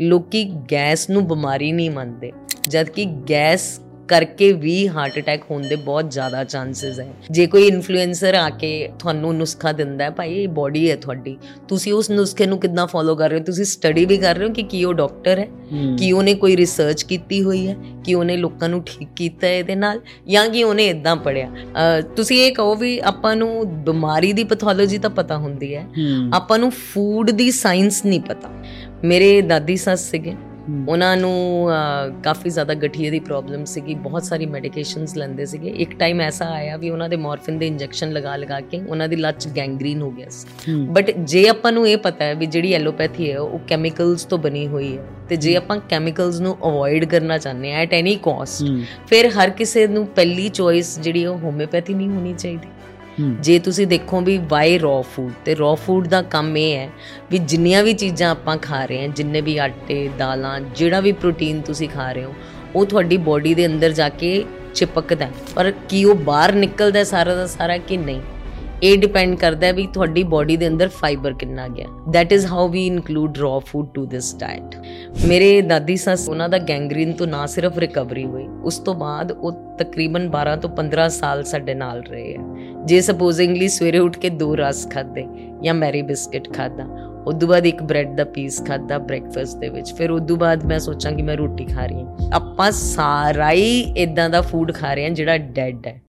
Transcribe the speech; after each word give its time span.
ਲੋਕੀ 0.00 0.44
ਗੈਸ 0.72 1.10
ਨੂੰ 1.10 1.26
ਬਿਮਾਰੀ 1.28 1.72
ਨਹੀਂ 1.72 1.90
ਮੰਨਦੇ 1.90 2.32
ਜਦ 2.68 2.88
ਕਿ 2.88 3.04
ਗੈਸ 3.30 3.80
ਕਰਕੇ 4.08 4.52
ਵੀ 4.52 4.88
ਹਾਰਟ 4.88 5.18
ਅਟੈਕ 5.18 5.42
ਹੋਣ 5.50 5.62
ਦੇ 5.62 5.76
ਬਹੁਤ 5.76 6.10
ਜ਼ਿਆਦਾ 6.10 6.44
ਚਾਂਸਸ 6.44 7.00
ਹੈ। 7.00 7.08
ਜੇ 7.30 7.46
ਕੋਈ 7.46 7.66
ਇਨਫਲੂਐਂਸਰ 7.66 8.34
ਆ 8.34 8.50
ਕੇ 8.50 8.88
ਤੁਹਾਨੂੰ 8.98 9.34
ਨੁਸਖਾ 9.36 9.72
ਦਿੰਦਾ 9.72 10.04
ਹੈ 10.04 10.10
ਭਾਈ 10.10 10.34
ਇਹ 10.34 10.48
ਬੋਡੀ 10.48 10.90
ਹੈ 10.90 10.96
ਤੁਹਾਡੀ 10.96 11.36
ਤੁਸੀਂ 11.68 11.92
ਉਸ 11.92 12.10
ਨੁਸਖੇ 12.10 12.46
ਨੂੰ 12.46 12.58
ਕਿੱਦਾਂ 12.58 12.86
ਫੋਲੋ 12.86 13.16
ਕਰ 13.16 13.30
ਰਹੇ 13.30 13.38
ਹੋ? 13.38 13.44
ਤੁਸੀਂ 13.44 13.64
ਸਟੱਡੀ 13.64 14.04
ਵੀ 14.04 14.16
ਕਰ 14.18 14.34
ਰਹੇ 14.36 14.46
ਹੋ 14.46 14.52
ਕਿ 14.52 14.62
ਕੀ 14.62 14.84
ਉਹ 14.84 14.94
ਡਾਕਟਰ 14.94 15.38
ਹੈ? 15.38 15.48
ਕਿ 15.98 16.12
ਉਹਨੇ 16.12 16.34
ਕੋਈ 16.34 16.56
ਰਿਸਰਚ 16.56 17.02
ਕੀਤੀ 17.02 17.42
ਹੋਈ 17.42 17.66
ਹੈ? 17.68 17.76
ਕਿ 18.04 18.14
ਉਹਨੇ 18.14 18.36
ਲੋਕਾਂ 18.36 18.68
ਨੂੰ 18.68 18.82
ਠੀਕ 18.86 19.08
ਕੀਤਾ 19.16 19.46
ਹੈ 19.46 19.58
ਇਹਦੇ 19.58 19.74
ਨਾਲ? 19.74 20.00
ਜਾਂ 20.28 20.48
ਕਿ 20.48 20.64
ਉਹਨੇ 20.64 20.86
ਇਦਾਂ 20.86 21.16
ਪੜਿਆ 21.16 21.50
ਤੁਸੀਂ 22.16 22.40
ਇਹ 22.40 22.52
ਕਹੋ 22.52 22.74
ਵੀ 22.74 22.98
ਆਪਾਂ 22.98 23.36
ਨੂੰ 23.36 23.84
ਬਿਮਾਰੀ 23.84 24.32
ਦੀ 24.32 24.44
ਪੈਥੋਲੋਜੀ 24.44 24.98
ਤਾਂ 24.98 25.10
ਪਤਾ 25.10 25.36
ਹੁੰਦੀ 25.36 25.74
ਹੈ। 25.74 25.86
ਆਪਾਂ 26.32 26.58
ਨੂੰ 26.58 26.70
ਫੂਡ 26.70 27.30
ਦੀ 27.30 27.50
ਸਾਇੰਸ 27.50 28.04
ਨਹੀਂ 28.06 28.20
ਪਤਾ। 28.20 28.50
ਮੇਰੇ 29.04 29.40
ਦਾਦੀ 29.42 29.76
ਸੱਸ 29.76 30.10
ਸੀਗੇ। 30.10 30.34
ਉਹਨਾਂ 30.88 31.16
ਨੂੰ 31.16 31.68
ਕਾਫੀ 32.24 32.50
ਜ਼ਿਆਦਾ 32.50 32.74
ਗਠੀਏ 32.74 33.10
ਦੀ 33.10 33.18
ਪ੍ਰੋਬਲਮ 33.18 33.64
ਸੀਗੀ। 33.64 33.94
ਬਹੁਤ 33.96 34.24
ਸਾਰੀ 34.24 34.46
ਮੈਡੀਕੇਸ਼ਨਸ 34.46 35.16
ਲੈਂਦੇ 35.16 35.46
ਸੀਗੇ। 35.46 35.70
ਇੱਕ 35.76 35.94
ਟਾਈਮ 35.98 36.20
ਐਸਾ 36.20 36.46
ਆਇਆ 36.46 36.76
ਵੀ 36.76 36.90
ਉਹਨਾਂ 36.90 37.08
ਦੇ 37.08 37.16
ਮੋਰਫਿਨ 37.16 37.58
ਦੇ 37.58 37.66
ਇੰਜੈਕਸ਼ਨ 37.66 38.12
ਲਗਾ 38.12 38.34
ਲਗਾ 38.36 38.60
ਕੇ 38.60 38.80
ਉਹਨਾਂ 38.80 39.08
ਦੀ 39.08 39.16
ਲੱਚ 39.16 39.48
ਗੈਂਗਰੀਨ 39.56 40.02
ਹੋ 40.02 40.10
ਗਿਆ 40.10 40.28
ਸੀ। 40.28 40.74
ਬਟ 40.86 41.10
ਜੇ 41.10 41.46
ਆਪਾਂ 41.48 41.72
ਨੂੰ 41.72 41.88
ਇਹ 41.88 41.96
ਪਤਾ 41.98 42.24
ਹੈ 42.24 42.34
ਵੀ 42.34 42.46
ਜਿਹੜੀ 42.46 42.72
ਐਲੋਪੈਥੀ 42.72 43.30
ਹੈ 43.32 43.38
ਉਹ 43.38 43.58
ਕੈਮੀਕਲਸ 43.68 44.24
ਤੋਂ 44.24 44.38
ਬਣੀ 44.38 44.66
ਹੋਈ 44.66 44.96
ਹੈ। 44.96 45.04
ਤੇ 45.28 45.36
ਜੇ 45.36 45.56
ਆਪਾਂ 45.56 45.78
ਕੈਮੀਕਲਸ 45.88 46.40
ਨੂੰ 46.40 46.56
ਅਵੋਇਡ 46.64 47.04
ਕਰਨਾ 47.04 47.38
ਚਾਹੁੰਦੇ 47.38 47.72
ਆ 47.72 47.78
ਐਟ 47.78 47.94
ਐਨੀ 47.94 48.14
ਕਾਸਟ 48.22 48.64
ਫਿਰ 49.08 49.28
ਹਰ 49.28 49.50
ਕਿਸੇ 49.50 49.86
ਨੂੰ 49.86 50.06
ਪਹਿਲੀ 50.06 50.48
ਚੋਇਸ 50.48 50.98
ਜਿਹੜੀ 51.00 51.24
ਉਹ 51.26 51.38
ਹੋਮਿਓਪੈਥੀ 51.38 51.94
ਨਹੀਂ 51.94 52.08
ਹੋਣੀ 52.08 52.34
ਚਾਹੀਦੀ। 52.34 52.68
ਜੇ 53.20 53.58
ਤੁਸੀਂ 53.58 53.86
ਦੇਖੋ 53.86 54.20
ਵੀ 54.20 54.38
ਵਾਈ 54.48 54.78
ਰॉ 54.78 55.00
ਫੂਡ 55.02 55.32
ਤੇ 55.44 55.54
ਰॉ 55.54 55.74
ਫੂਡ 55.74 56.06
ਦਾ 56.06 56.22
ਕੰਮ 56.22 56.56
ਇਹ 56.56 56.76
ਹੈ 56.76 56.88
ਵੀ 57.30 57.38
ਜਿੰਨੀਆਂ 57.38 57.82
ਵੀ 57.82 57.92
ਚੀਜ਼ਾਂ 57.92 58.30
ਆਪਾਂ 58.30 58.56
ਖਾ 58.56 58.84
ਰਹੇ 58.84 59.00
ਹਾਂ, 59.00 59.08
ਜਿੰਨੇ 59.08 59.40
ਵੀ 59.40 59.58
ਆਟੇ, 59.58 60.08
ਦਾਲਾਂ, 60.18 60.60
ਜਿਹੜਾ 60.60 61.00
ਵੀ 61.00 61.12
ਪ੍ਰੋਟੀਨ 61.12 61.60
ਤੁਸੀਂ 61.60 61.88
ਖਾ 61.88 62.12
ਰਹੇ 62.12 62.24
ਹੋ, 62.24 62.34
ਉਹ 62.76 62.86
ਤੁਹਾਡੀ 62.86 63.16
ਬਾਡੀ 63.16 63.54
ਦੇ 63.54 63.66
ਅੰਦਰ 63.66 63.92
ਜਾ 63.92 64.08
ਕੇ 64.08 64.44
ਚਿਪਕਦਾ 64.74 65.28
ਪਰ 65.54 65.72
ਕੀ 65.88 66.04
ਉਹ 66.04 66.14
ਬਾਹਰ 66.14 66.52
ਨਿਕਲਦਾ 66.52 67.04
ਸਾਰਾ 67.04 67.34
ਦਾ 67.34 67.46
ਸਾਰਾ 67.46 67.76
ਕਿ 67.78 67.96
ਨਹੀਂ? 67.96 68.20
ਇਹ 68.82 68.98
ਡਿਪੈਂਡ 68.98 69.34
ਕਰਦਾ 69.34 69.66
ਹੈ 69.66 69.72
ਵੀ 69.72 69.86
ਤੁਹਾਡੀ 69.86 70.22
ਬਾਡੀ 70.22 70.56
ਦੇ 70.56 70.66
ਅੰਦਰ 70.68 70.88
ਫਾਈਬਰ 70.88 71.32
ਕਿੰਨਾ 71.32 71.66
ਗਿਆ। 71.68 71.86
That 72.12 72.32
is 72.32 72.46
how 72.46 72.68
we 72.68 72.86
include 72.86 73.38
raw 73.38 73.58
food 73.58 73.88
to 73.94 74.04
this 74.06 74.34
diet 74.36 74.76
ਮੇਰੇ 75.26 75.60
ਦਾਦੀ 75.62 75.96
ਸੱਸ, 75.96 76.28
ਉਹਨਾਂ 76.28 76.48
ਦਾ 76.48 76.58
ਗੈਂਗਰੀਨ 76.58 77.12
ਤੋਂ 77.12 77.26
ਨਾ 77.26 77.46
ਸਿਰਫ 77.46 77.78
ਰਿਕਵਰੀ 77.78 78.24
ਹੋਈ। 78.24 78.46
ਉਸ 78.64 78.78
ਤੋਂ 78.78 78.94
ਬਾਅਦ 78.94 79.32
ਉਹ 79.32 79.52
ਤਕਰੀਬਨ 79.78 80.28
12 80.30 80.56
ਤੋਂ 80.56 80.70
15 80.70 81.08
ਸਾਲ 81.08 81.44
ਸਾਡੇ 81.44 81.74
ਨਾਲ 81.74 82.02
ਰਹੇ 82.02 82.36
ਹੈ। 82.36 82.44
ਜੇ 82.84 83.00
ਸਪੋਜ਼ਿੰਗਲੀ 83.00 83.68
ਸਵੇਰੇ 83.68 83.98
ਉੱਠ 83.98 84.18
ਕੇ 84.18 84.30
ਦੋ 84.30 84.56
ਰਸ 84.56 84.88
ਖਾਦੇ 84.90 85.26
ਜਾਂ 85.62 85.74
ਮੈਰੀ 85.74 86.02
ਬਿਸਕਟ 86.02 86.52
ਖਾਦਾ 86.54 86.86
ਉਦੋਂ 87.26 87.48
ਬਾਅਦ 87.48 87.66
ਇੱਕ 87.66 87.82
ਬ੍ਰੈਡ 87.82 88.16
ਦਾ 88.16 88.24
ਪੀਸ 88.24 88.64
ਖਾਦਾ 88.66 88.98
ਬ੍ਰੈਕਫਾਸਟ 88.98 89.58
ਦੇ 89.58 89.68
ਵਿੱਚ। 89.68 89.92
ਫਿਰ 89.94 90.10
ਉਦੋਂ 90.10 90.36
ਬਾਅਦ 90.36 90.64
ਮੈਂ 90.64 90.78
ਸੋਚਾਂ 90.78 91.12
ਕਿ 91.12 91.22
ਮੈਂ 91.22 91.36
ਰੋਟੀ 91.36 91.64
ਖਾ 91.64 91.86
ਰਹੀ 91.86 92.02
ਹਾਂ। 92.02 92.30
ਆਪਾਂ 92.32 92.70
ਸਾਰਾ 92.70 93.50
ਹੀ 93.50 93.80
ਇਦਾਂ 93.96 94.30
ਦਾ 94.30 94.40
ਫੂਡ 94.40 94.72
ਖਾ 94.72 94.94
ਰਹੇ 94.94 95.04
ਹਾਂ 95.04 95.10
ਜਿਹੜਾ 95.10 95.38
ਡੈਡ 95.38 95.86
ਹੈ। 95.86 96.00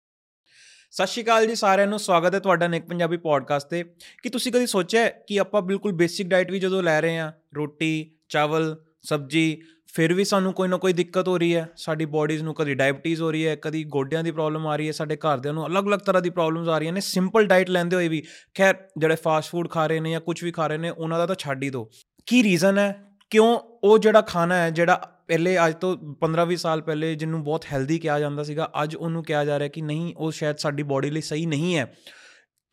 ਸਤਿ 0.91 1.07
ਸ਼੍ਰੀ 1.07 1.23
ਅਕਾਲ 1.23 1.47
ਜੀ 1.47 1.55
ਸਾਰਿਆਂ 1.55 1.87
ਨੂੰ, 1.87 1.99
ਸਵਾਗਤ 1.99 2.33
ਹੈ 2.33 2.39
ਤੁਹਾਡਾ 2.39 2.67
ਨਿਕ 2.67 2.85
ਪੰਜਾਬੀ 2.85 3.17
ਪੋਡਕਾਸਟ 3.17 3.67
ਤੇ। 3.67 3.83
ਕਿ 4.23 4.29
ਤੁਸੀਂ 4.29 4.51
ਕਦੀ 4.51 4.67
ਸੋਚਿਆ 4.67 5.09
ਕਿ 5.09 5.39
ਆਪਾਂ 5.39 5.61
ਬਿਲਕੁਲ 5.61 5.91
ਬੇਸਿਕ 5.91 6.27
ਡਾਈਟ 6.27 6.51
ਵੀ 6.51 6.59
ਜਦੋਂ 6.59 6.83
ਲੈ 6.83 7.01
ਰਹੇ 7.01 7.17
ਹਾਂ, 7.17 7.31
ਰੋਟੀ, 7.55 8.11
ਚਾਵਲ, 8.29 8.83
ਸਬਜੀ, 9.01 9.61
ਫਿਰ 9.93 10.13
ਵੀ 10.13 10.23
ਸਾਨੂੰ 10.23 10.53
ਕੋਈ 10.53 10.67
ਨਾ 10.67 10.77
ਕੋਈ 10.77 10.93
ਦਿੱਕਤ 10.93 11.27
ਹੋ 11.27 11.37
ਰਹੀ 11.37 11.55
ਹੈ, 11.55 11.69
ਸਾਡੀ 11.77 12.05
ਬਾਡੀਜ਼ 12.05 12.43
ਨੂੰ 12.43 12.53
ਕਦੀ 12.53 12.73
ਡਾਇਬੀਟੀਜ਼ 12.73 13.21
ਹੋ 13.21 13.31
ਰਹੀ 13.31 13.47
ਹੈ, 13.47 13.55
ਕਦੀ 13.55 13.83
ਗੋਡਿਆਂ 13.83 14.23
ਦੀ 14.23 14.31
ਪ੍ਰੋਬਲਮ 14.31 14.67
ਆ 14.67 14.75
ਰਹੀ 14.75 14.87
ਹੈ, 14.87 14.91
ਸਾਡੇ 14.91 15.15
ਘਰਦਿਆਂ 15.15 15.53
ਨੂੰ 15.53 15.67
ਅਲੱਗ-ਅਲੱਗ 15.67 15.99
ਤਰ੍ਹਾਂ 15.99 16.21
ਦੀ 16.21 16.29
ਪ੍ਰੋਬਲਮਸ 16.29 16.67
ਆ 16.67 16.77
ਰਹੀਆਂ 16.77 16.93
ਨੇ 16.93 17.01
ਸਿੰਪਲ 17.01 17.45
ਡਾਈਟ 17.45 17.69
ਲੈਂਦੇ 17.69 17.95
ਹੋਏ 17.95 18.07
ਵੀ, 18.07 18.23
ਖੈਰ 18.57 18.75
ਜਿਹੜੇ 18.97 19.15
ਫਾਸਟ 19.15 19.51
ਫੂਡ 19.51 19.69
ਖਾ 19.69 19.87
ਰਹੇ 19.87 19.99
ਨੇ 19.99 20.11
ਜਾਂ 20.11 20.21
ਕੁਝ 20.21 20.43
ਵੀ 20.43 20.51
ਖਾ 20.51 20.67
ਰਹੇ 20.67 20.77
ਨੇ, 20.77 20.89
ਉਹਨਾਂ 20.89 21.17
ਦਾ 21.17 21.25
ਤਾਂ 21.25 21.35
ਛੱਡ 21.35 21.63
ਹੀ 21.63 21.69
ਦਿਓ। 21.69 21.89
ਕੀ 22.25 22.43
ਰੀਜ਼ਨ 22.43 22.77
ਹੈ? 22.77 23.03
ਕਿਉਂ 23.29 23.59
ਉਹ 23.83 23.99
ਜਿਹੜਾ 23.99 24.21
ਖਾਣਾ 24.21 24.55
ਹੈ, 24.55 24.69
ਜਿਹੜਾ 24.69 25.18
ਪਹਿਲੇ 25.29 25.55
ਅੱਜ 25.65 25.73
ਤੋਂ 25.81 25.95
15-20 26.21 26.55
ਸਾਲ 26.57 26.81
ਪਹਿਲੇ 26.81 27.13
ਜਿਹਨੂੰ 27.15 27.43
ਬਹੁਤ 27.43 27.65
ਹੈਲਦੀ 27.71 27.97
ਕਿਹਾ 27.99 28.19
ਜਾਂਦਾ 28.19 28.43
ਸੀਗਾ, 28.43 28.69
ਅੱਜ 28.83 28.95
ਉਹਨੂੰ 28.95 29.23
ਕਿਹਾ 29.23 29.43
ਜਾ 29.45 29.57
ਰਿਹਾ 29.59 29.69
ਕਿ 29.69 29.81
ਨਹੀਂ, 29.81 30.13
ਉਹ 30.17 30.31
ਸ਼ਾਇਦ 30.31 30.57
ਸਾਡੀ 30.57 30.83
ਬਾਡੀ 30.83 31.09
ਲਈ 31.09 31.21
ਸਹੀ 31.21 31.45
ਨਹੀਂ 31.45 31.75
ਹੈ। 31.77 31.85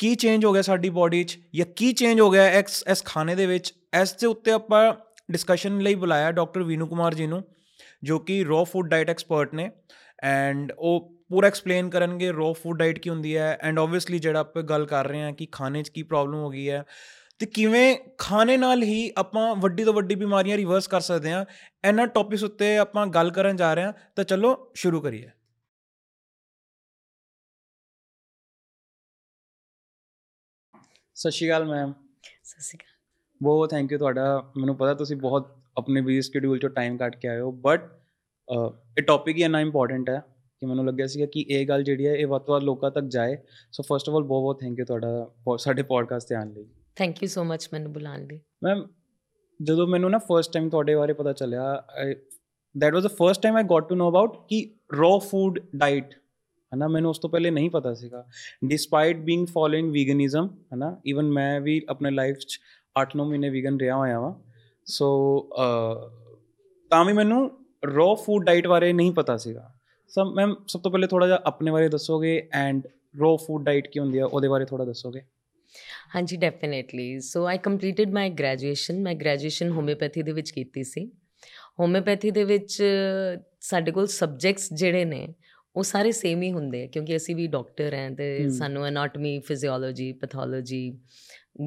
ਕੀ 0.00 0.14
ਚੇਂਜ 0.14 0.44
ਹੋ 0.44 0.52
ਗਿਆ 0.52 0.62
ਸਾਡੀ 0.62 0.90
ਬਾਡੀ 0.90 1.22
'ਚ 1.24 1.38
ਜਾਂ 1.54 1.66
ਕੀ 1.76 1.92
ਚੇਂਜ 1.92 2.20
ਹੋ 2.20 2.30
ਗਿਆ 2.30 2.44
ਐਕਸ 2.52 2.82
ਇਸ 2.90 3.02
ਖਾਣੇ 3.04 3.34
ਦੇ 3.34 3.46
ਵਿੱਚ? 3.46 3.72
ਇਸ 4.02 4.12
ਦੇ 4.12 4.26
ਉੱਤੇ 4.26 4.52
ਆਪਾਂ 4.52 4.92
ਡਿਸਕਸ਼ਨ 5.32 5.78
ਲਈ 5.80 5.94
ਬੁਲਾਇਆ 5.94 6.30
ਡਾਕਟਰ 6.32 6.62
ਵੀਨੂ 6.62 6.86
ਕੁਮਾਰ 6.86 7.14
ਜੀ 7.14 7.26
ਨੂੰ, 7.26 7.42
ਜੋ 8.02 8.18
ਕਿ 8.18 8.42
ਰੋ 8.44 8.64
ਫੂਡ 8.64 8.88
ਡਾਈਟ 8.88 9.10
ਐਕਸਪਰਟ 9.10 9.54
ਨੇ 9.54 9.70
ਐਂਡ 10.24 10.72
ਉਹ 10.72 11.12
ਪੂਰਾ 11.30 11.48
ਐਕਸਪਲੇਨ 11.48 11.88
ਕਰਨਗੇ 11.90 12.30
ਰੋ 12.32 12.52
ਫੂਡ 12.52 12.78
ਡਾਈਟ 12.78 12.98
ਕੀ 12.98 13.10
ਹੁੰਦੀ 13.10 13.36
ਹੈ 13.36 13.56
ਐਂਡ 13.62 13.78
ਆਬਵੀਅਸਲੀ 13.78 14.18
ਜਿਹੜਾ 14.18 14.40
ਆਪਾਂ 14.40 14.62
ਗੱਲ 14.62 14.86
ਕਰ 14.86 15.06
ਰਹੇ 15.06 15.22
ਹਾਂ 15.22 15.32
ਕਿ 15.32 15.46
ਖਾਣੇ 15.52 15.82
'ਚ 15.82 15.88
ਕੀ 15.88 16.02
ਪ੍ਰੋਬਲਮ 16.02 16.34
ਹੋ 16.34 16.50
ਗਈ 16.50 16.68
ਹੈ 16.70 16.84
ਤੇ 17.40 17.46
ਕਿਵੇਂ 17.46 17.96
ਖਾਣੇ 18.18 18.56
ਨਾਲ 18.56 18.82
ਹੀ 18.82 19.12
ਆਪਾਂ 19.18 19.54
ਵੱਡੀ 19.56 19.84
ਤੋਂ 19.84 19.92
ਵੱਡੀ 19.94 20.14
ਬਿਮਾਰੀਆਂ 20.14 20.56
ਰਿਵਰਸ 20.56 20.86
ਕਰ 20.88 21.00
ਸਕਦੇ 21.00 21.32
ਹਾਂ 21.32 21.44
ਇਹਨਾਂ 21.84 22.06
ਟੌਪਿਕਸ 22.06 22.44
ਉੱਤੇ 22.44 22.76
ਆਪਾਂ 22.78 23.06
ਗੱਲ 23.06 23.30
ਕਰਨ 23.30 23.56
ਜਾ 23.56 23.72
ਰਹੇ 23.74 23.84
ਹਾਂ 23.84 23.92
ਤਾਂ 24.16 24.24
ਚਲੋ 24.24 24.56
ਸ਼ੁਰੂ 24.74 25.00
ਕਰੀਏ। 25.00 25.30
ਸਤਿ 31.16 31.30
ਸ਼੍ਰੀ 31.30 31.48
ਅਕਾਲ 31.48 31.64
ਮੈਮ 31.64 31.92
ਸਤਿ 32.44 32.62
ਸ਼੍ਰੀ 32.62 32.78
ਅਕਾਲ। 32.78 32.94
ਬਹੁਤ 33.40 33.70
ਥੈਂਕ 33.70 33.92
ਯੂ 33.92 33.98
ਤੁਹਾਡਾ। 33.98 34.52
ਮੈਨੂੰ 34.56 34.76
ਪਤਾ 34.76 34.94
ਤੁਸੀਂ 34.94 35.16
ਬਹੁਤ 35.16 35.54
ਆਪਣੇ 35.78 36.00
ਬਿਜ਼ੀ 36.00 36.22
ਸ਼ਡਿਊਲ 36.22 36.58
ਚੋਂ 36.58 36.70
ਟਾਈਮ 36.70 36.96
ਕੱਢ 36.96 37.16
ਕੇ 37.16 37.28
ਆਏ 37.28 37.40
ਹੋ 37.40 37.52
ਬਟ 37.66 37.90
ਇਹ 38.98 39.02
ਟੌਪਿਕ 39.02 39.36
ਹੀ 39.36 39.42
ਇੰਨਾ 39.42 39.60
ਇੰਪੋਰਟੈਂਟ 39.60 40.10
ਹੈ 40.10 40.20
ਕਿ 40.60 40.66
ਮੈਨੂੰ 40.66 40.86
ਲੱਗਿਆ 40.86 41.06
ਸੀਗਾ 41.06 41.26
ਕਿ 41.32 41.44
ਇਹ 41.48 41.66
ਗੱਲ 41.68 41.82
ਜਿਹੜੀ 41.84 42.06
ਹੈ 42.06 42.14
ਇਹ 42.14 42.26
ਵੱਧ 42.26 42.42
ਤੋਂ 42.42 42.54
ਵੱਧ 42.54 42.64
ਲੋਕਾਂ 42.64 42.90
ਤੱਕ 42.90 43.04
ਜਾਏ। 43.08 43.36
ਸੋ 43.72 43.82
ਫਰਸਟ 43.82 44.08
ਆਫ 44.08 44.14
ਆਲ 44.14 44.22
ਬਹੁਤ 44.22 44.42
ਬਹੁਤ 44.42 44.60
ਥੈਂਕ 44.60 44.78
ਯੂ 44.78 44.84
ਤੁਹਾਡਾ 44.84 45.56
ਸਾਡੇ 45.58 45.82
ਪੋਡਕਾਸਟ 45.82 46.28
ਤੇ 46.28 46.34
ਆਉਣ 46.34 46.52
ਲਈ। 46.52 46.66
ਥੈਂਕ 46.96 47.22
ਯੂ 47.22 47.28
ਸੋ 47.28 47.44
ਮੱਚ 47.44 47.68
ਮੈਨੂੰ 47.72 47.92
ਬੁਲਾਉਣ 47.92 48.26
ਲਈ। 48.26 48.40
ਮੈਮ 48.64 48.86
ਜਦੋਂ 49.60 49.86
ਮੈਨੂੰ 49.86 50.10
ਨਾ 50.10 50.18
ਫਰਸਟ 50.20 50.52
ਟਾਈਮ 50.52 50.68
ਤੁਹਾਡੇ 50.70 50.94
ਬਾਰੇ 50.94 51.12
ਪਤਾ 51.12 51.32
ਚੱਲਿਆ 51.32 51.82
that 52.74 52.94
was 52.94 53.04
the 53.04 53.08
first 53.08 53.42
time 53.42 53.56
I 53.56 53.62
got 53.70 53.88
to 53.88 53.94
know 53.94 54.08
about 54.10 54.36
ਕਿ 54.48 54.64
ਰॉ 54.94 55.18
ਫੂਡ 55.20 55.58
ਡਾਈਟ 55.76 56.14
ਹਨਾ, 56.72 56.88
ਮੈਨੂੰ 56.88 57.10
ਉਸ 57.10 57.18
ਤੋਂ 57.18 57.30
ਪਹਿਲੇ 57.30 57.50
ਨਹੀਂ 57.50 57.70
ਪਤਾ 57.70 57.92
ਸੀਗਾ। 57.94 58.24
ਡਿਸਪਾਈਟ 58.64 59.16
ਬੀਇੰਗ 59.18 59.46
ਫੋਲੋਇੰਗ 59.46 59.90
ਵੀਗਨਿਜ਼ਮ 59.92 60.48
ਹਨਾ 60.74 60.96
ਇਵਨ 61.06 61.30
ਮੈਂ 61.32 61.60
ਵੀ 61.60 61.80
ਆਪਣੇ 61.88 62.10
ਲਾਈਫ 62.10 62.36
'ਚ 62.38 62.58
8-9 62.96 63.24
ਮਹੀਨੇ 63.24 63.50
ਵੀਗਨ 63.50 63.78
ਰਿਹਾ 63.80 63.96
ਹੋਇਆ 63.96 64.20
ਵਾਂ। 64.20 64.32
ਸੋ 64.86 65.48
ਤਾਂ 66.90 67.04
ਵੀ 67.04 67.12
ਮੈਨੂੰ 67.12 67.50
ਰॉ 67.86 68.14
ਫੂਡ 68.16 68.44
ਡਾਈਟ 68.44 68.66
ਬਾਰੇ 68.66 68.92
ਨਹੀਂ 68.92 69.12
ਪਤਾ 69.12 69.36
ਸੀਗਾ। 69.36 69.70
ਸਭ 70.10 70.32
ਮੈਮ 70.36 70.54
ਸਭ 70.68 70.80
ਤੋਂ 70.80 70.90
ਪਹਿਲੇ 70.90 71.06
ਥੋੜਾ 71.06 71.26
ਜਿਹਾ 71.26 71.40
ਆਪਣੇ 71.46 71.70
ਬਾਰੇ 71.70 71.88
ਦੱਸੋਗੇ 71.88 72.48
ਐਂਡ 72.54 72.86
ਰॉ 73.20 73.36
ਫੂਡ 73.36 73.64
ਡਾਈਟ 73.64 73.88
ਕੀ 73.88 74.00
ਹੁੰਦੀ 74.00 74.18
ਆ, 74.18 74.26
ਉਹਦੇ 74.26 74.48
ਬਾਰੇ 74.48 74.64
ਥੋੜਾ 74.64 74.84
ਦੱਸੋਗੇ? 74.84 75.22
ਹਾਂਜੀ 76.14 76.36
definitely 76.36 77.18
so 77.20 77.46
I 77.46 77.58
completed 77.58 78.10
my 78.10 78.30
graduation 78.30 79.00
ਮੈਂ 79.02 79.14
ਗ੍ਰੈਜੂਏਸ਼ਨ 79.14 79.70
ਹੋਮਿਓਪੈਥੀ 79.70 80.22
ਦੇ 80.22 80.32
ਵਿੱਚ 80.32 80.50
ਕੀਤੀ 80.50 80.84
ਸੀ। 80.84 81.10
ਹੋਮਿਓਪੈਥੀ 81.80 82.30
ਦੇ 82.30 82.44
ਵਿੱਚ 82.44 82.82
ਸਾਡੇ 83.60 83.92
ਕੋਲ 83.92 84.06
ਸਬਜੈਕਟਸ 84.06 84.72
ਜਿਹੜੇ 84.72 85.04
ਨੇ 85.04 85.26
ਉਹ 85.76 85.82
ਸਾਰੇ 85.82 86.12
ਸੇਮ 86.12 86.42
ਹੀ 86.42 86.52
ਹੁੰਦੇ 86.52 86.82
ਆ 86.84 86.86
ਕਿਉਂਕਿ 86.86 87.16
ਅਸੀਂ 87.16 87.36
ਵੀ 87.36 87.46
ਡਾਕਟਰ 87.46 87.94
ਹਾਂ 87.94 88.10
ਤੇ 88.10 88.48
ਸਾਨੂੰ 88.50 88.86
anatomy 88.86 89.38
physiology 89.40 90.12
pathology 90.12 90.98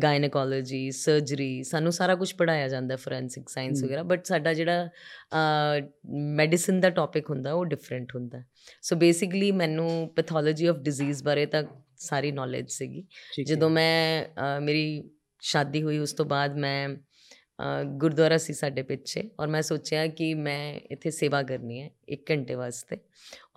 gynaecology 0.04 0.90
surgery 0.92 1.64
ਸਾਨੂੰ 1.64 1.92
ਸਾਰਾ 1.92 2.16
ਕੁਝ 2.16 2.34
ਪੜਾਇਆ 2.34 2.68
ਜਾਂਦਾ 2.68 2.96
ਫੋਰੈਂਸਿਕ 2.96 3.50
ਸਾਇੰਸ 3.50 3.84
ਵਗੈਰਾ 3.84 4.04
ਬਟ 4.04 4.26
ਸਾਡਾ 4.26 4.54
ਜਿਹੜਾ 4.54 4.90
ਮੈਡੀਸਿਨ 6.36 6.80
ਦਾ 6.80 6.90
ਟੌਪਿਕ 6.90 7.30
ਹੁੰਦਾ 7.30 7.54
ਉਹ 7.54 7.66
ਡਿਫਰੈਂਟ 7.66 8.16
ਹੁੰਦਾ। 8.16 8.44
ਸੋ 8.82 8.96
ਬੇਸਿਕਲੀ 8.96 9.52
ਮੈਨੂੰ 9.52 9.90
ਪੈਥੋਲੋਜੀ 10.16 10.66
ਆਫ 10.66 10.78
ਡਿਜ਼ੀਜ਼ 10.78 11.24
ਬਾਰੇ 11.24 11.46
ਤਾਂ 11.46 11.64
ਸਾਰੀ 12.00 12.32
ਨੌਲੇਜ 12.32 12.70
ਸੀਗੀ। 12.72 13.06
ਜਦੋਂ 13.46 13.70
ਮੈਂ 13.70 14.62
ਮੇਰੀ 14.62 15.04
ਸ਼ਾਦੀ 15.44 15.82
ਹੋਈ 15.84 15.98
ਉਸ 16.00 16.14
ਤੋਂ 16.14 16.26
ਬਾਅਦ 16.26 16.58
ਮੈਂ 16.58 16.90
ਗੁਰਦੁਆਰਾ 18.02 18.36
ਸੀ 18.38 18.54
ਸਾਡੇ 18.54 18.82
ਪਿੱਛੇ 18.84 19.24
ਔਰ 19.40 19.48
ਮੈਂ 19.48 19.62
ਸੋਚਿਆ 19.62 20.06
ਕਿ 20.08 20.34
ਮੈਂ 20.34 20.74
ਇੱਥੇ 20.92 21.10
ਸੇਵਾ 21.12 21.42
ਕਰਨੀ 21.44 21.82
ਹੈ 21.82 21.90
1 22.10 22.22
ਘੰਟੇ 22.32 22.56
ਵਾਸਤੇ। 22.56 22.98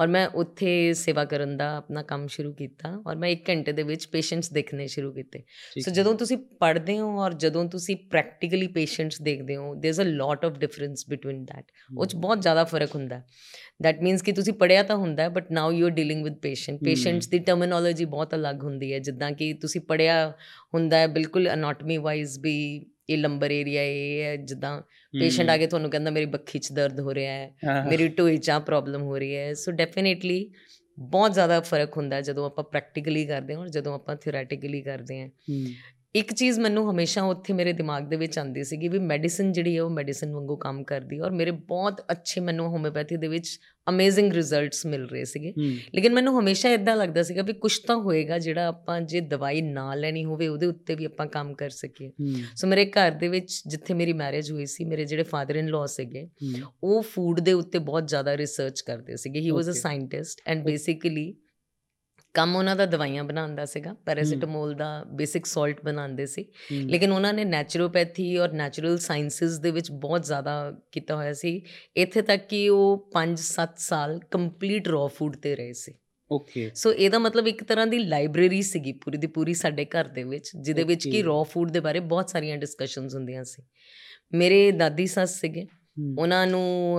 ਔਰ 0.01 0.07
ਮੈਂ 0.09 0.27
ਉੱਥੇ 0.35 0.73
ਸੇਵਾ 0.95 1.25
ਕਰਨ 1.25 1.57
ਦਾ 1.57 1.69
ਆਪਣਾ 1.77 2.03
ਕੰਮ 2.03 2.27
ਸ਼ੁਰੂ 2.27 2.53
ਕੀਤਾ 2.55 2.91
ਔਰ 3.07 3.17
ਮੈਂ 3.17 3.29
1 3.31 3.43
ਘੰਟੇ 3.49 3.73
ਦੇ 3.73 3.83
ਵਿੱਚ 3.83 4.07
ਪੇਸ਼ੈਂਟਸ 4.13 4.53
ਦੇਖਣੇ 4.53 4.87
ਸ਼ੁਰੂ 4.87 5.13
ਕੀਤੇ। 5.13 5.43
ਸੋ 5.81 5.91
ਜਦੋਂ 5.91 6.15
ਤੁਸੀਂ 6.15 6.39
ਪੜ੍ਹਦੇ 6.61 6.99
ਹੋ 6.99 7.19
ਔਰ 7.21 7.35
ਜਦੋਂ 7.35 7.65
ਤੁਸੀਂ 7.71 7.97
ਪ੍ਰੈਕਟੀਕਲੀ 8.11 8.67
ਪੇਸ਼ੈਂਟਸ 8.75 9.21
ਦੇਖਦੇ 9.23 9.57
ਹੋ 9.57 9.75
there 9.75 9.91
is 9.91 10.01
a 10.01 10.05
lot 10.05 10.45
of 10.45 10.59
difference 10.59 11.05
between 11.09 11.45
that 11.47 11.71
ਉਹ 11.99 12.07
ਚ 12.07 12.17
ਬਹੁਤ 12.17 12.43
ਜ਼ਿਆਦਾ 12.43 12.65
ਫ਼ਰਕ 12.65 12.95
ਹੁੰਦਾ। 12.95 13.23
ਦੈਟ 13.83 14.03
ਮੀਨਸ 14.03 14.23
ਕਿ 14.23 14.33
ਤੁਸੀਂ 14.33 14.53
ਪੜਿਆ 14.53 14.83
ਤਾਂ 14.83 14.97
ਹੁੰਦਾ 14.97 15.29
but 15.29 15.51
now 15.53 15.73
you 15.73 15.87
are 15.87 15.91
dealing 15.91 16.25
with 16.25 16.35
patient 16.35 16.81
patients 16.85 17.29
the 17.29 17.39
terminology 17.39 18.05
ਬਹੁਤ 18.05 18.35
ਅਲੱਗ 18.35 18.63
ਹੁੰਦੀ 18.63 18.93
ਹੈ 18.93 18.99
ਜਿੱਦਾਂ 18.99 19.33
ਕਿ 19.33 19.53
ਤੁਸੀਂ 19.53 19.81
ਪੜਿਆ 19.81 20.33
ਹੁੰਦਾ 20.75 20.97
ਹੈ 20.97 21.07
ਬਿਲਕੁਲ 21.07 21.53
ਅਨਾਟਮੀ 21.53 21.97
ਵਾਈਜ਼ 21.97 22.39
ਵੀ 22.41 22.87
ਇਹ 23.11 23.19
ਲੰਬਰ 23.19 23.51
ਏਰੀਆ 23.51 23.83
ਇਹ 23.83 24.23
ਹੈ 24.23 24.37
ਜਿੱਦਾਂ 24.37 24.83
ਪੇਸ਼ੈਂਟ 25.21 25.51
ਆ 25.51 25.57
ਕੇ 25.57 25.67
ਤੁਹਾਨੂੰ 25.67 25.91
ਕਹਿੰਦਾ 25.91 26.11
ਮੇਰੀ 26.11 26.27
ਬੱਖੀ 26.27 26.59
'ਚ 26.59 26.73
ਦਰਦ 26.73 27.01
ਹੋ 27.01 27.15
ਰਿਹਾ 27.15 27.33
ਹੈ 27.33 27.51
ਮੇਰੀ 27.89 28.09
ਢੋਈ 28.09 28.37
'ਚ 28.37 28.51
ਪ੍ਰੋਬਲਮ 28.67 29.03
ਹੋ 29.03 29.19
ਰਹੀ 29.19 29.37
ਹੈ। 29.37 29.55
ਸੋ 29.55 29.73
ਡੈਫੀਨਿਟਲੀ 29.73 30.53
ਬਹੁਤ 30.99 31.33
ਜ਼ਿਆਦਾ 31.33 31.61
ਫ਼ਰਕ 31.61 31.97
ਹੁੰਦਾ 31.97 32.21
ਜਦੋਂ 32.21 32.47
ਆਪਾਂ 32.47 32.65
ਪ੍ਰੈਕਟੀਕਲੀ 32.65 33.27
ਕਰਦੇ 33.27 33.55
ਹਾਂ 33.55 33.61
ਔਰ 33.61 33.69
ਜਦੋਂ 33.69 33.95
ਆਪਾਂ 33.95 34.17
ਥਿਓਰੈਟਿਕਲੀ 34.17 34.83
ਕਰਦੇ 34.83 35.21
ਹਾਂ। 35.21 35.29
ਇੱਕ 36.15 36.33
ਚੀਜ਼ 36.33 36.59
ਮੈਨੂੰ 36.61 36.91
ਹਮੇਸ਼ਾ 36.91 37.23
ਉੱਥੇ 37.23 37.53
ਮੇਰੇ 37.53 37.73
ਦਿਮਾਗ 37.73 38.09
ਦੇ 38.09 38.17
ਵਿੱਚ 38.17 38.39
ਆਉਂਦੀ 38.39 38.65
ਸੀਗੀ 38.65 38.89
ਵੀ 38.89 38.99
ਮੈਡੀਸਿਨ 38.99 39.53
ਜਿਹੜੀ 39.53 39.77
ਹੈ 39.77 39.83
ਉਹ 39.83 39.91
ਮੈਡੀਸਿਨ 39.91 40.33
ਵਾਂਗੂ 40.33 40.57
ਕੰਮ 40.57 40.83
ਕਰਦੀ 40.85 41.19
ਔਰ 41.21 41.31
ਮੇਰੇ 41.31 41.51
ਬਹੁਤ 41.69 42.01
ਅੱਛੇ 42.13 42.41
ਮੈਨੂੰ 42.41 42.67
ਹੋਮਿਓਪੈਥੀ 42.69 43.17
ਦੇ 43.17 43.29
ਵਿੱਚ 43.29 43.59
ਅਮੇਜ਼ਿੰਗ 43.89 44.33
ਰਿਜ਼ਲਟਸ 44.33 44.85
ਮਿਲ 44.87 45.07
ਰਹੇ 45.07 45.25
ਸੀਗੇ। 45.25 45.53
ਲੇਕਿਨ 45.95 46.13
ਮੈਨੂੰ 46.15 46.39
ਹਮੇਸ਼ਾ 46.41 46.71
ਇਦਾਂ 46.71 46.97
ਲੱਗਦਾ 46.97 47.23
ਸੀਗਾ 47.23 47.43
ਵੀ 47.43 47.53
ਕੁਝ 47.53 47.79
ਤਾਂ 47.79 47.97
ਹੋਏਗਾ 47.97 48.39
ਜਿਹੜਾ 48.39 48.67
ਆਪਾਂ 48.69 49.01
ਜੇ 49.01 49.21
ਦਵਾਈ 49.21 49.61
ਨਾ 49.63 49.95
ਲੈਣੀ 49.95 50.25
ਹੋਵੇ 50.25 50.49
ਉਹਦੇ 50.49 50.67
ਉੱਤੇ 50.67 50.95
ਵੀ 50.95 51.05
ਆਪਾਂ 51.05 51.27
ਕੰਮ 51.27 51.55
ਕਰ 51.55 51.71
ਸਕੀਏ। 51.71 52.11
ਸੋ 52.57 52.67
ਮੇਰੇ 52.67 52.85
ਘਰ 52.91 53.11
ਦੇ 53.11 53.29
ਵਿੱਚ 53.29 53.63
ਜਿੱਥੇ 53.67 53.95
ਮੇਰੀ 53.95 54.13
ਮੈਰਿਜ 54.13 54.51
ਹੋਈ 54.53 54.67
ਸੀ 54.67 54.85
ਮੇਰੇ 54.85 55.05
ਜਿਹੜੇ 55.05 55.23
ਫਾਦਰ 55.23 55.57
ਇਨ 55.57 55.69
ਲਾਅ 55.69 55.87
ਸੀਗੇ 55.87 56.29
ਉਹ 56.85 57.03
ਫੂਡ 57.03 57.41
ਦੇ 57.41 57.53
ਉੱਤੇ 57.53 57.79
ਬਹੁਤ 57.79 58.09
ਜ਼ਿਆਦਾ 58.09 58.37
ਰਿਸਰਚ 58.37 58.81
ਕਰਦੇ 58.81 59.17
ਸੀਗੇ। 59.17 59.41
He 59.41 59.51
was 59.51 59.69
a. 59.69 59.73
Scientist 59.73 60.41
and 60.47 60.65
basically 60.65 61.33
ਕੰਮ 62.35 62.57
ਉਹਨਾਂ 62.57 62.77
ਦਾ 62.77 62.87
ਦਵਾਈਆਂ 62.87 63.25
ਬਣਾਉਣ 63.25 63.55
ਦਾ 63.55 63.65
ਸੀਗਾ 63.65 63.93
ਪੈਰਾਸੀਟਾਮੋਲ 64.07 64.75
ਦਾ 64.75 65.05
ਬੇਸਿਕ 65.13 65.47
ਸਾਲਟ 65.47 65.85
ਬਣਾਉਂਦੇ 65.85 66.27
ਸੀ। 66.27 66.45
ਲੇਕਿਨ 66.73 67.13
ਉਹਨਾਂ 67.13 67.33
ਨੇ 67.33 67.45
ਨੈਚੁਰੋਪੈਥੀ 67.45 68.37
ਔਰ 68.37 68.53
ਨੈਚੁਰਲ 68.53 68.99
ਸਾਇੰਸਸ 68.99 69.59
ਦੇ 69.59 69.71
ਵਿੱਚ 69.71 69.91
ਬਹੁਤ 69.93 70.25
ਜ਼ਿਆਦਾ 70.25 70.55
ਕੀਤਾ 70.93 71.17
ਹੋਇਆ 71.17 71.33
ਸੀ 71.33 71.61
ਇੱਥੇ 71.97 72.23
ਤੱਕ 72.23 72.47
ਕਿ 72.49 72.69
ਉਹ 72.69 73.11
5-7 73.13 73.75
ਸਾਲ 73.79 74.19
ਕੰਪਲੀਟ 74.31 74.89
ਰॉ 74.89 75.07
ਫੂਡ 75.09 75.37
ਤੇ 75.37 75.55
ਰਹੇ 75.57 75.73
ਸੀ 75.73 75.95
ਓਕੇ 76.31 76.71
ਸੋ 76.75 76.93
ਇਹਦਾ 76.93 77.19
ਮਤਲਬ 77.19 77.49
ਇੱਕ 77.49 77.63
ਤਰ੍ਹਾਂ 77.65 77.87
ਦੀ 77.87 77.99
ਲਾਇਬ੍ਰੇਰੀ 77.99 78.63
ਸੀਗੀ 78.63 78.93
ਪੂਰੀ 78.93 79.19
ਦੀ 79.19 79.27
ਪੂਰੀ 79.27 79.55
ਸਾਡੇ 79.55 79.85
ਘਰ 79.85 80.05
ਦੇ 80.05 80.23
ਵਿੱਚ 80.25 80.51
ਜਿਹਦੇ 80.57 80.85
ਵਿੱਚ 80.85 81.09
ਕਿ. 81.09 81.23
ਰॉ 81.23 81.43
ਫੂਡ 81.45 81.71
ਦੇ 81.71 81.81
ਬਾਰੇ 81.81 82.01
ਬਹੁਤ 82.01 82.31
ਸਾਰੀਆਂ 82.31 82.57
ਡਿਸਕਸ਼ਨਸ 82.57 83.15
ਹੁੰਦੀਆਂ 83.15 83.45
ਸੀ 83.45 83.63
ਮੇਰੇ 84.35 84.71
ਦਾਦੀ 84.73 85.07
ਸੱਸ 85.07 85.41
ਸੀਗੇ। 85.41 85.67
ਉਹਨਾਂ 86.19 86.47
ਨੂੰ 86.47 86.99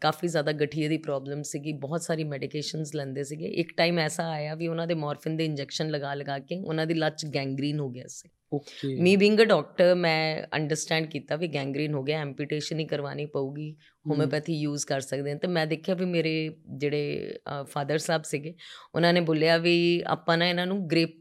ਕਾਫੀ 0.00 0.28
ਜ਼ਿਆਦਾ 0.28 0.52
ਗਠੀਏ 0.52 0.88
ਦੀ 0.88 0.96
ਪ੍ਰੋਬਲਮ 0.98 1.42
ਸੀਗੀ 1.42 1.72
ਬਹੁਤ 1.78 2.02
ਸਾਰੀ 2.02 2.24
ਮੈਡੀਕੇਸ਼ਨਸ 2.24 2.94
ਲੈਂਦੇ 2.94 3.24
ਸੀਗੇ। 3.24 3.46
ਇੱਕ 3.60 3.72
ਟਾਈਮ 3.76 3.98
ਐਸਾ 3.98 4.28
ਆਇਆ 4.30 4.54
ਵੀ 4.54 4.68
ਉਹਨਾਂ 4.68 4.86
ਦੇ 4.86 4.94
ਮੋਰਫਿਨ 4.94 5.36
ਦੇ 5.36 5.44
ਇੰਜੈਕਸ਼ਨ 5.44 5.90
ਲਗਾ 5.90 6.14
ਲਗਾ 6.14 6.38
ਕੇ 6.38 6.60
ਉਹਨਾਂ 6.60 6.86
ਦੀ 6.86 6.94
ਲੱਚ 6.94 7.24
ਗੈਂਗਰੀਨ 7.34 7.80
ਹੋ 7.80 7.88
ਗਿਆ 7.90 8.06
ਸੀ। 8.08 8.28
Okay. 8.52 8.94
Me 9.02 9.14
being 9.16 9.40
a 9.40 9.44
doctor 9.44 9.94
ਮੈਂ 9.94 10.42
ਅੰਡਰਸਟੈਂਡ 10.56 11.06
ਕੀਤਾ 11.06 11.36
ਵੀ 11.36 11.48
ਗੈਂਗਰੀਨ 11.48 11.94
ਹੋ 11.94 12.02
ਗਿਆ 12.02 12.20
ਐਂਪੂਟੇਸ਼ਨ 12.20 12.78
ਹੀ 12.78 12.86
ਕਰਵਾਣੀ 12.86 13.26
ਪਊਗੀ 13.26 13.70
ਹੋਮਿਓਪੈਥੀ 14.06 14.54
ਯੂਜ਼ 14.54 14.86
ਕਰ 14.86 15.00
ਸਕਦੇ 15.00 15.30
ਹਾਂ। 15.30 15.38
ਤੇ 15.38 15.48
ਮੈਂ 15.48 15.66
ਦੇਖਿਆ 15.66 15.94
ਵੀ 15.94 16.04
ਮੇਰੇ 16.06 16.32
ਜਿਹੜੇ 16.78 17.38
ਫਾਦਰ 17.66 17.98
ਸਾਹਿਬ 17.98 18.22
ਸੀਗੇ 18.22 18.54
ਉਹਨਾਂ 18.94 19.12
ਨੇ 19.12 19.20
ਬੋਲਿਆ 19.20 19.56
ਵੀ 19.58 19.76
ਆਪਾਂ 20.06 20.38
ਨਾ 20.38 20.48
ਇਹਨਾਂ 20.48 20.66
ਨੂੰ 20.66 20.86
ਗ੍ਰੇਪ 20.90 21.18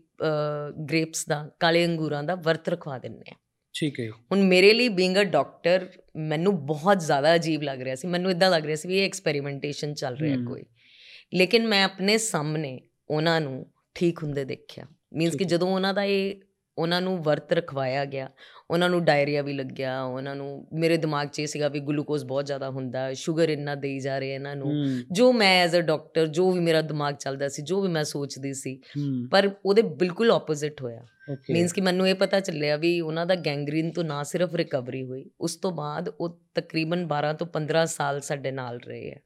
ਗ੍ਰੇਪਸ 0.89 1.25
ਦਾ 1.29 1.47
ਕਾਲੇ 1.59 1.85
ਅੰਗੂਰਾਂ 1.85 2.23
ਦਾ 2.23 2.35
ਵਰਤ 2.35 2.69
ਰਖਵਾ 2.69 2.97
ਦਿੰਨੇ 2.99 3.31
ਆ 3.31 3.35
ਠੀਕ 3.73 3.99
ਹੈ 3.99 4.09
ਹੁਣ 4.09 4.41
ਮੇਰੇ 4.43 4.73
ਲਈ 4.73 4.89
ਬੀਇੰਗ 4.89 5.17
ਅ 5.17 5.23
ਡਾਕਟਰ 5.23 5.87
ਮੈਨੂੰ 6.17 6.65
ਬਹੁਤ 6.65 6.99
ਜ਼ਿਆਦਾ 6.99 7.35
ਅਜੀਬ 7.35 7.61
ਲੱਗ 7.61 7.81
ਰਿਹਾ 7.81 7.95
ਸੀ 7.95 8.07
ਮੈਨੂੰ 8.07 8.31
ਇਦਾਂ 8.31 8.49
ਲੱਗ 8.51 8.65
ਰਿਹਾ 8.65 8.75
ਸੀ 8.75 8.87
ਵੀ 8.87 8.99
ਇਹ 8.99 9.05
ਐਕਸਪੈਰੀਮੈਂਟੇਸ਼ਨ 9.05 9.93
ਚੱਲ 9.93 10.17
ਰਿਹਾ। 10.17 10.37
ਕੋਈ 10.45 10.63
ਲੇਕਿਨ 11.33 11.67
ਮੈਂ 11.67 11.83
ਆਪਣੇ 11.83 12.17
ਸਾਹਮਣੇ 12.17 12.79
ਉਹਨਾਂ 13.09 13.41
ਨੂੰ 13.41 13.71
ਠੀਕ 13.95 14.23
ਹੁੰਦੇ 14.23 14.45
ਦੇਖਿਆ 14.45 14.85
ਮੀਨਸ 15.13 15.35
ਕਿ। 15.35 15.45
ਜਦੋਂ 15.45 15.67
ਉਹਨਾਂ 15.67 15.93
ਦਾ 15.93 16.03
ਇਹ 16.03 16.35
ਉਹਨਾਂ 16.79 17.01
ਨੂੰ 17.01 17.21
ਵਰਤ 17.23 17.53
ਰਖਵਾਇਆ 17.53 18.05
ਗਿਆ। 18.05 18.29
ਉਹਨਾਂ 18.71 18.89
ਨੂੰ 18.89 19.03
ਡਾਇਰੀਆ 19.05 19.41
ਵੀ 19.41 19.53
ਲੱਗਿਆ। 19.53 20.01
ਉਹਨਾਂ 20.03 20.35
ਨੂੰ 20.35 20.67
ਮੇਰੇ 20.73 20.97
ਦਿਮਾਗ 20.97 21.27
'ਚ 21.27 21.39
ਇਹ 21.39 21.47
ਸੀਗਾ 21.47 21.67
ਵੀ 21.67 21.79
ਗਲੂਕੋਜ਼ 21.79 22.25
ਬਹੁਤ 22.25 22.45
ਜ਼ਿਆਦਾ 22.45 22.69
ਹੁੰਦਾ 22.69 23.13
ਸ਼ੂਗਰ 23.13 23.49
ਇੰਨਾ 23.49 23.75
ਦੇਈ 23.75 23.99
ਜਾ 23.99 24.17
ਰਹੇ 24.19 24.33
ਇਹਨਾਂ 24.35 24.55
ਨੂੰ। 24.55 24.71
ਜੋ 25.11 25.31
ਮੈਂ 25.33 25.63
ਐਜ਼ 25.63 25.75
ਅ 25.75 25.81
ਡਾਕਟਰ 25.81 26.27
ਜੋ 26.27 26.51
ਵੀ 26.51 26.59
ਮੇਰਾ 26.59 26.81
ਦਿਮਾਗ 26.81 27.15
ਚੱਲਦਾ 27.15 27.47
ਸੀ 27.47 27.61
ਜੋ 27.61 27.81
ਵੀ 27.81 27.89
ਮੈਂ 27.89 28.03
ਸੋਚਦੀ 28.03 28.53
ਸੀ 28.53 28.79
ਪਰ 29.31 29.49
ਉਹਦੇ 29.65 29.81
ਬਿਲਕੁਲ 29.81 30.31
ਆਪੋਜ਼ਿਟ 30.31 30.81
ਹੋਇਆ। 30.81 31.05
ਮੀਨਸ 31.51 31.73
ਕਿ 31.73 31.81
ਮੈਨੂੰ 31.81 32.07
ਇਹ 32.09 32.15
ਪਤਾ 32.15 32.39
ਚੱਲਿਆ 32.39 32.75
ਵੀ 32.77 32.99
ਉਹਨਾਂ 33.01 33.25
ਦਾ 33.25 33.35
ਗੈਂਗਰੀਨ 33.35 33.91
ਤੋਂ 33.91 34.03
ਨਾ 34.03 34.23
ਸਿਰਫ 34.23 34.55
ਰਿਕਵਰੀ 34.55 35.03
ਹੋਈ। 35.03 35.25
ਉਸ 35.41 35.55
ਤੋਂ 35.55 35.71
ਬਾਅਦ 35.71 36.09
ਉਹ 36.19 36.39
ਤਕਰੀਬਨ 36.55 37.07
12 37.07 37.33
ਤੋਂ 37.33 37.47
15 37.47 37.85
ਸਾਲ 37.85 38.21
ਸਾਡੇ 38.21 38.51
ਨਾਲ 38.51 38.79
ਰਹੇ 38.79 39.09
ਹੈ 39.11 39.19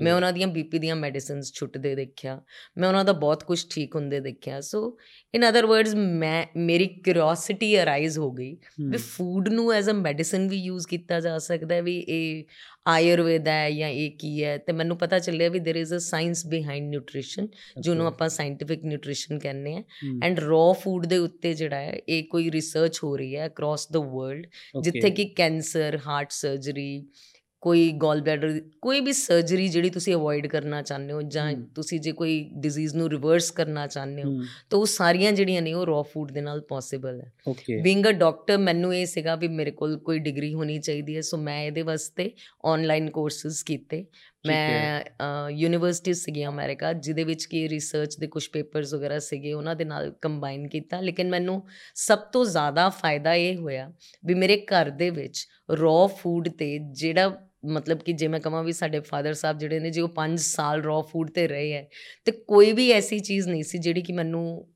ਮੈਂ 0.00 0.14
ਉਹਨਾਂ 0.14 0.32
ਦੀਆਂ 0.32 0.46
ਬੀਪੀ 0.48 0.78
ਦੀਆਂ 0.78 0.96
ਮੈਡੀਸਿਨਸ 0.96 1.52
ਛੁੱਟਦੇ 1.52 1.94
ਦੇਖਿਆ 1.94 2.40
ਮੈਂ 2.78 2.88
ਉਹਨਾਂ 2.88 3.04
ਦਾ 3.04 3.12
ਬਹੁਤ 3.12 3.44
ਕੁਝ 3.44 3.58
ਠੀਕ 3.70 3.94
ਹੁੰਦੇ 3.96 4.20
ਦੇਖਿਆ 4.20 4.60
ਸੋ 4.60 4.98
ਇਨ 5.34 5.48
ਅਦਰ 5.48 5.66
ਵਰਡਸ 5.66 5.94
ਮੈਂ 5.94 6.46
ਮੇਰੀ 6.56 6.86
ਕਿਉਰਿਓਸਿਟੀ 6.86 7.76
ਅਰਾਈਜ਼ 7.82 8.18
ਹੋ 8.18 8.30
ਗਈ 8.30 8.56
ਵੀ 8.80 8.96
ਫੂਡ 8.96 9.48
ਨੂੰ 9.48 9.72
ਐਜ਼ 9.72 9.90
ਅ 9.90 9.92
ਮੈਡੀਸਿਨ 9.92 10.48
ਵੀ 10.48 10.56
ਯੂਜ਼ 10.56 10.86
ਕੀਤਾ 10.86 11.20
ਜਾ 11.20 11.38
ਸਕਦਾ 11.38 11.74
ਹੈ 11.74 11.82
ਵੀ 11.82 11.98
ਇਹ 12.08 12.44
ਆਯੁਰਵੇਦ 12.86 13.48
ਹੈ 13.48 13.70
ਜਾਂ 13.70 13.88
ਇਹ 13.88 14.10
ਕੀ 14.10 14.44
ਹੈ 14.44 14.56
ਤੇ 14.58 14.72
ਮੈਨੂੰ 14.72 14.96
ਪਤਾ 14.96 15.18
ਚੱਲਿਆ 15.18 15.48
ਵੀ 15.48 15.58
there 15.58 15.80
is 15.82 15.94
a 15.96 15.98
science 15.98 16.46
behind 16.46 16.88
nutrition 16.90 17.48
ਜਿਹਨੂੰ 17.80 18.06
ਆਪਾਂ 18.06 18.28
ਸਾਇੰਟਿਫਿਕ 18.28 18.84
ਨਿਊਟ੍ਰੀਸ਼ਨ 18.84 19.38
ਕਹਿੰਦੇ 19.38 19.74
ਆ 19.74 19.82
ਐਂਡ 20.24 20.38
ਰॉ 20.38 20.72
ਫੂਡ 20.72 21.06
ਦੇ 21.06 21.18
ਉੱਤੇ 21.18 21.52
ਜਿਹੜਾ 21.54 21.76
ਹੈ 21.76 21.98
ਇਹ 22.08 22.24
ਕੋਈ 22.24 22.50
ਰਿਸਰਚ 22.50 22.98
ਹੋ 23.04 23.16
ਰਹੀ 23.16 23.36
ਹੈ 23.36 23.46
ਅਕ੍ਰੋਸ 23.46 23.86
ਦ 23.92 23.96
ਵਰਲਡ 23.96 24.46
ਜਿੱਥੇ 24.82 25.10
ਕਿ 25.10 25.24
ਕੈਂਸਰ 25.24 25.98
ਹਾਰਟ 26.06 26.30
ਸਰਜਰੀ 26.30 27.04
ਕੋਈ 27.65 27.91
ਗੋਲ 27.91 28.21
ਬਲੈਡਰ 28.21 28.59
ਕੋਈ 28.81 28.99
ਵੀ 29.01 29.13
ਸਰਜਰੀ 29.13 29.67
ਜਿਹੜੀ 29.67 29.89
ਤੁਸੀਂ 29.89 30.13
ਅਵੋਇਡ 30.15 30.47
ਕਰਨਾ 30.47 30.81
ਚਾਹੁੰਦੇ 30.81 31.13
ਹੋ 31.13 31.21
ਜਾਂ। 31.21 31.51
ਤੁਸੀਂ 31.75 31.99
ਜੇ 31.99 32.11
ਕੋਈ 32.11 32.33
ਡਿਜ਼ੀਜ਼ 32.61 32.95
ਨੂੰ 32.95 33.09
ਰਿਵਰਸ 33.09 33.49
ਕਰਨਾ 33.51 33.85
ਚਾਹੁੰਦੇ 33.87 34.23
ਹੋ 34.23 34.33
ਤਾਂ 34.69 34.79
ਉਹ 34.79 34.85
ਸਾਰੀਆਂ 34.85 35.31
ਜਿਹੜੀਆਂ 35.31 35.61
ਨੇ 35.61 35.73
ਉਹ 35.73 35.85
ਰॉ 35.85 36.01
ਫੂਡ 36.03 36.31
ਦੇ 36.31 36.41
ਨਾਲ 36.41 36.61
ਪੋਸੀਬਲ 36.69 37.19
ਹੈ। 37.21 37.31
ਓਕੇ 37.47 37.81
ਬੀਇੰਗ 37.81 38.05
ਅ 38.05 38.11
ਡਾਕਟਰ 38.11 38.57
ਮੈਨੂੰ 38.57 38.93
ਇਹ 38.95 39.05
ਸੀਗਾ 39.05 39.35
ਵੀ 39.35 39.47
ਮੇਰੇ 39.47 39.71
ਕੋਲ 39.71 39.97
ਕੋਈ 39.99 40.19
ਡਿਗਰੀ 40.19 40.53
ਹੋਣੀ 40.53 40.77
ਚਾਹੀਦੀ 40.79 41.15
ਹੈ 41.15 41.21
ਸੋ 41.21 41.37
ਮੈਂ 41.37 41.61
ਇਹਦੇ 41.63 41.81
ਵਾਸਤੇ 41.81 42.29
ਆਨਲਾਈਨ 42.65 43.09
ਕੋਰਸਸ 43.09 43.63
ਕੀਤੇ। 43.63 44.05
ਮੈਂ 44.47 45.49
ਯੂਨੀਵਰਸਿਟੀ 45.51 46.13
ਸੀਗੀ 46.13 46.45
ਅਮਰੀਕਾ 46.45 46.91
ਜਿਹਦੇ 46.93 47.23
ਵਿੱਚ 47.23 47.45
ਕੀ 47.45 47.67
ਰਿਸਰਚ 47.69 48.17
ਦੇ 48.19 48.27
ਕੁਝ 48.27 48.47
ਪੇਪਰਸ 48.53 48.93
ਵਗੈਰਾ 48.93 49.17
ਸੀਗੇ 49.19 49.53
ਉਹਨਾਂ 49.53 49.75
ਦੇ 49.75 49.85
ਨਾਲ 49.85 50.11
ਕੰਬਾਈਨ 50.21 50.67
ਕੀਤਾ। 50.67 50.99
ਲੇਕਿਨ 51.01 51.29
ਮੈਨੂੰ 51.29 51.61
ਸਭ 51.95 52.19
ਤੋਂ 52.33 52.45
ਜ਼ਿਆਦਾ 52.45 52.87
ਫਾਇਦਾ 52.99 53.33
ਇਹ 53.35 53.57
ਹੋਇਆ 53.57 53.91
ਵੀ 54.25 54.33
ਮੇਰੇ 54.33 54.57
ਘਰ 54.65 54.89
ਦੇ 54.91 55.09
ਵਿੱਚ 55.09 55.45
ਰॉ 55.79 56.05
ਫੂਡ 56.17 56.49
ਤੇ 56.49 56.77
ਜਿਹੜਾ 56.93 57.29
ਮਤਲਬ 57.67 57.99
ਕਿ 57.99 58.13
ਜੇ 58.13 58.27
ਮੈਂ 58.27 58.39
ਕਹਾਂ 58.39 58.63
ਵੀ 58.63 58.71
ਸਾਡੇ 58.71 58.99
ਫਾਦਰ 58.99 59.33
ਸਾਹਿਬ 59.33 59.57
ਜਿਹੜੇ 59.57 59.79
ਨੇ 59.79 59.89
ਜੇ 59.89 60.01
ਉਹ 60.01 60.09
5 60.15 60.35
ਸਾਲ 60.35 60.81
ਰॉ 60.81 61.01
ਫੂਡ 61.01 61.29
ਤੇ 61.29 61.47
ਰਹੇ 61.47 61.73
ਹੈ 61.73 61.87
ਤੇ 62.25 62.31
ਕੋਈ 62.31 62.71
ਵੀ 62.71 62.91
ਐਸੀ 62.91 63.19
ਚੀਜ਼ 63.19 63.47
ਨਹੀਂ 63.47 63.63
ਸੀ 63.63 63.77
ਜਿਹੜੀ 63.77 64.01
ਕਿ 64.01 64.13
ਮੈਨੂੰ 64.13 64.67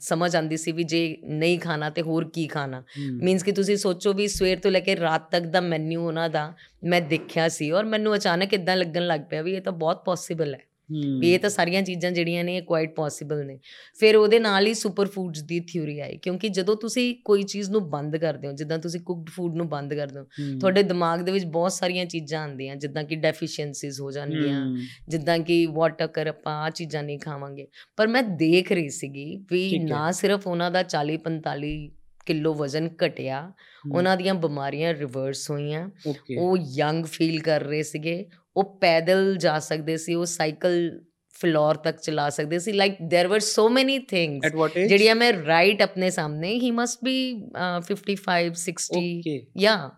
ਸਮਝ 0.00 0.36
ਆਂਦੀ 0.36 0.56
ਸੀ 0.56 0.72
ਵੀ 0.72 0.84
ਜੇ 0.84 1.16
ਨਹੀਂ 1.24 1.58
ਖਾਣਾ 1.58 1.90
ਤੇ 1.90 2.02
ਹੋਰ 2.02 2.30
ਕੀ 2.34 2.46
ਖਾਣਾ। 2.46 2.84
ਮੀਨਸ 3.10 3.42
ਕਿ 3.42 3.52
ਤੁਸੀਂ 3.52 3.76
ਸੋਚੋ 3.76 4.12
ਵੀ 4.12 4.28
ਸਵੇਰ 4.28 4.58
ਤੋਂ 4.58 4.70
ਲੈ 4.70 4.80
ਕੇ 4.80 4.96
ਰਾਤ 4.96 5.30
ਤੱਕ 5.30 5.44
ਦਾ 5.44 5.60
ਮੈਨੂ 5.60 6.06
ਉਹਨਾਂ 6.06 6.30
ਦਾ 6.30 6.54
ਮੈਂ 6.84 7.00
ਦੇਖਿਆ 7.00 7.48
ਸੀ 7.48 7.70
ਔਰ 7.70 7.84
ਮੈਨੂੰ 7.84 8.16
ਅਚਾਨਕ 8.16 8.54
ਇਦਾਂ 8.54 8.76
ਲੱਗਣ 8.76 9.06
ਲੱਗ 9.06 9.20
ਪਿਆ 9.30 9.42
ਵੀ 9.42 9.54
ਇਹ 9.54 9.60
ਤਾਂ 9.60 9.72
ਬਹੁਤ 9.72 10.04
ਪੋਸੀਬਲ 10.04 10.54
ਹੈ। 10.54 10.67
ਵੀ 11.20 11.34
ਇਹ 11.34 11.38
ਤਾਂ 11.38 11.50
ਸਾਰੀਆਂ 11.50 11.82
ਚੀਜ਼ਾਂ 11.82 12.10
ਜਿਹੜੀਆਂ 12.10 12.44
ਨੇ 12.44 12.56
ਇਹ 12.56 12.62
ਕੁਆਇਟ 12.62 12.94
ਪੋਸੀਬਲ 12.94 13.46
ਨੇ। 13.46 13.58
ਫਿਰ 13.98 14.16
ਉਹਦੇ 14.16 14.38
ਨਾਲ 14.38 14.66
ਹੀ 14.66 14.74
ਸੁਪਰ 14.74 15.06
ਫੂਡਸ 15.06 15.42
ਦੀ 15.42 15.60
ਥਿਊਰੀ 15.60 16.00
ਆਈ 16.00 16.16
ਕਿਉਂਕਿ 16.16 16.48
ਜਦੋਂ 16.48 16.76
ਤੁਸੀਂ 16.76 17.14
ਕੋਈ 17.24 17.42
ਚੀਜ਼ 17.42 17.70
ਨੂੰ 17.70 17.90
ਬੰਦ 17.90 18.16
ਕਰਦੇ 18.16 18.48
ਹੋ 18.48 18.52
ਜਿੱਦਾਂ 18.52 18.78
ਤੁਸੀਂ 18.78 19.00
ਕੁਕਡ 19.00 19.30
ਫੂਡ 19.30 19.54
ਨੂੰ 19.54 19.68
ਬੰਦ 19.68 19.94
ਕਰਦੇ 19.94 20.20
ਹੋ 20.20 20.24
ਤੁਹਾਡੇ 20.58 20.82
ਦਿਮਾਗ 20.82 21.20
ਦੇ 21.20 21.32
ਵਿੱਚ 21.32 21.44
ਬਹੁਤ 21.44 21.72
ਸਾਰੀਆਂ 21.72 22.06
ਚੀਜ਼ਾਂ 22.06 22.42
ਆਉਂਦੀਆਂ 22.42 22.76
ਜਿੱਦਾਂ 22.76 23.04
ਕਿ 23.04 23.16
ਡੈਫੀਸ਼ੀਐਂਸੀਜ਼ 23.16 24.00
ਹੋ 24.00 24.10
ਜਾਣਗੀਆਂ 24.10 24.66
ਜਿੱਦਾਂ 25.08 25.38
ਕਿ 25.38 25.66
ਵਾਟ 25.66 26.04
ਅਕਰ 26.04 26.26
ਆਪਾਂ 26.26 26.56
ਆ 26.56 26.70
ਚੀਜ਼ਾਂ 26.70 27.02
ਨਹੀਂ 27.02 27.18
ਖਾਵਾਂਗੇ। 27.18 27.66
ਪਰ 27.96 28.06
ਮੈਂ 28.06 28.22
ਦੇਖ 28.22 28.72
ਰਹੀ 28.72 28.88
ਸੀਗੀ 28.88 29.36
ਵੀ। 29.50 29.78
ਨਾ 29.88 30.10
ਸਿਰਫ 30.10 30.46
ਉਹਨਾਂ 30.46 30.70
ਦਾ 30.70 30.82
40 30.82 31.18
45 31.18 31.88
ਕਿਲੋ 32.26 32.54
ਵਜ਼ਨ 32.54 32.90
ਘਟਿਆ 33.06 33.52
ਉਹਨਾਂ 33.92 34.16
ਦੀਆਂ 34.16 34.34
ਬਿਮਾਰੀਆਂ 34.34 34.94
ਰਿਵਰਸ 34.94 35.50
ਹੋਈਆਂ। 35.50 35.88
ਉਹ 36.38 36.58
ਯੰਗ 36.58 37.04
ਫੀਲ 37.04 37.40
ਕਰ 37.40 37.60
ਰਹੇ 37.60 37.82
ਸੀਗੇ 37.82 38.26
ਉਹ 38.57 38.77
ਪੈਦਲ 38.79 39.37
ਜਾ 39.37 39.59
ਸਕਦੇ 39.59 39.97
ਸੀ 39.97 40.13
ਉਹ 40.13 40.25
ਸਾਈਕਲ 40.25 41.01
ਫਲੋਰ 41.35 41.75
ਤੱਕ 41.75 41.99
ਚਲਾ 41.99 42.29
ਸਕਦੇ 42.29 42.59
ਸੀ 42.59 42.71
like 42.71 42.97
there 43.13 43.29
were 43.31 43.39
so 43.39 43.69
many 43.69 43.99
things 43.99 44.45
at 44.45 44.55
what 44.55 44.77
age 44.77 44.89
ਜਿਹੜੀਆਂ 44.89 45.15
ਮੈਂ 45.15 45.33
ਰਾਈਟ 45.33 45.81
ਆਪਣੇ 45.81 46.09
ਸਾਹਮਣੇ 46.09 46.53
ਹੀ 46.53 46.71
ਮਸਟ 46.71 47.03
ਬੀ 47.03 47.17
55 47.89 48.53
60 48.59 48.97
ਓਕੇ 48.97 49.45
ਯਾ 49.57 49.91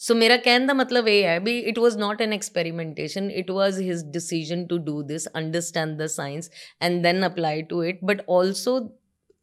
ਸੋ 0.00 0.14
ਮੇਰਾ 0.14 0.36
ਕਹਿਣ 0.36 0.66
ਦਾ 0.66 0.72
ਮਤਲਬ 0.72 1.08
ਇਹ 1.08 1.24
ਹੈ 1.24 1.38
ਵੀ 1.40 1.58
it 1.58 1.78
was 1.78 1.96
not 1.96 2.22
an 2.22 2.32
experimentation 2.32 3.30
it 3.30 3.50
was 3.50 3.78
his 3.78 4.04
decision 4.04 4.66
to 4.66 4.78
do 4.78 5.02
this 5.02 5.28
understand 5.36 5.96
the 5.98 6.06
science 6.06 6.50
and 6.80 7.02
then 7.02 7.26
apply 7.26 7.62
to 7.62 7.84
it 7.84 7.98
but 8.04 8.22
also 8.30 8.78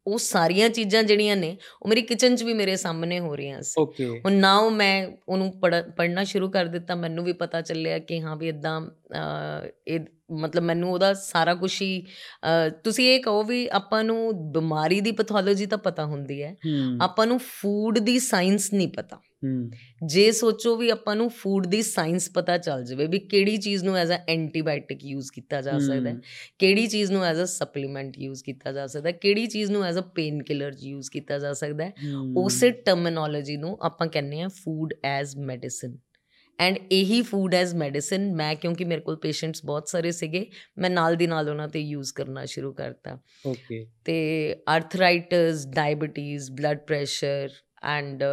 ਉਹ 0.06 0.18
ਸਾਰੀਆਂ 0.18 0.68
ਚੀਜ਼ਾਂ 0.70 1.02
ਜਿਹੜੀਆਂ 1.02 1.36
ਨੇ 1.36 1.56
ਉਹ 1.82 1.88
ਮੇਰੀ 1.88 2.02
ਕਿਚਨ 2.02 2.36
'ਚ 2.36 2.42
ਵੀ 2.42 2.52
ਮੇਰੇ 2.54 2.76
ਸਾਹਮਣੇ 2.76 3.18
ਹੋ 3.20 3.34
ਰਹੀਆਂ 3.36 3.62
ਸੀ। 3.62 3.80
ਓਕੇ 3.82 4.08
ਹੁਣ 4.24 4.32
ਨਾਓ 4.32 4.70
ਮੈਂ 4.70 5.06
ਉਹਨੂੰ 5.28 5.52
ਪੜਨਾ 5.96 6.24
ਸ਼ੁਰੂ 6.24 6.50
ਕਰ 6.50 6.66
ਦਿੱਤਾ 6.66 6.94
ਮੈਨੂੰ 6.94 7.24
ਵੀ 7.24 7.32
ਪਤਾ 7.32 7.60
ਚੱਲਿਆ 7.60 7.98
ਕਿ 7.98 8.20
ਹਾਂ 8.20 8.36
ਵੀ 8.36 8.48
ਇਦਾਂ 8.48 8.80
ਇਹ 9.88 10.00
ਮਤਲਬ 10.32 10.62
ਮੈਨੂੰ 10.62 10.92
ਉਹਦਾ 10.92 11.12
ਸਾਰਾ 11.14 11.54
ਕੁਝ 11.54 11.72
ਹੀ 11.82 12.04
ਤੁਸੀਂ 12.84 13.08
ਇਹ 13.08 13.20
ਕਹੋ 13.22 13.42
ਵੀ 13.42 13.66
ਆਪਾਂ 13.72 14.02
ਨੂੰ 14.04 14.52
ਬਿਮਾਰੀ 14.52 15.00
ਦੀ 15.00 15.12
ਪੈਥੋਲੋਜੀ 15.12 15.66
ਤਾਂ 15.66 15.78
ਪਤਾ 15.78 16.04
ਹੁੰਦੀ 16.06 16.42
ਹੈ। 16.42 16.54
ਆਪਾਂ 17.00 17.26
ਨੂੰ 17.26 17.38
ਫੂਡ 17.40 17.98
ਦੀ 17.98 18.18
ਸਾਇੰਸ 18.18 18.72
ਨਹੀਂ 18.72 18.88
ਪਤਾ। 18.88 19.20
ਜੇ 20.06 20.32
ਸੋਚੋ 20.32 20.76
ਵੀ 20.76 20.90
ਆਪਾਂ 20.90 21.16
ਨੂੰ 21.16 21.30
ਫੂਡ 21.30 21.66
ਦੀ 21.66 21.82
ਸਾਇੰਸ 21.82 22.30
ਪਤਾ 22.30 22.58
ਚੱਲ 22.58 22.84
ਜਾਵੇ 22.84 23.06
ਵੀ 23.06 23.18
ਕਿਹੜੀ 23.18 23.56
ਚੀਜ਼ 23.56 23.84
ਨੂੰ 23.84 23.96
ਐਜ਼ 23.96 24.12
ਅ 24.12 24.18
ਐਂਟੀਬਾਇਓਟਿਕ 24.28 25.04
ਯੂਜ਼ 25.04 25.32
ਕੀਤਾ 25.32 25.60
ਜਾ 25.60 25.78
ਸਕਦਾ 25.78 26.10
ਹੈ 26.10 26.16
ਕਿਹੜੀ 26.58 26.86
ਚੀਜ਼ 26.86 27.12
ਨੂੰ 27.12 27.24
ਐਜ਼ 27.24 27.42
ਅ 27.42 27.44
ਸਪਲੀਮੈਂਟ 27.44 28.18
ਯੂਜ਼ 28.18 28.44
ਕੀਤਾ 28.44 28.72
ਜਾ 28.72 28.86
ਸਕਦਾ 28.86 29.08
ਹੈ 29.08 29.12
ਕਿਹੜੀ 29.12 29.46
ਚੀਜ਼ 29.46 29.70
ਨੂੰ 29.70 29.84
as 29.84 29.98
a 29.98 30.00
pain 30.00 30.42
killer 30.42 30.72
use 30.80 31.10
ਕੀਤਾ 31.10 31.38
ਜਾ 31.38 31.52
ਸਕਦਾ 31.52 31.84
ਹੈ 31.84 31.92
ਉਸੇ 32.36 32.70
ਟਰਮੀਨੋਲੋਜੀ 32.70 33.56
ਨੂੰ 33.56 33.78
ਆਪਾਂ 33.82 34.06
ਕਹਿੰਦੇ 34.06 34.40
ਆ 34.40 34.48
ਫੂਡ 34.48 34.94
ਐਜ਼ 35.04 35.36
ਮੈਡੀਸਿਨ 35.36 35.98
ਐਂਡ 36.58 36.78
ਇਹੀ 36.92 37.22
ਫੂਡ 37.22 37.54
ਐਜ਼ 37.54 37.74
ਮੈਡੀਸਿਨ 37.74 38.34
ਮੈਂ 38.34 38.54
ਕਿਉਂਕਿ 38.54 38.84
ਮੇਰੇ 38.84 39.00
ਕੋਲ 39.00 39.16
ਪੇਸ਼ੈਂਟਸ 39.16 39.64
ਬਹੁਤ 39.64 39.88
ਸਾਰੇ 39.88 40.10
ਸੀਗੇ 40.10 40.46
ਮੈਂ 40.78 40.90
ਨਾਲ 40.90 41.16
ਦੀ 41.16 41.26
ਨਾਲ 41.26 41.48
ਉਹਨਾਂ 41.48 41.68
ਤੇ 41.68 41.80
ਯੂਜ਼ 41.80 42.12
ਕਰਨਾ 42.12 42.44
ਸ਼ੁਰੂ 42.44 42.72
ਕਰਤਾ। 42.72 43.18
ਓਕੇ 43.46 43.86
ਤੇ 44.04 44.56
arthritis 44.68 45.66
diabetes 45.66 46.50
blood 46.50 46.78
pressure 46.78 47.48
and 47.86 48.24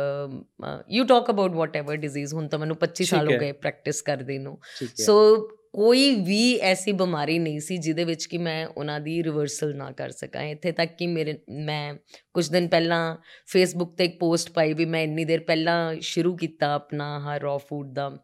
you 0.89 1.05
talk 1.05 1.31
about 1.31 1.51
whatever 1.75 1.95
disease 1.95 2.33
ਹੁਣ 2.33 2.47
ਤਾਂ 2.47 2.59
ਮੈਨੂੰ 2.59 2.75
25 2.75 3.05
ਸਾਲ 3.05 3.33
ਹੋ। 3.33 3.39
ਗਏ 3.39 3.51
ਪ੍ਰੈਕਟਿਸ 3.51 4.01
ਕਰਦੇ 4.01 4.39
ਨੂੰ। 4.39 4.59
ਸੋ 4.95 5.47
ਕੋਈ 5.73 6.15
ਵੀ 6.15 6.55
ਐਸੀ 6.55 6.91
ਬਿਮਾਰੀ 6.91 7.39
ਨਹੀਂ 7.39 7.59
ਸੀ 7.59 7.77
ਜਿਹਦੇ 7.77 8.03
ਵਿੱਚ 8.03 8.25
ਕਿ 8.25 8.37
ਮੈਂ 8.37 8.67
ਉਹਨਾਂ 8.67 8.99
ਦੀ 8.99 9.23
ਰਿਵਰਸਲ 9.23 9.75
ਨਾ 9.75 9.91
ਕਰ 9.91 10.09
ਸਕਾਂ। 10.09 10.41
ਇੱਥੇ 10.41 10.71
ਤੱਕ 10.71 10.95
ਕਿ 10.95 11.07
ਮੇਰੇ 11.07 11.39
ਮੈਂ 11.49 11.95
ਕੁਝ 12.33 12.49
ਦਿਨ 12.49 12.67
ਪਹਿਲਾਂ 12.67 13.17
ਫੇਸਬੁੱਕ 13.47 13.97
ਤੇ 13.97 14.05
ਇੱਕ 14.05 14.19
ਪੋਸਟ 14.19 14.51
ਪਾਈ 14.51 14.73
ਵੀ 14.73 14.85
ਮੈਂ 14.85 15.01
ਇੰਨੀ 15.01 15.25
ਦੇਰ 15.25 15.39
ਪਹਿਲਾਂ 15.39 15.95
ਸ਼ੁਰੂ 16.01 16.35
ਕੀਤਾ 16.35 16.73
ਆਪਣਾ 16.73 17.19
ਹਾ 17.19 17.37
ਰॉ 17.37 17.57
ਫੂਡ 17.57 17.93
ਦਾ। 17.93 18.17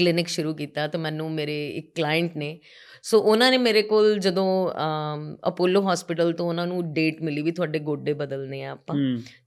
ਕਲੀਨਿਕ 0.00 0.28
ਸ਼ੁਰੂ 0.28 0.54
ਕੀਤਾ 0.54 0.86
ਤਾਂ 0.88 1.00
ਮੈਨੂੰ 1.00 1.30
ਮੇਰੇ 1.30 1.68
ਇੱਕ 1.68 1.90
ਕਲਾਇੰਟ 1.96 2.36
ਨੇ। 2.36 2.58
ਸੋ 3.02 3.18
ਉਹਨਾਂ 3.20 3.50
ਨੇ 3.50 3.58
ਮੇਰੇ 3.58 3.82
ਕੋਲ 3.82 4.18
ਜਦੋਂ 4.18 4.48
ਅਪੋਲੋ 5.48 5.82
ਹਸਪੀਟਲ 5.82 6.32
ਤੋਂ 6.32 6.48
ਉਹਨਾਂ 6.48 6.66
ਨੂੰ 6.66 6.82
ਡੇਟ 6.94 7.22
ਮਿਲੀ 7.22 7.42
ਵੀ 7.42 7.50
ਤੁਹਾਡੇ 7.50 7.78
ਗੋਡੇ 7.78 8.12
ਬਦਲਨੇ 8.12 8.62
ਆ 8.64 8.70
ਆਪਾਂ। 8.70 8.96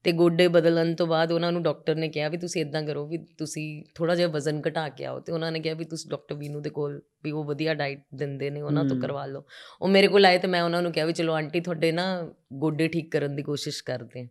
ਤੇ 0.03 0.11
ਗੋਡੇ 0.11 0.47
ਬਦਲਣ 0.47 0.93
ਤੋਂ 0.95 1.07
ਬਾਅਦ 1.07 1.31
ਉਹਨਾਂ 1.31 1.51
ਨੂੰ 1.51 1.63
ਡਾਕਟਰ 1.63 1.95
ਨੇ 1.95 2.09
ਕਿਹਾ 2.09 2.29
ਵੀ 2.29 2.37
ਤੁਸੀਂ 2.37 2.61
ਇਦਾਂ 2.61 2.83
ਕਰੋ 2.83 3.05
ਵੀ 3.07 3.17
ਤੁਸੀਂ 3.37 3.83
ਥੋੜਾ 3.95 4.15
ਜਿਹਾ 4.15 4.27
ਵਜ਼ਨ 4.27 4.61
ਘਟਾ 4.67 4.87
ਕੇ 4.89 5.05
ਆਓ। 5.05 5.19
ਤੇ 5.19 5.31
ਉਹਨਾਂ 5.31 5.51
ਨੇ 5.51 5.59
ਕਿਹਾ 5.59 5.73
ਵੀ 5.73 5.85
ਤੁਸੀਂ 5.85 6.09
ਡਾਕਟਰ 6.09 6.35
ਵੀਨੂ 6.35 6.61
ਦੇ 6.61 6.69
ਕੋਲ 6.69 7.01
ਵੀ 7.23 7.31
ਉਹ 7.31 7.43
ਵਧੀਆ 7.43 7.73
ਡਾਈਟ 7.73 8.03
ਦਿੰਦੇ 8.15 8.49
ਨੇ 8.49 8.61
ਉਹਨਾਂ 8.61 8.85
ਤੋਂ। 8.85 8.97
ਕਰਵਾ 9.01 9.25
ਲਓ। 9.25 9.45
ਉਹ 9.81 9.87
ਮੇਰੇ 9.87 10.07
ਕੋਲ 10.07 10.25
ਆਏ 10.25 10.37
ਤੇ 10.37 10.47
ਮੈਂ 10.47 10.63
ਉਹਨਾਂ 10.63 10.81
ਨੂੰ 10.81 10.91
ਕਿਹਾ 10.91 11.05
ਵੀ 11.05 11.13
ਚਲੋ 11.13 11.33
ਆਂਟੀ 11.33 11.59
ਤੁਹਾਡੇ 11.59 11.91
ਨਾ 11.91 12.29
ਗੋਡੇ 12.53 12.87
ਠੀਕ 12.87 13.11
ਕਰਨ 13.11 13.35
ਦੀ 13.35 13.43
ਕੋਸ਼ਿਸ਼ 13.43 13.83
ਕਰਦੇ 13.83 14.23
ਹਾਂ। 14.23 14.29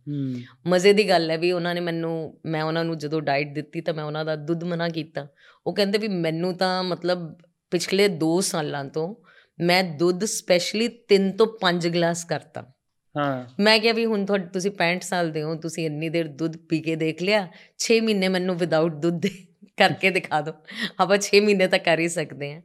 ਮਜ਼ੇ 0.66 0.92
ਦੀ 0.92 1.08
ਗੱਲ 1.08 1.30
ਹੈ 1.30 1.38
ਵੀ 1.38 1.52
ਉਹਨਾਂ 1.52 1.74
ਨੇ 1.74 1.80
ਮੈਨੂੰ 1.80 2.40
ਮੈਂ 2.46 2.62
ਉਹਨਾਂ 2.62 2.84
ਨੂੰ 2.84 2.98
ਜਦੋਂ 2.98 3.22
ਡਾਈਟ 3.22 3.54
ਦਿੱਤੀ 3.54 3.80
ਤਾਂ 3.80 3.94
ਮੈਂ 3.94 4.04
ਉਹਨਾਂ 4.04 4.24
ਦਾ 4.24 4.36
ਦੁੱਧ 4.36 4.64
ਮਨਾ 4.64 4.88
ਕੀਤਾ। 4.88 5.26
ਉਹ 5.66 5.74
ਕਹਿੰਦੇ 5.74 5.98
ਵੀ 5.98 6.08
ਮੈਨੂੰ 6.08 6.54
ਤਾਂ 6.54 6.84
ਮਤਲਬ 6.84 7.38
ਪਿਛਲੇ 7.70 8.08
2 8.08 8.40
ਸਾਲਾਂ 8.40 8.84
ਤੋਂ 8.84 9.14
ਮੈਂ 9.60 9.84
ਦੁੱਧ 9.84 10.24
ਸਪੈਸ਼ਲੀ 10.24 10.88
3 10.88 11.30
ਤੋਂ 11.32 11.46
5 11.60 11.88
ਗਲਾਸ 11.88 12.24
ਕਰਤਾ। 12.24 12.72
ਹਾਂ। 13.16 13.44
ਮੈਂ 13.60 13.78
ਕਿਹਾ 13.78 13.92
ਵੀ 13.92 14.06
ਹੁਣ 14.06 14.24
ਤੁਸੀਂ 14.26 14.70
65 14.70 15.02
ਸਾਲ 15.02 15.30
ਦੇ 15.30 15.42
ਹੋ 15.42 15.54
ਤੁਸੀਂ 15.54 15.86
ਇੰਨੀ 15.86 16.08
ਦੇਰ 16.08 16.26
ਦੁੱਧ 16.26 16.56
ਪੀ 16.56 16.80
ਕੇ 16.80 16.96
ਦੇਖ 16.96 17.22
ਲਿਆ 17.22 17.48
6 17.78 18.00
ਮਹੀਨੇ 18.02 18.28
ਮੈਨੂੰ 18.28 18.56
ਵਿਦਆਊਟ 18.56 18.92
ਦੁੱਧ 18.92 19.20
ਦੇ। 19.20 19.51
ਕਰਕੇ 19.76 20.10
ਦਿਖਾ 20.10 20.40
ਦਿਓ 20.40 20.54
ਆਪਾਂ 21.00 21.18
6 21.18 21.40
ਮਹੀਨੇ 21.40 21.66
ਤੱਕ 21.66 21.84
ਕਰ 21.84 21.98
ਹੀ 21.98 22.08
ਸਕਦੇ 22.08 22.52
ਹਾਂ। 22.54 22.62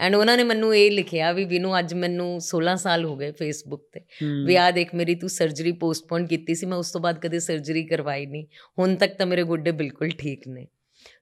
ਐਂਡ 0.00 0.14
ਉਹਨਾਂ 0.14 0.36
ਨੇ 0.36 0.44
ਮੈਨੂੰ 0.44 0.76
ਇਹ 0.76 0.90
ਲਿਖਿਆ 0.90 1.32
ਵੀ 1.32 1.44
ਵੀਨੂ 1.44 1.78
ਅੱਜ 1.78 1.94
ਮੈਨੂੰ 1.94 2.40
16 2.40 2.76
ਸਾਲ 2.76 3.04
ਹੋ 3.04 3.16
ਗਏ 3.16 3.32
ਫੇਸਬੁੱਕ 3.32 3.82
ਤੇ। 3.92 4.00
ਵੀ 4.46 4.56
ਆ 4.56 4.70
ਦੇਖ 4.70 4.94
ਮੇਰੀ 4.94 5.14
ਤੂੰ 5.14 5.28
ਸਰਜਰੀ 5.28 5.72
ਪੋਸਟਪੋਨ 5.72 6.26
ਕੀਤੀ 6.26 6.54
ਸੀ 6.54 6.66
ਮੈਂ 6.66 6.78
ਉਸ 6.78 6.92
ਤੋਂ 6.92 7.00
ਬਾਅਦ 7.00 7.18
ਕਦੇ 7.18 7.38
ਸਰਜਰੀ 7.38 7.84
ਕਰਵਾਈ 7.84 8.26
ਨਹੀਂ। 8.26 8.46
ਹੁਣ 8.78 8.94
ਤੱਕ 8.94 9.14
ਤਾਂ 9.14 9.26
ਮੇਰੇ 9.26 9.42
ਗੋਡੇ 9.42 9.70
ਬਿਲਕੁਲ 9.70 10.10
ਠੀਕ 10.10 10.48
ਨੇ। 10.48 10.66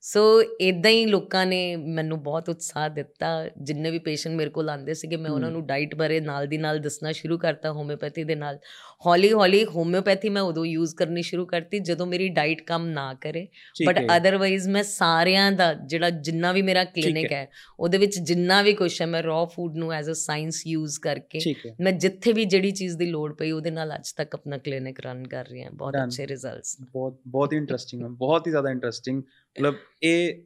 ਸੋ 0.00 0.42
ਇਦਾਂ 0.61 0.90
ਹੀ 0.90 1.07
ਲੋਕਾਂ 1.07 1.47
ਨੇ 1.47 1.76
ਮੈਨੂੰ 1.76 2.23
ਬਹੁਤ 2.23 2.49
ਉਤਸ਼ਾਹ 2.49 2.88
ਦਿੱਤਾ। 2.88 3.28
ਜਿੰਨੇ 3.62 3.90
ਵੀ 3.90 3.99
ਪੇਸ਼ੈਂਟ 3.99 4.35
ਮੇਰੇ 4.35 4.50
ਕੋਲ 4.50 4.71
ਆਉਂਦੇ 4.71 4.95
ਸੀਗੇ 4.95 5.16
ਮੈਂ 5.16 5.30
ਉਹਨਾਂ। 5.30 5.50
ਨੂੰ 5.50 5.66
ਡਾਈਟ 5.66 5.95
ਬਾਰੇ 5.95 6.21
ਨਾਲ 6.21 6.47
ਦੀ 6.47 6.59
ਨਾਲ 6.59 6.78
ਦੱਸਣਾ 6.78 7.12
ਸ਼ੁਰੂ 7.12 7.38
ਕਰਤਾ 7.38 7.73
ਹੋਮਿਓਪੈਥੀ 7.73 8.25
ਦੇ 8.25 8.35
ਨਾਲ। 8.35 8.59
ਹੌਲੀ 9.07 9.33
ਹੌਲੀ 9.33 9.64
ਹੋਮਿਓਪੈਥੀ 9.64 10.28
ਮੈਂ 10.28 10.43
ਉਦੋਂ 10.43 10.64
ਯੂਜ਼ 10.67 10.95
ਕਰਨੀ 10.95 11.23
ਸ਼ੁਰੂ 11.23 11.47
ਕਰਤੀ 11.47 11.78
ਜਦੋਂ 11.78 12.07
ਮੇਰੀ 12.07 12.28
ਡਾਈਟ 12.28 12.62
ਕੰਮ 12.62 12.87
ਨਾ 12.87 13.14
ਕਰੇ। 13.14 13.47
ਬਟ 13.87 13.99
ਅਦਰਵਾਈਜ਼ 14.17 14.69
ਮੈਂ 14.69 14.83
ਸਾਰਿਆਂ 14.83 15.52
ਦਾ 15.52 15.73
ਜਿਹੜਾ 15.75 16.11
ਜਿੰਨਾ 16.11 16.52
ਵੀ 16.52 16.62
ਮੇਰਾ 16.62 16.85
ਕਲੀਨਿਕ 16.85 17.33
ਹੈ। 17.33 17.47
ਉਹਦੇ 17.81 17.99
ਵਿੱਚ 17.99 18.19
ਜਿੰਨਾ 18.19 18.61
ਵੀ 18.62 18.73
ਕੁਛ 18.75 19.00
ਹੈ 19.02 19.07
ਮੈਂ 19.07 19.23
ਰॉ 19.23 19.45
ਫੂਡ 19.47 19.76
ਨੂੰ 19.76 19.93
ਐਜ਼ 19.93 20.11
ਅ 20.11 20.14
ਸਾਇੰਸ 20.14 20.62
ਯੂਜ਼ 20.67 20.99
ਕਰਕੇ 21.00 21.40
ਮੈਂ 21.81 21.93
ਜਿੱਥੇ 21.93 22.33
ਵੀ 22.33 22.45
ਜਿਹੜੀ 22.45 22.71
ਚੀਜ਼ 22.71 22.97
ਦੀ 22.97 23.07
ਲੋੜ 23.07 23.33
ਪਈ 23.35 23.50
ਉਹਦੇ 23.50 23.71
ਨਾਲ 23.71 23.95
ਅੱਜ 23.95 24.12
ਤੱਕ 24.12 24.35
ਆਪਣਾ 24.35 24.59
ਕਲੀਨਿਕ 24.59 25.00
ਰਨ 25.00 25.26
ਕਰ 25.28 25.45
ਰਹੀ 25.47 25.62
ਹਾਂ। 25.62 25.71
ਬਹੁਤ. 25.71 25.95
ਅੱਛੇ 26.05 26.26
ਰਿਜ਼ਲਟਸ 26.26 26.76
ਬਹੁਤ 26.83 27.19
ਬਹੁਤ 27.28 27.52
ਹੀ 27.52 27.59
ਇੰਟਰਸਟਿੰਗ 27.59 28.02
ਹੈ। 28.02 28.09
ਬਹੁਤ 28.09 28.47
ਹੀ 28.47 28.50
ਜ਼ਿਆਦਾ 28.50 28.71
ਇੰਟਰਸਟਿੰਗ 28.71 29.19
ਮਤਲਬ 29.19 29.75
ਇਹ 30.02 30.43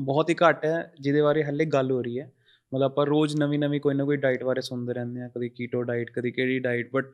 ਬਹੁਤ 0.00 0.30
ਹੀ 0.30 0.34
ਘੱਟ 0.34 0.64
ਹੈ 0.64 0.92
ਜਿਹਦੇ 1.00 1.22
ਬਾਰੇ 1.22 1.42
ਹੱਲੇ 1.44 1.64
ਗੱਲ 1.64 1.90
ਹੋ 1.90 2.02
ਰਹੀ 2.02 2.20
ਹੈ। 2.20 2.30
ਮਤਲਬ 2.74 2.82
ਆਪਾਂ 2.82 3.06
ਰੋਜ਼ 3.06 3.36
ਨਵੀਂ 3.36 3.58
ਨਵੀਂ 3.58 3.80
ਕੋਈ 3.80 3.94
ਨਾ 3.94 4.04
ਕੋਈ 4.04 4.16
ਡਾਈਟ 4.16 4.44
ਬਾਰੇ 4.44 4.60
ਸੁਣਦੇ 4.60 4.94
ਰਹਿੰਦੇ 4.94 5.20
ਆ 5.20 5.28
ਕਦੀ 5.28 5.48
ਕੀਟੋ 5.48 5.82
ਡਾਈਟ 5.82 6.10
ਕਦੀ 6.10 6.30
ਕਿਹੜੀ 6.30 6.58
diet 6.58 6.90
but 6.92 7.10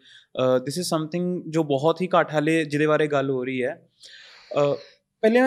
this 0.64 0.78
is 0.78 0.86
something 0.86 1.42
ਜੋ 1.48 1.62
ਬਹੁਤ 1.64 2.02
ਹੀ 2.02 2.08
ਘੱਟ 2.20 2.34
ਹੱਲੇ 2.36 2.64
ਜਿਹਦੇ 2.64 2.86
ਬਾਰੇ 2.86 3.06
ਗੱਲ 3.06 3.30
ਹੋ 3.30 3.44
ਰਹੀ 3.44 3.64
ਹੈ। 3.64 3.74
ਅਹ, 4.58 4.74
ਪਹਿਲੇ 5.22 5.40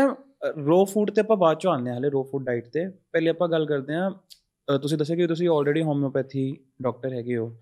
ਰੋ 0.65 0.85
ਫੂਡ 0.85 1.11
ਤੇ 1.11 1.21
ਆਪਾਂ 1.21 1.37
ਬਾਅਦ 1.37 1.57
ਚੋਂ 1.59 1.71
ਆਉਂਦੇ 1.71 1.91
ਹਾਂ 1.91 1.97
ਹਲੇ 1.97 2.09
ਰੋ 2.09 2.23
ਫੂਡ 2.23 2.45
ਡਾਈਟ 2.45 2.67
ਤੇ। 2.67 2.87
ਪਹਿਲੇ 3.11 3.29
ਆਪਾਂ 3.29 3.47
ਗੱਲ 3.49 3.65
ਕਰਦੇ 3.65 3.93
ਹਾਂ 3.93 4.11
ਅਹ, 4.11 4.77
ਤੁਸੀਂ 4.77 4.97
ਦੱਸਿਆ 4.97 5.15
ਕਿ 5.15 5.27
ਤੁਸੀਂ 5.27 5.49
ਆਲਰੇਡੀ 5.49 5.81
ਹੋਮਿਓਪੈਥੀ 5.81 6.57
ਡਾਕਟਰ 6.81 7.13
ਹੈਗੇ 7.13 7.37
ਹੋ। 7.37 7.57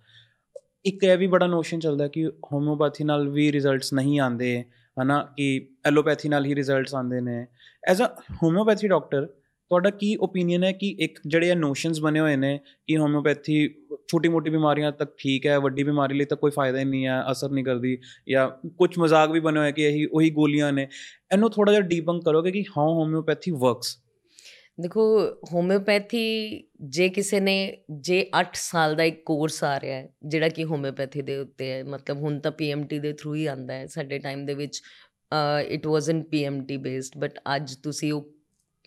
ਇੱਕ 0.86 1.04
ਇਹ 1.04 1.18
ਵੀ 1.18 1.28
ਬੜਾ 1.28 1.48
ਨੋਸ਼ਨ 1.48 1.80
ਚੱਲਦਾ 1.80 2.08
ਕਿ 2.08 2.28
ਹੋਮਿਓਪੈਥੀ 2.28 3.04
ਨਾਲ 3.04 3.30
ਵੀ 3.30 3.52
ਰਿਜ਼ਲਟਸ 3.52 3.94
ਨਹੀਂ 3.94 4.20
ਆਉਂਦੇ 4.20 4.64
ਹਨਾ 5.02 5.34
ਕਿ 5.38 5.70
ਐਲੋਪੈਥੀ 5.86 6.30
ਨਾਲ 6.30 6.46
ਹੀ 6.46 6.56
ਰਿਜ਼ਲਟਸ 6.56 6.96
ਆਉਂਦੇ 6.96 7.22
ਨੇ। 7.22 7.48
ਐਜ਼ 7.88 8.02
ਅ 8.02 8.06
ਹੋਮਿਓਪੈਥੀ 8.44 8.88
ਡਾਕਟਰ 8.88 9.28
ਤੁਹਾਡਾ 9.72 9.90
ਕੀ 9.90 10.16
ਓਪੀਨੀਅਨ 10.22 10.64
ਹੈ 10.64 10.72
ਕਿ 10.72 10.96
ਇੱਕ 11.00 11.20
ਜਿਹੜੇ 11.28 11.50
ਇਹ 11.50 11.56
ਨੋਸ਼ਨਸ 11.56 12.00
ਬਣੇ 12.02 12.20
ਹੋਏ 12.20 12.36
ਨੇ 12.36 12.58
ਕਿ 12.88 12.98
ਹੋਮਿਓਪੈਥੀ 12.98 13.68
ਛੋਟੀ-ਮੋਟੀ 14.12 14.50
ਬਿਮਾਰੀਆਂ 14.50 14.92
ਤੱਕ 14.92 15.14
ਠੀਕ 15.18 15.46
ਹੈ, 15.48 15.58
ਵੱਡੀ 15.60 15.84
ਬਿਮਾਰੀ 15.84 16.18
ਲਈ 16.18 16.26
ਤਾਂ 16.26 16.38
ਕੋਈ 16.38 16.52
ਫਾਇਦਾ 16.52 16.80
ਹੀ 16.80 16.86
ਨਹੀਂ 16.86 17.06
ਹੈ, 17.06 17.22
ਅਸਰ 17.32 17.50
ਨਹੀਂ 17.52 17.66
ਕਰਦੀ 17.66 17.98
ਜਾਂ 18.30 18.50
ਕੁਝ 18.78 18.90
ਮਜ਼ਾਕ 19.00 19.32
ਵੀ 19.32 19.40
ਬਣੇ 19.40 19.60
ਹੋਏ 19.60 19.72
ਕਿ 19.72 19.88
ਇਹੀ 19.88 20.06
ਉਹੀ 20.06 20.30
ਗੋਲੀਆਂ 20.32 20.72
ਨੇ। 20.74 20.88
ਇਹਨੂੰ 21.34 21.50
ਥੋੜਾ 21.52 21.72
ਜਿਹਾ 21.72 21.82
ਡੀਬੰਕ 21.88 22.24
ਕਰੋਗੇ 22.26 22.52
ਕਿ 22.52 22.64
ਹਾਊ 22.78 22.94
ਹੋਮਿਓਪੈਥੀ 23.00 23.52
ਵਰਕਸ 23.52 23.98
ਦੇਖੋ 24.82 25.04
ਹੋਮਿਓਪੈਥੀ 25.52 26.24
ਜੇ 26.90 27.08
ਕਿਸੇ 27.10 27.40
ਨੇ, 27.40 27.78
ਜੇ 27.92 28.20
8 28.40 28.56
ਸਾਲ 28.56 28.96
ਦਾ 28.96 29.04
ਇੱਕ 29.04 29.22
ਕੋਰਸ 29.26 29.64
ਆ 29.64 29.80
ਰਿਹਾ 29.80 29.96
ਹੈ, 29.98 30.08
ਜਿਹੜਾ 30.28 30.50
ਕਿ 30.50 30.64
ਹੋਮਿਓਪੈਥੀ 30.64 31.22
ਦੇ 31.22 31.38
ਉੱਤੇ 31.38 31.72
ਹੈ, 31.72 31.84
ਮਤਲਬ 31.84 32.18
ਹੁਣ 32.22 32.40
ਤਾਂ 32.40 32.52
ਪੀਐਮਟੀ 32.52 33.00
ਦੇ 33.00 33.14
ਥਰੂ 33.14 33.34
ਹੀ 33.36 33.46
ਆਂਦਾ 33.46 33.74
ਹੈ, 33.74 33.86
ਸਾਡੇ 33.88 34.20
ਟਾਈਮ 34.20 34.46
ਦੇ 34.46 34.54
ਵਿੱਚ 34.54 34.82
it 35.68 35.88
wasn't 35.88 36.28
PMT 36.30 36.78
based 36.78 37.18
but 37.20 37.40
ਅੱਜ 37.56 37.74
ਤੁਸੀਂ 37.84 38.12
ਉਹ 38.14 38.30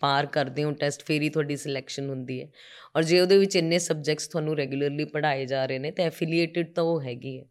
ਪਾਰ 0.01 0.25
ਕਰਦੇ 0.25 0.63
ਹੋ 0.63 0.71
ਟੈਸਟ 0.71 1.03
ਫੇਰ 1.05 1.21
ਹੀ 1.21 1.29
ਤੁਹਾਡੀ 1.29 1.55
ਸਿਲੈਕਸ਼ਨ 1.57 2.09
ਹੁੰਦੀ 2.09 2.41
ਹੈ। 2.41 2.47
ਔਰ 2.95 3.03
ਜੇ 3.03 3.19
ਉਹਦੇ 3.19 3.37
ਵਿੱਚ 3.37 3.55
ਇੰਨੇ 3.55 3.79
ਸਬਜੈਕਟਸ 3.79 4.27
ਤੁਹਾਨੂੰ 4.27 4.55
ਰੈਗੂਲਰਲੀ 4.57 5.05
ਪੜ੍ਹਾਏ 5.05 5.45
ਜਾ 5.45 5.65
ਰਹੇ 5.65 5.79
ਨੇ 5.79 5.91
ਤਾਂ 5.91 6.05
ਐਫੀਲੀਏਟਡ 6.05 6.73
ਤਾਂ 6.75 6.83
ਉਹ 6.83 7.01
ਹੈਗੀ 7.01 7.37
ਹੈ। 7.39 7.45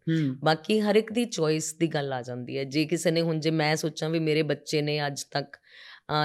ਬਾਕੀ 0.44 0.80
ਹਰ 0.80 0.96
ਇੱਕ 0.96 1.12
ਦੀ 1.12 1.24
ਚੋਇਸ 1.24 1.72
ਦੀ 1.74 1.86
ਗੱਲ 1.86 2.12
ਆ 2.12 2.20
ਜਾਂਦੀ 2.22 2.58
ਹੈ। 2.58 2.64
ਜੇ 2.66 2.84
ਕਿਸੇ 2.84 3.10
ਨੇ 3.10 3.20
ਹੁਣ 3.20 3.40
ਜੇ 3.40 3.50
ਮੈਂ 3.52 3.74
ਸੋਚਾਂ 3.76 4.10
ਵੀ 4.10 4.18
ਮੇਰੇ 4.18 4.42
ਬੱਚੇ 4.42 4.82
ਨੇ 4.82 5.06
ਅੱਜ 5.06 5.24
ਤੱਕ 5.32 5.56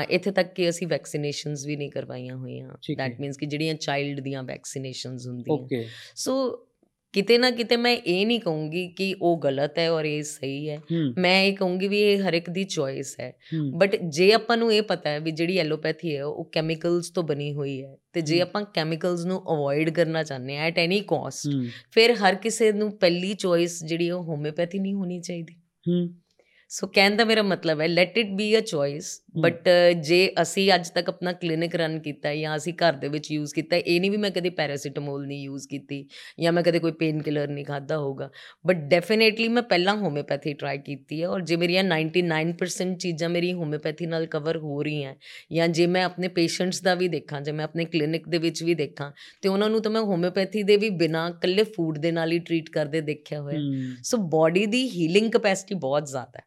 ਇੱਥੇ 0.09 0.31
ਤੱਕ 0.31 0.53
ਕਿ 0.53 0.69
ਅਸੀਂ 0.69 0.87
ਵੈਕਸੀਨੇਸ਼ਨਸ 0.87 1.65
ਵੀ 1.65 1.75
ਨਹੀਂ 1.75 1.89
ਕਰਵਾਈਆਂ 1.91 2.35
ਹੋਈਆਂ। 2.35 2.69
ਦੈਟ 2.97 3.19
ਮੀਨਸ 3.21 3.37
ਕਿ 3.37 3.45
ਜਿਹੜੀਆਂ 3.45 3.75
ਚਾਈਲਡ 3.75 4.19
ਦੀਆਂ 4.19 4.43
ਵੈਕਸੀਨੇਸ਼ਨਸ 4.43 5.27
ਹੁੰਦੀਆਂ। 5.27 5.55
ਓਕੇ 5.55 5.85
ਸੋ 6.15 6.33
ਕਿਤੇ 7.15 7.37
ਨਾ 7.37 7.51
ਕਿਤੇ 7.51 7.77
ਮੈਂ 7.77 7.91
ਇਹ 7.95 8.25
ਨਹੀਂ 8.27 8.39
ਕਹੂੰਗੀ 8.39 8.87
ਕਿ 8.87 9.15
ਉਹ 9.21 9.39
ਗਲਤ 9.43 9.79
ਹੈ 9.79 9.89
ਔਰ 9.91 10.05
ਇਹ 10.05 10.23
ਸਹੀ 10.23 10.69
ਹੈ। 10.69 10.77
ਮੈਂ 11.17 11.43
ਇਹ 11.43 11.55
ਕਹੂੰਗੀ 11.57 11.87
ਵੀ 11.87 12.01
ਇਹ 12.01 12.19
ਹਰ 12.19 12.33
ਇੱਕ 12.33 12.49
ਦੀ 12.49 12.63
ਚੋਇਸ 12.63 13.15
ਹੈ। 13.19 13.31
ਬਟ 13.77 13.95
ਜੇ 14.09 14.31
ਆਪਾਂ 14.33 14.57
ਨੂੰ 14.57 14.73
ਇਹ 14.73 14.81
ਪਤਾ 14.81 15.09
ਹੈ 15.09 15.19
ਵੀ 15.19 15.31
ਜਿਹੜੀ 15.31 15.57
ਐਲੋਪੈਥੀ 15.57 16.15
ਹੈ 16.15 16.23
ਉਹ 16.25 16.49
ਕੈਮੀਕਲਸ 16.51 17.09
ਤੋਂ 17.09 17.23
ਬਣੀ 17.23 17.53
ਹੋਈ 17.53 17.83
ਹੈ 17.83 17.95
ਤੇ 18.13 18.21
ਜੇ। 18.21 18.41
ਆਪਾਂ 18.41 18.63
ਕੈਮੀਕਲਸ 18.73 19.25
ਨੂੰ 19.25 19.39
ਅਵੋਇਡ 19.53 19.89
ਕਰਨਾ 19.89 20.23
ਚਾਹੁੰਦੇ 20.23 20.57
ਆ 20.57 20.61
ਐਟ 20.61 20.79
ਐਨੀ 20.79 20.99
ਕਾਸਟ 21.07 21.49
ਫਿਰ 21.91 22.13
ਹਰ 22.13 22.35
ਕਿਸੇ 22.35 22.71
ਨੂੰ 22.71 22.91
ਪਹਿਲੀ 22.97 23.33
ਚੋਇਸ 23.33 23.83
ਜਿਹੜੀ 23.83 24.09
ਉਹ 24.09 24.23
ਹੋਮਿਓਪੈਥੀ 24.23 24.79
ਨਹੀਂ 24.79 24.93
ਹੋਣੀ 24.93 25.19
ਚਾਹੀਦੀ। 25.21 25.55
ਸੋ 26.69 26.87
ਕਹਿਣ 26.87 27.15
ਦਾ 27.15 27.25
ਮੇਰਾ 27.25 27.41
ਮਤਲਬ 27.41 27.81
ਹੈ 27.81 27.87
let 27.87 28.17
it 28.17 28.29
be 28.29 28.57
a 28.57 28.59
choice 28.59 29.21
but 29.35 29.67
ਜੇ 30.01 30.17
ਅਸੀਂ 30.41 30.69
ਅੱਜ 30.75 30.89
ਤੱਕ 30.89 31.09
ਆਪਣਾ 31.09 31.31
ਕਲੀਨਿਕ 31.33 31.75
ਰਨ 31.75 31.97
ਕੀਤਾ 31.99 32.29
ਹੈ 32.29 32.35
ਜਾਂ 32.35 32.55
ਅਸੀਂ 32.55 32.73
ਘਰ 32.75 32.93
ਦੇ 32.93 33.07
ਵਿੱਚ 33.07 33.31
ਯੂਜ਼ 33.31 33.53
ਕੀਤਾ 33.53 33.75
ਹੈ, 33.75 33.81
ਇਹ 33.81 33.99
ਨਹੀਂ 34.01 34.11
ਵੀ 34.11 34.17
ਮੈਂ 34.17 34.31
ਕਦੇ 34.31 34.49
ਪੈਰਾਸੀਟਾਮੋਲ 34.51 35.25
ਨਹੀਂ 35.27 35.43
ਯੂਜ਼ 35.43 35.67
ਕੀਤੀ 35.67 36.05
ਜਾਂ 36.39 36.53
ਮੈਂ 36.53 36.63
ਕਦੇ 36.63 36.79
ਕੋਈ 36.79 36.91
ਪੇਨ 36.91 37.21
ਕਿਲਰ 37.21 37.47
ਨਹੀਂ 37.47 37.65
ਖਾਦਾ 37.65 37.97
ਹੋਊਗਾ। 37.97 38.29
ਬਟ 38.65 38.77
ਡੈਫੀਨੇਟਲੀ 38.89 39.47
ਮੈਂ 39.47 39.63
ਪਹਿਲਾਂ 39.63 39.95
ਹੋਮਿਓਪੈਥੀ 39.97 40.53
ਟਰਾਈ 40.53 40.77
ਕੀਤੀ 40.77 41.21
ਹੈ 41.21 41.27
ਔਰ 41.27 41.41
ਜੇ 41.41 41.55
ਮੇਰੀਆਂ 41.55 41.83
99% 41.83 42.97
ਚੀਜ਼ਾਂ 42.97 43.29
ਮੇਰੀ 43.29 43.53
ਹੋਮਿਓਪੈਥੀ 43.53 44.05
ਨਾਲ 44.05 44.25
ਕਵਰ 44.27 44.57
ਹੋ 44.57 44.81
ਰਹੀਆਂ 44.83 45.15
ਜਾਂ 45.51 45.67
ਜੇ 45.69 45.87
ਮੈਂ 45.87 46.03
ਆਪਣੇ 46.03 46.27
ਪੇਸ਼ੈਂਟਸ 46.35 46.81
ਦਾ 46.81 46.95
ਵੀ 46.95 47.07
ਦੇਖਾਂ 47.07 47.41
ਜੇ 47.41 47.51
ਮੈਂ 47.51 47.65
ਆਪਣੇ 47.65 47.85
ਕਲੀਨਿਕ 47.85 48.27
ਦੇ 48.29 48.37
ਵਿੱਚ 48.37 48.63
ਵੀ 48.63 48.73
ਦੇਖਾਂ 48.75 49.11
ਤੇ 49.41 49.49
ਉਹਨਾਂ 49.49 49.69
ਨੂੰ 49.69 49.81
ਤਾਂ 49.81 49.91
ਮੈਂ 49.91 50.01
ਹੋਮਿਓਪੈਥੀ 50.01 50.63
ਦੇ 50.63 50.77
ਵੀ 50.77 50.89
ਬਿਨਾ 50.97 51.27
ਇਕੱਲੇ 51.29 51.63
ਫੂਡ 51.75 51.97
ਦੇ 51.97 52.11
ਨਾਲ 52.11 52.31
ਹੀ 52.31 52.39
ਟਰੀਟ 52.39 52.69
ਕਰਦੇ 52.69 53.01
ਦੇਖਿਆ 53.01 53.41
ਹੋਇਆ। 53.41 53.61
ਸੋ 54.03 54.17
ਬਾਡੀ 54.29 54.65
ਦੀ 54.65 54.87
ਹੀਲਿੰਗ 54.89 55.31
ਕਪੈਸਿਟੀ 55.31 55.75
ਬਹੁਤ 55.75 56.07
ਜ਼ਿਆਦਾ 56.09 56.39
ਹੈ। 56.39 56.43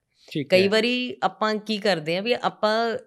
ਕਈ 0.50 0.68
ਵਾਰੀ 0.68 1.16
ਆਪਾਂ 1.22 1.54
ਕੀ 1.54 1.78
ਕਰਦੇ 1.78 2.16
ਆ 2.16 2.20
ਵੀ 2.20 2.34
ਆਪਾਂ 2.42 2.98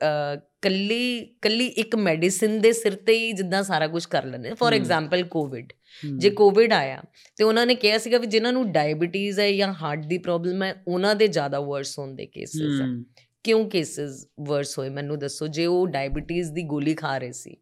ਕੱਲੀ 0.61 1.25
ਕੱਲੀ 1.41 1.67
ਇੱਕ 1.67 1.95
ਮੈਡੀਸਿਨ 1.95 2.61
ਦੇ 2.61 2.71
ਸਿਰ 2.71 2.95
ਤੇ 2.95 3.13
ਹੀ 3.13 3.31
ਜਿੱਦਾਂ 3.31 3.63
ਸਾਰਾ 3.63 3.87
ਕੁਝ 3.87 4.05
ਕਰ 4.05 4.25
ਲੈਂਦੇ 4.25 4.53
ਫੋਰ। 4.53 4.73
ਐਗਜ਼ਾਮਪਲ 4.73 5.23
ਕੋਵਿਡ 5.23 5.73
ਜੇ 6.17 6.29
ਕੋਵਿਡ 6.29 6.73
ਆਇਆ 6.73 7.01
ਤੇ 7.37 7.43
ਉਹਨਾਂ 7.43 7.65
ਨੇ 7.65 7.75
ਕਿਹਾ 7.75 7.97
ਸੀਗਾ 7.97 8.17
ਵੀ 8.17 8.27
ਜਿਨ੍ਹਾਂ 8.27 8.53
ਨੂੰ 8.53 8.71
ਡਾਇਬੀਟੀਜ਼ 8.71 9.39
ਹੈ 9.39 9.51
ਜਾਂ 9.51 9.73
ਹਾਰਟ 9.73 10.05
ਦੀ 10.05 10.17
ਪ੍ਰੋਬਲਮ 10.17 10.63
ਹੈ 10.63 10.83
ਉਹਨਾਂ 10.87 11.15
ਦੇ 11.15 11.27
ਜ਼ਿਆਦਾ 11.27 11.59
ਵਰਸ 11.59 11.99
ਹੋਣ 11.99 12.15
ਦੇ 12.15 12.25
ਕੇਸਿਸ 12.25 12.81
ਹੂੰ, 12.81 13.03
ਕਿਉਂ 13.43 13.69
ਕੇਸਿਸ 13.69 14.25
ਵਰਸ 14.39 14.77
ਹੋਏ? 14.79 14.89
ਮੈਨੂੰ 14.89 15.19
ਦੱਸੋ। 15.19 15.47
ਜੇ 15.47 15.65
ਉਹ 15.65 15.87
ਡਾਇਬੀਟੀਜ਼ 15.87 16.51
ਦੀ 16.51 16.63
ਗੋਲੀ 16.63 16.93
ਖਾ 16.93 17.17
ਰਹੇ 17.17 17.31
ਸੀ 17.31 17.55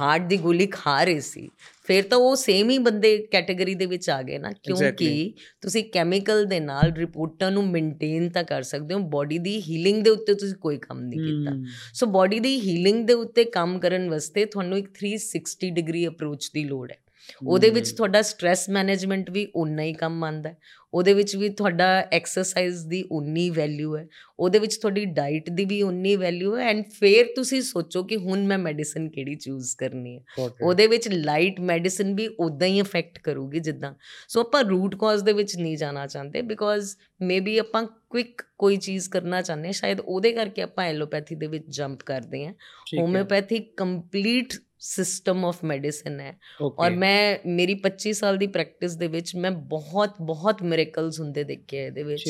ਹਾਰਟ 0.00 0.22
ਦੀ 0.22 0.36
ਗੋਲੀ 0.36 0.66
ਖਾ 0.66 1.04
ਰਹੇ 1.04 1.20
ਸੀ। 1.20 1.48
ਫਿਰ 1.84 2.02
ਤਾਂ 2.02 2.18
ਉਹ 2.18 2.36
ਸੇਮ 2.36 2.70
ਹੀ 2.70 2.78
ਬੰਦੇ 2.78 3.16
ਕੈਟਾਗਰੀ 3.32 3.74
ਦੇ 3.74 3.86
ਵਿੱਚ 3.86 4.10
ਆ 4.10 4.22
ਗਏ 4.22 4.38
ਨਾ 4.38 4.50
ਕਿਉਂਕਿ 4.62 5.34
ਤੁਸੀਂ 5.60 5.84
ਕੈਮੀਕਲ 5.84 6.44
ਦੇ 6.44 6.60
ਨਾਲ 6.60 6.92
ਰਿਪੋਰਟਾਂ 6.92 7.50
ਨੂੰ 7.50 7.66
ਮੇਨਟੇਨ 7.68 8.28
ਤਾਂ 8.30 8.44
ਕਰ 8.44 8.62
ਸਕਦੇ 8.62 8.94
ਹੋ 8.94 8.98
ਬਾਡੀ 8.98 9.38
ਦੀ 9.38 9.60
ਹੀਲਿੰਗ 9.60 10.02
ਦੇ 10.04 10.10
ਉੱਤੇ 10.10 10.34
ਤੁਸੀਂ 10.34 10.54
ਕੋਈ 10.54 10.78
ਕੰਮ 10.78 11.00
ਨਹੀਂ 11.00 11.20
ਕੀਤਾ। 11.20 11.56
ਸੋ 11.94 12.06
ਬਾਡੀ 12.06 12.40
ਦੀ 12.40 12.60
ਹੀਲਿੰਗ 12.60 13.06
ਦੇ 13.06 13.12
ਉੱਤੇ 13.12 13.44
ਕੰਮ 13.44 13.78
ਕਰਨ 13.78 14.10
ਵਾਸਤੇ 14.10 14.44
ਤੁਹਾਨੂੰ 14.44 14.78
ਇੱਕ 14.78 14.90
360 14.98 15.70
ਡਿਗਰੀ 15.70 16.06
ਅਪਰੋਚ 16.06 16.50
ਦੀ 16.54 16.64
ਲੋੜ 16.64 16.90
ਹੈ। 16.92 17.03
ਉਹਦੇ 17.46 17.70
ਵਿੱਚ 17.70 17.92
ਤੁਹਾਡਾ 17.92 18.22
ਸਟ्रेस 18.22 18.58
ਮੈਨੇਜਮੈਂਟ 18.70 19.30
ਵੀ 19.30 19.48
ਉਨਾ 19.54 19.82
ਹੀ 19.82 19.92
ਕੰਮ 19.92 20.24
ਆਂਦਾ 20.24 20.50
ਹੈ। 20.50 20.58
ਉਹਦੇ 20.94 21.14
ਵਿੱਚ 21.14 21.36
ਵੀ 21.36 21.48
ਤੁਹਾਡਾ 21.48 22.08
ਐਕਸਰਸਾਈਜ਼ 22.12 22.86
ਦੀ 22.86 23.04
ਉਨੀ 23.12 23.50
ਵੈਲਿਊ 23.50 23.96
ਹੈ। 23.96 24.06
ਉਹਦੇ 24.38 24.58
ਵਿੱਚ 24.58 24.76
ਤੁਹਾਡੀ 24.76 25.04
ਡਾਈਟ 25.04 25.50
ਦੀ 25.50 25.64
ਵੀ 25.64 25.82
ਉਨੀ 25.82 26.16
ਵੈਲਿਊ 26.16 26.56
ਹੈ 26.56 26.64
ਐਂਡ 26.64 26.84
ਫੇਰ 27.00 27.26
ਤੁਸੀਂ 27.36 27.62
ਸੋਚੋ 27.62 28.02
ਕਿ 28.02 28.16
ਹੁਣ 28.16 28.46
ਮੈਂ 28.46 28.58
ਮੈਡੀਸਿਨ 28.58 29.08
ਕਿਹੜੀ 29.08 29.34
ਚੂਜ਼ 29.34 29.76
ਕਰਨੀ 29.76 30.18
ਹੈ. 30.18 30.22
ਉਹਦੇ 30.62 30.86
ਵਿੱਚ 30.86 31.08
ਲਾਈਟ 31.08 31.60
ਮੈਡੀਸਿਨ 31.60 32.14
ਵੀ 32.14 32.28
ਉਦਾਂ 32.40 32.68
ਹੀ 32.68 32.78
ਇਫੈਕਟ 32.78 33.18
ਕਰੂਗੀ 33.18 33.60
ਜਿੱਦਾਂ। 33.60 33.94
ਸੋ 34.28 34.40
ਆਪਾਂ 34.40 34.64
ਰੂਟ 34.64 34.96
ਕਾਜ਼ 34.96 35.24
ਦੇ 35.24 35.32
ਵਿੱਚ 35.32 35.56
ਨਹੀਂ 35.56 35.76
ਜਾਣਾ 35.76 36.06
ਚਾਹੁੰਦੇ 36.06 36.42
ਬਿਕੋਜ਼ 36.42 36.96
ਮੇਬੀ 37.22 37.58
ਆਪਾਂ 37.58 37.86
ਕੁਇਕ 38.10 38.42
ਕੋਈ 38.58 38.76
ਚੀਜ਼ 38.76 39.08
ਕਰਨਾ 39.08 39.42
ਚਾਹੁੰਦੇ 39.42 39.68
ਹਾਂ 39.68 39.72
ਸ਼ਾਇਦ 39.72 40.00
ਉਹਦੇ 40.00 40.32
ਕਰਕੇ 40.32 40.62
ਆਪਾਂ 40.62 40.84
ਐਲੋਪੈਥੀ 40.84 41.34
ਦੇ 41.34 41.46
ਵਿੱਚ 41.46 41.64
ਜੰਪ 41.68 42.02
ਕਰਦੇ 42.06 42.44
ਹੈ। 42.46 42.54
Homeopathy 42.98 43.58
complete 43.58 44.54
system 44.84 45.44
of 45.44 45.64
medicine 45.64 46.20
ਹੈ। 46.20 46.32
ਔਰ 46.78 46.90
ਮੈਂ 46.90 47.38
ਮੇਰੀ 47.46 47.74
25 47.82 48.12
ਸਾਲ 48.12 48.36
ਦੀ 48.36 48.46
ਪ੍ਰੈਕਟਿਸ 48.46 48.96
ਦੇ 48.96 49.06
ਵਿੱਚ 49.06 49.34
ਮੈਂ 49.36 49.50
ਬਹੁਤ 49.50 50.14
ਬਹੁਤ 50.22 50.62
ਮਿਰੇਕਲਸ 50.62 51.20
ਹੁੰਦੇ 51.20 51.44
ਦੇਖੇ 51.44 51.82
ਆ 51.82 51.86
ਇਹਦੇ 51.86 52.02
ਵਿੱਚ। 52.02 52.24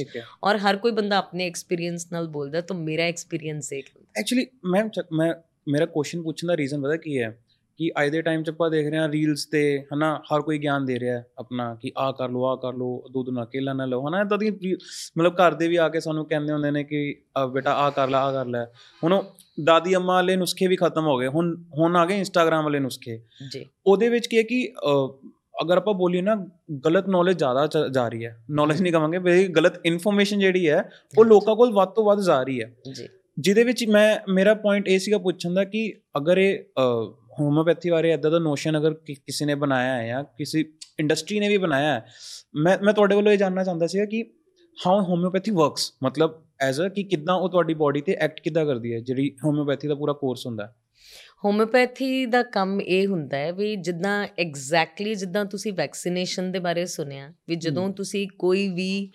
ਔਰ 0.44 0.56
ਹਰ 0.56 0.76
ਕੋਈ 0.76 0.92
ਬੰਦਾ 0.92 1.16
ਆਪਣੇ 1.16 1.46
ਐਕਸਪੀਰੀਅੰਸ 1.46 2.06
ਨਾਲ 2.12 2.28
ਬੋਲਦਾ 2.28 2.60
ਤਾਂ 2.60 2.76
ਮੇਰਾ 2.76 3.04
ਐਕਸਪੀਰੀਅੰਸ 3.04 3.72
ਹੈ 3.72 3.78
ਐਕਚੁਅਲੀ 3.78 4.46
ਮੈਮ 4.64 4.88
ਮੈਂ 5.12 5.34
ਮੇਰਾ 5.68 5.86
ਕੁਐਸਚਨ 5.86 6.22
ਪੁੱਛਣ 6.22 6.46
ਦਾ 6.46 6.56
ਰੀਜ਼ਨ 6.56 6.82
ਪਤਾ 6.82 6.96
ਕੀ 6.96 7.18
ਹੈ? 7.22 7.28
ਕਿ 7.76 7.90
ਅੱਜ 8.02 8.10
ਦੇ 8.10 8.22
ਟਾਈਮ 8.22 8.42
'ਚ 8.42 8.50
ਆਪਾਂ 8.50 8.70
ਦੇਖ 8.70 8.90
ਰਹੇ 8.90 8.98
ਹਾਂ 8.98 9.08
ਰੀਲਸ 9.08 9.46
ਤੇ 9.46 9.84
ਹਨਾ 9.94 10.22
ਹਰ 10.34 10.40
ਕੋਈ 10.40 10.58
ਗਿਆਨ 10.58 10.84
ਦੇ 10.84 11.00
ਰਿਹਾ 11.00 11.22
ਆਪਣਾ 11.38 11.74
ਕਿ 11.74 11.92
ਆਹ 11.98 12.12
ਕਰ 12.12 12.28
ਲਓ 12.28 12.44
ਆਹ 12.44 12.56
ਕਰ 12.56 12.72
ਲਓ 12.72 13.04
ਦੁੱਧ 13.10 13.28
ਨਾ 13.28 13.44
ਕੇਲਾ 13.44 13.72
ਨਾ 13.72 13.84
ਲਓ 13.84 14.08
ਹਨਾ 14.08 14.20
ਇਦਾਂ 14.20 14.38
ਦੀ 14.38 14.50
ਮਤਲਬ 15.18 15.34
ਘਰ 15.34 15.54
ਦੇ 15.54 15.68
ਵੀ 15.68 15.76
ਆ 15.76 15.88
ਕੇ 15.88 16.00
ਸਾਨੂੰ 16.00 16.26
ਕਹਿੰਦੇ 16.26 16.52
ਹੁੰਦੇ 16.52 16.70
ਨੇ 16.70 16.84
ਕਿ 16.84 17.22
ਆ 17.38 17.46
ਬੇਟਾ 17.46 17.72
ਆਹ 17.72 17.90
ਕਰ 17.90 18.08
ਲੈ 18.08 18.18
ਆਹ 18.18 18.32
ਕਰ 18.32 18.46
ਲੈ। 18.46 18.64
ਹੁਣ 19.04 19.22
ਦਾਦੀ 19.64 19.94
ਅੰਮਾ 19.96 20.12
ਵਾਲੇ 20.12 20.36
ਨੁਸਖੇ 20.36 20.66
ਵੀ 20.66 20.76
ਖਤਮ 20.76 21.06
ਹੋ 21.06 21.18
ਗਏ। 21.18 21.26
ਹੁਣ 21.26 21.64
ਹੁਣ 21.78 21.96
ਆ 21.96 22.06
ਗਏ 22.06 22.18
ਇੰਸਟਾਗ੍ਰam 22.18 22.62
ਵਾਲੇ 22.62 22.78
ਨੁਸਖੇ। 22.78 23.20
ਜੀ। 23.52 23.66
ਉਹਦੇ 23.86 24.08
ਵਿੱਚ 24.08 24.26
ਕੀ 24.26 24.38
ਹੈ 24.38 24.42
ਕਿ 24.42 24.72
ਅਗਰ 25.62 25.76
ਆਪਾਂ 25.76 25.94
ਬੋਲੀਏ 25.94 26.22
ਨਾ 26.22 26.46
ਗਲਤ 26.86 27.08
ਨੌਲੇਜ 27.08 27.38
ਜ਼ਿਆਦਾ 27.38 27.66
ਜਾ 27.90 28.08
ਰਹੀ 28.08 28.24
ਹੈ। 28.26 28.44
ਨੌਲੇਜ 28.50 28.82
ਨਹੀਂ 28.82 28.92
ਕਵਾਂਗੇ 28.92 29.18
ਬਈ 29.18 29.48
ਗਲਤ 29.48 29.80
ਇਨਫੋਰਮੇਸ਼ਨ 29.86 30.38
ਜਿਹੜੀ 30.38 30.68
ਹੈ 30.68 30.90
ਉਹ 31.18 31.24
ਲੋਕਾਂ 31.24 31.56
ਕੋਲ 31.56 31.72
ਵੱਧ 31.72 31.88
ਤੋਂ 31.88 32.04
ਵੱਧ 32.04 32.20
ਜਾ 32.20 32.42
ਰਹੀ 32.42 32.62
ਹੈ। 32.62 32.72
ਜੀ। 32.94 33.08
ਜਿਹਦੇ 33.38 33.64
ਵਿੱਚ 33.64 33.84
ਮੈਂ 33.88 34.32
ਮੇਰਾ 34.32 34.54
ਪੁਆਇੰਟ 34.54 34.88
ਇਹ 34.88 34.98
ਸੀਗਾ 34.98 35.18
ਪੁੱਛਣ 35.18 35.54
ਦਾ 35.54 35.64
ਕਿ 35.64 35.92
ਅਗਰ 36.16 36.38
ਇਹ 36.38 36.58
ਹੋਮੋਪੈਥੀ 37.40 37.90
ਬਾਰੇ 37.90 38.12
ਇਦਾਂ 38.12 38.30
ਦਾ 38.30 38.38
ਨੋਸ਼ਨ 38.38 38.78
ਅਗਰ 38.78 38.94
ਕਿਸੇ 38.94 39.44
ਨੇ 39.44 39.54
ਬਣਾਇਆ 39.54 40.02
ਹੈ 40.02 40.06
ਜਾਂ 40.06 40.24
ਕਿਸੇ 40.24 40.64
ਇੰਡਸਟਰੀ 41.00 41.40
ਨੇ 41.40 41.48
ਵੀ 41.48 41.56
ਬਣਾਇਆ 41.56 41.94
ਹੈ 41.94 42.06
ਮੈਂ 42.56 42.78
ਮੈਂ 42.78 42.92
ਤੁਹਾਡੇ 42.94 43.14
ਵੱਲੋਂ 43.14 43.32
ਇਹ 43.32 43.38
ਜਾਨਣਾ 43.38 43.64
ਚਾਹੁੰਦਾ 43.64 43.86
ਸੀਗਾ 43.86 44.04
ਕਿ 44.04 44.24
ਹਾਊ 44.86 45.00
ਹੋਮਿਓਪੈਥੀ 45.00 45.50
ਵਰਕਸ 45.50 45.92
ਮਤਲਬ 46.02 46.42
ਐਜ਼ 46.60 46.80
ਅ 46.80 46.88
ਕਿ 46.88 47.02
ਕਿਦਾਂ 47.02 47.34
ਉਹ 47.34 47.48
ਤੁਹਾਡੀ 47.48 47.74
ਬਾਡੀ 47.74 48.00
ਤੇ 48.00 48.12
ਐਕਟ 48.12 48.40
ਕਿਦਾਂ 48.40 48.66
ਕਰਦੀ 48.66 48.94
ਹੈ 48.94 49.00
ਜਿਹੜੀ 49.00 49.36
ਹੋਮਿਓਪੈਥੀ 49.44 49.88
ਦਾ 49.88 49.94
ਪੂਰਾ 49.94 50.12
ਕੋਰਸ 50.12 50.46
ਹੁੰਦਾ 50.46 50.66
ਹੈ 50.66 50.74
ਹੋਮਿਓਪੈਥੀ 51.44 52.26
ਦਾ 52.26 52.42
ਕੰਮ 52.42 52.80
ਇਹ 52.80 53.06
ਹੁੰਦਾ 53.06 53.36
ਹੈ 53.36 53.52
ਵੀ 53.52 53.76
ਜਿੱਦਾਂ 53.76 54.28
ਐਗਜ਼ੈਕਟਲੀ 54.38 55.14
ਜਿੱਦਾਂ 55.14 55.44
ਤੁਸੀਂ 55.44 55.72
ਵੈਕਸੀਨੇਸ਼ਨ 55.72 56.52
ਦੇ 56.52 56.58
ਬਾਰੇ 56.58 56.86
ਸੁਣਿਆ 56.86 57.32
ਵੀ 57.48 57.56
ਜਦੋਂ। 57.56 57.88
ਤੁਸੀਂ 57.92 58.28
ਕੋਈ 58.38 58.68
ਵੀ 58.68 59.10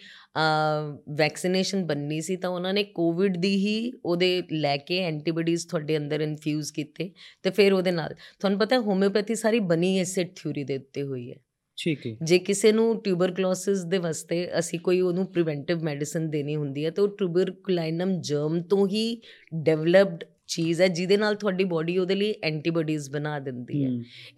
ਵੈਕਸੀਨੇਸ਼ਨ 1.09 1.85
ਬੰਨੀ 1.85 2.21
ਸੀ 2.21 2.35
ਤਾਂ 2.35 2.49
ਉਹਨਾਂ 2.49 2.73
ਨੇ 2.73 2.83
ਕੋਵਿਡ 2.83 3.37
ਦੀ 3.37 3.55
ਹੀ 3.55 3.91
ਉਹਦੇ 4.05 4.43
ਲੈ 4.51 4.77
ਕੇ 4.77 4.99
ਐਂਟੀਬਾਡੀਜ਼ 4.99 5.67
ਤੁਹਾਡੇ 5.67 5.97
ਅੰਦਰ 5.97 6.21
ਇਨਫਿਊਜ਼ 6.21 6.73
ਕੀਤੇ 6.73 7.11
ਤੇ 7.43 7.49
ਫਿਰ 7.49 7.73
ਉਹਦੇ 7.73 7.91
ਨਾਲ 7.91 8.15
ਤੁਹਾਨੂੰ 8.39 8.59
ਪਤਾ 8.59 8.75
ਹੈ 8.75 8.81
ਹੋਮਿਓਪੈਥੀ 8.81 9.35
ਸਾਰੀ 9.35 9.59
ਬਣੀ 9.59 9.99
ਇਸੇ 9.99 10.23
ਥਿਊਰੀ 10.23 10.63
ਦੇ 10.63 10.77
ਉੱਤੇ 10.77 11.03
ਹੋਈ 11.03 11.31
ਹੈ। 11.31 11.35
ਠੀਕ 11.77 12.07
ਹੈ। 12.07 12.15
ਜੇ 12.23 12.39
ਕਿਸੇ 12.39 12.71
ਨੂੰ 12.71 13.01
ਟਿਊਬਰਕਲੋਸਿਸ 13.01 13.83
ਦੇ 13.83 13.97
ਵਾਸਤੇ 13.97 14.59
ਅਸੀਂ 14.59 14.79
ਕੋਈ 14.79 15.01
ਉਹਨੂੰ 15.01 15.25
ਪ੍ਰੀਵੈਂਟਿਵ 15.25 15.83
ਮੈਡੀਸਿਨ 15.83 16.29
ਦੇਣੀ 16.29 16.55
ਹੁੰਦੀ 16.55 16.85
ਹੈ 16.85 16.89
ਤਾਂ 16.89 17.03
ਉਹ 17.03 17.09
ਟਿਊਬਰਕੁਲਾਈਨਮ 17.17 18.21
ਜਰਮ 18.21 18.61
ਤੋਂ 18.61 18.87
ਹੀ 18.87 19.21
ਡਿਵੈਲਪਡ 19.55 20.23
ਚੀਜ਼ 20.47 20.81
ਹੈ 20.81 20.87
ਜਿਹਦੇ 20.87 21.17
ਨਾਲ 21.17 21.35
ਤੁਹਾਡੀ 21.35 21.63
ਬਾਡੀ 21.63 21.97
ਉਹਦੇ 21.97 22.15
ਲਈ 22.15 22.33
ਐਂਟੀਬਾਡੀਜ਼ 22.43 23.09
ਬਣਾ 23.11 23.39
ਦਿੰਦੀ 23.39 23.85
ਹੈ। 23.85 23.89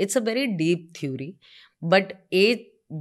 It's 0.01 0.17
a 0.17 0.21
very 0.21 0.45
deep 0.45 0.91
theory 0.93 1.33
but 1.83 2.13
ਇਹ 2.33 2.55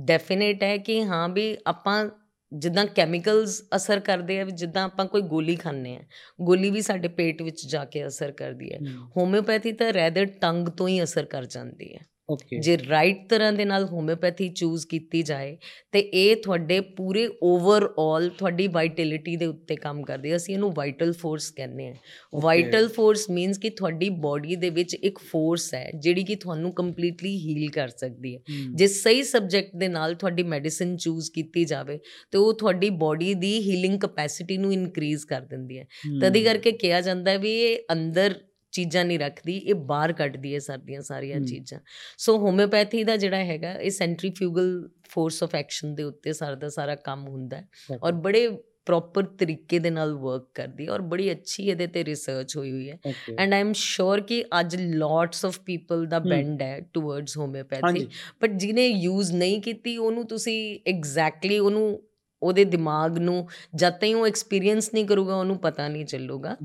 ਡੈਫੀਨੇਟ 0.04 0.62
ਹੈ 0.62 0.76
ਕਿ 0.76 1.04
ਹਾਂ 1.04 1.28
ਵੀ 1.28 1.56
ਆਪਾਂ 1.66 2.11
ਜਿੱਦਾਂ 2.52 2.87
ਕੈਮੀਕਲਸ 2.87 3.62
ਅਸਰ 3.76 4.00
ਕਰਦੇ 4.00 4.40
ਆ 4.40 4.45
ਜਿੱਦਾਂ 4.45 4.85
ਆਪਾਂ 4.85 5.07
ਕੋਈ 5.07 5.23
ਗੋਲੀ 5.23 5.57
ਖਾਂਦੇ 5.57 5.97
ਆ 5.97 6.00
ਗੋਲੀ 6.42 6.71
ਵੀ 6.71 6.80
ਸਾਡੇ 6.80 7.09
ਪੇਟ 7.09 7.42
ਵਿੱਚ 7.42 7.66
ਜਾ 7.66 7.85
ਕੇ 7.85 8.07
ਅਸਰ 8.07 8.33
ਕਰਦੀ 8.33 8.73
ਹੈ। 8.73 8.78
ਹਮ, 8.78 9.09
ਹੋਮਿਓਪੈਥੀ 9.16 9.73
ਤਾਂ 9.73 9.92
ਰੈਦਰ 9.92 10.26
ਟੰਗ 10.26 10.69
ਤੋਂ 10.69 10.88
ਹੀ 10.88 11.02
ਅਸਰ 11.02 11.25
ਕਰ 11.25 11.45
ਜਾਂਦੀ 11.47 11.95
ਹੈ। 11.95 12.09
ਓਕੇ 12.30 12.58
ਜੇ 12.58 12.76
ਰਾਈਟ 12.88 13.28
ਤਰ੍ਹਾਂ 13.28 13.52
ਦੇ 13.52 13.64
ਨਾਲ 13.64 13.84
ਹੋਮਿਓਪੈਥੀ 13.84 14.49
ਚੂਜ਼ 14.49 14.87
ਕੀਤੀ 14.87 15.22
ਜਾਏ 15.22 15.56
ਤੇ 15.92 16.00
ਇਹ 16.00 16.37
ਤੁਹਾਡੇ 16.37 16.80
ਪੂਰੇ 16.96 17.26
ਓਵਰਆਲ 17.42 18.28
ਤੁਹਾਡੀ 18.28 18.66
ਵਾਈਟੈਲਿਟੀ 18.66 19.37
ਦੇ 19.37 19.46
ਉੱਤੇ 19.46 19.76
ਕੰਮ 19.76 20.02
ਕਰਦੀ 20.02 20.30
ਹੈ। 20.30 20.37
ਅਸੀਂ 20.37 20.54
ਇਹਨੂੰ 20.54 20.72
ਵਾਈਟਲ 20.76 21.12
ਫੋਰਸ 21.12 21.50
ਕਹਿੰਦੇ 21.50 21.88
ਆ 21.88 21.94
ਵਾਈਟਲ 22.40 22.88
ਫੋਰਸ 22.88 23.28
ਮੀਨਸ 23.30 23.58
ਕਿ 23.58 23.70
ਤੁਹਾਡੀ 23.70 24.08
ਬਾਡੀ 24.18 24.56
ਦੇ 24.56 24.70
ਵਿੱਚ 24.70 24.94
ਇੱਕ 24.94 25.18
ਫੋਰਸ 25.30 25.72
ਹੈ 25.75 25.90
ਜਿਹੜੀ 25.99 26.25
ਕਿ 26.25 26.34
ਤੁਹਾਨੂੰ 26.34 26.72
ਕੰਪਲੀਟਲੀ 26.72 27.37
ਹੀਲ 27.37 27.70
ਕਰ 27.70 27.88
ਸਕਦੀ 27.88 28.34
ਹੈ। 28.34 28.40
ਜੇ 28.76 28.87
ਸਹੀ 28.87 29.22
ਸਬਜੈਕਟ 29.22 29.76
ਦੇ 29.76 29.88
ਨਾਲ 29.88 30.14
ਤੁਹਾਡੀ 30.14 30.42
ਮੈਡੀਸਿਨ 30.42 30.96
ਚੂਜ਼ 30.96 31.30
ਕੀਤੀ 31.32 31.64
ਜਾਵੇ 31.64 31.99
ਤੇ 32.32 32.38
ਉਹ 32.38 32.52
ਤੁਹਾਡੀ 32.54 32.90
ਬਾਡੀ 33.00 33.32
ਦੀ 33.34 33.58
ਹੀਲਿੰਗ 33.60 33.99
ਕਪੈਸਿਟੀ 34.00 34.56
ਨੂੰ 34.56 34.72
ਇਨਕਰੀਜ਼ 34.72 35.26
ਕਰ 35.26 35.40
ਦਿੰਦੀ 35.40 35.78
ਹੈ। 35.78 35.87
ਤਦੀ 36.20 36.42
ਕਰਕੇ 36.44 36.72
ਕਿਹਾ 36.72 37.00
ਜਾਂਦਾ 37.00 37.30
ਹੈ 37.30 37.38
ਵੀ 37.38 37.52
ਇਹ 37.62 37.92
ਅੰਦਰ 37.92 38.34
ਚੀਜ਼ਾਂ 38.72 39.04
ਨਹੀਂ 39.04 39.18
ਰੱਖਦੀ 39.18 39.56
ਇਹ 39.56 39.74
ਬਾਹਰ 39.74 40.12
ਕੱਢਦੀ 40.12 40.54
ਹੈ 40.54 40.58
ਸਾਡੀਆਂ 40.58 41.02
ਸਾਰੀਆਂ। 41.02 41.40
ਚੀਜ਼ਾਂ। 41.40 41.78
ਸੋ 42.18 42.36
ਹੋਮਿਓਪੈਥੀ 42.38 43.04
ਦਾ 43.04 43.16
ਜਿਹੜਾ 43.16 43.44
ਹੈਗਾ 43.44 43.72
ਇਹ 43.72 43.90
ਸੈਂਟਰੀਫਿਊਗਲ 43.90 44.88
ਫੋਰਸ 45.08 45.42
ਆਫ 45.42 45.54
ਐਕਸ਼ਨ 45.54 45.94
ਦੇ 45.94 46.02
ਉੱਤੇ 46.02 46.32
ਸਾਰਾ 46.32 46.54
ਦਾ 46.54 46.68
ਸਾਰਾ 46.68 46.94
ਕੰਮ 46.94 47.28
ਹੁੰਦਾ 47.28 47.56
ਹੈ 47.56 47.98
ਔਰ 48.02 48.12
ਬੜੇ 48.12 48.48
ਪ੍ਰੋਪਰ 48.86 49.24
ਤਰੀਕੇ 49.38 49.78
ਦੇ 49.78 49.90
ਨਾਲ 49.90 50.12
ਵਰਕ 50.14 50.46
ਕਰਦੀ 50.54 50.86
ਔਰ 50.88 51.00
ਬੜੀ 51.02 51.30
ਅੱਛੀ 51.32 51.64
ਇਹਦੇ 51.68 51.86
ਤੇ 51.86 52.04
ਰਿਸਰਚ 52.04 52.56
ਹੋਈ 52.56 52.70
ਹੋਈ 52.70 52.90
ਹੈ। 52.90 52.98
ਐਂਡ 53.38 53.54
ਆਈ 53.54 53.60
ਐਮ 53.60 53.72
ਸ਼ੋਰ 53.72 54.20
ਕਿ 54.20 54.42
ਅੱਜ 54.60 54.76
ਲੋਟਸ 54.76 55.44
ਆਫ 55.44 55.58
ਪੀਪਲ 55.60 56.06
ਦਾ। 56.06 56.18
ਬੈਂਡ 56.18 56.62
ਹੈ 56.62 56.80
ਟੁਵਰਡਸ 56.94 57.36
ਹੋਮਿਓਪੈਥੀ 57.38 58.06
ਬਟ 58.42 58.50
ਜਿਹਨੇ 58.50 58.86
ਯੂਜ਼ 58.86 59.32
ਨਹੀਂ 59.32 59.60
ਕੀਤੀ 59.62 59.97
ਉਹਨੂੰ 59.97 60.26
ਤੁਸੀਂ 60.26 60.78
ਐਗਜ਼ੈਕਟਲੀ 60.86 61.58
ਉਹਨੂੰ 61.58 62.02
ਉਹਦੇ 62.42 62.64
ਦਿਮਾਗ 62.64 63.18
ਨੂੰ 63.18 63.48
ਜਦ 63.74 63.92
ਤਾਈਂ 63.92 64.14
ਉਹ 64.14 64.26
ਐਕਸਪੀਰੀਅੰਸ 64.26 64.94
ਨਹੀਂ 64.94 65.04
ਕਰੂਗਾ 65.06 65.36
ਉਹਨੂੰ 65.36 65.58
ਪਤਾ 65.58 65.88
ਨਹੀਂ 65.88 66.06
ਚੱਲੂਗਾ 66.06 66.56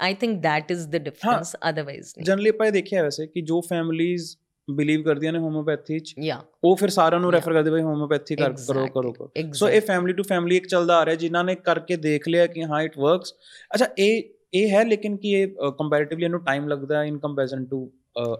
I 0.00 0.14
think 0.14 0.46
that 0.46 0.74
is 0.76 0.80
the 0.86 1.02
difference 1.02 1.52
otherwise 1.70 2.12
ਨਹੀਂ। 2.16 2.24
ਜਨਰਲੀ 2.24 2.48
ਆਪਾਂ 2.48 2.66
ਇਹ 2.66 2.72
ਦੇਖਿਆ 2.72 3.02
ਵੈਸੇ 3.02 3.26
ਕਿ 3.26 3.40
ਜੋ 3.40 3.60
ਫੈਮਿਲੀਜ਼ 3.60 4.36
ਬਿਲੀਵ 4.70 5.02
ਕਰਦੀਆਂ 5.02 5.32
ਨੇ 5.32 5.38
ਹੋਮਿਓਪੈਥੀ 5.38 5.98
ਚ 5.98 6.14
ਯਾ 6.22 6.42
ਉਹ 6.64 6.76
ਫਿਰ 6.76 6.88
ਸਾਰਿਆਂ 6.88 7.20
ਨੂੰ. 7.20 7.32
ਰੈਫਰ 7.32 7.52
ਕਰਦੇ 7.52 7.70
ਬਈ 7.70 7.80
ਹੋਮਿਓਪੈਥੀ 7.80 8.36
ਕਰ 8.36 8.52
ਕਰੋ 8.52 8.86
ਕਰੋ 8.86 9.30
ਸੋ 9.52 9.68
ਇਹ 9.68 9.80
ਫੈਮਿਲੀ 9.80 10.12
ਟੂ 10.12 10.22
ਫੈਮਿਲੀ 10.22 10.56
ਇੱਕ 10.56 10.66
ਚੱਲਦਾ 10.66 10.96
ਆ 10.96 11.04
ਰਿਹਾ 11.06 11.14
ਜਿਨ੍ਹਾਂ 11.14 11.44
ਨੇ 11.44 11.54
ਕਰਕੇ 11.54 11.96
ਦੇਖ 11.96 12.28
ਲਿਆ 12.28 12.46
ਕਿ 12.46 12.64
ਹਾਂ 12.64 12.82
ਇਟ 12.82 12.98
ਵਰਕਸ 12.98 13.34
ਅੱਛਾ 13.74 13.86
ਇਹ 13.98 14.22
ਇਹ 14.54 14.70
ਹੈ 14.70 14.84
ਲੇਕਿਨ 14.84 15.16
ਕਿ 15.16 15.30
ਇਹ 15.30 15.48
ਕੰਪੈਰੀਟਿਵਲੀ 15.78 16.24
ਇਹਨੂੰ 16.24 16.44
ਟਾਈਮ 16.44 16.68
ਲੱਗਦਾ 16.68 17.04
in 17.04 17.18
comparison 17.18 17.64
to 17.64 17.92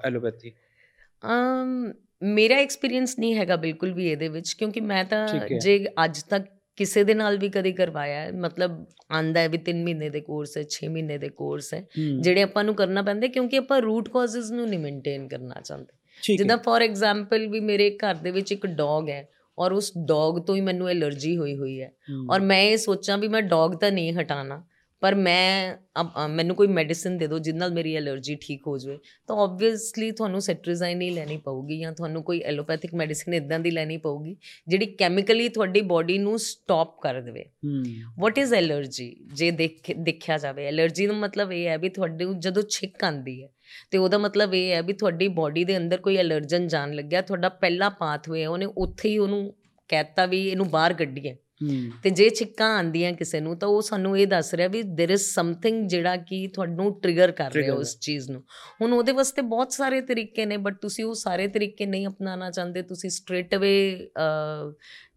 allopathy 0.05 0.53
um 1.27 1.93
ਮੇਰਾ 2.23 2.55
ਐਕਸਪੀਰੀਅੰਸ 2.55 3.19
ਨਹੀਂ 3.19 3.35
ਹੈਗਾ 3.35 3.57
ਬਿਲਕੁਲ 3.57 3.93
ਵੀ 3.93 4.09
ਇਹਦੇ 4.09 4.29
ਵਿੱਚ 4.29 4.53
ਕਿਉਂਕਿ 4.53 4.81
ਮੈਂ 4.81 5.05
ਤਾਂ। 5.05 5.29
ਜੇ 5.59 5.87
ਅੱਜ 6.05 6.23
ਤੱਕ 6.23 6.45
ਕਿਸੇ 6.77 7.05
ਦੇ 7.05 7.15
ਨਾਲ 7.15 7.39
ਵੀ 7.39 7.49
ਕਦੇ 7.49 7.73
ਕਰਵਾਇਆ 7.73 8.21
ਹੈ? 8.21 8.33
ਮਤਲਬ 8.33 8.85
ਆਂਦਾ 9.13 9.41
ਹੈ 9.41 9.49
ਵੀ 9.49 9.59
3 9.59 9.83
ਮਹੀਨੇ 9.85 10.11
ਦੇ 10.11 10.21
ਕੋਰਸ 10.21 10.57
ਹੈ 10.57 10.63
6 10.71 10.89
ਮਹੀਨੇ 10.89 11.19
ਦੇ 11.19 11.29
ਕੋਰਸ 11.29 11.75
ਹੈ। 11.75 11.87
ਜਿਹੜੇ 12.21 12.43
ਆਪਾਂ 12.43 12.65
ਨੂੰ 12.65 12.75
ਕਰਨਾ 12.75 13.03
ਪੈਂਦੇ 13.03 13.29
ਕਿਉਂਕਿ 13.29 13.57
ਆਪਾਂ 13.57 13.81
ਰੂਟ 13.81 14.09
ਕਾਜ਼ਸ 14.09 14.51
ਨੂੰ 14.51 14.69
ਨਹੀਂ 14.69 14.81
ਮੇਨਟੇਨ 14.81 15.29
ਕਰਨਾ 15.29 15.61
ਚਾਹੁੰਦੇ। 15.61 16.37
ਜਿੱਦਾਂ 16.37 16.57
ਫੋਰ 16.59 16.83
ਐਗਜ਼ਾਮਪਲ 16.83 17.47
ਵੀ 17.47 17.61
ਮੇਰੇ 17.61 17.91
ਘਰ 17.91 18.15
ਦੇ 18.15 18.31
ਵਿੱਚ 18.31 18.53
ਇੱਕ 18.53 18.67
ਡੌਗ 18.67 19.09
ਹੈ 19.09 19.29
ਔਰ 19.59 19.73
ਉਸ 19.73 19.93
ਡੌਗ 19.99 20.39
ਤੋਂ 20.47 20.57
ਹੀ 20.57 20.61
ਮੈਨੂੰ 20.61 20.89
ਐਲਰਜੀ 20.89 21.37
ਹੋਈ 21.37 21.57
ਹੋਈ 21.57 21.81
ਹੈ। 21.83 21.93
ਔਰ 22.31 22.41
ਮੈਂ 22.41 22.63
ਇਹ 22.63 22.77
ਸੋਚਾਂ 22.77 23.19
ਵੀ 23.19 23.29
ਮੈਂ 23.29 23.43
ਡੌਗ 23.43 23.73
ਤਾਂ 23.73 23.91
ਨਹੀਂ 23.93 24.13
ਹਟਾਣਾ। 24.15 24.65
ਪਰ 25.05 25.15
ਮੈਂ 25.15 25.77
ਮੈਨੂੰ 26.29 26.57
ਕੋਈ 26.57 26.67
ਮੈਡੀਸਿਨ 26.67 27.19
ਦੇ 27.19 27.27
ਦਿਓ 27.27 27.39
ਜਿਸ 27.39 27.55
ਨਾਲ 27.55 27.73
ਮੇਰੀ 27.73 27.95
ਐਲਰਜੀ 27.95 28.35
ਠੀਕ 28.41 28.63
ਹੋ 28.67 28.79
ਜਾਵੇ 28.79 28.99
ਤਾਂ 29.27 29.37
ਆਬਵੀਅਸਲੀ 29.37 30.11
ਤੁਹਾਨੂੰ 30.11 30.41
ਸੈਟਰੀਜ਼ਾਈਨ 30.41 31.03
ਹੀ 31.03 31.11
ਲੈਣੀ 31.11 31.37
ਪਊਗੀ 31.37 31.79
ਜਾਂ 31.81 31.93
ਤੁਹਾਨੂੰ 31.93 32.23
ਕੋਈ 32.23 32.41
ਐਲੋਪੈਥਿਕ 32.41 32.95
ਮੈਡੀਸਿਨ 32.95 33.35
ਇਦਾਂ 33.35 33.59
ਦੀ 33.61 33.71
ਲੈਣੀ 33.71 33.97
ਪਊਗੀ 33.97 34.37
ਜਿਹੜੀ 34.69 34.87
ਕੈਮੀਕਲੀ 34.87 35.49
ਤੁਹਾਡੀ 35.49 35.81
ਬਾਡੀ 35.81 36.19
ਨੂੰ 36.19 36.39
ਸਟਾਪ 36.39 37.01
ਕਰ 37.01 37.21
ਦੇਵੇ। 37.21 37.45
ਵਾਟ 38.19 38.39
ਇਜ਼ 38.39 38.55
ਐਲਰਜੀ 38.55 39.17
ਜੇ 39.35 39.51
ਦੇਖ 39.51 39.93
ਦੇਖਿਆ 39.99 40.39
ਜਾਵੇ 40.39 40.67
ਐਲਰਜੀ 40.67 41.07
ਦਾ 41.07 41.13
ਮਤਲਬ 41.13 41.53
ਇਹ 41.53 41.67
ਹੈ 41.67 41.79
ਵੀ 41.79 41.89
ਤੁਹਾਡੇ 41.89 42.27
ਜਦੋਂ 42.39 42.63
ਛਿੱਕ 42.71 43.05
ਆਂਦੀ 43.05 43.43
ਹੈ 43.43 43.49
ਤੇ 43.91 43.99
ਉਹਦਾ 43.99 44.19
ਮਤਲਬ 44.19 44.55
ਇਹ 44.55 44.71
ਹੈ 44.71 44.83
ਵੀ 44.83 44.93
ਤੁਹਾਡੀ 44.93 45.29
ਬਾਡੀ 45.29 45.65
ਦੇ 45.65 45.77
ਅੰਦਰ 45.77 46.01
ਕੋਈ 46.01 46.17
ਐਲਰਜਨ 46.17 46.69
ਜਾਣ 46.69 46.95
ਲੱਗਿਆ 46.95 47.23
ਤੁਹਾਡਾ 47.23 47.49
ਪਹਿਲਾ 47.49 47.89
ਪਾਥਵੇ 47.89 48.47
ਉਹਨੇ 48.47 48.67
ਉੱਥੇ 48.67 49.09
ਹੀ 49.09 49.19
ਉਹਨੂੰ 49.19 49.55
ਕਹਿਤਾ 49.89 50.27
ਵੀ 50.27 50.49
ਇਹਨੂੰ 50.49 50.71
ਬਾਹਰ 50.71 50.93
ਕੱਢੀਏ। 50.93 51.37
ਤੇ 52.04 52.10
ਜੇ 52.10 52.30
ਛਿੱਕਾਂ 52.30 52.78
ਆਂਦੀਆਂ 52.78 53.14
ਕਿਸੇ 53.14 53.40
ਨੂੰ 53.40 53.58
ਤਾਂ 53.58 53.68
ਉਹ 53.68 53.82
ਸਾਨੂੰ 53.82 54.20
ਇਹ 54.20 54.28
ਦੱਸ 54.28 54.54
ਰਿਹਾ 54.54 54.68
ਵੀ 54.68 54.82
देयर 54.82 55.10
इज 55.10 55.18
ਸਮਥਿੰਗ 55.18 55.88
ਜਿਹੜਾ 55.88 56.16
ਕਿ 56.16 56.48
ਤੁਹਾਨੂੰ 56.48 57.02
ਟ੍ਰਿਗਰ 57.02 57.32
ਕਰ 57.32 57.52
ਰਿਹਾ 57.52 57.66
Trigger 57.66 57.82
ਉਸ 57.82 58.00
ਚੀਜ਼ 58.00 58.32
ਨੂੰ 58.32 58.44
ਹੁਣ 58.82 58.94
ਉਹਦੇ 58.94 59.12
ਵਾਸਤੇ 59.12 59.42
ਬਹੁਤ 59.42 59.72
ਸਾਰੇ 59.72 60.02
ਤਰੀਕੇ 60.02 60.46
ਨੇ 60.46 60.58
ਬਟ 60.58 60.74
ਤੁਸੀਂ 60.74 61.06
ਉਹ 61.06 61.14
ਸਾਰੇ 61.14 61.48
ਤਰੀਕੇ 61.48 61.86
ਨਹੀਂ 61.86 62.08
ਅਪਣਾਉਣਾ 62.08 62.52
ਚਾਹੁੰਦੇ 62.52 62.82
ਤੁਸੀਂ 62.82 63.10
ਸਟ੍ਰੇਟ 63.10 63.56
ਅਵੇ 63.56 64.10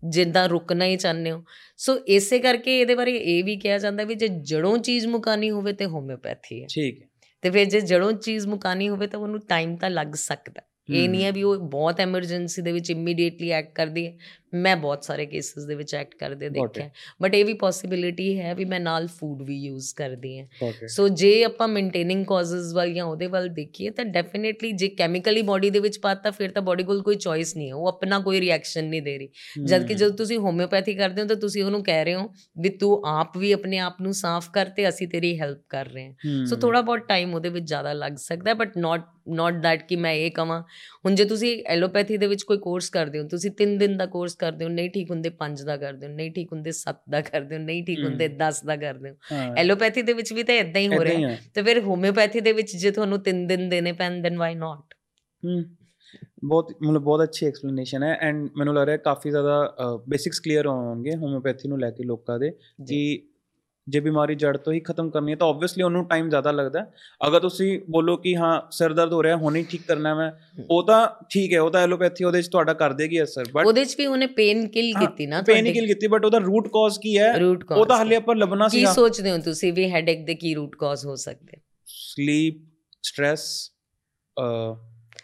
ਜਿੱਦਾਂ 0.09 0.49
ਰੁਕਣਾ 0.49 0.85
ਹੀ 0.85 0.97
ਚਾਹੁੰਦੇ 0.97 1.31
ਹੋ 1.31 1.45
ਸੋ 1.77 1.99
ਇਸੇ 2.07 2.39
ਕਰਕੇ 2.39 2.81
ਇਹਦੇ 2.81 2.95
ਬਾਰੇ 2.95 3.17
ਇਹ 3.17 3.45
ਵੀ 3.45 3.57
ਕਿਹਾ 3.57 3.79
ਜਾਂਦਾ 3.79 4.05
ਵੀ 4.05 4.15
ਜੇ 4.15 4.29
ਜੜੋਂ 4.29 4.79
ਚੀਜ਼ 4.79 5.07
ਮੁਕਾਨੀ 5.07 5.51
ਹੋਵੇ 5.51 5.73
ਤੇ 5.73 5.85
ਹੋਮਿਓਪੈਥੀ 5.85 6.63
ਹੈ 6.63 6.67
ਠੀਕ 6.75 7.03
ਹੈ 7.03 7.09
ਤੇ 7.43 7.51
ਫਿਰ 7.51 7.65
ਜੇ 7.65 7.81
ਜੜੋਂ 7.81 8.13
ਚੀਜ਼ 8.13 8.47
ਮੁਕਾਨੀ 8.47 8.89
ਹੋਵੇ 8.89 9.07
ਤਾਂ 9.07 9.21
ਉਹਨੂੰ 9.21 9.41
ਟਾਈਮ 9.41 9.77
ਤਾਂ 9.77 9.91
ਲੱਗ 9.91 10.13
ਸਕਦਾ 10.13 10.63
ਇਹ 10.91 11.09
ਨਹੀਂ 11.09 11.25
ਹੈ 11.25 11.33
ਵੀ 11.33 11.43
ਉਹ 11.43 11.57
ਬਹੁਤ 11.57 12.01
ਐਮਰਜੈਂਸੀ 12.01 12.63
ਦੇ 12.63 12.73
ਵਿੱਚ 12.73 12.91
ਇਮੀਡੀਏਟਲੀ 12.91 13.51
ਐਕਟ 13.51 13.75
ਕਰਦੀ 13.75 14.07
ਹੈ 14.07 14.17
ਮੈਂ 14.54 14.76
ਬਹੁਤ 14.78 15.04
ਸਾਰੇ 15.04 15.26
ਕੇਸਿਸ 15.26 15.64
ਦੇ 15.64 15.76
ਵਿੱਚ 15.76 15.96
ਐਕਟ 15.96 16.16
ਕਰਦੇ 16.16 16.50
ਦੇਖਿਆ 16.50 16.90
ਬਟ 17.22 17.36
ਇਹ 17.36 17.46
ਵੀ 17.46 17.54
ਪੋਸਿਬਿਲਿਟੀ 17.54 18.40
ਹੈ 18.40 18.56
ਵੀ 18.56 18.66
ਮੈਂ 18.66 18.80
ਨਾਲ 18.80 19.08
ਫੂਡ 19.08 19.42
ਵੀ 19.42 19.58
ਯੂਜ਼ 19.58 19.94
ਕਰਦੀ 19.96 20.40
ਹਾਂ। 20.40 20.88
ਸੋ 20.88 21.08
ਜੇ 21.08 21.44
ਆਪਾਂ 21.44 21.68
ਮੇਨਟੇਨਿੰਗ 21.68 22.26
ਕਾਜ਼ਸ 22.26 22.74
ਵੱਲ 22.74 22.94
ਜਾਂ 22.94 23.06
ਉਹਦੇ 23.06 23.28
ਵੱਲ 23.28 23.50
ਦੇਖੀਏ 23.50 23.90
ਤਾਂ 23.90 24.06
ਡੈਫੀਨਿਟਲੀ 24.06 24.72
ਜੇ 24.72 24.88
ਕੈਮੀਕਲੀ 24.88 25.42
ਬਾਡੀ 25.42 25.70
ਦੇ 25.70 25.80
ਵਿੱਚ 25.80 26.00
ਪਾਤਾ 26.00 26.32
ਫਿਰ 26.32 26.52
ਤਾਂ 26.52 26.62
ਬਾਡੀ 26.62 26.84
ਕੋਲ 26.84 27.02
ਕੋਈ 27.02 27.16
ਚੋਇਸ 27.16 27.56
ਨਹੀਂ 27.58 27.70
ਹੈ। 27.70 27.76
ਉਹ 27.76 27.88
ਆਪਣਾ 27.88 28.20
ਕੋਈ 28.20 28.42
ਰਿਐਕਸ਼ਨ 28.42 28.86
ਨਹੀਂ 28.86 29.02
ਦੇ 29.02 29.18
ਰਹੀ। 29.18 29.30
ਜਦ 29.66 29.88
ਕਿ 29.88 29.94
ਜਦੋਂ 29.94 30.12
ਤੁਸੀਂ 30.12 30.38
ਹੋਮਿਓਪੈਥੀ 30.38 30.94
ਕਰਦੇ 30.94 31.22
ਹੋ 31.22 31.28
ਤਾਂ 31.28 31.36
ਤੁਸੀਂ 31.36 31.64
ਉਹਨੂੰ 31.64 31.84
ਕਹਿ 31.84 32.06
ਰਹੇ 32.06 32.16
ਹੋ 32.16 32.30
ਵੀ 32.60 32.70
ਤੂੰ 32.70 33.02
ਆਪ 33.06 33.38
ਵੀ 33.38 33.52
ਆਪਣੇ 33.52 33.78
ਆਪ 33.78 34.02
ਨੂੰ 34.02 34.14
ਸਾਫ਼ 34.14 34.50
ਕਰ 34.52 34.66
ਤੇ 34.66 34.90
ਅਸੀਂ 34.90 35.08
ਤੇਰੀ 35.08 35.40
ਹੈਲਪ 35.40 35.62
ਕਰ 35.70 35.86
ਰਹੇ 35.86 36.08
ਹਾਂ। 36.08 36.46
ਸੋ 36.46 36.56
ਥੋੜਾ 36.56 36.82
ਬਹੁਤ 36.82 37.00
ਟਾਈਮ 37.00 37.36
ਉਹਦੇ 37.36 37.50
ਵਿੱਚ 37.50 37.66
ਜ਼ਿਆਦਾ 37.66 37.94
ਲੱਗ 37.94 38.14
ਸਕਦਾ 38.14 38.54
ਬਟ 38.54 38.78
ਨਾਟ 38.78 39.06
ਨਾਟ 39.30 39.54
ਦੈਟ 39.54 39.88
ਕਿ 39.88 39.96
ਮੈਂ 39.96 40.14
ਇਹ 40.14 40.32
ਕਵਾਂ। 40.32 40.62
ਹੁਣ 41.06 41.16
ਜੇ 41.16 41.26
ਤੁਸੀਂ 41.26 41.64
ਐਲੋਪੈਥੀ 41.68 42.18
ਦੇ 42.18 42.28
ਵਿੱਚ 42.28 42.44
ਕੋਈ 42.44 42.58
ਕੋਰਸ 42.58 42.90
ਕਰਦੇ 42.90 43.20
ਹੋ 43.20 43.28
ਤੁਸੀਂ 43.28 43.52
3 43.52 43.78
ਦਿਨ 43.78 43.98
ਦਾ 43.98 44.06
ਕੋਰਸ 44.06 44.36
ਕਰਦੇ 44.40 44.66
ਹੋ 44.66 44.70
ਨਹੀਂ 44.70 44.90
ਠੀਕ 44.90 45.10
ਹੁੰਦੇ 45.12 45.32
5 45.40 45.64
ਦਾ 45.66 45.78
ਕਰਦੇ 45.78 46.08
ਹੋ 46.08 46.12
ਨਹੀਂ 46.14 46.32
ਠੀਕ 46.32 46.52
ਹੁੰਦੇ 46.54 46.72
7 46.72 47.00
ਦਾ 47.10 47.22
ਕਰਦੇ 47.22 47.56
ਹੋ 47.56 47.62
ਨਹੀਂ 47.62 47.84
ਠੀਕ 47.86 48.04
ਹੁੰਦੇ 48.04 48.28
10 48.38 48.62
ਦਾ 48.66 48.76
ਕਰਦੇ 48.76 49.10
ਹੋ। 49.10 49.54
ਐਲੋਪੈਥੀ 49.58 50.02
ਦੇ 50.02 50.14
ਵਿੱਚ 50.14 50.34
ਵੀ 50.34 50.44
ਤਾਂ 50.44 50.56
ਇਦਾਂ 50.56 50.82
ਹੀ 50.82 50.88
ਹੋ 50.88 51.04
ਰਿਹਾ। 51.04 51.36
ਤੇ 51.54 51.62
ਫਿਰ 51.62 51.80
ਹੋਮਿਓਪੈਥੀ 51.82 52.40
ਦੇ 52.40 52.52
ਵਿੱਚ 52.54 52.76
ਜੇ 52.76 52.92
ਤੁਹਾਨੂੰ 52.92 53.20
3 53.24 53.46
ਦਿਨ 53.48 53.68
ਦੇਣੇ 53.70 53.92
ਪੈਣ 53.94 54.22
ਦੈਨ 54.22 54.38
ਵਾਈ 54.38 54.56
ਨਾਟ 54.56 54.94
ਬਹੁਤ 56.44 56.72
ਮਤਲਬ 56.84 57.02
ਬਹੁਤ 57.02 57.24
ਅੱਛੀ 57.24 57.46
ਐਕਸਪਲੇਨੇਸ਼ਨ 57.46 58.04
ਹੈ 58.04 58.14
ਐਂਡ 58.22 58.48
ਮੈਨੂੰ 58.58 58.74
ਲੱਗ 58.76 58.86
ਰਿਹਾ 58.86 58.98
ਕਾਫੀ 58.98 59.30
ਜ਼ਿਆਦਾ 59.30 59.98
ਬੇਸਿਕਸ 60.08 60.40
ਕਲੀਅਰ 60.40 60.68
ਹੋਣਗੇ 60.68 61.16
ਹੋਮਿਓਪੈਥੀ 61.16 61.70
ਨੂੰ 61.70 61.80
ਲੈ 61.80 61.90
ਕੇ 61.92 62.04
ਲੋਕਾਂ 62.04 62.40
ਦੇ 62.40 62.52
ਕਿ 62.88 63.00
ਜੇ 63.88 64.00
ਬਿਮਾਰੀ 64.00 64.36
ਜੜ 64.36 64.58
ਤੋਂ 64.58 64.74
ਹੀ 64.74 64.80
ਖਤਮ 64.80 65.10
ਕਰਨੀ 65.10 65.32
ਹੈ 65.32 65.36
ਤਾਂ 65.36 65.48
ਆਬਵੀਅਸਲੀ 65.48 65.84
ਉਹਨੂੰ 65.84 66.06
ਟਾਈਮ 66.08 66.30
ਜ਼ਿਆਦਾ 66.30 66.52
ਲੱਗਦਾ 66.52 66.86
ਅਗਰ 67.28 67.40
ਤੁਸੀਂ 67.40 67.80
ਬੋਲੋ 67.90 68.16
ਕਿ 68.18 68.36
ਹਾਂ 68.36 68.62
ਸਿਰ 68.72 68.94
ਦਰਦ 68.94 69.14
ਹੋ 69.14 69.24
ਰਿਹਾ 69.24 69.36
ਹੁਣੇ 69.36 69.64
ਠੀਕ 69.64 69.82
ਕਰਨਾ 69.88 70.14
ਮੈਂ 70.16 70.32
ਉਹ 70.70 70.84
ਤਾਂ 70.84 71.08
ਠੀਕ 71.30 71.54
ਹੈ 71.54 71.62
ਉਹ 71.62 71.72
ਤਾਂ 71.72 71.82
ਐਲੋਪੈਥੀ 71.82 72.24
ਉਹਦੇ 72.24 72.38
ਵਿੱਚ 72.38 72.48
ਤੁਹਾਡਾ 72.48 72.74
ਕਰ 72.74 72.94
ਦੇਗੀ 72.94 73.24
ਅਸਰ 73.24 73.46
ਬਟ 73.54 73.66
ਉਹਦੇ 73.66 73.86
ਚ 73.86 73.96
ਵੀ 73.98 74.06
ਉਹਨੇ 74.06 74.28
ਪੇਨ 74.28 74.68
ਕਿਲ 74.68 74.94
ਕੀਤੀ 75.00 75.26
ਨਾ 75.28 75.42
ਪੇਨ 75.42 75.72
ਕਿਲ 75.74 75.88
ਕੀਤੀ 75.88 76.08
ਬਟ 76.08 76.26
ਉਹਦਾ 76.26 76.38
ਰੂਟ 76.38 76.68
ਕਾਜ਼ 76.68 77.00
ਕੀ 77.00 77.18
ਹੈ? 77.18 77.34
ਉਹ 77.72 77.86
ਤਾਂ 77.86 78.02
ਹਲੇ 78.04 78.16
ਆਪਾਂ 78.16 78.36
ਲੱਭਣਾ 78.36 78.68
ਕੀ 78.68 78.78
ਸੀਗਾ। 78.78 78.94
ਸੋਚਦੇ 78.94 79.32
ਹੋ 79.32 79.38
ਤੁਸੀਂ 79.38 79.74
ਵੀ 79.74 79.90
ਹੈਡੇਕ 79.92 80.26
ਦੇ 80.26 80.36
ਕੀ 80.36 80.54
ਰੂਟ 80.56 80.76
ਕਾਜ਼ 80.76 81.06
ਹੋ 81.06 81.16
ਸਕਦੇ? 81.16 81.58
ਸਲੀਪ 81.88 82.64
ਸਟ्रेस 83.04 83.44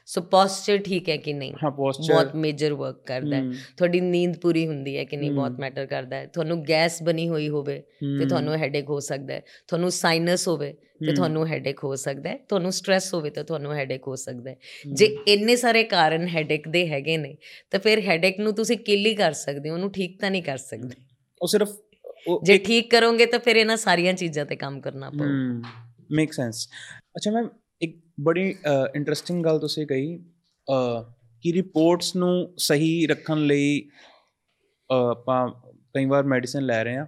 ਸੋ 0.07 0.21
ਪੋਸਚਰ 0.21 0.77
ਠੀਕ 0.77 1.09
ਹੈ 1.09 1.17
ਕਿ 1.17 1.33
ਨਹੀਂ 1.33 1.53
ਹਾਂ 1.63 1.71
ਪੋਸਚਰ 1.71 2.13
ਬਹੁਤ 2.13 2.35
ਮੇਜਰ 2.35 2.73
ਵਰਕ 2.73 3.01
ਕਰਦਾ 3.05 3.35
ਹੈ 3.35 3.51
ਤੁਹਾਡੀ 3.77 3.99
ਨੀਂਦ 4.01 4.37
ਪੂਰੀ 4.37 4.65
ਹੁੰਦੀ 4.67 4.97
ਹੈ 4.97 5.03
ਕਿ 5.03 5.17
ਨਹੀਂ 5.17 5.31
ਬਹੁਤ। 5.31 5.59
ਮੈਟਰ 5.59 5.85
ਕਰਦਾ 5.85 6.15
ਹੈ 6.15 6.25
ਤੁਹਾਨੂੰ 6.25 6.63
ਗੈਸ 6.65 7.01
ਬਣੀ 7.03 7.27
ਹੋਈ 7.29 7.47
ਹੋਵੇ 7.49 7.79
ਤੇ 8.19 8.25
ਤੁਹਾਨੂੰ 8.25 8.57
ਹੈਡੇਕ 8.57 8.89
ਹੋ 8.89 8.99
ਸਕਦਾ 8.99 9.33
ਹੈ 9.33 9.41
ਤੁਹਾਨੂੰ 9.67 9.91
ਸਾਈਨਸ 9.91 10.47
ਹੋਵੇ 10.47 10.73
ਤੇ 11.05 11.13
ਤੁਹਾਨੂੰ 11.15 11.47
ਹੈਡੇਕ 11.47 11.83
ਹੋ 11.83 11.95
ਸਕਦਾ 11.95 12.29
ਹੈ 12.29 12.37
ਤੁਹਾਨੂੰ 12.49 12.71
ਸਟ्रेस 12.71 13.09
ਹੋਵੇ 13.13 13.29
ਤਾਂ 13.29 13.43
ਤੁਹਾਨੂੰ 13.43 13.73
ਹੈਡੇਕ 13.75 14.07
ਹੋ 14.07 14.15
ਸਕਦਾ 14.15 14.49
ਹੈ 14.49 14.55
ਜੇ 14.93 15.05
ਇੰਨੇ 15.27 15.55
ਸਾਰੇ 15.55 15.83
ਕਾਰਨ 15.83 16.27
ਹੈਡੇਕ 16.27 16.67
ਦੇ 16.67 16.87
ਹੈਗੇ 16.89 17.17
ਨੇ 17.17 17.35
ਤਾਂ 17.71 17.79
ਫਿਰ 17.79 17.99
ਹੈਡੇਕ 17.99 18.39
ਨੂੰ 18.39 18.53
ਤੁਸੀਂ 18.53 18.77
ਕਿਲ 18.77 19.05
ਹੀ 19.05 19.13
ਕਰ 19.15 19.33
ਸਕਦੇ 19.33 19.69
ਹੋ 19.69 19.75
ਉਹਨੂੰ 19.75 19.91
ਠੀਕ 19.91 20.19
ਤਾਂ 20.19 20.31
ਨਹੀਂ 20.31 20.43
ਕਰ 20.43 20.57
ਸਕਦੇ 20.57 20.95
ਉਹ 21.41 21.47
ਸਿਰਫ 21.47 21.75
ਜੇ 22.43 22.57
ਠੀਕ 22.57 22.89
ਕਰੋਗੇ 22.91 23.25
ਤਾਂ 23.25 23.39
ਫਿਰ 23.39 23.55
ਇਹਨਾਂ 23.55 23.77
ਸਾਰੀਆਂ 23.77 24.13
ਚੀਜ਼ਾਂ 24.13 24.45
ਤੇ 24.45 24.55
ਕੰਮ 24.55 24.79
ਕਰਨਾ 24.81 25.09
ਪਊ 25.09 25.25
ਮੇਕ 26.11 26.33
ਸੈਂਸ 26.33 26.67
ਅੱਛਾ 27.17 27.31
ਮੈਂ 27.31 27.43
ਇੱਕ 27.43 27.51
ਬੜੀ 28.20 28.54
ਇੰਟਰਸਟਿੰਗ 28.94 29.44
ਗੱਲ 29.44 29.58
ਤੁਸੀਂ 29.58 29.86
ਕਹੀ 29.86 30.16
ਅ, 30.68 31.02
ਕਿ 31.44 31.52
ਰਿਪੋਰਟਸ 31.52 32.14
ਨੂੰ 32.16 32.30
ਸਹੀ 32.58 33.06
ਰੱਖਣ 33.06 33.46
ਲਈ 33.46 33.80
ਅ, 34.90 34.94
ਆਪਾਂ 35.10 35.48
ਕਈ 35.94 36.04
ਵਾਰ 36.04 36.24
ਮੈਡੀਸਿਨ 36.26 36.64
ਲੈ 36.64 36.82
ਰਹੇ 36.84 36.96
ਹਾਂ 36.96 37.06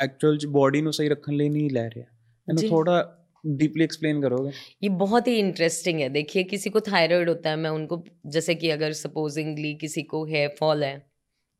ਐਕਚੁਅਲ 0.00 0.38
ਚ 0.38 0.46
ਬਾਡੀ 0.52 0.80
ਨੂੰ 0.82 0.92
ਸਹੀ 0.92 1.08
ਰੱਖਣ 1.08 1.32
ਲਈ 1.32 1.48
ਨਹੀਂ 1.48 1.70
ਲੈ 1.70 1.88
ਰਹੇ 1.88 2.00
ਇਹਨੂੰ 2.00 2.62
जी। 2.62 2.68
ਥੋੜਾ 2.68 3.02
डीपली 3.44 3.84
एक्सप्लेन 3.84 4.20
करोगे 4.22 4.50
ये 4.82 4.88
बहुत 5.00 5.26
ही 5.26 5.32
इंटरेस्टिंग 5.38 5.98
है 6.00 6.06
देखिए 6.12 6.42
किसी 6.44 6.70
को 6.70 6.80
थायराइड 6.84 7.28
होता 7.28 7.50
है 7.50 7.56
मैं 7.56 7.70
उनको 7.70 7.96
जैसे 8.28 8.54
कि 8.54 8.70
अगर 8.70 8.92
सपोजिंगली 8.98 9.72
किसी 9.82 10.02
को 10.04 10.20
हेयर 10.26 10.54
फॉल 10.60 10.84
है 10.84 10.92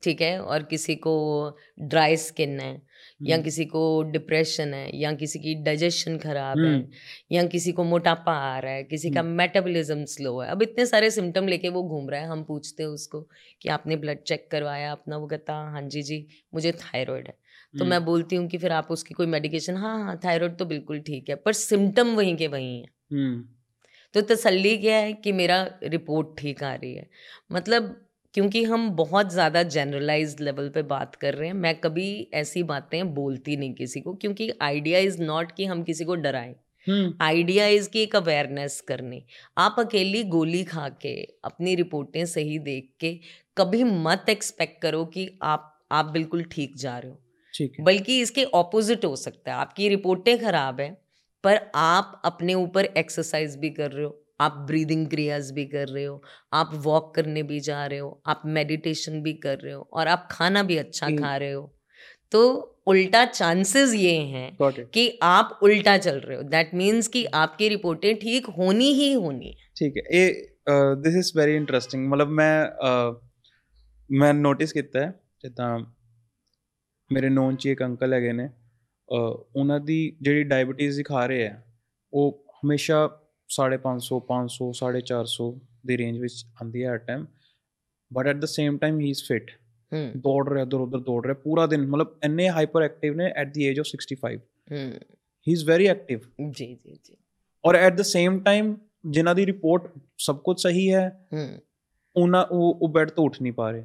ठीक 0.03 0.23
है 0.23 0.31
और 0.45 0.63
किसी 0.71 0.97
को 0.99 1.13
ड्राई 1.91 2.17
स्किन 2.19 2.55
है 2.61 2.71
या 3.22 3.36
हम्म, 3.36 3.44
किसी 3.44 3.66
को 3.66 3.82
डिप्रेशन 4.04 4.74
है 4.74 4.90
या 4.98 5.12
किसी 5.14 5.40
की 5.40 5.56
डाइजेशन 5.64 6.18
खराब 6.18 6.58
है 6.58 6.66
हम्म, 6.66 6.86
या 7.32 7.44
किसी 7.48 7.72
को 7.72 7.84
मोटापा 7.84 8.34
आ 8.34 8.60
रहा 8.60 8.74
है 8.74 8.84
किसी 8.84 9.10
का 9.12 9.24
मेटाबॉलिज्म 9.24 10.06
स्लो 10.06 10.38
है। 10.40 10.50
अब 10.50 10.62
इतने 10.62 10.86
सारे 10.86 11.10
सिम्टम 11.12 11.48
लेके 11.48 11.70
वो 11.70 11.84
घूम 11.84 12.10
रहा 12.10 12.22
है 12.22 12.28
हम 12.28 12.44
पूछते 12.44 12.84
हैं 12.84 12.90
उसको 12.90 13.22
कि 13.62 13.70
आपने 13.70 13.96
ब्लड 13.96 14.20
चेक 14.24 14.48
करवाया 14.52 14.92
अपना 14.92 15.18
वो 15.18 15.28
कहता 15.28 15.54
हाँ 15.54 15.82
जी 15.82 16.02
जी 16.02 16.26
मुझे 16.54 16.72
थायराइड 16.72 17.28
है। 17.28 17.34
तो 17.34 17.80
हम्म, 17.80 17.90
मैं 17.90 18.06
बोलती 18.06 18.36
हूँ 18.36 18.48
कि 18.48 18.58
फिर 18.58 18.72
आप 18.72 18.88
उसकी 18.92 19.14
कोई 19.14 19.28
मेडिकेशन 19.28 19.78
हाँ 19.78 19.98
हाँ 20.04 20.20
थायराइड 20.24 20.58
तो 20.58 20.66
बिल्कुल 20.66 21.00
ठीक 21.00 21.30
है 21.30 21.36
पर 21.36 21.54
सिम्टम 21.54 22.16
वहीं 22.16 22.36
के 22.38 22.48
वहीं 22.48 22.82
हैं। 22.82 23.44
तो 24.14 24.22
तसल्ली 24.22 24.78
क्या 24.78 24.98
है 24.98 25.14
कि 25.14 25.32
मेरा 25.32 25.62
रिपोर्ट 25.84 26.28
ठीक 26.40 26.64
आ 26.64 26.74
रही 26.74 26.94
है। 26.96 27.10
मतलब 27.52 27.96
क्योंकि 28.36 28.64
हम 28.64 28.90
बहुत 28.92 29.32
ज़्यादा 29.32 29.64
जनरलाइज्ड 29.66 30.42
लेवल 30.42 30.70
पे 30.70 30.82
बात 30.86 31.16
कर 31.16 31.34
रहे 31.34 31.48
हैं 31.48 31.56
मैं 31.56 31.76
कभी 31.82 32.08
ऐसी 32.34 32.64
बातें 32.64 33.14
बोलती 33.14 33.58
नहीं 33.58 33.74
किसी 33.74 34.02
को 34.02 34.14
क्योंकि 34.16 34.50
आइडिया 34.62 35.00
इज़ 35.00 35.22
नॉट 35.24 35.52
कि 35.52 35.66
हम 35.66 35.84
किसी 35.84 36.06
को 36.06 36.16
डराएँ। 36.18 36.56
आइडिया 37.22 37.68
इज़ 37.68 37.90
की 37.90 38.02
एक 38.02 38.16
अवेयरनेस 38.16 38.80
करनी। 38.82 39.24
आप 39.58 39.76
अकेली 39.80 40.24
गोली 40.26 40.64
खा 40.64 40.88
के 41.02 41.14
अपनी 41.46 41.76
रिपोर्टें 41.76 42.26
सही 42.26 42.60
देख 42.60 42.90
के 43.00 43.14
कभी 43.58 43.84
मत 43.84 44.26
एक्सपेक्ट 44.30 44.82
करो 44.82 45.06
कि 45.08 45.30
आप 45.44 45.76
आप 45.92 46.06
बिल्कुल 46.06 46.44
ठीक 46.52 46.76
जा 46.78 46.98
रहे 46.98 47.12
हो। 47.12 47.20
ठीक 47.54 47.80
है। 47.80 47.86
बल्कि 47.86 48.20
इसके 48.22 48.44
ऑपोजिट 48.56 49.06
हो 49.06 49.16
सकता 49.18 49.52
है। 49.52 49.58
आपकी 49.58 49.90
रिपोर्टें 49.90 50.38
खराब 50.40 50.82
है 50.82 50.90
पर 51.44 51.60
आप 51.76 52.22
अपने 52.26 52.54
ऊपर 52.56 52.86
एक्सरसाइज 52.98 53.56
भी 53.58 53.70
कर 53.72 53.92
रहे 53.92 54.06
हो। 54.06 54.12
आप 54.41 54.53
ब्रीदिंग 54.69 55.07
क्रियाज 55.09 55.51
भी 55.53 55.65
कर 55.69 55.89
रहे 55.89 56.05
हो 56.05 56.15
आप 56.53 56.71
वॉक 56.85 57.15
करने 57.15 57.43
भी 57.45 57.59
जा 57.63 57.85
रहे 57.87 57.99
हो 57.99 58.09
आप 58.27 58.43
मेडिटेशन 58.55 59.21
भी 59.23 59.33
कर 59.43 59.59
रहे 59.59 59.73
हो 59.73 59.89
और 59.93 60.09
आप 60.09 60.29
खाना 60.31 60.63
भी 60.63 60.77
अच्छा 60.79 61.07
हम्म। 61.07 61.19
खा 61.19 61.37
रहे 61.37 61.53
हो 61.53 61.63
तो 62.33 62.41
उल्टा 62.87 63.25
चांसेस 63.27 63.93
ये 63.97 64.17
हैं 64.29 64.49
गॉट 64.57 64.79
इट 64.79 64.89
कि 64.95 65.07
आप 65.25 65.59
उल्टा 65.63 65.97
चल 65.99 66.19
रहे 66.21 66.37
हो 66.37 66.43
दैट 66.51 66.75
मीन्स 66.75 67.09
कि 67.09 67.25
आपकी 67.37 67.69
रिपोर्टें 67.69 68.15
ठीक 68.19 68.47
होनी 68.59 68.91
ही 68.95 69.13
होनी 69.17 69.49
है 69.51 69.63
ਠੀਕ 69.77 69.97
ਹੈ 69.97 70.03
ਇਹ 70.13 70.97
ਦਿਸ 70.97 71.17
ਇਜ਼ 71.17 71.31
ਵੈਰੀ 71.37 71.55
ਇੰਟਰਸਟਿੰਗ 71.57 72.07
ਮਤਲਬ 72.09 72.29
ਮੈਂ 72.33 72.65
ਅ, 72.67 73.21
ਮੈਂ 74.11 74.33
ਨੋਟਿਸ 74.35 74.73
ਕੀਤਾ 74.73 75.01
ਹੈ 75.01 75.13
ਜਿੱਦਾਂ 75.43 75.79
ਮੇਰੇ 77.11 77.29
ਨੋਨ 77.31 77.57
ਚ 77.57 77.67
ਇੱਕ 77.67 77.83
ਅੰਕਲ 77.83 78.13
ਹੈਗੇ 78.13 78.33
ਨੇ 78.33 78.47
ਅ, 78.47 79.17
ਉਹਨਾਂ 79.57 79.79
ਦੀ 79.83 79.97
ਜਿਹੜੀ 80.23 80.43
ਡਾਇਬੀਟੀਜ਼ 80.45 80.97
ਦਿਖਾ 80.97 81.25
ਰਹੇ 81.27 81.47
ਆ 81.49 81.57
ਉਹ 82.13 82.45
ਹਮੇਸ਼ਾ 82.65 83.07
550 83.50 84.22
500 84.28 84.72
450 84.80 85.50
ਦੀ 85.86 85.98
ਰੇਂਜ 85.98 86.20
ਵਿੱਚ 86.20 86.46
ਆਂਦੀ 86.64 86.84
ਹੈ 86.84 86.90
at 86.90 87.06
time 87.08 87.26
but 88.14 88.28
at 88.28 88.36
the 88.36 88.46
same 88.46 88.78
time 88.78 89.00
he 89.00 89.10
is 89.10 89.24
fit 89.24 89.52
ਦੌੜ 90.18 90.50
ਰਿਹਾ 90.50 90.64
ਇਧਰ 90.64 90.78
ਉਧਰ 90.78 91.00
ਦੌੜ 91.00 91.26
ਰਿਹਾ 91.26 91.34
ਪੂਰਾ 91.34 91.66
ਦਿਨ 91.66 91.88
ਮਤਲਬ 91.88 92.18
ਇੰਨੇ 92.24 92.50
ਹਾਈਪਰ 92.50 92.82
ਐਕਟਿਵ 92.82 93.16
ਨੇ 93.16 93.26
ਐਟ 93.26 93.54
ਦੀ 93.54 93.64
ਏਜ 93.64 93.80
ਆਫ 93.80 93.86
65 93.86 94.32
ਹੀ। 94.32 94.40
ਇਜ਼ 95.48 95.66
ਵੈਰੀ 95.66 95.86
ਐਕਟਿਵ 95.88 96.20
ਜੀ 96.50 96.66
ਜੀ 96.66 97.00
ਜੀ। 97.04 97.16
ਔਰ 97.66 97.76
ਐਟ 97.76 97.94
ਦ 97.94 98.02
ਸੇਮ 98.02 98.40
ਟਾਈਮ 98.40 98.78
ਜਿਨ੍ਹਾਂ 99.06 99.36
ਦੀ 99.36 99.46
ਰਿਪੋਰਟ 99.46 99.92
ਸਭ 100.18 100.38
ਕੁਝ 100.38 100.62
ਸਹੀ 100.62 100.94
ਹੈ 100.94 101.28
ਉਹਨਾਂ 102.16 102.46
ਉਹ 102.46 102.80
ਉਹ 102.82 102.90
ਬੈੱਡ 102.90 103.10
ਤੋਂ 103.10 103.26
ਉੱਠ 103.26 103.42
ਨਹੀਂ 103.42 103.54
ਪਾ 103.54 103.72
ਰਹੇ। 103.72 103.84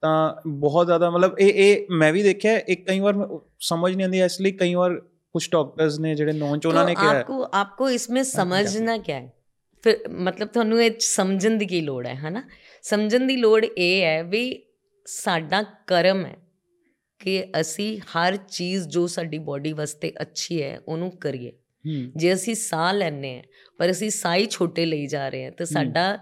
ਤਾਂ 0.00 0.34
ਬਹੁਤ 0.46 0.86
ਜ਼ਿਆਦਾ 0.86 1.10
ਮਤਲਬ 1.10 1.38
ਇਹ 1.38 1.52
ਇਹ 1.54 1.86
ਮੈਂ 1.90 2.12
ਵੀ 2.12 2.22
ਦੇਖਿਆ 2.22 2.56
ਇੱਕ 2.58 2.86
ਕਈ 2.86 3.00
ਵਾਰ 3.00 3.40
ਸਮਝ 3.60 3.94
ਨਹੀਂ 3.96 4.04
ਆਉਂਦੀ 4.04 4.20
ਇਸ 4.20 4.40
ਲਈ 4.40 4.52
ਕਈ 4.52 4.74
ਵਾਰ 4.74 5.02
ਕੁਝ 5.35 5.49
ਡਾਕਟਰਸ 5.51 5.99
ਨੇ 5.99 6.15
ਜਿਹੜੇ 6.15 6.31
ਨੌਨ 6.31 6.59
ਚ 6.59 6.65
ਉਹਨਾਂ 6.65 6.85
ਨੇ 6.85 6.93
तो 6.93 6.99
ਕਿਹਾ 6.99 7.13
ਹੈ 7.13 7.21
आपको 7.21 7.39
आपको 7.59 7.89
इसमें 7.89 8.21
समझना 8.23 8.97
क्या 8.97 9.15
है 9.15 9.31
ਫਿਰ 9.83 10.07
ਮਤਲਬ 10.09 10.47
ਤੁਹਾਨੂੰ 10.47 10.81
ਇਹ 10.81 10.91
'ਚ 10.91 11.03
ਸਮਝਣ 11.03 11.57
ਦੀ 11.57 11.65
ਕੀ 11.65 11.81
ਲੋੜ 11.81 12.05
ਹੈ 12.07 12.13
ਹਨਾ 12.15 12.43
ਸਮਝਣ 12.83 13.27
ਦੀ 13.27 13.35
ਲੋੜ 13.37 13.65
ਇਹ 13.65 14.03
ਹੈ 14.03 14.23
ਵੀ 14.23 14.63
ਸਾਡਾ 15.05 15.61
ਕਰਮ 15.87 16.25
ਹੈ 16.25 16.35
ਕਿ 17.19 17.43
ਅਸੀਂ 17.61 17.99
ਹਰ 18.17 18.37
ਚੀਜ਼ 18.37 18.87
ਜੋ 18.87 19.07
ਸਾਡੀ 19.07 19.37
ਬਾਡੀ 19.37 19.73
ਵਾਸਤੇ 19.73 20.13
ਅੱਛੀ 20.21 20.61
ਹੈ 20.63 20.79
ਉਹਨੂੰ 20.87 21.11
ਕਰੀਏ 21.17 21.51
ਹੂੰ 21.85 22.11
ਜੇ 22.15 22.33
ਅਸੀਂ 22.33 22.55
ਸਾਹ 22.55 22.93
ਲੈਂਦੇ 22.93 23.35
ਹਾਂ 23.35 23.43
ਪਰ 23.79 23.91
ਅਸੀਂ 23.91 24.09
ਸਾਹ 24.09 24.35
ਹੀ 24.35 24.45
ਛੋਟੇ 24.45 24.85
ਲਈ 24.85 25.07
ਜਾ 25.07 25.29
ਰਹੇ 25.29 25.45
ਹਾਂ 25.45 25.51
ਤਾਂ 25.51 25.65
ਸਾਡਾ 25.65 26.17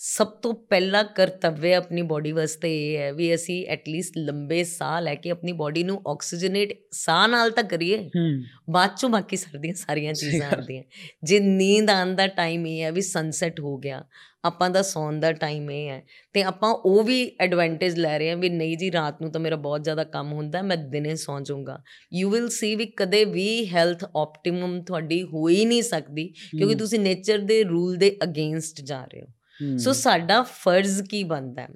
ਸਭ 0.00 0.26
ਤੋਂ 0.26 0.54
ਪਹਿਲਾ 0.54 1.02
ਕਰਤੱਵ 1.02 1.66
ਆਪਣੀ 1.76 2.02
ਬਾਡੀ 2.02 2.32
ਵਾਸਤੇ 2.32 2.92
ਇਹ 2.92 2.98
ਹੈ 2.98 3.12
ਵੀ 3.12 3.34
ਅਸੀਂ 3.34 3.66
ਐਟਲੀਸਟ 3.66 4.18
ਲੰਬੇ 4.18 4.64
ਸਾਹ 4.64 5.00
ਲੈ 5.00 5.14
ਕੇ 5.14 5.30
ਆਪਣੀ 5.30 5.52
ਬਾਡੀ 5.52 5.82
ਨੂੰ 5.82 6.02
ਆਕਸੀਜਨੇਟ 6.08 6.72
ਸਾਹ 6.90 7.28
ਨਾਲ 7.28 7.50
ਤਾਂ 7.50 7.64
ਕਰੀਏ 7.64 7.98
ਹੂੰ। 7.98 8.42
ਬਾਅਦ 8.70 8.90
ਚੋਂ 8.96 9.10
ਬਾਕੀ 9.10 9.36
ਸਰਦੀਆਂ 9.36 9.74
ਸਾਰੀਆਂ 9.74 10.14
ਚੀਜ਼ਾਂ। 10.14 10.50
ਆਉਂਦੀਆਂ। 10.50 10.82
ਜੇ 11.24 11.40
ਨੀਂਦ 11.40 11.90
ਆਉਣ 11.90 12.14
ਦਾ 12.14 12.26
ਟਾਈਮ 12.26 12.66
ਇਹ 12.66 12.82
ਹੈ 12.82 12.90
ਵੀ 12.92 13.00
ਸਨਸੈਟ 13.00 13.60
ਹੋ 13.60 13.78
ਗਿਆ 13.78 14.04
ਆਪਾਂ 14.44 14.70
ਦਾ 14.70 14.82
ਸੌਣ 14.82 15.20
ਦਾ 15.20 15.32
ਟਾਈਮ 15.32 15.70
ਇਹ 15.70 15.88
ਹੈ 15.88 16.02
ਤੇ 16.32 16.42
ਆਪਾਂ 16.42 16.70
ਉਹ 16.74 17.02
ਵੀ 17.02 17.32
ਐਡਵਾਂਟੇਜ 17.40 17.98
ਲੈ 17.98 18.18
ਰਹੇ 18.18 18.30
ਹਾਂ 18.30 18.36
ਵੀ 18.36 18.48
ਨਹੀਂ 18.48 18.76
ਜੀ 18.78 18.92
ਰਾਤ 18.92 19.22
ਨੂੰ 19.22 19.32
ਤਾਂ 19.32 19.40
ਮੇਰਾ 19.40 19.56
ਬਹੁਤ 19.56 19.84
ਜ਼ਿਆਦਾ 19.84 20.04
ਕੰਮ 20.04 20.32
ਹੁੰਦਾ 20.32 20.62
ਮੈਂ 20.62 20.76
ਦਿਨੇ 20.76 21.16
ਸੌਂ 21.16 21.40
ਜਾਊਂਗਾ। 21.40 21.82
ਯੂ 22.14 22.30
ਵਿਲ 22.30 22.48
ਸੀ 22.48 22.74
ਵੀ 22.76 22.86
ਕਦੇ 22.86 23.24
ਵੀ 23.24 23.66
ਹੈਲਥ 23.66 24.04
ਆਪਟੀਮਮ 24.16 24.82
ਤੁਹਾਡੀ 24.82 25.22
ਹੋ 25.22 25.48
ਹੀ 25.48 25.64
ਨਹੀਂ 25.64 25.82
ਸਕਦੀ 25.82 26.28
ਕਿਉਂਕਿ 26.28 26.74
ਤੁਸੀਂ 26.74 27.00
ਨੇਚਰ 27.00 27.38
ਦੇ 27.38 27.64
ਰੂਲ 27.64 27.96
ਦੇ 27.96 28.16
ਅਗੇਂਸਟ 28.22 28.80
ਜਾ 28.80 29.04
ਰਹੇ 29.04 29.20
ਹੂੰ, 29.20 29.28
ਸੋ 29.78 29.92
ਸਾਡਾ 29.92 30.42
ਫਰਜ਼ 30.42 31.02
ਕੀ 31.02 31.24
ਬਣਦਾ 31.24 31.62
ਹੈ? 31.62 31.68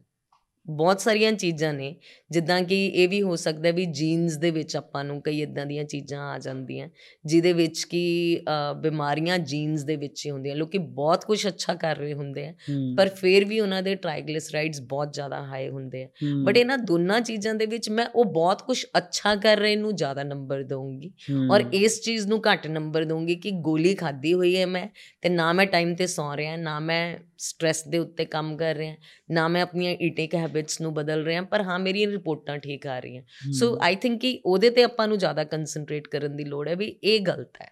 ਬਹੁਤ 0.67 1.01
ਸਾਰੀਆਂ 1.01 1.33
ਚੀਜ਼ਾਂ 1.33 1.75
ਨੇ 1.75 1.97
ਜਿੱਦਾਂ 2.31 2.63
ਕਿ 2.63 2.87
ਇਹ 2.87 3.09
ਵੀ 3.09 3.23
ਹੋ 3.23 3.37
ਸਕਦਾ 3.37 3.71
ਵੀ 3.71 3.85
ਜੀਨਸ 3.85 4.37
ਦੇ 4.37 4.51
ਵਿੱਚ 4.51 4.77
ਆਪਾਂ 4.77 5.05
ਨੂੰ 5.05 5.23
ਕਈ 5.23 5.43
ਇਦਾਂ 5.43 5.67
ਦੀਆਂ 5.67 5.85
ਚੀਜ਼ਾਂ 5.85 6.29
ਆ 6.29 6.39
ਜਾਂਦੀਆਂ 6.39 6.89
ਜਿਹਦੇ 7.25 7.53
ਵਿੱਚ 7.53 7.85
ਕਿ 7.85 8.41
ਬਿਮਾਰੀਆਂ 8.83 9.39
ਜੀਨਸ 9.39 9.85
ਦੇ 9.85 9.97
ਵਿੱਚ 9.97 10.27
ਹੀ 10.27 10.31
ਹੁੰਦੀਆਂ 10.31 10.57
ਲੋਕੀ 10.57 10.79
ਬਹੁਤ 10.79 11.25
ਕੁਝ 11.25 11.47
ਅੱਛਾ 11.47 11.75
ਕਰ 11.75 11.97
ਰਹੇ 11.97 12.15
ਹੁੰਦੇ 12.15 12.47
ਆ 12.47 12.55
ਪਰ 12.97 13.09
ਫਿਰ 13.09 13.45
ਵੀ 13.45 13.61
ਉਹਨਾਂ 13.61 13.83
ਦੇ 13.83 13.95
ਟ੍ਰਾਈਗਲਿਸਰਾਈਡਸ 13.95 14.81
ਬਹੁਤ 14.81 15.13
ਜ਼ਿਆਦਾ 15.13 15.43
ਹਾਈ 15.47 15.69
ਹੁੰਦੇ 15.69 16.05
ਆ। 16.05 16.09
ਬਟ 16.45 16.57
ਇਹਨਾਂ 16.57 16.79
ਦੋਨਾਂ 16.79 17.21
ਚੀਜ਼ਾਂ 17.21 17.55
ਦੇ 17.55 17.67
ਵਿੱਚ 17.67 17.91
ਮੈਂ 17.91 18.07
ਉਹ 18.15 18.25
ਬਹੁਤ 18.25 18.63
ਕੁਝ 18.63 18.87
ਅੱਛਾ 18.99 19.35
ਕਰ 19.37 19.57
ਰਹੇ 19.57 19.77
ਨੂੰ 19.77 19.95
ਜ਼ਿਆਦਾ 19.95 20.23
ਨੰਬਰ 20.23 20.63
ਦਊਂਗੀ। 20.63 21.13
ਹੂੰ, 21.31 21.51
ਔਰ 21.51 21.65
ਇਸ 21.73 22.01
ਚੀਜ਼ 22.01 22.27
ਨੂੰ 22.27 22.43
ਘੱਟ 22.53 22.67
ਨੰਬਰ 22.67 23.05
ਦਊਂਗੀ 23.05 23.37
ਕਿ 23.37 23.51
ਗੋਲੀ 23.51 23.95
ਖਾਦੀ 23.95 24.33
ਹੋਈ 24.35 24.57
ਹੈ 24.57 24.67
ਮੈਂ 24.67 24.89
ਤੇ 25.23 25.29
ਨਾ 25.29 25.53
ਮੈਂ 25.53 25.67
ਟਾਈਮ 25.67 25.95
ਤੇ 25.95 26.07
ਸੌਂ 26.07 26.37
ਰਿਹਾ 26.37 26.57
ਨਾ 26.57 26.81
ਮੈਂ 26.81 27.19
ਸਟ्रेस 27.43 27.91
ਦੇ 27.91 27.99
ਉੱਤੇ 27.99 28.25
ਕੰਮ 28.25 28.57
ਕਰ 28.57 28.75
ਰਿਹਾ 28.75 28.97
ਨਾ 29.31 29.49
ਮੈਂ 29.49 29.63
ਆਪਣੀਆਂ 29.63 29.93
ਈਟਿੰਗ 29.93 30.35
ਹੈਬਿਟਸ 30.35 30.81
ਨੂੰ 30.81 30.95
ਬਦਲ 30.95 31.25
ਰਿਹਾ 31.25 31.43
ਪਰ 31.43 31.63
ਹਾਂ 31.63 31.79
ਮੇਰੀਆਂ 31.79 32.11
ਰਿਪੋਰਟਾਂ 32.11 32.59
ਠੀਕ 32.59 32.87
ਆ 32.87 32.99
ਰਹੀਆਂ। 32.99 33.23
ਸੋ 33.53 33.69
ਹੂੰ, 33.71 33.79
ਆਈ 33.83 33.97
ਥਿੰਕ 33.97 34.21
ਕਿ 34.21 34.41
ਉਹਦੇ 34.45 34.71
ਤੇ 34.71 34.83
ਆਪਾਂ 34.83 35.09
ਨੂੰ 35.09 35.19
ਜ਼ਿਆਦਾ 35.19 35.45
ਕਨਸੈਂਟਰੇਟ 35.45 36.09
ਕਰਨ 36.09 36.37
ਦੀ 36.37 36.45
ਲੋੜ 36.45 36.69
ਹੈ 36.69 36.75
ਵੀ 36.75 36.97
ਇਹ 37.05 37.21
ਗਲਤ 37.21 37.61
ਹੈ 37.63 37.71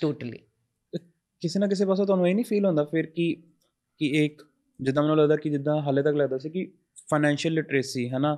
ਟੋਟਲੀ 0.00 0.38
ਕਿਸੇ 1.42 1.60
ਨਾ 1.60 1.66
ਕਿਸੇ 1.66 1.84
ਪਾਸੋਂ 1.84 2.06
ਤੁਹਾਨੂੰ 2.06 2.28
ਇਹ 2.28 2.34
ਨਹੀਂ 2.34 2.44
ਫੀਲ 2.44 2.66
ਹੁੰਦਾ 2.66 2.84
ਫਿਰ 2.84 3.06
ਕਿ 3.06 3.34
ਕਿ 4.00 4.06
ਇੱਕ 4.24 4.42
ਜਿੱਦਾਂ 4.80 5.02
ਮੈਨੂੰ 5.02 5.16
ਲੱਗਦਾ 5.16 5.36
ਕਿ 5.36 5.50
ਜਿੱਦਾਂ 5.50 5.82
ਹਾਲੇ 5.82 6.02
ਤੱਕ 6.02 6.16
ਲੱਗਦਾ 6.16 6.38
ਸੀ 6.38 6.50
ਕਿ 6.50 6.72
ਫਾਈਨੈਂਸ਼ੀਅਲ 7.10 7.54
ਲਿਟਰੇਸੀ 7.54 8.08
ਹੈ 8.08 8.18
ਨਾ 8.18 8.36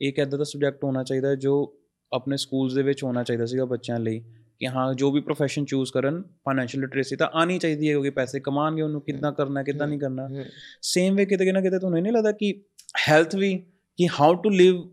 ਇੱਕ 0.00 0.18
ਐਦਾਂ 0.18 0.38
ਦਾ 0.38 0.44
ਸਬਜੈਕਟ 0.44 0.84
ਹੋਣਾ 0.84 1.02
ਚਾਹੀਦਾ 1.02 1.28
ਹੈ 1.28 1.34
ਜੋ 1.34 1.82
ਆਪਣੇ 2.12 2.36
ਸਕੂਲਸ 2.36 2.74
ਦੇ 2.74 2.82
ਵਿੱਚ 2.82 3.04
ਹੋਣਾ 3.04 3.22
ਚਾਹੀਦਾ 3.22 3.46
ਸੀਗਾ 3.46 3.64
ਬੱਚਿਆਂ 3.64 3.98
ਲਈ। 4.00 4.24
ਕਿ 4.60 4.68
ਹਾਂ 4.68 4.94
ਜੋ 4.94 5.12
ਵੀ 5.12 5.20
profession 5.20 5.64
ਚੂਜ਼ 5.64 5.92
ਕਰਨ 5.92 6.22
ਫਾਈਨੈਂਸ਼ੀਅਲ 6.22 6.82
ਲਿਟਰੇਸੀ 6.82 7.16
ਤਾਂ 7.16 7.26
ਆਣੀ 7.26 7.58
ਚਾਹੀਦੀ 7.58 7.86
ਹੈ 7.86 7.92
ਕਿਉਂਕਿ 7.92 8.10
ਪੈਸੇ 8.10 8.40
ਕਮਾਉਣਗੇ 8.40 8.82
ਉਹਨੂੰ 8.82 9.00
ਕਿੱਦਾਂ 9.00 9.32
ਕਰਨਾ 9.32 9.62
ਕਿੱਦਾਂ 9.62 9.88
ਨਹੀਂ 9.88 10.00
ਕਰਨਾ। 10.00 10.28
ਸੇਮ 10.82 11.14
ਵੇ 11.14 11.26
ਕਿਤੇ 11.26 11.52
ਨਾ 11.52 11.60
ਕਿਤੇ 11.60 11.78
ਤੁਹਾਨੂੰ 11.78 11.98
ਇਹ 11.98 12.02
ਨਹੀਂ 12.02 12.12
ਲੱਗਦਾ 12.12 12.32
ਕਿ 12.32 12.62
ਹੈਲਥ 13.08 13.36
ਵੀ 13.36 13.66
ਕਿ 13.96 14.08
how 14.08 14.34
to 14.34 14.50
live 14.50 14.88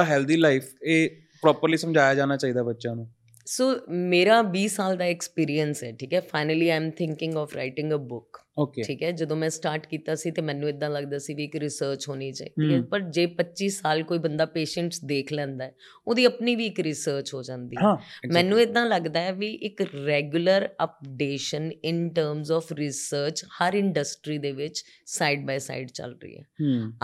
a 0.00 0.04
healthy 0.04 0.36
life 0.36 0.64
ਇਹ 0.84 1.10
ਪ੍ਰੋਪਰਲੀ 1.42 1.76
ਸਮਝਾਇਆ 1.76 2.14
ਜਾਣਾ 2.14 2.36
ਚਾਹੀਦਾ 2.36 2.62
ਬੱਚਿਆਂ 2.62 2.96
ਨੂੰ। 2.96 3.10
ਸੋ 3.46 3.76
ਮੇਰਾ 3.88 4.44
20 4.56 4.66
ਸਾਲ 4.66 4.96
ਦਾ 4.96 5.04
ਐਕਸਪੀਰੀਅੰਸ 5.04 5.84
ਹੈ 5.84 5.92
ਠੀਕ 5.92 6.14
ਹੈ? 6.14 6.20
Finally 6.20 6.68
I 6.68 6.76
am 6.76 6.90
thinking 6.90 7.36
of 7.36 7.54
writing 7.56 7.92
a 7.92 7.96
book 7.96 8.40
okay 8.60 8.82
ਠੀਕ 8.82 9.02
ਹੈ 9.02 9.10
ਜਦੋਂ 9.10 9.36
ਮੈਂ 9.36 9.50
ਸਟਾਰਟ 9.50 9.86
ਕੀਤਾ 9.86 10.14
ਸੀ 10.14 10.30
ਤੇ 10.30 10.42
ਮੈਨੂੰ 10.42 10.68
ਇਦਾਂ 10.68 10.90
ਲੱਗਦਾ 10.90 11.18
ਸੀ 11.18 11.34
ਵੀ 11.34 11.44
ਇੱਕ 11.44 11.56
ਰਿਸਰਚ 11.56 12.08
ਹੋਣੀ 12.08 12.32
ਚਾਹੀਦੀ 12.32 12.74
ਹੈ। 12.74 12.82
ਪਰ 12.82 13.00
ਜੇ 13.00 13.26
25 13.36 13.68
ਸਾਲ 13.68 14.02
ਕੋਈ 14.02 14.18
ਬੰਦਾ 14.18 14.46
ਪੇਸ਼ੈਂਟਸ 14.46 15.04
ਦੇਖ 15.04 15.32
ਲੈਂਦਾ 15.32 15.64
ਹੈ 15.64 15.74
ਉਹਦੀ 16.06 16.24
ਆਪਣੀ 16.24 16.56
ਵੀ 16.56 16.66
ਇੱਕ 16.66 16.80
ਰਿਸਰਚ 16.80 17.34
ਹੋ 17.34 17.42
ਜਾਂਦੀ 17.42 17.76
ਹੈ। 17.76 17.96
ਮੈਨੂੰ 18.32 18.60
ਇਦਾਂ 18.60 18.86
ਲੱਗਦਾ 18.86 19.20
ਹੈ 19.20 19.32
ਵੀ 19.32 19.50
ਇੱਕ 19.50 19.82
regular 20.06 20.68
updation 20.84 21.70
in 21.84 22.08
terms 22.08 22.50
of 22.50 22.72
research 22.72 23.44
Har 23.44 23.74
industry 23.74 24.38
ਦੇ 24.38 24.52
ਵਿੱਚ 24.52 24.84
ਸਾਈਡ 25.06 25.46
ਬਾਈ 25.46 25.58
ਸਾਈਡ 25.58 25.88
ਚੱਲ 25.88 26.18
ਰਹੀ 26.22 26.38
ਹੈ। 26.38 26.44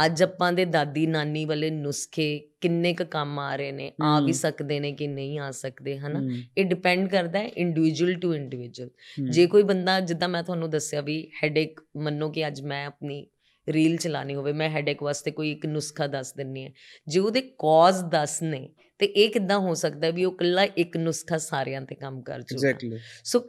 ਅੱਜ 0.07 0.23
ਆਪਾਂ 0.23 0.53
ਦੇ 0.53 0.64
ਦਾਦੀ 0.64 1.07
ਨਾਨੀ 1.07 1.45
ਵਾਲੇ 1.45 1.71
ਨੁਸਖੇ 1.71 2.49
ਕਿੰਨੇ 2.61 2.95
ਕ 2.95 3.03
ਕੰਮ 3.03 3.38
ਆ 3.38 3.57
ਰਹੇ 3.57 3.73
ਨੇ 3.73 3.92
ਆ 4.03 4.21
ਵੀ। 4.21 4.33
ਸਕਦੇ 4.33 4.81
ਨੇ 4.81 4.92
ਕਿ 4.92 5.07
ਨਹੀਂ 5.07 5.38
ਆ 5.38 5.51
ਸਕਦੇ 5.51 5.99
ਹਨਾ? 5.99 6.21
ਇਹ 6.59 6.64
ਡਿਪੈਂਡ 6.64 7.09
ਕਰਦਾ 7.09 7.38
ਹੈ 7.38 7.49
ਇੰਡੀਵਿਜੂਅਲ 7.49 8.14
ਟੂ 8.14 8.35
ਇੰਡੀਵਿਜੂਅਲ 8.35 8.90
ਜੇ 9.31 9.47
ਕੋਈ 9.47 9.62
ਬੰਦਾ 9.62 10.01
ਜਿੱਦਾਂ 10.01 10.29
ਮੈਂ 10.29 10.42
ਤੁਹਾਨੂੰ 10.42 10.71
ਦੱਸਿਆ 10.71 11.01
ਵੀ 11.01 11.31
ਹੈਡੇਕ 11.47 11.81
ਮੰਨੋ 11.97 12.31
ਕਿ 12.31 12.47
ਅੱਜ 12.47 12.61
ਮੈਂ 12.61 12.87
ਆਪਣੀ 12.87 13.27
ਰੀਲ 13.69 13.97
ਚਲਾਣੀ 13.97 14.35
ਹੋਵੇ 14.35 14.53
ਮੈਂ 14.53 14.71
ਹੈਡੇਕ 14.71 15.03
ਵਾਸਤੇ 15.03 15.31
ਕੋਈ 15.31 15.53
ਇੱਕ 15.53 15.67
ਨੁਸਖਾ 15.67 16.07
ਦੱਸ 16.07 16.33
ਦਿੰਨੀ 16.33 16.65
ਹੈ। 16.65 16.73
ਜੇ 17.09 17.21
ਉਹਦੇ 17.21 17.41
ਕਾਜ਼ 17.41 18.05
ਦੱਸ 18.05 18.43
ਨੇ 18.43 18.75
ਤੇ 18.99 19.07
ਇਹ 19.07 19.31
ਕਿੱਦਾਂ 19.31 19.59
ਹੋ 19.59 19.75
ਸਕਦਾ 19.75 20.11
ਵੀ 20.11 20.25
ਉਹ 20.25 20.33
ਇਕੱਲਾ 20.33 20.63
ਇੱਕ 20.65 20.97
ਨੁਸਖਾ 20.97 21.39
ਸਾਰਿਆਂ 21.39 21.83
ਤੇ 21.83 21.95
ਕੰਮ 21.95 22.23
ਕਰ 22.23 22.43
ਜੂਗਾ 22.43 22.69
ਐਗਜ਼ੈਕਟਲੀ 22.69 22.99
ਸੋ 23.25 23.41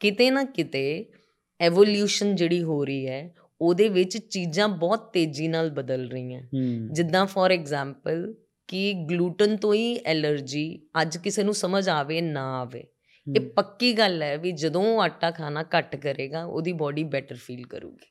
ਕਿਤੇ 0.00 0.30
ਨਾ 0.30 0.44
ਕਿਤੇ 0.44 1.12
ਐਵੋਲੂਸ਼ਨ 1.60 2.34
ਜਿਹੜੀ 2.36 2.62
ਹੋ 2.62 2.84
ਰਹੀ 2.84 3.06
ਹੈ 3.08 3.34
ਉਹਦੇ 3.60 3.88
ਵਿੱਚ 3.88 4.18
ਚੀਜ਼ਾਂ 4.18 4.68
ਬਹੁਤ 4.68 5.12
ਤੇਜ਼ੀ 5.12 5.48
ਨਾਲ 5.48 5.70
ਬਦਲ 5.70 6.08
ਰਹੀਆਂ। 6.08 6.42
ਜਿੱਦਾਂ 6.92 7.26
ਫੋਰ 7.26 7.50
ਐਗਜ਼ਾਮਪਲ 7.50 8.34
ਕਿ 8.68 8.92
ਗਲੂਟਨ 8.92 9.56
ਤੋਂ 9.56 9.74
ਹੀ 9.74 9.98
ਐਲਰਜੀ 10.04 10.86
ਅੱਜ 11.02 11.18
ਕਿਸੇ 11.18 11.42
ਨੂੰ 11.42 11.54
ਸਮਝ 11.54 11.88
ਆਵੇ 11.88 12.20
ਨਾ 12.20 12.60
ਆਵੇ। 12.60 12.84
ਇਹ 13.36 13.40
ਪੱਕੀ 13.40 13.92
ਗੱਲ 13.92 14.22
ਹੈ 14.22 14.38
ਵੀ 14.38 14.52
ਜਦੋਂ 14.52 15.00
ਆਟਾ 15.00 15.30
ਖਾਣਾ 15.30 15.64
ਘੱਟ 15.78 15.96
ਕਰੇਗਾ 15.96 16.44
ਉਹਦੀ 16.44 16.72
ਬਾਡੀ 16.72 17.04
ਬੈਟਰ 17.04 17.34
ਫੀਲ 17.34 17.66
ਕਰੂਗੀ। 17.66 18.06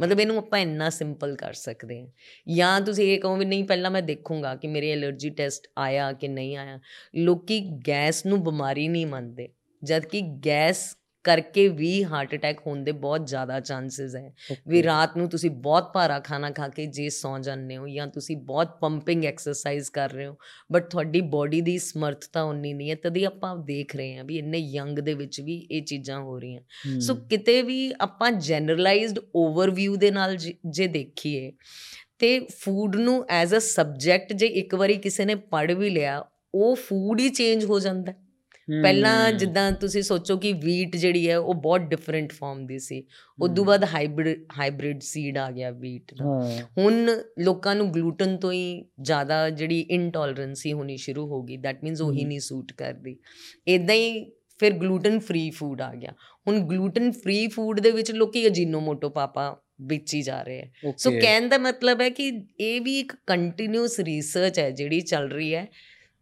ਮਤਲਬ 0.00 0.20
ਇਹਨੂੰ 0.20 0.38
ਆਪਾਂ 0.38 0.58
ਇੰਨਾ 0.58 0.90
ਸਿੰਪਲ 0.90 1.36
ਕਰ 1.36 1.52
ਸਕਦੇ 1.52 2.00
ਹਾਂ। 2.00 2.08
ਜਾਂ 2.54 2.80
ਤੁਸੀਂ 2.80 3.12
ਇਹ 3.12 3.20
ਕਹੋ 3.20 3.36
ਵੀ 3.36 3.44
ਨਹੀਂ 3.44 3.64
ਪਹਿਲਾਂ 3.64 3.90
ਮੈਂ 3.90 4.02
ਦੇਖੂੰਗਾ 4.02 4.54
ਕਿ 4.54 4.68
ਮੇਰੇ 4.68 4.90
ਐਲਰਜੀ 4.90 5.30
ਟੈਸਟ 5.30 5.66
ਆਇਆ 5.78 6.12
ਕਿ 6.12 6.28
ਨਹੀਂ 6.28 6.56
ਆਇਆ। 6.56 6.80
ਲੋਕੀ 7.16 7.60
ਗੈਸ 7.88 8.26
ਨੂੰ 8.26 8.44
ਬਿਮਾਰੀ 8.44 8.88
ਨਹੀਂ 8.88 9.06
ਮੰਨਦੇ। 9.06 9.48
ਜਦ 9.84 10.04
ਕਿ 10.04 10.20
ਗੈਸ 10.20 10.96
ਕਰਕੇ 11.24 11.68
ਵੀ 11.68 12.04
ਹਾਰਟ 12.04 12.34
ਅਟੈਕ 12.34 12.58
ਹੋਣ 12.66 12.84
ਦੇ 12.84 12.92
ਬਹੁਤ 12.92 13.26
ਜ਼ਿਆਦਾ 13.26 13.60
ਚਾਂਸਸ 13.60 14.16
ਹੈ। 14.16 14.32
ਵੀ 14.68 14.82
ਰਾਤ 14.82 15.16
ਨੂੰ 15.16 15.28
ਤੁਸੀਂ 15.28 15.50
ਬਹੁਤ 15.50 15.92
ਭਾਰਾ 15.94 16.20
ਖਾਣਾ 16.20 16.50
ਖਾ 16.50 16.68
ਕੇ 16.68 16.86
ਜੇ 16.86 17.08
ਸੌਂ 17.08 17.38
ਜਾਂਦੇ 17.38 17.76
ਹੋ 17.76 17.88
ਜਾਂ 17.88 18.06
ਤੁਸੀਂ 18.06 18.36
ਬਹੁਤ 18.36 18.78
ਪੰਪਿੰਗ 18.80 19.24
ਐਕਸਰਸਾਈਜ਼ 19.24 19.90
ਕਰ 19.90 20.12
ਰਹੇ 20.12 20.26
ਹੋ 20.26 20.36
ਬਟ 20.72 20.90
ਤੁਹਾਡੀ 20.90 21.20
ਬਾਡੀ 21.20 21.60
ਦੀ 21.60 21.78
ਸਮਰਥਤਾ 21.78 22.42
ਉਨੀ 22.42 22.72
ਨਹੀਂ 22.74 22.90
ਹੈ 22.90 22.94
ਤਦੀ 22.94 23.24
ਆਪਾਂ 23.24 23.56
ਦੇਖ 23.56 23.96
ਰਹੇ 23.96 24.16
ਹਾਂ 24.16 24.24
ਵੀ 24.24 24.38
ਇੰਨੇ 24.38 24.58
ਯੰਗ 24.58 24.98
ਦੇ 24.98 25.14
ਵਿੱਚ 25.14 25.40
ਵੀ 25.40 25.68
ਇਹ 25.70 25.82
ਚੀਜ਼ਾਂ 25.82 26.20
ਹੋ 26.20 26.38
ਰਹੀਆਂ। 26.38 27.00
ਸੋ 27.00 27.14
ਕਿਤੇ 27.14 27.62
ਵੀ 27.62 27.92
ਆਪਾਂ 28.00 28.32
ਜਨਰਲਾਈਜ਼ਡ 28.32 29.18
ਓਵਰਵਿਊ 29.36 29.96
ਦੇ 29.96 30.10
ਨਾਲ 30.10 30.36
ਜੇ- 30.36 30.88
ਦੇਖੀਏ 30.88 31.52
ਤੇ 32.18 32.40
ਫੂਡ 32.40 32.96
ਨੂੰ 32.96 33.24
ਐਜ਼ 33.28 33.54
ਅ 33.54 33.58
ਸਬਜੈਕਟ 33.58 34.32
ਜੇ 34.32 34.46
ਇੱਕ 34.46 34.74
ਵਾਰੀ 34.74 34.96
ਕਿਸੇ 34.96 35.24
ਨੇ 35.24 35.34
ਪੜ੍ਹ 35.34 35.72
ਵੀ 35.72 35.90
ਲਿਆ 35.90 36.24
ਉਹ 36.54 36.76
ਫੂਡ 36.76 37.20
ਹੀ 37.20 37.28
ਚੇਂਜ 37.28 37.64
ਹੋ 37.64 37.80
ਜਾਂਦਾ। 37.80 38.12
ਹੈ। 38.12 38.29
ਪਹਿਲਾਂ 38.82 39.30
ਹੂੰ, 39.30 39.38
ਜਿੱਦਾਂ 39.38 39.72
ਤੁਸੀਂ 39.72 40.02
ਸੋਚੋ 40.02 40.36
ਕਿ 40.36 40.52
ਵੀਟ 40.52 40.96
ਜਿਹੜੀ 40.96 41.30
ਹੈ 41.30 41.38
ਉਹ 41.38 41.54
ਬਹੁਤ 41.54 41.80
ਡਿਫਰੈਂਟ 41.80 42.32
ਫਾਰਮ 42.32 42.66
ਦੀ 42.66 42.78
ਸੀ। 42.78 43.04
ਉਦੋਂ 43.42 43.64
ਬਾਅਦ 43.64 43.84
ਹਾਈਬ੍ਰਿਡ 43.84 44.44
ਹਾਈਬ੍ਰਿਡ 44.58 45.00
ਸੀਡ 45.00 45.38
ਆ 45.38 45.50
ਗਿਆ 45.50 45.70
ਵੀਟ 45.70 46.14
ਦਾ। 46.14 46.24
ਹਾਂ। 46.24 46.62
ਹੁਣ 46.78 47.22
ਲੋਕਾਂ 47.38 47.76
ਨੂੰ 47.76 47.94
ਗਲੂਟਨ 47.94 48.36
ਤੋਂ 48.36 48.52
ਹੀ 48.52 48.84
ਜ਼ਿਆਦਾ 49.00 49.50
ਜਿਹੜੀ 49.50 49.80
ਇਨਟੋਲਰੈਂਸੀ 49.80 50.72
ਹੋਣੀ 50.72 50.96
ਸ਼ੁਰੂ 50.96 51.26
ਹੋ 51.26 51.42
ਗਈ। 51.42 51.56
ਦੈਟ 51.56 51.84
ਮੀਨਸ 51.84 52.00
ਉਹੀ 52.00 52.22
ਹਮ। 52.22 52.28
ਨਹੀਂ 52.28 52.40
ਸੂਟ 52.40 52.72
ਕਰਦੀ। 52.72 53.16
ਇਦਾਂ 53.68 53.94
ਹੀ 53.94 54.32
ਫਿਰ 54.58 54.72
ਗਲੂਟਨ 54.72 55.18
ਫ੍ਰੀ 55.18 55.50
ਫੂਡ 55.50 55.80
ਆ 55.80 55.94
ਗਿਆ। 55.94 56.12
ਹੁਣ 56.48 56.60
ਗਲੂਟਨ 56.60 57.10
ਫ੍ਰੀ 57.10 57.46
ਫੂਡ 57.46 57.80
ਦੇ 57.80 57.90
ਵਿੱਚ 57.90 58.12
ਲੋਕੀ 58.12 58.46
ਅਜੀਨੋਮੋਟੋ 58.46 59.10
ਪਾਪਾ 59.10 59.56
ਵੇਚੀ 59.80 60.22
ਜਾ 60.22 60.42
ਰਹੇ 60.42 60.60
ਹੈ 60.60 60.92
ਸੋ 60.96 61.10
ਕਹਿਣ 61.10 61.48
ਦਾ 61.48 61.58
ਮਤਲਬ 61.58 62.00
ਹੈ 62.00 62.10
ਕਿ 62.10 62.32
ਇਹ 62.60 62.80
ਵੀ 62.80 63.00
ਇੱਕ 63.00 63.12
ਕੰਟੀਨਿਊਸ 63.26 64.00
ਰਿਸਰਚ 64.00 64.58
ਹੈ 64.58 64.70
ਜਿਹੜੀ 64.70 65.00
ਚੱਲ 65.00 65.30
ਰਹੀ 65.30 65.54
ਹੈ। 65.54 65.66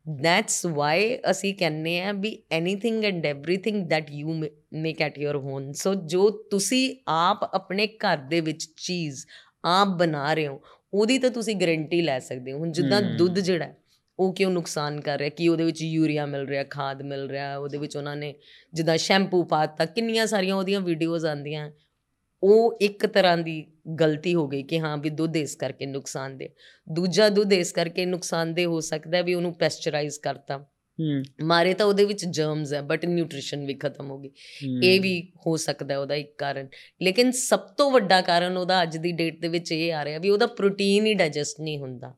ਦੈਟਸ 0.08 0.66
ਵਾਈ 0.66 1.18
ਅਸੀਂ 1.30 1.54
ਕਹਿੰਨੇ 1.54 2.00
ਆ 2.00 2.12
ਵੀ 2.12 2.42
anything 2.52 3.04
and 3.04 3.26
everything 3.26 3.86
that 3.86 4.10
you 4.10 4.44
make 4.72 5.02
at 5.02 5.18
your 5.18 5.36
home 5.36 5.72
so 5.72 5.94
ਜੋ 5.94 6.30
ਤੁਸੀਂ 6.30 6.96
ਆਪ 7.08 7.44
ਆਪਣੇ 7.54 7.86
ਘਰ 7.86 8.16
ਦੇ 8.16 8.40
ਵਿੱਚ 8.40 8.68
ਚੀਜ਼ 8.76 9.26
ਆਪ 9.64 9.88
ਬਣਾ 9.88 10.34
ਰਹੇ 10.34 10.46
ਹੋ 10.46 10.60
ਉਹਦੀ 10.94 11.18
ਤਾਂ 11.18 11.30
ਤੁਸੀਂ 11.30 11.56
ਗਾਰੰਟੀ 11.56 12.02
ਲੈ 12.02 12.18
ਸਕਦੇ 12.18 12.52
ਹੋ। 12.52 12.58
ਹੁਣ 12.58 12.72
ਜਿੱਦਾਂ। 12.72 13.02
ਦੁੱਧ 13.02 13.38
ਜਿਹੜਾ 13.38 13.72
ਉਹ 14.18 14.34
ਕਿਉਂ 14.34 14.50
ਨੁਕਸਾਨ 14.50 15.00
ਕਰ 15.00 15.18
ਰਿਹਾ? 15.18 15.28
ਕੀ 15.28 15.48
ਉਹਦੇ 15.48 15.64
ਵਿੱਚ 15.64 15.82
ਯੂਰੀਆ 15.82 16.26
ਮਿਲ 16.26 16.46
ਰਿਹਾ 16.48 16.64
ਖਾਦ 16.64 17.02
ਮਿਲ 17.02 17.28
ਰਿਹਾ? 17.30 17.56
ਉਹਦੇ 17.56 17.78
ਵਿੱਚ 17.78 17.96
ਉਹਨਾਂ 17.96 18.16
ਨੇ 18.16 18.34
ਜਿੱਦਾਂ 18.74 18.96
ਸ਼ੈਂਪੂ 18.96 19.42
ਪਾਤਾ 19.42 19.84
ਕਿੰਨੀਆਂ 19.84 20.26
ਸਾਰੀਆਂ 20.26 20.56
ਉਹਦੀਆਂ 20.56 20.80
ਵੀਡੀਓਜ਼ 20.80 21.26
ਆਉਂਦੀਆਂ। 21.26 21.70
ਉਹ 22.42 22.78
ਇੱਕ 22.80 23.06
ਤਰ੍ਹਾਂ 23.06 23.36
ਦੀ 23.38 23.64
ਗਲਤੀ 24.00 24.34
ਹੋ 24.34 24.48
ਗਈ 24.48 24.62
ਕਿ 24.62 24.80
ਹਾਂ 24.80 24.96
ਵੀ 24.98 25.10
ਦੁੱਧ 25.10 25.36
ਇਸ 25.36 25.54
ਕਰਕੇ 25.56 25.86
ਨੁਕਸਾਨਦੇ 25.86 26.48
ਦੂਜਾ 26.92 27.28
ਦੁੱਧ 27.28 27.52
ਇਸ 27.52 27.72
ਕਰਕੇ 27.72 28.06
ਨੁਕਸਾਨਦੇ 28.06 28.64
ਹੋ 28.64 28.80
ਸਕਦਾ 28.80 29.22
ਵੀ 29.22 29.34
ਉਹਨੂੰ 29.34 29.54
ਪੈਸਚਰਾਈਜ਼ 29.54 30.18
ਕਰਤਾ। 30.20 30.58
ਹੂੰ, 30.98 31.22
ਮਾਰੇ 31.44 31.74
ਤਾਂ 31.74 31.86
ਉਹਦੇ 31.86 32.04
ਵਿੱਚ 32.04 32.24
ਜਰਮਸ 32.24 32.72
ਹੈ 32.72 32.80
ਬਟ 32.82 33.04
ਨਿਊਟ੍ਰੀਸ਼ਨ 33.04 33.64
ਵੀ 33.66 33.74
ਖਤਮ 33.74 34.10
ਹੋ 34.10 34.18
ਗਈ। 34.18 34.30
ਇਹ 34.84 35.00
ਵੀ 35.00 35.32
ਹੋ 35.46 35.56
ਸਕਦਾ 35.56 35.98
ਉਹਦਾ 35.98 36.14
ਇੱਕ 36.14 36.34
ਕਾਰਨ। 36.38 36.68
ਲੇਕਿਨ 37.02 37.30
ਸਭ 37.30 37.58
ਤੋਂ 37.58 37.90
ਵੱਡਾ 37.90 38.20
ਕਾਰਨ 38.20 38.56
ਉਹਦਾ 38.56 38.82
ਅੱਜ 38.82 38.96
ਦੀ 38.96 39.12
ਡੇਟ 39.12 39.40
ਦੇ 39.40 39.48
ਵਿੱਚ 39.48 39.72
ਇਹ 39.72 39.92
ਆ 39.92 40.04
ਰਿਹਾ 40.04 40.18
ਵੀ 40.18 40.30
ਉਹਦਾ 40.30 40.46
ਪ੍ਰੋਟੀਨ 40.46 41.06
ਹੀ 41.06 41.14
ਡਾਈਜੈਸਟ 41.14 41.60
ਨਹੀਂ 41.60 41.78
ਹੁੰਦਾ। 41.78 42.14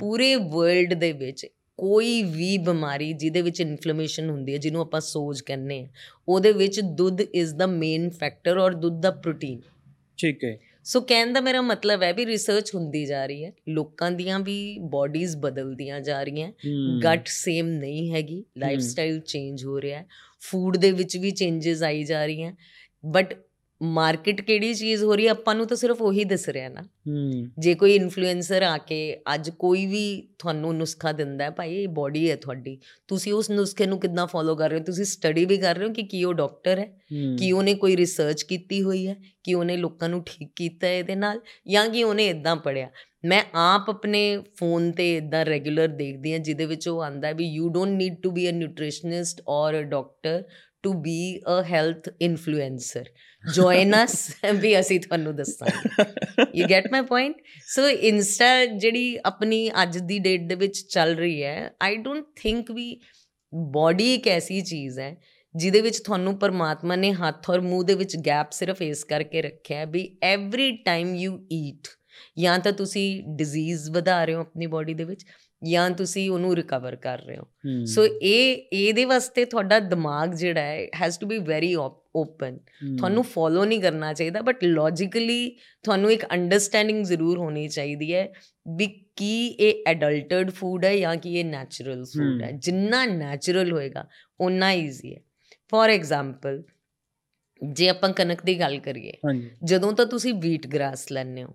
ਪੂਰੇ 0.00 0.34
ਵਰਲਡ 0.34 0.94
ਦੇ 0.94 1.12
ਵਿੱਚ 1.12 1.46
ਕੋਈ 1.78 2.22
ਵੀ 2.22 2.58
ਬਿਮਾਰੀ 2.58 3.12
ਜਿਹਦੇ 3.12 3.42
ਵਿੱਚ 3.42 3.60
ਇਨਫਲੇਮੇਸ਼ਨ 3.60 4.30
ਹੁੰਦੀ 4.30 4.52
ਹੈ 4.52 4.58
ਜਿਹਨੂੰ 4.58 4.80
ਆਪਾਂ 4.80 5.00
ਸੋਜ 5.00 5.40
ਕਹਿੰਦੇ 5.40 5.80
ਆ 5.80 5.86
ਉਹਦੇ 6.28 6.52
ਵਿੱਚ 6.52 6.80
ਦੁੱਧ 6.80 7.20
ਇਜ਼ 7.20 7.54
ਦਾ 7.54 7.66
ਮੇਨ 7.66 8.10
ਫੈਕਟਰ 8.10 8.58
ਔਰ 8.58 8.74
ਦੁੱਧ 8.74 9.00
ਦਾ 9.02 9.10
ਪ੍ਰੋਟੀਨ 9.10 9.60
ਠੀਕ 10.18 10.44
ਹੈ। 10.44 10.58
ਸੋ 10.84 11.00
ਕਹਿਣ 11.00 11.32
ਦਾ 11.32 11.40
ਮੇਰਾ 11.40 11.60
ਮਤਲਬ 11.60 12.02
ਹੈ 12.02 12.12
ਵੀ 12.12 12.26
ਰਿਸਰਚ 12.26 12.74
ਹੁੰਦੀ 12.74 13.04
ਜਾ 13.06 13.26
ਰਹੀ 13.26 13.44
ਹੈ 13.44 13.52
ਲੋਕਾਂ 13.68 14.10
ਦੀਆਂ 14.10 14.38
ਵੀ 14.40 14.78
ਬਾਡੀਜ਼ 14.80 15.36
ਬਦਲਦੀਆਂ 15.36 16.00
ਜਾ 16.00 16.22
ਰਹੀਆਂ 16.22 16.52
ਗਟ 17.00 17.26
ਸੇਮ 17.26 17.66
ਨਹੀਂ 17.66 18.10
ਹੈਗੀ 18.14 18.44
ਲਾਈਫ 18.58 18.80
ਸਟਾਈਲ 18.80 19.20
ਚੇਂਜ 19.20 19.64
ਹੋ 19.64 19.80
ਰਿਹਾ 19.80 19.98
ਹੈ 19.98 20.06
ਫੂਡ 20.40 20.76
ਦੇ 20.76 20.90
ਵਿੱਚ 20.92 21.16
ਵੀ 21.16 21.30
ਚੇਂजेस 21.30 21.84
ਆਈ 21.84 22.04
ਜਾ 22.04 22.24
ਰਹੀਆਂ 22.26 22.52
ਬਟ 23.06 23.34
ਮਾਰਕੀਟ 23.84 24.40
ਕਿਹੜੀ 24.40 24.74
ਚੀਜ਼ 24.74 25.04
ਹੋ 25.04 25.14
ਰਹੀ 25.14 25.26
ਹੈ 25.26 25.30
ਆਪਾਂ 25.30 25.54
ਨੂੰ 25.54 25.66
ਤਾਂ 25.66 25.76
ਸਿਰਫ 25.76 26.02
ਉਹੀ 26.02 26.24
ਦਿਸ 26.24 26.48
ਰਿਹਾ 26.48 26.68
ਨਾ। 26.68 26.82
ਜੇ 27.58 27.74
ਕੋਈ 27.74 27.94
ਇਨਫਲੂਐਂਸਰ 27.94 28.62
ਆ 28.62 28.78
ਕੇ 28.78 29.16
ਅੱਜ 29.34 29.50
ਕੋਈ 29.50 29.86
ਵੀ 29.86 30.28
ਤੁਹਾਨੂੰ 30.38 30.76
ਨੁਸਖਾ 30.76 31.12
ਦਿੰਦਾ 31.12 31.44
ਹੈ 31.44 31.50
ਭਾਈ 31.50 31.74
ਇਹ 31.74 31.88
ਬਾਡੀ 31.88 32.30
ਹੈ 32.30 32.36
ਤੁਹਾਡੀ 32.36 32.78
ਤੁਸੀਂ 33.08 33.32
ਉਸ 33.32 33.50
ਨੁਸਖੇ 33.50 33.86
ਨੂੰ 33.86 34.00
ਕਿੱਦਾਂ 34.00 34.26
ਫੋਲੋ 34.26 34.56
ਕਰ 34.56 34.70
ਰਹੇ 34.70 34.78
ਹੋ? 34.78 34.84
ਤੁਸੀਂ 34.84 35.04
ਸਟੱਡੀ 35.04 35.44
ਵੀ 35.44 35.56
ਕਰ 35.56 35.74
ਰਹੇ 35.74 35.88
ਹੋ 35.88 35.92
ਕਿ 35.92 36.02
ਕੀ 36.02 36.24
ਉਹ 36.24 36.34
ਡਾਕਟਰ 36.34 36.78
ਹੈ? 36.78 36.84
ਕਿ 37.38 37.52
ਉਹਨੇ 37.52 37.74
ਕੋਈ 37.74 37.96
ਰਿਸਰਚ 37.96 38.42
ਕੀਤੀ 38.42 38.82
ਹੋਈ 38.82 39.06
ਹੈ? 39.06 39.16
ਕਿ 39.44 39.54
ਉਹਨੇ 39.54 39.76
ਲੋਕਾਂ 39.76 40.08
ਨੂੰ 40.08 40.22
ਠੀਕ 40.26 40.50
ਕੀਤਾ 40.56 40.88
ਇਹਦੇ 40.88 41.14
ਨਾਲ? 41.14 41.40
ਜਾਂ 41.68 41.88
ਕਿ 41.88 42.04
ਉਹਨੇ 42.04 42.28
ਇਦਾਂ 42.28 42.56
ਪੜਿਆ 42.56 42.90
ਮੈਂ 43.24 43.42
ਆਪ 43.54 43.90
ਆਪਣੇ 43.90 44.38
ਫੋਨ 44.56 44.92
ਤੇ 44.92 45.16
ਇਦਾਂ 45.16 45.44
ਰੈਗੂਲਰ 45.44 45.88
ਦੇਖਦੀ 45.88 46.32
ਹਾਂ 46.32 46.38
ਜਿਹਦੇ 46.38 46.66
ਵਿੱਚ 46.66 46.88
ਉਹ 46.88 47.02
ਆਂਦਾ 47.02 47.32
ਵੀ 47.32 47.44
you 47.46 47.68
don't 47.68 47.96
need 47.96 48.16
to 48.22 48.30
be 48.30 48.48
a 48.48 48.52
nutritionist 48.52 49.42
or 49.48 49.78
a 49.78 49.82
doctor 49.82 50.42
to 50.84 50.92
be 50.92 51.18
a 51.38 51.62
health 51.70 52.08
influencer 52.20 53.04
join 53.54 53.94
us 54.04 54.30
ਵੀ 54.54 54.78
ਅਸੀਂ 54.80 55.00
ਤੁਹਾਨੂੰ 55.00 55.36
ਦੱਸਾਂਗੇ। 55.36 56.04
You 56.54 56.66
get 56.70 56.92
my 56.92 57.02
point 57.02 57.36
so 57.66 57.88
Insta 57.88 58.64
ਜਿਹੜੀ 58.66 59.18
ਆਪਣੀ 59.24 59.70
ਅੱਜ 59.82 59.98
ਦੀ 59.98 60.18
ਡੇਟ 60.18 60.48
ਦੇ 60.48 60.54
ਵਿੱਚ 60.54 60.80
ਚੱਲ 60.80 61.14
ਰਹੀ 61.14 61.42
ਹੈ 61.42 61.70
ਆਈ 61.82 61.96
ਡੋਨਟ 61.96 62.26
ਥਿੰਕ 62.36 62.70
ਵੀ 62.70 63.00
ਬਾਡੀ 63.52 64.14
ਇੱਕ 64.14 64.28
ਐਸੀ 64.28 64.60
ਚੀਜ਼ 64.60 64.98
ਹੈ 65.00 65.14
ਜਿਹਦੇ 65.56 65.80
ਵਿੱਚ 65.80 65.98
ਤੁਹਾਨੂੰ 65.98 66.38
ਪਰਮਾਤਮਾ 66.38 66.96
ਨੇ 66.96 67.12
ਹੱਥ 67.12 67.50
ਔਰ 67.50 67.60
ਮੂੰਹ 67.60 67.84
ਦੇ 67.84 67.94
ਵਿੱਚ 67.94 68.16
ਗੈਪ 68.26 68.52
ਸਿਰਫ 68.52 68.82
ਇਸ 68.82 69.04
ਕਰਕੇ 69.04 69.42
ਰੱਖਿਆ 69.42 69.84
ਵੀ 69.84 70.18
ਐਵਰੀ 70.22 70.70
ਟਾਈਮ 70.76 71.14
ਯੂ 71.14 71.38
ਈਟ 71.52 71.88
ਜਾਂ 72.38 72.58
ਤਾਂ 72.58 72.72
ਤੁਸੀਂ 72.72 73.22
ਡਿਜ਼ੀਜ਼ 73.36 73.90
ਵਧਾ 73.90 74.24
ਰਹੇ 74.24 74.34
ਹੋ 74.34 74.40
ਆਪਣੀ 74.40 74.66
ਬਾਡੀ 74.66 74.94
ਦੇ 74.94 75.04
ਵਿੱਚ 75.04 75.24
ਜਾਂ 75.64 75.90
ਤੁਸੀਂ 75.90 76.30
ਉਹਨੂੰ 76.30 76.54
ਰਿਕਵਰ 76.56 76.96
ਕਰ 76.96 77.18
ਰਹੇ 77.18 77.36
ਹੋ। 77.36 77.44
ਸੋ 77.84 78.04
ਇਹ 78.06 78.64
ਇਹਦੇ 78.72 79.04
ਵਾਸਤੇ 79.04 79.44
ਤੁਹਾਡਾ 79.44 79.78
ਦਿਮਾਗ 79.80 80.34
ਜਿਹੜਾ 80.34 80.60
ਹੈ 80.60 80.86
has 81.00 81.18
to 81.18 81.26
be 81.26 81.38
very 81.38 81.74
open 81.74 82.58
ਤੁਹਾਨੂੰ 82.98 83.22
ਫੋਲੋ 83.24 83.64
ਨਹੀਂ 83.64 83.80
ਕਰਨਾ 83.80 84.12
ਚਾਹੀਦਾ 84.12 84.40
ਬਟ 84.40 84.64
ਲੌਜੀਕਲੀ 84.64 85.48
ਤੁਹਾਨੂੰ 85.82 86.12
ਇੱਕ 86.12 86.24
ਅੰਡਰਸਟੈਂਡਿੰਗ 86.32 87.04
ਜ਼ਰੂਰ 87.04 87.38
ਹੋਣੀ 87.38 87.68
ਚਾਹੀਦੀ 87.68 88.14
ਹੈ 88.14 88.28
ਵੀ 88.76 88.86
ਕੀ 89.16 89.46
ਇਹ 89.46 89.82
ਐਡਲਟਡ 89.86 90.50
ਫੂਡ 90.50 90.84
ਹੈ 90.84 90.96
ਜਾਂ 90.96 91.16
ਕਿ 91.16 91.34
ਇਹ 91.34 91.44
ਨੈਚੁਰਲ 91.44 92.04
ਫੂਡ 92.04 92.42
ਹੈ। 92.42 92.50
ਜਿੰਨਾ 92.52 93.04
ਨੈਚੁਰਲ 93.06 93.72
ਹੋਏਗਾ 93.72 94.06
ਉਨਾ 94.40 94.72
ਈਜ਼ੀ 94.72 95.14
ਹੈ। 95.14 95.20
ਫੋਰ 95.70 95.90
ਐਗਜ਼ਾਮਪਲ 95.90 96.62
ਜੇ 97.62 97.88
ਆਪਾਂ 97.88 98.12
ਕਣਕ 98.12 98.44
ਦੀ 98.44 98.58
ਗੱਲ 98.60 98.78
ਕਰੀਏ 98.78 99.12
ਜਦੋਂ 99.64 99.92
ਤਾਂ 99.92 100.06
ਤੁਸੀਂ 100.06 100.34
ਵੀਟ 100.34 100.66
ਗ੍ਰਾਸ 100.66 101.10
ਲੈਂਦੇ 101.12 101.42
ਹੋ 101.42 101.48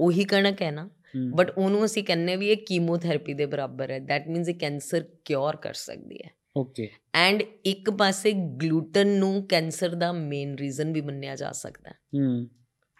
ਉਹੀ 0.00 0.24
ਕਣਕ 0.24 0.62
ਹੈ 0.62 0.70
ਨਾ? 0.70 0.88
ਬਟ 1.34 1.58
ਉਹਨੂੰ 1.58 1.84
ਅਸੀਂ 1.84 2.04
ਕਹਿੰਨੇ 2.04 2.36
ਵੀ 2.36 2.48
ਇਹ 2.48 2.56
ਕੀਮੋਥੈਰੇਪੀ 2.56 3.34
ਦੇ 3.34 3.46
ਬਰਾਬਰ 3.46 3.90
ਹੈ। 3.90 3.98
ਦੈਟ 3.98 4.28
ਮੀਨਸ 4.28 4.48
ਇਹ 4.48 4.54
ਕੈਂਸਰ 4.54 5.04
ਕਿਉਰ 5.24 5.56
ਕਰ 5.56 5.74
ਸਕਦੀ 5.74 6.18
ਹੈ। 6.24 6.30
ਓਕੇ 6.56 6.88
ਐਂਡ 7.14 7.42
ਇੱਕ 7.64 7.90
ਪਾਸੇ 7.90 8.32
ਗਲੂਟਨ 8.32 9.08
ਨੂੰ 9.08 9.46
ਕੈਂਸਰ 9.48 9.94
ਦਾ 9.94 10.12
ਮੇਨ 10.12 10.54
ਰੀਜ਼ਨ 10.54 10.92
ਵੀ 10.92 11.00
ਮੰਨਿਆ 11.00 11.36
ਜਾ 11.36 11.52
ਸਕਦਾ। 11.52 11.90
ਹੈ। 11.90 11.94
ਹੂੰ 11.94 12.48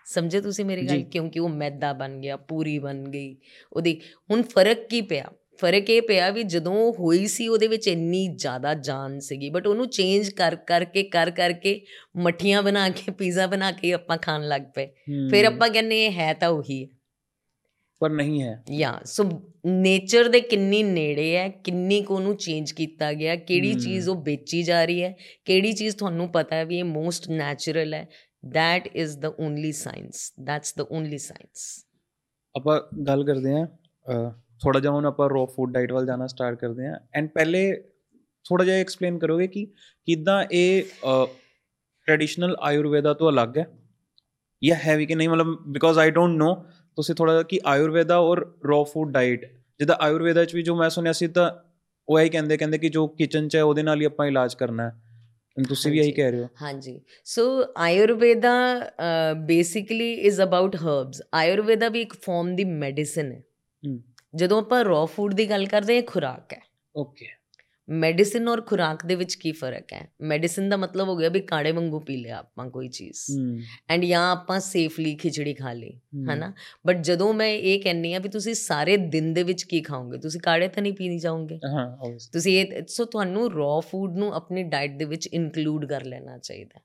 ਸਮਝੇ 0.06 0.40
ਤੁਸੀਂ 0.40 0.64
ਮੇਰੀ 0.64 0.88
ਗੱਲ। 0.88 1.02
ਕਿਉਂਕਿ 1.02 1.40
ਉਹ 1.40 1.48
ਮੈਦਾ 1.48 1.92
ਬਣ 1.92 2.20
ਗਿਆ 2.20 2.36
ਪੂਰੀ 2.36 2.78
ਬਣ 2.78 3.08
ਗਈ। 3.08 3.36
ਉਹਦੀ 3.72 4.00
ਹੁਣ 4.30 4.42
ਫ਼ਰਕ 4.42 4.86
ਕੀ 4.88 5.00
ਪਿਆ? 5.00 5.24
ਫ਼ਰਕ 5.60 5.90
ਇਹ 5.90 6.02
ਪਿਆ 6.02 6.30
ਵੀ 6.30 6.42
ਜਦੋਂ 6.42 6.92
ਹੋਈ 6.92 7.26
ਸੀ 7.26 7.48
ਉਹਦੇ 7.48 7.66
ਵਿੱਚ 7.66 7.88
ਇੰਨੀ 7.88 8.28
ਜ਼ਿਆਦਾ 8.28 8.74
ਜਾਨ 8.74 9.18
ਸੀਗੀ। 9.18 9.50
ਬਟ 9.50 9.66
ਉਹਨੂੰ 9.66 9.88
ਚੇਂਜ 9.88 10.30
ਕਰ 10.30 10.56
ਕਰਕੇ 10.56 11.02
ਕਰ 11.02 11.30
ਕਰਕੇ 11.30 11.84
ਮੱਠੀਆਂ 12.16 12.62
ਬਣਾ 12.62 12.88
ਕੇ 12.88 13.12
ਪੀਜ਼ਾ 13.12 13.46
ਬਣਾ 13.46 13.72
ਕੇ 13.72 13.92
ਆਪਾਂ 13.92 14.16
ਖਾਣ 14.16 14.48
ਲੱਗ 14.48 14.62
ਪਏ। 14.74 14.86
ਫਿਰ 15.30 15.44
ਆਪਾਂ 15.44 15.68
ਕਹਿੰਨੇ 15.70 16.06
ਇਹ 16.06 16.12
ਹੈ 16.12 16.32
ਤਾਂ 16.32 16.48
ਉਹੀ 16.48 16.84
ਹੈ। 16.84 16.97
ਪਰ 18.00 18.10
ਨਹੀਂ 18.10 18.42
ਹੈ 18.42 18.64
ਯਾ 18.70 19.00
ਸੋ 19.04 19.24
ਨੇਚਰ 19.66 20.28
ਦੇ 20.28 20.40
ਕਿੰਨੀ 20.40 20.82
ਨੇੜੇ 20.82 21.36
ਹੈ 21.36 21.48
ਕਿੰਨੀ 21.48 22.02
ਕੁ 22.02 22.14
ਉਹਨੂੰ 22.14 22.36
ਚੇਂਜ 22.36 22.72
ਕੀਤਾ 22.72 23.12
ਗਿਆ 23.12 23.36
ਕਿਹੜੀ। 23.36 23.74
ਚੀਜ਼ 23.74 24.08
ਉਹ 24.08 24.22
ਵੇਚੀ 24.22 24.62
ਜਾ 24.62 24.84
ਰਹੀ 24.84 25.02
ਹੈ 25.02 25.16
ਕਿਹੜੀ 25.44 25.72
ਚੀਜ਼ 25.72 25.96
ਤੁਹਾਨੂੰ 25.96 26.28
ਪਤਾ 26.28 26.56
ਹੈ 26.56 26.64
ਵੀ 26.64 26.78
ਇਹ 26.78 26.84
ਮੋਸਟ 26.84 27.30
ਨੈਚੁਰਲ 27.30 27.94
ਹੈ 27.94 28.08
that 28.54 28.82
is 28.96 29.14
the 29.24 29.30
only 29.46 29.70
science 29.72 30.18
that's 30.48 30.72
the 30.80 30.84
only 30.96 31.18
science 31.18 31.84
ਆਪਾਂ 32.56 32.80
ਗੱਲ 33.06 33.24
ਕਰਦੇ 33.24 33.52
ਹਾਂ 33.52 33.66
ਥੋੜਾ 34.62 34.80
ਜਿਹਾ 34.80 34.92
ਹੁਣ 34.92 35.06
ਆਪਾਂ 35.06 35.28
ਰੋ 35.28 35.46
ਫੂਡ 35.46 35.72
ਡਾਈਟ 35.72 35.92
ਵੱਲ 35.92 36.06
ਜਾਣਾ 36.06 36.26
ਸਟਾਰਟ 36.26 36.58
ਕਰਦੇ 36.58 36.86
ਹਾਂ 36.86 36.98
ਐਂਡ 37.14 37.28
ਪਹਿਲੇ 37.28 37.82
ਥੋੜਾ 38.44 38.64
ਜਿਹਾ 38.64 38.76
ਐਕਸਪਲੇਨ 38.76 39.18
ਕਰੋਗੇ 39.18 39.46
ਕਿ 39.46 39.66
ਕਿਦਾਂ 40.04 40.44
ਇਹ 40.52 40.82
ਟ੍ਰੈਡੀਸ਼ਨਲ 42.06 42.56
ਆਯੁਰਵੇਦਾ 42.60 43.14
ਤੋਂ 43.14 43.30
ਅਲੱਗ 43.30 43.58
ਹੈ 43.58 43.66
ਜਾਂ 44.64 44.76
ਹੈ 44.76 44.96
ਵੀ 44.96 45.06
ਕਿ 45.06 45.14
ਨਹੀਂ 45.14 45.28
ਮਤਲਬ 45.28 45.46
ਬਿਕੋਜ਼ 45.68 45.98
ਆਈ 45.98 46.10
ਡੋਨਟ 46.10 46.38
ਨੋ 46.38 46.64
ਤੁਸੀਂ 46.98 47.14
ਥੋੜਾ 47.14 47.42
ਕਿ 47.42 47.60
ਆਯੁਰਵੇਦਾ 47.66 48.18
ਔਰ 48.18 48.52
ਰੋ 48.68 48.84
ਫੂਡ 48.84 49.12
ਡਾਈਟ 49.12 49.44
ਜਿੱਦਾਂ 49.78 49.96
ਆਯੁਰਵੇਦਾ 50.00 50.44
ਚ 50.44 50.54
ਵੀ 50.54 50.62
ਜੋ 50.62 50.76
ਮੈਂ 50.76 50.90
ਸੁਣਿਆ 50.90 51.12
ਸੀ 51.12 51.26
ਤਾਂ 51.26 51.50
ਉਹ 52.08 52.20
ਇਹੀ 52.20 52.28
ਕਹਿੰਦੇ 52.28 52.56
ਕਹਿੰਦੇ 52.56 52.78
ਕਿ 52.78 52.88
ਜੋ 52.88 53.06
ਕਿਚਨ 53.06 53.48
ਚ 53.48 53.56
ਹੈ 53.56 53.62
ਉਹਦੇ 53.62 53.82
ਨਾਲ 53.82 54.00
ਹੀ 54.00 54.04
ਆਪਾਂ 54.04 54.26
ਇਲਾਜ 54.26 54.54
ਕਰਨਾ 54.54 54.90
ਹੈ। 54.90 54.96
ਤੁਸੀਂ 55.68 55.92
ਵੀ 55.92 55.98
ਇਹੀ। 55.98 56.12
ਕਹਿ 56.12 56.30
ਰਹੇ 56.30 56.42
ਹੋ। 56.42 56.48
ਹਾਂਜੀ। 56.62 57.00
So 57.24 57.64
Ayurveda 57.76 58.52
basically 59.46 60.12
is 60.12 60.42
about 60.42 60.76
herbs 60.76 61.22
Ayurveda 61.34 61.88
ਵੀ 61.88 62.00
ਇੱਕ 62.00 62.14
ਫਾਰਮ 62.14 62.56
ਦੀ 62.56 62.64
ਮੈਡੀਸਿਨ 62.64 63.32
ਹੈ। 63.32 63.42
ਜਦੋਂ 64.34 64.60
ਆਪਾਂ 64.62 64.84
ਰॉ 64.84 65.06
ਫੂਡ 65.06 65.34
ਦੀ 65.34 65.50
ਗੱਲ 65.50 65.66
ਕਰਦੇ 65.66 65.96
ਹਾਂ 65.96 66.02
ਖੁਰਾਕ 66.02 66.52
ਹੈ। 66.52 66.60
ਓਕੇ 66.96 67.26
ਮੈਡੀਸਿਨ 67.90 68.48
ਔਰ 68.48 68.60
ਖੁਰਾਕ 68.60 69.06
ਦੇ 69.06 69.14
ਵਿੱਚ 69.14 69.34
ਕੀ 69.34 69.52
ਫ਼ਰਕ 69.52 69.92
ਹੈ? 69.92 70.08
ਮੈਡੀਸਿਨ 70.20 70.68
ਦਾ 70.68 70.76
ਮਤਲਬ 70.76 71.08
ਹੋ 71.08 71.16
ਗਿਆ 71.16 71.28
ਵੀ 71.28 71.40
ਕਾੜੇ 71.40 71.72
ਵਾਂਗੂ 71.72 72.00
ਪੀ 72.00 72.16
ਲਿਆ 72.16 72.38
ਆਪਾਂ 72.38 72.70
ਕੋਈ 72.70 72.88
ਚੀਜ਼। 72.88 73.38
ਐਂਡ 73.88 74.04
ਜਾਂ 74.04 74.32
ਆਪਾਂ 74.32 74.60
ਸੇਫਲੀ 74.60 75.16
ਖਿਚੜੀ 75.16 75.54
ਖਾ 75.54 75.72
ਲਈ 75.72 75.92
ਹਨਾ? 76.32 76.54
ਬਟ 76.86 76.96
ਜਦੋਂ 76.96 77.34
ਮੈਂ 77.34 77.48
ਇਹ 77.48 77.82
ਕਹਿੰਨੀ 77.82 78.14
ਆ 78.14 78.18
ਵੀ 78.18 78.28
ਤੁਸੀਂ 78.28 78.54
ਸਾਰੇ 78.54 78.96
ਦਿਨ 78.96 79.34
ਦੇ 79.34 79.42
ਵਿੱਚ 79.42 79.62
ਕੀ 79.62 79.80
ਖਾਓਗੇ? 79.80 80.18
ਤੁਸੀਂ 80.18 80.40
ਕਾੜੇ 80.40 80.68
ਤਾਂ 80.68 80.82
ਨਹੀਂ 80.82 80.92
ਪੀਣੀ 80.92 81.18
ਚਾਹੋਗੇ? 81.18 81.56
ਹਾਂ. 81.56 82.18
ਤੁਸੀਂ 82.32 82.60
ਇਹ 82.60 82.82
ਸੋ 82.88 83.04
ਤੁਹਾਨੂੰ 83.04 83.52
ਰॉ 83.52 83.80
ਫੂਡ 83.80 84.16
ਨੂੰ 84.16 84.34
ਆਪਣੀ 84.34 84.62
ਡਾਈਟ 84.62 84.96
ਦੇ 84.96 85.04
ਵਿੱਚ 85.04 85.26
ਇਨਕਲੂਡ 85.26 85.86
ਕਰ 85.86 86.04
ਲੈਣਾ 86.04 86.38
ਚਾਹੀਦਾ। 86.38 86.80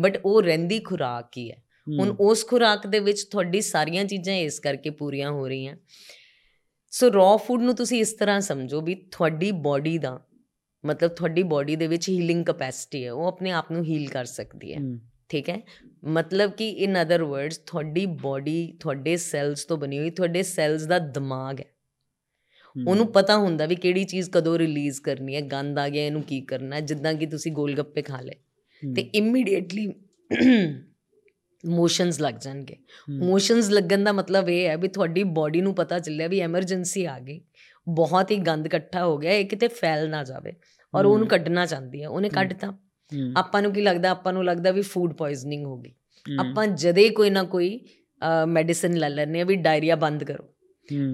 ਬਟ 0.00 0.20
ਉਹ 0.24 0.42
ਰਹਿੰਦੀ 0.42 0.78
ਖੁਰਾਕ 0.78 1.28
ਹੀ 1.36 1.50
ਹੈ। 1.50 1.62
ਹੁਣ 1.98 2.16
ਉਸ 2.20 2.46
ਖੁਰਾਕ 2.46 2.86
ਦੇ 2.86 2.98
ਵਿੱਚ 2.98 3.24
ਤੁਹਾਡੀ 3.24 3.60
ਸਾਰੀਆਂ 3.60 4.04
ਚੀਜ਼ਾਂ 4.04 4.34
ਇਸ 4.34 4.60
ਕਰਕੇ 4.60 4.90
ਪੂਰੀਆਂ 4.90 5.30
ਹੋ 5.30 5.48
ਰਹੀਆਂ। 5.48 5.76
ਸੋ 6.90 7.12
ਰॉ 7.12 7.36
ਫੂਡ 7.36 7.62
ਨੂੰ 7.62 7.74
ਤੁਸੀਂ 7.74 8.00
ਇਸ 8.00 8.12
ਤਰ੍ਹਾਂ 8.12 8.40
ਸਮਝੋ 8.40 8.80
ਵੀ 8.80 8.94
ਤੁਹਾਡੀ 8.94 9.52
ਬਾਡੀ 9.52 9.98
ਦਾ 9.98 10.25
ਮਤਲਬ 10.86 11.10
ਤੁਹਾਡੀ 11.10 11.42
ਬਾਡੀ 11.42 11.76
ਦੇ 11.76 11.86
ਵਿੱਚ 11.86 12.08
ਹੀਲਿੰਗ 12.08 12.44
ਕਪੈਸਿਟੀ 12.46 13.04
ਹੈ 13.04 13.12
ਉਹ 13.12 13.26
ਆਪਣੇ 13.26 13.50
ਆਪ 13.50 13.72
ਨੂੰ 13.72 13.84
ਹੀਲ 13.84 14.08
ਕਰ 14.08 14.24
ਸਕਦੀ 14.24 14.74
ਹੈ। 14.74 14.78
ਠੀਕ 15.28 15.50
ਹੈ? 15.50 15.60
ਮਤਲਬ 16.04 16.50
ਕਿ 16.50 16.68
ਇਨ 16.68 17.02
ਅਦਰ 17.02 17.24
ਵਰਡਸ 17.24 17.58
ਤੁਹਾਡੀ 17.58 18.06
ਬਾਡੀ 18.06 18.76
ਤੁਹਾਡੇ 18.80 19.16
ਸੈਲਸ 19.16 19.64
ਤੋਂ 19.64 19.76
ਬਣੀ 19.76 19.98
ਹੋਈ 19.98 20.10
ਤੁਹਾਡੇ 20.10 20.42
ਸੈਲਸ 20.42 20.82
ਦਾ 20.82 20.98
ਦਿਮਾਗ 20.98 21.60
ਹੈ। 21.60 21.64
ਉਹਨੂੰ 22.88 23.06
ਪਤਾ 23.06 23.36
ਹੁੰਦਾ 23.36 23.66
ਵੀ 23.66 23.74
ਕਿਹੜੀ 23.74 24.04
ਚੀਜ਼ 24.04 24.30
ਕਦੋਂ 24.30 24.58
ਰਿਲੀਜ਼ 24.58 25.00
ਕਰਨੀ 25.00 25.36
ਹੈ 25.36 25.40
ਗੰਦ 25.40 25.78
ਆ 25.78 25.88
ਗਿਆ 25.88 26.04
ਇਹਨੂੰ 26.04 26.22
ਕੀ 26.22 26.40
ਕਰਨਾ 26.40 26.80
ਜਿੱਦਾਂ 26.80 27.14
ਕਿ 27.14 27.26
ਤੁਸੀਂ 27.26 27.52
ਗੋਲ 27.52 27.74
ਗੱਪੇ 27.74 28.02
ਖਾ 28.02 28.20
ਲਏ। 28.20 28.34
ਤੇ 28.94 29.02
ਇਮੀਡੀਏਟਲੀ 29.02 29.92
ਮੋਸ਼ਨਸ 31.66 32.20
ਲੱਗ 32.20 32.34
ਜਾਣਗੇ। 32.34 32.76
ਮੋਸ਼ਨਸ 33.10 33.70
ਲੱਗਣ 33.70 34.04
ਦਾ 34.04 34.12
ਮਤਲਬ 34.12 34.48
ਇਹ 34.48 34.66
ਹੈ 34.66 34.76
ਵੀ 34.76 34.88
ਤੁਹਾਡੀ 34.88 35.22
ਬਾਡੀ 35.22 35.60
ਨੂੰ 35.60 35.74
ਪਤਾ 35.74 35.98
ਚੱਲਿਆ 35.98 36.28
ਵੀ 36.28 36.40
ਐਮਰਜੈਂਸੀ 36.40 37.04
ਆ 37.04 37.18
ਗਈ। 37.18 37.40
ਬਹੁਤ 37.88 38.30
ਹੀ 38.30 38.36
ਗੰਦ 38.36 38.66
ਇਕੱਠਾ 38.66 39.04
ਹੋ 39.04 39.18
ਗਿਆ 39.18 39.32
ਇਹ 39.32 39.44
ਕਿਤੇ 39.44 39.68
ਫੈਲ 39.68 40.10
ਨਾ 40.10 40.24
ਜਾਵੇ। 40.24 40.52
ਔਰ 40.94 41.04
ਉਹਨੂੰ। 41.04 41.26
ਕੱਢਣਾ 41.28 41.66
ਚਾਹੁੰਦੀ 41.66 42.02
ਹੈ। 42.02 42.08
ਉਹਨੇ 42.08 42.28
ਕੱਢਤਾ 42.28 42.72
ਆਪਾਂ 43.36 43.62
ਨੂੰ 43.62 43.72
ਕੀ 43.72 43.82
ਲੱਗਦਾ 43.82 44.10
ਆਪਾਂ 44.10 44.32
ਨੂੰ 44.32 44.44
ਲੱਗਦਾ 44.44 44.70
ਵੀ 44.70 44.82
ਫੂਡ 44.82 45.12
ਪੋਇਜ਼ਨਿੰਗ 45.12 45.64
ਹੋ 45.66 45.76
ਗਈ। 45.78 45.92
ਆਪਾਂ 46.26 46.66
ਜਦੇ 46.66 47.08
ਕੋਈ 47.08 47.30
ਨਾ 47.30 47.42
ਕੋਈ 47.44 47.78
ਮੈਡੀਸਿਨ 48.48 48.96
ਲੈ 48.96 49.08
ਲੈਂਦੇ 49.08 49.40
ਆ 49.40 49.44
ਵੀ 49.44 49.56
ਡਾਇਰੀਆ 49.56 49.96
ਬੰਦ 49.96 50.24
ਕਰੋ। 50.24 50.44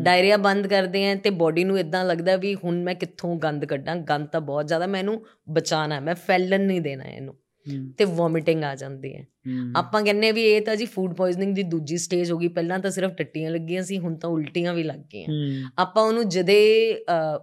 ਡਾਇਰੀਆ 0.03 0.37
ਬੰਦ 0.37 0.67
ਕਰਦੇ 0.67 1.07
ਆ 1.07 1.15
ਤੇ 1.15 1.31
ਬਾਡੀ 1.31 1.65
ਨੂੰ 1.65 1.79
ਇਦਾਂ 1.79 2.05
ਲੱਗਦਾ 2.05 2.37
ਵੀ 2.37 2.55
ਹੁਣ 2.55 2.83
ਮੈਂ 2.83 2.95
ਕਿੱਥੋਂ 2.95 3.37
ਗੰਦ 3.37 3.65
ਕੱਢਾਂ 3.65 3.97
ਗੰਦ 4.09 4.27
ਤਾਂ 4.29 4.41
ਬਹੁਤ 4.41 4.67
ਜ਼ਿਆਦਾ 4.67 4.87
ਮੈਨੂੰ 4.87 5.21
ਬਚਾਣਾ 5.51 6.01
ਮੈਂ 6.01 6.15
ਫੈਲਣ 6.15 6.61
ਨਹੀਂ 6.61 6.81
ਦੇਣਾ 6.81 7.05
ਇਹਨੂੰ। 7.05 7.35
ਤੇ 7.99 8.05
ਵੋਮਿਟਿੰਗ 8.07 8.65
ਆ 8.65 8.75
ਜਾਂਦੀ 8.75 9.15
ਹੈ। 9.15 9.25
ਆਪਾਂ 9.77 10.03
ਕਹਿੰਨੇ 10.03 10.31
ਵੀ 10.33 10.43
ਇਹ 10.45 10.61
ਤਾਂ 10.63 10.75
ਜੀ 10.77 10.85
ਫੂਡ 10.87 11.15
ਪੋਇਜ਼ਨਿੰਗ 11.15 11.55
ਦੀ 11.55 11.63
ਦੂਜੀ 11.63 11.97
ਸਟੇਜ 11.99 12.31
ਹੋ 12.33 12.39
ਗਈ। 12.39 12.49
ਪਹਿਲਾਂ 12.49 12.79
ਤਾਂ 12.79 12.91
ਸਿਰਫ 12.91 13.13
ਟੱਟੀਆਂ 13.13 13.51
ਲੱਗੀਆਂ 13.51 13.83
ਸੀ 13.83 13.99
ਹੁਣ 13.99 14.15
ਤਾਂ 14.15 14.31
ਉਲਟੀਆਂ 14.31 14.75
ਵੀ 14.75 14.83
ਲੱਗ 14.83 15.01
ਗਈਆਂ। 15.13 15.71
ਆਪਾਂ 15.79 16.03
ਉਹਨੂੰ 16.03 16.29
ਜਦੇ 16.29 16.59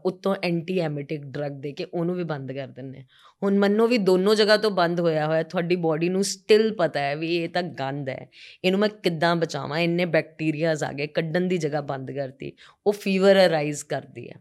ਉੱਤੋਂ 0.06 0.36
ਐਂਟੀ 0.44 0.80
ਐਮਿਟਿਕ 0.80 1.26
ਡਰਗ 1.28 1.52
ਦੇ 1.52 1.72
ਕੇ 1.72 1.86
ਉਹਨੂੰ 1.86 2.16
ਵੀ 2.16 2.24
ਬੰਦ 2.24 2.52
ਕਰ 2.52 2.68
ਦਿੰਨੇ। 2.68 3.04
ਹੁਣ 3.44 3.58
ਮੰਨੋ 3.58 3.88
ਵੀ 3.88 3.98
ਦੋਨੋਂ 3.98 4.36
ਜਗ੍ਹਾ 4.36 4.58
ਤੋਂ 4.58 4.72
ਬੰਦ 4.72 5.00
ਹੋਇਆ 5.00 5.26
ਹੋਇਆ 5.28 5.44
ਤੁਹਾਡੀ 5.44 5.76
ਬਾਡੀ 5.78 6.10
ਨੂੰ 6.10 6.24
ਸਟਿਲ 6.24 6.74
ਪਤਾ 6.74 7.00
ਹੈ 7.00 7.16
ਵੀ 7.16 7.36
ਇਹ 7.36 7.50
ਤਾਂ 7.50 7.64
ਗੰਦ 7.64 8.10
ਹੈ। 8.10 8.28
ਇਹਨੂੰ 8.64 8.80
ਮੈਂ 8.80 8.90
ਕਿੱਦਾਂ 9.04 9.36
ਬਚਾਵਾਂ? 9.36 9.80
ਇੰਨੇ 9.80 10.06
ਬੈਕਟੀਰੀਆਜ਼ 10.08 10.84
ਆ 10.84 10.92
ਗਏ 10.94 11.08
ਕੱਢਣ 11.08 11.48
ਦੀ 11.48 11.58
ਜਗ੍ਹਾ 11.58 11.82
ਬੰਦ 11.84 12.12
ਕਰਤੀ। 12.12 12.52
ਉਹ 12.88 12.94
ਫੀਵਰ 12.94 13.46
ਅਰਾਈਜ਼ 13.46 13.84
ਕਰਦੀ 13.86 14.30
ਹੈ। 14.30 14.36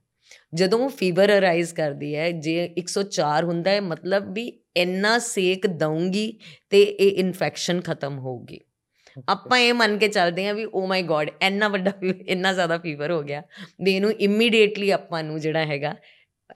ਜਦੋਂ 0.55 0.79
ਉਹ 0.79 0.89
ਫੀਵਰ 0.89 1.37
ਅਰਾਈਜ਼ 1.39 1.73
ਕਰਦੀ 1.75 2.15
ਹੈ 2.15 2.31
ਜੇ 2.39 2.65
104 2.79 3.45
ਹੁੰਦਾ 3.45 3.71
ਹੈ 3.71 3.81
ਮਤਲਬ 3.81 4.33
ਵੀ 4.33 4.51
ਇੰਨਾ 4.79 5.19
ਸੇਕ 5.19 5.67
ਦਊਂਗੀ 5.67 6.33
ਤੇ 6.71 6.83
ਇਹ 6.83 7.19
ਇਨਫੈਕਸ਼ਨ 7.19 7.81
ਖਤਮ 7.81 8.19
ਹੋਊਗੀ। 8.19 8.61
ਆਪਾਂ 9.29 9.59
ਇਹ 9.59 9.73
ਮੰਨ 9.75 9.97
ਕੇ 9.99 10.09
ਚੱਲਦੇ 10.09 10.47
ਹਾਂ 10.47 10.55
ਵੀ 10.55 10.65
ਓ 10.65 10.87
ਮਾਈ 10.87 11.03
ਗॉड 11.03 11.31
ਇੰਨਾ 11.43 11.69
ਵੱਡਾ 11.69 11.93
ਇੰਨਾ 12.03 12.53
ਜ਼ਿਆਦਾ 12.53 12.79
ਫੀਵਰ 12.79 13.11
ਹੋ 13.11 13.23
ਗਿਆ 13.23 13.43
ਵੀ 13.83 13.95
ਇਹਨੂੰ 13.95 14.11
ਇਮੀਡੀਏਟਲੀ 14.21 14.91
ਆਪਾਂ 14.91 15.23
ਨੂੰ 15.25 15.41
ਜਿਹੜਾ 15.41 15.65
ਹੈਗਾ 15.67 15.95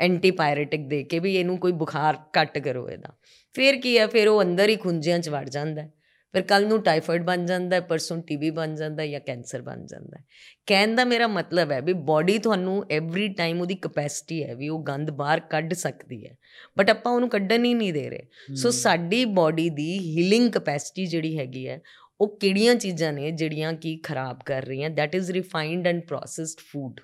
ਐਂਟੀਪਾਇਰੇਟਿਕ 0.00 0.86
ਦੇ 0.88 1.02
ਕੇ 1.04 1.18
ਵੀ 1.18 1.34
ਇਹਨੂੰ 1.36 1.58
ਕੋਈ 1.58 1.72
ਬੁਖਾਰ 1.72 2.18
ਘੱਟ 2.38 2.58
ਕਰੋ 2.58 2.88
ਇਹਦਾ। 2.88 3.12
ਫਿਰ 3.54 3.76
ਕੀ 3.80 3.98
ਹੈ 3.98 4.06
ਫਿਰ 4.06 4.28
ਉਹ 4.28 4.42
ਅੰਦਰ 4.42 4.68
ਹੀ 4.68 4.76
ਖੁੰਝਿਆਂ 4.76 5.18
ਚ 5.18 5.28
ਵੜ 5.28 5.48
ਜਾਂਦਾ। 5.48 5.88
ਫਿਰ 6.34 6.42
ਕੱਲ 6.42 6.66
ਨੂੰ 6.66 6.80
ਟਾਈਫਾਇਡ 6.82 7.22
ਬਣ 7.24 7.44
ਜਾਂਦਾ 7.46 7.76
ਹੈ 7.76 7.80
ਪਰਸੋਂ 7.80 8.16
ਟੀਬੀ 8.22 8.50
ਬਣ 8.50 8.74
ਜਾਂਦਾ 8.74 9.02
ਹੈ 9.02 9.06
ਜਾਂ 9.06 9.20
ਕੈਂਸਰ 9.20 9.62
ਬਣ 9.62 9.84
ਜਾਂਦਾ। 9.86 10.18
ਹੈ 10.18 10.24
ਕਹਿਣ 10.66 10.94
ਦਾ 10.96 11.04
ਮੇਰਾ 11.04 11.26
ਮਤਲਬ 11.26 11.72
ਹੈ 11.72 11.80
ਵੀ 11.80 11.92
ਬਾਡੀ 12.08 12.38
ਤੁਹਾਨੂੰ 12.38 12.84
ਐਵਰੀ 12.90 13.28
ਟਾਈਮ 13.34 13.60
ਉਹਦੀ 13.60 13.74
ਕਪੈਸਿਟੀ 13.82 14.42
ਹੈ 14.44 14.54
ਵੀ 14.54 14.68
ਉਹ 14.68 14.82
ਗੰਦ 14.84 15.10
ਬਾਹਰ 15.10 15.40
ਕੱਢ 15.50 15.72
ਸਕਦੀ 15.74 16.24
ਹੈ। 16.26 16.34
ਬਟ 16.78 16.90
ਆਪਾਂ 16.90 17.12
ਉਹਨੂੰ 17.12 17.28
ਕੱਢਣ 17.28 17.64
ਹੀ 17.64 17.74
ਨਹੀਂ 17.74 17.92
ਦੇ 17.92 18.08
ਰਹੇ। 18.10 18.54
ਸੋ 18.54 18.70
ਸਾਡੀ 18.70 19.24
ਬਾਡੀ 19.24 19.68
ਦੀ 19.70 19.98
ਹੀਲਿੰਗ 19.98 20.50
ਕਪੈਸਿਟੀ 20.52 21.06
ਜਿਹੜੀ 21.06 21.38
ਹੈਗੀ 21.38 21.68
ਹੈ 21.68 21.80
ਉਹ 22.20 22.36
ਕਿਹੜੀਆਂ 22.38 22.74
ਚੀਜ਼ਾਂ 22.74 23.12
ਨੇ 23.12 23.30
ਜਿਹੜੀਆਂ 23.30 23.72
ਕੀ 23.72 23.96
ਖਰਾਬ 23.96 24.42
ਕਰ 24.46 24.64
ਰਹੀਆਂ? 24.64 24.90
That 24.90 25.14
is 25.14 25.30
refined 25.30 25.86
and 25.86 26.02
processed 26.02 26.60
food 26.60 27.00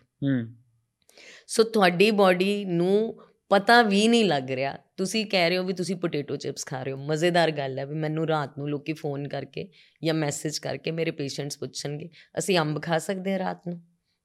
so 1.47 1.63
ਤੁਹਾਡੀ 1.63 2.11
ਬਾਡੀ 2.11 2.65
ਨੂੰ 2.65 3.17
ਪਤਾ 3.51 3.81
ਵੀ 3.83 4.07
ਨਹੀਂ 4.09 4.25
ਲੱਗ 4.25 4.51
ਰਿਹਾ। 4.51 4.77
ਤੁਸੀਂ 4.97 5.25
ਕਹਿ 5.27 5.49
ਰਹੇ 5.49 5.59
ਹੋ 5.59 5.63
ਵੀ 5.63 5.73
ਤੁਸੀਂ 5.73 5.97
ਪੋਟੇਟੋ 5.97 6.37
ਚਿਪਸ 6.37 6.65
ਖਾ 6.67 6.83
ਰਹੇ 6.83 6.93
ਹੋ। 6.93 6.97
ਮਜ਼ੇਦਾਰ 7.07 7.51
ਗੱਲ 7.51 7.79
ਹੈ 7.79 7.87
ਵੀ 7.87 7.95
ਮੈਨੂੰ 7.95 8.27
ਰਾਤ 8.29 8.59
ਨੂੰ 8.59 8.69
ਲੋਕੀ 8.69 8.93
ਫੋਨ 8.93 9.27
ਕਰਕੇ 9.29 9.67
ਜਾਂ 10.03 10.15
ਮੈਸੇਜ 10.15 10.59
ਕਰਕੇ 10.59 10.91
ਮੇਰੇ 10.91 11.11
ਪੇਸ਼ੈਂਟਸ 11.11 11.59
ਪੁੱਛਣਗੇ 11.59 12.09
ਅਸੀਂ 12.39 12.59
ਅੰਬ 12.59 12.83
ਖਾ 12.83 12.99
ਸਕਦੇ 12.99 13.33
ਹਾਂ 13.33 13.39
ਰਾਤ 13.39 13.67
ਨੂੰ? 13.69 13.81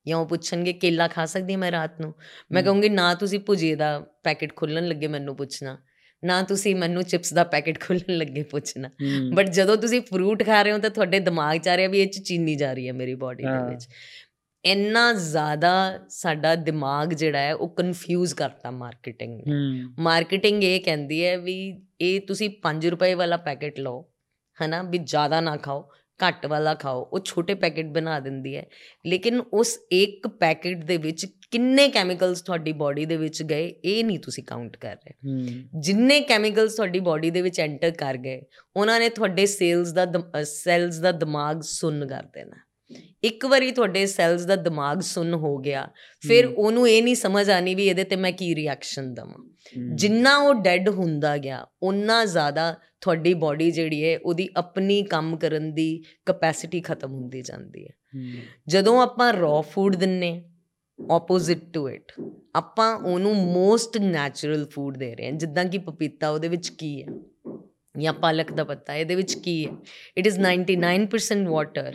ਜਾਂ 0.08 0.18
ਉਹ 0.18 0.26
ਪੁੱਛਣਗੇ 0.26 0.74
ਕੇਲਾ 0.74 1.08
ਖਾ 1.08 1.26
ਸਕਦੀ 1.26 1.56
ਮੈਂ 1.56 1.72
ਰਾਤ 1.72 2.02
ਨੂੰ। 2.02 2.14
ਮੈਂ। 2.52 2.64
ਕਹੂੰਗੀ 2.64 2.90
ਨਾ 2.90 3.14
ਤੁਸੀਂ 3.16 3.40
ਭੁਜੀਏ 3.40 3.76
ਦਾ 3.76 4.00
ਪੈਕੇਟ 4.24 4.56
ਖੋਲਣ 4.56 4.88
ਲੱਗੇ 4.88 5.08
ਮੈਨੂੰ 5.08 5.36
ਪੁੱਛਣਾ। 5.36 5.78
ਨਾ 6.24 6.42
ਤੁਸੀਂ 6.44 6.76
ਮੈਨੂੰ 6.76 7.04
ਚਿਪਸ 7.04 7.34
ਦਾ 7.34 7.44
ਪੈਕੇਟ 7.44 7.80
ਖੋਲਣ 7.82 8.18
ਲੱਗੇ 8.18 8.44
ਪੁੱਛਣਾ। 8.44 8.90
ਬਟ 9.34 9.50
ਜਦੋਂ 9.50 9.78
ਤੁਸੀਂ 9.78 10.02
ਫਰੂਟ 10.02 10.44
ਖਾ 10.44 10.62
ਰਹੇ 10.62 10.72
ਹੋ 10.72 10.78
ਤਾਂ 10.78 10.90
ਤੁਹਾਡੇ 10.90 11.20
ਦਿਮਾਗ 11.20 11.58
'ਚ 11.58 11.68
ਆ 11.68 11.78
ਰਿਹਾ 11.78 11.88
ਵੀ 11.90 12.02
ਇਹ 12.02 12.08
'ਚ 12.08 12.20
ਚੀਨੀ 12.20 12.56
ਜਾ 12.56 12.74
ਰਹੀ 12.74 12.88
ਹੈ 12.88 12.94
ਮੇਰੀ 12.94 13.16
ਬਾਡੀ 13.16 13.44
ਦੇ। 13.44 13.70
ਵਿੱਚ। 13.70 13.88
ਇੰਨਾ 14.66 15.14
ਜ਼ਿਆਦਾ 15.14 16.00
ਸਾਡਾ 16.10 16.56
ਦਿਮਾਗ 16.56 17.14
ਜਿਹੜਾ 17.14 17.40
ਹੈ 17.40 17.54
ਉਹ 17.56 17.70
ਕਨਫਿਊਜ਼ 17.70 18.36
ਕਰਤਾ 18.36 18.72
ਮਾਰਕੀਟਿੰਗ 18.72 19.42
ਨੇ। 19.48 19.84
ਮਾਰਕੀਟਿੰਗ 20.00 20.64
ਇਹ 20.64 20.80
ਕਹਿੰਦੀ 20.82 21.26
ਹੈ 21.26 21.38
ਵੀ 21.38 21.56
ਇਹ 22.02 22.22
ਤੁਸੀਂ 22.22 22.50
5 22.62 22.90
ਰੁਪਏ 22.90 23.14
ਵਾਲਾ 23.14 23.38
ਪੈਕੇਟ 23.38 23.80
ਲਓ 23.80 24.02
ਹਨਾ? 24.64 24.82
ਵੀ 24.84 24.98
ਜ਼ਿਆਦਾ 24.98 25.42
ਨਾ 25.42 25.56
ਖਾਓ। 25.58 25.90
ਘੱਟ 26.20 26.46
ਵਾਲਾ 26.46 26.74
ਖਾਓ 26.74 27.02
ਉਹ 27.04 27.20
ਛੋਟੇ 27.26 27.54
ਪੈਕੇਟ 27.54 27.86
ਬਣਾ 27.86 28.20
ਦਿੰਦੀ 28.20 28.56
ਹੈ। 28.56 28.66
ਲੇਕਿਨ 29.06 29.40
ਉਸ 29.54 29.80
ਇੱਕ 29.92 30.28
ਪੈਕੇਟ 30.28 30.84
ਦੇ 30.84 30.98
ਵਿੱਚ 30.98 31.26
ਕਿੰਨੇ 31.52 31.88
ਕੈਮੀਕਲਸ 31.88 32.42
ਤੁਹਾਡੀ 32.42 32.72
ਬਾਡੀ 32.74 33.06
ਦੇ 33.06 33.18
ਵਿੱਚ 33.18 33.44
ਗਏ 33.44 33.68
ਇਹ 33.86 34.04
ਨਹੀਂ 34.06 34.20
ਤੁਸੀਂ 34.20 34.44
ਕਾਊਂਟ 34.44 34.78
ਕਰ 34.78 34.96
ਰਹੇ। 34.96 35.14
ਜਿੰਨੇ 35.80 36.20
ਕੈਮੀਕਲਸ 36.22 36.76
ਤੁਹਾਡੀ 36.76 37.00
ਬਾਡੀ 37.00 37.30
ਦੇ 37.30 37.42
ਵਿੱਚ 37.42 37.60
ਐਂਟਰ 37.60 37.92
ਕਰ 37.92 38.18
ਗਏ 38.18 38.42
ਉਹਨਾਂ 38.76 39.00
ਨੇ 39.00 39.10
ਤੁਹਾਡੇ 39.10 39.46
ਸੇਲਸ 39.46 39.92
ਦਾ 39.92 40.06
ਸੈਲਸ 40.44 41.00
ਦਾ 41.00 41.12
ਦਿਮਾਗ 41.12 41.62
ਸੁੰਨ 41.62 42.08
ਕਰ 42.08 42.24
ਦੇਣਾ। 42.24 42.58
ਇੱਕ 43.24 43.46
ਵਾਰੀ 43.46 43.72
ਤੁਹਾਡੇ 43.72 44.06
ਸੈਲਸ 44.06 44.46
ਦਾ 44.46 44.56
ਦਿਮਾਗ 44.56 45.00
ਸੁੰਨ 45.00 45.34
ਹੋ 45.34 45.58
ਗਿਆ 45.58 45.88
ਫਿਰ। 46.24 46.46
ਉਹਨੂੰ 46.48 46.90
ਇਹ 46.90 47.04
ਨਹੀਂ 47.04 47.16
ਸਮਝ 47.16 47.50
ਆਣੀ 47.50 47.76
ਵੀ 47.76 47.88
ਇਹਦੇ 47.88 48.04
ਤੇ 48.04 48.16
ਮੈਂ 48.16 48.32
ਕੀ 48.32 48.56
ਰਿਐਕਸ਼ਨ 48.56 49.14
ਦਵਾਂ। 49.14 49.44
ਜਿੰਨਾ 49.96 50.38
ਉਹ 50.38 50.54
ਡੈੱਡ 50.54 50.90
ਹੁੰਦਾ 50.90 51.38
ਗਿਆ 51.38 51.66
ਉਨਾ 51.84 52.26
ਜ਼ਿਆਦਾ 52.26 52.74
ਤੁਹਾਡੀ 53.02 53.34
ਬਾਡੀ 53.34 53.72
ਜਿਹੜੀ 53.72 54.04
ਹੈ 54.04 54.18
ਉਹਦੀ 54.18 54.50
ਆਪਣੀ 54.56 55.02
ਕੰਮ 55.04 55.38
ਕਰਨ 55.38 55.74
ਦੀ 55.74 56.04
ਕਪੈਸਿਟੀ 56.26 56.82
ਖਤਮ 56.82 57.14
ਹੁੰਦੀ 57.14 57.42
ਜਾਂਦੀ 57.42 57.86
ਹੂੰ, 57.86 58.24
ਜਦੋਂ 58.68 59.02
ਆਪਾਂ 59.02 59.34
ਰॉ 59.34 59.62
ਫੂਡ 59.62 59.96
ਦਿੰਨੇ 59.96 60.44
ਆਪੋਜ਼ਿਟ 61.00 61.60
ਟੂ 61.74 61.90
ਇਟ 61.90 62.12
ਆਪਾਂ 62.56 62.96
ਉਹਨੂੰ 62.96 63.36
ਮੋਸਟ 63.36 63.98
ਨੈਚੁਰਲ 63.98 64.66
ਫੂਡ 64.66 64.98
ਦੇ 64.98 65.16
ਰਹੇ 65.16 65.26
ਹਾਂ 65.26 65.34
ਜਿੱਦਾਂ 65.34 65.66
ਕਿ 65.66 65.78
ਪਪੀਤਾ 65.78 66.30
ਉਹਦੇ 66.30 66.48
ਵਿੱਚ 66.48 66.70
ਕੀ 66.70 67.02
ਹੈ? 67.04 67.08
ਜਾਂ 68.00 68.14
ਪਾਲਕ 68.14 68.54
ਦਾ 68.54 68.64
ਪੱਤਾ 68.64 68.96
ਇਹਦੇ 68.96 69.16
ਵਿੱਚ 69.16 69.34
ਕੀ 69.34 69.66
ਹੈ? 69.66 69.72
ਇਟ 70.18 70.28
ਇਜ਼ 70.28 70.40
99% 70.40 71.48
ਵਾਟਰ 71.50 71.94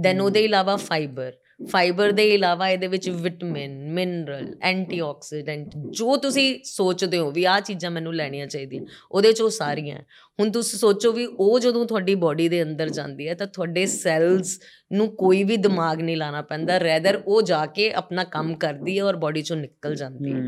ਦੈਨ 0.00 0.20
ਉਹਦੇ 0.20 0.44
ਇਲਾਵਾ 0.44 0.76
ਫਾਈਬਰ 0.76 1.32
ਫਾਈਬਰ 1.66 2.12
ਦੇ 2.12 2.34
ਇਲਾਵਾ 2.34 2.68
ਇਹਦੇ 2.68 2.86
ਵਿੱਚ 2.86 3.10
ਵਿਟਾਮਿਨ 3.10 3.92
ਮਿਨਰਲ 3.92 4.54
ਐਂਟੀਆਕਸੀਡੈਂਟ 4.62 5.70
ਜੋ 5.90 6.16
ਤੁਸੀਂ 6.16 6.60
ਸੋਚਦੇ 6.64 7.18
ਹੋ 7.18 7.30
ਵੀ 7.30 7.44
ਆਹ 7.44 7.60
ਚੀਜ਼ਾਂ 7.60 7.90
ਮੈਨੂੰ 7.90 8.14
ਲੈਣੀਆਂ 8.14 8.46
ਚਾਹੀਦੀਆਂ 8.46 8.82
ਉਹਦੇ 9.12 9.32
ਚ 9.32 9.40
ਉਹ 9.40 9.50
ਸਾਰੀਆਂ 9.50 10.00
ਹੁਣ 10.40 10.50
ਤੁਸੀਂ 10.50 10.78
ਸੋਚੋ 10.78 11.12
ਵੀ 11.12 11.26
ਉਹ 11.26 11.60
ਜਦੋਂ 11.60 11.86
ਤੁਹਾਡੀ 11.86 12.14
ਬਾਡੀ 12.14 12.48
ਦੇ 12.48 12.62
ਅੰਦਰ 12.62 12.88
ਜਾਂਦੀ 12.88 13.28
ਹੈ 13.28 13.34
ਤਾਂ 13.34 13.46
ਤੁਹਾਡੇ 13.46 13.86
ਸੈਲਸ 13.86 14.60
ਨੂੰ 14.92 15.16
ਕੋਈ 15.16 15.44
ਵੀ 15.44 15.56
ਦਿਮਾਗ 15.56 16.00
ਨਹੀਂ 16.00 16.16
ਲਾਣਾ 16.16 16.42
ਪੈਂਦਾ 16.42 16.78
ਰੈਦਰ 16.78 17.22
ਉਹ 17.26 17.42
ਜਾ 17.42 17.66
ਕੇ 17.66 17.92
ਆਪਣਾ 17.92 18.24
ਕੰਮ 18.24 18.54
ਕਰਦੀ 18.54 18.98
ਹੈ 18.98 19.04
ਔਰ 19.04 19.16
ਬਾਡੀ 19.16 19.42
ਚੋਂ 19.42 19.56
ਨਿਕਲ 19.56 19.94
ਜਾਂਦੀ 19.94 20.32
ਹੈ। 20.32 20.38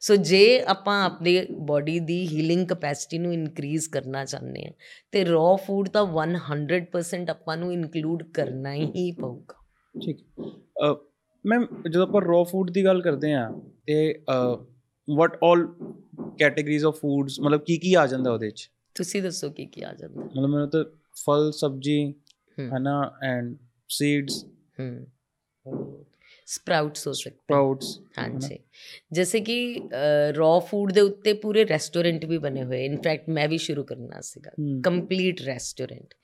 ਸੋ 0.00 0.16
ਜੇ 0.16 0.60
ਆਪਾਂ 0.62 1.04
ਆਪਣੀ 1.04 1.40
ਬਾਡੀ 1.60 1.98
ਦੀ 2.00 2.26
ਹੀਲਿੰਗ 2.28 2.66
ਕਪੈਸਿਟੀ 2.68 3.18
ਨੂੰ 3.18 3.32
ਇਨਕਰੀਜ਼ 3.34 3.88
ਕਰਨਾ 3.88 4.24
ਚਾਹੁੰਦੇ 4.24 4.64
ਹਾਂ 4.64 4.72
ਤੇ 5.12 5.24
ਰॉ 5.24 5.56
ਫੂਡ 5.56 5.88
ਤਾਂ 5.88 6.04
100% 6.04 7.30
ਆਪਾਂ 7.30 7.56
ਨੂੰ 7.56 7.72
ਇਨਕਲੂਡ 7.72 8.22
ਕਰਨਾ 8.32 8.74
ਹੀ 8.74 9.10
ਪਊਗਾ। 9.12 9.54
ਠੀਕ। 9.94 10.18
ਮੈਮ 11.44 11.66
ਜਦੋਂ 11.90 12.06
ਆਪਾਂ 12.06 12.20
ਰॉ 12.20 12.42
ਫੂਡ 12.44 12.70
ਦੀ 12.70 12.84
ਗੱਲ 12.84 13.02
ਕਰਦੇ 13.02 13.32
ਆ 13.32 13.48
ਤੇ 13.86 14.24
what 15.08 15.38
all 15.44 15.66
categories 16.38 16.84
of 16.84 17.00
foods 17.00 17.40
ਮਤਲਬ 17.40 17.60
ਕੀ 17.60 17.78
ਕੀ 17.78 17.94
ਆ 17.94 18.06
ਜਾਂਦਾ 18.06 18.32
ਉਹਦੇ 18.32 18.46
ਵਿੱਚ 18.46 18.68
ਤੁਸੀਂ 18.94 19.22
ਦੱਸੋ 19.22 19.50
ਕੀ 19.50 19.66
ਕੀ 19.66 19.82
ਆ 19.82 19.92
ਜਾਂਦਾ। 19.94 20.20
ਮਤਲਬ 20.20 20.48
ਮੈਨੂੰ 20.50 20.68
ਤਾਂ 20.70 20.84
ਫਲ 21.26 21.50
ਸਬਜੀ। 21.52 22.14
ਹਨਾ 22.76 23.12
ਐਂਡ 23.22 23.56
ਸੀਡਸ 23.88 24.44
ਹਮ 24.80 25.04
ਸਪਰਾਊਟਸ 26.52 27.06
ਹੋ 27.06 27.12
ਸਕਦੇ 27.12 27.36
ਸਪਰਾਊਟਸ 27.36 27.98
ਹਾਂਜੀ 28.18 28.58
ਜੈਸੇ 29.12 29.40
ਕਿ 29.40 29.56
ਰॉ 30.36 30.58
ਫੂਡ 30.60 30.92
ਦੇ 30.92 31.00
ਉੱਤੇ 31.00 31.32
ਪੂਰੇ 31.32 31.64
ਰੈਸਟੋਰੈਂਟ 31.64 32.24
ਵੀ 32.24 32.38
ਬਣੇ 32.38 32.64
ਹੋਏ 32.64 32.84
ਇਨਫੈਕਟ 32.84 33.28
ਮੈਂ 33.28 33.48
ਵੀ 33.48 33.58
ਸ਼ੁਰੂ 33.58 33.84
ਕਰਨਾ 33.84 34.20
ਸੀਗਾ 34.20 34.50
complete 34.84 35.42
restaurant 35.42 36.14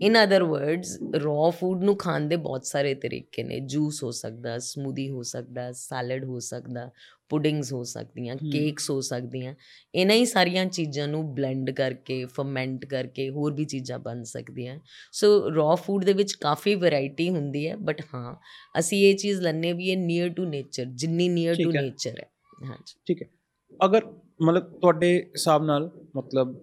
in 0.00 0.22
other 0.24 0.44
words 0.44 0.98
raw 1.16 1.50
food 1.50 1.84
ਨੂੰ 1.84 1.96
ਖਾਣ 1.96 2.28
ਦੇ 2.28 2.36
ਬਹੁਤ 2.36 2.66
ਸਾਰੇ 2.66 2.94
ਤਰੀਕੇ 2.94 3.42
ਨੇ 3.42 3.60
ਜੂਸ 3.66 4.02
ਹੋ 4.04 4.10
ਸਕਦਾ 4.10 4.58
ਸਮੂਦੀ 4.58 5.08
ਹੋ 5.10 5.22
ਸਕਦਾ 5.22 5.70
ਸੈਲਡ 5.72 6.24
ਹੋ 6.24 6.38
ਸਕਦਾ 6.38 6.90
ਪੁਡਿੰਗਸ 7.32 7.72
ਹੋ 7.72 7.82
ਸਕਦੀਆਂ। 7.84 8.36
ਕੇਕਸ 8.36 8.88
ਹੋ 8.90 9.00
ਸਕਦੀਆਂ 9.00 9.54
ਇਹਨਾਂ 9.94 10.14
ਹੀ 10.14 10.24
ਸਾਰੀਆਂ 10.24 10.64
ਚੀਜ਼ਾਂ 10.68 11.06
ਨੂੰ 11.08 11.22
ਬਲੈਂਡ 11.34 11.70
ਕਰਕੇ 11.70 12.24
ਫਰਮੈਂਟ 12.26 12.84
ਕਰਕੇ 12.84 13.28
ਹੋਰ 13.30 13.52
ਵੀ 13.52 13.64
ਚੀਜ਼ਾਂ 13.64 13.98
ਬਣ 13.98 14.22
ਸਕਦੀਆਂ 14.24 14.78
ਸੋ 15.12 15.28
ਰॉ 15.50 15.74
ਫੂਡ 15.76 16.04
ਦੇ 16.04 16.12
ਵਿੱਚ 16.12 16.32
ਕਾਫੀ 16.40 16.74
ਵੈਰਾਈਟੀ 16.74 17.28
ਹੁੰਦੀ 17.30 17.66
ਹੈ 17.68 17.76
ਬਟ 17.82 18.00
ਹਾਂ 18.14 18.34
ਅਸੀਂ 18.78 19.02
ਇਹ 19.04 19.16
ਚੀਜ਼ 19.16 19.40
ਲੈਣੇ 19.40 19.72
ਵੀ 19.72 19.88
ਇਹ 19.90 19.96
ਨੀਅਰ 19.96 20.28
ਟੂ 20.30 20.44
ਨੇਚਰ 20.44 20.84
ਜਿੰਨੀ 20.94 21.28
ਨੀਅਰ 21.28 21.54
ਟੂ। 21.54 21.70
ਨੇਚਰ 21.72 22.18
ਹੈ 22.20 22.28
ਹਾਂਜੀ 22.64 22.94
ਠੀਕ 23.06 23.22
ਹੈ 23.22 23.28
ਅਗਰ 23.80 24.04
ਮਤਲਬ 24.42 24.72
ਤੁਹਾਡੇ 24.80 25.12
ਹਿਸਾਬ 25.26 25.64
ਨਾਲ 25.64 25.90
ਮਤਲਬ 26.16 26.54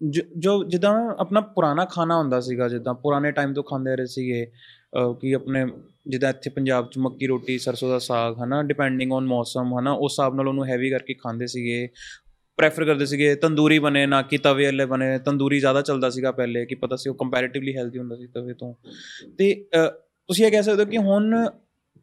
ਜ- 0.00 0.68
ਜਿੱਦਾਂ 0.68 0.92
ਆਪਣਾ 1.18 1.40
ਪੁਰਾਣਾ 1.54 1.84
ਖਾਣਾ 1.84 2.16
ਹੁੰਦਾ 2.18 2.40
ਸੀਗਾ 2.40 2.68
ਜਿੱਦਾਂ 2.68 2.94
ਪੁਰਾਣੇ 2.94 3.32
ਟਾਈਮ 3.32 3.52
ਤੋਂ 3.54 3.62
ਖਾਂਦੇ 3.62 3.96
ਰਹੇ 3.96 4.06
ਸੀਗੇ 4.06 4.46
ਕਿ 5.20 5.34
ਆਪਣੇ 5.34 5.66
ਜਿੱਦਾਂ 6.08 6.30
ਇੱਥੇ 6.30 6.50
ਪੰਜਾਬ 6.50 6.88
'ਚ 6.90 6.98
ਮੱਕੀ 6.98 7.26
ਰੋਟੀ 7.26 7.58
ਸਰਸੋਂ 7.58 7.88
ਦਾ 7.88 7.98
ਸਾਗ 7.98 8.42
ਹਨਾ 8.44 8.62
ਡਿਪੈਂਡਿੰਗ 8.62 9.12
ਔਨ 9.12 9.26
ਮੌਸਮ 9.26 9.78
ਹਨਾ 9.78 9.92
ਉਸ 9.92 10.12
ਹਿਸਾਬ 10.12 10.34
ਨਾਲ 10.34 10.48
ਉਹਨੂੰ 10.48 10.66
ਹੈਵੀ 10.66 10.90
ਕਰਕੇ 10.90 11.14
ਖਾਂਦੇ 11.14 11.46
ਸੀਗੇ। 11.46 11.88
ਪ੍ਰੈਫਰ 12.58 12.84
ਕਰਦੇ 12.84 13.06
ਸੀਗੇ 13.06 13.34
ਤੰਦੂਰੀ 13.34 13.78
ਬਣੇ 13.78 14.06
ਨਾ 14.06 14.20
ਕਿ 14.22 14.38
ਤਵੇ 14.38 14.64
ਵਾਲੇ 14.64 14.84
ਬਣੇ। 14.86 15.18
ਤੰਦੂਰੀ 15.18 15.60
ਜ਼ਿਆਦਾ 15.60 15.82
ਚੱਲਦਾ 15.82 16.10
ਸੀਗਾ 16.10 16.32
ਪਹਿਲੇ 16.32 16.64
ਕਿ 16.66 16.74
ਪਤਾ 16.74 16.96
ਸੀ 16.96 17.10
ਉਹ 17.10 17.14
ਕੰਪੈਰੀਟਿਵਲੀ 17.14 17.76
ਹੈਲਦੀ 17.76 17.98
ਹੁੰਦਾ 17.98 18.16
ਸੀ 18.16 18.26
ਤਵੇ 18.26 18.54
ਤੋਂ। 18.54 18.74
ਤੇ 19.38 19.54
ਤੁਸੀਂ 19.72 20.46
ਇਹ 20.46 20.50
ਕਹਿ 20.50 20.62
ਸਕਦੇ 20.62 20.84
ਹੋ 20.84 20.90
ਕਿ 20.90 20.98
ਹੁਣ 20.98 21.48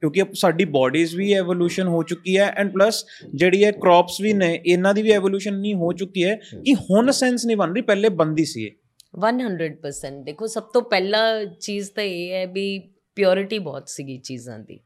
ਕਿਉਂਕਿ 0.02 0.24
ਸਾਡੀ 0.34 0.66
ਬਾਡੀਜ਼ 0.66 1.16
ਵੀ 1.16 1.34
ਐਵੋਲੂਸ਼ਨ 1.34 1.88
ਹੋ 1.88 2.04
ਚੁੱਕੀ 2.04 2.38
ਹੈ 2.38 2.54
ਐਂਡ 2.58 2.72
ਪਲੱਸ 2.74 3.06
ਜਿਹੜੀ 3.36 3.64
ਹੈ 3.64 3.72
ਕ੍ਰੌਪਸ 3.72 4.22
ਵੀ 4.22 4.34
ਨੇ 4.34 4.62
ਇਹਨਾਂ 4.66 4.94
ਦੀ 4.94 5.02
ਵੀ 5.02 5.12
ਐਵੋਲੂਸ਼ਨ 5.12 5.60
ਨਹੀਂ 5.60 5.74
ਹੋ 5.76 5.92
ਚੁੱਕੀ 5.94 6.24
ਹੈ 6.24 6.36
ਕਿ 6.66 6.74
ਹੁਣ 6.74 7.12
ਸੈਂਸ 7.12 7.46
ਨਹੀਂ 7.46 7.58
ਬਣ 7.58 7.74
ਰਹੀ 7.74 7.82
ਪਹਿਲੇ 7.82 8.10
ਬੰਦੀ 8.10 8.46
ਸੀ 8.46 8.72
100% 9.14 10.24
ਦੇਖੋ 10.24 10.48
ਸਭ 10.48 10.64
ਤੋਂ 10.64 10.82
ਪਹਿਲਾ 10.82 11.46
ਚੀਜ਼ 11.46 11.92
ਤਾਂ 11.92 12.04
ਇਹ 12.04 12.32
ਹੈ 12.32 12.48
ਵੀ 12.48 12.80
ਪਿਓਰਿਟੀ 13.16 13.60
ਬਹੁਤ 13.60 13.90
ਸੀਗੀ 13.90 14.18
ਚੀਜ਼ਾਂ 14.18 14.60
ਦੀ। 14.60 14.80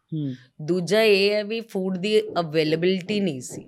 ਦੂਜਾ 0.62 1.02
ਇਹ 1.02 1.32
ਹੈ 1.32 1.44
ਵੀ 1.44 1.62
ਫੂਡ 1.62 1.98
ਦੀ 1.98 2.20
ਅਵੇਲੇਬਿਲਟੀ 2.20 3.20
ਨਹੀਂ 3.20 3.42
ਸੀ। 3.42 3.66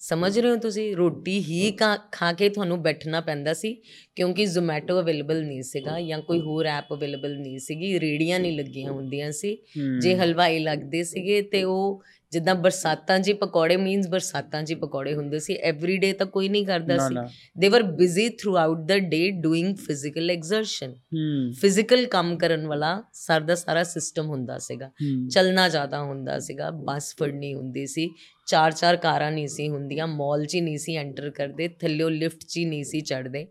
ਸਮਝ 0.00 0.38
ਰਹੇ 0.38 0.50
ਹੋ 0.50 0.56
ਤੁਸੀਂ? 0.56 0.96
ਰੋਟੀ 0.96 1.38
ਹੀ 1.38 1.70
ਖਾ- 2.12 2.36
ਕੇ 2.36 2.48
ਤੁਹਾਨੂੰ 2.48 2.82
ਬੈਠਣਾ 2.82 3.20
ਪੈਂਦਾ 3.20 3.54
ਸੀ 3.54 3.82
ਕਿਉਂਕਿ 4.16 4.46
ਜ਼ੋਮੈਟੋ 4.46 5.00
ਅਵੇਲੇਬਲ 5.00 5.44
ਨਹੀਂ 5.46 5.62
ਸੀਗਾ 5.62 6.00
ਜਾਂ 6.00 6.20
ਕੋਈ 6.20 6.40
ਹੋਰ 6.40 6.66
ਐਪ 6.66 6.94
ਅਵੇਲੇਬਲ 6.94 7.38
ਨਹੀਂ 7.38 7.58
ਸੀਗੀ 7.58 8.00
ਰੇੜੀਆਂ 8.00 8.40
ਨਹੀਂ 8.40 8.58
ਲੱਗੀਆਂ 8.58 8.92
ਹੁੰਦੀਆਂ 8.92 9.32
ਸੀ। 9.32 9.58
ਜੇ 10.00 10.16
ਹਲਵਾਈ 10.16 10.58
ਲੱਗਦੇ 10.58 11.02
ਸੀਗੇ 11.04 11.42
ਤੇ 11.42 11.64
ਉਹ 11.64 12.02
ਜਿੱਦਾਂ 12.34 12.54
ਬਰਸਾਤਾਂ 12.54 13.18
'ਚ 13.20 13.32
ਪਕੌੜੇ 13.32 13.76
ਮੀਨਸ 13.76 14.08
ਬਰਸਾਤਾਂ 14.08 14.62
'ਚ 14.62 14.74
ਪਕੌੜੇ 14.74 15.14
ਹੁੰਦੇ 15.14 15.38
ਸੀ 15.38 15.54
ਐਵਰੀ 15.54 15.96
ਡੇ 15.96 16.12
ਤਾਂ 16.12 16.26
ਕੋਈ 16.26 16.48
ਨਹੀਂ 16.48 16.66
ਕਰਦਾ 16.66 16.96
ਸੀ। 16.98 17.14
They 17.58 17.68
were 17.68 17.82
busy 17.82 18.28
throughout 18.56 18.78
the 18.88 18.98
day 18.98 19.30
doing 19.30 19.76
physical 19.76 20.30
exertion 20.30 20.94
physical 21.60 22.06
ਕੰਮ 22.06 22.36
ਕਰਨ 22.38 22.66
ਵਾਲਾ 22.66 23.02
ਸਰ 23.12 23.40
ਦਾ 23.40 23.54
ਸਾਰਾ 23.54 23.82
ਸਿਸਟਮ 23.82 24.26
ਹੁੰਦਾ 24.26 24.58
ਸੀਗਾ। 24.58 24.90
ਚੱਲਣਾ 25.30 25.68
ਜ਼ਿਆਦਾ 25.68 26.02
ਹੁੰਦਾ 26.02 26.38
ਸੀਗਾ 26.38 26.70
ਬੱਸ 26.70 27.14
ਫੜਨੀ 27.20 27.54
ਹੁੰਦੀ 27.54 27.86
ਸੀ। 27.86 28.10
ਚਾਰ 28.46 28.72
ਚਾਰ 28.72 28.96
ਕਾਰਾਂ 28.96 29.30
ਨਹੀਂ 29.32 29.48
ਸੀ 29.48 29.68
ਹੁੰਦੀਆਂ 29.68 30.06
ਮਾਲ 30.06 30.44
'ਚ 30.44 30.56
ਨਹੀਂ 30.56 30.78
ਸੀ 30.78 30.96
ਐਂਟਰ 30.96 31.30
ਕਰਦੇ 31.30 31.68
ਥੱਲਿਓ 31.68 32.08
ਲਿਫਟ 32.08 32.44
'ਚ 32.44 32.58
ਨਹੀਂ 32.58 32.84
ਸੀ 32.84 33.00
ਚੜਦੇ। 33.00 33.46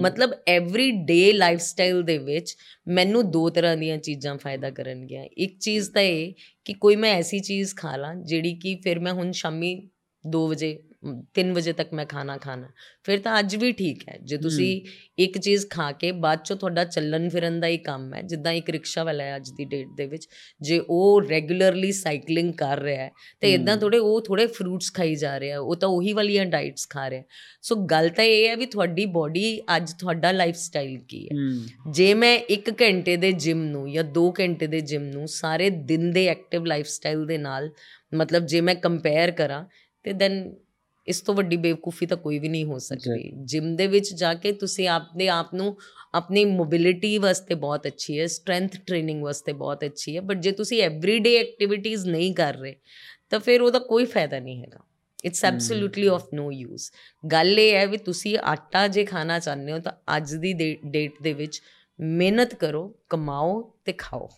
ਮਤਲਬ 0.00 0.30
ਐਵਰੀ 0.48 0.90
ਡੇ 0.90 1.32
ਲਾਈਫਸਟਾਈਲ 1.32 2.02
ਦੇ 2.02 2.18
ਵਿੱਚ 2.18 2.56
ਮੈਨੂੰ 2.88 3.30
ਦੋ 3.30 3.48
ਤਰ੍ਹਾਂ 3.50 3.76
ਦੀਆਂ 3.76 3.98
ਚੀਜ਼ਾਂ 3.98 4.36
ਫਾਇਦਾ 4.38 4.70
ਕਰਨਗੀਆਂ 4.70 5.24
ਇੱਕ 5.36 5.58
ਚੀਜ਼ 5.58 5.90
ਤਾਂ 5.90 6.02
ਇਹ 6.02 6.32
ਕਿ 6.64 6.72
ਕੋਈ 6.72 6.96
ਮੈਂ 6.96 7.14
ਐਸੀ 7.14 7.38
ਚੀਜ਼ 7.40 7.74
ਖਾ 7.76 7.96
ਲਾਂ 7.96 8.14
ਜਿਹੜੀ 8.14 8.54
ਕਿ 8.54 8.74
ਫਿਰ 8.84 8.98
ਮੈਂ 8.98 9.12
ਹੁਣ 9.12 9.32
ਸ਼ਾਮੀ 9.32 9.76
2 10.24 10.46
ਵਜੇ 10.48 10.78
3 11.34 11.52
ਵਜੇ 11.52 11.72
ਤੱਕ 11.72 11.92
ਮੈਂ 11.94 12.06
ਖਾਣਾ 12.06 12.36
ਖਾਣਾ। 12.36 12.68
ਫਿਰ 13.02 13.18
ਤਾਂ 13.18 13.38
ਅੱਜ 13.38 13.56
ਵੀ 13.56 13.72
ਠੀਕ 13.72 14.08
ਹੈ। 14.08 14.18
ਜੇ 14.22 14.36
ਤੁਸੀਂ 14.36 14.82
ਇੱਕ 15.18 15.38
ਚੀਜ਼ 15.38 15.66
ਖਾ 15.70 15.92
ਕੇ 15.92 16.12
ਬਾਅਦ 16.12 16.38
ਚੋਂ 16.44 16.56
ਤੁਹਾਡਾ 16.56 16.84
ਚੱਲਣ 16.84 17.28
ਫਿਰਨ 17.28 17.60
ਦਾ 17.60 17.66
ਹੀ 17.66 17.78
ਕੰਮ 17.78 18.14
ਹੈ। 18.14 18.22
ਜਿੱਦਾਂ 18.22 18.52
ਇੱਕ 18.52 18.70
ਰਿਕਸ਼ਾ 18.70 19.04
ਵਾਲਾ 19.04 19.24
ਹੈ 19.24 19.36
ਅੱਜ 19.36 19.50
ਦੀ 19.50 19.64
ਡੇਟ 19.64 19.88
ਦੇ 19.96 20.06
ਵਿੱਚ 20.06 20.28
ਜੇ 20.60 20.80
ਉਹ 20.90 21.22
ਰੈਗੂਲਰਲੀ 21.30 21.92
ਸਾਈਕਲਿੰਗ 21.92 22.52
ਕਰ 22.52 22.78
ਰਿਹਾ 22.78 23.04
ਹੈ 23.04 23.10
ਤੇ 23.40 23.52
ਇਦਾਂ। 23.54 23.76
ਥੋੜੇ 23.76 23.98
ਉਹ 23.98 24.20
ਥੋੜੇ 24.20 24.46
ਫਰੂਟਸ 24.46 24.92
ਖਾਈ 24.92 25.14
ਜਾ 25.14 25.40
ਰਿਹਾ 25.40 25.58
ਉਹ 25.58 25.76
ਤਾਂ 25.76 25.88
ਉਹੀ 25.88 26.12
ਵਾਲੀਆਂ 26.12 26.46
ਡਾਈਟਸ 26.46 26.88
ਖਾ 26.88 27.10
ਰਿਹਾ 27.10 27.22
ਸੋ 27.62 27.76
ਗੱਲ 27.76 28.08
ਤਾਂ 28.08 28.24
ਇਹ 28.24 28.48
ਹੈ 28.48 28.56
ਵੀ 28.56 28.66
ਤੁਹਾਡੀ 28.66 29.06
ਬਾਡੀ 29.06 29.60
ਅੱਜ 29.76 29.92
ਤੁਹਾਡਾ 29.92 30.32
ਲਾਈਫ 30.32 30.56
ਸਟਾਈਲ 30.56 30.98
ਕੀ 31.08 31.28
ਹੈ। 31.28 31.36
ਹੂੰ। 31.36 31.92
ਜੇ 31.92 32.14
ਮੈਂ 32.14 32.38
1 32.50 32.70
ਘੰਟੇ 32.82 33.16
ਦੇ 33.16 33.32
ਜਿਮ 33.32 33.64
ਨੂੰ 33.64 33.92
ਜਾਂ 33.92 34.04
2 34.04 34.30
ਘੰਟੇ 34.40 34.66
ਦੇ 34.66 34.80
ਜਿਮ 34.80 35.02
ਨੂੰ 35.02 35.28
ਸਾਰੇ 35.28 35.70
ਦਿਨ 35.70 36.10
ਦੇ 36.10 36.26
ਐਕਟਿਵ 36.26 36.64
ਲਾਈਫ 36.64 36.86
ਸਟਾਈਲ 36.86 37.26
ਦੇ 37.26 37.38
ਨਾਲ 37.38 37.70
ਮਤਲਬ 38.14 38.46
ਜੇ 38.46 38.60
ਮੈਂ 38.60 38.74
ਕੰਪੇਅਰ 38.74 39.30
ਕਰਾਂ 39.30 39.64
ਤੇ 40.02 40.12
ਦੈਨ 40.12 40.54
ਇਸ 41.08 41.20
ਤੋਂ 41.20 41.34
ਵੱਡੀ 41.34 41.56
ਬੇਵਕੂਫੀ 41.56 42.06
ਤਾਂ 42.06 42.16
ਕੋਈ 42.16 42.38
ਵੀ 42.38 42.48
ਨਹੀਂ 42.48 42.64
ਹੋ 42.64 42.78
ਸਕਦੀ। 42.78 43.30
ਜਿਮ 43.44 43.74
ਦੇ 43.76 43.86
ਵਿੱਚ 43.86 44.12
ਜਾ 44.14 44.32
ਕੇ 44.34 44.52
ਤੁਸੀਂ 44.52 44.88
ਆਪਣੇ 44.88 45.28
ਆਪ 45.28 45.54
ਨੂੰ 45.54 45.76
ਆਪਣੀ 46.14 46.44
ਮੋਬਿਲਿਟੀ 46.44 47.16
ਵਾਸਤੇ 47.18 47.54
ਬਹੁਤ 47.54 47.86
ਅੱਛੀ 47.86 48.18
ਹੈ 48.20 48.26
ਸਟਰੈਂਥ 48.26 48.76
ਟ੍ਰੇਨਿੰਗ 48.76 49.22
ਵਾਸਤੇ 49.22 49.52
ਬਹੁਤ 49.52 49.84
ਅੱਛੀ 49.84 50.16
ਹੈ 50.16 50.20
ਬਟ 50.20 50.36
ਜੇ 50.36 50.52
ਤੁਸੀਂ 50.52 50.82
ਐਵਰੀਡੇ 50.82 51.36
ਐਕਟੀਵਿਟੀਜ਼ 51.36 52.06
ਨਹੀਂ 52.06 52.34
ਕਰ 52.34 52.54
ਰਹੇ 52.54 52.74
ਤਾਂ 53.30 53.40
ਫਿਰ 53.40 53.62
ਉਹਦਾ 53.62 53.78
ਕੋਈ 53.78 54.04
ਫਾਇਦਾ 54.04 54.38
ਨਹੀਂ 54.40 54.62
ਹੈਗਾ। 54.62 54.84
It's. 55.24 55.44
Absolutely 55.44 56.06
of 56.06 56.26
no 56.34 56.50
use 56.52 56.90
ਗੱਲ 57.32 57.58
ਇਹ 57.58 57.74
ਹੈ 57.74 57.86
ਵੀ 57.86 57.96
ਤੁਸੀਂ 57.98 58.38
ਆਟਾ 58.38 58.88
ਜੇ 58.88 59.04
ਖਾਣਾ 59.04 59.38
ਚਾਹੁੰਦੇ 59.38 59.72
ਹੋ 59.72 59.78
ਤਾਂ 59.78 59.92
ਅੱਜ 60.16 60.34
ਦੀ 60.34 60.52
ਡੇਟ 60.84 61.22
ਦੇ 61.22 61.32
ਵਿੱਚ 61.32 61.60
ਮਿਹਨਤ 62.00 62.54
ਕਰੋ 62.54 62.88
ਕਮਾਓ 63.10 63.60
ਤੇ 63.84 63.92
ਖਾਓ. 63.98 64.28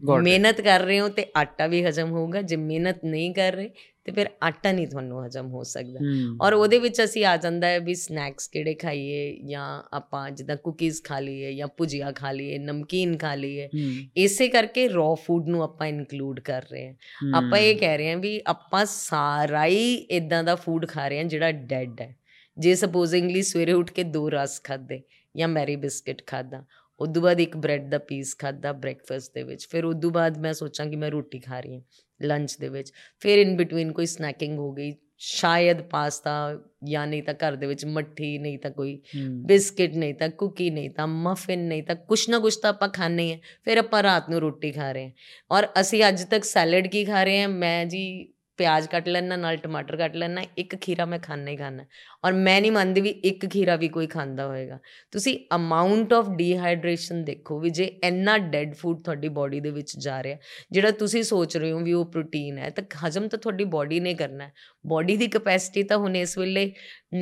ਮਿਹਨਤ 0.00 0.60
ਕਰ 0.60 0.80
ਰਹੇ 0.80 1.00
ਹੋ 1.00 1.08
ਤੇ 1.08 1.26
ਆਟਾ 1.36 1.66
ਵੀ 1.66 1.84
ਹਜਮ 1.84 2.10
ਹੋਊਗਾ 2.10 2.42
ਜੇ 2.42 2.56
ਮਿਹਨਤ 2.56 3.04
ਨਹੀਂ 3.04 3.34
ਕਰ 3.34 3.52
ਰਹੇ 3.52 3.70
ਤੇ 4.04 4.12
ਫਿਰ 4.12 4.30
ਆਟਾ 4.42 4.72
ਨਹੀਂ 4.72 4.86
ਤੁਹਾਨੂੰ 4.86 5.26
ਹਜਮ 5.26 5.46
ਹੋ 5.46 5.62
ਸਕਦਾ। 5.62 6.00
ਔਰ 6.42 6.52
ਉਹਦੇ 6.52 6.78
ਵਿੱਚ 6.78 7.04
ਅਸੀਂ 7.04 7.24
ਆ 7.24 7.36
ਜਾਂਦਾ 7.36 7.66
ਹੈ 7.66 7.80
ਵੀ 7.80 7.94
ਸਨੈਕਸ 7.94 8.48
ਕਿਹੜੇ 8.48 8.74
ਖਾਈਏ 8.74 9.38
ਜਾਂ 9.46 9.82
ਆਪਾਂ 9.96 10.30
ਜਿੱਦਾਂ 10.30 10.56
ਕੁਕੀਜ਼ 10.56 11.02
ਖਾ 11.02 11.20
ਲਈਏ 11.20 11.54
ਜਾਂ 11.54 11.68
ਭੁਜੀਆ 11.68 12.12
ਖਾ 12.12 12.32
ਲਈਏ 12.32 12.58
ਨਮਕੀਨ 12.58 13.16
ਖਾ 13.16 13.34
ਲਈਏ। 13.34 13.68
ਇਸੇ 14.16 14.48
ਕਰਕੇ 14.48 14.88
ਰॉ 14.88 15.14
ਫੂਡ 15.14 15.48
ਨੂੰ 15.48 15.62
ਆਪਾਂ 15.62 15.86
ਇਨਕਲੂਡ 15.86 16.40
ਕਰ 16.40 16.64
ਰਹੇ 16.72 16.88
ਹਾਂ। 16.88 16.94
ਆਪਾਂ 17.34 17.58
ਇਹ 17.58 17.76
ਕਹਿ 17.76 17.98
ਰਹੇ 17.98 18.10
ਹਾਂ 18.10 18.16
ਵੀ 18.16 18.40
ਆਪਾਂ 18.46 18.84
ਸਾਰਾ 18.84 19.66
ਹੀ 19.66 19.94
ਇਦਾਂ 19.94 20.44
ਦਾ 20.44 20.54
ਫੂਡ 20.54 20.86
ਖਾ 20.86 21.08
ਰਹੇ 21.08 21.18
ਹਾਂ 21.18 21.24
ਜਿਹੜਾ 21.24 21.52
ਡੈਡ 21.52 22.00
ਹੈ। 22.00 22.16
ਜੇ 22.58 22.74
ਸਪੋਜ਼ਿੰਗਲੀ 22.74 23.42
ਸਵੇਰੇ 23.42 23.72
ਉੱਠ 23.72 23.90
ਕੇ 23.90 24.02
ਦੋ 24.02 24.30
ਰਸ 24.30 24.62
ਖਾਦੇ 24.64 25.02
ਜਾਂ 25.36 25.48
ਮੈਰੀ 25.48 25.76
ਬਿਸਕਟ 25.76 26.22
ਖਾਦਾ 26.26 26.64
ਉਦੋਂ 27.00 27.22
ਬਾਅਦ 27.22 27.40
ਇੱਕ 27.40 27.56
ਬ੍ਰੈਡ 27.56 27.90
ਦਾ 27.90 27.98
ਪੀਸ 27.98 28.36
ਖਾਦਾ 28.38 28.72
ਬ੍ਰੈਕਫਾਸਟ 28.72 29.34
ਦੇ 29.34 29.42
ਵਿੱਚ 29.42 29.66
ਫਿਰ 29.70 29.84
ਉਦੋਂ 29.84 30.10
ਬਾਅਦ 30.10 30.38
ਮੈਂ 30.38 30.52
ਸੋਚਾਂ 30.52 30.86
ਕਿ 30.86 30.96
ਮੈਂ 30.96 31.10
ਰੋਟੀ 31.10 31.38
ਖਾ 31.38 31.60
ਰਹੀ 31.60 31.74
ਹਾਂ 31.74 31.82
ਲੰਚ 32.20 32.56
ਦੇ 32.58 32.68
ਵਿੱਚ 32.68 32.92
ਫਿਰ 33.20 33.38
ਇਨ 33.38 33.56
ਬਿਟਵੀਨ 33.56 33.92
ਕੋਈ 33.92 34.06
ਸਨੈਕਿੰਗ 34.06 34.58
ਹੋ 34.58 34.72
ਗਈ 34.72 34.94
ਸ਼ਾਇਦ 35.16 35.80
ਪਾਸਤਾ 35.82 36.58
ਜਾਂ 36.84 37.06
ਨਹੀਂ 37.06 37.22
ਤਾਂ 37.22 37.34
ਘਰ 37.34 37.56
ਦੇ 37.56 37.66
ਵਿੱਚ 37.66 37.84
ਮੱਠੀ 37.84 38.38
ਨਹੀਂ 38.38 38.58
ਤਾਂ 38.58 38.70
ਕੋਈ 38.70 39.00
ਬਿਸਕਿਟ 39.46 39.94
ਨਹੀਂ 39.94 40.14
ਤਾਂ 40.14 40.28
ਕੁਕੀ 40.28 40.70
ਨਹੀਂ 40.70 40.90
ਤਾਂ 40.90 41.06
ਮਫਿਨ 41.06 41.60
ਨਹੀਂ 41.60 41.82
ਤਾਂ 41.82 41.94
ਕੁਛ 41.96 42.28
ਨਾ 42.28 42.38
ਕੁਛ 42.38 42.56
ਤਾਂ 42.56 42.70
ਆਪਾਂ 42.70 42.88
ਖਾਣੇ 42.88 43.32
ਆ 43.32 43.38
ਫਿਰ 43.64 43.78
ਆਪਾਂ 43.78 44.02
ਰਾਤ 44.02 44.30
ਨੂੰ 44.30 44.40
ਰੋਟੀ 44.40 44.72
ਖਾ 44.72 44.92
ਰਹੇ 44.92 45.04
ਹਾਂ। 45.04 45.10
ਔਰ 45.50 45.66
ਅਸੀਂ 45.80 46.02
ਅੱਜ 46.08 46.22
ਤੱਕ 46.24 46.44
ਸੈਲਡ 46.44 46.86
ਕੀ 46.86 47.04
ਖਾ 47.04 47.24
ਰਹੇ 47.24 47.40
ਹਾਂ? 47.42 47.48
ਮੈਂ 47.48 47.86
ਜੀ 47.86 48.32
ਪਿਆਜ਼ 48.60 48.88
ਕੱਟ 48.88 49.08
ਲੈਣਾ 49.08 49.36
ਨਾਲ 49.36 49.56
ਟਮਾਟਰ 49.56 49.96
ਕੱਟ 49.96 50.16
ਲੈਣਾ 50.16 50.42
ਇੱਕ 50.58 50.76
ਖੀਰਾ 50.76 51.04
ਮੈਂ 51.04 51.18
ਖਾਣਾ 51.18 51.50
ਹੀ 51.50 51.56
ਖਾਣਾ 51.56 51.84
ਔਰ 52.24 52.32
ਮੈਂ 52.32 52.60
ਨਹੀਂ 52.60 52.72
ਮੰਨਦੀ 52.72 53.00
ਵੀ 53.00 53.10
ਇੱਕ 53.24 53.46
ਖੀਰਾ 53.46 53.76
ਵੀ 53.76 53.88
ਕੋਈ 53.88 54.06
ਖਾਂਦਾ 54.06 54.46
ਹੋਏਗਾ। 54.46 54.78
ਤੁਸੀਂ 55.12 55.36
ਅਮਾਉਂਟ 55.54 56.12
ਆਫ 56.12 56.28
ਡੀਹਾਈਡਰੇਸ਼ਨ 56.36 57.24
ਦੇਖੋ 57.24 57.58
ਵੀ 57.60 57.70
ਜੇ 57.70 57.84
ਇੰਨਾ 58.04 58.36
ਡੈਡ 58.48 58.74
ਫੂਡ 58.74 59.02
ਤੁਹਾਡੀ 59.04 59.28
ਬਾਡੀ 59.30 59.60
ਦੇ 59.60 59.70
ਵਿੱਚ 59.70 59.96
ਜਾ 59.98 60.22
ਰਿਹਾ 60.22 60.36
ਜਿਹੜਾ 60.72 60.90
ਤੁਸੀਂ 61.00 61.22
ਸੋਚ 61.22 61.56
ਰਹੇ 61.56 61.72
ਹੋ 61.72 61.78
ਵੀ 61.80 61.92
ਉਹ 61.92 62.04
ਪ੍ਰੋਟੀਨ 62.12 62.58
ਹੈ 62.58 62.70
ਤਾਂ 62.70 62.84
ਹਜਮ 63.06 63.28
ਤਾਂ 63.28 63.38
ਤੁਹਾਡੀ 63.38 63.64
ਬਾਡੀ 63.70 64.00
ਨੇ 64.00 64.14
ਕਰਨਾ 64.14 64.44
ਹੈ। 64.44 64.52
ਬਾਡੀ 64.84 65.16
ਦੀ 65.16 65.26
ਕਪੈਸਿਟੀ 65.28 65.82
ਤਾਂ 65.82 65.98
ਹੁਣ 65.98 66.16
ਇਸ 66.16 66.36
ਵੇਲੇ 66.38 66.72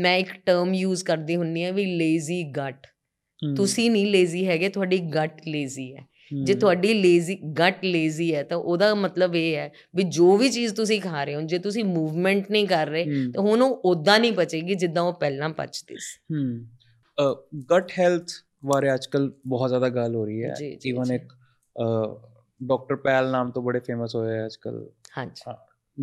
ਮੈਂ 0.00 0.16
ਇੱਕ 0.18 0.32
ਟਰਮ 0.46 0.74
ਯੂਜ਼ 0.74 1.04
ਕਰਦੀ 1.04 1.36
ਹੁੰਨੀ 1.36 1.64
ਆ 1.64 1.70
ਵੀ 1.72 1.84
ਲੇਜ਼ੀ 1.96 2.42
ਗਟ 2.52 2.86
ਤੁਸੀਂ 3.56 3.90
ਨਹੀਂ 3.90 4.06
ਲੇਜ਼ੀ 4.06 4.46
ਹੈਗੇ 4.46 4.68
ਤੁਹਾਡੀ 4.68 4.98
ਗਟ 5.14 5.40
ਲੇਜ਼ੀ 5.46 5.94
ਹੈ। 5.94 6.06
ਜੇ 6.44 6.54
ਤੁਹਾਡੀ 6.54 6.94
ਲੇਜ਼ੀ 6.94 7.34
ਗਟ 7.34 7.84
ਲੇਜ਼ੀ 7.84 8.34
ਹੈ 8.34 8.42
ਤਾਂ 8.42 8.56
ਉਹਦਾ 8.56 8.94
ਮਤਲਬ 8.94 9.34
ਇਹ 9.34 9.56
ਹੈ 9.56 9.72
ਵੀ 9.96 10.02
ਜੋ 10.02 10.36
ਵੀ 10.36 10.48
ਚੀਜ਼ 10.50 10.74
ਤੁਸੀਂ 10.74 11.00
ਖਾ 11.00 11.24
ਰਹੇ 11.24 11.34
ਹੋ 11.34 11.40
ਜੇ 11.40 11.58
ਤੁਸੀਂ 11.58 11.84
ਮੂਵਮੈਂਟ 11.84 12.50
ਨਹੀਂ 12.50 12.66
ਕਰ 12.66 12.86
ਰਹੇ 12.86 13.04
ਤਾਂ 13.32 13.42
ਹੁਣ 13.42 13.62
ਉਹ 13.62 13.80
ਉਦਾਂ 13.84 14.20
ਨਹੀਂ 14.20 14.32
ਪਚੇਗੀ 14.32 14.74
ਜਿੱਦਾਂ 14.74 15.02
ਉਹ 15.02 15.12
ਪਹਿਲਾਂ 15.12 15.48
ਪਚਦੀ 15.48 15.96
ਸੀ। 15.96 16.34
ਹੂੰ। 16.34 16.66
ਗਟ 17.72 17.90
ਹੈਲਥ 17.98 18.30
ਬਾਰੇ 18.64 18.94
ਅੱਜਕੱਲ 18.94 19.32
ਬਹੁਤ 19.46 19.68
ਜ਼ਿਆਦਾ 19.68 19.88
ਗੱਲ 19.88 20.14
ਹੋ 20.14 20.24
ਰਹੀ 20.24 20.44
ਹੈ। 20.44 20.54
ਈਵਨ। 20.86 21.12
ਇੱਕ 21.12 21.32
ਡਾਕਟਰ 22.62 22.96
ਪੈਲ 22.96 23.30
ਨਾਮ 23.30 23.50
ਤੋਂ 23.50 23.62
ਬੜੇ 23.62 23.80
ਫੇਮਸ 23.80 24.16
ਹੋਏ 24.16 24.38
ਆ 24.38 24.44
ਅੱਜਕੱਲ 24.46 24.90
ਹਾਂਜੀ। 25.18 25.52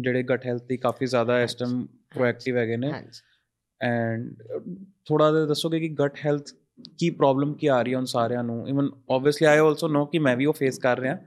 ਜਿਹੜੇ 0.02 0.24
ਗਟ 0.24 0.46
ਹੈਲਥ 0.46 0.64
ਦੀ 0.64 0.78
ਕਾਫੀ 0.78 1.06
ਜ਼ਿਆਦਾ 1.06 1.42
ਇਸ 1.42 1.56
ਟਾਈਮ 1.56 1.86
ਪ੍ਰੋਐਕਟਿਵ 1.86 2.58
ਹੈਗੇ 2.58 2.78
ਨੇ। 2.78 2.92
ਹਾਂਜੀ। 2.92 3.22
ਐਂਡ 3.82 4.34
ਥੋੜਾ 5.06 5.32
ਜਿਹਾ 5.32 5.46
ਦੱਸੋਗੇ 5.46 5.80
ਕਿ 5.80 5.90
ਗਟ 5.90 6.18
ਹੈਲਥ 6.26 6.44
ਕੀ 7.00 7.10
ਪ੍ਰੋਬਲਮ 7.10 7.54
ਕੀ 7.54 7.68
ਆ 7.68 7.82
ਰਹੀ 7.82 7.94
ਹੈ 7.94 7.98
ਉਨ 7.98 8.06
ਸਾਰਿਆਂ 8.06 8.44
ਨੂੰ? 8.44 8.68
Even 8.70 8.90
obviously 9.12 9.48
I 9.48 9.58
also 9.58 9.88
know 9.88 10.06
ਕਿ 10.06 10.20
ਮੈਂ 10.20 10.36
ਵੀ 10.38 10.46
ਉਹ 10.46 10.54
ਫੇਸ 10.54 10.78
ਕਰ 10.80 11.00
ਰਿਹਾ 11.00 11.18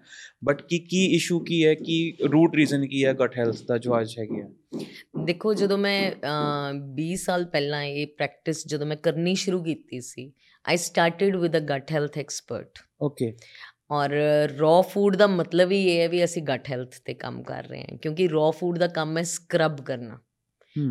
ਬਟ 0.44 0.60
ਕੀ 0.62 0.78
ਕੀ 0.80 1.04
ਇਸ਼ੂ 1.06 1.38
ਕੀ 1.40 1.64
ਹੈ? 1.66 1.74
ਕੀ 1.74 2.16
ਰੂਟ 2.32 2.54
ਰੀਜ਼ਨ 2.56 2.86
ਕੀ 2.86 3.04
ਹੈ 3.04 3.12
ਗਟ 3.14 3.38
ਹੈਲਥ 3.38 3.62
ਦਾ 3.68 3.78
ਜੋ 3.78 4.00
ਅੱਜ 4.00 4.18
ਹੈਗੀ 4.18 4.40
ਹੈ 4.40 4.48
ਦੇਖੋ 5.24 5.54
ਜਦੋਂ 5.54 5.78
ਮੈਂ 5.78 6.10
ਅਹ, 6.12 6.72
20 6.94 7.14
ਸਾਲ 7.16 7.44
ਪਹਿਲਾਂ 7.44 7.82
ਇਹ 7.82 8.06
ਪ੍ਰੈਕਟਿਸ 8.06 8.66
ਜਦੋਂ 8.68 8.86
ਮੈਂ 8.86 8.96
ਕਰਨੀ 8.96 9.34
ਸ਼ੁਰੂ 9.34 9.62
ਕੀਤੀ 9.62 10.00
ਸੀ 10.00 10.32
I 10.64 10.76
started 10.76 11.36
with 11.36 11.56
a 11.56 11.60
gut 11.60 11.92
health 11.92 12.18
expert 12.18 12.78
okay 13.00 13.32
ਔਰ 13.90 14.10
ਰॉ 14.58 14.80
ਫੂਡ 14.82 15.16
ਦਾ 15.16 15.26
ਮਤਲਬ 15.26 15.70
ਹੀ 15.70 15.84
ਇਹ 15.88 16.00
ਹੈ 16.00 16.08
ਵੀ 16.08 16.24
ਅਸੀਂ 16.24 16.42
ਗਟ 16.42 16.70
ਹੈਲਥ 16.70 16.94
ਤੇ 17.04 17.14
ਕੰਮ 17.14 17.42
ਕਰ 17.42 17.64
ਰਹੇ 17.64 17.80
ਹਾਂ 17.80 17.96
ਕਿਉਂਕਿ 17.98 18.28
ਰॉ 18.28 18.50
ਫੂਡ 18.50 18.78
ਦਾ 18.78 18.86
ਕੰਮ 18.86 19.16
ਹੈ 19.18 19.22
ਸਕਰਬ 19.22 19.80
ਕਰਨਾ। 19.80 20.18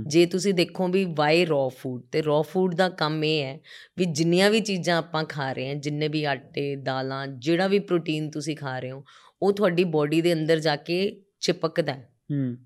ਜੇ 0.07 0.25
ਤੁਸੀਂ 0.25 0.53
ਦੇਖੋ 0.53 0.88
ਵੀ 0.88 1.05
ਵਾਈ 1.09 1.45
ਰॉ 1.45 1.69
ਫੂਡ 1.69 2.03
ਤੇ 2.11 2.21
ਰॉ 2.21 2.41
ਫੂਡ 2.41 2.75
ਦਾ 2.75 2.89
ਕੰਮ 2.89 3.23
ਇਹ 3.23 3.43
ਹੈ 3.43 3.59
ਵੀ 3.97 4.05
ਜਿੰਨੀਆਂ 4.05 4.49
ਵੀ 4.49 4.59
ਚੀਜ਼ਾਂ 4.59 4.97
ਆਪਾਂ 4.97 5.23
ਖਾ 5.23 5.53
ਰਹੇ 5.53 5.67
ਹਾਂ 5.67 5.75
ਜਿੰਨੇ 5.75 6.07
ਵੀ 6.07 6.23
ਆਟੇ 6.23 6.75
ਦਾਲਾਂ 6.75 7.27
ਜਿਹੜਾ 7.27 7.67
ਵੀ 7.67 7.79
ਪ੍ਰੋਟੀਨ 7.79 8.31
ਤੁਸੀਂ 8.31 8.57
ਖਾ 8.57 8.79
ਰਹੇ 8.79 8.91
ਹੋ 8.91 9.03
ਉਹ 9.41 9.53
ਤੁਹਾਡੀ 9.53 9.83
ਬਾਡੀ 9.83 10.21
ਦੇ 10.21 10.33
ਅੰਦਰ 10.33 10.59
ਜਾ 10.59 10.75
ਕੇ 10.75 11.21
ਚਿਪਕਦਾ 11.39 11.93
ਹੈ। 11.93 12.09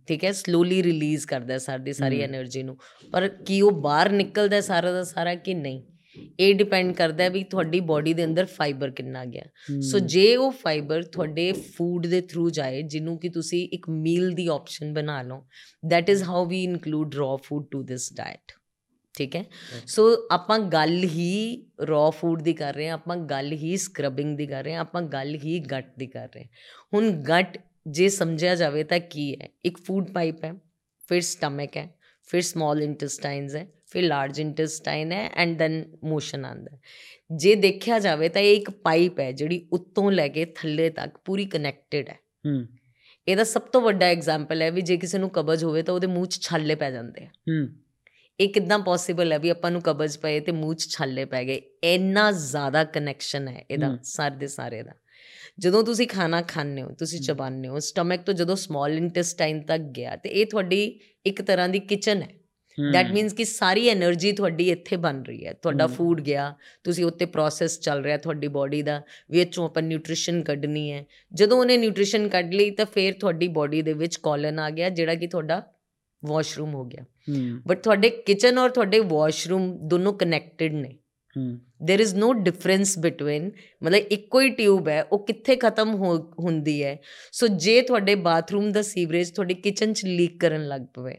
ਠੀਕ 0.07 0.24
ਹੈ? 0.24 0.32
ਸਲੋਲੀ 0.32 0.84
ਰਿਲੀਜ਼ 0.84 1.28
ਕਰਦਾ 1.28 1.57
ਸਾਡੀ 1.57 1.93
ਸਾਰੀ 1.93 2.26
એનર્ਜੀ 2.26 2.63
ਨੂੰ। 2.63 2.78
ਪਰ 3.11 3.28
ਕੀ 3.28 3.61
ਉਹ 3.61 3.72
ਬਾਹਰ 3.72 4.09
ਨਿਕਲਦਾ 4.09 4.61
ਸਾਰਾ 4.61 4.91
ਦਾ 4.91 5.03
ਸਾਰਾ 5.03 5.36
ਕਿ 5.36 5.53
ਨਹੀਂ? 5.53 5.84
ਇਹ 6.39 6.55
ਡਿਪੈਂਡ 6.55 6.93
ਕਰਦਾ 6.95 7.24
ਹੈ 7.24 7.30
ਵੀ 7.30 7.43
ਤੁਹਾਡੀ 7.43 7.80
ਬਾਡੀ 7.80 8.14
ਦੇ 8.14 8.26
ਅੰਦਰ 8.26 8.45
ਫਾਈਬਰ 8.45 8.91
ਕਿੰਨਾ 8.91 9.26
ਗਿਆ। 9.26 9.43
ਸੋ 9.82 9.99
ਜੇ 9.99 10.36
ਉਹ 10.36 10.51
ਫਾਈਬਰ 10.51 11.03
ਤੁਹਾਡੇ 11.03 11.51
ਫੂਡ 11.51 12.07
ਦੇ 12.07 12.22
ਥਰੂ 12.22 12.49
ਜਾਏ 12.49 12.82
ਜਿਹਨੂੰ 12.82 13.20
ਕਿ 13.20 13.30
ਤੁਸੀਂ 13.30 13.70
ਇੱਕ 13.74 13.89
ਮੀਲ 13.89 14.32
ਦੀ 14.32 14.47
ਆਪਸ਼ਨ 14.47 14.93
ਬਣਾ 14.93 15.22
ਲਓ 15.22 15.45
that 15.93 16.16
is 16.16 16.22
how 16.22 16.45
we 16.45 16.74
include 16.74 17.07
raw 17.07 17.36
food 17.36 17.64
to 17.64 17.82
this 17.82 18.03
diet. 18.24 18.62
ਠੀਕ 19.14 19.36
ਹੈ? 19.36 19.45
ਸੋ 19.86 20.28
ਆਪਾਂ 20.32 20.59
ਗੱਲ 20.59 21.03
ਹੀ 21.03 21.64
raw 21.82 22.12
food 22.12 22.43
ਦੀ 22.43 22.53
ਕਰ 22.53 22.74
ਰਹੇ 22.74 22.88
ਹਾਂ 22.88 22.93
ਆਪਾਂ 22.93 23.18
ਗੱਲ 23.18 23.51
ਹੀ 23.51 23.78
ਸਕਰਬਿੰਗ 23.78 24.38
ਦੀ 24.38 24.47
ਕਰ 24.47 24.64
ਰਹੇ 24.64 24.74
ਹਾਂ 24.74 24.82
ਆਪਾਂ 24.82 25.01
ਗੱਲ 25.01 25.36
ਹੀ 25.36 25.59
ਗਟ 25.59 25.91
ਦੀ 25.97 26.07
ਕਰ 26.07 26.28
ਰਹੇ 26.36 26.43
ਹਾਂ। 26.43 26.49
ਹੁਣ 26.93 27.12
ਗਟ 27.12 27.62
ਜੇ 27.88 28.09
ਸਮਝਿਆ 28.09 28.55
ਜਾਵੇ 28.55 28.84
ਤਾਂ 28.84 28.99
ਕੀ 28.99 29.36
ਹੈ? 29.41 29.49
ਇੱਕ 29.66 29.78
ਫੂਡ 29.86 30.12
ਪਾਈਪ 30.12 30.43
ਹੈ 30.43 30.53
ਫਿਰ 31.09 31.22
ਸਟਮਕ 31.22 31.78
ਹੈ 31.78 31.89
ਫਿਰ 32.28 32.41
ਸਮਾਲ 32.41 32.84
ਇੰਟੈਸਟਾਈਨਸ 32.84 33.55
ਹੈ 33.55 33.68
ਫਿਰ 33.92 34.04
ਲਾਰਜ 34.04 34.39
ਇੰਟੈਸਟਾਈਨ 34.39 35.12
ਹੈ 35.12 35.30
ਐਂਡ 35.34 35.58
ਦੈਨ 35.58 35.98
ਮੋਸ਼ਨ 36.04 36.46
ਆਉਂਦਾ 36.46 36.76
ਹੈ। 36.76 36.80
ਜੇ 37.36 37.56
ਦੇਖਿਆ 37.56 38.00
ਜਾਵੇ 38.00 38.30
ਤਾਂ 38.30 38.42
ਇਹ 38.42 38.58
ਇੱਕ 38.58 38.72
ਪਾਈਪ 38.72 39.20
ਹੈ 39.20 39.32
ਜਿਹੜੀ 39.32 39.68
ਉੱਤੋਂ 39.74 40.12
ਲੈ 40.12 40.28
ਕੇ 40.28 40.46
ਥੱਲੇ 40.46 40.89
ਤੱਕ 40.89 41.18
ਪੂਰੀ 41.26 41.46
ਕਨੈਕਟਡ 41.46 42.10
ਹੈ। 42.10 42.20
ਹੂੰ। 42.48 42.68
ਇਹਦਾ 43.28 43.44
ਸਭ 43.44 43.62
ਤੋਂ 43.62 43.82
ਵੱਡਾ 43.82 44.06
ਐਗਜ਼ਾਮਪਲ 44.06 44.62
ਹੈ 44.62 44.72
ਵੀ 44.72 44.82
ਜੇ 44.82 44.98
ਕਿਸੇ 44.98 45.18
ਨੂੰ 45.18 45.30
ਕਬਜ਼ 45.30 45.64
ਹੋਵੇ 45.64 45.84
ਤਾਂ 45.84 45.94
ਉਹਦੇ 45.94 46.08
ਮੂੰਹ 46.08 46.26
'ਚ 46.26 46.42
ਛਾਲੇ 46.42 46.76
ਪੈ 46.76 46.92
ਜਾਂਦੇ 46.92 47.24
ਆ। 47.24 47.28
ਹੂੰ। 47.28 47.70
ਇਹ 48.39 48.50
ਕਿਦਾਂ 48.50 48.80
ਪੋਸੀਬਲ 48.80 49.32
ਹੈ 49.32 49.39
ਵੀ 49.39 49.50
ਆਪਾਂ 49.50 49.72
ਨੂੰ 49.72 49.82
ਕਬਜ਼ 49.82 50.20
ਪਏ 50.20 50.39
ਤੇ 50.39 50.52
ਮੂੰਹ 50.52 50.76
'ਚ 50.76 50.89
ਛਾਲੇ 50.89 51.26
ਪੈ 51.26 51.44
ਗਏ? 51.44 51.62
ਇੰਨਾ 51.84 52.32
ਜ਼ਿਆਦਾ 52.32 52.84
ਕਨੈਕਸ਼ਨ 52.84 53.48
ਹੈ 53.48 53.66
ਇਹਦਾ। 53.72 53.98
ਸਾਰੇ 54.04 54.36
ਦੇ 54.36 54.48
ਸਾਰੇ 54.48 54.84
ਦਾ। 54.84 54.92
ਜਦੋਂ 55.60 55.84
ਤੁਸੀਂ 55.84 56.08
ਖਾਣਾ 56.08 56.42
ਖਾਂਦੇ 56.42 56.82
ਹੋ 56.82 56.92
ਤੁਸੀਂ। 56.92 57.22
ਚਬਾਉਂਦੇ 57.22 57.68
ਹੋ 57.68 57.80
ਸਟਮਕ 57.80 58.20
ਤੋਂ 58.20 58.34
ਜਦੋਂ 58.34 58.56
ਸਮਾਲ 58.56 58.98
ਇੰਟੈਸਟਾਈਨ 58.98 59.62
ਤੱਕ 59.62 59.82
ਗਿਆ 59.82 60.16
ਤੇ 60.16 60.30
ਇਹ 60.30 60.46
ਤੁਹਾਡੀ 60.46 61.00
ਇੱਕ 61.26 61.42
ਤਰ੍ਹਾਂ 61.42 61.70
ਦੀ 61.70 61.80
ਕਿਚਨ 61.80 62.22
ਹੈ। 62.22 62.41
ਦੈਟ 62.93 63.11
ਮੀਨਸ 63.11 63.34
ਕਿ 63.34 63.45
ਸਾਰੀ 63.45 63.88
એનર્ਜੀ 63.89 64.32
ਤੁਹਾਡੀ 64.32 64.69
ਇੱਥੇ 64.69 64.95
ਬਣ 64.95 65.22
ਰਹੀ 65.24 65.45
ਹੈ। 65.45 65.53
ਤੁਹਾਡਾ 65.53 65.88
ਫੂਡ 65.88 66.22
ਗਿਆ 66.22 66.53
ਤੁਸੀਂ 66.84 67.05
ਉੱਤੇ 67.05 67.26
ਪ੍ਰੋਸੈਸ 67.26 67.80
ਚੱਲ 67.80 68.03
ਰਿਹਾ 68.03 68.17
ਤੁਹਾਡੀ 68.17 68.47
ਬਾਡੀ 68.47 68.82
ਦਾ 68.82 69.01
ਵਿੱਚੋਂ 69.32 69.65
ਆਪਾਂ 69.65 69.84
ਨਿਊਟ੍ਰੀਸ਼ਨ 69.84 70.41
ਕੱਢਣੀ 70.43 70.91
ਹੈ। 70.91 71.05
ਜਦੋਂ 71.34 71.59
ਉਹਨੇ 71.59 71.78
ਨਿਊਟ੍ਰੀਸ਼ਨ 71.78 72.28
ਕੱਢ 72.30 72.53
ਲਈ 72.53 72.72
ਤਾਂ 72.72 72.86
ਫੇਰ 72.86 73.13
ਤੁਹਾਡੀ 73.13 73.47
ਬਾਡੀ 73.47 73.82
ਦੇ 73.82 73.93
ਵਿੱਚ 73.93 74.15
ਕੋਲਨ 74.15 74.59
ਆ 74.59 74.69
ਗਿਆ 74.69 74.89
ਜਿਹੜਾ 74.89 75.15
ਕਿ 75.15 75.28
ਤੁਹਾਡਾ 75.28 75.61
ਵਾਸ਼ਰੂਮ 76.26 76.74
ਹੋ 76.74 76.84
ਗਿਆ। 76.86 77.05
ਬਟ 77.67 77.80
ਤੁਹਾਡੇ 77.80 78.09
ਕਿਚਨ 78.09 78.57
ਔਰ 78.57 78.69
ਤੁਹਾਡੇ 78.69 78.99
ਵਾਸ਼ਰੂਮ 78.99 79.72
ਦੋਨੋਂ 79.88 80.13
ਕਨੈਕਟਡ 80.13 80.74
ਨੇ। 80.74 80.97
There 81.84 82.01
is 82.01 82.13
no 82.17 82.32
difference 82.34 82.97
between 82.99 83.49
ਮਤਲਬ 83.84 84.11
ਇੱਕੋ 84.11 84.41
ਹੀ 84.41 84.49
ਟਿਊਬ 84.49 84.88
ਹੈ 84.88 85.03
ਉਹ 85.03 85.26
ਕਿੱਥੇ 85.26 85.55
ਖਤਮ 85.55 85.93
ਹੁੰਦੀ 86.39 86.84
ਹੈ। 86.84 86.97
ਸੋ 87.32 87.47
ਜੇ 87.47 87.82
ਤੁਹਾਡੇ 87.82 88.15
ਬਾਥਰੂਮ 88.15 88.72
ਦਾ 88.72 88.82
ਸੀਵਰੇਜ 88.82 89.30
ਤੁਹਾਡੇ 89.32 89.53
ਕਿਚਨ 89.53 89.93
'ਚ 89.93 90.05
ਲੀਕ 90.05 90.39
ਕਰਨ 90.39 90.67
ਲੱਗ 90.67 90.82
ਪਵੇ 90.93 91.17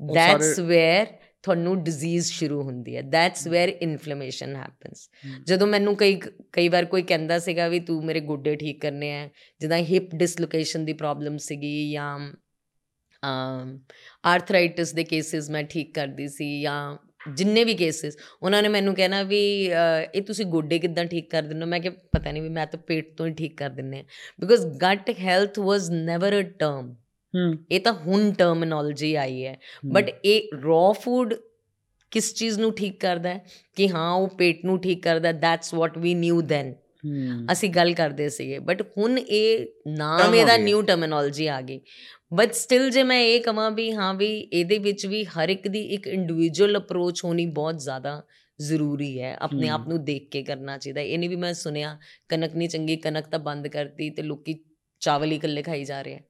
ਦੈਟਸ 0.00 0.58
ਵੇਅਰ 0.60 1.06
ਤੁਹਾਨੂੰ 1.44 1.82
ਡਿਜ਼ੀਜ਼ 1.84 2.30
ਸ਼ੁਰੂ 2.32 2.62
ਹੁੰਦੀ 2.62 2.96
ਹੈ। 2.96 3.02
That's 3.02 3.46
where 3.48 3.68
inflammation 3.68 4.54
happens. 4.56 5.08
ਜਦੋਂ 5.46 5.66
ਮੈਨੂੰ 5.66 5.94
ਕਈ 5.96 6.18
ਕਈ 6.52 6.68
ਵਾਰ 6.68 6.84
ਕੋਈ 6.84 7.02
ਕਹਿੰਦਾ 7.02 7.38
ਸੀਗਾ 7.38 7.68
ਵੀ 7.68 7.80
ਤੂੰ 7.80 8.04
ਮੇਰੇ 8.04 8.20
ਗੋਡੇ 8.20 8.54
ਠੀਕ 8.56 8.80
ਕਰਨੇ 8.80 9.12
ਆ 9.14 9.28
ਜਿੱਦਾਂ 9.60 9.78
ਹਿਪ 9.90 10.14
ਡਿਸਲੋਕੇਸ਼ਨ 10.14 10.84
ਦੀ 10.84 10.92
ਪ੍ਰੋਬਲਮ 10.92 11.36
ਸੀਗੀ 11.38 11.90
ਜਾਂ 11.92 12.18
ਆਰਥਰਾਈਟਿਸ 14.24 14.92
ਦੇ 14.94 15.04
ਕੇਸਿਸ 15.04 15.50
ਮੈਂ 15.50 15.62
ਠੀਕ 15.64 15.94
ਕਰਦੀ 15.94 16.28
ਸੀ 16.28 16.60
ਜਾਂ 16.62 16.96
ਜਿੰਨੇ 17.36 17.62
ਵੀ 17.64 17.74
ਕੇਸਿਸ 17.74 18.16
ਉਹਨਾਂ 18.42 18.62
ਨੇ 18.62 18.68
ਮੈਨੂੰ 18.68 18.94
ਕਹਿਣਾ 18.94 19.22
ਵੀ 19.22 19.40
ਇਹ 20.14 20.22
ਤੁਸੀਂ 20.22 20.44
ਗੋਡੇ 20.46 20.78
ਕਿੱਦਾਂ 20.78 21.04
ਠੀਕ 21.04 21.30
ਕਰ 21.30 21.42
ਦਿੰਦੇ 21.42 21.64
ਹੋ? 21.64 21.68
ਮੈਂ 21.70 21.80
ਕਿਹਾ 21.80 21.92
ਪਤਾ 22.12 22.30
ਨਹੀਂ 22.32 22.42
ਵੀ 22.42 22.48
ਮੈਂ 22.48 22.66
ਤਾਂ 22.66 22.78
ਪੇਟ 22.86 23.16
ਤੋਂ 23.16 23.26
ਹੀ 23.26 23.32
ਠੀਕ 23.34 23.56
ਕਰ 23.58 23.70
ਦਿੰਨੇ 23.70 24.00
ਆ। 24.00 24.04
Because 24.40 24.66
gut 24.84 25.10
health 25.20 25.58
was 25.58 25.90
never 25.90 26.38
a 26.40 26.42
term 26.58 26.94
ਇਹ 27.70 27.80
ਤਾਂ 27.80 27.92
ਹੁਣ 27.92 28.32
ਟਰਮੀਨੋਲੋਜੀ 28.32 29.14
ਆਈ 29.14 29.44
ਹੈ। 29.46 29.58
ਬਟ 29.86 30.10
ਇਹ 30.24 30.48
ਰॉ 30.62 30.92
ਫੂਡ 30.92 31.34
ਕਿਸ 32.10 32.34
ਚੀਜ਼ 32.34 32.58
ਨੂੰ 32.60 32.72
ਠੀਕ 32.72 33.00
ਕਰਦਾ 33.00 33.28
ਹੈ? 33.28 33.44
ਕਿ 33.76 33.88
ਹਾਂ 33.88 34.12
ਉਹ 34.12 34.28
ਪੇਟ 34.28 34.64
ਨੂੰ 34.64 34.80
ਠੀਕ 34.80 35.02
ਕਰਦਾ 35.02 35.32
that's 35.32 35.74
what 35.74 35.98
we 35.98 36.14
knew 36.14 36.40
then 36.40 36.74
ਅਸੀਂ 37.52 37.70
ਗੱਲ 37.70 37.92
ਕਰਦੇ 37.94 38.28
ਸੀਗੇ। 38.28 38.58
ਬਟ 38.58 38.82
ਹੁਣ 38.82 39.18
ਇਹ 39.18 39.66
ਨਾਮ 39.88 40.34
ਇਹਦਾ। 40.34 40.56
ਨਿਊ 40.56 40.82
ਟਰਮੀਨੋਲੋਜੀ 40.82 41.46
ਆ 41.46 41.60
ਗਈ। 41.60 41.80
ਬਟ 42.34 42.52
ਸਟਿਲ 42.52 42.90
ਜੇ 42.90 43.02
ਮੈਂ 43.02 43.20
ਇਹ 43.20 43.40
ਕਹਾਂ 43.40 43.70
ਵੀ 43.70 43.92
ਹਾਂ 43.92 44.14
ਵੀ 44.14 44.26
ਇਹਦੇ 44.52 44.78
ਵਿੱਚ 44.78 45.06
ਵੀ 45.06 45.24
ਹਰ 45.24 45.48
ਇੱਕ 45.48 45.68
ਦੀ 45.68 45.80
ਇੱਕ 45.80 46.06
ਇੰਡੀਵਿਜੂਅਲ 46.06 46.76
ਅਪਰੋਚ 46.78 47.24
ਹੋਣੀ 47.24 47.46
ਬਹੁਤ 47.46 47.80
ਜ਼ਿਆਦਾ 47.80 48.22
ਜ਼ਰੂਰੀ 48.60 49.20
ਹੈ। 49.20 49.36
ਆਪਣੇ 49.40 49.68
ਆਪ। 49.68 49.88
ਨੂੰ 49.88 50.04
ਦੇਖ 50.04 50.28
ਕੇ 50.30 50.42
ਕਰਨਾ 50.42 50.78
ਚਾਹੀਦਾ 50.78 51.00
ਇਹ 51.00 51.18
ਨਹੀਂ 51.18 51.30
ਵੀ 51.30 51.36
ਮੈਂ 51.36 51.54
ਸੁਣਿਆ 51.54 51.98
ਕਣਕ 52.28 52.56
ਨਹੀਂ 52.56 52.68
ਚੰਗੀ 52.68 52.96
ਕਣਕ 52.96 53.26
ਤਾਂ 53.26 53.38
ਬੰਦ 53.38 53.68
ਕਰਤੀ 53.68 54.10
ਤੇ 54.10 54.22
ਲੋਕੀ 54.22 54.54
ਚਾਵਲ 55.00 55.30
ਹੀ 55.30 55.36
ਇਕੱਲੇ 55.36 55.62
ਖਾਈ 55.62 55.84
ਜਾ 55.84 56.02
ਰਹੇ 56.02 56.14
ਆ। 56.14 56.20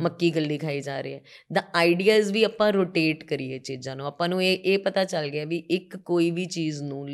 ਮੱਕੀ 0.00 0.28
ਇਕੱਲੀ 0.28 0.58
ਖਾਈ 0.58 0.80
ਜਾ 0.80 1.00
ਰਹੀ 1.00 1.12
ਹੈ। 1.12 1.20
ਦਾ 1.52 1.62
ਆਈਡੀਆ 1.74 2.16
ਇਜ਼ 2.16 2.32
ਵੀ 2.32 2.44
ਆਪਾਂ 2.44 2.72
ਰੋਟੇਟ 2.72 3.24
ਕਰੀਏ 3.24 3.58
ਚੀਜ਼ਾਂ 3.58 3.96
ਨੂੰ। 3.96 4.06
ਆਪਾਂ 4.06 4.28
ਨੂੰ 4.28 4.44
ਇਹ 4.44 4.58
ਇਹ 4.58 4.78
ਪਤਾ 4.78 5.04
ਚੱਲ 5.04 5.28
ਗਿਆ 5.28 5.44
ਵੀ 5.44 5.56
ਇੱਕ 5.56 5.96
ਕੋਈ 5.96 6.30
ਵੀ 6.30 6.44
ਚੀਜ਼ 6.46 6.82
ਨੂੰ 6.82 7.06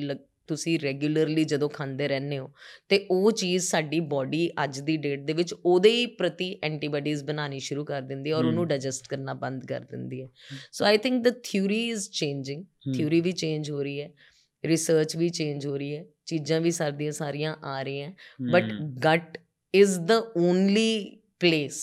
ਤੁਸੀਂ 0.46 0.80
ਰੈਗੂਲਰਲੀ 0.80 1.44
ਜਦੋਂ 1.44 1.68
ਖਾਂਦੇ 1.68 2.08
ਰਹਿੰਦੇ 2.08 2.38
ਹੋ 2.38 2.50
ਤੇ 2.88 3.06
ਉਹ 3.10 3.32
ਚੀਜ਼ 3.32 3.64
ਸਾਡੀ 3.64 4.00
ਬਾਡੀ 4.00 4.50
ਅੱਜ 4.64 4.80
ਦੀ 4.80 4.96
ਡੇਟ 4.96 5.20
ਦੇ 5.20 5.32
ਵਿੱਚ 5.32 5.54
ਉਹਦੇ 5.64 5.90
ਹੀ 5.90 6.06
ਪ੍ਰਤੀ 6.06 6.58
ਐਂਟੀਬਾਡੀਜ਼ 6.62 7.24
ਬਣਾਉਣੀ 7.24 7.58
ਸ਼ੁਰੂ 7.58 7.84
ਕਰ 7.84 8.02
ਦਿੰਦੀ 8.02 8.30
ਹੈ 8.30 8.36
ਔਰ 8.36 8.44
ਉਹਨੂੰ। 8.44 8.66
ਡਾਈਜੈਸਟ 8.68 9.08
ਕਰਨਾ 9.08 9.34
ਬੰਦ 9.34 9.66
ਕਰ 9.66 9.80
ਦਿੰਦੀ 9.80 10.22
ਹੈ। 10.22 10.28
So 10.72 10.84
I 10.84 10.98
think 10.98 11.24
the 11.24 11.32
theory 11.44 11.88
is 11.88 12.10
changing. 12.10 12.64
Theory 12.96 13.20
we 13.20 13.32
change 13.32 13.70
ਹੋ 13.70 13.82
ਰਹੀ 13.82 14.00
ਹੈ। 14.00 14.10
ਰਿਸਰਚ 14.64 15.16
ਵੀ 15.16 15.28
ਚੇਂਜ 15.28 15.66
ਹੋ 15.66 15.76
ਰਹੀ 15.76 15.96
ਹੈ। 15.96 16.04
ਚੀਜ਼ਾਂ 16.26 16.60
ਵੀ 16.60 16.70
ਸਰਦੀਆਂ 16.70 17.12
ਸਾਰੀਆਂ 17.12 17.54
ਆ 17.64 17.82
ਰਹੀਆਂ। 17.82 18.12
But. 18.52 18.72
Gut 19.06 19.38
is 19.74 19.98
the 20.00 20.10
only 20.36 21.19
place. 21.40 21.80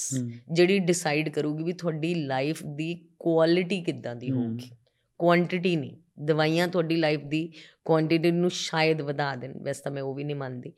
ਜਿਹੜੀ 0.51 0.80
ਡਿਸਾਈਡ 0.80 1.30
ਕਰੂਗੀ 1.30 1.64
ਵੀ 1.64 1.74
ਤੁਹਾਡੀ 1.74 2.14
ਲਾਈਫ 2.16 2.64
ਦੀ 2.78 2.93
ਕੁਆਲਿਟੀ 3.20 3.82
ਕਿੱਦਾਂ 3.84 4.16
ਦੀ। 4.16 4.32
ਹੋਊਗੀ 4.32 4.70
ਕੁਆਂਟੀਟੀ 5.20 5.76
ਨਹੀਂ 5.76 5.95
ਦਵਾਈਆਂ 6.26 6.68
ਤੁਹਾਡੀ 6.68 6.95
ਲਾਈਫ 6.95 7.22
ਦੀ 7.24 7.49
ਕੁਆਂਟੀਟੀ 7.86 8.32
ਨੂੰ 8.32 8.49
ਸ਼ਾਇਦ 8.51 9.01
ਵਧਾ 9.01 9.36
ਦੇਣ 9.36 9.53
ਵੈਸੇ 9.64 9.82
ਤਾਂ 9.84 9.91
ਮੈਂ 9.91 10.01
ਉਹ 10.03 10.14
ਵੀ 10.16 10.24
ਨਹੀਂ 10.24 10.36
ਮੰਨਦੀ 10.36 10.72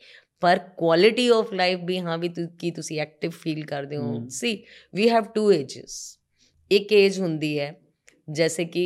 ਪਰ 0.43 0.59
ਕੁਆਲਿਟੀ 0.77 1.27
ਆਫ 1.27 1.53
ਲਾਈਫ 1.53 1.79
ਵੀ 1.85 1.99
ਹਾਂ 1.99 2.17
ਵੀ 2.17 2.29
ਕੀ 2.59 2.71
ਤੁਸੀਂ 2.71 2.99
ਐਕਟਿਵ 3.01 3.31
ਫੀਲ 3.31 3.65
ਕਰਦੇ 3.65 3.97
ਹੋ। 3.97 4.27
ਸੀ 4.29 4.55
ਵੀ 4.95 5.09
ਹੈਵ 5.09 5.25
ਟੂ 5.35 5.51
ਏजेस 5.51 5.95
ਇੱਕ 6.71 6.91
ਏਜ 6.93 7.19
ਹੁੰਦੀ 7.19 7.57
ਹੈ 7.59 7.73
ਜੈਸੇ 8.27 8.65
ਕਿ 8.65 8.85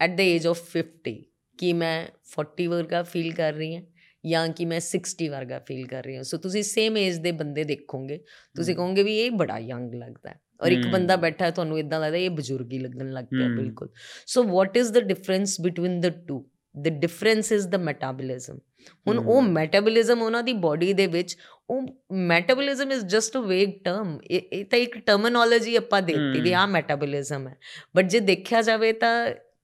ਐਟ 0.00 0.16
ਦ 0.16 0.20
ਏਜ 0.20 0.46
ਆਫ 0.46 0.62
50 0.72 1.14
ਕਿ 1.58 1.72
ਮੈਂ 1.72 1.96
40 2.32 2.66
ਵਰਗਾ 2.66 3.02
ਫੀਲ 3.02 3.32
ਕਰ 3.34 3.52
ਰਹੀ 3.52 3.74
ਹਾਂ 3.76 3.82
ਜਾਂ 4.26 4.48
ਕਿ 4.48 4.64
ਮੈਂ 4.64 4.80
60 4.86 5.28
ਵਰਗਾ 5.30 5.58
ਫੀਲ 5.66 5.86
ਕਰ 5.86 6.04
ਰਹੀ 6.04 6.16
ਹਾਂ 6.16 6.22
ਸੋ 6.22 6.38
ਤੁਸੀਂ 6.38 6.62
ਸੇਮ 6.62 6.96
ਏਜ 6.96 7.18
ਦੇ 7.18 7.32
ਬੰਦੇ 7.32 7.64
ਦੇਖੋਗੇ 7.64 8.18
ਤੁਸੀਂ। 8.56 8.74
ਕਹੋਗੇ 8.76 9.02
ਵੀ 9.02 9.18
ਇਹ 9.18 9.30
ਬੜਾ 9.42 9.58
ਯੰਗ 9.60 9.94
ਲੱਗਦਾ 9.94 10.30
ਹੈ 10.30 10.40
ਔਰ 10.60 10.72
ਇੱਕ। 10.72 10.86
ਬੰਦਾ 10.88 11.16
ਬੈਠਾ 11.16 11.44
ਹੈ 11.44 11.50
ਤੁਹਾਨੂੰ 11.50 11.78
ਇਦਾਂ 11.78 12.00
ਲੱਗਦਾ 12.00 12.16
ਇਹ 12.16 12.30
ਬਜ਼ੁਰਗ 12.30 12.72
ਹੀ 12.72 12.78
ਲੱਗਣ 12.78 13.10
ਲੱਗ 13.12 13.24
ਪਿਆ। 13.30 13.48
ਬਿਲਕੁਲ 13.56 13.88
so 14.26 14.42
what 14.44 14.76
is 14.76 14.92
the 14.92 14.98
difference 15.04 15.60
between 15.60 16.00
the 16.00 16.10
two 16.28 16.44
the 16.74 16.88
difference 17.00 17.52
is 17.52 17.66
the 17.68 17.74
metabolism 17.80 18.58
ਹੁਣ 19.06 19.18
ਉਹ। 19.18 19.42
ਮੈਟਾਬੋਲਿਜ਼ਮ 19.42 20.22
ਉਹਨਾਂ 20.22 20.42
ਦੀ 20.42 20.52
ਬਾਡੀ 20.64 20.92
ਦੇ 20.92 21.06
ਵਿੱਚ 21.06 21.36
ਉਹ 21.70 21.86
ਮੈਟਾਬੋਲਿਜ਼ਮ 22.28 22.92
ਇਜ਼ 22.92 23.04
ਜਸਟ 23.06 23.36
ਅ 23.36 23.40
ਵੇਗ 23.40 23.70
ਟਰਮ 23.84 24.18
ਇਹ 24.30 24.64
ਤਾਂ 24.64 24.78
ਇੱਕ 24.78 24.98
ਟਰਮੀਨੋਲੋਜੀ 24.98 25.76
ਆਪਾਂ 25.76 26.02
ਦੇਤੀ 26.02 26.40
ਵੀ। 26.40 26.52
ਆ 26.52 26.66
ਮੈਟਾਬੋਲਿਜ਼ਮ 26.66 27.48
ਹੈ 27.48 27.56
ਬਟ 27.96 28.04
ਜੇ 28.04 28.20
ਦੇਖਿਆ 28.20 28.62
ਜਾਵੇ 28.62 28.92
ਤਾਂ 28.92 29.14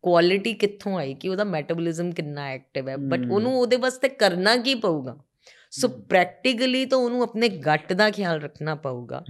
ਕੁਆਲਿਟੀ 0.03 0.55
ਕਿੱਥੋਂ 0.55 0.98
ਆਈ 0.98 1.14
ਕਿ 1.14 1.28
ਉਹਦਾ 1.28 1.44
ਮੈਟਾਬੋਲਿਜ਼ਮ 1.44 2.11
ਕਿੰਨਾ 2.11 2.46
ਐਕਟਿਵ 2.46 2.88
ਹੈ? 2.88 2.96
ਬਟ। 2.96 3.20
ਉਹਨੂੰ 3.30 3.59
ਉਹਦੇ 3.59 3.76
ਵਾਸਤੇ 3.76 4.09
ਕਰਨਾ 4.09 4.57
ਕੀ 4.57 4.74
ਪਊਗਾ? 4.74 5.18
ਸੋ। 5.70 5.88
ਪ੍ਰੈਕਟੀਕਲੀ 5.88 6.84
ਤਾਂ 6.86 6.98
ਉਹਨੂੰ 6.98 7.22
ਆਪਣੇ 7.22 7.48
ਗੱਟ 7.48 7.92
ਦਾ 7.92 8.11
ਖਿਆਲ 8.11 8.40
ਰੱਖਣਾ 8.40 8.74
ਪਊਗਾ। 8.74 9.24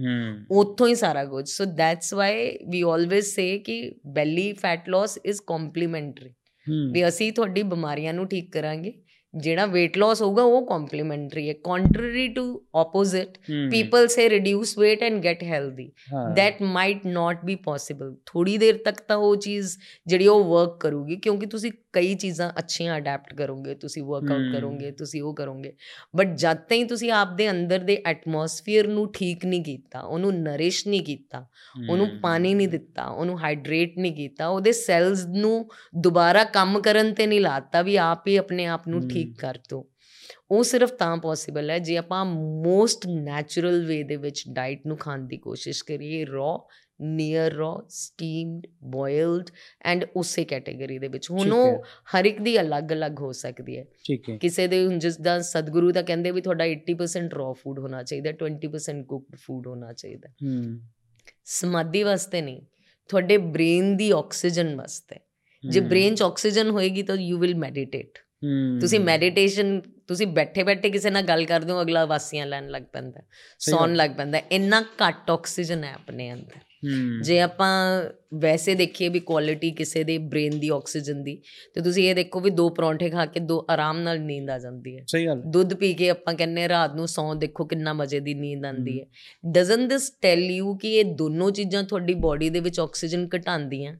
ਉੱਥੋਂ 0.51 0.87
ਹੀ 0.87 0.95
ਸਾਰਾ 0.95 1.25
ਕੁਝ। 1.25 1.49
So 1.49 1.65
that's 1.65 2.13
why 2.13 2.57
we 2.69 2.81
always 2.81 3.35
say 3.35 3.59
ਕਿ 3.59 3.95
belly 4.07 4.53
fat 4.53 4.89
loss 4.89 5.19
is 5.25 5.41
complementary 5.47 6.33
ਵੀ 6.91 7.07
ਅਸੀਂ 7.07 7.33
ਤੁਹਾਡੀ 7.33 7.63
ਬਿਮਾਰੀਆਂ 7.63 8.13
ਨੂੰ 8.13 8.27
ਠੀਕ 8.27 8.51
ਕਰਾਂਗੇ। 8.51 8.93
ਜਿਹੜਾ 9.36 9.64
weight 9.64 10.00
loss 10.02 10.14
ਹੋਊਗਾ 10.20 10.42
ਉਹ 10.42 10.66
ਕੰਪਲੀਮੈਂਟਰੀ 10.66 11.48
ਹੈ 11.48 11.54
contrary 11.64 12.28
to 12.28 12.62
opposite 12.74 13.38
people 13.74 14.06
say 14.14 14.28
reduce 14.30 14.70
weight 14.82 15.04
and 15.08 15.18
get 15.18 15.42
healthy 15.50 15.86
that 16.38 16.62
might 16.76 17.04
not 17.08 17.44
be 17.50 17.56
possible 17.70 18.14
ਥੋੜੀ 18.26 18.58
ਦੇਰ 18.58 18.78
ਤੱਕ 18.84 19.00
ਤਾਂ 19.00 19.16
ਉਹ 19.16 19.36
ਚੀਜ਼ 19.36 19.76
ਜਿਹੜੀ 20.06 20.26
ਉਹ 20.26 20.44
ਵਰਕ 20.44 20.80
ਕਰੂਗੀ 20.80 21.16
ਕਿਉਂਕਿ 21.16 21.46
ਤੁਸੀਂ 21.46 21.72
ਕਈ 21.93 22.15
ਚੀਜ਼ਾਂ 22.15 22.51
ਅੱਛੀਆਂ 22.59 22.97
ਅਡਾਪਟ 22.97 23.33
ਕਰੋਗੇ 23.33 23.75
ਤੁਸੀਂ 23.75 24.03
ਵਰਕਆਊਟ। 24.03 24.51
ਕਰੋਗੇ 24.53 24.91
ਤੁਸੀਂ 24.91 25.21
ਉਹ 25.21 25.35
ਕਰੋਗੇ 25.35 25.73
ਬਟ 26.15 26.35
ਜਦ 26.35 26.57
ਤਾਈਂ 26.57 26.85
ਤੁਸੀਂ 26.85 27.11
ਆਪਦੇ 27.11 27.49
ਅੰਦਰ 27.51 27.79
ਦੇ 27.79 28.01
ਐਟਮੋਸਫੀਅਰ 28.05 28.87
ਨੂੰ 28.87 29.11
ਠੀਕ 29.11 29.45
ਨਹੀਂ 29.45 29.63
ਕੀਤਾ 29.63 29.99
ਉਹਨੂੰ 29.99 30.33
ਨਰਿਸ਼ 30.33 30.87
ਨਹੀਂ 30.87 31.01
ਕੀਤਾ 31.01 31.45
ਉਹਨੂੰ 31.89 32.07
ਪਾਣੀ 32.21 32.53
ਨਹੀਂ 32.53 32.67
ਦਿੱਤਾ 32.67 33.05
ਉਹਨੂੰ 33.05 33.39
ਹਾਈਡਰੇਟ 33.39 33.97
ਨਹੀਂ 33.97 34.13
ਕੀਤਾ 34.13 34.47
ਉਹਦੇ 34.47 34.71
ਸੈਲਸ 34.71 35.25
ਨੂੰ 35.25 35.67
ਦੁਬਾਰਾ 35.97 36.43
ਕੰਮ 36.43 36.79
ਕਰਨ 36.81 37.13
ਤੇ 37.13 37.27
ਨਹੀਂ 37.27 37.41
ਲਾਤਾ 37.41 37.81
ਵੀ 37.81 37.95
ਆਪ 37.95 38.27
ਹੀ 38.27 38.35
ਆਪਣੇ 38.35 38.65
ਆਪ 38.65 38.87
ਨੂੰ। 38.87 39.07
ਠੀਕ 39.07 39.37
ਕਰ 39.39 39.57
ਦੋ 39.69 39.89
ਉਹ 40.51 40.63
ਸਿਰਫ 40.63 40.91
ਤਾਂ 40.91 41.17
ਪੋਸੀਬਲ 41.17 41.69
ਹੈ 41.69 41.77
ਜੇ 41.79 41.97
ਆਪਾਂ 41.97 42.25
ਮੋਸਟ 42.25 43.07
ਨੈਚੁਰਲ 43.07 43.85
ਵੇ 43.85 44.03
ਦੇ 44.03 44.15
ਵਿੱਚ 44.15 44.43
ਡਾਈਟ 44.49 44.87
ਨੂੰ 44.87 44.97
ਖਾਣ 44.97 45.19
ਦੀ 45.19 45.37
ਕੋਸ਼ਿਸ਼ 45.37 45.83
ਕਰੀਏ 45.83 46.25
raw 46.25 46.57
near 47.03 47.53
raw 47.53 47.71
steamed 47.89 48.67
boiled 48.83 49.49
and 49.83 50.05
ਉਸੇ 50.15 50.43
ਕੈਟਾਗਰੀ 50.45 50.97
ਦੇ 50.99 51.07
ਵਿੱਚ 51.07 51.29
ਹੁਣ 51.31 51.51
ਉਹ। 51.51 51.83
ਹਰ 52.13 52.25
ਇੱਕ 52.25 52.41
ਦੀ 52.41 52.59
ਅਲੱਗ-ਅਲੱਗ 52.61 53.19
ਹੋ 53.19 53.31
ਸਕਦੀ 53.31 53.77
ਹੈ 53.77 53.83
ਠੀਕ 54.03 54.29
ਹੈ 54.29 54.37
ਕਿਸੇ 54.37 54.67
ਦੇ 54.67 54.87
ਜਿਸ 54.97 55.17
ਦਾ 55.17 55.39
ਸਦਗੁਰੂ 55.41 55.91
ਤਾਂ 55.91 56.03
ਕਹਿੰਦੇ 56.03 56.31
ਵੀ 56.31 56.41
ਤੁਹਾਡਾ 56.41 56.65
80% 56.65 57.33
ਰॉ 57.33 57.51
ਫੂਡ 57.53 57.79
ਹੋਣਾ 57.79 58.03
ਚਾਹੀਦਾ 58.03 58.31
20% 58.43 59.03
ਕੁਕਡ 59.05 59.35
ਫੂਡ 59.35 59.67
ਹੋਣਾ 59.67 59.93
ਚਾਹੀਦਾ 59.93 60.29
ਹੂੰ 60.43 60.79
ਸਮਾਧੀ 61.45 62.03
ਵਾਸਤੇ 62.03 62.41
ਨਹੀਂ 62.41 62.61
ਤੁਹਾਡੇ 63.09 63.37
ਬ੍ਰੇਨ 63.37 63.95
ਦੀ 63.97 64.11
ਆਕਸੀਜਨ 64.11 64.75
ਵਾਸਤੇ 64.75 65.15
ਜੇ। 65.63 65.79
ਬ੍ਰੇਨ 65.79 66.15
'ਚ 66.15 66.21
ਆਕਸੀਜਨ 66.21 66.69
ਹੋਏਗੀ 66.69 67.03
ਤਾਂ 67.03 67.15
ਯੂ 67.15 67.37
ਵਿਲ 67.37 67.55
ਮੈਡੀਟੇਟ 67.55 68.17
ਤੁਸੀਂ 68.81 68.99
ਮੈਡੀਟੇਸ਼ਨ 68.99 69.79
ਤੁਸੀਂ 70.07 70.27
ਬੈਠੇ 70.27 70.63
ਬੈਠੇ 70.63 70.89
ਕਿਸੇ 70.89 71.09
ਨਾਲ 71.09 71.21
ਗੱਲ 71.21 71.45
ਕਰਦੇ 71.45 71.71
ਹੋ 71.71 71.81
ਅਗਲਾ 71.81 72.05
ਵਾਸੀਆਂ 72.05 72.45
ਲੈਣ 72.45 72.67
ਲੱਗ 72.69 72.83
ਪੈਂਦਾ 72.83 73.21
ਸੌਣ। 73.59 73.93
ਲੱਗ 73.95 74.11
ਪੈਂਦਾ। 74.11 74.37
ਇੰਨਾ 74.51 74.81
ਘੱਟ 74.81 75.31
ਆਕਸੀਜਨ 75.31 75.83
ਹੈ 75.83 75.93
ਆਪਣੇ 75.93 76.31
ਅੰਦਰ 76.33 76.59
ਜੇ 77.21 77.39
ਆਪਾਂ 77.39 78.03
ਵੈਸੇ 78.33 78.75
ਦੇਖੀਏ 78.75 79.09
ਵੀ 79.09 79.19
ਕੁਆਲਿਟੀ 79.19 79.71
ਕਿਸੇ 79.71 80.03
ਦੇ 80.03 80.17
ਬ੍ਰੇਨ 80.17 80.59
ਦੀ 80.59 80.69
ਆਕਸੀਜਨ 80.69 81.23
ਦੀ 81.23 81.41
ਤੇ 81.73 81.81
ਤੁਸੀਂ 81.81 82.09
ਇਹ 82.09 82.15
ਦੇਖੋ 82.15 82.39
ਵੀ 82.39 82.49
ਦੋ 82.49 82.69
ਪਰੌਂਠੇ 82.69 83.09
ਖਾ 83.09 83.25
ਕੇ 83.25 83.39
ਦੋ 83.39 83.65
ਆਰਾਮ 83.69 83.99
ਨਾਲ 83.99 84.21
ਨੀਂਦ 84.21 84.49
ਆ 84.49 84.59
ਜਾਂਦੀ 84.59 84.97
ਹੈ। 84.97 85.03
ਸਹੀ 85.07 85.25
ਗੱਲ 85.25 85.41
ਦੁੱਧ 85.45 85.73
ਪੀ 85.73 85.93
ਕੇ 85.93 86.09
ਆਪਾਂ 86.09 86.33
ਕਹਿੰਨੇ 86.33 86.69
ਰਾਤ 86.69 86.95
ਨੂੰ 86.95 87.07
ਸੌਂ 87.07 87.35
ਦੇਖੋ 87.35 87.65
ਕਿੰਨਾ 87.65 87.93
ਮਜ਼ੇ 87.93 88.19
ਦੀ 88.19 88.33
ਨੀਂਦ 88.33 88.65
ਆਉਂਦੀ 88.65 89.01
ਹੈ। 89.01 89.05
ਡਸਨਟ 89.51 89.89
ਦਿਸ 89.89 90.13
ਟੈਲ 90.21 90.43
ਯੂ 90.43 90.77
ਕਿ 90.77 90.95
ਇਹ 90.95 91.05
ਦੋਨੋਂ 91.05 91.51
ਚੀਜ਼ਾਂ 91.51 91.83
ਤੁਹਾਡੀ 91.83 92.13
ਬਾਡੀ 92.13 92.49
ਦੇ 92.49 92.59
ਵਿੱਚ 92.59 92.79
ਆਕਸੀਜਨ 92.79 93.27
ਘਟਾਉਂਦੀਆਂ? 93.37 93.95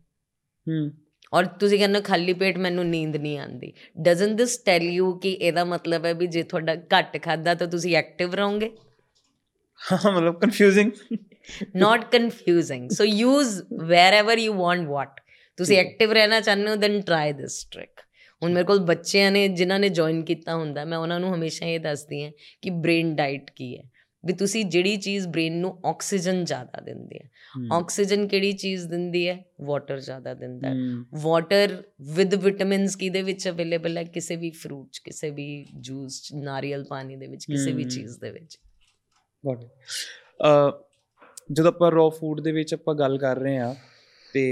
ਹੂੰ। 0.67 0.91
ਔਰ 1.33 1.45
ਤੁਸੀਂ 1.45 1.79
ਕਹਿੰਦੇ 1.79 2.01
ਖਾਲੀ 2.01 2.33
ਪੇਟ 2.33 2.57
ਮੈਨੂੰ 2.57 2.85
ਨੀਂਦ 2.85 3.15
ਨਹੀਂ 3.15 3.39
ਆਉਂਦੀ। 3.39 3.73
ਡਸਨਟ 4.01 4.37
ਦਿਸ 4.37 4.57
ਟੈਲ 4.57 4.83
ਯੂ 4.83 5.19
ਕਿ 5.19 5.31
ਇਹਦਾ 5.31 5.65
ਮਤਲਬ 5.65 6.05
ਹੈ 6.05 6.13
ਵੀ 6.13 6.27
ਜੇ 6.27 6.43
ਤੁਹਾਡਾ 6.43 6.75
ਘੱਟ 6.75 7.23
ਖਾਦਾ 7.23 7.53
ਤਾਂ 7.53 7.67
ਤੁਸੀਂ 7.67 7.95
ਐਕਟਿਵ 7.95 8.33
ਰਹੋਗੇ? 8.33 8.71
ਹਾਂ 9.91 10.11
ਮਤਲਬ 10.11 10.39
confusing 10.39 10.91
not 11.85 11.97
confusing. 11.97 12.89
So 12.89 13.03
use 13.03 13.63
wherever 13.69 14.37
you 14.47 14.53
want 14.53 14.89
what. 14.89 15.09
ਤੁਸੀਂ। 15.57 15.77
ਐਕਟਿਵ 15.77 16.11
ਰਹਿਣਾ 16.11 16.41
ਚਾਹੁੰਦੇ 16.41 16.69
ਹੋ 16.69 16.75
then 16.75 16.97
try 16.99 17.39
this 17.41 17.77
trick. 17.77 18.05
ਹੁਣ 18.43 18.53
ਮੇਰੇ 18.53 18.65
ਕੋਲ 18.65 18.79
ਬੱਚਿਆਂ 18.79 19.31
ਨੇ 19.31 19.47
ਜਿਨ੍ਹਾਂ 19.47 19.79
ਨੇ 19.79 19.89
ਜੁਆਇਨ 19.89 20.23
ਕੀਤਾ 20.23 20.55
ਹੁੰਦਾ 20.55 20.85
ਮੈਂ 20.85 20.97
ਉਹਨਾਂ 20.97 21.19
ਨੂੰ 21.19 21.35
ਹਮੇਸ਼ਾ 21.35 21.65
ਇਹ 21.65 21.79
ਦੱਸਦੀ 21.79 22.23
ਹਾਂ 22.23 22.31
ਕਿ 22.61 22.69
ਬ੍ਰੇਨ 22.69 23.15
ਡਾਈਟ 23.15 23.51
ਕੀ 23.55 23.77
ਹੈ 23.77 23.83
ਵੀ 24.25 24.33
ਤੁਸੀਂ 24.33 24.65
ਜਿਹੜੀ 24.65 24.97
ਚੀਜ਼ 24.97 25.27
ਬ੍ਰੇਨ 25.27 25.53
ਨੂੰ 25.53 25.81
ਆਕਸੀਜਨ 25.85 26.45
ਜ਼ਿਆਦਾ 26.45 26.81
ਦਿੰਦੀ 26.81 27.17
ਹੈ 27.17 27.29
ਆਕਸੀਜਨ 27.73 28.27
ਕਿਹੜੀ 28.27 28.53
ਚੀਜ਼ 28.53 28.87
ਦਿੰਦੀ 28.87 29.29
ਹੈ 29.29 29.45
ਵਾਟਰ 29.61 29.99
ਜ਼ਿਆਦਾ 29.99 30.33
ਦਿੰਦਾ 30.33 30.69
ਹੈ 30.69 30.75
ਵਾਟਰ 31.13 31.83
ਵਿਦ 32.01 32.35
ਵਿਟਾਮਿਨਸ 32.35 32.95
ਕਿਹਦੇ 32.95 33.21
ਵਿੱਚ 33.21 33.49
ਅਵੇਲੇਬਲ 33.49 33.97
ਹੈ 33.97 34.03
ਕਿਸੇ 34.03 34.35
ਵੀ 34.35 34.49
ਫਰੂਟ 34.49 34.89
'ਚ 34.91 34.99
ਕਿਸੇ 34.99 35.29
ਵੀ 35.29 35.67
ਜੂਸ 35.79 36.21
'ਚ 36.21 36.33
ਨਾਰੀਅਲ 36.33 36.83
ਪਾਣੀ 36.83 37.15
ਦੇ 37.15 37.27
ਵਿੱਚ 37.27 37.45
ਕਿਸੇ 37.45 37.71
ਵੀ। 37.71 37.83
ਚੀਜ਼ 37.83 38.19
ਦੇ 38.19 38.31
ਵਿੱਚ 38.31 38.59
ਗੋਟ 39.45 39.65
ਜਦੋਂ 41.51 41.71
ਆਪਾਂ 41.71 41.91
ਰॉ 41.91 42.09
ਫੂਡ 42.09 42.41
ਦੇ 42.41 42.51
ਵਿੱਚ 42.51 42.73
ਆਪਾਂ 42.73 42.95
ਗੱਲ 42.95 43.17
ਕਰ 43.17 43.39
ਰਹੇ 43.39 43.57
ਆ 43.57 43.75
ਤੇ 44.33 44.43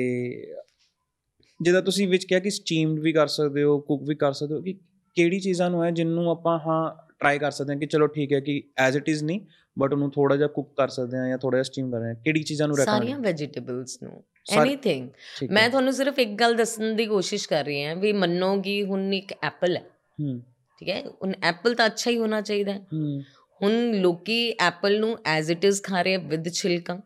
ਜਿਹਦਾ 1.61 1.81
ਤੁਸੀਂ 1.81 2.07
ਵਿੱਚ 2.07 2.25
ਕਿਹਾ 2.25 2.39
ਕਿ 2.39 2.49
ਸਟੀਮਡ 2.49 2.99
ਵੀ 2.99 3.13
ਕਰ 3.13 3.27
ਸਕਦੇ 3.27 3.63
ਹੋ 3.63 3.79
ਕੁਕ 3.79 4.03
ਵੀ 4.03 4.15
ਕਰ 4.15 4.33
ਸਕਦੇ 4.33 4.55
ਹੋ 4.55 4.61
ਕਿ 4.61 4.73
ਕਿਹੜੀ 5.15 5.39
ਚੀਜ਼ਾਂ 5.39 5.69
ਨੂੰ 5.69 5.83
ਹੈ 5.85 5.91
ਜਿੰਨੂੰ 5.91 6.29
ਆਪਾਂ 6.31 6.59
ਹਾਂ 6.59 7.07
ਟਰਾਈ 7.19 7.39
ਕਰ 7.39 7.51
ਸਕਦੇ 7.51 7.73
ਹਾਂ 7.73 7.79
ਕਿ 7.79 7.85
ਚਲੋ 7.85 8.07
ਠੀਕ 8.07 8.33
ਹੈ 8.33 8.39
ਕਿ 8.39 8.61
ਐਜ਼ 8.77 8.97
ਇਟ 8.97 9.09
ਇਜ਼ 9.09 9.23
ਨਹੀਂ 9.23 9.39
ਬਟ 9.77 9.93
ਉਹਨੂੰ 9.93 10.11
ਥੋੜਾ 10.11 10.35
ਜਿਹਾ 10.35 10.47
ਕੁਕ 10.47 10.73
ਕਰ 10.77 10.87
ਸਕਦੇ 10.87 11.17
ਹਾਂ 11.17 11.27
ਜਾਂ 11.27 11.37
ਥੋੜਾ 11.37 11.55
ਜਿਹਾ 11.57 11.63
ਸਟੀਮ 11.63 11.91
ਕਰ 11.91 11.99
ਰਹੇ 11.99 12.07
ਹਾਂ 12.07 12.15
ਕਿਹੜੀ 12.15 12.43
ਚੀਜ਼ਾਂ 12.43 12.67
ਨੂੰ 12.67 12.77
ਸਾਰੀਆਂ 12.77 12.99
ਰੈਕਮੈਂਡ 13.01 13.25
ਵੈਜੀਟੇਬਲਸ 13.25 13.97
ਨੂੰ 14.03 14.23
ਐਨੀਥਿੰਗ 14.51 15.09
ਮੈਂ 15.51 15.69
ਤੁਹਾਨੂੰ 15.69 15.93
ਸਿਰਫ 15.93 16.19
ਇੱਕ 16.19 16.31
ਗੱਲ 16.31 16.55
ਦੱਸਣ 16.55 16.93
ਦੀ 16.95 17.05
ਕੋਸ਼ਿਸ਼ 17.05 17.47
ਕਰ 17.49 17.65
ਰਹੀ 17.65 17.83
ਹਾਂ 17.83 17.95
ਵੀ 17.95 18.13
ਮੰਨੋ 18.13 18.61
ਕਿ 18.61 18.83
ਹੁਣ 18.83 19.13
ਇੱਕ 19.13 19.33
ਐਪਲ 19.43 19.77
ਹੈ। 19.77 19.81
ਹੂੰ। 20.19 20.41
ਠੀਕ 20.81 20.89
ਹੈ? 20.89 21.01
ਹੁਣ 21.23 21.33
ਐਪਲ 21.43 21.75
ਤਾਂ 21.75 21.85
ਅੱਛਾ 21.85 22.11
ਹੀ 22.11 22.17
ਹੋਣਾ 22.17 22.41
ਚਾਹੀਦਾ 22.41 22.73
ਹੂੰ। 22.73 23.21
ਹੁਣ 23.61 23.71
ਲੋਕੀ 23.91 24.49
ਐਪਲ 24.59 24.99
ਨੂੰ 24.99 25.17
ਐਜ਼ 25.25 25.51
ਇਟ 25.51 25.65
ਇਜ਼ 25.65 25.81
ਖਾ 25.83 26.01
ਰਹੇ 26.01 26.17
with 26.17 26.49
ਛਿਲਕਾ 26.49 26.99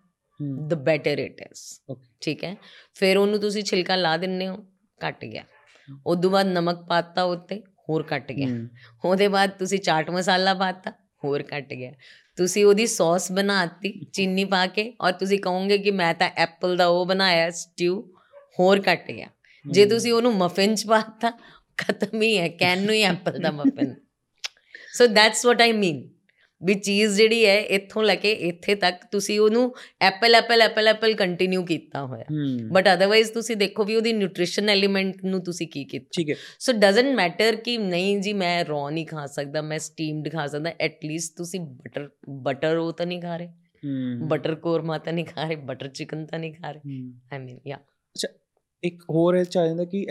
the 0.68 0.74
better 0.74 1.20
it 1.20 1.42
is 1.42 1.96
ਠੀਕ 2.22 2.44
ਹੈ? 2.44 2.56
ਫਿਰ 2.94 3.18
ਉਹਨੂੰ 3.18 3.40
ਤੁਸੀਂ 3.40 3.64
ਛਿਲਕਾ 3.64 3.96
ਲਾ 3.96 4.18
ਦਿੰਦੇ 4.18 4.48
ਹੋ 4.48 4.58
ਕੱਟ 5.02 5.26
ਗਿਆ। 5.26 5.44
ਉਦੋਂ 6.08 6.32
ਬਾਅਦ 6.32 6.48
ਨਮਕ 6.48 6.86
ਪਾਤਾ 6.90 7.24
ਉੱਤੇ 7.24 7.62
ਹੋਰ 7.90 8.04
ਕੱਟ 8.04 8.32
ਗਿਆ। 8.32 8.48
ਉਹਦੇ 9.06 9.28
ਬਾਅਦ 9.28 9.50
ਤੁਸੀਂ 9.50 9.80
ਚਾਟ 9.80 10.10
ਮਸਾਲਾ 10.10 10.54
ਪਾਤਾ 10.54 10.92
ਹੋਰ 11.24 11.44
ਕੱਟ 11.44 11.74
ਗਿਆ। 11.74 11.92
ਤੁਸੀਂ 12.36 12.66
ਉਹਦੀ 12.66 12.88
ਸੌਸ 12.88 13.32
ਬਣਾਤੀ 13.32 13.92
ਚੀਨੀ 14.14 14.46
ਪਾ 14.46 14.66
ਕੇ 14.68 14.94
ਔਰ 15.02 15.12
ਤੁਸੀਂ 15.12 15.40
ਕਹੋਗੇ 15.40 15.78
ਕਿ 15.78 15.92
ਮੈਂ 15.92 16.14
ਤਾਂ 16.14 16.30
ਐਪਲ 16.38 16.78
ਦਾ 16.78 16.88
ਉਹ 16.88 17.06
ਬਣਾਇਆ 17.06 17.50
ਸਟਿਊ 17.52 18.02
ਹੋਰ 18.60 18.80
ਕੱਟ 18.82 19.12
ਗਿਆ। 19.12 19.28
ਜੇ 19.66 19.86
ਤੁਸੀਂ 19.86 20.14
ਉਹਨੂੰ 20.14 20.34
ਮਫਿਨ 20.36 20.76
ਚ 20.76 20.86
ਪਾਤਾ 20.88 21.32
ਖਤਮ 21.78 22.22
ਹੀ 22.22 22.38
ਹੈ 22.38 22.48
ਕੈਨ 22.48 22.82
ਨੂੰ 22.82 22.96
ਹੀ 22.96 23.02
apple 23.02 23.40
the 23.40 23.52
muffin 23.52 23.96
so 24.94 25.08
that's 25.08 25.46
what 25.46 25.62
I 25.62 25.72
mean 25.72 26.10
ਵੀ 26.64 26.74
ਚੀਜ਼ 26.74 27.16
ਜਿਹੜੀ 27.18 27.46
ਹੈ 27.46 27.58
ਇੱਥੋਂ 27.76 28.04
ਲੈ 28.04 28.16
ਕੇ 28.16 28.32
ਇੱਥੇ 28.32 28.76
ਤੱਕ 28.76 29.02
ਤੁਸੀਂ 29.12 29.40
ਉਹਨੂੰ 29.40 29.74
apple 30.02 30.36
apple 30.36 30.62
apple 30.62 30.88
apple 30.88 31.14
continue 31.14 31.64
ਕੀਤਾ 31.66 32.06
ਹੋਇਆ। 32.06 32.26
ਬਟ 32.72 32.88
ਅਦਰਵਾਈਜ਼ 32.94 33.32
ਤੁਸੀਂ 33.32 33.56
ਦੇਖੋ 33.56 33.84
ਵੀ 33.84 33.96
ਉਹਦੀ 33.96 34.14
ਨਿਊਟ੍ਰੀਸ਼ਨ 34.14 34.70
ਐਲੀਮੈਂਟ 34.70 35.24
ਨੂੰ 35.26 35.44
ਤੁਸੀਂ 35.44 35.68
ਕੀ 35.68 35.84
ਕੀਤਾ। 35.84 36.10
ਠੀਕ 36.18 36.30
ਹੈ। 36.30 36.36
ਸੋ 36.60 36.74
ਡਸਨਟ 36.74 37.16
ਮੈਟਰ 37.16 37.56
ਕਿ 37.56 37.78
ਨਹੀਂ 37.78 38.18
ਜੀ 38.22 38.34
ਮੈਂ 38.34 38.66
ਰॉ 38.66 38.90
ਨਹੀਂ 38.90 39.06
ਖਾ 39.08 39.26
ਸਕਦਾ 39.26 39.62
ਮੈਂ 39.62 39.80
ਸਟੀਮਡ 39.80 40.30
ਖਾ 40.32 40.48
ਸਕਦਾ 40.48 40.74
ਐਟਲੀਸਟ 40.80 41.38
ਤੁਸੀਂ 41.38 41.60
ਬਟਰ 41.60 42.10
ਬਟਰ 42.30 42.78
ਉਹ 42.78 42.92
ਤਾਂ 42.94 43.06
ਨਹੀਂ 43.06 43.22
ਖਾ 43.22 43.38
ਰਹੇ। 43.38 43.50
ਬਟਰ 44.28 44.56
ਕੋਰਮਾ 44.56 44.98
ਤਾਂ 44.98 45.14
ਨਹੀਂ 45.14 45.26
ਖਾ 45.26 45.48
ਰਹੇ 45.48 45.56
ਬਟਰ 45.56 45.88
ਚਿਕਨ 45.88 46.26
ਤਾਂ 46.26 46.40
ਨਹੀਂ 46.40 46.54
ਖਾ 46.54 46.72
ਰਹੇ। 46.72 47.02
ਆਈ 47.34 47.40
ਮੀਨ 47.40 47.60
ਯਾ 47.68 47.80
ਇੱਕ 48.84 49.04
ਹੋਰ 49.10 49.36
ਇਹ 49.36 49.46
ਚ 49.46 49.58
ਆ 49.58 49.66
ਜਾਂਦਾ 49.68 49.86
ਕਿ 49.86 50.06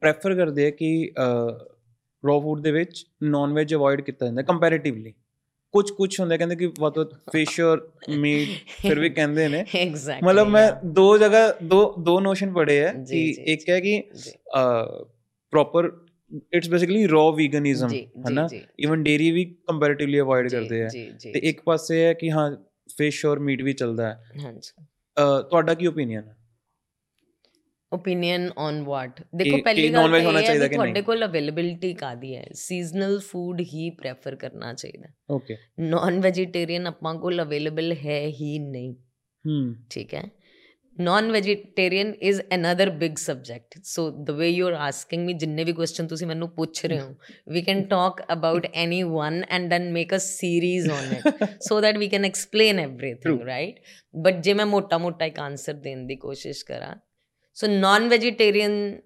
ਪ੍ਰੈਫਰ 0.00 0.34
ਕਰਦੇ 0.34 0.66
ਆ 0.66 0.70
ਕਿ 0.70 1.10
ਰॉ 2.24 2.40
ਫੂਡ 2.40 2.60
ਦੇ 2.62 2.70
ਵਿੱਚ 2.72 3.04
ਨਾਨ 3.22 3.52
ਵੈਜ 3.52 3.74
ਅਵੋਇਡ 3.74 4.00
ਕੀਤਾ 4.00 4.26
ਜਾਂਦਾ 4.26 4.42
ਕੰਪੈਰੀਟਿਵਲੀ 4.42 5.12
ਕੁਝ 5.74 5.90
ਕੁਝ 5.92 6.08
ਹੁੰਦਾ 6.18 6.36
ਕਹਿੰਦੇ 6.36 6.56
ਕਿ 6.56 6.66
ਬਹੁਤ 6.68 7.12
ਫਿਸ਼ 7.32 7.60
ਔਰ 7.62 7.80
ਮੀਟ 8.16 8.48
ਫਿਰ 8.80 8.98
ਵੀ 9.00 9.10
ਕਹਿੰਦੇ 9.10 9.46
ਨੇ 9.48 9.64
ਐਗਜ਼ੈਕਟਲੀ 9.76 10.26
ਮਤਲਬ 10.26 10.48
ਮੈਂ 10.48 10.70
ਦੋ 10.94 11.06
ਜਗ੍ਹਾ 11.18 11.48
ਦੋ 11.64 11.82
ਦੋ 12.00 12.18
ਨੋਸ਼ਨ 12.20 12.52
ਪੜੇ 12.52 12.78
ਹੈ 12.78 12.92
ਜੀ, 12.94 13.04
ਕਿ 13.04 13.32
ਜੀ, 13.34 13.42
ਇੱਕ 13.52 13.68
ਹੈ 13.70 13.80
ਕਿ 13.80 14.02
ਜੀ 14.14 14.30
proper 15.52 15.90
it's 16.52 16.68
basically 16.68 17.06
raw 17.06 17.30
veganism 17.32 17.88
ਜੀ 17.88 18.06
ਹਨਾ 18.28 18.46
ਜੀ 18.46 18.60
ਇਵਨ 18.78 19.02
ਡੇਰੀ 19.02 19.30
ਵੀ 19.30 19.44
ਕੰਪੈਰੀਟਿਵਲੀ 19.68 20.20
ਅਵੋਇਡ 20.20 20.48
ਕਰਦੇ 20.50 20.82
ਆ 20.82 20.88
ਜੀ 20.88 21.04
ਜੀ 21.18 21.32
ਤੇ 21.32 21.38
ਇੱਕ 21.44 21.60
ਪਾਸੇ 21.62 22.04
ਹੈ 22.04 22.12
ਕਿ 22.14 22.30
ਹਾਂ 22.30 22.50
ਫਿਸ਼ 22.98 23.24
ਔਰ 23.26 23.38
ਮੀਟ 23.40 23.62
ਵੀ 23.62 23.72
ਚੱਲਦਾ 23.74 24.08
ਹੈ 24.08 24.40
ਹਾਂਜੀ 24.40 24.72
ਅਹ, 24.76 25.40
ਤੁਹਾਡਾ 25.42 25.74
ਕੀ 25.74 25.86
ਓਪੀਨੀਅਨ 25.86 26.24
ਹੈ 26.24 26.36
ਓਪੀਨੀਅਨ 27.94 28.50
ਔਨ 28.58 28.82
ਵਾਟ 28.82 29.20
ਦੇਖੋ 29.36 29.58
ਪਹਿਲੀ 29.64 29.92
ਗੱਲ 29.92 30.10
ਤਾਂ 30.10 30.20
ਹੋਣਾ 30.20 30.40
ਚਾਹੀਦਾ 30.40 30.68
ਕਿ 30.68 30.74
ਤੁਹਾਡੇ 30.74 30.92
ਨਹੀਂ? 30.92 31.02
ਕੋਲ 31.02 31.24
ਅਵੇਲੇਬਿਲਿਟੀ 31.24 31.94
ਕਾਦੀ 31.94 32.36
ਹੈ? 32.36 32.44
ਸੀਜ਼ਨਲ 32.52 33.18
ਫੂਡ 33.18 33.60
ਹੀ 33.60 33.90
ਪ੍ਰੈਫਰ 33.90 34.36
ਕਰਨਾ 34.36 34.72
ਚਾਹੀਦਾ। 34.72 35.08
ਓਕੇ 35.30 35.56
ਨਾਨ 35.80 36.20
ਵੈਜੀਟੇਰੀਅਨ 36.20 36.86
ਆਪਾਂ 36.86 37.14
ਕੋਲ 37.14 37.42
ਅਵੇਲੇਬਲ 37.42 37.92
ਹੈ 37.92 38.26
ਹੀ 38.26 38.58
ਨਹੀਂ। 38.58 38.94
ਹੂੰ। 39.44 39.74
ਠੀਕ 39.90 40.14
ਹੈ? 40.14 40.24
Non 41.00 41.32
vegetarian 41.32 42.12
is 42.22 42.40
another 42.54 42.90
big 42.90 43.16
subject 43.16 43.78
so 43.84 44.10
the 44.10 44.30
way 44.30 44.48
you 44.48 44.66
are 44.66 44.72
asking 44.72 45.26
me 45.26 45.32
ਜਿੰਨੇ 45.32 45.64
ਵੀ 45.64 45.72
ਕੁਐਸਚਨ 45.72 46.06
ਤੁਸੀਂ 46.06 46.26
ਮੈਨੂੰ 46.26 46.48
ਪੁੱਛ 46.48 46.84
ਰਹੇ 46.86 47.00
ਹੋ 47.00 47.14
we 47.48 47.62
can 47.62 47.82
talk 47.82 48.22
about 48.32 48.66
any 48.74 49.02
one 49.02 49.42
and 49.48 49.70
then 49.70 49.92
make 49.92 50.14
a 50.14 50.18
series 50.18 50.90
on 50.90 51.12
it 51.12 51.44
so 51.60 51.80
that 51.80 51.98
we 51.98 52.08
can 52.08 52.24
explain 52.24 52.78
everything 52.78 53.42
right 53.42 53.80
but 54.16 54.34
ਜੇ 54.34 54.54
ਮੈਂ 54.54 54.66
ਮੋਟਾ 54.66 54.98
ਮੋਟਾ 54.98 55.24
ਇੱਕ 55.24 55.38
ਆਨਸਰ 55.38 55.72
ਦੇਣ 55.72 56.06
ਦੀ 56.06 56.16
ਕੋਸ਼ਿਸ਼ 56.16 56.64
ਕਰਾਂ 56.64 56.96
ਸੋ 57.54 57.66
ਨਾਨ 57.66 58.08
ਵੈਜੀਟੇਰੀਅਨ 58.08 59.00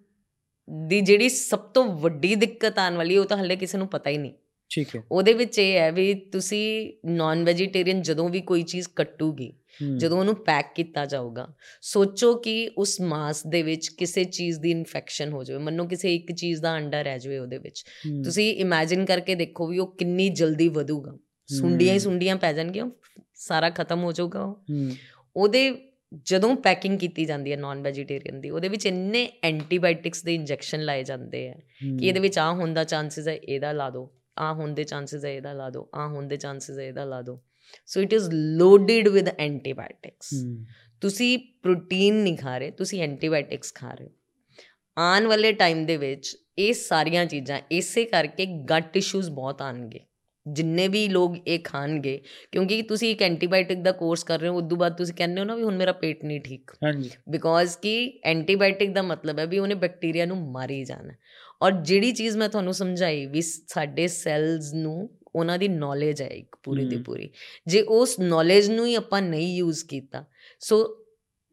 ਦੀ 0.87 1.01
ਜਿਹੜੀ 1.01 1.29
ਸਭ 1.29 1.59
ਤੋਂ 1.59 1.85
ਵੱਡੀ 1.85 2.35
ਦਿੱਕਤ 2.35 2.79
ਆਉਣ 2.79 2.95
ਵਾਲੀ 2.95 3.17
ਉਹ 3.17 3.25
ਤਾਂ 3.25 3.37
ਹੱਲੇ 3.37 3.57
ਕਿਸੇ 3.57 3.79
ਨੂੰ 3.79 3.89
ਪਤਾ 3.89 4.11
ਹੀ 4.11 4.19
ਨਹੀਂ। 4.19 4.33
ਠੀਕ 4.71 4.97
ਹੈ। 4.97 5.03
ਉਹਦੇ 5.13 5.33
ਵਿੱਚ 5.33 5.59
ਇਹ 5.59 5.79
ਹੈ 5.79 5.93
ਵੀ 5.93 6.15
ਤੁਸੀਂ 6.15 6.93
ਨਾਨ 7.05 7.45
ਵੈਜੀਟੇਰੀਅਨ 7.45 8.03
ਜਦੋਂ 8.03 8.29
ਵੀ 8.29 8.41
ਕੋਈ 8.41 8.63
ਚੀਜ਼ 8.63 8.89
ਕੱਟੂਗੀ 8.97 9.53
ਜਦੋਂ 9.97 10.19
ਉਹਨੂੰ 10.19 10.35
ਪੈਕ 10.35 10.67
ਕੀਤਾ 10.75 11.07
ਜਾਊਗਾ 11.07 11.49
ਸੋਚੋ 11.83 12.35
ਕਿ 12.35 12.71
ਉਸ 12.79 13.01
ਮਾਸ 13.01 13.47
ਦੇ 13.47 13.63
ਵਿੱਚ 13.63 13.89
ਕਿਸੇ 13.89 14.25
ਚੀਜ਼ 14.25 14.61
ਦੀ 14.61 14.71
ਇਨਫੈਕਸ਼ਨ 14.71 15.33
ਹੋ 15.33 15.45
ਜਾਵੇ। 15.45 15.65
ਮੰਨੋ 15.65 15.87
ਕਿਸੇ 15.87 16.15
ਇੱਕ 16.15 16.33
ਚੀਜ਼ 16.33 16.61
ਦਾ 16.63 16.77
ਅੰਡਾ 16.77 17.03
ਰਹਿ 17.03 17.19
ਜਾਵੇ 17.19 17.39
ਉਹਦੇ 17.39 17.59
ਵਿੱਚ। 17.59 17.85
ਤੁਸੀਂ 18.25 18.55
ਇਮੇਜਿਨ 18.55 19.05
ਕਰਕੇ 19.05 19.35
ਦੇਖੋ 19.35 19.67
ਵੀ 19.67 19.79
ਉਹ 19.79 19.97
ਕਿੰਨੀ 19.97 20.29
ਜਲਦੀ 20.29 20.69
ਵਧੂਗਾ। 20.69 21.19
ਸੁੰਡੀਆਂ 21.47 21.95
ਹੀ 21.95 21.99
ਸੁੰਡੀਆਂ 21.99 22.37
ਪੈ 22.37 22.53
ਜਾਣਗੀਆਂ 22.53 22.91
ਸਾਰਾ 23.35 23.71
ਖਤਮ 23.71 24.03
ਹੋ 24.03 24.13
ਜਾਊਗਾ 24.13 24.43
ਉਹ। 24.43 24.65
ਉਹਦੇ 25.37 25.88
ਜਦੋਂ 26.27 26.55
ਪੈਕਿੰਗ 26.57 26.99
ਕੀਤੀ 26.99 27.25
ਜਾਂਦੀ 27.25 27.53
ਹੈ 27.53 27.57
ਨਾਨ 27.57 27.83
ਵੈਜੀਟੇਰੀਅਨ 27.83 28.41
ਦੀ 28.41 28.51
ਉਹਦੇ 28.51 28.69
ਵਿੱਚ 28.69 28.87
ਇੰਨੇ 28.87 29.29
ਐਂਟੀਬਾਇਓਟਿਕਸ 29.45 30.23
ਦੇ 30.25 30.35
ਇੰਜੈਕਸ਼ਨ 30.35 30.85
ਲਾਏ 30.85 31.03
ਜਾਂਦੇ 31.03 31.49
ਆ 31.49 31.55
ਕਿ 31.81 32.07
ਇਹਦੇ 32.09 32.21
ਵਿੱਚ 32.21 32.39
ਆ 32.39 32.51
ਹੋਣ 32.53 32.75
ਦਾ 32.75 32.85
ਚਾਂਸਸ 32.85 33.29
ਹੈ 33.29 33.35
ਇਹਦਾ 33.35 33.73
ਲਾ 33.73 33.91
ਦਿਓ 33.91 34.11
ਆ 34.39 34.53
ਹੋਣ 34.53 34.75
ਦੇ 34.75 34.85
ਚਾਂਸਸ 34.85 35.25
ਹੈ 35.25 35.33
ਇਹਦਾ 35.33 35.53
ਲਾ 35.53 35.69
ਦਿਓ 35.71 35.89
ਆ 35.95 36.07
ਹੋਣ 36.07 36.29
ਦੇ 36.29 36.37
ਚਾਂਸਸ 36.37 36.79
ਹੈ 36.79 36.85
ਇਹਦਾ 36.85 37.05
ਲਾ 37.05 37.21
ਦਿਓ 37.23 37.41
so 37.87 38.01
it 38.01 38.13
is 38.13 38.29
loaded 38.33 39.09
with 39.09 39.29
antibiotics 39.29 40.35
ਤੁਸੀਂ 41.03 41.39
ਪ੍ਰੋਟੀਨ 41.63 42.15
ਨਹੀਂ 42.15 42.37
ਖਾ 42.37 42.59
ਰਹੇ 42.59 42.71
ਤੁਸੀਂ 42.71 43.03
ਐਂਟੀਬਾਇਓਟਿਕਸ 43.03 43.75
ਖਾ 43.75 43.93
ਰਹੇ 43.93 44.09
ਆਉਣ 44.97 45.27
ਵਾਲੇ 45.27 45.53
ਟਾਈਮ 45.53 45.85
ਦੇ 45.87 45.97
ਵਿੱਚ 45.97 46.37
ਇਹ 46.59 46.73
ਸਾਰੀਆਂ 46.75 47.25
ਚੀਜ਼ਾਂ 47.27 47.61
ਇਸੇ 47.71 48.05
ਕਰਕੇ 48.05 48.47
ਗਟ 48.71 48.97
ਇਸ਼ੂਜ਼ 48.97 49.31
ਬਹੁਤ 49.31 49.63
ਆਣਗੇ 49.63 50.01
ਜਿੰਨੇ 50.53 50.89
ਵੀ 50.89 51.09
ਲੋਕ 51.09 51.37
ਇਹ 51.47 51.59
ਖਾਣਗੇ 51.65 52.21
ਕਿਉਂਕਿ 52.53 52.83
ਤੁਸੀਂ 52.83 53.11
ਇੱਕ 53.11 53.23
ਐਂਟੀਬਾਇਓਟਿਕ 53.23 53.79
ਦਾ 53.79 53.93
ਕੋਰਸ 53.93 54.25
ਕਰ 54.25 54.41
ਰਹੇ 54.41 54.49
ਹੋ 54.49 54.55
ਉਦੋਂ 54.55 54.79
ਬਾਅਦ 54.79 54.97
ਤੁਸੀਂ 54.97 55.15
ਕਹਿੰਦੇ 55.15 55.41
ਹੋ 55.41 55.47
ਨਾ 55.47 55.55
ਵੀ 55.55 55.63
ਹੁਣ 55.63 55.77
ਮੇਰਾ 55.77 55.93
ਪੇਟ 55.93 56.25
ਨਹੀਂ 56.25 56.41
ਠੀਕ। 56.41 56.71
ਹਾਂਜੀ। 56.85 57.11
ਬਿਕੋਜ਼ 57.29 57.79
ਕਿ 57.79 58.21
ਐਂਟੀਬਾਇਓਟਿਕ 58.25 58.93
ਦਾ 58.93 59.03
ਮਤਲਬ 59.03 59.39
ਹੈ 59.39 59.47
ਵੀ 59.47 59.59
ਉਹਨੇ 59.59 59.75
ਬੈਕਟੀਰੀਆ 59.75 60.27
ਨੂੰ 60.27 60.51
ਮਾਰੀ 60.51 60.85
ਜਾਣਾ। 60.85 61.15
ਔਰ 61.63 61.73
ਜਿਹੜੀ 61.73 62.13
ਚੀਜ਼ 62.13 62.37
ਮੈਂ 62.37 62.49
ਤੁਹਾਨੂੰ 62.49 62.75
ਸਮਝਾਈ 62.75 63.27
ਵੀ 63.27 63.41
ਸਾਡੇ 63.43 64.09
ਸੈਲਸ 64.09 64.73
ਨੂੰ 64.75 65.11
ਉਹਨਾਂ 65.35 65.59
ਦੀ 65.59 65.69
ਨੌਲੇਜ 65.69 66.23
ਹੈ 66.23 66.29
ਇੱਕ 66.29 66.57
ਪੂਰੀ 66.63 66.85
ਦੀ 66.85 66.97
ਪੂਰੀ। 66.97 67.31
ਜੇ 67.67 67.83
ਉਸ 67.83 68.21
ਨੌਲੇਜ 68.21 68.71
ਨੂੰ 68.71 68.87
ਹੀ 68.87 68.95
ਆਪਾਂ 68.95 69.23
ਨਹੀਂ 69.23 69.57
ਯੂਜ਼ 69.57 69.85
ਕੀਤਾ 69.85 70.25
ਸੋ 70.61 71.05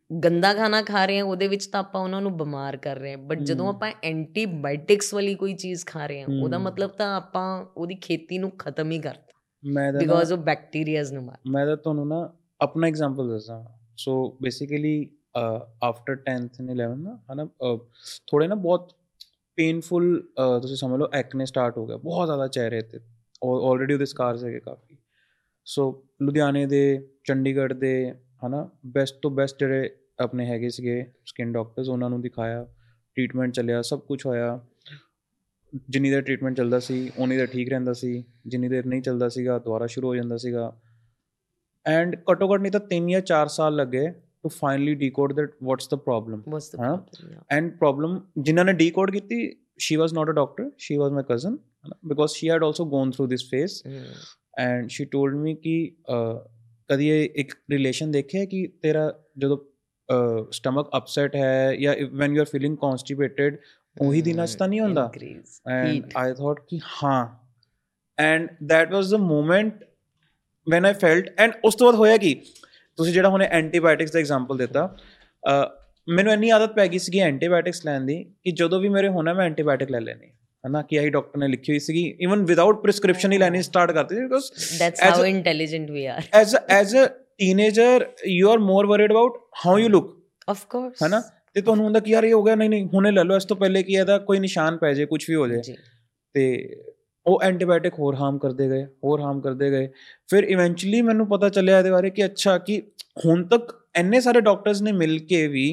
ਗੰਦਾ 0.10 0.54
ਖਾਣਾ 0.54 0.82
ਖਾ 0.82 1.06
ਰਹੇ 1.06 1.18
ਹਾਂ 1.18 1.24
ਉਹਦੇ 1.26 1.48
ਵਿੱਚ 1.48 1.66
ਤਾਂ 1.68 1.80
ਆਪਾਂ 1.80 2.02
ਉਹਨਾਂ 2.02 2.22
ਨੂੰ 2.22 2.36
ਬਿਮਾਰ 2.38 2.78
ਕਰ 2.78 2.98
ਰਹੇ 2.98 3.12
ਹਾਂ। 3.12 3.18
ਬਟ 3.18 3.40
ਜਦੋਂ 3.42 3.68
ਆਪਾਂ 3.70 3.92
ਐਂਟੀਬਾਇਓਟਿਕਸ 4.04 5.14
ਵਾਲੀ 5.14 5.36
ਕੋਈ 5.36 5.54
ਚੀਜ਼ 5.54 5.86
ਖਾ 5.86 6.06
ਰਹੇ 6.08 6.22
ਹਾਂ 6.22 6.28
ਉਹਦਾ 6.42 6.58
ਮਤਲਬ 6.60 6.90
ਤਾਂ 6.90 7.16
ਆਪਾਂ 7.18 7.46
ਉਹਦੀ 7.78 7.96
ਖੇਤੀ 7.96 8.38
ਨੂੰ 8.38 8.52
ਖਤਮ 8.60 8.92
ਹੀ 8.92 9.00
ਕਰਤਾ। 9.00 9.34
ਮੈਂ 9.64 9.92
ਤਾਂ 9.94 10.00
ਬਿਕੋਜ਼ 10.02 10.34
ਆਫ 10.34 10.40
ਬੈਕਟੀਰੀਆਜ਼ 10.40 11.14
ਨੂੰ 11.14 11.24
ਮਾਰ। 11.24 11.38
ਮੈਂ 11.48 11.66
ਤਾਂ 11.66 11.78
ਤੁਹਾਨੂੰ 11.78 12.08
ਨਾ 12.08 12.30
ਆਪਣਾ 12.62 12.88
ਐਗਜ਼ਾਮਪਲ 12.88 13.30
ਦੱਸਾਂ। 13.30 13.64
So 13.98 14.16
basically 14.42 14.96
after 15.84 16.16
10th 16.20 16.62
and 16.62 16.70
11th 16.72 17.02
ਨਾ 17.04 17.18
ਹਨਾ 17.34 17.46
ਥੋੜੇ 18.28 18.48
ਨਾ 18.48 18.56
ਬਹੁਤ 18.56 18.94
ਪੇਨਫੁਲ 19.58 20.22
ਤੁਸੀਂ 20.62 20.76
ਸਮਝ 20.76 21.00
ਲਓ 21.00 21.08
ਐਕਨੇ 21.14 21.46
ਸਟਾਰਟ 21.46 21.78
ਹੋ 21.78 21.86
ਗਿਆ। 21.88 21.98
ਬਹੁਤ 21.98 22.28
ਜ਼ਿਆਦਾ 22.28 22.48
ਚਿਹਰੇ 22.48 22.82
ਤੇ। 22.82 23.00
ਆਲਰੇਡੀ 23.46 23.94
ਉਹਦੇ 23.94 24.06
ਸਕਾਰਸ 24.06 24.44
ਹੈਗੇ 24.44 24.60
ਕਾਫੀ। 24.60 24.98
ਸੋ 25.68 25.84
ਲੁਧਿਆਣੇ 26.22 26.66
ਦੇ 26.66 26.82
ਚੰਡੀਗੜ੍ਹ 27.24 27.74
ਦੇ 27.74 27.94
ਹਨਾ 28.48 28.70
ਬੈਸਟ 28.86 29.16
ਤੋਂ 29.22 29.32
ਬੈਸਟ 29.32 29.60
ਜਿਹੜੇ 29.60 29.96
ਆਪਣੇ 30.20 30.46
ਹੈਗੇ 30.46 30.70
ਸੀਗੇ 30.70 31.12
ਸਕਿਨ 31.26 31.52
ਡਾਕਟਰਸ 31.52 31.90
ਉਹਨਾਂ 31.90 32.10
ਨੂੰ 32.10 32.22
ਦਿਖਾਇਆ 32.22 32.68
ਟ੍ਰੀਟਮੈਂਟ 33.16 33.54
ਚੱਲਿਆ 33.54 33.82
ਸਭ 33.82 34.00
ਕੁਝ 34.00 34.26
ਹੋਇਆ। 34.26 34.66
ਜਿੰਨੀ 35.90 36.10
ਦੇਰ 36.10 36.22
ਟ੍ਰੀਟਮੈਂਟ 36.22 36.58
ਚੱਲਦਾ 36.58 36.80
ਸੀ 36.80 37.12
ਉਨੀ 37.18 37.38
ਦੇਰ 37.38 37.48
ਠੀਕ 37.48 37.70
ਰਹਿੰਦਾ 37.70 37.94
ਸੀ। 37.94 38.24
ਜਿੰਨੀ 38.48 38.68
ਦੇਰ 38.68 38.86
ਨਹੀਂ 38.86 39.02
ਚੱਲਦਾ 39.02 39.30
ਸੀਗਾ 39.30 39.60
ਦੁਬਾਰਾ 39.60 39.86
ਸ਼ੁਰੂ 39.86 40.08
ਹੋ 40.08 40.16
ਜਾਂਦਾ 40.16 40.38
ਸੀਗਾ। 40.38 40.82
ਐਂਡ 41.88 42.16
ਘੱਟੋ 42.32 42.54
ਘੱਟ 42.54 42.62
ਨਹੀਂ 42.62 42.72
ਤਾਂ 42.72 42.80
3 42.96 43.10
ਜਾਂ 43.10 43.22
4 43.22 43.48
ਸਾਲ 43.48 43.76
ਲੱਗੇ 43.76 44.10
to 44.12 44.50
finally 44.50 44.96
decode 44.96 45.34
that 45.34 45.52
what's 45.64 45.90
the 45.90 45.96
problem 45.96 46.44
ਹਾਂ 46.80 46.98
ਐਂਡ 47.52 47.78
ਪ੍ਰੋਬਲਮ 47.78 48.22
ਜਿਨ੍ਹਾਂ 48.38 48.66
ਨੇ 48.66 48.74
ਡੀਕੋਡ 48.74 49.12
ਕੀਤੀ 49.12 49.58
she 49.84 49.96
was 50.02 50.12
not 50.18 50.30
a 50.32 50.34
doctor 50.36 50.66
she 50.84 50.98
was 51.00 51.14
my 51.16 51.22
cousin 51.30 51.56
because 52.10 52.36
she 52.36 52.48
had 52.52 52.64
also 52.68 52.84
gone 52.92 53.10
through 53.16 53.26
this 53.32 53.44
phase. 53.48 53.74
And 54.66 54.92
she 54.92 55.06
told 55.06 55.34
me 55.40 55.56
ਕਿ 55.56 55.96
ਕਦੀ 56.90 57.10
ਇੱਕ 57.26 57.54
relation 57.72 58.12
ਦੇਖਿਆ 58.12 58.46
ਕਿ 58.46 58.68
ਤੇਰਾ 58.82 59.12
ਜਦੋਂ 59.38 59.58
ਸਟਮਕ 60.52 60.90
ਅਪਸੈਟ 60.98 61.36
ਹੈ 61.36 61.76
ਜਾਂ 61.76 61.96
when 62.12 62.36
you 62.36 62.42
are 62.42 62.46
feeling 62.46 62.78
constipated 62.78 63.58
ਉਹੀ 63.98 64.22
ਦਿਨਾਂ 64.22 64.46
'ਚ 64.48 64.56
ਤਾਂ 64.56 64.68
ਨਹੀਂ 64.68 64.80
ਹੁੰਦਾ? 64.82 65.12
ਐਂਡ 65.70 66.12
ਆਈ 66.18 66.34
ਥਾਟ 66.34 66.60
ਕਿ 66.68 66.80
ਹਾਂ। 67.04 67.28
And 68.18 68.48
that 68.64 68.92
was 68.94 69.10
the 69.10 69.16
moment 69.16 69.84
when 70.68 70.86
I 70.86 70.94
felt 70.94 71.30
and 71.40 71.54
ਉਸ 71.66 71.76
ਤੋਂ 71.76 71.88
ਬਾਅਦ 71.88 71.96
ਹੋਇਆ 71.96 72.18
ਕੀ? 72.18 72.34
ਤੁਸੀਂ 72.98 73.14
ਜਿਹੜਾ 73.14 73.30
ਹੁਣੇ 73.30 73.48
ਐਂਟੀਬਾਇਓਟਿਕਸ 73.52 74.12
ਦਾ 74.12 74.20
ਐਗਜ਼ਾਮਪਲ 74.20 74.58
ਦਿੱਤਾ 74.58 74.96
ਮੈਨੂੰ 76.08 76.34
ਇੰਨੀ 76.34 76.50
ਆਦਤ 76.50 76.74
ਪੈ 76.74 76.88
ਗਈ 76.88 76.98
ਸੀਗੀ 76.98 77.20
ਐਂਟੀਬਾਇਓਟਿਕਸ 77.20 77.86
ਲੈਣ 77.86 78.06
ਦੀ 78.06 78.24
ਕਿ 78.44 78.52
ਜਦੋਂ 78.52 78.80
ਵੀ 78.80 78.90
ਮੇਰੇ 78.90 79.08
ਹੋਣਾ 79.08 79.34
ਮੈਂ 79.34 79.46
ਐਂਟੀਬਾਇਓਟਿਕ 79.46 79.92
ਲੈ 79.92 80.00
ਲੈਣੀ 80.00 80.32
ਹਨਾ 80.66 80.82
ਕਿ 80.82 81.00
ਆਈ 81.00 81.10
ਡਾਕਟਰ 81.10 81.40
ਨੇ 81.40 81.48
ਲਿਖੀ 81.48 81.72
ਹੋਈ 81.72 81.80
ਸੀਗੀ। 81.80 82.04
ਇਵਨ 82.20 82.44
ਵਿਦਆਊਟ 82.46 82.82
ਪ੍ਰਿਸਕ੍ਰਿਪਸ਼ਨ 82.84 83.32
ਹੀ 83.32 83.38
ਲੈਣੀ 83.38 83.62
ਸਟਾਰਟ 83.62 83.92
ਕਰਤੀ। 83.92 84.16
Because 84.16 84.52
that's 84.80 85.04
how 85.04 85.26
intelligent 85.26 85.92
we 85.92 86.06
are 86.06 86.22
as 86.34 86.56
as 86.70 86.96
a 86.98 87.06
teenager 87.38 88.06
you 88.28 88.50
are 88.50 88.60
more 88.60 88.88
worried 88.88 89.12
about 89.12 89.38
how 89.66 89.78
you 89.78 89.90
look 89.90 90.16
of 90.50 90.66
course 90.70 91.04
ਹਨਾ? 91.04 91.22
ਤੇ 91.54 91.62
ਤੁਹਾਨੂੰ 91.62 91.86
ਹੁੰਦਾ 91.86 92.00
ਕਿ 92.00 92.12
ਯਾਰ 92.12 92.24
ਇਹ 92.24 92.34
ਹੋ 92.34 92.44
ਗਿਆ 92.44 92.56
ਨਹੀਂ 92.56 92.70
ਨਹੀਂ 92.70 92.86
ਹੁਣੇ 92.94 93.12
ਲੈ 93.12 93.24
ਲਓ 93.24 93.36
ਇਸ 93.38 93.46
ਤੋਂ 93.46 93.58
ਪਹਿਲੇ 93.58 93.84
ਕੀ 93.84 93.94
ਇਹਦਾ 93.94 94.18
ਕੋਈ 94.20 94.40
ਨਿਸ਼ਾਨ 94.40 94.78
ਪੈ 94.78 94.94
ਜਾਏ 94.94 95.06
ਕੁਝ 95.06 95.24
ਵੀ 95.30 95.36
ਹੋ 95.36 95.48
ਜਾਏ। 95.48 95.76
ਤੇ 96.36 96.76
ਉਹ 97.26 97.42
ਐਂਟੀਬਾਇਓਟਿਕ 97.44 97.94
ਹੋਰ 98.00 98.16
ਹਾਰਮ 98.16 98.38
ਕਰਦੇ 98.38 98.68
ਗਏ 98.70 98.84
ਹੋਰ 99.04 99.22
ਹਾਰਮ 99.22 99.40
ਕਰਦੇ 99.42 99.70
ਗਏ। 99.72 99.88
ਫਿਰ 100.28 100.44
ਇਵੈਂਚੁਅਲੀ 100.44 101.02
ਮੈਨੂੰ 101.02 101.28
ਪਤਾ 101.28 101.50
ਚੱਲਿਆ 101.50 101.78
ਇਹਦੇ 101.80 101.92
ਬਾਰੇ 101.92 102.10
ਕਿ 102.10 102.26
ਅੱਛਾ 102.26 102.58
ਕਿ 102.58 102.82
ਹੁਣ 103.26 103.44
ਤੱਕ 103.44 103.72
ਇੰਨੇ 104.00 104.20
ਸਾਰੇ 104.22 104.42
ਡਾਕਟਰਸ 104.42 104.82
ਨੇ 104.82 104.92
ਮਿਲ 104.92 105.18
ਕੇ 105.20 105.46
ਵੀ 105.48 105.68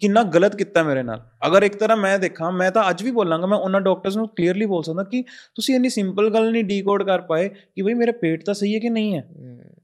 ਕਿੰਨਾ 0.00 0.22
ਗਲਤ 0.34 0.56
ਕੀਤਾ 0.56 0.82
ਮੇਰੇ 0.82 1.02
ਨਾਲ। 1.02 1.20
ਅਗਰ 1.46 1.62
ਇੱਕ 1.62 1.76
ਤਰ੍ਹਾਂ 1.76 1.96
ਮੈਂ 1.96 2.18
ਦੇਖਾਂ 2.18 2.50
ਮੈਂ 2.52 2.70
ਤਾਂ 2.70 2.88
ਅੱਜ 2.90 3.02
ਵੀ 3.02 3.10
ਬੋਲਾਂਗਾ 3.10 3.46
ਮੈਂ 3.46 3.58
ਉਹਨਾਂ 3.58 3.80
ਡਾਕਟਰਸ 3.80 4.16
ਨੂੰ 4.16 4.28
ਕਲੀਅਰਲੀ 4.28 4.66
ਬੋਲ 4.66 4.82
ਸਕਦਾ 4.82 5.04
ਕਿ 5.04 5.22
ਤੁਸੀਂ 5.54 5.74
ਇੰਨੀ 5.74 5.88
ਸਿੰਪਲ 5.88 6.30
ਗੱਲ 6.34 6.50
ਨਹੀਂ 6.52 6.64
ਡੀਕੋਡ 6.64 7.02
ਕਰ 7.02 7.20
ਪਾਏ 7.20 7.48
ਕਿ 7.48 7.82
ਬਈ 7.82 7.94
ਮੇਰਾ 7.94 8.12
ਪੇਟ 8.12 8.44
ਤਾਂ 8.44 8.54
ਸਹੀ 8.54 8.74
ਹੈ 8.74 8.78
ਕਿ 8.78 8.90
ਨਹੀਂ 8.90 9.16
ਹੈ। 9.16 9.26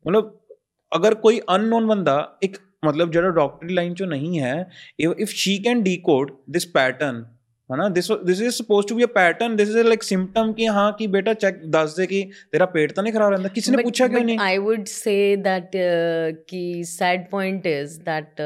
ਮਤਲਬ 0.07 0.32
ਅਗਰ 0.92 1.14
ਕੋਈ 1.14 1.40
ਅਨਨੋਨ 1.55 1.86
ਬੰਦਾ 1.86 2.16
ਇੱਕ 2.42 2.57
ਮਤਲਬ 2.84 3.11
ਜਿਹੜਾ 3.11 3.30
ਡਾਕਟਰੀ 3.30 3.74
ਲਾਈਨ 3.74 3.94
ਚੋਂ 3.94 4.07
ਨਹੀਂ 4.07 4.40
ਹੈ 4.40 4.70
if 5.00 5.28
she 5.28 5.57
can 5.59 5.82
decode 5.82 6.30
this 6.50 6.66
pattern 6.66 7.24
ਹਨਾ 7.70 7.88
this 7.89 8.11
this 8.26 8.41
is 8.41 8.55
supposed 8.55 8.89
to 8.89 8.95
be 8.95 9.03
a 9.03 9.07
pattern 9.07 9.55
this 9.55 9.70
is 9.70 9.78
like 9.78 10.03
symptom 10.03 10.53
ਕਿ 10.53 10.67
ਹਾਂ 10.67 10.91
ਕਿ 10.91 11.07
ਬੇਟਾ 11.07 11.34
ਚੈੱਕ 11.34 11.65
ਦੱਸ 11.65 11.95
ਦੇ 11.95 12.07
ਕਿ 12.07 12.24
ਤੇਰਾ 12.51 12.65
ਪੇਟ 12.65 12.93
ਤਾਂ 12.93 13.03
ਨਹੀਂ 13.03 13.13
ਖਰਾਬ 13.13 13.32
ਰਹਿੰਦਾ 13.32 13.49
ਕਿਸੇ 13.49 13.72
ਨੇ 13.72 13.84
ਪੁੱਛਿਆ 13.84 14.07
ਕਿਉਂ 14.07 14.24
ਨਹੀਂ 14.26 14.38
ਆਈ 14.41 14.57
ਊਡ 14.57 14.86
ਸੇ 14.86 15.17
दैट 15.47 15.76
कि 16.51 16.61
sad 16.91 17.28
point 17.32 17.67
is 17.67 17.97
that 18.05 18.41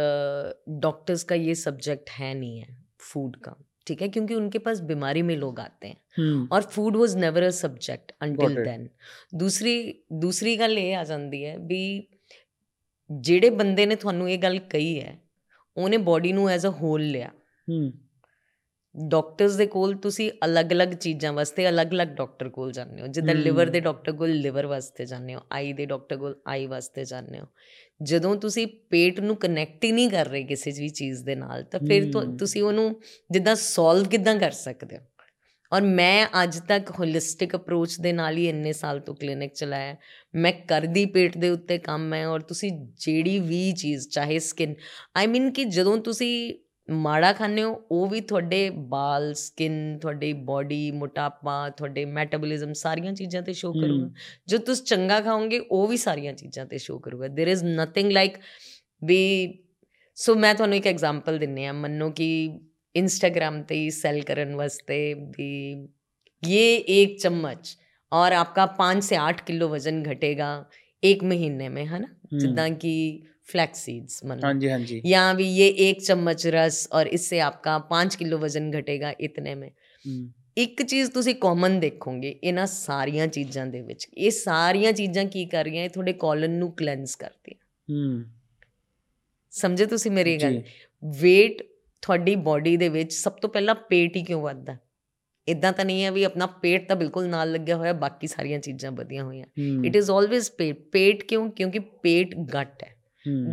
doctors 0.81 1.23
का 1.23 1.35
ये 1.35 1.55
सब्जेक्ट 1.61 2.11
है 2.17 2.33
नहीं 2.33 2.59
है 2.59 2.75
फूड 3.07 3.37
का 3.37 3.55
ठीक 3.87 4.01
है 4.01 4.07
क्योंकि 4.09 4.35
उनके 4.35 4.59
पास 4.59 4.81
बीमारी 4.81 5.21
में 5.21 5.35
लोग 5.37 5.59
आते 5.59 5.87
हैं 5.87 5.97
hmm. 6.19 6.51
और 6.51 6.61
food 6.75 6.95
was 6.95 7.15
never 7.15 7.43
a 7.43 7.49
subject 7.49 8.13
until 8.21 8.55
then 8.63 8.87
दूसरी 9.35 9.75
दूसरी 10.19 10.55
ਗੱਲ 10.55 10.77
ਇਹ 10.77 10.95
ਆ 10.95 11.03
ਜਾਂਦੀ 11.03 11.45
ਹੈ 11.45 11.57
ਵੀ 11.57 11.81
ਜਿਹੜੇ 13.09 13.49
ਬੰਦੇ 13.49 13.85
ਨੇ 13.85 13.95
ਤੁਹਾਨੂੰ 13.95 14.29
ਇਹ 14.31 14.37
ਗੱਲ 14.37 14.59
ਕਹੀ 14.69 14.99
ਹੈ 15.01 15.17
ਉਹਨੇ 15.77 15.97
ਬਾਡੀ 15.97 16.31
ਨੂੰ 16.33 16.49
ਐਜ਼ 16.49 16.67
ਅ 16.67 16.69
ਹੋਲ 16.81 17.01
ਲਿਆ 17.01 17.29
ਹੂੰ 17.67 17.93
ਡਾਕਟਰਸ 18.94 19.54
ਦੇ 19.56 19.66
ਕੋਲ 19.66 19.94
ਤੁਸੀਂ 19.94 20.30
ਅਲੱਗ-ਅਲੱਗ 20.44 20.92
ਚੀਜ਼ਾਂ 20.94 21.32
ਵਾਸਤੇ 21.32 21.68
ਅਲੱਗ-ਅਲੱਗ 21.68 22.08
ਡਾਕਟਰ 22.08 22.48
ਕੋਲ 22.48 22.72
ਜਾਂਦੇ 22.72 23.02
ਹੋ। 23.02 23.06
ਜਿੱਦਾਂ 23.06 23.34
ਲਿਵਰ 23.34 23.66
ਦੇ 23.66 23.80
ਡਾਕਟਰ 23.80 24.12
ਕੋਲ 24.12 24.30
ਲਿਵਰ 24.30 24.66
ਵਾਸਤੇ 24.66 25.06
ਜਾਂਦੇ 25.06 25.34
ਹੋ 25.34 25.40
ਆਈ 25.52 25.72
ਦੇ 25.72 25.86
ਡਾਕਟਰ 25.86 26.16
ਕੋਲ 26.16 26.36
ਆਈ 26.46 26.66
ਵਾਸਤੇ 26.66 27.04
ਜਾਂਦੇ 27.04 27.40
ਹੋ। 27.40 27.46
ਜਦੋਂ 28.02 28.34
ਤੁਸੀਂ 28.36 28.66
ਪੇਟ 28.90 29.20
ਨੂੰ 29.20 29.36
ਕਨੈਕਟ 29.36 29.84
ਹੀ 29.84 29.92
ਨਹੀਂ 29.92 30.10
ਕਰ 30.10 30.26
ਰਹੇ 30.26 30.42
ਕਿਸੇ 30.42 30.70
ਵੀ 30.70 30.88
ਚੀਜ਼ 30.88 31.24
ਦੇ 31.24 31.34
ਨਾਲ 31.34 31.62
ਤਾਂ 31.62 31.80
ਫਿਰ 31.80 32.10
ਤੁਸੀਂ 32.38 32.62
ਉਹਨੂੰ 32.62 32.94
ਜਿੱਦਾਂ 33.30 33.54
ਸੋਲਵ 33.56 34.08
ਕਿਦਾਂ 34.08 34.34
ਕਰ 34.36 34.50
ਸਕਦੇ 34.50 34.96
ਹੋ? 34.96 35.02
ਔਰ 35.72 35.82
ਮੈਂ 35.82 36.26
ਅੱਜ 36.42 36.58
ਤੱਕ 36.58 36.90
ਹੋਲਿਸਟਿਕ 36.90 37.54
ਅਪਰੋਚ 37.56 37.98
ਦੇ 38.00 38.12
ਨਾਲ 38.12 38.36
ਹੀ 38.36 38.48
ਇੰਨੇ 38.48 38.72
ਸਾਲ 38.72 39.00
ਤੋਂ 39.00 39.14
ਕਲੀਨਿਕ 39.14 39.52
ਚਲਾਇਆ 39.54 39.96
ਮੈਂ 40.34 40.52
ਕਰਦੀ 40.68 41.04
ਪੇਟ 41.06 41.36
ਦੇ 41.38 41.50
ਉੱਤੇ 41.50 41.78
ਕੰਮ 41.78 42.14
ਹੈ 42.14 42.26
ਔਰ 42.28 42.40
ਤੁਸੀਂ 42.40 42.70
ਜਿਹੜੀ 42.96 43.38
ਵੀ 43.40 43.72
ਚੀਜ਼ 43.72 44.08
ਚਾਹੇ 44.08 44.38
ਸਕਿਨ 44.38 44.74
ਆਈ 45.16 45.26
ਮੀਨ 45.26 45.50
ਕਿ 45.50 45.64
ਜਦੋਂ 45.64 45.98
ਤੁਸੀਂ 45.98 46.54
ਮਾੜਾ 46.89 47.33
ਖਾਂਦੇ 47.33 47.63
ਹੋ 47.63 47.81
ਉਹ 47.91 48.07
ਵੀ 48.07 48.21
ਤੁਹਾਡੇ 48.21 48.69
ਬਾਲ 48.69 49.33
ਸਕਿਨ 49.33 49.97
ਤੁਹਾਡੀ 50.01 50.33
ਬਾਡੀ 50.33 50.91
ਮੋਟਾਪਾ 50.91 51.69
ਤੁਹਾਡੇ 51.69 52.05
ਮੈਟਾਬੋਲਿਜ਼ਮ 52.05 52.73
ਸਾਰੀਆਂ 52.73 53.13
ਚੀਜ਼ਾਂ 53.13 53.41
ਤੇ 53.41 53.53
ਸ਼ੋ 53.53 53.71
ਕਰੂਗਾ 53.73 54.09
ਜੋ 54.47 54.57
ਤੁਸੀਂ 54.57 54.85
ਚੰਗਾ 54.85 55.21
ਖਾਓਗੇ 55.21 55.59
ਉਹ 55.59 55.87
ਵੀ 55.87 55.97
ਸਾਰੀਆਂ 55.97 56.33
ਚੀਜ਼ਾਂ 56.33 56.65
ਤੇ 56.65 56.77
ਸ਼ੋ 56.77 56.99
ਕਰੂਗਾ 56.99 57.27
देयर 57.27 57.53
इज 57.53 57.63
ਨਥਿੰਗ 57.65 58.11
ਲਾਈਕ 58.11 58.37
ਵੀ 59.03 59.21
ਸੋ 60.15 60.35
ਮੈਂ 60.35 60.53
ਤੁਹਾਨੂੰ 60.55 60.77
ਇੱਕ 60.77 60.87
ਐਗਜ਼ਾਮਪਲ 60.87 61.37
ਦਿੰਨੇ 61.39 61.65
ਆ 61.67 61.73
ਮੰਨੋ 61.73 62.09
ਕਿ 62.11 62.59
इंस्टाग्राम 62.95 63.61
पे 63.61 63.75
ही 63.75 63.91
सेल 63.91 64.21
करने 64.21 64.55
वास्ते 64.55 65.13
भी 65.13 65.51
ये 66.43 66.75
एक 66.75 67.19
चम्मच 67.21 67.77
और 68.11 68.33
आपका 68.33 68.65
पाँच 68.65 69.03
से 69.03 69.15
आठ 69.15 69.45
किलो 69.45 69.69
वजन 69.69 70.01
घटेगा 70.03 70.49
एक 71.03 71.23
महीने 71.23 71.69
में 71.69 71.85
है 71.85 71.99
ना 71.99 72.07
जिदा 72.33 72.67
कि 72.75 72.93
फ्लैक्स 73.49 73.79
सीड्स 73.79 74.23
मान 74.25 74.39
लो 74.39 74.45
हाँ 74.45 74.53
जी 74.55 74.67
हाँ 74.67 74.79
जी 74.81 75.01
या 75.05 75.33
भी 75.33 75.47
ये 75.51 75.67
एक 75.85 76.01
चम्मच 76.01 76.45
रस 76.47 76.87
और 76.91 77.07
इससे 77.09 77.39
आपका 77.39 77.77
पाँच 77.89 78.15
किलो 78.15 78.37
वजन 78.39 78.71
घटेगा 78.71 79.13
इतने 79.21 79.55
में 79.55 79.69
हम्म, 79.69 80.23
ਇੱਕ 80.57 80.81
ਚੀਜ਼ 80.83 81.09
ਤੁਸੀਂ 81.11 81.33
ਕਾਮਨ 81.35 81.79
ਦੇਖੋਗੇ 81.79 82.29
ਇਹਨਾਂ 82.43 82.65
ਸਾਰੀਆਂ 82.67 83.27
ਚੀਜ਼ਾਂ 83.27 83.65
ਦੇ 83.67 83.81
ਵਿੱਚ 83.81 84.07
ਇਹ 84.17 84.31
ਸਾਰੀਆਂ 84.31 84.91
ਚੀਜ਼ਾਂ 84.93 85.25
ਕੀ 85.25 85.45
ਕਰ 85.45 85.63
ਰਹੀਆਂ 85.65 85.83
ਇਹ 85.83 85.89
ਤੁਹਾਡੇ 85.89 86.13
ਕੋਲਨ 86.13 86.51
ਨੂੰ 86.51 86.71
ਕਲੈਂਸ 86.71 87.15
ਕਰਦੀਆਂ 87.15 87.59
हम्म, 87.87 88.23
ਸਮਝੇ 89.53 89.85
ਤੁਸੀਂ 89.85 90.11
ਮੇਰੀ 90.11 90.37
ਗੱਲ 90.37 90.53
जी 90.53 91.13
weight 91.21 91.63
ਤੁਹਾਡੀ 92.03 92.35
ਬਾਡੀ 92.43 92.75
ਦੇ 92.77 92.89
ਵਿੱਚ 92.89 93.13
ਸਭ 93.13 93.33
ਤੋਂ 93.33 93.49
ਪਹਿਲਾਂ 93.49 93.75
ਪੇਟ 93.89 94.15
ਹੀ 94.15 94.23
ਕਿਉਂ 94.23 94.41
ਵੱਧਦਾ 94.41 94.77
ਇਦਾਂ 95.47 95.71
ਤਾਂ 95.73 95.85
ਨਹੀਂ 95.85 96.03
ਹੈ 96.03 96.11
ਵੀ 96.11 96.23
ਆਪਣਾ 96.23 96.45
ਪੇਟ 96.61 96.87
ਤਾਂ 96.87 96.95
ਬਿਲਕੁਲ 96.95 97.27
ਨਾਲ 97.27 97.51
ਲੱਗਿਆ 97.51 97.75
ਹੋਇਆ 97.77 97.93
ਬਾਕੀ 97.93 98.27
ਸਾਰੀਆਂ 98.27 98.59
ਚੀਜ਼ਾਂ 98.59 98.91
ਵਧੀਆਂ 98.91 99.23
ਹੋਈਆਂ 99.23 99.45
हम्म, 99.59 99.85
ਇਟ 99.85 99.95
ਇਜ਼ 99.95 100.11
ਆਲਵੇਜ਼ 100.11 100.51
ਪੇਟ 100.51 100.79
ਪੇਟ 100.91 101.23
ਕਿਉਂ 101.23 101.49
ਕਿਉਂਕਿ 101.51 101.79
ਪੇਟ 101.79 102.35
ਗੱਟ 102.53 102.83
ਹੈ 102.83 102.89
हम्म, 102.89 102.96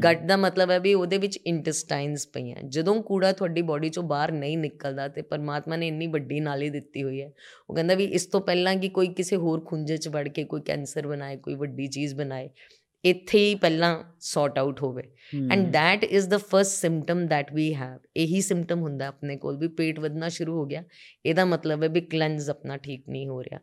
ਗਟ 0.04 0.24
ਦਾ 0.24 0.38
ਮਤਲਬ 0.38 0.72
ਹੈ 0.72 0.80
ਵੀ 0.80 0.94
ਉਹਦੇ 0.94 1.18
ਵਿੱਚ 1.18 1.38
ਇੰਟੈਸਟਾਈਨਸ 1.38 2.28
ਪਈਆਂ। 2.28 2.64
ਜਦੋਂ 2.64 3.02
ਕੂੜਾ 3.04 3.32
ਤੁਹਾਡੀ 3.32 3.62
ਬਾਡੀ 3.62 3.90
ਚੋਂ 3.90 4.04
ਬਾਹਰ 4.04 4.32
ਨਹੀਂ 4.32 4.58
ਨਿਕਲਦਾ 4.58 5.08
ਤੇ 5.08 5.22
ਪਰਮਾਤਮਾ 5.22 5.76
ਨੇ 5.76 5.88
ਇੰਨੀ 5.88 6.08
ਵੱਡੀ 6.08 6.40
ਨਾਲੀ 6.40 6.70
ਦਿੱਤੀ 6.70 7.04
ਹੋਈ 7.04 7.22
ਹੈ 7.22 7.32
ਉਹ 7.70 7.76
ਕਹਿੰਦਾ 7.76 7.96
ਵੀ 7.96 8.06
ਇਸ 8.06 8.26
ਤੋਂ 8.26 8.42
ਪਹਿਲਾਂ 8.42 8.76
ਕਿ 8.76 8.90
ਕੋਈ 8.90 9.08
ਕਿਸੇ 9.08 9.36
ਹੋਰ 9.36 9.66
ਖੁੰਝੇ 9.66 9.98
'ਚ 9.98 10.08
ਵੜ 10.08 10.28
ਕੇ 10.28 10.44
ਕੋਈ 10.44 10.62
ਕੈਂਸਰ 10.62 11.08
ਬਣਾਏ 11.08 11.38
ਕੋਈ 11.38 11.56
ਵੱਡੀ 11.56 11.88
ਚੀਜ਼ 11.88 12.16
ਬਣਾਏ 12.16 12.50
ਇੱਥੇ 13.04 13.40
ਹੀ 13.40 13.56
ਪਹਿਲਾਂ 13.56 14.04
ਸੌਟ 14.20 14.58
ਆਊਟ 14.60 14.82
ਹੋਵੇ। 14.82 15.04
And 15.52 15.74
that 15.74 16.04
is 16.04 16.30
the 16.30 16.38
first 16.38 16.72
symptom 16.72 17.28
that 17.28 17.54
we 17.54 17.74
have 17.76 18.00
ਇਹੀ 18.18 18.42
ਸਿੰਪਟਮ 18.42 18.82
ਹੁੰਦਾ 18.82 19.08
ਆਪਣੇ 19.08 19.36
ਕੋਲ 19.38 19.58
ਵੀ 19.58 19.68
ਪੇਟ 19.68 20.00
ਵਧਣਾ 20.00 20.30
ਸ਼ੁਰੂ 20.30 20.58
ਹੋ 20.58 20.66
ਗਿਆ। 20.66 20.84
ਇਹਦਾ 21.26 21.46
ਮਤਲਬ 21.46 21.84
ਹੈ 21.84 21.90
ਵੀ 21.90 22.02
ਕਲੈਂਸ 22.02 22.50
ਆਪਣਾ 22.50 22.78
ਠੀਕ 22.78 23.10
ਨਹੀਂ 23.10 23.28
ਹੋ 23.28 23.44
ਰਿਹਾ। 23.44 23.60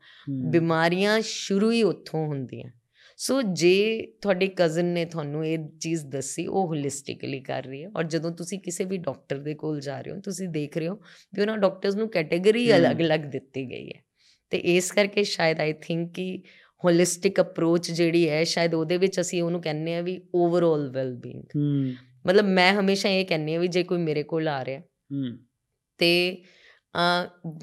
ਬਿਮਾਰੀਆਂ 0.51 1.21
ਸ਼ੁਰੂ 1.21 1.71
ਹੀ 1.71 1.83
ਉੱਥੋਂ 1.83 2.27
ਹੁੰਦੀਆਂ। 2.27 2.71
ਸੋ 3.17 3.43
ਜੇ 3.43 4.07
ਤੁਹਾਡੇ 4.23 4.47
ਕਜ਼ਨ 4.47 4.85
ਨੇ 4.85 5.05
ਤੁਹਾਨੂੰ 5.05 5.47
ਇਹ 5.47 5.59
ਚੀਜ਼ 5.81 6.07
ਦੱਸੀ 6.07 6.47
ਉਹ 6.47 6.67
ਹੋਲਿਸਟਿਕਲੀ 6.67 7.41
ਕਰ 7.41 7.63
ਰਹੀ 7.63 7.85
ਹੈ 7.85 7.89
ਔਰ 7.97 8.05
ਜਦੋਂ 8.05 8.31
ਤੁਸੀਂ 8.31 8.61
ਕਿਸੇ 8.61 8.85
ਵੀ 8.85 8.99
ਡਾਕਟਰ 8.99 9.39
ਦੇ 9.39 9.55
ਕੋਲ 9.55 9.81
ਜਾ 9.81 10.01
ਰਹੇ 10.01 10.13
ਹੋ 10.13 10.21
ਤੁਸੀਂ 10.21 10.49
ਦੇਖ 10.49 10.77
ਰਹੇ 10.77 10.89
ਹੋ 10.89 10.95
ਵੀ 11.35 11.41
ਉਹਨਾਂ 11.41 11.59
ਡਾਕਟਰਸ 11.59 11.95
ਨੂੰ 11.95 12.09
ਕੈਟਾਗਰੀ 12.09 12.77
ਅਲੱਗ-ਅਲੱਗ 12.77 13.21
ਦਿੱਤੀ 13.21 13.71
ਗਈ 13.71 13.89
ਹੈ। 13.89 14.03
ਤੇ 14.51 14.59
ਇਸ 14.59 14.93
ਕਰਕੇ 14.93 15.25
ਸ਼ਾਇਦ 15.25 15.61
ਆਈ 15.61 15.73
ਥਿੰਕ 15.73 16.15
ਕਿ 16.15 16.43
ਹੋਲਿਸਟਿਕ 16.85 17.41
ਅਪਰੋਚ 17.41 17.91
ਜਿਹੜੀ 17.91 18.29
ਹੈ 18.29 18.45
ਸ਼ਾਇਦ 18.45 18.75
ਉਹਦੇ 18.75 18.97
ਵਿੱਚ 18.97 19.21
ਅਸੀਂ 19.21 19.43
ਉਹਨੂੰ 19.43 19.63
ਕਹਿੰਨੇ 19.63 19.97
ਆ 19.97 20.01
ਵੀ 20.01 20.21
ਓਵਰਆਲ 20.35 20.91
ਵੈਲਬੀਇੰਗ 20.91 21.43
ਮਤਲਬ 22.27 22.45
ਮੈਂ 22.45 22.73
ਹਮੇਸ਼ਾ 22.81 23.09
ਇਹ 23.09 23.27
ਕਹਿੰਨੀ 23.27 23.55
ਆ 23.55 23.59
ਵੀ 23.59 23.69
ਜੇ 23.69 23.83
ਕੋਈ 23.83 23.99
ਮੇਰੇ 23.99 24.23
ਕੋਲ 24.23 24.49
ਆ 24.49 24.65
ਰਿਹਾ 24.65 24.81
ਤੇ 25.99 26.43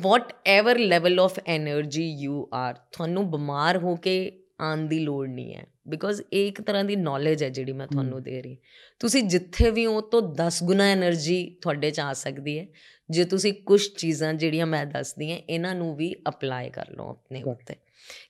whatever 0.45 0.78
level 0.78 1.20
of 1.20 1.39
energy 1.39 2.10
you 2.22 2.50
are 2.54 2.74
ਤੁਹਾਨੂੰ 2.91 3.32
ਬਿਮਾਰ 3.32 3.78
ਹੋ 3.78 3.95
ਕੇ 3.95 4.43
ਆਉਣ 4.60 4.88
ਦੀ 4.88 4.99
ਲੋੜ 4.99 5.28
ਨਹੀਂ 5.30 5.55
ਹੈ 5.55 5.66
ਬਿਕੋਜ਼ 5.88 6.22
ਇਹ 6.34 6.47
ਇੱਕ 6.47 6.62
ਤਰ੍ਹਾਂ 6.62 6.84
ਦੀ 6.84 6.95
ਨੌਲੇਜ 6.95 7.43
ਹੈ 7.43 7.49
ਜਿਹੜੀ 7.49 7.72
ਮੈਂ 7.72 7.88
ਤੁਹਾਨੂੰ 7.88 8.24
ਦੇ 8.24 8.41
ਰਹੀ। 8.41 8.57
ਤੁਸੀਂ 8.99 9.24
ਜਿੱਥੇ 9.24 9.72
ਵੀ 9.72 9.86
ਹੋ 9.86 10.01
ਤੋਂ 10.01 10.22
10 10.36 10.64
ਗੁਣਾ 10.64 10.93
એનર્ਜੀ 10.93 11.57
ਤੁਹਾਡੇ 11.62 11.91
'ਚ 11.91 11.99
ਆ 11.99 12.14
ਸਕਦੀ 12.14 12.60
ਹੈ। 12.60 12.68
ਜੇ 13.10 13.26
ਤੁਸੀਂ 13.26 13.53
ਕੁਝ 13.53 13.82
ਚੀਜ਼ਾਂ 13.97 14.34
ਜਿਹੜੀਆਂ 14.34 14.66
ਮੈਂ 14.66 14.86
ਦੱਸਦੀ 14.86 15.32
ਹਾਂ 15.32 15.39
ਇਹਨਾਂ 15.49 15.76
ਨੂੰ 15.76 15.95
ਵੀ 15.95 16.14
ਅਪਲਾਈ 16.30 16.70
ਕਰ 16.70 16.91
ਲਓ 16.91 17.10
ਆਪਣੇ 17.10 17.43
ਉੱਤੇ। 17.43 17.76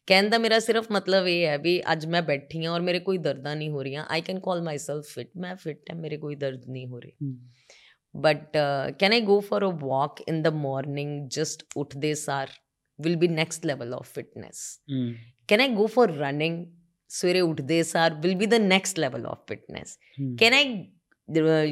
ਕਹਿਣ 0.08 0.30
ਦਾ 0.30 0.38
ਮੇਰਾ 0.38 0.60
ਸਿਰਫ 0.60 0.92
ਮਤਲਬ 0.92 1.28
ਇਹ 1.28 1.46
ਹੈ 1.46 1.58
ਵੀ 1.58 1.82
ਅੱਜ 1.92 2.06
ਮੈਂ 2.06 2.22
ਬੈਠੀ 2.22 2.66
ਹਾਂ 2.66 2.72
ਔਰ 2.72 2.82
ਮੇਰੇ 2.82 3.00
ਕੋਈ 3.00 3.18
ਦਰਦਾਂ 3.18 3.56
ਨਹੀਂ 3.56 3.70
ਹੋ 3.70 3.84
ਰਹੀਆਂ। 3.84 4.06
I 4.10 4.22
can 4.22 4.40
call 4.40 4.62
myself 4.62 5.06
fit 5.06 5.30
ਮੈਂ 5.38 5.56
ਫਿਟ 5.56 5.92
ਹਾਂ 5.92 6.00
ਮੇਰੇ 6.00 6.18
ਕੋਈ 6.18 6.36
ਦਰਦ 6.36 6.70
ਨਹੀਂ 6.70 6.88
ਹੋ 6.88 7.00
ਰਹੀ। 7.00 7.12
But 8.16 8.58
can 9.00 9.12
I 9.12 9.22
go 9.22 9.40
for 9.40 9.70
a 9.70 9.78
walk 9.82 10.22
in 10.28 10.42
the 10.42 10.48
morning 10.48 11.30
just 11.30 11.64
ਉੱਠਦੇ 11.78 12.14
ਸਾਰ 12.16 12.48
will 13.00 13.18
be 13.20 13.28
next 13.32 13.66
level 13.68 13.92
of 13.98 14.08
fitness 14.16 14.62
mm. 14.94 15.12
Can 15.50 15.62
I 15.62 15.68
go 15.68 15.88
for 15.88 16.12
running 16.12 16.66
सवेरे 17.10 17.42
उठते 17.42 17.84
सार 17.84 18.14
will 18.14 18.36
be 18.36 18.48
the 18.48 18.54
next 18.54 19.00
level 19.00 19.26
of 19.26 19.38
fitness 19.50 20.00
can 20.22 20.54
I 20.54 20.66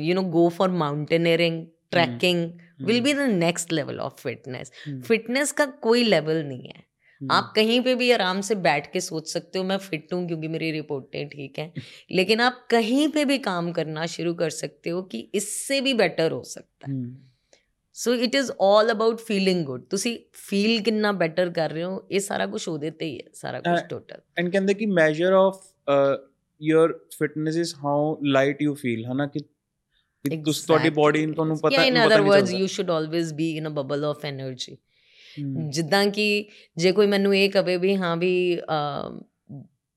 you 0.07 0.15
know 0.15 0.21
go 0.21 0.49
for 0.49 0.69
mountaineering 0.69 1.67
trekking 1.91 2.51
will 2.81 3.01
be 3.01 3.13
the 3.13 3.17
next 3.17 3.71
level 3.71 3.99
of 3.99 4.21
fitness 4.21 4.71
fitness 5.07 5.51
का 5.51 5.65
कोई 5.65 6.03
level 6.03 6.43
नहीं 6.43 6.67
है. 6.67 6.87
Hmm. 7.23 7.31
आप 7.31 7.53
कहीं 7.55 7.81
पे 7.81 7.95
भी 7.95 8.11
आराम 8.11 8.41
से 8.41 8.55
बैठ 8.55 8.93
के 8.93 9.01
सोच 9.01 9.29
सकते 9.29 9.59
हो 9.59 9.65
मैं 9.65 9.77
फिट 9.77 10.13
हूँ 10.13 10.27
क्योंकि 10.27 10.47
मेरी 10.47 10.71
रिपोर्टें 10.71 11.29
ठीक 11.29 11.59
हैं. 11.59 11.73
लेकिन 12.11 12.39
आप 12.39 12.67
कहीं 12.71 13.07
पे 13.07 13.25
भी 13.25 13.37
काम 13.37 13.71
करना 13.71 14.05
शुरू 14.05 14.33
कर 14.33 14.49
सकते 14.49 14.89
हो 14.89 15.01
कि 15.01 15.31
इससे 15.35 15.81
भी 15.81 15.93
बेटर 15.93 16.31
हो 16.31 16.43
सकता 16.43 16.91
है. 16.91 17.03
Hmm. 17.03 17.36
So 17.97 18.15
it 18.15 18.35
is 18.35 18.51
올 18.51 18.91
about 18.91 19.19
feeling 19.19 19.65
good 19.65 19.83
ਤੁਸੀਂ 19.83 20.19
ਫੀਲ 20.33 20.83
ਕਿੰਨਾ 20.83 21.11
ਬੈਟਰ 21.11 21.49
ਕਰ 21.49 21.69
ਰਹੇ 21.69 21.83
ਹੋ 21.83 22.07
ਇਹ 22.11 22.19
ਸਾਰਾ 22.19 22.45
ਕੁਝ 22.45 22.67
ਉਹਦੇ 22.67 22.91
ਤੇ 22.91 23.05
ਹੀ 23.05 23.17
ਹੈ 23.17 23.23
ਸਾਰਾ 23.33 23.59
ਕੁਝ 23.59 23.79
ਟੋਟਲ 23.89 24.21
ਐਂਡ 24.37 24.51
ਕਹਿੰਦੇ 24.51 24.73
ਕਿ 24.73 24.85
measure 24.85 25.33
of 25.33 25.75
your 26.61 27.07
fitness 27.19 27.57
is 27.57 27.75
how 27.75 28.17
light 28.23 28.61
you 28.61 28.73
feel 28.73 29.05
ਹਨਾ 29.05 29.27
ਕਿ 29.27 29.39
ਤੁਸੀਂ 30.37 30.67
ਤੁਹਾਡੀ 30.67 30.89
ਬਾਡੀ 30.89 31.25
ਨੂੰ 31.25 31.35
ਤੁਹਾਨੂੰ 31.35 31.57
ਪਤਾ 31.57 31.81
ਨਹੀਂ 31.81 31.91
ਪਤਾ 31.91 32.17
ਨਹੀਂ 32.17 32.31
ਚੱਲਦਾ। 32.31 32.57
You 32.57 32.67
should 32.67 32.91
always 32.91 33.33
be 33.33 33.57
in 33.57 33.67
a 33.67 33.69
bubble 33.69 34.05
of 34.05 34.25
energy 34.25 34.77
ਜਿੱਦਾਂ 35.69 36.07
ਕਿ 36.07 36.45
ਜੇ 36.77 36.91
ਕੋਈ 36.91 37.07
ਮੈਨੂੰ 37.07 37.35
ਇਹ 37.35 37.49
ਕਵੇ 37.49 37.77
ਵੀ 37.77 37.95
ਹਾਂ 37.95 38.17
ਵੀ 38.17 38.59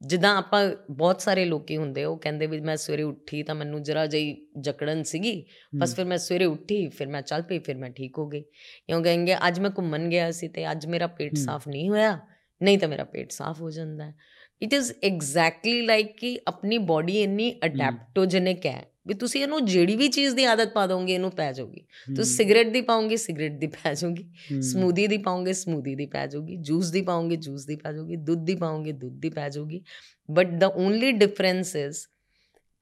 ਜਿੱਦਾਂ 0.06 0.36
ਆਪਾਂ 0.36 0.70
ਬਹੁਤ 0.90 1.20
ਸਾਰੇ 1.20 1.44
ਲੋਕੀ 1.44 1.76
ਹੁੰਦੇ 1.76 2.04
ਉਹ 2.04 2.18
ਕਹਿੰਦੇ 2.18 2.46
ਵੀ 2.46 2.60
ਮੈਂ 2.60 2.76
ਸਵੇਰੇ 2.76 3.02
ਉੱਠੀ 3.02 3.42
ਤਾਂ 3.42 3.54
ਮੈਨੂੰ 3.54 3.82
ਜਰਾ 3.82 4.06
ਜਿਹੀ 4.06 4.46
ਜਕੜਨ 4.60 5.02
ਸੀਗੀ 5.02 5.46
ਬਸ 5.76 5.96
ਫਿਰ 5.96 6.04
ਮੈਂ 6.04 6.18
ਸਵੇਰੇ 6.18 6.44
ਉੱਠੀ 6.44 6.88
ਫਿਰ 6.88 7.06
ਮੈਂ 7.06 7.22
ਚੱਲ 7.22 7.42
ਪਈ 7.42 7.58
ਫਿਰ 7.58 7.76
ਮੈਂ 7.76 7.90
ਠੀਕ 7.90 8.18
ਹੋ 8.18 8.28
ਗਈ। 8.28 8.44
ਇਉਂ 8.88 9.02
ਕहेंगे 9.04 9.36
ਅੱਜ 9.48 9.60
ਮੈਂ 9.60 9.70
ਘੁੰਮਣ 9.70 10.08
ਗਿਆ 10.08 10.30
ਸੀ 10.30 10.48
ਤੇ 10.48 10.70
ਅੱਜ 10.70 10.86
ਮੇਰਾ 10.86 11.06
ਪੇਟ। 11.06 11.36
ਸਾਫ਼ 11.36 11.68
ਨਹੀਂ 11.68 11.90
ਹੋਇਆ 11.90 12.18
ਨਹੀਂ 12.62 12.78
ਤਾਂ 12.78 12.88
ਮੇਰਾ 12.88 13.04
ਪੇਟ 13.04 13.30
ਸਾਫ਼ 13.30 13.62
ਹੋ 13.62 13.70
ਜਾਂਦਾ। 13.70 14.04
ਹੈ 14.04 14.14
ਇਟ 14.62 14.74
ਇਜ਼ 14.74 14.92
ਐਗਜ਼ੈਕਟਲੀ 15.04 15.86
ਲਾਈਕ 15.86 16.16
ਕਿ 16.16 16.40
ਆਪਣੀ 16.48 16.78
ਬਾਡੀ 16.78 17.22
ਇੰਨੀ 17.22 17.54
ਅਡੈਪਟੋਜੈਨਿਕ 17.64 18.66
ਹੈ 18.66 18.89
ਵੀ 19.06 19.14
ਤੁਸੀਂ 19.14 19.42
ਇਹਨੂੰ 19.42 19.64
ਜਿਹੜੀ 19.64 19.96
ਵੀ 19.96 20.08
ਚੀਜ਼ 20.08 20.34
ਦੀ 20.34 20.44
ਆਦਤ 20.44 20.72
ਪਾ 20.72 20.86
ਦੋਗੇ 20.86 21.14
ਇਹਨੂੰ 21.14 21.30
ਪੈ 21.30 21.52
ਜਾਊਗੀ। 21.52 21.80
ਤੁਸੀਂ 22.16 22.36
ਸਿਗਰਟ 22.36 22.66
ਦੀ 22.66 22.80
ਪਾਉਂਗੇ 22.80 23.16
ਸਿਗਰਟ 23.16 23.52
ਦੀ 23.52 23.66
ਪੈ 23.66 23.94
ਜਾਊਗੀ। 23.94 24.60
ਸਮੂਦੀ 24.62 25.06
ਦੀ 25.06 25.18
ਪਾਉਂਗੇ 25.18 25.52
ਸਮੂਦੀ 25.52 25.94
ਦੀ 25.94 26.06
ਪੈ 26.06 26.26
ਜਾਊਗੀ। 26.26 26.56
ਜੂਸ 26.56 26.90
ਦੀ 26.90 27.02
ਪਾਉਂਗੇ 27.02 27.36
ਜੂਸ 27.36 27.64
ਦੀ 27.64 27.76
ਪੈ 27.76 27.92
ਜਾਊਗੀ। 27.92 28.16
ਦੁੱਧ 28.16 28.44
ਦੀ 28.44 28.54
ਪਾਉਂਗੇ 28.54 28.92
ਦੁੱਧ 28.92 29.20
ਦੀ 29.20 29.30
ਪੈ 29.30 29.48
ਜਾਊਗੀ। 29.48 29.82
But 30.30 30.50
the 30.50 30.66
only 30.66 31.12
difference 31.12 31.76
is 31.76 31.98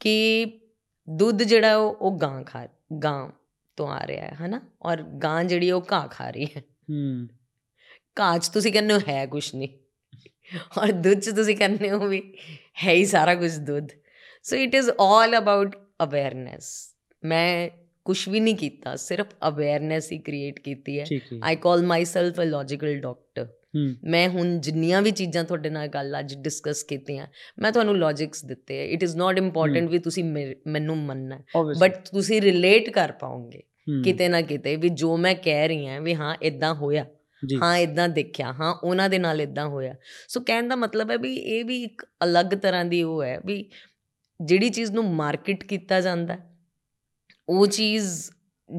ਕਿ 0.01 0.45
ਦੁੱਧ 1.09 1.43
ਜਿਹੜਾ 1.43 1.77
ਉਹ 1.77 1.95
ਉਹ 1.95 2.19
ਗਾਂ 2.19 2.43
ਖਾ 2.45 2.67
ਗਾਂ 3.05 3.29
ਤੋਂ 3.77 3.89
ਆ 3.89 4.07
ਰਿਹਾ 4.07 4.27
ਹੈ 4.27 4.35
ਹਨਾ? 4.35 4.61
ਔਰ 4.83 5.03
ਗਾਂ 5.03 5.45
ਜਿਹੜੀ 5.45 5.71
ਉਹ 5.71 5.87
ਘਾਹ 5.93 6.09
ਖਾ 6.09 6.31
ਰਹੀ 6.31 6.47
ਹੈ। 6.57 6.63
ਹਮ, 6.91 7.29
ਘਾਹ 8.21 8.39
'ਚ 8.39 8.49
ਤੁਸੀਂ 8.49 8.73
ਕਹਿੰਦੇ 8.73 8.95
ਹੋ 8.95 8.99
ਹੈ 9.09 9.27
ਕੁਛ 9.27 9.55
ਨਹੀਂ। 9.55 9.69
ਔਰ 10.79 10.93
ਦੁੱਧ 10.93 11.19
'ਚ 11.19 11.31
ਤੁਸੀਂ 11.31 11.57
ਕਹਿੰਦੇ 11.57 11.91
ਹੋ 11.91 12.07
ਵੀ 12.07 12.23
ਹੈ 12.85 12.93
ਹੀ 12.93 13.05
ਸਾਰਾ 13.05 13.35
ਕੁਝ 13.35 13.57
ਦੁੱਧ। 13.59 13.89
So 14.43 14.57
it 14.57 14.75
is 14.75 14.91
all 15.01 15.39
about 15.39 15.77
awareness 16.05 16.95
ਮੈਂ 17.25 17.69
ਕੁਝ 18.05 18.29
ਵੀ 18.29 18.41
ਨਹੀਂ 18.41 18.55
ਕੀਤਾ 18.57 18.97
ਸਿਰਫ 18.97 19.27
ਅਵੇਅਰਨੈਸ 19.49 20.13
ਹੀ 20.13 20.19
ਕ੍ਰੀਏਟ 20.19 20.61
ਕੀਤੀ 20.61 21.01
ਹੈ। 21.01 21.05
I 21.45 21.57
call 21.57 21.83
myself 21.83 22.41
a 22.41 22.45
logical 22.45 23.01
doctor 23.01 23.49
ਮੈਂ 24.05 24.29
ਹੁਣ 24.29 24.61
ਜਿੰਨੀਆਂ 24.61 25.03
ਵੀ 25.03 25.11
ਚੀਜ਼ਾਂ 25.11 25.45
ਤੁਹਾਡੇ 25.45 25.71
ਨਾਲ 25.71 25.89
ਗੱਲ 25.89 26.19
ਅੱਜ 26.19 26.35
ਡਿਸਕਸ 26.35 26.83
ਕੀਤੀਆਂ 26.83 27.27
ਮੈਂ 27.59 27.73
ਤੁਹਾਨੂੰ 27.73 27.99
ਲੌਜਿਕਸ 27.99 28.45
ਦਿੱਤੇ 28.45 28.85
ਇਟ 28.87 29.03
ਇਜ਼ 29.03 29.17
ਨਾਟ 29.17 29.39
ਇੰਪੋਰਟੈਂਟ 29.39 29.91
ਵੀ 29.91 29.99
ਤੁਸੀਂ 29.99 30.25
ਮੈਨੂੰ 30.67 30.97
ਮੰਨਣਾ 30.97 31.39
ਬਟ 31.79 32.09
ਤੁਸੀਂ 32.09 32.43
ਰਿਲੇਟ 32.43 32.91
ਕਰ 32.91 33.13
ਪਾਓਗੇ 33.13 33.63
ਕਿਤੇ 34.05 34.29
ਨਾ 34.29 34.41
ਕਿਤੇ 34.41 34.77
ਵੀ 34.77 34.89
ਜੋ 34.89 35.17
ਮੈਂ 35.17 35.35
ਕਹਿ 35.35 35.69
ਰਹੀ 35.69 35.87
ਹਾਂ 35.87 36.01
ਵੀ 36.01 36.15
ਹਾਂ 36.15 36.35
ਇਦਾਂ 36.43 36.75
ਹੋਇਆ। 36.75 37.07
ਹਾਂ 37.63 37.77
ਇਦਾਂ 37.79 38.09
ਦੇਖਿਆ। 38.09 38.53
ਹਾਂ 38.53 38.75
ਉਹਨਾਂ 38.75 39.09
ਦੇ 39.09 39.19
ਨਾਲ 39.19 39.41
ਇਦਾਂ 39.41 39.67
ਹੋਇਆ। 39.67 39.95
ਸੋ 40.29 40.41
ਕਹਿਣ 40.41 40.69
ਦਾ 40.69 40.77
ਮਤਲਬ 40.77 41.11
ਹੈ 41.11 41.17
ਵੀ 41.17 41.35
ਇਹ 41.37 41.65
ਵੀ 41.65 41.83
ਇੱਕ 41.83 42.07
ਅਲੱਗ 42.25 42.47
ਤਰ੍ਹਾਂ 42.47 42.85
ਦੀ 42.85 43.03
ਉਹ 43.03 43.23
ਹੈ 43.25 43.41
ਵੀ 43.47 43.71
ਜਿਹੜੀ 44.41 44.71
ਚੀਜ਼ 44.71 44.93
ਨੂੰ 44.93 45.05
ਮਾਰਕੀਟ 45.05 45.65
ਕੀਤਾ 45.65 46.01
ਜਾਂਦਾ 46.01 46.39
ਉਹ 47.49 47.67
ਚੀਜ਼ 47.67 48.31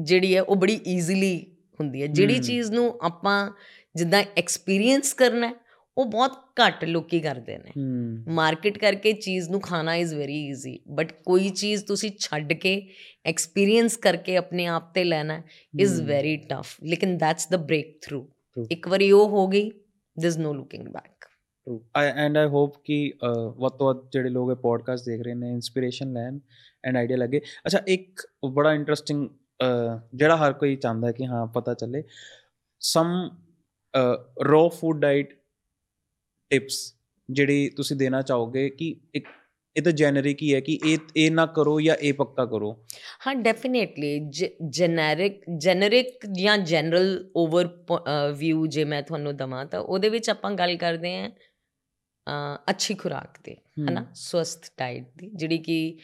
ਜਿਹੜੀ 0.02 0.36
ਹੈ 0.36 0.42
ਉਹ 0.42 0.56
ਬੜੀ 0.56 0.80
ਈਜ਼ੀਲੀ 0.88 1.56
ਹੁੰਦੀ 1.80 2.02
ਹੈ। 2.02 2.06
ਜਿਹੜੀ। 2.06 2.38
ਚੀਜ਼ 2.38 2.72
ਨੂੰ 2.72 2.98
ਆਪਾਂ 3.02 3.50
ਜਿੱਦਾਂ 3.96 4.24
ਐਕਸਪੀਰੀਅੰਸ 4.36 5.14
ਕਰਨਾ 5.14 5.48
ਹੈ, 5.48 5.54
ਉਹ 5.98 6.04
ਬਹੁਤ 6.06 6.32
ਘੱਟ 6.32 6.84
ਲੋਕੀ 6.84 7.20
ਕਰਦੇ 7.20 7.58
ਨੇ। 7.58 7.70
ਮਾਰਕੀਟ 8.32 8.78
ਕਰਕੇ 8.78 9.12
ਚੀਜ਼ 9.12 9.50
ਨੂੰ 9.50 9.60
ਖਾਣਾ 9.60 9.94
ਇਜ਼ 9.94 10.14
ਵੈਰੀ 10.14 10.46
ਈਜ਼ੀ 10.46 10.80
ਬਟ 10.88 11.12
ਕੋਈ 11.12 11.48
ਚੀਜ਼ 11.48 11.84
ਤੁਸੀਂ 11.84 12.10
ਛੱਡ 12.18 12.52
ਕੇ 12.52 12.88
ਐਕਸਪੀਰੀਅੰਸ 13.24 13.96
ਕਰਕੇ 13.96 14.36
ਆਪਣੇ 14.36 14.66
ਆਪ 14.66 14.94
ਤੇ 14.94 15.04
ਲੈਣਾ 15.04 15.42
ਇਜ਼ 15.80 16.02
ਵੈਰੀ 16.02 16.36
ਟਫ 16.36 16.76
ਲੇਕਿਨ 16.82 17.18
ਦੈਟਸ 17.18 17.48
ਦ 17.50 17.56
ਬ੍ਰੇਕ 17.56 17.98
ਥਰੂ. 18.06 18.28
ਇੱਕ 18.70 18.88
ਵਾਰੀ 18.88 19.10
ਉਹ 19.10 19.28
ਹੋ 19.28 19.48
ਗਈ 19.48 19.70
this 20.18 20.24
is 20.24 20.38
no 20.38 20.54
looking 20.54 20.88
back 20.88 21.19
true. 21.70 21.80
I 22.00 22.04
and 22.24 22.38
I 22.38 22.46
hope 22.54 22.80
ਕਿ 22.84 23.12
ਵੱਧ 23.58 23.72
ਤੋਂ 23.72 23.86
ਵੱਧ 23.86 24.08
ਜਿਹੜੇ 24.12 24.28
ਲੋਕ 24.28 24.50
ਇਹ 24.50 24.56
ਪੋਡਕਾਸਟ 24.56 25.04
ਦੇਖ 25.04 25.20
ਰਹੇ 25.20 25.34
ਨੇ 25.34 25.50
ਇਨਸਪੀਰੇਸ਼ਨ 25.50 26.12
ਲੈਣ 26.12 26.38
ਐਂਡ 26.84 26.96
ਆਈਡੀਆ 26.96 27.16
ਲੱਗੇ। 27.16 27.40
ਅੱਛਾ 27.66 27.82
ਇੱਕ 27.88 28.26
ਬੜਾ 28.50 28.72
ਇੰਟਰਸਟਿੰਗ 28.74 29.28
ਜਿਹੜਾ 30.14 30.36
ਹਰ 30.36 30.52
ਕੋਈ 30.52 30.76
ਚਾਹੁੰਦਾ 30.76 31.12
ਕਿ 31.12 31.26
ਹਾਂ 31.26 31.46
ਪਤਾ 31.46 31.74
ਚੱਲੇ। 31.74 32.02
ਸਮ 32.82 33.28
ਰੋ 34.44 34.68
ਫੂਡ 34.68 35.00
ਡਾਈਟ 35.00 35.34
ਟਿਪਸ 36.50 36.94
ਜਿਹੜੀ 37.30 37.68
ਤੁਸੀਂ 37.68 37.96
ਦੇਣਾ 37.96 38.22
ਚਾਹੋਗੇ 38.22 38.68
ਕਿ 38.70 38.94
ਇੱਕ 39.14 39.26
ਇਹ 39.76 39.82
ਤਾਂ 39.82 39.92
ਜੈਨਰਿਕ 39.92 40.40
ਹੀ 40.42 40.54
ਹੈ 40.54 40.60
ਕਿ 40.60 40.78
ਇਹ 40.86 40.98
ਇਹ 41.16 41.30
ਨਾ 41.30 41.44
ਕਰੋ 41.46 41.80
ਜਾਂ 41.80 41.94
ਇਹ 41.96 42.14
ਪੱਕਾ 42.14 42.44
ਕਰੋ। 42.46 42.72
ਹਾਂ 43.26 43.34
ਡੈਫੀਨੇਟਲੀ 43.34 44.18
ਜੈਨਰਿਕ 44.70 45.42
ਜੈਨਰਿਕ 45.58 46.26
ਜਾਂ 46.32 46.56
ਜਨਰਲ 46.58 47.30
ਓਵਰ 47.36 47.68
ਵਿਊ 48.36 48.66
ਜੇ 48.66 48.84
ਮੈਂ 48.84 49.02
ਤੁਹਾਨੂੰ 49.02 49.36
ਦਵਾਂ 49.36 49.64
ਤਾਂ 49.66 49.80
ਉਹਦੇ 49.80 50.08
ਵਿੱਚ 50.08 50.30
ਆਪਾਂ 50.30 50.50
ਗੱਲ 50.50 50.76
ਕਰਦੇ 50.76 51.14
ਆਂ 51.16 51.30
ਅੱਛੀ 52.70 52.94
ਖੁਰਾਕ 52.94 53.38
ਦੀ 53.44 53.54
ਹਨਾ 53.54 54.06
ਸਵਸਥ 54.14 54.72
ਡਾਈਟ 54.78 55.04
ਦੀ 55.16 55.30
ਜਿਹੜੀ 55.34 55.58
ਕਿ 55.58 55.98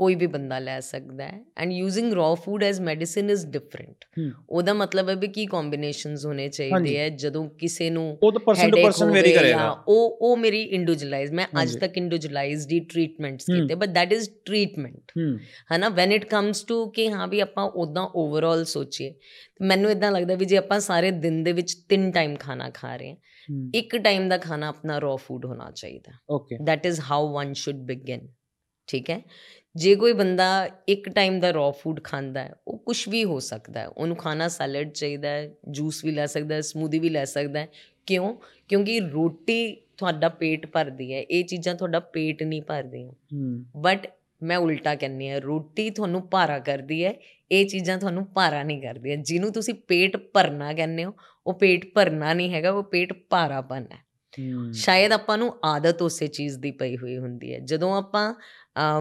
ਕੋਈ 0.00 0.14
ਵੀ 0.14 0.26
ਬੰਦਾ 0.26 0.58
ਲੈ 0.58 0.80
ਸਕਦਾ 0.80 1.24
ਹੈ 1.24 1.40
and 1.56 1.72
using 1.72 2.12
raw 2.12 2.34
food 2.34 2.64
as 2.64 2.80
medicine 2.80 3.30
is 3.30 3.46
different 3.46 4.04
ਉਹਦਾ 4.50 4.74
ਮਤਲਬ 4.74 5.08
ਹੈ 5.08 5.14
ਵੀ 5.14 5.28
ਕੀ 5.28 5.46
ਕੰਬੀਨੇਸ਼ਨਸ 5.46 6.26
ਹੋਣੇ। 6.26 6.48
ਚਾਹੀਦੇ 6.48 6.98
ਹੈ 6.98 7.08
ਜਦੋਂ 7.08 7.48
ਕਿਸੇ 7.58 7.90
ਨੂੰ 7.90 8.18
ਉਹ 8.22 8.32
ਤਾਂ 8.32 8.40
ਪਰਸਨ 8.40 8.70
ਟੂ 8.70 8.76
ਪਰਸਨ 8.82 9.10
ਵੇਰੀ 9.10 9.32
ਕਰੇਗਾ। 9.32 9.70
ਉਹ 9.88 10.18
ਉਹ 10.20 10.36
ਮੇਰੀ 10.36 10.62
ਇੰਡੀਵਿਜੂਅਲਾਈਜ਼ 10.62 11.32
ਮੈਂ 11.32 11.46
ਅੱਜ। 11.62 11.76
ਤੱਕ 11.76 11.96
ਇੰਡੀਵਿਜੂਲਾਈਜ਼ਡ 11.96 12.72
ਹੀ 12.72 12.80
ਟ੍ਰੀਟਮੈਂਟਸ। 12.80 13.44
ਕੀਤੇ 13.44 13.74
ਬਟ 13.74 13.98
is 14.12 14.24
treatment 14.50 15.12
ਹੂੰ। 15.18 15.38
ਹਨਾ 15.76 15.88
ਵੈਨ 15.88 16.12
ਇਟ 16.12 16.24
ਕਮਸ 16.24 16.62
ਟੂ 16.62 16.90
ਕਿ 16.90 17.10
ਹਾਂ 17.12 17.28
ਵੀ 17.28 17.40
ਆਪਾਂ 17.40 17.64
ਉਦਾਂ 17.64 18.08
ਓਵਰਆਲ 18.14 18.64
ਸੋਚੀਏ 18.64 19.14
ਮੈਨੂੰ 19.62 19.90
ਇਦਾਂ 19.90 20.12
ਲੱਗਦਾ 20.12 20.34
ਵੀ 20.34 20.44
ਜੇ 20.44 20.56
ਆਪਾਂ 20.56 20.80
ਸਾਰੇ 20.80 21.10
ਦਿਨ 21.10 21.42
ਦੇ 21.44 21.52
ਵਿੱਚ 21.52 21.74
ਤਿੰਨ 21.88 22.10
ਟਾਈਮ 22.10 22.36
ਖਾਣਾ 22.36 22.70
ਖਾ 22.70 22.96
ਰਹੇ 22.96 23.10
ਹਾਂ 23.10 23.16
ਇੱਕ 23.74 23.96
ਟਾਈਮ 23.96 24.28
ਦਾ 24.28 24.38
ਖਾਣਾ 24.38 24.68
ਆਪਣਾ 24.68 24.98
ਰॉ 24.98 25.16
ਫੂਡ 25.16 25.46
ਹੋਣਾ 25.46 25.70
ਚਾਹੀਦਾ। 25.70 26.12
Okay 26.30 26.56
that 26.70 26.90
is 26.90 27.00
how 27.04 27.22
one 27.38 27.54
should 27.62 27.86
begin 27.92 28.28
ਠੀਕ 28.88 29.10
ਹੈ? 29.10 29.22
ਜੇ 29.76 29.94
ਕੋਈ 29.94 30.12
ਬੰਦਾ 30.12 30.68
ਇੱਕ 30.88 31.08
ਟਾਈਮ 31.08 31.40
ਦਾ 31.40 31.50
ਰॉ 31.50 31.70
ਫੂਡ 31.70 32.00
ਖਾਂਦਾ 32.04 32.42
ਹੈ 32.42 32.54
ਉਹ 32.68 32.78
ਕੁਝ 32.78 33.08
ਵੀ 33.08 33.24
ਹੋ 33.24 33.38
ਸਕਦਾ 33.40 33.80
ਹੈ। 33.80 33.88
ਉਹਨੂੰ 33.88 34.16
ਖਾਣਾ 34.16 34.48
ਸੈਲਡ 34.48 34.90
ਚਾਹੀਦਾ 34.90 35.28
ਹੈ 35.28 35.50
ਜੂਸ 35.68 36.04
ਵੀ 36.04 36.10
ਲੈ 36.10 36.26
ਸਕਦਾ 36.26 36.54
ਹੈ 36.54 36.60
ਸਮੂਦੀ 36.60 36.98
ਵੀ 36.98 37.08
ਲੈ 37.08 37.24
ਸਕਦਾ 37.24 37.60
ਹੈ। 37.60 37.68
ਕਿਉਂ? 38.06 38.34
ਕਿਉਂਕਿ 38.68 39.00
ਰੋਟੀ 39.00 39.76
ਤੁਹਾਡਾ 39.96 40.28
ਪੇਟ 40.28 40.66
ਭਰਦੀ 40.66 41.14
ਹੈ 41.14 41.20
ਇਹ 41.20 41.44
ਚੀਜ਼ਾਂ 41.44 41.74
ਤੁਹਾਡਾ 41.74 42.00
ਪੇਟ 42.00 42.42
ਨਹੀਂ 42.42 42.62
ਭਰਦੀਆਂ। 42.62 43.12
ਬਟ 43.76 44.06
ਮੈਂ 44.42 44.56
ਉਲਟਾ 44.58 44.94
ਕਹਿੰਨੀ 44.94 45.28
ਆ 45.28 45.38
ਰੋਟੀ 45.38 45.90
ਤੁਹਾਨੂੰ 45.90 46.28
ਭਾਰਾ 46.30 46.58
ਕਰਦੀ 46.58 47.04
ਹੈ 47.04 47.14
ਇਹ 47.52 47.66
ਚੀਜ਼ਾਂ 47.66 47.98
ਤੁਹਾਨੂੰ 47.98 48.26
ਭਾਰਾ 48.34 48.62
ਨਹੀਂ 48.62 48.82
ਕਰਦੀਆਂ। 48.82 49.16
ਜਿਹਨੂੰ 49.16 49.52
ਤੁਸੀਂ 49.52 49.74
ਪੇਟ 49.74 50.16
ਭਰਨਾ 50.16 50.72
ਕਹਿੰਦੇ 50.72 51.04
ਹੋ 51.04 51.14
ਉਹ 51.46 51.54
ਪੇਟ 51.54 51.94
ਭਰਨਾ 51.94 52.34
ਨਹੀਂ 52.34 52.54
ਹੈਗਾ 52.54 52.70
ਉਹ 52.70 52.82
ਪੇਟ 52.82 53.12
ਭਾਰਾਪਨ 53.30 53.86
ਹੂੰ। 53.92 53.98
ਸ਼ਾਇਦ 54.72 55.12
ਆਪਾਂ 55.12 55.38
ਨੂੰ 55.38 55.52
ਆਦਤ 55.64 56.02
ਉਸੇ 56.02 56.26
ਚੀਜ਼ 56.26 56.58
ਦੀ 56.58 56.70
ਪਈ 56.70 56.96
ਹੋਈ 56.96 57.16
ਹੁੰਦੀ 57.18 57.54
ਹੈ 57.54 57.58
ਜਦੋਂ 57.58 57.94
ਆਪਾਂ 57.96 58.34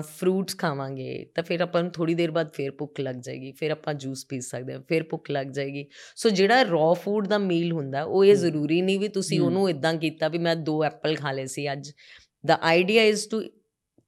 ਫਰੂਟਸ 0.02 0.58
ਖਾਵਾਂਗੇ 0.58 1.26
ਤਾਂ 1.36 1.44
ਫਿਰ 1.44 1.62
ਆਪਾਂ 1.62 1.84
ਨੂੰ 1.84 1.92
ਥੋੜੀ 1.92 2.14
ਦੇਰ 2.14 2.32
ਬਾਅਦ 2.32 2.52
ਫਿਰ 2.54 2.72
ਭੁੱਖ 2.72 3.00
ਲੱਗ 3.00 3.16
ਜਾਏਗੀ 3.16 3.52
ਫਿਰ 3.52 3.72
ਆਪਾਂ 3.72 3.94
ਜੂਸ 3.94 4.26
ਪੀ 4.26 4.42
ਸਕਦੇ 4.42 4.74
ਹਾਂ 4.74 4.82
ਫਿਰ 4.90 5.04
ਭੁੱਖ 5.04 5.32
ਲੱਗ 5.32 5.48
ਜਾਏਗੀ 5.48 5.86
ਸੋ 6.16 6.30
ਜਿਹੜਾ 6.30 6.64
ਰॉ 6.64 6.94
ਫੂਡ 6.94 7.28
ਦਾ 7.28 7.38
ਮੀਲ 7.38 7.72
ਹੁੰਦਾ 7.72 8.04
ਉਹ 8.04 8.26
ਇਹ। 8.26 8.36
ਜ਼ਰੂਰੀ 8.36 8.82
ਨਹੀਂ 8.82 9.00
ਵੀ 9.00 9.08
ਤੁਸੀਂ। 9.08 9.40
ਉਹਨੂੰ 9.42 9.70
ਇਦਾਂ 9.70 9.94
ਕੀਤਾ 9.94 10.28
ਵੀ 10.28 10.38
ਮੈਂ 10.38 10.56
ਦੋ 10.56 10.84
ਐਪਲ 10.84 11.16
ਖਾ 11.16 11.32
ਲਏ 11.32 11.46
ਸੀ 11.46 11.72
ਅੱਜ 11.72 11.92
ਦਾ 12.46 12.60
idea 12.62 13.04
is 13.04 13.28
to 13.32 13.42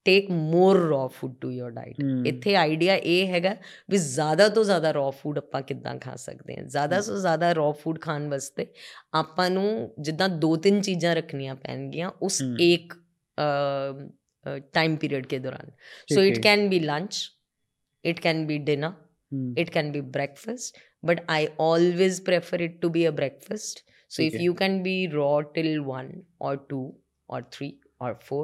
take 0.06 0.30
more 0.32 0.78
raw 0.80 1.08
food 1.08 1.36
to 1.42 1.52
your 1.52 1.72
diet 1.72 2.28
ਇੱਥੇ 2.28 2.56
ਆਈਡੀਆ 2.56 2.96
ਇਹ 2.96 3.28
ਹੈਗਾ 3.28 3.56
ਵੀ 3.90 3.98
ਜ਼ਿਆਦਾ 3.98 4.48
ਤੋਂ 4.50 4.64
ਜ਼ਿਆਦਾ 4.64 4.92
ਰॉ 4.92 5.10
ਫੂਡ 5.12 5.38
ਆਪਾਂ 5.38 5.62
ਕਿੱਦਾਂ 5.62 5.96
ਖਾ 6.00 6.16
ਸਕਦੇ 6.16 6.56
ਹਾਂ। 6.58 6.64
ਜ਼ਿਆਦਾ 6.66 7.02
ਤੋਂ 7.02 7.20
ਜ਼ਿਆਦਾ 7.20 7.52
ਰॉ 7.54 7.72
ਫੂਡ 7.72 8.00
ਖਾਣ 8.02 8.28
ਵਾਸਤੇ 8.30 8.66
ਆਪਾਂ 9.14 9.50
ਨੂੰ 9.50 9.94
ਜਿੱਦਾਂ 10.00 10.30
ਦੋ 10.30 10.56
ਤਿੰਨ 10.56 10.82
ਚੀਜ਼ਾਂ 10.82 11.16
ਰੱਖਣੀਆਂ 11.16 11.56
ਪੈਣਗੀਆਂ 11.56 12.12
ਉਸ 12.22 12.42
ਇੱਕ 12.60 12.94
ਟਾਈਮ 14.74 14.96
ਪੀਰੀਅਡ 14.96 15.28
ਕੇ 15.28 15.40
ਦੌਰਾਨ। 15.40 15.72
So 16.14 16.24
it 16.24 16.40
can 16.40 16.68
be 16.70 16.80
lunch 16.80 17.22
it 18.06 18.20
can 18.20 18.46
be 18.48 18.58
dinner 18.72 18.92
it 19.58 19.70
can 19.70 19.92
be 19.92 20.02
breakfast 20.02 20.78
but 21.06 21.24
I 21.30 21.48
always 21.62 22.22
prefer 22.22 22.62
it 22.62 22.82
to 22.82 22.90
be 22.90 23.08
a 23.08 23.12
breakfast 23.12 23.84
so 24.12 24.24
if 24.24 24.34
you 24.36 24.54
can 24.54 24.74
be 24.86 24.94
raw 25.12 25.36
till 25.56 25.70
1 25.90 26.08
or 26.40 26.50
2 26.72 26.80
or 27.30 27.38
3 27.54 27.68
or 28.00 28.10
4 28.24 28.42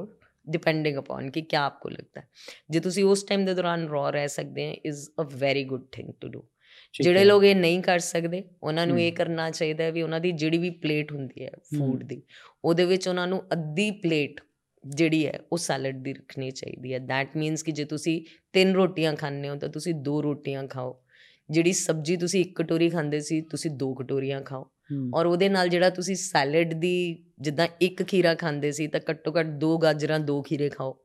depending 0.50 0.98
upon 0.98 1.30
ਕਿ 1.32 1.42
ਕੀ 1.42 1.56
ਆਪਕੋ 1.56 1.90
ਲੱਗਦਾ 1.90 2.22
ਹੈ 2.22 2.28
ਜੇ 2.70 2.80
ਤੁਸੀਂ 2.80 3.04
ਉਸ 3.04 3.24
time 3.24 3.46
ਦੇ 3.46 3.54
ਦੌਰਾਨ 3.54 3.88
ਰੌ 3.88 4.10
ਰਹਿ 4.12 4.28
ਸਕਦੇ 4.28 4.68
ਹੋ 4.68 4.74
is 4.86 5.10
a 5.22 5.24
very 5.38 5.64
good 5.64 5.84
thing 5.92 6.14
to 6.22 6.28
do 6.28 6.48
ਜਿਹੜੇ 6.94 7.26
ਲੋਕ 7.26 7.44
ਇਹ 7.44 7.56
ਨਹੀਂ 7.56 7.82
ਕਰ 7.82 8.00
ਸਕਦੇ 8.00 8.44
ਉਹਨਾਂ 8.64 8.88
ਨੂੰ 8.88 9.00
ਇਹ 9.02 9.12
ਕਰਨਾ 9.14 9.50
ਚਾਹੀਦਾ 9.52 9.84
ਹੈ 9.84 9.92
ਵੀ 9.92 10.02
ਉਹਨਾਂ 10.02 10.20
ਦੀ 10.20 10.32
ਜਿਹੜੀ 10.32 10.58
ਵੀ 10.58 10.70
ਪਲੇਟ 10.70 11.12
ਹੁੰਦੀ 11.12 11.46
ਹੈ 11.46 11.52
ਫੂਡ 11.78 12.04
ਦੀ 12.04 12.22
ਉਹਦੇ 12.64 12.86
ਵਿੱਚ 12.86 13.08
ਉਹਨਾਂ 13.08 13.28
ਨੂੰ 13.28 13.44
ਅੱਧੀ 13.54 13.92
ਪਲੇਟ 13.92 14.42
ਜਿਹੜੀ 14.86 15.28
ਹੈ 15.28 15.40
ਉਹ 15.52 15.58
ਸੈਲਡ 15.58 16.04
ਦੀ 16.04 16.14
ਰੱਖਣੀ 16.14 16.52
ਚਾਹੀਦੀ 16.52 16.94
ਹੈ 16.94 17.00
ਥੈਟ 17.00 17.38
ਮੀਨਸ 17.38 17.64
ਕਿ 17.64 17.72
ਜੇ 17.72 17.86
ਤੁਸੀਂ 17.86 18.26
ਤਿੰਨ 18.54 18.74
ਰੋਟੀਆਂ 18.74 19.14
ਖਾਣੇ 19.14 19.50
ਹੋ 19.50 19.56
ਤਾਂ 19.56 19.70
ਤੁਸੀਂ 19.70 19.94
ਦੋ 19.94 20.24
ਰੋਟੀਆਂ 20.24 20.68
ਖਾਓ 20.68 21.04
ਜਿਹੜੀ 21.50 21.74
ਸਬਜ਼ੀ 21.74 22.18
ਤੁਸੀਂ 22.18 22.42
ਇੱਕ 22.42 22.62
ਕਟੋਰੀ 22.62 22.90
ਖਾਂਦੇ 22.90 23.20
ਸੀ 23.20 23.42
ਤੁਸੀਂ 23.42 23.72
ਦੋ 23.72 23.94
ਕਟੋਰੀਆਂ 23.94 24.42
ਖਾਓ 24.42 24.72
ਔਰ 25.16 25.26
ਉਹਦੇ 25.26 25.50
ਨਾਲ 25.50 25.70
ਜਿਹੜਾ 25.70 25.90
ਤੁਸੀਂ 25.90 26.16
ਸੈਲਡ 26.16 26.74
ਦੀ 26.74 27.24
ਜਿੱਦਾਂ 27.40 27.68
ਇੱਕ 27.82 28.04
ਖੀਰਾ 28.04 28.36
ਖਾਂਦੇ 28.36 28.72
ਸੀ 28.72 28.88
ਤਾਂ 28.88 29.00
ਘੱਟੋ 29.10 29.34
ਘੱਟ 29.40 29.46
ਦੋ 29.46 29.78
ਗਾਜਰਾਂ 29.78 30.20
ਦੋ 30.20 30.42
ਖੀਰੇ 30.42 30.70
ਖਾਓ। 30.70 31.00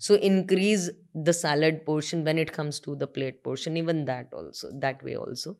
So 0.00 0.16
increase 0.16 0.90
the 1.22 1.30
salad 1.30 1.78
portion 1.78 2.24
when 2.24 2.38
it 2.38 2.50
comes 2.50 2.80
to 2.80 2.94
the 2.94 3.04
plate 3.04 3.40
portion 3.44 3.76
even 3.76 4.04
that 4.04 4.34
also 4.34 4.70
that 4.70 5.04
way 5.04 5.14
also 5.14 5.50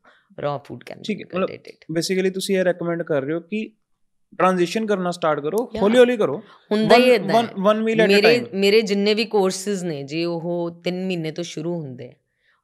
raw 0.45 0.63
food 0.63 0.83
can 0.83 0.99
be 0.99 1.23
contented 1.23 1.85
basically 1.91 2.29
ਤੁਸੀਂ 2.29 2.57
ਇਹ 2.57 2.63
ਰეკਮੈਂਡ 2.63 3.03
ਕਰ 3.03 3.21
ਰਹੇ 3.21 3.33
ਹੋ 3.33 3.39
ਕਿ 3.39 3.71
ਟ੍ਰਾਂਜੀਸ਼ਨ 4.37 4.85
ਕਰਨਾ 4.85 5.11
ਸਟਾਰਟ 5.11 5.39
ਕਰੋ 5.39 5.71
ਹੌਲੀ 5.81 5.97
ਹੌਲੀ 5.97 6.17
ਕਰੋ 6.17 6.37
ਹੁੰਦਾ 6.71 6.95
ਹੀ 6.95 7.03
ਇਦਾਂ 7.03 7.43
one 7.61 7.83
meal 7.83 8.01
at 8.01 8.19
a 8.19 8.21
time 8.21 8.43
ਮੇਰੇ 8.43 8.57
ਮੇਰੇ 8.59 8.81
ਜਿੰਨੇ 8.81 9.13
ਵੀ 9.13 9.25
ਕੋਰਸਸ 9.25 9.83
ਨੇ 9.83 10.03
ਜੀ 10.03 10.25
ਉਹ 10.25 10.81
3 10.89 10.93
ਮਹੀਨੇ 10.93 11.31
ਤੋਂ 11.31 11.43
ਸ਼ੁਰੂ 11.43 11.81
ਹੁੰਦੇ 11.81 12.09
ਆ 12.09 12.13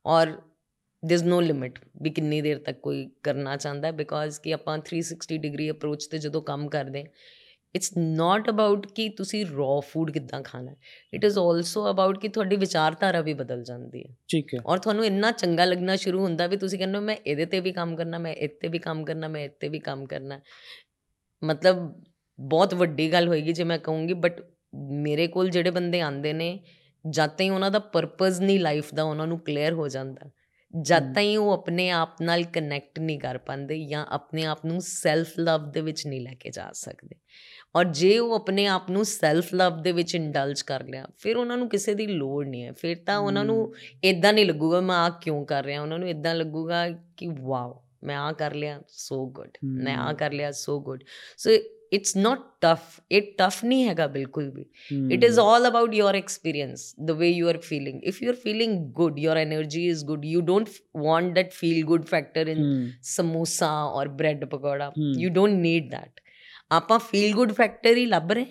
ਔਰ 0.05 0.41
ਦੇਰ 1.05 1.17
ਇਜ਼ 1.17 1.23
ਨੋ 1.23 1.41
ਲਿਮਿਟ 1.41 1.79
ਵੀ 2.01 2.09
ਕਿੰਨੀ 2.09 2.41
ਦੇਰ 2.41 2.59
ਤੱਕ 2.59 2.79
ਕੋਈ 2.79 3.09
ਕਰਨਾ 3.23 3.57
ਚਾਹੁੰਦਾ 3.57 3.91
ਬਿਕੋਜ਼ 3.91 4.39
ਕਿ 4.41 4.53
ਆਪਾਂ 4.53 4.77
360 4.77 5.37
ਡਿਗਰੀ 5.37 5.71
ਅਪਰੋਚ 5.71 6.07
ਤੇ 6.07 6.17
ਜਦੋਂ 6.17 6.41
ਕੰਮ 6.41 6.69
ਕਰਦੇ 6.69 7.05
ਇਟਸ 7.75 7.97
ਨਾਟ 7.97 8.49
ਅਬਾਊਟ 8.49 8.87
ਕਿ 8.87 9.09
ਤੁਸੀਂ 9.09 9.45
ਰॉ 9.45 9.79
ਫੂਡ 9.79 10.11
ਕਿੱਦਾਂ 10.11 10.41
ਖਾਣਾ 10.41 10.75
ਇਟ 11.13 11.23
ਇਜ਼ 11.23 11.37
ਆਲਸੋ 11.37 11.89
ਅਬਾਊਟ 11.89 12.19
ਕਿ 12.19 12.27
ਤੁਹਾਡੀ 12.27 12.55
ਵਿਚਾਰਧਾਰਾ 12.55 13.21
ਵੀ 13.21 13.33
ਬਦਲ 13.33 13.63
ਜਾਂਦੀ 13.63 14.03
ਹੈ। 14.03 14.15
ਠੀਕ 14.27 14.47
ਹੈ। 14.53 14.59
ਔਰ 14.65 14.77
ਤੁਹਾਨੂੰ 14.77 15.05
ਇੰਨਾ 15.05 15.31
ਚੰਗਾ 15.31 15.65
ਲੱਗਣਾ 15.65 15.95
ਸ਼ੁਰੂ 15.95 16.19
ਹੁੰਦਾ 16.19 16.47
ਵੀ 16.47 16.57
ਤੁਸੀਂ 16.57 16.79
ਕਹਿੰਦੇ 16.79 16.97
ਹੋ 16.97 17.03
ਮੈਂ 17.03 17.15
ਇਹਦੇ 17.25 17.45
ਤੇ 17.45 17.59
ਵੀ 17.59 17.71
ਕੰਮ 17.71 17.95
ਕਰਨਾ 17.95 18.17
ਮੈਂ 18.17 18.33
ਇੱਥੇ 18.33 18.67
ਵੀ 18.67 18.79
ਕੰਮ 18.79 19.05
ਕਰਨਾ 19.05 19.27
ਮੈਂ 19.27 19.45
ਇੱਥੇ 19.45 19.69
ਵੀ 19.69 19.79
ਕੰਮ 19.79 20.05
ਕਰਨਾ। 20.05 20.39
ਮਤਲਬ 21.43 22.03
ਬਹੁਤ 22.39 22.73
ਵੱਡੀ 22.73 23.11
ਗੱਲ 23.11 23.27
ਹੋਏਗੀ 23.27 23.53
ਜੇ 23.53 23.63
ਮੈਂ 23.63 23.79
ਕਹੂੰਗੀ 23.79 24.13
ਬਟ 24.13 24.41
ਮੇਰੇ 24.75 25.27
ਕੋਲ 25.27 25.49
ਜਿਹੜੇ 25.49 25.69
ਬੰਦੇ 25.69 26.01
ਆਂਦੇ 26.01 26.33
ਨੇ 26.33 26.59
ਜਦ 27.09 27.29
ਤਾਈਂ 27.29 27.51
ਉਹਨਾਂ 27.51 27.71
ਦਾ 27.71 27.79
ਪਰਪਸ 27.79 28.39
ਨਹੀਂ 28.39 28.59
ਲਾਈਫ 28.59 28.93
ਦਾ 28.93 29.03
ਉਹਨਾਂ 29.03 29.27
ਨੂੰ 29.27 29.39
ਕਲੀਅਰ 29.39 29.73
ਹੋ 29.73 29.87
ਜਾਂਦਾ। 29.87 30.29
ਜਦ। 30.81 31.13
ਤਾਈਂ 31.13 31.37
ਉਹ 31.37 31.51
ਆਪਣੇ 31.51 31.89
ਆਪ 31.89 32.21
ਨਾਲ 32.21 32.43
ਕਨੈਕਟ 32.43 32.99
ਨਹੀਂ 32.99 33.19
ਕਰ 33.19 33.37
ਪਾਉਂਦੇ 33.37 33.85
ਜਾਂ 33.85 34.05
ਆਪਣੇ 34.05 34.45
ਆਪ 34.45 34.65
ਨੂੰ 34.65 34.81
ਸੈਲਫ 34.81 35.39
ਲਵ 35.39 35.71
ਦੇ 35.71 35.81
ਵਿੱਚ 35.81 36.07
ਨਹੀਂ 36.07 36.21
ਲੈ 36.21 36.33
ਕੇ 36.39 36.49
ਜਾ 36.49 36.69
ਸਕਦੇ। 36.73 37.15
ਔਰ 37.75 37.85
ਜੇ 37.85 38.17
ਉਹ 38.19 38.33
ਆਪਣੇ 38.33 38.65
ਆਪ 38.67 38.89
ਨੂੰ 38.91 39.05
ਸੈਲਫ 39.05 39.53
ਲਵ 39.53 39.81
ਦੇ 39.81 39.91
ਵਿੱਚ 39.91 40.15
ਇੰਡਲਜ 40.15 40.61
ਕਰ 40.61 40.83
ਲਿਆ 40.83 41.07
ਫਿਰ 41.19 41.37
ਉਹਨਾਂ 41.37 41.57
ਨੂੰ 41.57 41.69
ਕਿਸੇ 41.69 41.93
ਦੀ 41.93 42.07
ਲੋੜ 42.07 42.47
ਨਹੀਂ 42.47 42.63
ਹੈ। 42.63 42.71
ਫਿਰ 42.71 42.97
ਤਾਂ 43.05 43.17
ਉਹਨਾਂ 43.17 43.45
ਨੂੰ 43.45 43.73
ਇਦਾਂ 44.03 44.33
ਨਹੀਂ 44.33 44.45
ਲੱਗੂਗਾ 44.45 44.81
ਮੈਂ 44.81 44.95
ਆ 44.95 45.09
ਕਿਉਂ 45.09 45.45
ਕਰ 45.45 45.65
ਰਿਹਾ? 45.65 45.81
ਉਹਨਾਂ 45.81 45.99
ਨੂੰ 45.99 46.09
ਇਦਾਂ 46.09 46.35
ਲੱਗੂਗਾ 46.35 46.89
ਕਿ 47.17 47.27
ਵਾਓ 47.41 47.83
ਮੈਂ 48.03 48.17
ਆ 48.17 48.31
ਕਰ 48.31 48.53
ਲਿਆ 48.53 48.79
ਸੋ 48.87 49.25
ਗੁੱਡ 49.29 49.57
ਮੈਂ 49.63 49.97
ਆ। 49.97 50.13
ਕਰ 50.13 50.31
ਲਿਆ 50.31 50.51
so 50.51 50.79
good 50.81 51.03
so 51.37 51.49
it's 51.93 52.15
not 52.17 52.39
tough 52.61 52.99
ਇਹ 53.11 53.21
ਟਫ 53.37 53.63
ਨਹੀਂ 53.65 53.87
ਹੈਗਾ 53.87 54.07
ਬਿਲਕੁਲ 54.07 54.49
ਵੀ 54.49 54.65
is 55.27 55.39
all 55.43 55.67
about 55.69 55.95
your 55.97 56.11
experience 56.19 56.83
the 57.09 57.15
way 57.21 57.29
you 57.39 57.49
are 57.51 57.59
feeling 57.69 57.97
if 58.11 58.21
you're 58.25 58.37
feeling 58.45 58.75
good 58.99 59.19
your 59.23 59.35
energy 59.43 59.83
is 59.93 60.03
good 60.11 60.27
you 60.33 60.43
don't 60.51 60.71
f- 60.73 60.79
want 61.05 61.33
that 61.39 61.53
feel 61.59 61.81
good 61.91 62.07
factor 62.13 62.45
in 62.53 62.61
samosa 63.11 63.71
or 63.99 64.05
bread 64.21 64.45
pakoda 64.53 64.87
Hmm. 64.95 65.13
you 65.23 65.33
don't 65.39 65.61
need 65.67 65.89
that 65.95 66.21
ਆਪਾਂ 66.71 66.99
feel 66.99 67.33
good 67.33 67.51
factor 67.51 67.97
ਹੀ 67.97 68.05
ਲੱਭ 68.05 68.31
ਰਹੇ 68.31 68.45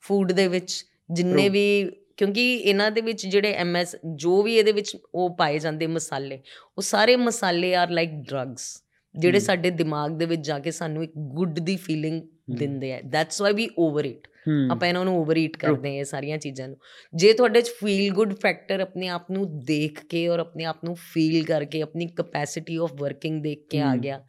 food 0.00 0.32
ਦੇ 0.32 0.48
ਵਿੱਚ 0.48 0.84
ਜਿੰਨੇ. 1.12 1.48
ਵੀ 1.48 1.90
ਕਿਉਂਕਿ 2.16 2.54
ਇਹਨਾਂ 2.54 2.90
ਦੇ 2.90 3.00
ਵਿੱਚ 3.00 3.26
ਜਿਹੜੇ 3.26 3.52
ਐਮਐਸ 3.52 3.96
ਜੋ 4.14 4.42
ਵੀ 4.42 4.56
ਇਹਦੇ 4.56 4.72
ਵਿੱਚ 4.72 4.96
ਉਹ 5.14 5.36
ਪਾਏ 5.36 5.58
ਜਾਂਦੇ 5.58 5.86
ਮਸਾਲੇ 5.86 6.40
ਉਹ 6.78 6.82
ਸਾਰੇ 6.82 7.16
ਮਸਾਲੇ 7.16 7.74
ਆਰ 7.74 7.90
ਲਾਈਕ 7.90 8.10
ਡਰੱਗਸ 8.10 8.82
ਜਿਹੜੇ 9.14 9.38
Hmm. 9.38 9.46
ਸਾਡੇ 9.46 9.70
ਦਿਮਾਗ 9.70 10.10
ਦੇ 10.10 10.26
ਵਿੱਚ 10.26 10.40
ਜਾ 10.40 10.58
ਕੇ 10.58 10.70
ਸਾਨੂੰ 10.70 11.04
ਇੱਕ 11.04 11.12
ਗੁੱਡ 11.18 11.58
ਦੀ 11.58 11.76
ਫੀਲਿੰਗ 11.76 12.22
ਦਿੰਦੇ 12.50 12.92
ਆ। 12.94 13.00
That's 13.00 13.42
why 13.42 13.52
we 13.52 13.68
over 13.78 14.04
it 14.04 14.28
ਆਪਾਂ 14.70 14.88
ਇਹਨਾਂ 14.88 15.04
ਨੂੰ 15.04 15.16
ਓਵਰ 15.18 15.36
ਈਟ 15.36 15.56
ਕਰਦੇ 15.56 15.88
ਹਾਂ 15.88 15.96
ਇਹ 15.96 16.04
ਸਾਰੀਆਂ 16.04 16.38
ਚੀਜ਼ਾਂ 16.38 16.68
ਨੂੰ। 16.68 16.76
ਜੇ 17.14 17.32
ਤੁਹਾਡੇ 17.32 17.60
ਚ 17.62 17.68
ਫੀਲ 17.68 18.12
ਗੁੱਡ 18.12 18.34
ਫੈਕਟਰ 18.34 18.80
ਆਪਣੇ 18.80 19.08
ਆਪ 19.08 19.30
ਨੂੰ 19.30 19.60
ਦੇਖ 19.64 20.04
ਕੇ 20.04 20.28
ਔਰ 20.28 20.38
ਆਪਣੇ 20.38 20.64
ਆਪ 20.64 20.84
ਨੂੰ 20.84 20.94
ਫੀਲ 20.94 21.44
ਕਰਕੇ 21.44 21.82
ਆਪਣੀ 21.82 22.06
ਕਪੈਸਿਟੀ 22.06 22.76
ਆਫ 22.76 22.92
ਵਰਕਿੰਗ 22.92 23.42
ਦੇਖ 23.42 23.66
ਕੇ 23.70 23.80
ਆ। 23.80 23.96
ਗਿਆ 23.96 24.24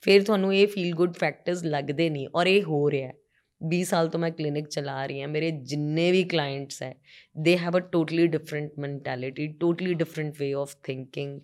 ਫਿਰ 0.00 0.22
ਤੁਹਾਨੂੰ 0.22 0.54
ਇਹ 0.54 0.66
ਫੀਲ 0.66 0.94
ਗੁੱਡ 0.94 1.14
ਫੈਕਟਰਸ 1.14 1.64
ਲੱਗਦੇ 1.64 2.10
ਨਹੀਂ 2.10 2.28
ਔਰ 2.34 2.46
ਇਹ 2.46 2.62
ਹੋ 2.62 2.90
ਰਿਹਾ 2.90 3.08
ਹੈ। 3.08 3.14
20 3.60 3.82
ਸਾਲ 3.82 4.08
ਤੋਂ 4.08 4.20
ਮੈਂ 4.20 4.30
ਕਲੀਨਿਕ 4.30 4.68
ਚਲਾ 4.68 5.06
ਰਹੀ 5.06 5.20
ਹਾਂ। 5.20 5.28
ਮੇਰੇ 5.28 5.50
ਜਿੰਨੇ 5.50 6.12
ਵੀ 6.12 6.24
ਕਲਾਇੰਟਸ 6.24 6.82
ਹੈ 6.82 6.94
they 7.38 7.58
have 7.58 7.78
a 7.78 7.80
totally 7.80 8.26
different 8.26 8.72
mentality 8.78 9.46
totally 9.46 9.94
different 9.94 10.34
way 10.38 10.52
of 10.52 10.76
thinking 10.82 11.40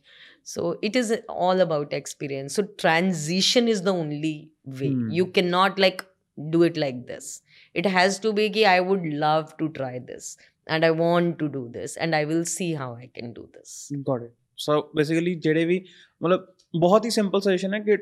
so 0.53 0.63
it 0.89 0.97
is 1.01 1.11
all 1.43 1.61
about 1.65 1.93
experience 1.99 2.57
so 2.59 2.63
transition 2.83 3.69
is 3.75 3.79
the 3.87 3.93
only 3.93 4.33
way 4.81 4.89
Hmm. 4.91 5.07
you 5.19 5.25
cannot 5.39 5.79
like 5.85 6.03
do 6.39 6.63
it 6.63 6.77
like 6.77 7.07
this. 7.07 7.43
It 7.75 7.87
has 7.89 8.19
to 8.21 8.33
be 8.33 8.49
ki 8.51 8.65
i 8.67 8.81
would 8.81 9.05
love 9.19 9.53
to 9.59 9.69
try 9.71 9.93
this 10.01 10.37
and 10.67 10.85
i 10.85 10.91
want 10.93 11.39
to 11.39 11.49
do 11.51 11.63
this 11.71 11.97
and 11.97 12.15
i 12.15 12.25
will 12.25 12.45
see 12.47 12.73
how 12.75 12.89
i 12.97 13.07
can 13.19 13.33
do 13.35 13.45
this. 13.49 13.77
Got 14.09 14.23
it 14.23 14.33
so 14.59 14.81
basically 14.97 15.35
ਜਿਹੜੇ 15.35 15.65
ਵੀ 15.65 15.85
ਮਤਲਬ 16.21 16.47
ਬਹੁਤ 16.75 17.05
ਹੀ 17.05 17.11
simple 17.11 17.41
suggestion 17.41 17.75
ਹੈ 17.75 17.79
ਕਿ 17.81 17.97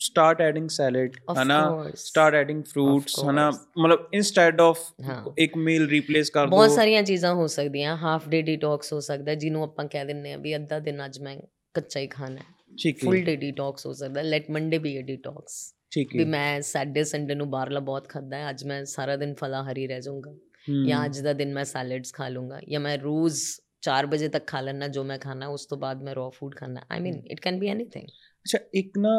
start 0.00 0.40
adding 0.40 0.68
salad 0.70 1.16
of 1.30 1.36
ਹਨਾ 1.42 1.58
course. 1.68 1.94
Start 1.96 2.34
adding 2.34 2.62
fruits 2.64 3.18
ਹਨਾ 3.24 3.48
course. 3.48 3.60
ਮਤਲਬ 3.78 4.08
ਇਨਸਟੈਡ 4.14 4.60
ਆਫ 4.60 4.78
ਹਾਂ 5.08 5.22
ਇੱਕ 5.38 5.56
ਮੀਲ 5.58 5.88
ਰੀਪਲੇਸ 5.88 6.30
ਕਰ 6.30 6.46
ਦੋ 6.46 6.50
ਬਹੁਤ 6.50 6.70
ਸਾਰੀਆਂ 6.70 7.02
ਚੀਜ਼ਾਂ 7.02 7.34
ਹੋ 7.34 7.46
ਸਕਦੀਆਂ 7.46 7.96
ਹਾਫ 7.96 8.28
ਡੇ 8.28 8.42
ਡੀਟੌਕਸ 8.42 8.92
ਹੋ 8.92 9.00
ਸਕਦਾ 9.00 9.30
ਹੈ, 9.30 9.36
ਜਿਹਨੂੰ 9.36 9.62
ਆਪਾਂ 9.62 9.84
ਕਹਿ 9.88 10.04
ਦਿੰਨੇ 10.04 10.32
ਆ 10.32 10.36
ਵੀ 10.36 10.54
ਅੱਧਾ 10.56 10.78
ਦਿਨ 10.78 11.04
ਅੱਜ 11.04 11.18
ਮੈਂ 11.20 11.36
ਕੱਚਾ 11.74 12.00
ਹੀ 12.00 12.06
ਖਾਣਾ 12.06 12.40
ਹੈ 12.40 12.54
ਠੀਕ 12.82 12.98
ਫੁੱਲ 13.04 13.16
ਹੈ 13.16 13.22
ਡੇ 13.24 13.36
ਡੀਟੌਕਸ 13.36 13.86
ਹੋ 13.86 13.92
ਸਕਦਾ 13.92 14.22
let 14.22 14.50
Monday 14.50 14.78
be 14.78 14.98
a 14.98 15.02
detox 15.06 15.56
ਠੀਕ 15.92 16.08
ਵੀ 16.16 16.24
ਹੈ। 16.24 16.28
ਮੈਂ 16.28 16.60
ਸੈਟਰਡੇ 16.60 17.04
ਸੰਡੇ 17.04 17.34
ਨੂੰ 17.34 17.50
ਬਾਹਰਲਾ 17.50 17.80
ਬਹੁਤ 17.80 18.08
ਖਾਦਾ 18.08 18.36
ਹੈ। 18.36 18.50
ਅੱਜ 18.50 18.64
ਮੈਂ 18.64 18.84
ਸਾਰਾ 18.84 19.16
ਦਿਨ 19.16 19.34
ਫਲਾਹਾਰੀ 19.34 19.86
ਰਹਿ 19.86 20.00
ਜਾਊਂਗਾ। 20.00 20.34
ਜਾਂ 20.86 21.04
ਅੱਜ 21.04 21.20
ਦਾ 21.20 21.32
ਦਿਨ 21.32 21.52
ਮੈਂ 21.54 21.64
ਸੈਲਡਸ 21.64 22.12
ਖਾ 22.12 22.28
ਲੂੰਗਾ 22.28 22.60
ਜਾਂ 22.68 22.80
ਮੈਂ 22.80 22.98
ਰੋਜ਼ 22.98 23.40
4 23.82 24.06
ਵਜੇ 24.06 24.28
ਤੱਕ 24.28 24.46
ਖਾ 24.46 24.60
ਲੈਣਾ 24.60 24.88
ਜੋ 24.88 25.04
ਮੈਂ 25.04 25.18
ਖਾਣਾ 25.18 25.46
ਉਸ 25.46 25.66
ਤੋਂ 25.66 25.78
ਬਾਅਦ 25.78 26.02
ਮੈਂ 26.02 26.14
ਰॉ 26.14 26.28
ਫੂਡ 26.30 26.54
ਖਾਣਾ 26.56 26.80
I 26.90 27.00
mean 27.00 27.22
it 27.26 27.40
can 27.40 27.58
be 27.58 27.68
anything 27.68 28.06
ਅੱਛਾ 28.06 28.58
ਇੱਕ 28.74 28.98
ਨਾ 28.98 29.10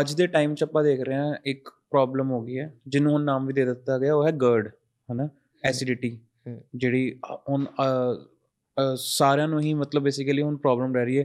ਅੱਜ 0.00 0.14
ਦੇ 0.14 0.26
ਟਾਈਮ 0.26 0.54
'ਚ 0.54 0.62
ਆਪਾਂ 0.62 0.82
ਦੇਖ 0.84 1.00
ਰਹੇ 1.00 1.14
ਹਾਂ 1.14 1.34
ਇੱਕ 1.46 1.68
ਪ੍ਰੋਬਲਮ 1.90 2.30
ਹੋ 2.30 2.40
ਗਈ 2.42 2.58
ਹੈ। 2.58 2.72
ਜਿਹਨੂੰ 2.88 3.12
ਹੁਣ 3.12 3.24
ਨਾਮ 3.24 3.46
ਵੀ 3.46 3.52
ਦੇ 3.52 3.64
ਦਿੱਤਾ 3.64 3.98
ਗਿਆ 3.98 4.14
ਉਹ 4.14 4.26
ਹੈ 4.26 4.32
ਗਰਡ 4.32 4.68
ਹਨਾ? 5.08 5.28
ਐਸਿਡਿਟੀ। 5.64 6.18
ਜਿਹੜੀ 6.74 7.20
ਹੁਣ 7.48 7.66
ਸਾਰਿਆਂ 8.98 9.48
ਨੂੰ 9.48 9.60
ਹੀ 9.60 9.72
ਮਤਲਬ 9.74 10.02
ਬੇਸਿਕਲੀ 10.02 10.42
ਹੁਣ 10.42 10.56
ਪ੍ਰੋਬਲਮ 10.56 10.94
ਰਹਿ 10.96 11.04
ਰਹੀ 11.04 11.18
ਹੈ। 11.18 11.24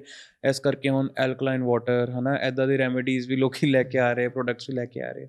ਇਸ 0.49 0.59
ਕਰਕੇ 0.59 0.89
ਹੁਣ 0.89 1.09
ਐਲਕਲਾਈਨ 1.17 1.63
ਵਾਟਰ 1.63 2.11
ਹਨਾ 2.11 2.35
ਐਦਾਂ 2.41 2.67
ਦੀ 2.67 2.77
ਰੈਮੇਡੀਜ਼ 2.77 3.27
ਵੀ 3.29 3.35
ਲੋਕੀ 3.35 3.67
ਲੈ 3.67 3.83
ਕੇ 3.83 3.99
ਆ 3.99 4.11
ਰਹੇ 4.13 4.27
ਪ੍ਰੋਡਕਟਸ 4.29 4.69
ਵੀ 4.69 4.75
ਲੈ 4.75 4.85
ਕੇ 4.85 5.01
ਆ 5.01 5.11
ਰਹੇ। 5.11 5.27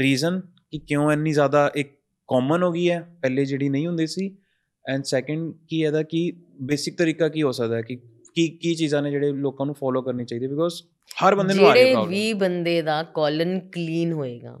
ਰੀਜ਼ਨ 0.00 0.40
ਕਿ 0.70 0.78
ਕਿਉਂ 0.78 1.10
ਇੰਨੀ 1.12 1.32
ਜ਼ਿਆਦਾ 1.32 1.70
ਇੱਕ 1.76 1.94
ਕਾਮਨ 2.28 2.62
ਹੋ 2.62 2.70
ਗਈ 2.72 2.90
ਹੈ, 2.90 3.00
ਪਹਿਲੇ 3.22 3.44
ਜਿਹੜੀ 3.44 3.68
ਨਹੀਂ 3.68 3.86
ਹੁੰਦੀ 3.86 4.06
ਸੀ। 4.06 4.36
ਐਂਡ 4.84 5.04
ਸੈਕੰਡ 5.04 5.52
ਕੀ 5.68 5.80
ਇਹਦਾ 5.82 6.02
ਕੀ 6.02 6.30
ਬੇਸਿਕ 6.62 6.96
ਤਰੀਕਾ 6.98 7.28
ਕੀ 7.28 7.42
ਹੋ 7.42 7.52
ਸਕਦਾ 7.52 7.76
ਹੈ 7.76 7.82
ਕਿ 7.82 7.96
ਕੀ 8.36 8.46
ਕੀ 8.62 8.74
ਚੀਜ਼ਾਂ 8.74 9.02
ਨੇ 9.02 9.10
ਜਿਹੜੇ 9.10 9.32
ਲੋਕਾਂ 9.34 9.66
ਨੂੰ 9.66 9.74
ਫੋਲੋ 9.74 10.02
ਕਰਨੀ 10.02 10.24
ਚਾਹੀਦੀ 10.24 10.46
ਬਿਕੋਜ਼ 10.46 10.82
ਹਰ 11.16 11.34
ਬੰਦੇ 11.34 11.54
ਨੂੰ 11.54 11.66
ਆ 11.66 11.72
ਰਹੀ 11.72 11.80
ਹੈ 11.80 11.84
ਜਿਹੜੇ 11.84 11.94
ਪ੍ਰੋਬਲਮ 11.94 12.10
ਵੀ 12.10 12.32
ਬੰਦੇ 12.32 12.80
ਦਾ 12.82 13.02
ਕੋਲਨ 13.14 13.58
ਕਲੀਨ 13.72 14.12
ਹੋਏਗਾ, 14.12 14.58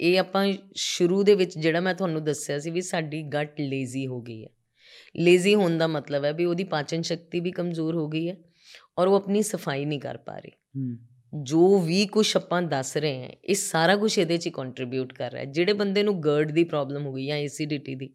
ਇਹ 0.00 0.18
ਆਪਾਂ 0.18 0.46
ਸ਼ੁਰੂ 0.76 1.22
ਦੇ 1.22 1.34
ਵਿੱਚ 1.34 1.58
ਜਿਹੜਾ 1.58 1.80
ਮੈਂ 1.80 1.94
ਤੁਹਾਨੂੰ 1.94 2.24
ਦੱਸਿਆ 2.24 2.58
ਸੀ 2.58 2.70
ਵੀ 2.70 2.80
ਸਾਡੀ 2.80 3.22
ਗਟ 3.34 3.60
ਲੇਜ਼ੀ 3.60 4.06
ਹੋ 4.06 4.20
ਗਈ 4.20 4.42
ਹੈ। 4.44 4.48
ਲੇਜ਼ੀ 5.14 5.54
ਹੋਣ 5.54 5.78
ਦਾ 5.78 5.86
ਮਤਲਬ 5.86 6.24
ਹੈ 6.24 6.32
ਵੀ 6.32 6.44
ਉਹਦੀ 6.44 6.64
ਪਾਚਨ 6.64 7.02
ਸ਼ਕਤੀ 7.02 7.40
ਵੀ 7.40 7.50
ਕਮਜ਼ੋਰ 7.50 7.94
ਹੋ 7.94 8.08
ਗਈ 8.08 8.28
ਹੈ 8.28 8.36
ਔਰ 8.98 9.08
ਉਹ 9.08 9.16
ਆਪਣੀ 9.16 9.42
ਸਫ਼ਾਈ 9.42 9.84
ਨਹੀਂ 9.84 10.00
ਕਰ 10.00 10.16
ਪਾ 10.16 10.38
ਰਹੀ। 10.38 10.52
ਜੋ 11.32 11.78
ਵੀ 11.78 12.04
ਕੁਝ 12.06 12.26
ਆਪਾਂ 12.36 12.60
ਦੱਸ 12.62 12.96
ਰਹੇ 12.96 13.22
ਹਾਂ 13.22 13.28
ਇਹ 13.44 13.54
ਸਾਰਾ 13.54 13.96
ਕੁਝ 13.96 14.18
ਇਹਦੇ 14.18 14.36
'ਚ 14.38 14.48
ਕੰਟਰੀਬਿਊਟ 14.48 15.12
ਕਰ 15.12 15.32
ਰਿਹਾ। 15.32 15.44
ਹੈ 15.44 15.50
ਜਿਹੜੇ 15.50 15.72
ਬੰਦੇ 15.72 16.02
ਨੂੰ 16.02 16.20
ਗਰਡ 16.22 16.50
ਦੀ 16.50 16.64
ਪ੍ਰੋਬਲਮ 16.64 17.06
ਹੋ 17.06 17.12
ਗਈ 17.12 17.26
ਜਾਂ 17.26 17.36
ਐਸਿਡਿਟੀ 17.36 17.94
ਦੀ 17.94 18.08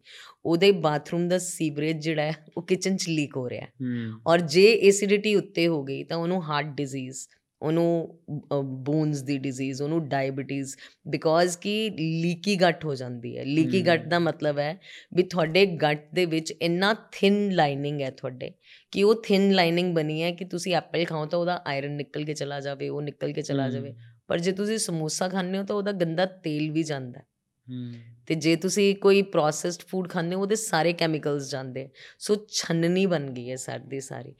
ਉਹਦੇ 0.44 0.70
ਬਾਥਰੂਮ 0.72 1.28
ਦਾ 1.28 1.38
ਸੀਵਰੇਜ 1.38 2.02
ਜਿਹੜਾ 2.02 2.22
ਹੈ 2.22 2.44
ਉਹ 2.56 2.62
ਕਿਚਨ 2.62 2.96
'ਚ 2.96 3.08
ਲੀਕ 3.08 3.36
ਹੋ 3.36 3.48
ਰਿਹਾ। 3.48 3.66
ਔਰ 4.26 4.40
ਜੇ 4.40 4.66
ਐਸਿਡਿਟੀ 4.88 5.34
ਉੱਤੇ 5.34 5.66
ਹੋ 5.68 5.82
ਗਈ 5.84 6.04
ਤਾਂ 6.04 6.16
ਉਹਨੂੰ 6.16 6.42
ਹਾਰਟ 6.42 6.66
ਡਿਜ਼ੀਜ਼ 6.66 7.26
ਉਹਨੂੰ 7.62 8.18
ਬੋਨਸ 8.64 9.22
ਦੀ 9.22 9.38
ਡਿਜ਼ੀਜ਼ 9.38 9.82
ਉਹਨੂੰ 9.82 10.08
ਡਾਇਬੀਟੀਜ਼ 10.08 10.74
ਬਿਕੋਜ਼ 11.08 11.58
ਕਿ 11.58 11.90
ਲੀਕੀ 11.98 12.56
ਗਟ 12.56 12.84
ਹੋ 12.84 12.94
ਜਾਂਦੀ 12.94 13.38
ਹੈ। 13.38 13.44
ਲੀਕੀ 13.44 13.80
ਗਟ। 13.82 14.06
ਦਾ 14.06 14.18
ਮਤਲਬ 14.18 14.58
ਹੈ 14.58 14.78
ਵੀ 15.14 15.22
ਤੁਹਾਡੇ 15.22 15.66
ਗਟ 15.66 16.08
ਦੇ 16.14 16.26
ਵਿੱਚ 16.26 16.50
ਇੰਨਾ 16.50 16.94
ਥਿਨ 17.12 17.50
ਲਾਈਨਿੰਗ 17.50 18.00
ਹੈ 18.00 18.10
ਤੁਹਾਡੇ 18.10 18.52
ਕਿ 18.90 19.04
ਉਹ 19.04 19.22
ਥਿਨ 19.22 19.50
ਲਾਈਨਿੰਗ 19.52 19.94
ਬਣੀ 19.94 20.22
ਹੈ 20.22 20.30
ਕਿ 20.32 20.44
ਤੁਸੀਂ 20.44 20.74
ਐਪਲ 20.74 21.04
ਖਾਓ 21.04 21.26
ਤਾਂ 21.26 21.38
ਉਹਦਾ 21.38 21.62
ਆਇਰਨ 21.66 21.92
ਨਿਕਲ 21.92 22.24
ਕੇ 22.24 22.34
ਚਲਾ 22.34 22.60
ਜਾਵੇ 22.60 22.88
ਉਹ 22.88 23.02
ਨਿਕਲ 23.02 23.32
ਕੇ 23.32 23.42
ਚਲਾ 23.42 23.68
ਜਾਵੇ। 23.68 23.94
ਪਰ 24.26 24.38
ਜੇ 24.38 24.52
ਤੁਸੀਂ 24.52 24.78
ਸਮੋਸਾ 24.78 25.28
ਖਾਂਦੇ 25.28 25.58
ਹੋ 25.58 25.62
ਤਾਂ 25.62 25.76
ਉਹਦਾ 25.76 25.92
ਗੰਦਾ 25.92 26.26
ਤੇਲ 26.26 26.70
ਵੀ 26.70 26.82
ਜਾਂਦਾ 26.82 27.20
ਤੇ 28.26 28.34
ਜੇ 28.34 28.56
ਤੁਸੀਂ 28.56 28.94
ਕੋਈ 28.96 29.22
ਪ੍ਰੋਸੈਸਡ 29.22 29.80
ਫੂਡ 29.80 30.08
ਖਾਂਦੇ 30.08 30.34
ਹੋ 30.34 30.40
ਉਹਦੇ 30.40 30.56
ਸਾਰੇ 30.56 30.92
ਕੈਮੀਕਲਸ 30.92 31.50
ਜਾਂਦੇ। 31.50 31.88
ਸੋ 32.18 32.46
ਛੰਨਣੀ 32.52 33.06
ਬਣ 33.06 33.30
ਗਈ 33.30 33.50
ਹੈ 33.50 33.56
ਸਾਡੀ 33.56 34.00
ਸਾਰੀ। 34.00 34.34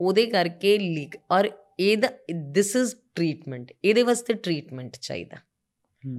ਉਹਦੇ 0.00 0.26
ਕਰਕੇ 0.26 0.78
ਲੀਕ 0.78 1.16
ਔਰ 1.30 1.50
ਇਹਦਾ 1.78 2.08
ਦਿਸ 2.52 2.74
ਇਜ਼ 2.76 2.94
ਟ੍ਰੀਟਮੈਂਟ 3.14 3.72
ਇਹਦੇ 3.84 4.02
ਵਾਸਤੇ 4.02 4.34
ਟ੍ਰੀਟਮੈਂਟ 4.34 4.96
ਚਾਹੀਦਾ। 5.00 5.36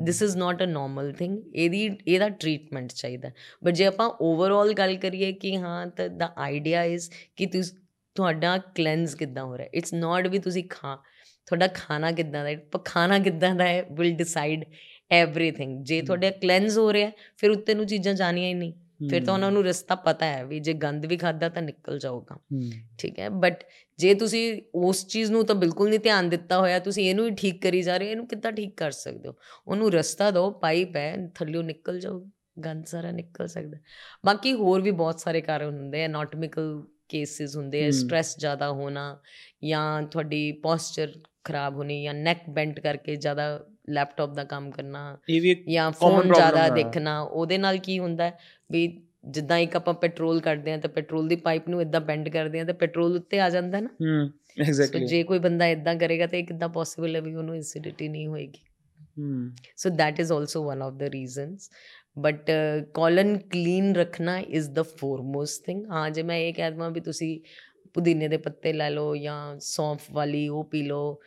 This 0.04 0.22
is 0.22 0.36
not 0.38 0.64
a 0.64 0.66
normal 0.66 1.12
thing 1.14 1.38
ਇਹਦੀ 1.56 1.84
ਇਹਦਾ 2.08 2.30
ਟ੍ਰੀਟਮੈਂਟ 2.30 2.92
ਚਾਹੀਦਾ। 2.92 3.32
ਬਟ 3.64 3.74
ਜੇ 3.74 3.86
ਆਪਾਂ 3.86 4.10
ਓਵਰਆਲ 4.22 4.74
ਗੱਲ 4.74 4.96
ਕਰੀਏ 4.98 5.32
ਕਿ 5.34 5.56
ਹਾਂ 5.58 5.86
ਤਾਂ 5.88 6.08
ਦਾ 6.10 6.34
ਆਈਡੀਆ 6.38 6.84
ਇਜ਼ 6.84 7.10
ਕਿ 7.36 7.46
ਤੁਸ 7.46 7.74
ਤੁਹਾਡਾ 8.16 8.58
ਕਲੈਂਸ 8.76 9.16
ਕਿੱਦਾਂ 9.16 9.44
ਹੋ 9.46 9.58
ਰਿਹਾ 9.58 9.68
ਇਟਸ 9.74 9.94
ਨਾਟ 9.94 10.28
ਵੀ 10.28 10.40
ਤੁਸੀਂ 10.40 10.64
ਖਾ 10.70 10.96
ਤੁਹਾਡਾ 11.48 11.68
ਖਾਣਾ 11.68 12.12
ਕਿੱਦਾਂ 12.12 12.44
ਦਾ 12.44 12.50
ਹੈ। 12.50 12.56
ਪਰ 12.72 12.80
ਖਾਣਾ 12.86 13.20
ਕਿੱਦਾਂ 13.20 13.54
ਦਾ 13.56 13.68
ਹੈ 13.68 13.82
ਵਿਲ 13.92 14.16
ਡਿਸਾਈਡ 14.16 14.64
ਐਵਰੀਥਿੰਗ 15.12 15.84
ਜੇ। 15.86 16.02
ਤੁਹਾਡਾ 16.02 16.30
ਕਲੈਂਸ 16.32 16.78
ਹੋ 16.78 16.92
ਰਿਹਾ 16.94 17.12
ਫਿਰ 17.38 17.52
ਉੱਤੇ 17.52 17.74
ਨੂੰ 17.74 17.86
ਚੀਜ਼ਾਂ 17.88 18.14
ਜਾਣੀਆਂ 18.14 18.48
ਹੀ 18.50 18.54
ਨਹੀਂ। 18.54 18.74
ਫਿਰ 19.00 19.24
ਤਾਂ 19.26 19.34
ਉਹਨਾਂ 19.34 19.52
ਨੂੰ 19.52 19.64
ਰਸਤਾ 19.64 19.96
ਪਤਾ 19.96 20.26
ਹੈ 20.26 20.44
ਵੀ 20.46 20.60
ਜੇ 20.60 20.74
ਗੰਦ 20.74 21.06
ਵੀ 21.06 21.18
ਖਾਦਾ 21.18 21.50
ਤਾਂ 21.50 21.62
ਨਿਕਲ 21.62 22.00
ਜਾਊਗਾ। 22.00 22.38
ਠੀਕ 23.00 23.20
ਹੈ 23.20 23.30
ਬਟ 23.30 23.64
ਜੇ 24.00 24.14
ਤੁਸੀਂ 24.14 24.62
ਉਸ 24.76 25.06
ਚੀਜ਼ 25.08 25.32
ਨੂੰ 25.32 25.46
ਤਾਂ 25.46 25.56
ਬਿਲਕੁਲ 25.56 25.90
ਨਹੀਂ 25.90 26.00
ਧਿਆਨ 26.00 26.30
ਦਿੱਤਾ 26.30 26.60
ਹੋਇਆ 26.60 26.80
ਤੁਸੀਂ 26.80 27.10
ਇਹਨੂੰ 27.10 27.26
ਹੀ 27.26 27.36
ਠੀਕ 27.36 27.62
ਕਰੀ 27.62 27.82
ਜਾ 27.82 27.98
ਰਹੇ 27.98 28.08
ਹੋ, 28.08 28.12
ਇਹਨੂੰ 28.12 28.28
ਕਿੱਦਾਂ 28.28 28.52
ਠੀਕ 28.52 28.76
ਕਰ 28.78 28.92
ਸਕਦੇ 28.92 29.28
ਹੋ? 29.30 29.36
ਉਹਨੂੰ 29.68 29.92
ਰਸਤਾ 29.92 30.32
ਦਿਓ 30.32 30.50
ਪਾਈਪ 30.62 30.96
ਹੈ 30.96 31.16
ਥੱਲਿਓਂ 31.36 31.64
ਨਿਕਲ 31.64 32.00
ਜਾਊਗਾ 32.00 32.30
ਗੰਦ 32.66 32.86
ਸਾਰਾ 32.86 33.12
ਨਿਕਲ 33.12 33.48
ਸਕਦਾ। 33.48 33.78
ਬਾਕੀ 34.26 34.54
ਹੋਰ 34.54 34.82
ਵੀ 34.82 34.92
ਬਹੁਤ 34.94 35.20
ਸਾਰੇ 35.20 35.42
ਕਾਰਨ 35.42 35.78
ਹੁੰਦੇ 35.78 36.04
ਆ 36.04 36.08
ਨਾਟਮਿਕਲ 36.08 36.84
ਕੇਸਿਸ 37.10 37.56
ਹੁੰਦੇ 37.58 37.86
ਆ। 37.86 37.90
ਸਟ੍ਰੈਸ 37.92 38.38
ਜ਼ਿਆਦਾ 38.40 38.70
ਹੋਣਾ 38.72 39.18
ਜਾਂ 39.64 40.02
ਤੁਹਾਡੀ 40.04 40.52
ਪੋਸਚਰ 40.64 41.14
ਖਰਾਬ 41.44 41.76
ਹੋਣੀ 41.76 42.04
ਜਾਂ 42.04 42.14
ਨੈਕ 42.14 42.50
ਬੈਂਡ 42.50 42.80
ਕਰਕੇ 42.80 43.16
ਜ਼ਿਆਦਾ 43.16 43.66
ਲੈਪਟਾਪ 43.90 44.34
ਦਾ 44.34 44.44
ਕੰਮ 44.44 44.72
ਕਰਨਾ 44.72 45.18
ਜਾਂ 45.70 45.92
ਫੋਨ 45.92 46.34
ਜ਼ਿਆਦਾ। 46.34 46.70
ਦੇਖਣਾ 46.70 47.22
ਉਹਦੇ 47.22 47.58
ਨਾਲ 47.58 47.78
ਕੀ 47.78 48.00
ਹੁੰਦਾ 48.00 48.32
ਵੀ 48.72 49.02
ਜਿੱਦਾਂ 49.26 49.58
ਇੱਕ 49.58 49.76
ਆਪਾਂ 49.76 49.94
ਪੈਟਰੋਲ 49.94 50.40
ਕੱਢਦੇ 50.40 50.74
ਆ 50.74 50.78
ਤਾਂ 50.78 50.90
ਪੈਟਰੋਲ 50.90 51.28
ਦੀ 51.28 51.36
ਪਾਈਪ 51.36 51.70
ਨੂੰ 51.70 51.82
ਇਦਾਂ 51.82 52.02
ਬੈਂਡ 52.02 52.30
ਕਰਦੇ 52.30 52.60
ਆ 52.60 52.64
ਤਾਂ 52.64 52.74
ਪੈਟਰੋਲ 52.74 53.16
ਉੱਤੇ 53.16 53.40
ਆ 53.40 53.50
ਜਾਂਦਾ 53.50 53.80
ਨਾ। 53.80 53.90
ਹੂੰ 54.02 54.30
ਐਗਜ਼ੈਕਟਲੀ 54.68 55.06
ਜੇ 55.06 55.24
ਕੋਈ 55.24 55.40
ਬੰਦਾ 55.40 55.68
ਇਦਾਂ 55.68 55.96
ਕਰੇਗਾ 55.96 56.28
ਤਾਂ 56.28 56.40
ਇਹ 56.40 56.44
ਕਿੱਦਾਂ 56.44 56.70
ਪੋਸੀਬਲ 56.70 57.16
ਹੈ 57.16 57.22
ਵੀ 57.22 57.36
ਉਹਨੂੰ 57.36 57.56
ਐਸਿਡਿਟੀ 57.56 58.08
ਨਹੀਂ 58.08 58.28
ਹੋਏਗੀ। 58.28 58.60
ਹੂੰ। 59.20 59.52
So 59.78 59.90
that 59.90 60.14
is 60.14 60.34
also 60.38 60.64
one 60.72 60.84
of 60.88 60.96
the 60.96 61.08
reasons. 61.08 61.56
But 62.20 62.52
colon 62.94 63.38
clean 63.38 63.96
ਰੱਖਣਾ 63.96 64.40
is 64.40 64.64
the 64.64 64.84
foremost 64.84 65.72
thing 65.72 65.92
ਹਾਂ 65.92 66.10
ਜੇ 66.10 66.24
ਮੈਂ 66.24 66.38
ਇਹ 66.38 66.54
ਕਹਿ 66.54 66.72
ਦਵਾਂ 66.72 66.92
ਵੀ 66.92 67.00
ਤੁਸੀਂ 67.00 67.40
ਪੁਦੀਨੇ 67.94 68.28
ਦੇ 68.28 68.38
ਪੱਤੇ 68.38 68.74
ਲੈ 68.74 68.90
ਲਓ 68.90 69.16
ਜਾਂ 69.16 69.56
ਸੌਂਫ 69.60 70.02
ਵਾਲੀ 70.12 70.48
ਉਹ 70.48 70.64
ਪੀ 70.64 70.84
ਲਓ 70.84 71.20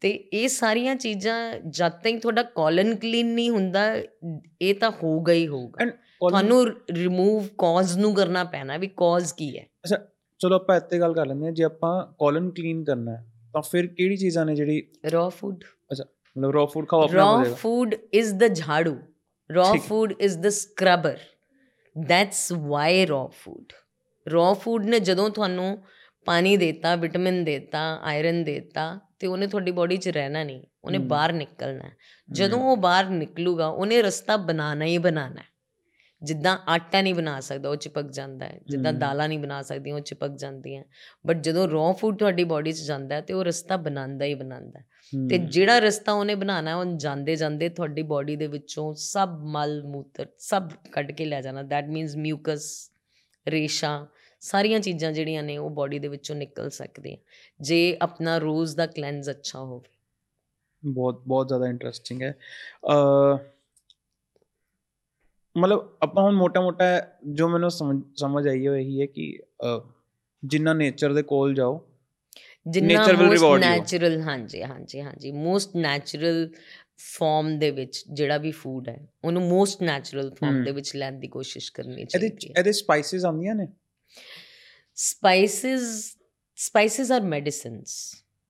ਤੇ 0.00 0.10
ਇਹ 0.10 0.48
ਸਾਰੀਆਂ 0.48 0.96
ਚੀਜ਼ਾਂ 0.96 1.60
ਜਦ 1.68 1.92
ਤੱਕ 1.92 2.20
ਤੁਹਾਡਾ 2.22 2.42
ਕੋਲਨ 2.42 2.96
ਕਲੀਨ 2.96 3.26
ਨਹੀਂ 3.34 3.50
ਹੁੰਦਾ 3.50 3.96
ਇਹ 4.62 4.74
ਤਾਂ 4.74 4.90
ਹੋਊਗਾ 4.90 5.32
ਹੀ 5.32 5.48
ਹੋਊਗਾ। 5.48 5.86
ਤੁਹਾਨੂੰ 6.28 6.66
ਰਿਮੂਵ 6.90 7.46
ਕਾਜ਼ 7.58 7.98
ਨੂੰ 7.98 8.14
ਕਰਨਾ 8.14 8.44
ਪੈਣਾ 8.44 8.76
ਵੀ 8.76 8.86
ਕਾਜ਼ 8.96 9.34
ਕੀ 9.34 9.58
ਹੈ। 9.58 9.66
ਚਲੋ 10.40 10.54
ਆਪਾਂ 10.54 10.76
ਇੱਥੇ 10.76 11.00
ਗੱਲ 11.00 11.14
ਕਰ 11.14 11.26
ਲੈਂਦੇ 11.26 11.44
ਹਾਂ 11.46 11.52
ਜੇ 11.52 11.64
ਆਪਾਂ 11.64 12.12
ਕੋਲਨ 12.18 12.50
ਕਲੀਨ 12.50 12.84
ਕਰਨਾ 12.84 13.16
ਹੈ 13.16 13.26
ਤਾਂ 13.52 13.62
ਫਿਰ 13.62 13.86
ਕਿਹੜੀ 13.86 14.16
ਚੀਜ਼ਾਂ 14.16 14.46
ਨੇ 14.46 14.54
ਜਿਹੜੀ 14.54 14.88
raw 15.06 15.26
food 15.26 15.56
ਮਤਲਬ 15.92 16.50
ਰॉ 16.50 16.66
ਫੂਡ 16.66 16.88
ਖਾਓ 16.88 17.02
ਆਪਣਾ 17.02 17.42
is 18.16 18.32
the 18.42 18.48
jhadu 18.48 18.94
raw 19.56 19.72
ਠੀਕ। 19.72 19.82
ਹੈ। 19.82 19.88
food 19.88 20.10
is 20.10 20.36
the 20.40 20.50
scrubber 20.50 21.16
that's 21.96 22.42
why 22.56 23.06
raw 23.10 23.26
food 23.42 23.76
raw 24.26 24.52
food 24.54 24.84
ਨੇ 24.84 25.00
ਜਦੋਂ 25.00 25.30
ਤੁਹਾਨੂੰ 25.30 25.78
ਪਾਣੀ 26.24 26.56
ਦੇਤਾ 26.56 26.96
ਵਿਟਾਮਿਨ 26.96 27.44
ਦੇਤਾ 27.44 28.00
ਆਇਰਨ 28.02 28.44
ਦੇਤਾ 28.44 29.00
ਤੇ 29.18 29.26
ਉਹਨੇ 29.26 29.46
ਤੁਹਾਡੀ 29.46 29.70
ਬਾਡੀ 29.70 29.96
'ਚ 29.96 30.08
ਰਹਿਣਾ 30.08 30.44
ਨਹੀਂ 30.44 30.62
ਉਹਨੇ। 30.84 30.98
ਬਾਹਰ 30.98 31.32
ਨਿਕਲਣਾ। 31.32 31.90
ਜਦੋਂ 32.30 32.58
ਉਹ 32.58 32.76
ਬਾਹਰ 32.76 33.04
ਨਿਕਲੂਗਾ 33.04 33.66
ਉਹਨੇ 33.66 34.02
ਰਸਤਾ 34.02 34.36
ਬਣਾਉਣਾ 34.36 34.84
ਹੀ 34.84 34.98
ਬਣਾਉਣਾ 34.98 35.40
ਹੈ 35.40 35.50
ਜਿੱਦਾਂ 36.22 36.58
ਆਟਾ 36.68 37.02
ਨਹੀਂ 37.02 37.14
ਬਣਾ 37.14 37.40
ਸਕਦਾ 37.40 37.68
ਉਹ 37.68 37.76
ਚਿਪਕ 37.76 38.10
ਜਾਂਦਾ 38.10 38.46
ਹੈ 38.46 38.60
ਜਿੱਦਾਂ। 38.68 38.92
ਦਾਲਾਂ 38.92 39.28
ਨਹੀਂ 39.28 39.38
ਬਣਾ 39.38 39.62
ਸਕਦੀਆਂ 39.62 39.94
ਉਹ 39.94 40.00
ਚਿਪਕ 40.00 40.28
ਜਾਂਦੀਆਂ 40.28 40.84
ਬਟ 41.26 41.36
ਜਦੋਂ 41.36 41.68
raw 41.68 41.98
food 41.98 42.16
ਤੁਹਾਡੀ 42.16 42.44
ਬਾਡੀ 42.44 42.72
'ਚ 42.72 42.80
ਜਾਂਦਾ 42.80 43.14
ਹੈ 43.14 43.20
ਤੇ 43.20 43.34
ਉਹ 43.34 43.44
ਰਸਤਾ 43.44 43.76
ਬਣਾਉਂਦਾ 43.76 44.24
ਹੀ 44.24 44.34
ਬਣਾਉਂਦਾ 44.34 44.80
ਤੇ। 45.30 45.38
ਜਿਹੜਾ 45.38 45.78
ਰਸਤਾ 45.78 46.12
ਉਹਨੇ 46.12 46.34
ਬਣਾਉਣਾ 46.34 46.76
ਉਹ 46.76 46.84
ਜਾਂਦੇ 46.84 47.36
ਜਾਂਦੇ 47.36 47.68
ਤੁਹਾਡੀ 47.68 48.02
ਬਾਡੀ 48.02 48.36
ਦੇ 48.36 48.46
ਵਿੱਚੋਂ 48.46 48.94
ਸਭ 48.94 49.28
ਮਲ 49.42 49.82
ਮੂਤਰ 49.82 50.26
ਸਭ 50.38 50.68
ਕੱਢ 50.92 51.12
ਕੇ 51.12 51.24
ਲੈ 51.24 51.40
ਜਾਣਾ 51.40 51.62
ਦੈਟ 51.62 51.88
ਮੀਨਸ 51.88 52.16
ਮਿਊਕਸ 52.16 52.90
ਰੇਸ਼ਾ 53.48 54.06
ਸਾਰੀਆਂ 54.42 54.80
ਚੀਜ਼ਾਂ 54.80 55.12
ਜਿਹੜੀਆਂ 55.12 55.42
ਨੇ 55.42 55.56
ਉਹ 55.58 55.70
ਬਾਡੀ 55.70 55.98
ਦੇ 55.98 56.08
ਵਿੱਚੋਂ 56.08 56.36
ਨਿਕਲ 56.36 56.70
ਸਕਦੀਆਂ। 56.70 57.16
ਜੇ 57.60 57.96
ਆਪਣਾ 58.02 58.36
ਰੋਜ਼ 58.38 58.76
ਦਾ 58.76 58.86
ਕਲੈਂਸ 58.86 59.30
ਅੱਛਾ 59.30 59.58
ਹੋਵੇ। 59.58 59.88
ਬਹੁਤ 60.82 61.22
ਬਹੁਤ 61.26 61.48
ਜ਼ਿਆਦਾ 61.48 61.68
ਇੰਟਰਸਟਿੰਗ 61.68 62.22
ਹੈ। 62.22 62.32
ਅ 62.86 63.36
ਮਤਲਬ 65.56 65.88
ਆਪਾਂ 66.02 66.22
ਹੁਣ 66.22 66.34
ਮੋਟਾ 66.34 66.60
ਮੋਟਾ 66.60 66.84
ਜੋ 67.32 67.48
ਮੈਨੂੰ 67.48 67.70
ਸਮਝ 67.70 68.46
ਆਈ 68.48 68.66
ਹੈ 68.66 68.76
ਇਹੀ 68.76 69.00
ਹੈ 69.00 69.06
ਕਿ 69.06 69.32
ਜਿੰਨਾ 70.42 70.72
ਨੇਚਰ 70.72 71.12
ਦੇ 71.12 71.22
ਕੋਲ 71.22 71.54
ਜਾਓ 71.54 71.78
ਜਿੰਨਾ 72.66 73.06
ਮੋਸਟ. 73.08 73.52
ਨੈਚੁਰਲ 73.52 74.20
ਹਾਂਜੀ 74.20 74.62
ਹਾਂਜੀ 74.62 75.00
ਹਾਂਜੀ। 75.00 75.30
ਮੋਸਟ 75.32 75.76
ਨੈਚੁਰਲ 75.76 76.48
ਫਾਰਮ 76.98 77.58
ਦੇ 77.58 77.70
ਵਿੱਚ 77.70 78.02
ਜਿਹੜਾ 78.12 78.38
ਵੀ 78.38 78.50
ਫੂਡ 78.52 78.88
ਹੈ 78.88 78.96
ਉਹਨੂੰ 79.24 79.42
ਮੋਸਟ 79.42 79.82
ਨੈਚੁਰਲ 79.82 80.30
ਫਾਰਮ। 80.34 80.62
ਦੇ 80.64 80.72
ਵਿੱਚ 80.72 80.94
ਲੈਣ 80.96 81.18
ਦੀ 81.20 81.28
ਕੋਸ਼ਿਸ਼ 81.28 81.72
ਕਰਨੀ 81.72 82.04
ਚਾਹੀਦੀ 82.06 82.48
ਹੈ। 82.48 82.54
ਇਹਦੇ 82.54 82.72
ਸਪਾਈਸਿਸ 82.72 83.24
ਆਉਂਦੀਆਂ 83.24 83.54
ਨੇ? 83.54 83.66
ਸਪਾਈਸਿਸ 85.00 85.82
ਸਪਾਈਸਿਸ 86.58 87.12
ਆਰ 87.12 87.20
ਮੈਡੀਸਿਨਸ 87.20 87.92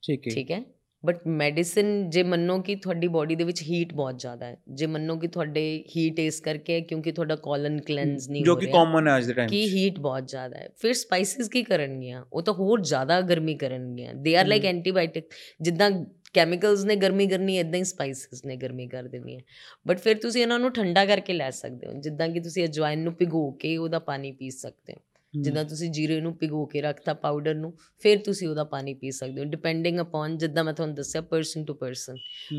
ਠੀਕ 0.03 0.29
ਹੈ। 0.29 0.33
ਠੀਕ 0.35 0.51
ਹੈ? 0.51 0.63
ਬਟ 1.05 1.21
ਮੈਡੀਸਿਨ 1.27 2.11
ਜੇ 2.11 2.23
ਮੰਨੋ 2.23 2.59
ਕਿ 2.63 2.75
ਤੁਹਾਡੀ 2.77 3.09
ਬਾਡੀ 3.09 3.35
ਦੇ 3.35 3.45
ਵਿੱਚ 3.45 3.63
ਹੀਟ 3.63 3.93
ਬਹੁਤ 3.95 4.19
ਜ਼ਿਆਦਾ 4.19 4.47
ਹੈ 4.47 4.57
ਜੇ 4.69 4.87
ਮੰਨੋ 4.87 5.17
ਕਿ 5.17 5.29
ਤੁਹਾਡੇ 5.29 5.85
ਹੀਟ 5.97 6.19
ਇਸ 6.19 6.41
ਕਰਕੇ 6.41 6.75
ਹੈ 6.75 6.81
ਕਿਉਂਕਿ 6.81 7.13
ਤੁਹਾਡਾ 7.13 7.37
ਕੋਲਨ 7.37 7.81
ਕਲੈਂਸ 7.81 8.29
ਨਹੀਂ 8.29 8.45
ਜੋ 8.45 8.53
ਹੋ 8.53 8.57
ਕਿ 8.57 8.67
ਰਿਹਾ 8.67 8.77
ਕਾਮਨ 8.77 9.09
ਹੈ 9.09 9.17
ਅੱਜ 9.17 9.27
ਦੇ 9.27 9.33
ਟਾਈਮ 9.33 9.49
ਕਿ 9.49 9.63
ਹੀਟ 9.67 9.99
ਬਹੁਤ 10.01 10.29
ਜ਼ਿਆਦਾ 10.29 10.59
ਹੈ। 10.59 10.69
ਫਿਰ 10.77 10.93
ਸਪਾਈਸਿਸ 10.93 11.49
ਕੀ 11.49 11.63
ਕਰਨਗੀਆਂ? 11.63 12.25
ਉਹ 12.33 12.43
ਤਾਂ 12.43 12.55
ਹੋਰ 12.55 12.81
ਜ਼ਿਆਦਾ 12.81 13.21
ਗਰਮੀ 13.21 13.55
ਕਰਨਗੀਆਂ। 13.55 14.15
They 14.15 14.37
are 14.37 14.47
like 14.47 14.65
hmm. 14.65 14.69
Antibiotic 14.69 15.29
ਜਿੱਦਾਂ 15.61 15.91
ਕੈਮੀਕਲਸ 16.35 16.85
ਨੇ 16.85 16.97
ਗਰਮੀ 16.97 17.27
ਕਰਨੀ 17.27 17.59
ਇਦਾਂ 17.59 17.79
ਹੀ 17.79 17.85
ਸਪਾਈਸਿਸ 17.85 18.45
ਨੇ 18.45 18.57
ਗਰਮੀ 18.57 18.89
ਕਰ 18.89 19.03
ਦੇਣੀ 19.03 19.39
ਬਟ 19.87 19.99
ਫਿਰ 19.99 20.19
ਤੁਸੀਂ 20.19 20.43
ਇਹਨਾਂ 20.43 20.59
ਨੂੰ 20.59 20.73
ਠੰਡਾ 20.73 21.05
ਕਰਕੇ 21.05 21.33
ਲੈ 21.33 21.51
ਸਕਦੇ 21.51 21.87
ਹੋ। 21.87 21.93
ਜਿੱਦਾਂ 22.01 22.29
ਕਿ 22.29 22.41
ਤੁਸੀਂ 22.41 22.65
ਅਜਵਾਇਨ 22.65 22.99
ਨੂੰ 22.99 23.15
ਭਿਗੋ 23.15 23.51
ਕੇ 23.53 23.77
ਉਹਦਾ 23.77 23.99
ਪਾਣੀ 23.99 24.33
ਪੀ 24.33 24.51
ਸਕਦੇ 24.51 24.93
ਹੋ। 24.93 25.01
ਜਿੱਦਾਂ 25.35 25.65
ਤੁਸੀਂ 25.65 25.91
ਜੀਰੇ 25.91 26.21
ਨੂੰ 26.21 26.37
ਭਿਗੋ 26.37 26.67
ਕੇ 26.67 26.81
ਰੱਖਤਾ 26.81 27.15
ਪਾਊਡਰ 27.15 27.55
ਨੂੰ 27.55 27.77
ਫਿਰ 27.99 28.19
ਤੁਸੀਂ 28.19 28.49
ਉਹਦਾ 28.49 28.65
ਪਾਣੀ 28.65 28.95
ਪੀ 28.95 29.11
ਸਕਦੇ 29.11 29.41
ਹੋ 29.41 29.45
ਡਿਪੈਂਡਿੰਗ 29.45 30.01
ਅਪਨ 30.01 30.37
ਜਿੱਦਾਂ 30.39 30.65
ਮੈਂ 30.65 30.73
ਤੁਹਾਨੂੰ 30.73 30.95
ਦੱਸਿਆ 30.95 31.21
ਪਰਸਨ 31.21 31.65
ਟੂ 31.65 31.75
ਪਰਸਨ 31.75 32.15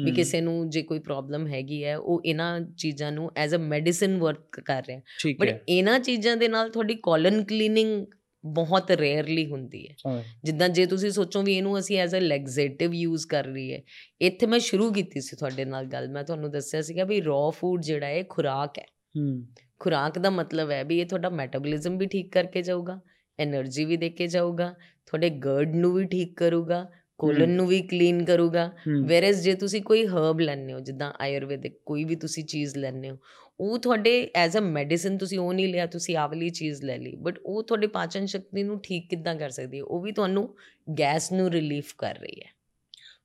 ਵੀ 0.05 0.11
ਕਿਸੇ 0.11 0.41
ਨੂੰ 0.41 0.69
ਜੇ 0.69 0.81
ਕੋਈ 0.81 0.99
ਪ੍ਰੋਬਲਮ 0.99 1.47
ਹੈਗੀ 1.47 1.83
ਹੈ 1.83 1.97
ਉਹ 1.97 2.21
ਇਹਨਾਂ 2.25 2.61
ਚੀਜ਼ਾਂ 2.77 3.11
ਨੂੰ 3.11 3.31
ਐਜ਼ 3.37 3.55
ਅ 3.55 3.57
ਮੈਡੀਸਿਨ 3.57 4.17
ਵਰਕ 4.17 4.59
ਕਰ 4.65 4.83
ਰਿਹਾ। 4.87 4.99
ਬਟ 5.33 5.63
ਇਹਨਾਂ 5.69 5.99
ਚੀਜ਼ਾਂ 5.99 6.37
ਦੇ 6.37 6.47
ਨਾਲ 6.47 6.69
ਤੁਹਾਡੀ 6.69 6.95
ਕੋਲਨ 6.95 7.43
ਕਲੀਨਿੰਗ 7.43 8.05
ਬਹੁਤ 8.45 8.91
ਰੇਅਰਲੀ 8.91 9.45
ਹੁੰਦੀ 9.51 9.87
ਹੈ। 9.87 9.95
ਜਿੱਦਾਂ 10.43 10.69
ਜੇ 10.69 10.85
ਤੁਸੀਂ 10.85 11.11
ਸੋਚੋ 11.11 11.41
ਵੀ 11.41 11.57
ਇਹਨੂੰ 11.57 11.79
ਅਸੀਂ 11.79 11.99
ਐਜ਼ 11.99 12.15
ਅ 12.15 12.19
ਲੈਗਜ਼ੇਟਿਵ 12.19 12.93
ਯੂਜ਼ 12.93 13.27
ਕਰ 13.27 13.45
ਰਹੀ 13.45 13.73
ਹੈ 13.73 13.81
ਇੱਥੇ 14.21 14.45
ਮੈਂ 14.45 14.59
ਸ਼ੁਰੂ 14.59 14.91
ਕੀਤੀ 14.93 15.21
ਸੀ 15.21 15.35
ਤੁਹਾਡੇ 15.35 15.65
ਨਾਲ 15.65 15.85
ਗੱਲ 15.85 16.09
ਮੈਂ 16.09 16.23
ਤੁਹਾਨੂੰ 16.23 16.51
ਦੱਸਿਆ 16.51 16.81
ਸੀਗਾ 16.81 17.03
ਵੀ 17.03 17.21
ਰॉ 17.21 17.49
ਫੂਡ 17.49 17.81
ਜਿਹੜਾ 17.81 18.07
ਹੈ 18.07 18.23
ਖੁਰਾਕ 18.29 18.79
ਹੈ। 18.79 18.85
ਹੂੰ। 19.17 19.45
ਖੁਰਾਕ 19.81 20.19
ਦਾ 20.19 20.29
ਮਤਲਬ 20.29 20.71
ਹੈ 20.71 20.83
ਵੀ 20.83 20.99
ਇਹ 20.99 21.05
ਤੁਹਾਡਾ 21.05 21.29
ਮੈਟਾਬੋਲਿਜ਼ਮ 21.29 21.97
ਵੀ 21.97 22.05
ਠੀਕ 22.07 22.31
ਕਰਕੇ 22.31 22.61
ਜਾਊਗਾ 22.61 22.99
એનર્ਜੀ 23.39 23.85
ਵੀ 23.85 23.97
ਦੇ 23.97 24.09
ਕੇ 24.09 24.27
ਜਾਊਗਾ 24.27 24.73
ਤੁਹਾਡੇ 25.05 25.29
ਗਰਡ 25.29 25.75
ਨੂੰ 25.75 25.93
ਵੀ 25.93 26.05
ਠੀਕ 26.05 26.35
ਕਰੂਗਾ 26.37 26.89
ਕੋਲਨ 27.17 27.49
ਨੂੰ 27.49 27.67
ਵੀ 27.67 27.81
ਕਲੀਨ 27.81 28.23
ਕਰੂਗਾ। 28.25 28.71
ਵੇਰਸ 29.05 29.41
ਜੇ 29.41 29.53
ਤੁਸੀਂ 29.53 29.81
ਕੋਈ 29.81 30.05
ਹਰਬ 30.07 30.39
ਲੈਣੇ 30.39 30.73
ਹੋ 30.73 30.79
ਜਿੱਦਾਂ 30.79 31.13
ਆਯੁਰਵੈਦਿਕ 31.19 31.73
ਕੋਈ 31.85 32.03
ਵੀ 32.03 32.15
ਤੁਸੀਂ 32.15 32.43
ਚੀਜ਼ 32.43 32.77
ਲੈਣੇ 32.77 33.09
ਹੋ 33.09 33.17
ਉਹ 33.59 33.77
ਤੁਹਾਡੇ 33.79 34.31
ਐਜ਼ 34.35 34.57
ਅ 34.57 34.59
ਮੈਡੀਸਿਨ 34.59 35.17
ਤੁਸੀਂ 35.17 35.39
ਉਹ 35.39 35.53
ਨਹੀਂ 35.53 35.67
ਲਿਆ 35.67 35.85
ਤੁਸੀਂ 35.85 36.17
ਆਵਲੀ 36.17 36.49
ਚੀਜ਼ 36.49 36.83
ਲੈ 36.83 36.97
ਲਈ 36.97 37.15
ਬਟ 37.15 37.39
ਉਹ 37.45 37.63
ਤੁਹਾਡੇ 37.63 37.87
ਪਾਚਨ 37.87 38.25
ਸ਼ਕਤੀ 38.25 38.63
ਨੂੰ 38.63 38.79
ਠੀਕ 38.79 39.09
ਕਿੱਦਾਂ 39.09 39.35
ਕਰ 39.35 39.49
ਸਕਦੀ 39.49 39.77
ਹੈ 39.77 39.83
ਉਹ 39.83 40.01
ਵੀ 40.01 40.11
ਤੁਹਾਨੂੰ 40.11 40.55
ਗੈਸ 40.99 41.31
ਨੂੰ 41.31 41.49
ਰਿਲੀਫ 41.51 41.93
ਕਰ 41.97 42.15
ਰਹੀ 42.15 42.41
ਹੈ। 42.41 42.49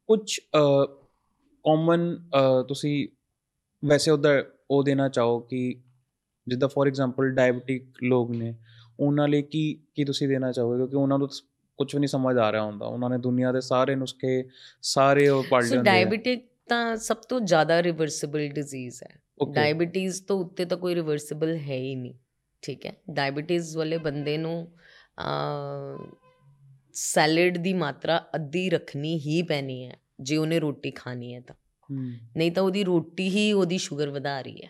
ਕੁਝ 0.07 0.41
ਕਾਮਨ 1.65 2.17
ਤੁਸੀਂ 2.69 3.09
ਵੈਸੇ 3.85 4.11
ਉਧਰ 4.11 4.45
ਉਹ 4.71 4.85
ਦੇਣਾ 4.85 5.09
ਚਾਹੋ 5.09 5.39
ਕਿ 5.41 5.75
ਜਿੱਦਾਂ 6.49 6.69
ਫੋਰ 6.69 6.87
ਐਗਜ਼ਾਮਪਲ 6.87 7.31
ਡਾਇਬੀਟਿਕ 7.31 7.85
ਲੋਕ 8.03 8.31
ਨੇ 8.31 8.55
ਉਹਨਾਂ 9.01 9.29
ਲਈ 9.29 9.43
ਕੀ 9.43 9.79
ਕੀ 9.95 10.05
ਤੁਸੀਂ 10.05 10.29
ਦੇਣਾ 10.29 10.53
ਚਾਹੋਗੇ? 10.53 10.77
ਕਿਉਂਕਿ 10.77 10.97
ਉਹਨਾਂ 10.97 11.19
ਨੂੰ 11.19 11.29
ਕੁਝ 11.79 11.95
ਵੀ 11.95 12.01
ਨਹੀਂ 12.01 12.09
ਸਮਝ 12.09 12.37
ਆ 12.37 12.53
ਰਿਹਾ 12.53 12.63
ਹੁੰਦਾ। 12.63 12.87
ਉਹਨਾਂ 12.87 13.11
ਨੇ 13.11 13.19
ਦੁਨੀਆ 13.19 13.53
ਦੇ 13.53 13.61
ਸਾਰੇ 13.61 13.95
ਨੁਸਖੇ 13.95 14.45
ਸਾਰੇ 14.83 15.29
ਉਹ 15.29 15.45
ਪੜ੍ਹ 15.51 15.65
ਲਏ 15.65 15.71
ਸੋ 15.71 15.81
ਆ। 15.81 15.83
ਡਾਇਬੀਟਿਕ 15.83 16.47
ਤਾਂ 16.69 16.97
ਸਭ 16.97 17.17
ਤੋਂ 17.17 17.41
ਜ਼ਿਆਦਾ 17.41 17.83
ਰਿਵਰਸਿਬਲ 17.83 18.49
ਡਿਜ਼ੀਜ਼ 18.49 19.03
ਹੈ। 19.03 19.21
ਡਾਇਬੀਟੀਜ਼ 19.53 20.23
ਤੋਂ 20.23 20.45
ਉੱਤੇ 20.45 20.65
ਤਾਂ 20.65 20.77
ਕੋਈ 20.77 20.95
ਰਿਵਰਸਿਬਲ 20.95 21.57
ਹੈ 21.57 21.77
ਹੀ 21.77 21.95
ਨਹੀਂ। 21.95 22.15
ਠੀਕ 22.63 22.87
ਹੈ? 22.87 22.93
ਡਾਇਬੀਟੀਜ਼ 23.11 23.77
ਵਾਲੇ 23.77 23.99
ਬੰਦੇ 23.99 24.39
ਨੂੰ 24.39 24.73
ਸੈਲਡ 26.93 27.59
ਦੀ 27.59 27.73
ਮਾਤਰਾ 27.73 28.25
ਅੱਧੀ 28.35 28.71
ਰੱਖਣੀ 28.71 29.19
ਹੀ 29.19 29.43
ਪੈਣੀ 29.43 29.87
ਹੈ 29.87 29.97
ਜੇ 30.21 30.37
ਉਹਨੇ 30.37 30.59
ਰੋਟੀ 30.59 30.91
ਖਾਣੀ 30.91 31.35
ਹੈ 31.35 31.41
ਤਾਂ। 31.41 31.57
ਨਹੀਂ 32.37 32.53
ਤਾਂ 32.53 32.63
ਉਹਦੀ 32.63 32.85
ਰੋਟੀ 32.85 33.29
ਹੀ 33.29 33.53
ਉਹਦੀ 33.53 33.79
ਸ਼ੂਗਰ 33.79 34.11
ਵਧਾ 34.11 34.41
ਰਹੀ 34.43 34.63
ਹੈ। 34.63 34.69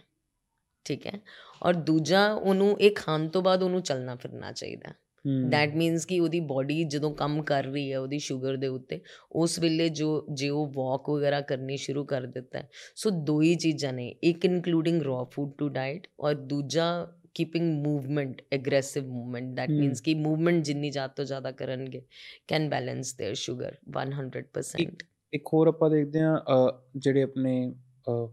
ਠੀਕ 0.85 1.07
ਹੈ? 1.07 1.13
ਔਰ 1.62 1.74
ਦੂਜਾ 1.74 2.28
ਉਹਨੂੰ 2.34 2.76
ਇਹ 2.80 2.92
ਖਾਣ 2.96 3.28
ਤੋਂ 3.28 3.42
ਬਾਅਦ 3.42 3.64
ਉਹਨੂੰ 3.64 3.82
ਚੱਲਣਾ 3.82 4.16
ਫਿਰਨਾ 4.16 4.52
ਚਾਹੀਦਾ 4.52 4.94
ਹੂੰ 5.26 5.50
ਦੈਟ 5.50 5.76
ਮੀਨਸ 5.76 6.06
ਕਿ 6.06 6.20
ਉਹਦੀ 6.20 6.40
ਬਾਡੀ 6.40 6.84
ਜਦੋਂ 6.84 7.14
ਕੰਮ 7.16 7.42
ਕਰ 7.44 7.64
ਰਹੀ 7.64 7.92
ਹੈ 7.92 8.00
ਉਹਦੀ 8.00 8.20
ਸ਼ੂਗਰ 8.20 8.56
ਦੇ 8.58 8.68
ਉੱਤੇ 8.68 9.00
ਉਸ 9.32 9.60
ਵੇਲੇ 9.60 9.90
ਜੋ 9.90 10.08
ਜੇ 10.34 10.50
ਉਹ 10.50 10.72
ਵਾਕ 10.76 11.10
ਵਗੈਰਾ 11.10 11.42
ਕਰਨੀ 11.42 11.78
ਸ਼ੁਰੂ 11.78 12.06
ਕਰ 12.06 12.26
ਦਿੱਤਾ 12.26 12.60
ਹੈ 12.60 12.68
ਸੋ 12.96 13.10
ਦੋ 13.10 13.42
ਹੀ 13.42 13.56
ਚੀਜ਼ਾਂ 13.56 13.94
ਨੇ 13.94 14.08
ਇੱਕ 14.24 14.46
including 14.46 15.02
raw 15.02 15.24
food 15.26 15.52
to 15.58 15.70
diet 15.70 16.08
ਔਰ 16.20 16.34
ਦੂਜਾ 16.36 16.88
keeping 17.36 17.72
movement 17.84 18.42
aggressive 18.54 19.06
movement 19.08 19.54
that 19.56 19.70
Hmm. 19.70 19.80
Means 19.80 20.02
ਕਿ 20.02 20.14
ਮੂਵਮੈਂਟ 20.16 20.64
ਜਿੰਨੀ 20.64 20.90
ਜ਼ਿਆਦਾ 20.90 21.14
ਤੋਂ 21.14 21.26
ਜ਼ਿਆਦਾ 21.26 21.52
ਕਰਨਗੇ 21.52 22.02
ਕੈਨ 22.48 22.70
ਬੈਲੈਂਸ 22.70 23.16
देयर 23.22 23.34
ਸ਼ੂਗਰ 23.36 23.76
100% 23.98 25.06
ਇੱਕ 25.34 25.48
ਹੋਰ 25.54 25.68
ਆਪਾਂ 25.68 25.90
ਦੇਖਦੇ 25.90 26.22
ਹਾਂ 26.22 26.38
ਅ, 26.38 26.82
ਜਿਹੜੇ 26.98 27.22
ਆਪਣੇ 27.24 27.74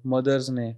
ਮਦਰਸ 0.07 0.51
ਨੇ 0.51 0.75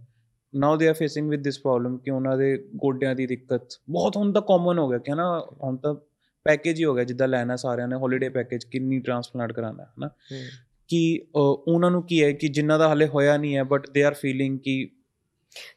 now 0.55 0.77
they 0.77 0.87
are 0.87 0.93
facing 0.93 1.29
with 1.29 1.43
this 1.43 1.59
problem 1.59 1.97
ਕਿ 1.97 2.11
ਉਹਨਾਂ 2.11 2.37
ਦੇ 2.37 2.67
ਗੋਡਿਆਂ 2.75 3.15
ਦੀ 3.15 3.27
ਦਿੱਕਤ 3.27 3.81
ਬਹੁਤ 3.89 4.17
ਹੁਣ 4.17 4.33
ਤਾਂ 4.33 4.41
ਕਾਮਨ 4.41 4.79
ਹੋ 4.79 4.89
ਗਿਆ 4.89 4.97
ਕਿ 4.97 5.15
ਨਾ 5.15 5.47
ਹੁਣ 5.63 5.77
ਤਾਂ 5.77 5.95
ਪੈਕੇਜ 6.43 6.79
ਹੀ 6.79 6.85
ਹੋ 6.85 6.95
ਗਿਆ 6.95 7.03
ਜਿੱਦਾਂ 7.03 7.27
ਲੈਣਾ 7.27 7.55
ਸਾਰਿਆਂ 7.55 7.87
ਨੇ 7.87 7.95
ਹੌਲੀਡੇ 7.95 8.29
ਪੈਕੇਜ 8.29 8.63
ਕਿੰਨੀ 8.63 8.99
ਟ੍ਰਾਂਸਪਲਾਂਟ 8.99 9.51
ਕਰਾਣਾ 9.51 9.83
ਹੈ। 9.83 9.89
ਨਾ 9.99 10.07
ਹਮ। 10.07 10.47
ਕਿ 10.87 11.21
ਉਹਨਾਂ 11.35 11.91
ਨੂੰ 11.91 12.03
ਕੀ 12.03 12.23
ਹੈ 12.23 12.31
ਕਿ 12.31 12.47
ਜਿਨ੍ਹਾਂ 12.47 12.79
ਦਾ 12.79 12.93
ਹਲੇ 12.93 13.07
ਹੋਇਆ 13.07 13.37
ਨਹੀਂ 13.37 13.57
ਹੈ 13.57 13.63
ਬਟ 13.63 13.89
ਦੇ 13.89 14.03
ਆਰ 14.03 14.13
ਫੀਲਿੰਗ 14.13 14.59
ਕਿ 14.59 14.89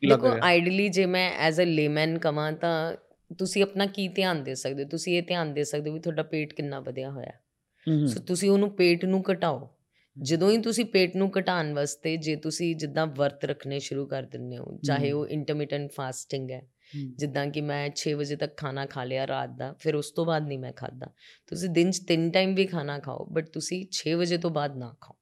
ਦੇਖੋ 0.09 0.37
ਆਈਡੀਅਲੀ 0.43 0.89
ਜੇ 0.89 1.07
ਮੈਂ 1.07 1.33
ਐਜ਼ 1.39 1.61
ਅ 1.61 1.63
ਲੇਮੈਨ 1.63 2.19
ਕਮਾਂ 2.19 2.53
ਤਾਂ 2.53 2.97
ਤੁਸੀਂ 3.39 3.63
ਆਪਣਾ 3.63 3.87
ਕੀ 3.87 4.09
ਧਿਆਨ 4.09 4.45
ਦੇ 4.45 4.55
ਸਕਦੇ 4.55 4.85
ਤੁਸੀਂ 4.85 5.19
ਇਹ 5.19 5.23
ਧਿਆਨ 5.23 5.55
ਦੇ 5.55 5.65
ਸਕਦੇ 5.65 5.91
ਵੀ 5.91 5.99
ਤੁਹਾਡਾ 5.99 6.23
ਪੇਟ 6.23 6.53
ਕਿੰਨਾ 6.53 6.81
ਵਧਿਆ 6.81 7.11
ਹੋਇਆ। 7.11 7.33
ਸੋ 8.07 8.21
ਤੁਸੀਂ 8.21 8.51
ਉਹਨੂੰ 8.51 8.71
ਪੇਟ 8.71 9.05
ਨੂੰ 9.05 9.25
ਘਟਾਓ। 9.33 9.69
ਜਦੋਂ 10.23 10.51
ਹੀ 10.51 10.59
ਤੁਸੀਂ 10.59 10.85
ਪੇਟ 10.85 11.17
ਨੂੰ 11.17 11.31
ਘਟਾਉਣ 11.39 11.75
ਵਾਸਤੇ 11.75 12.17
ਜੇ 12.17 12.37
ਤੁਸੀਂ 12.37 12.77
ਜਿੱਦਾਂ 12.77 13.07
ਵਰਤ 13.07 13.45
ਰੱਖਣੇ 13.45 13.79
ਸ਼ੁਰੂ 13.79 14.07
ਕਰ 14.07 14.23
ਦਿੰਦੇ 14.23 14.59
ਹੋ 14.59 14.79
ਚਾਹੇ। 14.85 15.13
ਉਹ 15.13 15.27
ਇੰਟਰਮਿਟੈਂਟ 15.29 15.93
ਫਾਸਟਿੰਗ 15.93 16.51
ਹੈ 16.51 16.63
ਜਿੱਦਾਂ 17.17 17.47
ਕਿ 17.47 17.61
ਮੈਂ 17.61 17.91
6 17.97 18.13
ਵਜੇ 18.13 18.37
ਤੱਕ 18.37 18.57
ਖਾਣਾ 18.57 18.87
ਖਾ 18.87 19.05
ਲਿਆ 19.05 19.27
ਰਾਤ 19.27 19.51
ਦਾ 19.51 19.73
ਫਿਰ 19.79 19.95
ਉਸ 19.95 20.11
ਤੋਂ 20.11 20.27
ਬਾਅਦ 20.27 20.47
ਨਹੀਂ 20.47 20.59
ਮੈਂ 20.59 20.73
ਖਾਦਾ 20.73 21.07
ਤੁਸੀਂ 21.47 21.71
ਦਿਨ 21.71 21.91
'ਚ 21.91 21.99
ਤਿੰਨ 21.99 22.31
ਟਾਈਮ 22.31 22.55
ਵੀ 22.55 22.67
ਖਾਣਾ 22.67 22.99
ਖਾਓ 22.99 23.27
ਬਟ 23.27 23.49
ਤੁਸੀਂ 23.49 23.87
6 23.93 24.15
ਵਜੇ 24.19 24.39
ਤੋਂ 24.39 24.51
ਬਾਅਦ 24.51 24.77
ਨਾ 24.77 24.97
ਖਾਓ। 25.01 25.17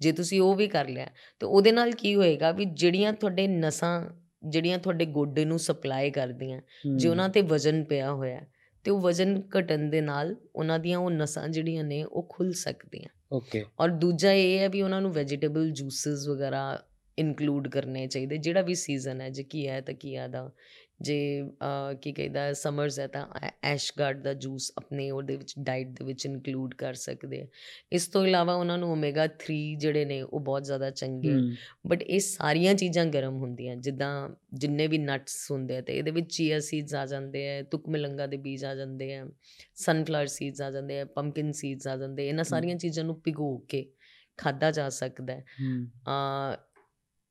ਜੇ 0.00 0.12
ਤੁਸੀਂ 0.12 0.40
ਉਹ 0.40 0.54
ਵੀ 0.54 0.66
ਕਰ 0.68 0.88
ਲਿਆ 0.88 1.06
ਤਾਂ 1.40 1.48
ਉਹਦੇ 1.48 1.72
ਨਾਲ 1.72 1.92
ਕੀ 1.92 2.14
ਹੋਏਗਾ 2.14 2.52
ਵੀ 2.52 2.64
ਜਿਹੜੀਆਂ 2.64 3.12
ਤੁਹਾਡੇ 3.12 3.46
ਨਸਾਂ 3.46 4.10
ਜਿਹੜੀਆਂ 4.48 4.78
ਤੁਹਾਡੇ 4.78 5.06
ਗੋਡੇ 5.06 5.44
ਨੂੰ 5.44 5.58
ਸਪਲਾਈ 5.58 6.10
ਕਰਦੀਆਂ 6.10 6.60
ਜੇ 6.96 7.08
ਉਹਨਾਂ 7.08 7.28
ਤੇ 7.28 7.40
ਵਜ਼ਨ 7.40 7.84
ਪਿਆ 7.84 8.12
ਹੋਇਆ 8.12 8.40
ਤੇ 8.84 8.90
ਉਹ 8.90 9.00
ਵਜ਼ਨ 9.00 9.42
ਘਟਣ 9.58 9.90
ਦੇ 9.90 10.00
ਨਾਲ 10.00 10.36
ਉਹਨਾਂ 10.56 10.78
ਦੀਆਂ 10.78 10.98
ਉਹ 10.98 11.10
ਨਸਾਂ 11.10 11.48
ਜਿਹੜੀਆਂ 11.48 11.84
ਨੇ 11.84 12.04
ਉਹ 12.04 12.26
ਖੁੱਲ 12.30 12.52
ਸਕਦੀਆਂ। 12.52 13.08
ਓਕੇ 13.32 13.64
ਔਰ 13.80 13.88
ਦੂਜਾ 13.88 14.32
ਇਹ 14.32 14.58
ਹੈ 14.58 14.68
ਵੀ 14.68 14.82
ਉਹਨਾਂ 14.82 15.00
ਨੂੰ 15.00 15.12
ਵੈਜੀਟੇਬਲ 15.12 15.70
ਜੂਸਸ 15.70 16.28
ਵਗੈਰਾ 16.28 16.82
ਇਨਕਲੂਡ 17.18 17.68
ਕਰਨੇ 17.68 18.06
ਚਾਹੀਦੇ 18.06 18.36
ਜਿਹੜਾ 18.36 18.62
ਵੀ 18.62 18.74
ਸੀਜ਼ਨ 18.74 19.20
ਹੈ 19.20 19.30
ਜੇ 19.30 19.42
ਕੀ 19.42 19.68
ਹੈ 19.68 19.80
ਤਾਂ 19.80 19.94
ਕੀ 19.94 20.16
ਦਾ। 20.28 20.50
ਜੇ 21.04 21.16
ਕੀ 22.02 22.12
ਕਹਿੰਦਾ 22.12 22.52
ਸਮਰਸ 22.52 22.98
ਹੈ 23.00 23.06
ਤਾਂ 23.06 23.26
ਐਸ਼ਗਾਰਡ 23.64 24.22
ਦਾ 24.22 24.32
ਜੂਸ 24.34 24.70
ਆਪਣੇ 24.78 25.10
ਉਹਦੇ 25.10 25.36
ਵਿੱਚ 25.36 25.54
ਡਾਈਟ 25.60 25.88
ਦੇ 25.88 26.04
ਵਿੱਚ 26.04 26.24
ਇਨਕਲੂਡ 26.26 26.74
ਕਰ 26.74 26.94
ਸਕਦੇ 26.94 27.40
ਆ। 27.42 27.46
ਇਸ 27.92 28.06
ਤੋਂ 28.08 28.24
ਇਲਾਵਾ 28.26 28.54
ਉਹਨਾਂ 28.54 28.78
ਨੂੰ 28.78 28.90
ਓਮੇਗਾ 28.92 29.26
3 29.42 29.58
ਜਿਹੜੇ 29.80 30.04
ਨੇ 30.04 30.20
ਉਹ 30.22 30.40
ਬਹੁਤ 30.40 30.64
ਜ਼ਿਆਦਾ 30.64 30.90
ਚੰਗੇ 30.90 31.34
ਬਟ 31.86 32.02
ਇਹ 32.02 32.20
ਸਾਰੀਆਂ 32.20 32.74
ਚੀਜ਼ਾਂ 32.74 33.04
ਗਰਮ 33.06 33.36
ਹੁੰਦੀਆਂ। 33.36 33.76
ਜਿੱਦਾਂ 33.78 34.12
ਜਿੰਨੇ 34.54 34.86
ਵੀ 34.86 34.98
ਨਟਸ 34.98 35.50
ਹੁੰਦੇ 35.50 35.76
ਆ 35.76 35.80
ਤੇ 35.80 35.96
ਇਹਦੇ 35.98 36.10
ਵਿੱਚ 36.10 36.32
ਚੀਆ 36.34 36.60
ਸੀਡਸ 36.60 36.94
ਆ 36.94 37.04
ਜਾਂਦੇ 37.06 37.48
ਆ 37.50 37.62
ਤੁਕਮਲੰਗਾ 37.70 38.26
ਦੇ 38.26 38.36
ਬੀਜ 38.38 38.64
ਆ 38.64 38.74
ਜਾਂਦੇ 38.74 39.14
ਆ 39.14 39.26
ਸਨਫਲਾਵਰ 39.76 40.26
ਸੀਡਸ 40.26 40.60
ਆ 40.60 40.70
ਜਾਂਦੇ 40.70 41.00
ਆ 41.00 41.04
ਪੰਪਕਿਨ 41.14 41.52
ਸੀਡਸ 41.52 41.86
ਆ 41.86 41.96
ਜਾਂਦੇ। 41.96 42.28
ਇਹਨਾਂ 42.28 42.44
ਸਾਰੀਆਂ 42.44 42.76
ਚੀਜ਼ਾਂ 42.76 43.04
ਨੂੰ 43.04 43.20
ਭਿਗੋ 43.24 43.56
ਕੇ 43.68 43.86
ਖਾਦਾ 44.38 44.70
ਜਾ 44.70 44.88
ਸਕਦਾ 44.90 45.38
ਹੂੰ। 45.60 45.86
ਆ 46.08 46.56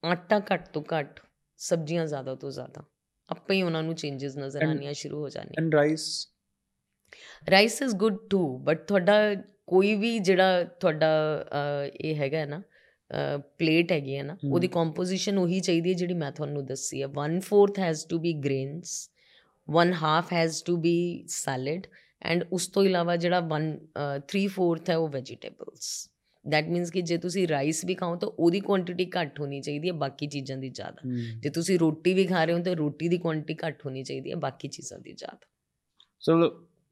ਆਟਾ 0.03 0.39
ਘੱਟ 0.51 0.67
ਤੋਂ 0.69 0.83
ਘੱਟ 0.93 1.19
ਸਬਜ਼ੀਆਂ 1.59 2.05
ਜ਼ਿਆਦਾ 2.05 2.35
ਤੋਂ 2.35 2.51
ਜ਼ਿਆਦਾ। 2.51 2.83
ਆਪੇ 3.29 3.55
ਹੀ 3.55 3.61
ਉਹਨਾਂ 3.61 3.83
ਨੂੰ 3.83 3.95
ਚੇਂजेस 3.95 4.37
ਨਜ਼ਰ 4.37 4.63
ਆਉਣੀਆਂ 4.63 4.93
ਸ਼ੁਰੂ 4.93 5.21
ਹੋ 5.21 5.29
ਜਾਣੀਆਂ। 5.29 5.63
And 5.63 5.75
rice 5.75 6.05
rice 7.51 7.81
is 7.81 7.95
good 7.95 8.17
too 8.29 8.45
but 8.59 8.85
ਤੁਹਾਡਾ 8.87 9.13
ਕੋਈ 9.67 9.93
ਵੀ 9.95 10.17
ਜਿਹੜਾ 10.19 10.63
ਤੁਹਾਡਾ 10.63 11.09
ਇਹ 12.01 12.15
ਹੈਗਾ 12.15 12.45
ਨਾ 12.45 12.61
ਪਲੇਟ 13.59 13.91
ਹੈਗੀ 13.91 14.15
ਹੈ 14.17 14.23
ਨਾ। 14.23 14.35
ਉਹਦੀ 14.45 14.67
ਕੰਪੋਜੀਸ਼ਨ 14.67 15.37
ਉਹੀ 15.37 15.59
ਚਾਹੀਦੀ 15.59 15.89
ਹੈ 15.89 15.95
ਜਿਹੜੀ 15.95 16.13
ਮੈਂ 16.13 16.31
ਤੁਹਾਨੂੰ 16.31 16.65
ਦੱਸੀ 16.65 17.01
ਹੈ। 17.01 17.07
1/4 17.09 17.79
has 17.79 18.05
to 18.09 18.19
be 18.19 18.33
grains 18.43 19.09
1 19.67 19.93
half 20.01 20.33
has 20.33 20.63
to 20.65 20.77
be 20.77 20.95
salad 21.29 21.87
and 22.21 22.43
ਉਸ 22.51 22.67
ਤੋਂ 22.67 22.83
ਇਲਾਵਾ 22.83 23.15
ਜਿਹੜਾ 23.15 23.39
1 23.49 23.69
3/4 24.27 24.89
ਹੈ 24.89 24.97
ਉਹ 24.97 25.07
ਵੈਜੀਟੇਬਲਸ 25.09 25.91
ਦੈਟ 26.45 26.67
ਮੀਨਸ 26.67 26.91
ਕਿ 26.91 27.01
ਜੇ 27.01 27.17
ਤੁਸੀਂ 27.17 27.47
ਰਾਈਸ 27.47 27.85
ਵੀ 27.85 27.95
ਖਾਓ 27.95 28.15
ਤਾਂ 28.15 28.29
ਉਹਦੀ 28.29 28.59
ਕੁਆਂਟੀਟੀ 28.59 29.09
ਘੱਟ 29.09 29.39
ਹੋਣੀ 29.39 29.61
ਚਾਹੀਦੀ 29.61 29.87
ਹੈ 29.87 29.93
ਬਾਕੀ 29.93 30.27
ਚੀਜ਼ਾਂ 30.27 30.57
ਦੀ 30.57 30.69
ਜ਼ਿਆਦਾ। 30.69 31.09
ਜੇ 31.39 31.49
ਤੁਸੀਂ 31.49 31.79
ਰੋਟੀ 31.79 32.13
ਵੀ 32.13 32.25
ਖਾ 32.25 32.43
ਰਹੇ 32.45 32.53
ਹੋ 32.53 32.63
ਤਾਂ 32.63 32.75
ਰੋਟੀ 32.75 33.07
ਦੀ 33.07 33.17
ਕੁਆਂਟੀਟੀ 33.17 33.55
ਘੱਟ 33.67 33.85
ਹੋਣੀ 33.85 34.03
ਚਾਹੀਦੀ 34.03 34.31
ਹੈ 34.31 34.35
ਬਾਕੀ 34.35 34.67
ਚੀਜ਼ਾਂ 34.67 34.99
ਦੀ 34.99 35.13
ਜ਼ਿਆਦਾ। 35.13 35.47
ਸੋ 36.19 36.37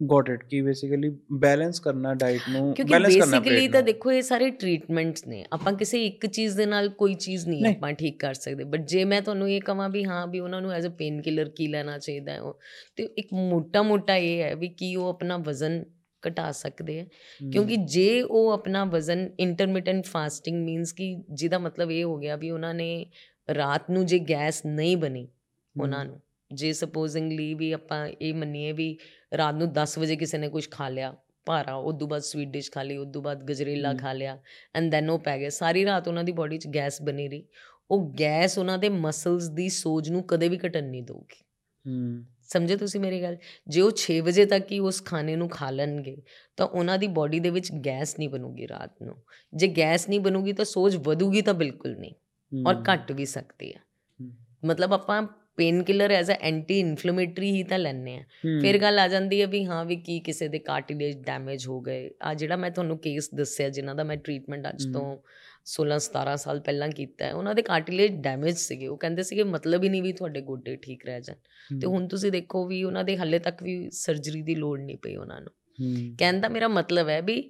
ਗੋਟ 0.02 0.30
ਇਟ 0.30 0.44
ਕਿ 0.44 0.62
ਬੇਸਿਕਲੀ 0.62 1.10
ਬੈਲੈਂਸ 1.32 1.80
ਕਰਨਾ 1.80 2.14
ਡਾਈਟ 2.14 2.42
ਨੂੰ 2.50 2.62
balance 2.62 3.18
ਕਰਨਾ 3.20 3.40
ਬੇਸਿਕਲੀ 3.40 3.68
ਤਾਂ। 3.68 3.82
ਦੇਖੋ 3.84 4.12
ਇਹ 4.12 4.22
ਸਾਰੇ 4.22 4.50
ਟ੍ਰੀਟਮੈਂਟਸ 4.52 5.28
ਨੇ। 5.28 5.44
ਆਪਾਂ 5.54 5.74
ਕਿਸੇ 5.74 6.04
ਇੱਕ 6.06 6.26
ਚੀਜ਼ 6.26 6.58
ਦੇ 6.58 6.66
ਨਾਲ 6.66 6.90
ਕੋਈ 6.90 7.14
ਚੀਜ਼ 7.16 7.48
ਨਹੀਂ। 7.48 7.66
ਆਪਾਂ 7.66 7.92
ਠੀਕ 7.94 8.20
ਕਰ 8.20 8.34
ਸਕਦੇ। 8.34 8.64
ਬਟ 8.64 8.86
ਜੇ 8.86 9.04
ਮੈਂ 9.06 9.22
ਤੁਹਾਨੂੰ 9.22 9.50
ਇਹ 9.50 9.62
ਕਹਾਂ 9.62 9.90
ਵੀ 9.90 10.04
ਹਾਂ 10.06 10.26
ਵੀ 10.28 10.40
ਉਹਨਾਂ 10.40 10.62
ਨੂੰ 10.62 10.72
ਐਜ਼ 10.72 10.88
ਅ 10.88 10.90
ਪੇਨ 10.90 11.22
ਕਿਲਰ 11.22 11.50
ਕੀ 11.50 11.68
ਲੈਣਾ 11.68 11.98
ਚਾਹੀਦਾ 11.98 12.32
ਹੈ 12.32 12.40
ਤੇ 12.96 13.04
ਇੱਕ 13.18 13.34
ਮੋਟਾ 13.34 13.82
ਮੋਟਾ 13.82 14.16
ਇਹ 14.16 14.42
ਹੈ 14.42 14.56
ਵੀ 14.56 14.70
ਕੀ 14.70 14.96
ਉਹ 14.96 15.10
ਆਪਣਾ 15.10 15.38
ਵਜ਼ਨ 15.38 15.84
ਘਟਾ 16.28 16.52
ਸਕਦੇ 16.52 17.00
ਹੈ 17.00 17.04
ਹਮ, 17.04 17.52
ਕਿਉਂਕਿ 17.52 17.76
ਜੇ 17.76 18.22
ਉਹ 18.22 18.52
ਆਪਣਾ 18.52 18.86
ਵਜ਼ਨ 18.86 19.30
ਇੰਟਰਮਿਟੈਂਟ 19.40 20.06
ਫਾਸਟਿੰਗ 20.06 20.66
ਮੀਨਸ 20.66 20.94
ਕਿ 20.94 21.16
ਜਿਹਦਾ 21.32 21.60
ਮਤਲਬ 21.60 21.92
ਇਹ 21.92 22.04
ਹੋ 22.04 22.18
ਗਿਆ 22.18 22.36
ਵੀ 22.36 22.50
ਉਹਨਾਂ 22.50 22.74
ਨੇ 22.74 23.06
ਰਾਤ 23.56 23.90
ਨੂੰ 23.92 24.06
ਜੇ 24.06 24.20
ਗੈਸ 24.20 24.66
ਨਹੀਂ 24.66 24.98
ਬਣੀ 24.98 25.28
ਉਹਨਾਂ 25.76 26.06
ਨੂੰ 26.06 26.22
ਜੇ 26.52 26.74
ਸਪੋਜ਼ਿੰਗਲੀ 26.74 27.54
ਵੀ 27.54 27.72
ਆਪਾਂ 27.72 28.08
ਇਹ 28.08 28.34
ਮੰਨੀਏ 28.34 28.72
ਵੀ 28.72 28.98
ਰਾਤ 29.38 29.56
ਨੂੰ 29.56 29.74
10 29.74 30.00
ਵਜੇ 30.00 30.16
ਕਿਸੇ 30.16 30.38
ਨੇ 30.38 30.50
ਕੁਝ 30.50 30.70
ਖਾ 30.72 30.90
ਲਿਆ 30.90 31.16
ਭਾਰਾ 31.46 31.74
ਉਸ 31.76 31.96
ਤੋਂ 32.00 32.08
ਬਾਅਦ 32.08 32.22
ਸਵੀਟ 32.22 32.50
ਡਿਸ਼ 32.50 32.72
ਖਾ 32.72 32.84
ਲਈ 32.84 32.98
ਉਸ 32.98 33.08
ਤੋਂ 33.14 33.22
ਬਾਅਦ 33.22 33.44
ਗਜਰੇਲਾ। 33.44 33.94
ਖਾ 33.94 34.14
ਲਿਆ 34.14 34.38
ਐਂਡ 34.76 34.92
ਦੈਨ 34.92 35.10
ਉਹ 35.10 35.20
ਪੈ 35.20 35.38
ਗਏ 35.40 35.50
ਸਾਰੀ 35.50 35.86
ਰਾਤ 35.86 36.08
ਉਹਨਾਂ 36.08 36.24
ਦੀ 36.24 36.32
ਬਾਡੀ 36.32 36.58
'ਚ 36.58 36.68
ਗੈਸ 36.68 37.02
ਬਣੀ 37.02 37.28
ਰਹੀ। 37.28 37.44
ਉਹ 37.92 38.14
ਗੈਸ 38.20 38.58
ਉਹਨਾਂ 38.58 38.78
ਦੇ 38.78 38.90
ਮਸਲਸ 38.90 39.50
ਦੀ 39.50 39.70
ਸੋਜ 39.70 40.10
ਨੂੰ 40.10 40.24
ਕਦੇ 40.24 40.50
ਵੀ 40.50 40.58
ਘਟਣ 40.68 40.84
ਨਹੀਂ 40.84 41.04
ਦਊਗੀ। 41.04 41.44
ਹਮ 41.86 42.26
ਸਮਝੇ 42.54 42.76
ਤੁਸੀਂ 42.76 43.00
ਮੇਰੀ 43.00 43.22
ਗੱਲ? 43.22 43.38
ਜੇ 43.68 43.82
ਉਹ 43.82 43.92
6 43.98 44.20
ਵਜੇ 44.22 44.46
ਤੱਕ 44.46 44.72
ਹੀ 44.72 44.80
ਉਸ 44.80 45.04
ਖਾਣੇ 45.06 45.36
ਨੂੰ 45.36 45.50
ਖਾ 45.50 45.70
ਲੈਣਗੇ 45.70 46.16
ਤਾਂ 46.58 46.68
ਉਹਨਾਂ 46.68 46.98
ਦੀ 46.98 47.08
ਬਾਡੀ 47.08 47.40
ਦੇ 47.40 47.50
ਵਿੱਚ 47.50 47.72
ਗੈਸ 47.86 48.18
ਨਹੀਂ 48.20 48.30
ਬਣੂਗੀ 48.30 48.68
ਰਾਤ 48.68 49.02
ਨੂੰ। 49.02 49.16
ਜੇ 49.54 49.68
ਗੈਸ 49.68 50.10
ਨਹੀਂ 50.10 50.20
ਬਣੂਗੀ 50.20 50.54
ਤਾਂ 50.54 50.66
ਸੋਜ 50.66 50.96
ਵਧੂਗੀ 50.96 51.42
ਤਾਂ 51.42 51.54
ਬਿਲਕੁਲ 51.54 51.96
ਨਹੀਂ 51.98 52.14
ਔਰ 52.68 52.84
ਘਟ 52.94 53.12
ਵੀ 53.12 53.26
ਸਕਦੀ 53.26 53.74
ਹੈ। 53.74 53.80
ਮਤਲਬ 54.66 54.94
ਆਪਾਂ 54.94 55.22
painkiller 55.84 56.12
as 56.12 56.32
a 56.32 56.34
anti 56.42 56.80
inflammatory 56.80 57.52
ਹੀ 57.52 57.64
ਤਾਂ 57.64 57.80
ਲੈਣੇ 57.80 58.18
ਆ। 58.18 58.24
ਫਿਰ 58.62 58.78
ਗੱਲ 58.78 59.00
ਆ 59.00 59.08
ਜਾਂਦੀ 59.08 59.42
ਹੈ 59.42 59.48
ਵੀ 59.48 59.66
ਹਾਂ 59.66 59.86
ਵੀ 59.86 59.96
ਕੀ 59.96 60.20
ਕਿਸੇ 60.20 60.48
ਦੇ 60.48 60.60
ਕਾਰਟਿਲੇਜ 60.60 61.18
ਡੈਮੇਜ 61.18 61.68
ਹੋ 61.68 61.80
ਗਏ। 61.82 62.10
ਆ 62.22 62.34
ਜਿਹੜਾ 62.34 62.56
ਮੈਂ 62.56 62.72
ਤੁਹਾਨੂੰ 62.72 62.98
ਕੇਸ 62.98 63.30
ਦੱਸਿਆ 63.36 63.70
ਜਿਨ੍ਹਾਂ 63.70 63.96
ਦਾ 63.96 64.04
ਮੈਂ 64.04 64.18
ਟ੍ਰੀਟਮੈਂਟ 64.18 64.68
ਅੱਜ 64.70 64.86
ਤੋਂ 64.94 65.18
16 65.66 65.98
17 66.00 66.36
ਸਾਲ 66.36 66.60
ਪਹਿਲਾਂ 66.60 66.90
ਕੀਤਾ 66.90 67.26
ਹੈ। 67.26 67.34
ਉਹਨਾਂ 67.34 67.56
ਦੇ 67.56 67.62
ਕਾਰਟਿਲੇਜ 67.62 68.12
ਡੈਮੇਜ 68.12 68.58
ਸੀਗੇ। 68.58 68.88
ਉਹ 68.88 68.98
ਕਹਿੰਦੇ 68.98 69.24
ਸੀਗੇ 69.24 69.44
ਮਤਲਬ 69.44 69.84
ਹੀ 69.84 69.90
ਨਹੀਂ 69.90 70.04
ਵੀ 70.04 70.14
ਤੁਹਾਡੇ 70.14 70.42
ਗੋਡੇ 70.42 70.76
ਠੀਕ 70.76 71.06
ਰਹਿ 71.06 71.22
ਜਾਣ। 71.22 71.80
ਤੇ 71.80 71.88
ਹੁਣ 71.88 72.08
ਤੁਸੀਂ 72.08 72.32
ਦੇਖੋ 72.32 72.68
ਵੀ 72.68 72.84
ਉਹਨਾਂ 72.84 73.04
ਦੇ 73.04 73.18
ਹੱਲੇ 73.18 73.40
ਤੱਕ 73.40 73.64
ਵੀ 73.64 73.90
ਸਰਜਰੀ 73.90 74.42
ਦੀ 74.42 74.56
ਲੋੜ 74.56 74.80
ਨਹੀਂ 74.80 74.98
ਪਈ 74.98 75.16
ਉਹਨਾਂ 75.16 75.42
ਨੂੰ। 75.42 75.52
ਕਹਿੰਦਾ 76.18 76.50
ਮੇਰਾ 76.50 76.68
ਮਤਲਬ 76.68 77.10
ਹੈ 77.10 77.22
ਵੀ 77.22 77.50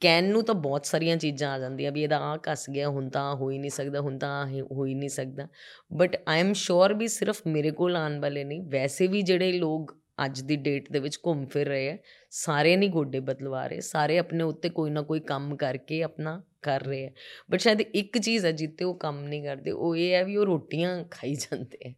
ਕੈਨ 0.00 0.24
ਨੂੰ 0.24 0.44
ਤਾਂ 0.44 0.54
ਬਹੁਤ 0.54 0.86
ਸਾਰੀਆਂ 0.86 1.16
ਚੀਜ਼ਾਂ 1.16 1.52
ਆ 1.52 1.58
ਜਾਂਦੀਆਂ 1.58 1.92
ਵੀ 1.92 2.02
ਇਹਦਾ 2.02 2.18
ਆ 2.18 2.36
ਕੱਸ 2.36 2.70
ਗਿਆ 2.70 2.88
ਹੁਣ 2.88 3.08
ਤਾਂ 3.10 3.34
ਹੋ 3.34 3.50
ਹੀ 3.50 3.58
ਨਹੀਂ 3.58 3.70
ਸਕਦਾ 3.70 4.00
ਹੁਣ 4.00 4.18
ਤਾਂ 4.18 4.46
ਹੋ 4.46 4.86
ਹੀ 4.86 4.94
ਨਹੀਂ 4.94 5.08
ਸਕਦਾ। 5.08 5.48
ਬਟ 5.92 6.22
ਆਈ 6.28 6.40
ਐਮ 6.40 6.52
ਸ਼ੋਰ 6.52 6.94
ਵੀ 6.94 7.08
ਸਿਰਫ 7.08 7.42
ਮੇਰੇ 7.46 7.70
ਕੋਲ 7.70 7.96
ਆਉਣ 7.96 8.20
ਵਾਲੇ 8.20 8.44
ਨਹੀਂ 8.44 8.62
ਵੈਸੇ 8.62 9.06
ਵੀ 9.06 9.22
ਜਿਹੜੇ 9.22 9.52
ਲੋਕ 9.52 9.99
ਅੱਜ 10.24 10.40
ਦੀ 10.40 10.56
ਡੇਟ 10.56 10.92
ਦੇ 10.92 10.98
ਵਿੱਚ 10.98 11.18
ਘੁੰਮ 11.26 11.46
ਫਿਰ 11.46 11.68
ਰਹੇ 11.68 11.90
ਆ। 11.90 11.98
ਸਾਰੇ 12.30 12.76
ਨਹੀਂ 12.76 12.90
ਗੋਡੇ 12.90 13.20
ਬਦਲਵਾ 13.20 13.66
ਰਹੇ 13.66 13.80
ਸਾਰੇ 13.80 14.18
ਆਪਣੇ 14.18 14.44
ਉੱਤੇ 14.44 14.68
ਕੋਈ 14.68 14.90
ਨਾ 14.90 15.02
ਕੋਈ 15.02 15.20
ਕੰਮ 15.20 15.56
ਕਰਕੇ 15.56 16.02
ਆਪਣਾ 16.02 16.42
ਕਰ 16.62 16.80
ਰਹੇ 16.80 17.06
ਆ। 17.06 17.10
ਬਟ 17.50 17.60
ਸ਼ਾਇਦ 17.60 17.80
ਇੱਕ 17.80 18.18
ਚੀਜ਼ 18.18 18.46
ਹੈ 18.46 18.52
ਜਿੱਤੇ 18.52 18.84
ਉਹ 18.84 18.94
ਕੰਮ 18.94 19.20
ਨਹੀਂ 19.24 19.44
ਕਰਦੇ 19.44 19.70
ਉਹ 19.70 19.96
ਇਹ 19.96 20.12
ਹੈ 20.12 20.24
ਵੀ 20.24 20.36
ਉਹ 20.36 20.46
ਰੋਟੀਆਂ 20.46 21.04
ਖਾਈ 21.10 21.34
ਜਾਂਦੇ 21.34 21.88
ਆ। 21.88 21.92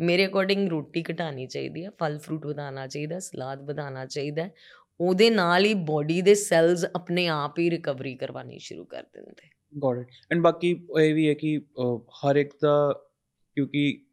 ਮੇਰੇ 0.00 0.26
ਅਕੋਰਡਿੰਗ 0.26 0.68
ਰੋਟੀ 0.68 1.04
ਘਟਾਣੀ 1.12 1.46
ਚਾਹੀਦੀ 1.46 1.84
ਹੈ 1.84 1.90
ਫਲ 1.90 2.18
ਫਰੂਟ 2.18 2.46
ਵਧਾਉਣਾ 2.46 2.86
ਚਾਹੀਦਾ 2.86 3.18
ਸਲਾਦ 3.18 3.62
ਵਧਾਉਣਾ 3.62 4.06
ਚਾਹੀਦਾ 4.06 4.48
ਉਹਦੇ 5.00 5.30
ਨਾਲ 5.30 5.64
ਹੀ 5.64 5.74
ਬਾਡੀ 5.74 6.22
ਦੇ 6.22 6.34
ਸੈਲਸ 6.34 6.84
ਆਪਣੇ 6.84 7.26
ਆਪ 7.26 7.58
ਹੀ 7.58 7.70
ਰਿਕਵਰੀ 7.70 8.16
ਕਰਵਾਣੀ 8.16 8.58
ਸ਼ੁਰੂ 8.58 8.84
ਕਰ 8.84 9.02
ਦਿੰਦੇ 9.02 9.48
ਗੋਟ 9.78 9.98
ਇਟ 9.98 10.06
ਐਂਡ 10.32 10.40
ਬਾਕੀ 10.42 10.86
ਇਹ 11.02 11.14
ਵੀ 11.14 11.28
ਹੈ 11.28 11.34
ਕਿ 11.34 11.60
ਹਰ 11.92 12.36
ਇੱਕ 12.36 12.54
ਦਾ 12.62 13.04
ਕਿਉਂਕਿ 13.54 14.03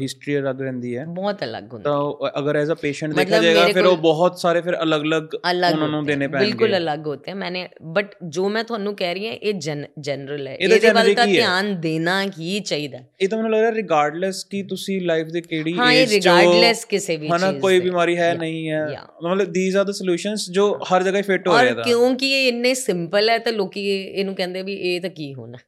ਹਿਸਟਰੀ 0.00 0.38
ਅਲੱਗ 0.38 0.60
ਰਹਿੰਦੀ 0.60 0.96
ਹੈ 0.96 1.04
ਬਹੁਤ 1.16 1.42
ਅਲੱਗ 1.44 1.72
ਹੁੰਦਾ 1.72 1.90
ਤਾਂ 1.90 2.28
ਅਗਰ 2.38 2.56
ਐਜ਼ 2.56 2.70
ਅ 2.72 2.74
ਪੇਸ਼ੈਂਟ 2.82 3.14
ਦੇਖਿਆ 3.14 3.38
ਜਾਏਗਾ 3.42 3.66
ਫਿਰ 3.72 3.86
ਉਹ 3.86 3.96
ਬਹੁਤ 3.98 4.38
ਸਾਰੇ 4.38 4.60
ਫਿਰ 4.60 4.76
ਅਲੱਗ-ਅਲੱਗ 4.82 5.34
ਉਹਨਾਂ 5.34 5.88
ਨੂੰ 5.88 6.04
ਦੇਣੇ 6.06 6.26
ਪੈਣਗੇ। 6.28 6.44
ਬਿਲਕੁਲ 6.46 6.76
ਅਲੱਗ 6.76 7.06
ਹੁੰਦੇ 7.06 7.32
ਹਨ 7.32 7.38
ਮੈਨੇ 7.38 7.66
ਬਟ 7.94 8.14
ਜੋ 8.28 8.48
ਮੈਂ 8.48 8.62
ਤੁਹਾਨੂੰ 8.64 8.94
ਕਹਿ 8.96 9.14
ਰਹੀ 9.14 9.26
ਹਾਂ 9.26 9.34
ਇਹ 9.34 9.54
ਜਨਰਲ 10.00 10.46
ਹੈ। 10.48 10.54
ਇਹਦੇ 10.54 10.90
ਵੱਲ 10.90 11.12
ਤਾਂ 11.14 11.26
ਧਿਆਨ 11.26 11.74
ਦੇਣਾ 11.80 12.20
ਹੀ 12.38 12.58
ਚਾਹੀਦਾ 12.62 12.98
ਇਹ 13.20 13.28
ਤਾਂ 13.28 13.38
ਮੈਨੂੰ 13.38 13.50
ਲੱਗ 13.52 13.60
ਰਿਹਾ 13.60 13.72
ਰਿਗਾਰਡਲੈਸ 13.72 14.44
ਕਿ 14.50 14.62
ਤੁਸੀਂ 14.62 15.00
ਲਾਈਫ 15.02 15.28
ਦੇ 15.28 15.40
ਕਿਹੜੀ 15.40 15.70
ਏਜ 15.70 15.78
ਹਾਂ 15.78 15.92
ਇਹ 15.92 16.06
ਰਿਗਾਰਡਲੈਸ 16.06 16.84
ਕਿਸੇ 16.84 17.16
ਵੀ 17.16 17.28
ਚੀਜ਼ 17.28 17.44
ਹਨਾ 17.44 17.52
ਕੋਈ 17.60 17.80
ਬਿਮਾਰੀ 17.80 18.16
ਹੈ 18.18 18.32
ਨਹੀਂ 18.34 18.68
ਹੈ। 18.70 18.84
ਮਤਲਬ 19.24 19.52
ਥੀਸ 19.54 19.76
ਆਰ 19.76 19.84
ਦ 19.84 19.90
ਸੋਲੂਸ਼ਨਸ 19.92 20.50
ਜੋ 20.50 20.72
ਹਰ 20.92 21.02
ਜਗ੍ਹਾ 21.02 21.22
ਫਿੱਟ 21.22 21.48
ਹੋ 21.48 21.60
ਰਿਹਾ 21.60 21.74
ਹੈ 21.74 21.82
ਕਿਉਂਕਿ 21.82 22.30
ਇਹ 22.32 22.48
ਇੰਨੇ 22.48 22.74
ਸਿੰਪਲ 22.74 23.28
ਹੈ 23.30 23.38
ਤਾਂ 23.38 23.52
ਲੋਕੀ 23.52 23.86
ਇਹਨੂੰ 23.90 24.34
ਕਹਿੰਦੇ 24.34 24.62
ਵੀ 24.62 24.74
ਇਹ 24.74 25.00
ਤਾਂ 25.00 25.10
ਕੀ 25.10 25.32
ਹੋਣਾ। 25.34 25.58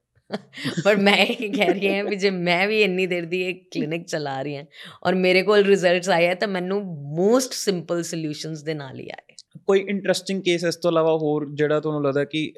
ਪਰ 0.85 0.97
ਮੈਂ 0.97 1.17
ਇਹ 1.17 1.53
ਕਹਿ 1.53 1.73
ਰਹੀ 1.73 1.95
ਹਾਂ 1.95 2.05
ਵੀ 2.05 2.17
ਜੇ 2.17 2.31
ਮੈਂ 2.31 2.67
ਵੀ 2.69 2.83
ਇੰਨੀ 2.83 3.07
ਦੇਰ 3.07 3.25
ਦੀ 3.25 3.43
ਇਹ 3.43 3.55
ਕਲੀਨਿਕ 3.55 4.07
ਚਲਾ 4.07 4.43
ਰਹੀ 4.43 4.57
ਹਾਂ 4.57 4.65
ਔਰ 5.07 5.15
ਮੇਰੇ 5.15 5.43
ਕੋਲ 5.43 5.65
ਰਿਜ਼ਲਟਸ 5.65 6.09
ਆਏ 6.09 6.35
ਤਾਂ 6.35 6.49
ਮੈਨੂੰ 6.49 6.83
ਮੋਸਟ 7.17 7.53
ਸਿੰਪਲ 7.53 8.03
ਸੋਲੂਸ਼ਨਸ 8.03 8.63
ਦੇ 8.63 8.75
ਨਾਲ 8.75 9.01
ਹੀ 9.01 9.09
ਆਏ 9.09 9.35
ਕੋਈ 9.67 9.81
ਇੰਟਰਸਟਿੰਗ 9.81 10.43
ਕੇਸ 10.43 10.65
ਇਸ 10.65 10.77
ਤੋਂ 10.77 10.91
ਇਲਾਵਾ 10.91 11.13
ਹੋਰ 11.13 11.49
ਜਿਹੜਾ 11.55 11.81
ਤੁਹਾਨੂੰ 11.81 12.03
ਲੱਗਦਾ 12.03 12.25
ਕਿ 12.25 12.53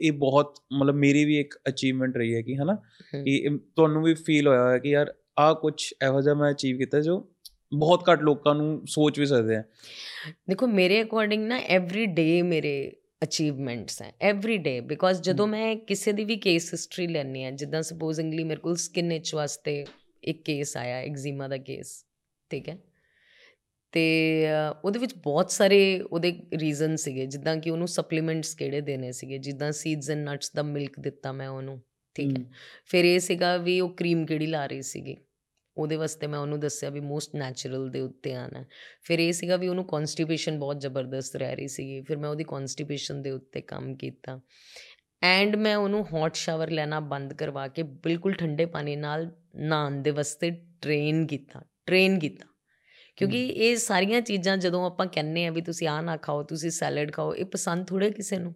ਇਹ 0.00 0.12
ਬਹੁਤ 0.12 0.54
ਮਤਲਬ 0.72 0.94
ਮੇਰੀ 0.94 1.24
ਵੀ 1.24 1.38
ਇੱਕ 1.40 1.58
ਅਚੀਵਮੈਂਟ 1.68 2.16
ਰਹੀ 2.16 2.34
ਹੈ 2.34 2.42
ਕਿ 2.42 2.56
ਹਨਾ 2.56 2.74
ਕਿ 3.14 3.58
ਤੁਹਾਨੂੰ 3.76 4.02
ਵੀ 4.02 4.14
ਫੀਲ 4.14 4.48
ਹੋਇਆ 4.48 4.70
ਹੈ 4.70 4.78
ਕਿ 4.78 4.88
ਯਾਰ 4.88 5.14
ਆ 5.38 5.52
ਕੁਝ 5.52 5.74
ਇਹੋ 6.02 6.20
ਜਿਹਾ 6.20 6.34
ਮੈਂ 6.34 6.50
ਅਚੀਵ 6.50 6.78
ਕੀਤਾ 6.78 7.00
ਜੋ 7.00 7.28
ਬਹੁਤ 7.74 8.10
ਘੱਟ 8.10 8.22
ਲੋਕਾਂ 8.22 8.54
ਨੂੰ 8.54 8.82
ਸੋਚ 8.86 9.18
ਵੀ 9.18 9.26
ਸਕਦੇ 9.26 9.56
ਆ 9.56 9.62
ਦੇਖੋ 10.48 10.66
ਮੇਰੇ 10.66 11.02
ਅਕੋਰਡਿੰਗ 11.02 11.46
ਨਾ 11.46 11.58
ਐਵਰੀ 11.58 12.06
ਡੇ 12.06 12.42
ਮੇਰੇ 12.42 12.92
ਅਚੀਵਮੈਂਟਸ 13.22 14.02
ਹੈ 14.02 14.12
ਐਵਰੀ 14.20 14.56
ਡੇ 14.58 14.80
ਬਿਕੋਜ਼ 14.80 15.20
ਜਦੋਂ 15.22 15.46
ਮੈਂ 15.46 15.76
ਕਿਸੇ 15.76 16.12
ਦੀ 16.12 16.24
ਵੀ 16.24 16.36
ਕੇਸ 16.36 16.72
ਹਿਸਟਰੀ 16.74 17.06
ਲੈਣੀ 17.06 17.44
ਹੈ 17.44 17.50
ਜਿੱਦਾਂ 17.50 17.82
ਸਪੋਜ਼ਿੰਗਲੀ 17.82 18.44
ਮੇਰੇ 18.44 18.60
ਕੋਲ 18.60 18.76
ਸਕਿਨ 18.76 19.12
ਇਚ 19.12 19.34
ਵਾਸਤੇ 19.34 19.84
ਇੱਕ 20.22 20.42
ਕੇਸ 20.42 20.76
ਆਇਆ 20.76 20.96
ਐਗਜ਼ੀਮਾ 20.96 21.48
ਦਾ 21.48 21.56
ਕੇਸ 21.56 22.04
ਠੀਕ 22.50 22.68
ਹੈ 22.68 22.78
ਤੇ 23.92 24.46
ਉਹਦੇ 24.84 24.98
ਵਿੱਚ 24.98 25.14
ਬਹੁਤ 25.14 25.50
ਸਾਰੇ 25.50 26.00
ਉਹਦੇ 26.00 26.32
ਰੀਜ਼ਨ 26.58 26.96
ਸੀਗੇ 26.96 27.26
ਜਿੱਦਾਂ 27.26 27.56
ਕਿ 27.56 27.70
ਉਹਨੂੰ 27.70 27.88
ਸਪਲੀਮੈਂਟਸ 27.88 28.54
ਕਿਹੜੇ 28.54 28.80
ਦੇਣੇ 28.80 29.12
ਸੀਗੇ 29.12 29.38
ਜਿੱਦਾਂ 29.38 29.72
ਸੀਡਸ 29.72 30.10
ਐਂਡ 30.10 30.28
ਨਟਸ 30.28 30.52
ਦਾ 30.54 30.62
ਮਿਲਕ 30.62 31.00
ਦਿੱਤਾ 31.00 31.32
ਮੈਂ 31.32 31.48
ਉਹਨੂੰ 31.48 31.80
ਠੀਕ 32.14 32.38
ਹੈ 32.38 32.44
ਫਿਰ 32.86 33.04
ਇਹ 33.04 33.18
ਸੀਗਾ 33.20 33.56
ਵੀ 33.56 33.80
ਉਹ 33.80 33.90
ਕਰੀਮ 33.90 34.26
ਕਿਹੜੀ 34.26 34.46
ਲਾ 34.46 34.66
ਰਹੀ 34.66 34.82
ਸੀਗੀ 34.82 35.16
ਉਹਦੇ 35.76 35.96
ਵਾਸਤੇ 35.96 36.26
ਮੈਂ 36.26 36.38
ਉਹਨੂੰ 36.38 36.60
ਦੱਸਿਆ 36.60 36.90
ਵੀ 36.90 37.00
ਮੋਸਟ 37.00 37.36
ਨੈਚੁਰਲ 37.36 37.90
ਦੇ 37.90 38.00
ਉੱਤੇ 38.00 38.34
ਆਣਾ 38.34 38.64
ਫਿਰ 39.02 39.18
ਇਹ 39.18 39.32
ਸੀਗਾ 39.32 39.56
ਵੀ 39.56 39.68
ਉਹਨੂੰ 39.68 39.84
ਕਨਸਟੀਪੇਸ਼ਨ 39.84 40.58
ਬਹੁਤ 40.58 40.80
ਜ਼ਬਰਦਸਤ 40.80 41.36
ਰਹਿ 41.36 41.56
ਰਹੀ 41.56 41.68
ਸੀਗੀ। 41.68 42.00
ਫਿਰ 42.02 42.16
ਮੈਂ 42.16 42.30
ਉਹਦੀ 42.30 42.44
ਕਨਸਟੀਪੇਸ਼ਨ 42.44 43.22
ਦੇ 43.22 43.30
ਉੱਤੇ 43.30 43.60
ਕੰਮ 43.60 43.96
ਕੀਤਾ। 43.96 44.40
ਐਂਡ 45.22 45.56
ਮੈਂ 45.56 45.76
ਉਹਨੂੰ 45.76 46.06
ਹੌਟ 46.12 46.34
ਸ਼ਾਵਰ 46.34 46.70
ਲੈਣਾ 46.70 47.00
ਬੰਦ 47.00 47.34
ਕਰਵਾ 47.34 47.68
ਕੇ 47.68 47.82
ਬਿਲਕੁਲ 47.82 48.32
ਠੰਡੇ 48.32 48.64
ਪਾਣੀ 48.66 48.96
ਨਾਲ 48.96 49.30
ਨਹਾਉਣ 49.56 50.02
ਦੇ 50.02 50.10
ਵਾਸਤੇ 50.10 50.50
ਟ੍ਰੇਨ 50.80 51.26
ਕੀਤਾ 51.26 51.62
ਟ੍ਰੇਨ 51.86 52.18
ਕੀਤਾ। 52.18 52.46
ਕਿਉਂਕਿ 53.16 53.48
ਇਹ 53.48 53.76
ਸਾਰੀਆਂ 53.76 54.20
ਚੀਜ਼ਾਂ 54.20 54.56
ਜਦੋਂ 54.56 54.86
ਆਪਾਂ 54.86 55.06
ਕਹਿੰਨੇ 55.06 55.46
ਆ 55.46 55.50
ਵੀ 55.50 55.62
ਤੁਸੀਂ 55.62 55.88
ਆ 55.88 56.00
ਨਾ 56.00 56.16
ਖਾਓ 56.16 56.42
ਤੁਸੀਂ 56.42 56.70
ਸੈਲਡ 56.70 57.12
ਖਾਓ 57.12 57.34
ਇਹ 57.34 57.44
ਪਸੰਦ 57.44 57.86
ਥੋੜੇ 57.86 58.10
ਕਿਸੇ 58.10 58.38
ਨੂੰ। 58.38 58.54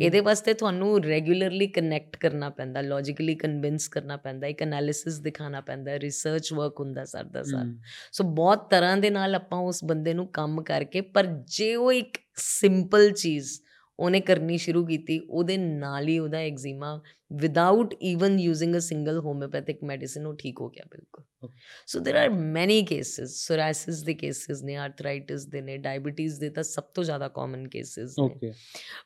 ਇਹਦੇ 0.00 0.20
ਵਾਸਤੇ 0.20 0.54
ਤੁਹਾਨੂੰ 0.54 1.04
ਰੈਗੂਲਰਲੀ 1.04 1.66
ਕਨੈਕਟ 1.66 2.16
ਕਰਨਾ 2.16 2.50
ਪੈਂਦਾ 2.50 2.80
ਲੌਜੀਕਲੀ 2.80 3.34
ਕਨਵਿੰਸ 3.34 3.88
ਕਰਨਾ 3.88 4.16
ਪੈਂਦਾ 4.16 4.46
ਇੱਕ 4.46 4.62
ਐਨਾਲਿਸਿਸ 4.62 5.18
ਦਿਖਾਣਾ 5.20 5.60
ਪੈਂਦਾ 5.60 6.00
ਰਿਸਰਚ 6.00 6.52
ਵਰਕ 6.52 6.80
ਹੁੰਦਾ 6.80 7.04
ਸਰ 7.04 7.24
ਦਾ 7.24 7.42
ਸਰ। 7.42 7.66
ਸੋ 8.12 8.24
ਬਹੁਤ 8.24 8.70
ਤਰ੍ਹਾਂ 8.70 8.96
ਦੇ 8.96 9.10
ਨਾਲ 9.10 9.34
ਆਪਾਂ 9.34 9.58
ਉਸ 9.58 9.84
ਬੰਦੇ 9.84 10.14
ਨੂੰ 10.14 10.28
ਕੰਮ 10.28 10.62
ਕਰਕੇ 10.62 11.00
ਪਰ 11.00 11.26
ਜੇ 11.26 11.74
ਉਹ 11.74 11.92
ਇੱਕ 11.92 12.18
ਸਿੰਪਲ 12.36 13.10
ਚੀਜ਼ 13.10 13.60
ਉਹਨੇ 14.00 14.20
ਕਰਨੀ 14.20 14.56
ਸ਼ੁਰੂ 14.58 14.84
ਕੀਤੀ 14.86 15.18
ਉਹਦੇ 15.20 15.56
ਨਾਲ 15.56 16.08
ਹੀ 16.08 16.18
ਉਹਦਾ 16.18 16.38
eczema 16.38 17.00
without 17.32 17.94
even 18.02 18.38
using 18.40 18.76
a 18.76 18.80
single 18.80 19.18
homeopathic 19.18 19.82
medicine 19.84 20.26
ਉਹ 20.26 20.34
ਠੀਕ 20.36 20.60
ਹੋ 20.60 20.68
ਗਿਆ 20.68 20.84
ਬਿਲਕੁਲ। 20.90 21.24
So 21.88 21.98
there 22.00 22.16
are 22.16 22.28
many 22.30 22.82
cases 22.84 23.34
psoriasis 23.38 24.02
ਦੇ 24.02 24.14
ਕੇਸਸ 24.14 24.62
ਨੇ 24.62 24.76
ਆਰਥਰਾਈਟਿਸ 24.76 25.44
ਦੇ 25.46 25.60
ਨੇ 25.60 25.76
ਡਾਇਬੀਟੀਜ਼ 25.78 26.40
ਦੇ 26.40 26.50
ਤਾਂ 26.50 26.62
ਸਭ 26.62 26.84
ਤੋਂ 26.94 27.04
ਜ਼ਿਆਦਾ 27.04 27.28
ਕਾਮਨ 27.30 27.68
ਕੇਸਸ 27.68 28.20
ਨੇ। 28.20 28.24
Okay 28.24 28.52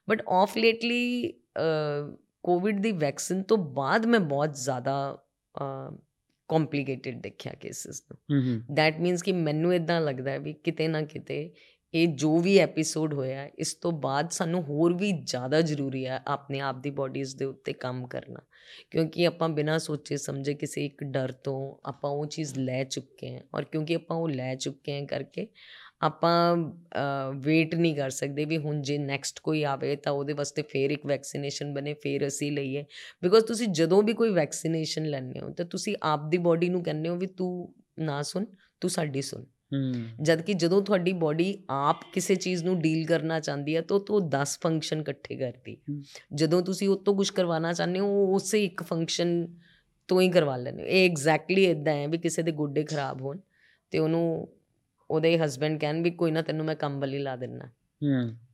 but 0.09 0.23
of 0.33 0.57
lately 0.57 1.33
Covid 2.45 2.81
the 2.81 2.93
vaccine 2.93 3.43
ਤੋਂ 3.43 3.57
ਬਾਅਦ 3.75 4.07
ਮੈਂ 4.07 4.21
ਬਹੁਤ 4.23 4.57
ਜ਼ਿਆਦਾ 4.57 4.97
ਕੰਪਲਿਕੇਟਿਡ 6.49 7.21
ਦੇਖਿਆ 7.23 7.53
ਕੇਸਸ 7.61 8.03
ਨੂੰ। 8.03 8.19
ਦੈਟ 8.75 8.99
ਮੀਨਸ 9.01 9.23
ਕਿ 9.23 9.33
ਮੈਨੂੰ 9.33 9.75
ਇਦਾਂ 9.75 10.01
ਲੱਗਦਾ 10.01 10.37
ਵੀ 10.39 10.53
ਕਿਤੇ 10.55 10.89
ਨਾ 10.89 11.03
ਕਿਤੇ 11.03 11.39
ਇਹ 11.95 12.07
ਜੋ 12.09 12.39
ਵੀ 12.39 12.57
ਐਪੀਸੋਡ 12.59 13.13
ਹੋਇਆ, 13.15 13.49
ਇਸ 13.59 13.75
ਤੋਂ 13.75 13.93
ਬਾਅਦ 13.93 14.31
ਸਾਨੂੰ 14.31 14.63
ਹੋਰ 14.63 14.95
ਵੀ 14.95 15.11
ਜ਼ਿਆਦਾ 15.13 15.61
ਜ਼ਰੂਰੀ 15.61 16.07
ਹੈ 16.07 16.23
ਆਪਣੇ 16.27 16.61
ਆਪ 16.61 16.81
ਦੀ 16.83 16.91
ਬਾਡੀਜ਼ 16.91 17.37
ਦੇ 17.37 17.45
ਉੱਤੇ 17.45 17.73
ਕੰਮ 17.73 18.07
ਕਰਨਾ। 18.07 18.41
ਕਿਉਂਕਿ 18.91 19.27
ਆਪਾਂ 19.27 19.49
ਬਿਨਾਂ 19.49 19.79
ਸੋਚੇ 19.79 20.17
ਸਮਝੇ 20.17 20.55
ਕਿਸੇ 20.55 20.85
ਇੱਕ 20.87 21.05
ਡਰ 21.05 21.33
ਤੋਂ 21.45 21.59
ਆਪਾਂ 21.89 22.11
ਉਹ 22.11 22.27
ਚੀਜ਼ 22.27 22.55
ਲੈ 22.59 22.83
ਚੁੱਕੇ 22.85 23.35
ਹਾਂ 23.35 23.41
ਔਰ 23.55 23.65
ਕਿਉਂਕਿ 23.65 23.95
ਆਪਾਂ 23.95 24.17
ਉਹ 24.17 24.29
ਲੈ 24.29 24.55
ਚੁੱਕੇ 24.55 24.93
ਹਾਂ 24.93 25.07
ਕਰਕੇ 25.07 25.47
ਆਪਾਂ 26.03 26.57
ਵੇਟ 27.37 27.75
ਨਹੀਂ 27.75 27.95
ਕਰ 27.97 28.11
ਸਕਦੇ 28.11 28.45
ਵੀ 28.45 28.59
ਹੁਣ 28.59 28.81
ਜੇ 28.83 28.99
ਨੈਕਸਟ 28.99 29.41
ਕੋਈ 29.43 29.63
ਆਵੇ 29.65 29.95
ਤਾਂ 29.97 30.13
ਉਹਦੇ 30.13 30.33
ਵਾਸਤੇ 30.33 30.63
ਫੇਰ 30.63 30.91
ਇੱਕ 30.91 31.07
ਵੈਕਸੀਨੇਸ਼ਨ 31.07 31.73
ਬਣੇ, 31.75 31.95
ਫੇਰ 31.95 32.27
ਅਸੀਂ 32.27 32.51
ਲਈਏ। 32.53 32.85
ਬਿਕੋਜ਼ 33.23 33.45
ਤੁਸੀਂ 33.45 33.69
ਜਦੋਂ 33.69 34.03
ਵੀ 34.03 34.13
ਕੋਈ 34.13 34.31
ਵੈਕਸੀਨੇਸ਼ਨ 34.31 35.07
ਲੈਣੇ 35.07 35.41
ਹੋ 35.41 35.51
ਤਾਂ 35.51 35.65
ਤੁਸੀਂ 35.67 35.97
ਆਪ 36.03 36.29
ਦੀ 36.31 36.39
ਬਾਡੀ 36.39 36.69
ਨੂੰ 36.69 36.83
ਕਹਿੰਦੇ 36.85 37.09
ਹੋ 37.09 37.17
ਵੀ 37.17 37.27
ਤੂੰ 37.27 37.75
ਨਾ 37.99 38.23
ਸੁਣ, 38.23 38.45
ਤੂੰ 38.81 38.91
ਸਾਡੀ 38.91 39.23
ਸੁਣ। 39.23 39.45
ਜਦ 40.23 40.43
ਕਿ 40.43 40.55
ਜਦੋਂ 40.55 40.83
ਤੁਹਾਡੀ 40.83 41.13
ਬਾਡੀ 41.13 41.65
ਆਪ 41.71 41.97
ਕਿਸੇ 42.13 42.35
ਚੀਜ਼ 42.35 42.65
ਨੂੰ 42.65 42.81
ਡੀਲ 42.81 43.07
ਕਰਨਾ 43.07 43.41
ਚਾਹੁੰਦੀ 43.41 43.77
ਹੈ 43.77 43.81
ਤਾਂ 43.81 44.01
ਉਹ 44.11 44.21
10 44.21 44.59
ਫੰਕਸ਼ਨ 44.61 45.01
ਇਕੱਠੇ 45.01 45.37
ਕਰਦੀ 45.37 45.77
ਜਦੋਂ 46.35 46.63
ਤੁਸੀਂ 46.63 46.89
ਉਹ 46.89 46.97
ਤੋਂ 46.97 47.17
ਕੁਝ 47.17 47.31
ਕਰਵਾਉਣਾ 47.31 47.73
ਚਾਹੁੰਦੇ 47.73 48.01
ਹੋ 48.01 48.35
ਉਸੇ 48.35 48.65
ਇੱਕ 48.65 48.83
ਫੰਕਸ਼ਨ 48.83 49.49
ਤੋਂ 50.09 50.21
ਹੀ 50.21 50.31
ਕਰਵਾ 50.31 50.57
ਲੈਂਦੇ 50.57 50.83
ਹੋ। 50.83 50.87
ਇਹ 50.89 51.11
ਐਗਜ਼ੈਕਟਲੀ 51.11 51.65
ਇਦਾਂ 51.65 51.95
ਹੈ 51.95 52.09
ਵੀ 52.09 52.19
ਕਿਸੇ 52.19 52.43
ਦੇ 52.43 52.53
ਗੋਡੇ 52.53 52.85
ਖਰਾਬ 52.85 53.23
ਹੋਣ 53.23 53.39
ਤੇ 53.91 53.99
ਉਹਨੂੰ 53.99 54.49
ਉਹਦੇ 55.11 55.39
ਹਸਬੰਡ 55.39 55.81
ਕਹਿਣ 55.81 56.03
ਵੀ 56.03 56.11
ਕੋਈ 56.11 56.31
ਨਾ 56.31 56.43
ਤੈਨੂੰ 56.43 56.67
ਮੈਂ 56.67 56.77
ਕੰਮ 56.77 57.01
ਵਾਲੀ 57.01 57.19
ਲਾ 57.19 57.37
ਦਿੰਨਾ। 57.37 57.65
ਹੂੰ 57.65 57.84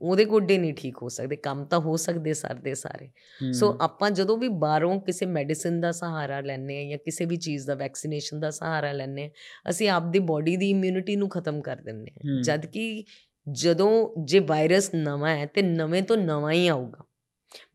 ਉਹਦੇ 0.03 0.25
ਗੋਡੇ 0.25 0.59
ਨਹੀਂ 0.59 0.75
ਠੀਕ 0.75 0.97
ਹੋ 1.03 1.09
ਸਕਦੇ 1.09 1.37
ਕੰਮ 1.37 1.65
ਤਾਂ 1.65 1.79
ਹੋ 1.79 1.97
ਸਕਦੇ 1.97 2.35
ਸਰ 2.35 2.55
ਦੇ 2.55 2.75
ਸਾਰੇ। 2.75 3.09
ਸੋ 3.53 3.79
ਆਪਾਂ 3.81 4.11
ਜਦੋਂ 4.11 4.39
ਵੀ 4.39 4.49
ਬਾਹਰੋਂ 4.49 5.01
ਕਿਸੇ 5.01 5.27
ਮੈਡੀਸਿਨ 5.27 5.81
ਦਾ 5.81 5.93
ਸਹਾਰਾ 5.93 6.41
ਲੈਣੇ 6.41 6.87
ਆ 6.87 6.89
ਜਾਂ 6.89 6.99
ਕਿਸੇ 6.99 7.25
ਵੀ 7.25 7.37
ਚੀਜ਼ 7.37 7.67
ਦਾ 7.67 7.75
ਵੈਕਸੀਨੇਸ਼ਨ 7.75 8.41
ਦਾ 8.41 8.51
ਸਹਾਰਾ 8.51 8.93
ਲੈਣੇ 8.93 9.25
ਆ 9.25 9.31
ਅਸੀਂ 9.71 9.89
ਆਪਦੀ 9.89 10.19
ਬਾਡੀ 10.19 10.57
ਦੀ 10.57 10.71
ਇਮਿਊਨਿਟੀ 10.71 11.17
ਨੂੰ 11.17 11.29
ਖਤਮ 11.29 11.61
ਕਰ 11.61 11.77
ਦਿੰਦੇ 11.77 12.11
ਆ 12.11 12.41
ਜਦ 12.43 12.67
ਕਿ 12.67 13.05
ਜਦੋਂ 13.53 14.25
ਜੇ 14.25 14.39
ਵਾਇਰਸ 14.39 14.91
ਨਵਾਂ 14.95 15.37
ਹੈ 15.37 15.47
ਤੇ 15.47 15.63
ਨਵੇਂ 15.63 16.03
ਤੋਂ 16.03 16.17
ਨਵਾਂ 16.17 16.53
ਹੀ 16.53 16.69
ਆਊਗਾ। 16.69 17.05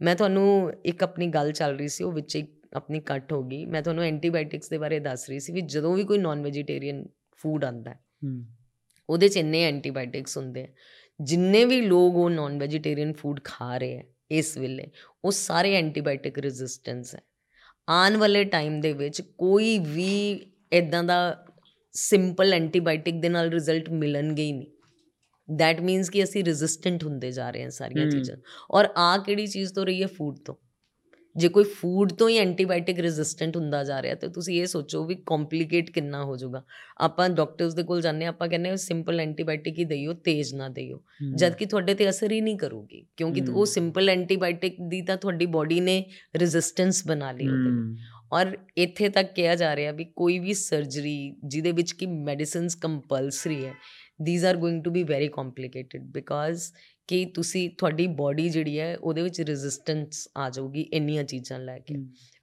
ਮੈਂ 0.01 0.15
ਤੁਹਾਨੂੰ 0.15 0.73
ਇੱਕ 0.85 1.03
ਆਪਣੀ 1.03 1.27
ਗੱਲ 1.27 1.51
ਚੱਲ 1.51 1.77
ਰਹੀ 1.77 1.87
ਸੀ 1.87 2.03
ਉਹ 2.03 2.11
ਵਿੱਚ 2.11 2.43
ਆਪਣੀ 2.73 2.99
ਕੱਟ 2.99 3.33
ਹੋ 3.33 3.43
ਗਈ। 3.43 3.65
ਮੈਂ 3.65 3.81
ਤੁਹਾਨੂੰ 3.81 4.03
ਐਂਟੀਬਾਇਓਟਿਕਸ 4.03 4.69
ਦੇ 4.69 4.77
ਬਾਰੇ 4.77 4.99
ਦੱਸ 4.99 5.29
ਰਹੀ 5.29 5.39
ਸੀ 5.39 5.53
ਵੀ 5.53 5.61
ਜਦੋਂ 5.61 5.95
ਵੀ 5.95 6.03
ਕੋਈ 6.03 6.17
ਨਾਨ 6.17 6.43
ਵੈਜੀਟੇਰੀਅਨ 6.43 7.05
ਫੂਡ 7.37 7.65
ਆਂਦਾ 7.65 7.91
ਹੈ। 7.91 7.99
ਉਹਦੇ 9.09 9.27
ਚ 9.27 9.37
ਇੰਨੇ 9.37 9.63
ਐਂਟੀਬਾਇਓਟਿਕਸ 9.63 10.37
ਹੁੰਦੇ 10.37 10.63
ਆ। 10.63 10.67
ਜਿੰਨੇ 11.21 11.65
ਵੀ 11.65 11.81
ਲੋਕ 11.81 12.15
ਉਹ 12.15 12.29
ਨਾਨ 12.29 12.59
ਵੈਜੀਟੇਰੀਅਨ 12.59 13.13
ਫੂਡ 13.13 13.39
ਖਾ 13.43 13.77
ਰਹੇ 13.77 13.97
ਆ 13.97 14.03
ਇਸ 14.31 14.57
ਵੇਲੇ 14.57 14.91
ਉਹ 15.25 15.31
ਸਾਰੇ 15.31 15.75
ਐਂਟੀਬਾਇਓਟਿਕ 15.75 16.39
ਰੈਜ਼ਿਸਟੈਂਸ 16.39 17.15
ਹੈ। 17.15 17.21
ਆਉਣ 17.89 18.17
ਵਾਲੇ 18.17 18.43
ਟਾਈਮ 18.43 18.81
ਦੇ 18.81 18.93
ਵਿੱਚ 18.93 19.21
ਕੋਈ 19.21 19.79
ਵੀ 19.79 20.39
ਇਦਾਂ 20.73 21.03
ਦਾ 21.03 21.45
ਸਿੰਪਲ 21.91 22.53
ਐਂਟੀਬਾਇਓਟਿਕ 22.53 23.15
ਦੇ 23.15 23.29
ਨਾਲ 23.29 23.49
ਰਿਜ਼ਲਟ 23.49 23.89
ਮਿਲਣਗੇ 23.89 24.43
ਹੀ 24.43 24.51
ਨਹੀਂ। 24.51 24.67
ਥੈਟ 25.59 25.81
ਮੀਨਸ 25.81 26.09
ਕਿ 26.09 26.23
ਅਸੀਂ 26.23 26.43
ਰੈਜ਼ਿਸਟੈਂਟ 26.45 27.03
ਹੁੰਦੇ 27.03 27.31
ਜਾ 27.31 27.51
ਰਹੇ 27.51 27.63
ਹਾਂ 27.63 27.69
ਸਾਰੀਆਂ 27.69 28.09
ਚੀਜ਼ਾਂ। 28.09 28.37
ਔਰ 28.71 28.87
ਆ 28.97 29.17
ਕਿਹੜੀ 29.17 29.47
ਚੀਜ਼ 29.47 29.73
ਤੋਂ 29.73 29.85
ਰਹੀ 29.85 30.01
ਹੈ? 30.01 30.07
ਫੂਡ 30.07 30.37
ਤੋਂ। 30.45 30.55
ਜੇ 31.35 31.47
ਕੋਈ 31.47 31.63
ਫੂਡ 31.63 32.11
ਤੋਂ 32.11 32.29
ਹੀ 32.29 32.37
ਐਂਟੀਬਾਇਓਟਿਕ 32.37 32.99
ਰੈਜ਼ਿਸਟੈਂਟ 32.99 33.57
ਹੁੰਦਾ 33.57 33.83
ਜਾ 33.83 34.01
ਰਿਹਾ 34.01 34.15
ਤੇ 34.15 34.27
ਤੁਸੀਂ 34.27 34.61
ਇਹ 34.61 34.67
ਸੋਚੋ 34.67 35.03
ਵੀ 35.05 35.15
ਕੰਪਲਿਕੇਟ 35.25 35.89
ਕਿੰਨਾ 35.89 36.23
ਹੋ 36.23 36.35
ਜਾਊਗਾ। 36.37 36.63
ਆਪਾਂ 36.99 37.29
ਡਾਕਟਰਸ 37.29 37.73
ਦੇ 37.73 37.83
ਕੋਲ 37.83 38.01
ਜਾਂਦੇ 38.01 38.25
ਆਪਾਂ 38.25 38.47
ਕਹਿੰਦੇ 38.49 38.69
ਹਾਂ 38.69 38.77
ਸਿੰਪਲ 38.77 39.19
ਐਂਟੀਬਾਇਓਟਿਕ 39.19 39.79
ਹੀ 39.79 39.85
ਦਈਓ 39.85 40.13
ਤੇਜ਼ 40.25 40.53
ਨਾ 40.55 40.69
ਦਈਓ। 40.69 41.01
ਜਦ 41.35 41.55
ਕਿ 41.55 41.65
ਤੁਹਾਡੇ 41.65 41.93
ਤੇ 41.93 42.09
ਅਸਰ 42.09 42.31
ਹੀ 42.31 42.41
ਨਹੀਂ 42.41 42.57
ਕਰੂਗੀ 42.57 43.05
ਕਿਉਂਕਿ 43.17 43.41
ਉਹ। 43.51 43.65
ਸਿੰਪਲ 43.65 44.09
ਐਂਟੀਬਾਇਓਟਿਕ 44.09 44.75
ਦੀ 44.89 45.01
ਤਾਂ 45.01 45.17
ਤੁਹਾਡੀ 45.17 45.45
ਬਾਡੀ 45.45 45.79
ਨੇ 45.79 46.03
ਰੈਜ਼ਿਸਟੈਂਸ 46.39 47.07
ਬਣਾ 47.07 47.31
ਲਈ 47.31 47.47
ਉਹਦੇ 47.47 48.03
ਔਰ 48.31 48.57
ਇੱਥੇ 48.77 49.09
ਤੱਕ 49.09 49.33
ਕਿਹਾ 49.33 49.55
ਜਾ 49.55 49.75
ਰਿਹਾ 49.75 49.91
ਵੀ 49.91 50.05
ਕੋਈ 50.15 50.39
ਵੀ 50.39 50.53
ਸਰਜਰੀ 50.53 51.35
ਜਿਹਦੇ 51.45 51.71
ਵਿੱਚ 51.71 51.91
ਕਿ 51.91 52.05
ਮੈਡੀਸਿਨਸ 52.05 52.75
ਕੰਪਲਸਰੀ 52.75 53.63
ਹੈ 53.65 53.73
these 54.25 54.43
are 54.45 54.57
going 54.57 54.83
to 54.83 54.91
be 54.91 55.03
very 55.03 55.27
complicated 55.27 56.03
because 56.03 56.63
ਕਿ 57.07 57.25
ਤੁਸੀਂ 57.25 57.69
ਤੁਹਾਡੀ 57.77 58.07
ਬਾਡੀ 58.07 58.49
ਜਿਹੜੀ 58.49 58.79
ਹੈ 58.79 58.97
ਉਹਦੇ 58.97 59.21
ਵਿੱਚ 59.21 59.41
ਰੈਜ਼ਿਸਟੈਂਸ 59.41 60.27
ਆ 60.37 60.49
ਜਾਊਗੀ 60.49 60.81
ਇੰਨੀਆਂ 60.81 61.23
ਚੀਜ਼ਾਂ 61.23 61.59
ਲੈ 61.59 61.79
ਕੇ। 61.79 61.95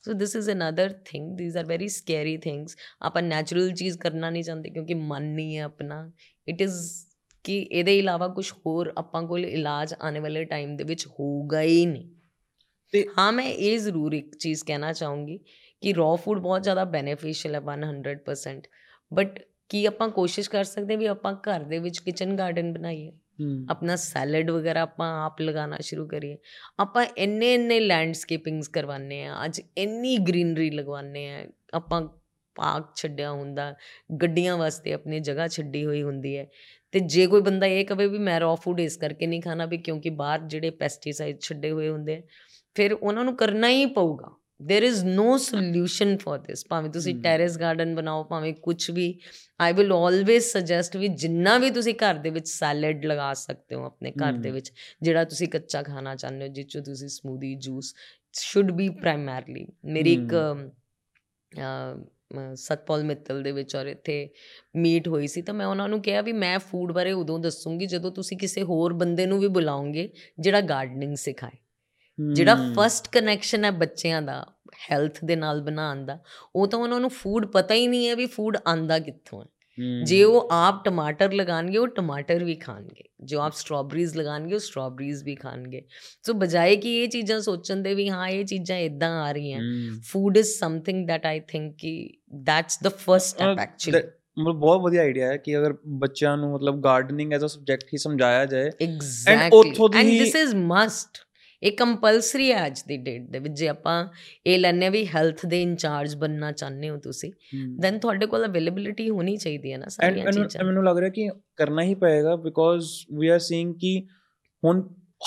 So 0.03 0.13
this 0.13 0.37
is 0.37 0.51
another 0.51 0.93
thing 1.05 1.39
these 1.39 1.57
are 1.57 1.65
very 1.65 1.89
scary 1.89 2.37
things 2.37 2.77
ਆਪਾਂ 3.03 3.23
ਨੈਚੁਰਲ 3.23 3.73
ਚੀਜ਼ 3.73 3.99
ਕਰਨਾ 3.99 4.31
ਨਹੀਂ 4.31 4.45
ਚਾਹੁੰਦੇ 4.45 4.71
ਕਿਉਂਕਿ 4.71 4.95
ਮਨ 4.95 5.23
ਨਹੀਂ 5.23 5.57
ਹੈ 5.57 5.63
ਆਪਣਾ। 5.63 6.13
ਇਟ 6.49 6.63
ਇਜ਼ 6.63 7.07
ਕਿ 7.45 7.69
ਇਹਦੇ 7.73 7.99
ਇਲਾਵਾ 7.99 8.29
ਕੁਝ 8.29 8.53
ਹੋਰ 8.67 8.93
ਆਪਾਂ 8.99 9.23
ਕੋਲ 9.23 9.47
ਇਲਾਜ 9.47 9.95
ਆਉਣ 10.01 10.21
ਵਾਲੇ 10.21 10.45
ਟਾਈਮ 10.45 10.77
ਦੇ 10.77 10.85
ਵਿੱਚ 10.85 11.07
ਹੋਊਗਾ 11.07 11.63
ਹੀ 11.63 11.87
ਨਹੀਂ। 11.87 12.11
ਤੇ- 12.93 13.05
ਹਾਂ 13.19 13.33
ਮੈਂ 13.33 13.47
ਇਹ 13.47 13.79
ਜ਼ਰੂਰ 13.79 14.13
ਇੱਕ 14.13 14.37
ਚੀਜ਼ 14.37 14.65
ਕਹਿਣਾ 14.65 14.93
ਚਾਹੂੰਗੀ 14.93 15.39
ਕਿ 15.81 15.93
ਰॉ 15.93 16.17
ਫੂਡ 16.17 16.39
ਬਹੁਤ 16.39 16.63
ਜ਼ਿਆਦਾ 16.63 16.85
ਬੈਨੀਫੀਸ਼ੀਅਲ 16.85 17.55
ਹੈ 17.55 17.61
100% 17.61 18.69
ਬਟ 19.13 19.47
ਕੀ 19.69 19.87
ਆਪਾਂ 19.87 20.09
ਕੋਸ਼ਿਸ਼ 20.09 20.51
ਕਰ 20.51 20.65
ਸਕਦੇ 20.65 20.97
ਵੀ 20.97 21.07
ਆਪਾਂ 21.07 21.35
ਘਰ 21.35 21.61
ਦੇ 21.61 21.79
ਵਿੱਚ 21.79 21.99
ਕਿਚਨ 21.99 22.37
ਗਾਰਡਨ 22.37 22.73
ਬਣਾਈਏ? 22.73 23.13
ਆਪਣਾ 23.71 23.97
ਸੈਲਡ 23.97 24.51
ਵਗੈਰਾ 24.51 24.83
ਆਪਾਂ 24.83 25.25
ਆਪ 25.25 25.41
ਲਗਾਉਣਾ 25.41 25.77
ਸ਼ੁਰੂ 25.81 26.07
ਕਰੀਏ 26.09 26.39
ਆਪਾਂ 26.81 27.07
ਇੰਨੇ 27.17 27.55
ਇੰਨੇ 27.55 27.81
ਲੈਂਡਸਕੇਪਿੰਗਸ 27.81 28.69
ਕਰਵਾਉਂਦੇ 28.69 29.25
ਆ 29.25 29.45
ਅੱਜ 29.45 29.61
ਇੰਨੀ 29.77 30.17
ਗ੍ਰੀਨਰੀ 30.19 30.71
ਲਗਵਾਉਂਦੇ 30.71 31.29
ਆ 31.31 31.47
ਆਪਾਂ 31.75 32.09
ਪਾਰਕ 32.55 32.87
ਛੱਡਿਆ 32.97 33.31
ਹੁੰਦਾ 33.31 33.75
ਗੱਡੀਆਂ 34.23 34.57
ਵਾਸਤੇ 34.57 34.93
ਆਪਣੀ 34.93 35.21
ਜਗ੍ਹਾ 35.21 35.49
ਛੱਡੀ 35.49 35.85
ਹੋਈ 35.85 36.03
ਹੁੰਦੀ 36.03 36.37
ਹੈ 36.39 36.47
ਤੇ 36.93 37.01
ਜੇ 37.01 37.27
ਕੋਈ 37.27 37.41
ਬੰਦਾ 37.41 37.67
ਇਹ 37.67 37.87
ਕਵੇ 37.87 38.07
ਵੀ 38.07 38.19
ਮੈਂ 38.19 38.41
ਰॉ 38.41 38.55
ਫੂਡ 38.55 38.81
ਇਸ 38.81 38.97
ਕਰਕੇ 38.97 39.27
ਨਹੀਂ 39.27 39.43
ਖਾਣਾ 39.43 39.67
ਵੀ 39.67 39.79
ਕਿਉਂਕਿ 39.79 40.11
ਬਾਹਰ 40.11 40.41
ਜਿਹੜੇ 40.41 40.71
ਪੈਸਟੀਸਾਈਡ 40.71 41.41
ਛੱਡੇ 41.41 41.71
ਹੋਏ 41.71 41.89
ਹੁੰਦੇ 41.89 42.17
ਆ 42.17 42.23
ਫਿਰ 42.75 42.93
ਉਹਨਾਂ 42.93 43.25
ਨੂੰ 43.25 43.37
ਕਰਨਾ 43.37 43.69
ਹੀ 43.69 43.87
ਪਊਗਾ 43.87 44.37
there 44.67 44.85
is 44.85 45.05
no 45.07 45.27
solution 45.39 46.17
for 46.17 46.39
this 46.39 46.65
ਭਾਵੇਂ 46.69 46.91
ਤੁਸੀਂ 46.91 47.13
hmm. 47.13 47.23
ਟੈਰੇਸ 47.23 47.59
ਗਾਰਡਨ 47.59 47.95
ਬਣਾਓ 47.95 48.25
ਭਾਵੇਂ 48.25 48.55
ਕੁਝ 48.55 48.91
ਵੀ 48.91 49.19
ਆਈ 49.61 49.73
ਵਿਲ 49.73 49.93
ਆਲਵੇਸ 49.93 50.53
ਸੁਜੈਸਟ 50.53 50.97
ਵੀ 50.97 51.09
ਜਿੰਨਾ 51.09 51.59
ਵੀ 51.59 51.71
ਤੁਸੀਂ 51.71 51.95
ਘਰ 51.95 52.15
ਦੇ 52.15 52.31
ਵਿੱਚ 52.31 52.49
ਸੈਲਡ 52.49 53.05
ਲਗਾ 53.05 53.35
ਸਕਦੇ 53.35 53.75
ਹੋ 53.75 53.85
ਆਪਣੇ 53.85 54.11
ਘਰ 54.11 54.33
ਦੇ 54.33 54.49
hmm. 54.49 54.55
ਵਿੱਚ 54.55 54.73
ਜਿਹੜਾ 55.03 55.25
ਤੁਸੀਂ 55.25 55.49
ਕੱਚਾ 55.49 55.83
ਖਾਣਾ 55.83 56.17
ਚਾਹੁੰਦੇ 56.17 56.49
ਹੋ 56.49 56.53
ਜਿੱਚੋ 56.53 56.81
ਤੁਸੀਂ 56.81 57.09
smoothie 57.09 57.55
juice 57.55 57.95
should 58.33 58.71
be 58.71 58.89
primarily 58.89 59.67
ਮੇਰੀ 59.85 60.13
ਇੱਕ 60.13 60.35
hmm. 60.35 62.13
ਸਤਪਾਲ 62.55 63.05
ਮਿੱਤਲ 63.05 63.43
ਦੇ 63.43 63.53
ਵਿੱਚ 63.53 63.77
ਔਰ 63.77 63.87
ਇੱਥੇ 63.87 64.29
ਮੀਟ 64.77 65.09
ਹੋਈ 65.09 65.27
ਸੀ 65.27 65.43
ਤਾਂ 65.43 65.55
ਮੈਂ 65.55 65.67
ਉਹਨਾਂ 65.67 65.89
ਨੂੰ 65.89 66.03
ਕਿਹਾ 66.03 66.21
ਵੀ 66.21 66.33
ਮੈਂ 66.33 66.59
ਫੂਡ 66.59 66.93
ਬਾਰੇ 66.93 67.13
ਉਦੋਂ 67.13 67.39
ਦੱਸੂਗੀ 67.39 67.87
ਜਦੋਂ 67.87 68.11
ਤੁਸੀਂ 68.11 68.39
ਕਿਸੇ 68.39 68.63
ਹੋਰ 68.63 68.93
ਬੰਦੇ 68.93 69.27
ਨੂੰ 69.27 69.39
ਵੀ 69.39 69.49
ਬੁਲਾਉਂਗੇ 69.49 70.11
ਜਿਹੜਾ 70.41 70.61
ਗਾਰਡਨਿੰਗ 70.61 71.17
ਸਿਖਾਏ। 71.17 71.62
ਜਿਹੜਾ 72.33 72.55
ਫਰਸਟ 72.55 73.09
ਕਨੈਕਸ਼ਨ 73.13 73.65
ਹੈ 73.65 73.71
ਬੱਚਿਆਂ 73.71 74.23
ਦਾ 74.23 74.47
ਹੈਲਥ 74.91 75.25
ਦੇ 75.25 75.37
ਨਾਲ 75.37 75.63
ਬਣਾਉਣ 75.63 76.05
ਦਾ 76.05 76.19
ਉਹ 76.57 76.67
ਤਾਂ 76.67 76.79
ਉਹਨਾਂ 76.79 77.01
ਨੂੰ 77.01 77.11
ਫੂਡ 77.11 77.47
ਪਤਾ 77.47 77.75
ਹੀ 77.75 77.87
ਨਹੀਂ 77.87 78.09
ਹੈ 78.09 78.17
ਵੀ 78.17 78.27
ਫੂਡ 78.27 78.59
ਆਂਦਾ 78.69 78.99
ਕਿੱਥੋਂ 78.99 79.43
ਹੈ। 79.43 79.47
ਜੇ 80.05 80.25
ਉਹ 80.25 80.49
ਆਪ 80.53 80.85
ਟਮਾਟਰ 80.85 81.33
ਲਗਾਣਗੇ 81.33 81.79
ਉਹ 81.79 81.89
ਟਮਾਟਰ 81.89 82.45
ਵੀ 82.45 82.55
ਖਾਣਗੇ। 82.55 83.03
ਜੋ 83.25 83.41
ਆਪ 83.41 83.53
ਸਟ੍ਰਾਬੇਰੀਜ਼ 83.53 84.17
ਲਗਾਣਗੇ 84.17 84.55
ਉਹ 84.55 84.59
ਸਟ੍ਰਾਬੇਰੀਜ਼ 84.59 85.25
ਵੀ 85.25 85.35
ਖਾਣਗੇ। 85.35 85.83
ਸੋ 86.23 86.33
ਬਜਾਏ 86.33 86.77
ਕਿ 86.77 87.03
ਇਹ 87.05 87.09
ਚੀਜ਼ਾਂ 87.09 87.41
ਸੋਚਣ 87.41 87.77
ਦੇ 87.77 87.95
ਵੀ 87.95 88.09
ਹਾਂ 88.11 88.29
ਇਹ 88.29 88.45
ਚੀਜ਼ਾਂ 88.45 88.79
ਇਦਾਂ 88.79 89.23
ਆ 89.23 89.33
ਰਹੀਆਂ 89.33 89.61
food 90.09 90.37
is 90.37 90.49
something 90.49 91.11
that 91.11 91.23
i 91.37 91.39
think 91.39 91.75
ਕਿ 91.79 92.11
that's 92.51 92.89
the 92.89 92.95
first 92.95 93.31
step 93.31 93.63
actually 93.63 94.11
ਮਤਲਬ 94.39 94.57
ਬਹੁਤ 94.57 94.81
ਵਧੀਆ 94.81 95.03
ਆਈਡੀਆ 95.03 95.27
ਹੈ 95.27 95.37
ਕਿ 95.37 95.59
ਅਗਰ 95.59 95.75
ਬੱਚਿਆਂ 95.89 96.37
ਨੂੰ 96.37 96.53
ਮਤਲਬ 96.53 96.81
ਗਾਰਡਨਿੰਗ 96.81 97.33
ਐਜ਼ 97.33 97.45
ਅ 97.45 97.47
ਸਬਜੈਕਟ 97.47 97.85
ਹੀ 97.85 97.99
ਸਮਝਾਇਆ 97.99 98.47
ਜਾਏ 98.47 98.71
ਦੀ 98.71 98.87
and 99.35 99.55
ਹੀ- 99.97 100.23
this 100.23 100.49
is 100.49 100.55
must 100.55 101.32
ਇਹ 101.63 101.73
ਕੰਪਲਸਰੀ 101.73 102.51
ਹੈ 102.53 102.67
ਅੱਜ 102.67 102.83
ਦੀ 102.83 102.97
ਡੇਟ 102.97 103.29
ਦੇ 103.31 103.39
ਵਿੱਚ 103.39 103.55
ਜੇ 103.55 103.69
ਆਪਾਂ 103.69 103.97
ਇਹ 104.47 104.59
ਲੈਣੇ 104.59 104.89
ਵੀ 104.89 105.07
ਹੈਲਥ 105.07 105.45
ਦੇ 105.47 105.63
ਇੰਚਾਰਜ 105.63 106.15
ਬੰਨਣਾ 106.15 106.51
ਚਾਹੁੰਦੇ 106.53 106.91
ਹੋ 106.91 106.97
ਤੁਸੀਂ 106.97 107.33
ਦੈਨ 107.81 107.99
ਤੁਹਾਡੇ 107.99 108.27
ਕੋਲ 108.27 108.47
ਅਵੇਲੇਬਿਲਿਟੀ 108.47 109.09
ਹੋਣੀ 109.11 109.37
ਚਾਹੀਦੀ 109.37 109.73
ਹੈ 109.73 109.79
ਨਾ 109.79 109.87
ਸਾਰੀਆਂ 109.89 110.25
ਚੀਜ਼ਾਂ। 110.33 110.65
ਮੈਨੂੰ 110.65 110.85
ਲੱਗ 110.85 110.99
ਰਿਹਾ 110.99 111.11
ਕਿ 111.11 111.29
ਕਰਨਾ 111.57 111.83
ਹੀ 111.83 111.95
ਪਏਗਾ 111.95 112.37
ਬਿਕੋਜ਼ 112.37 112.91
ਵੀ 113.19 113.29
ਆਰ 113.29 113.39
ਸੀਇੰਗ 113.39 113.75
ਕਿ 113.75 113.99
ਹੁਣ 114.63 114.83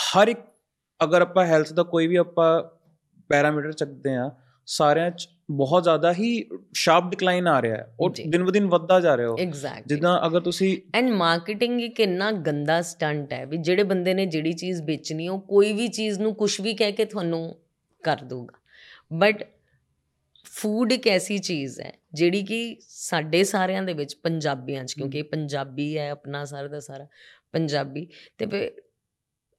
ਹਰ 0.08 0.28
ਇੱਕ 0.28 0.40
ਅਗਰ 1.00 1.22
ਆਪਾਂ 1.22 1.46
ਹੈਲਥ 1.46 1.74
ਦਾ 1.74 1.84
ਕੋਈ 1.84 2.08
ਵੀ 2.08 2.16
ਆਪਾਂ 2.16 2.50
ਪੈਰਾਮੀਟਰ 3.30 3.72
ਚੱਕਦੇ 3.72 4.16
ਆ 4.16 4.30
ਸਾਰਿਆਂ 4.68 5.12
'ਚ 5.12 5.28
ਬਹੁਤ 5.50 5.84
ਜ਼ਿਆਦਾ 5.84 6.12
ਹੀ 6.14 6.30
ਸ਼ਾਰਪ 6.74 7.10
ਡਿਕਲਾਈਨ 7.10 7.48
ਆ 7.48 7.62
ਰਿਹਾ 7.62 7.76
ਹੈ। 7.76 7.94
ਉਹ। 8.00 8.10
ਦਿਨ 8.28 8.44
ਬ 8.44 8.52
ਦਿਨ 8.52 8.66
ਵੱਧਦਾ 8.68 9.00
ਜਾ 9.00 9.16
ਰਿਹਾ 9.18 9.36
ਐਗਜ਼ੈਕਟਲੀ 9.40 9.84
ਜਿੱਦਾਂ 9.88 10.18
ਅਗਰ 10.28 10.40
ਤੁਸੀਂ 10.42 10.78
ਐਂਡ 10.94 11.10
ਮਾਰਕੀਟਿੰਗ 11.14 11.82
ਇੱਕ 11.82 12.00
ਇੰਨਾ 12.00 12.32
ਗੰਦਾ 12.42 12.82
ਸਟੰਟ 12.82 13.34
ਹੈ 13.34 13.46
ਵੀ 13.46 13.58
ਜਿਹੜੇ 13.58 13.84
ਬੰਦੇ 13.84 14.14
ਨੇ 14.14 14.26
ਜਿਹੜੀ 14.26 14.54
ਚੀਜ਼ 14.54 14.82
ਵੇਚਣੀ 14.82 15.26
ਹੈ, 15.26 15.32
ਉਹ 15.32 15.40
ਕੋਈ 15.42 15.74
ਵੀ 15.74 15.88
ਚੀਜ਼ 15.88 16.20
ਨੂੰ 16.20 16.34
ਕੁਝ 16.36 16.60
ਵੀ 16.62 16.74
ਕਹਿ 16.74 16.92
ਕੇ 16.92 17.06
ਤੁਹਾਨੂੰ 17.06 17.56
ਕਰ 18.04 18.24
ਦੂਗਾ 18.24 18.58
ਬਟ 19.14 19.44
ਫੂਡ 20.54 20.92
ਇੱਕ 20.92 21.08
ਐਸੀ 21.08 21.38
ਚੀਜ਼ 21.38 21.80
ਹੈ 21.82 21.92
ਜਿਹੜੀ 22.14 22.44
ਕਿ 22.44 22.76
ਸਾਡੇ 22.82 23.44
ਸਾਰਿਆਂ 23.44 23.84
ਦੇ 23.84 23.94
ਵਿੱਚ 23.94 24.16
ਪੰਜਾਬੀਆਂ 24.16 24.84
'ਚ 24.86 24.94
ਕਿਉਂਕਿ 24.94 25.20
ਇਹ 25.20 25.24
ਪੰਜਾਬੀ 25.24 25.98
ਹੈ 25.98 26.10
ਆਪਣਾ 26.12 26.44
ਸਾਰਾ 26.46 26.68
ਦਾ 26.68 26.80
ਸਾਰਾ 26.80 27.08
ਪੰਜਾਬੀ। 27.54 28.08
ਤੇ 28.38 28.72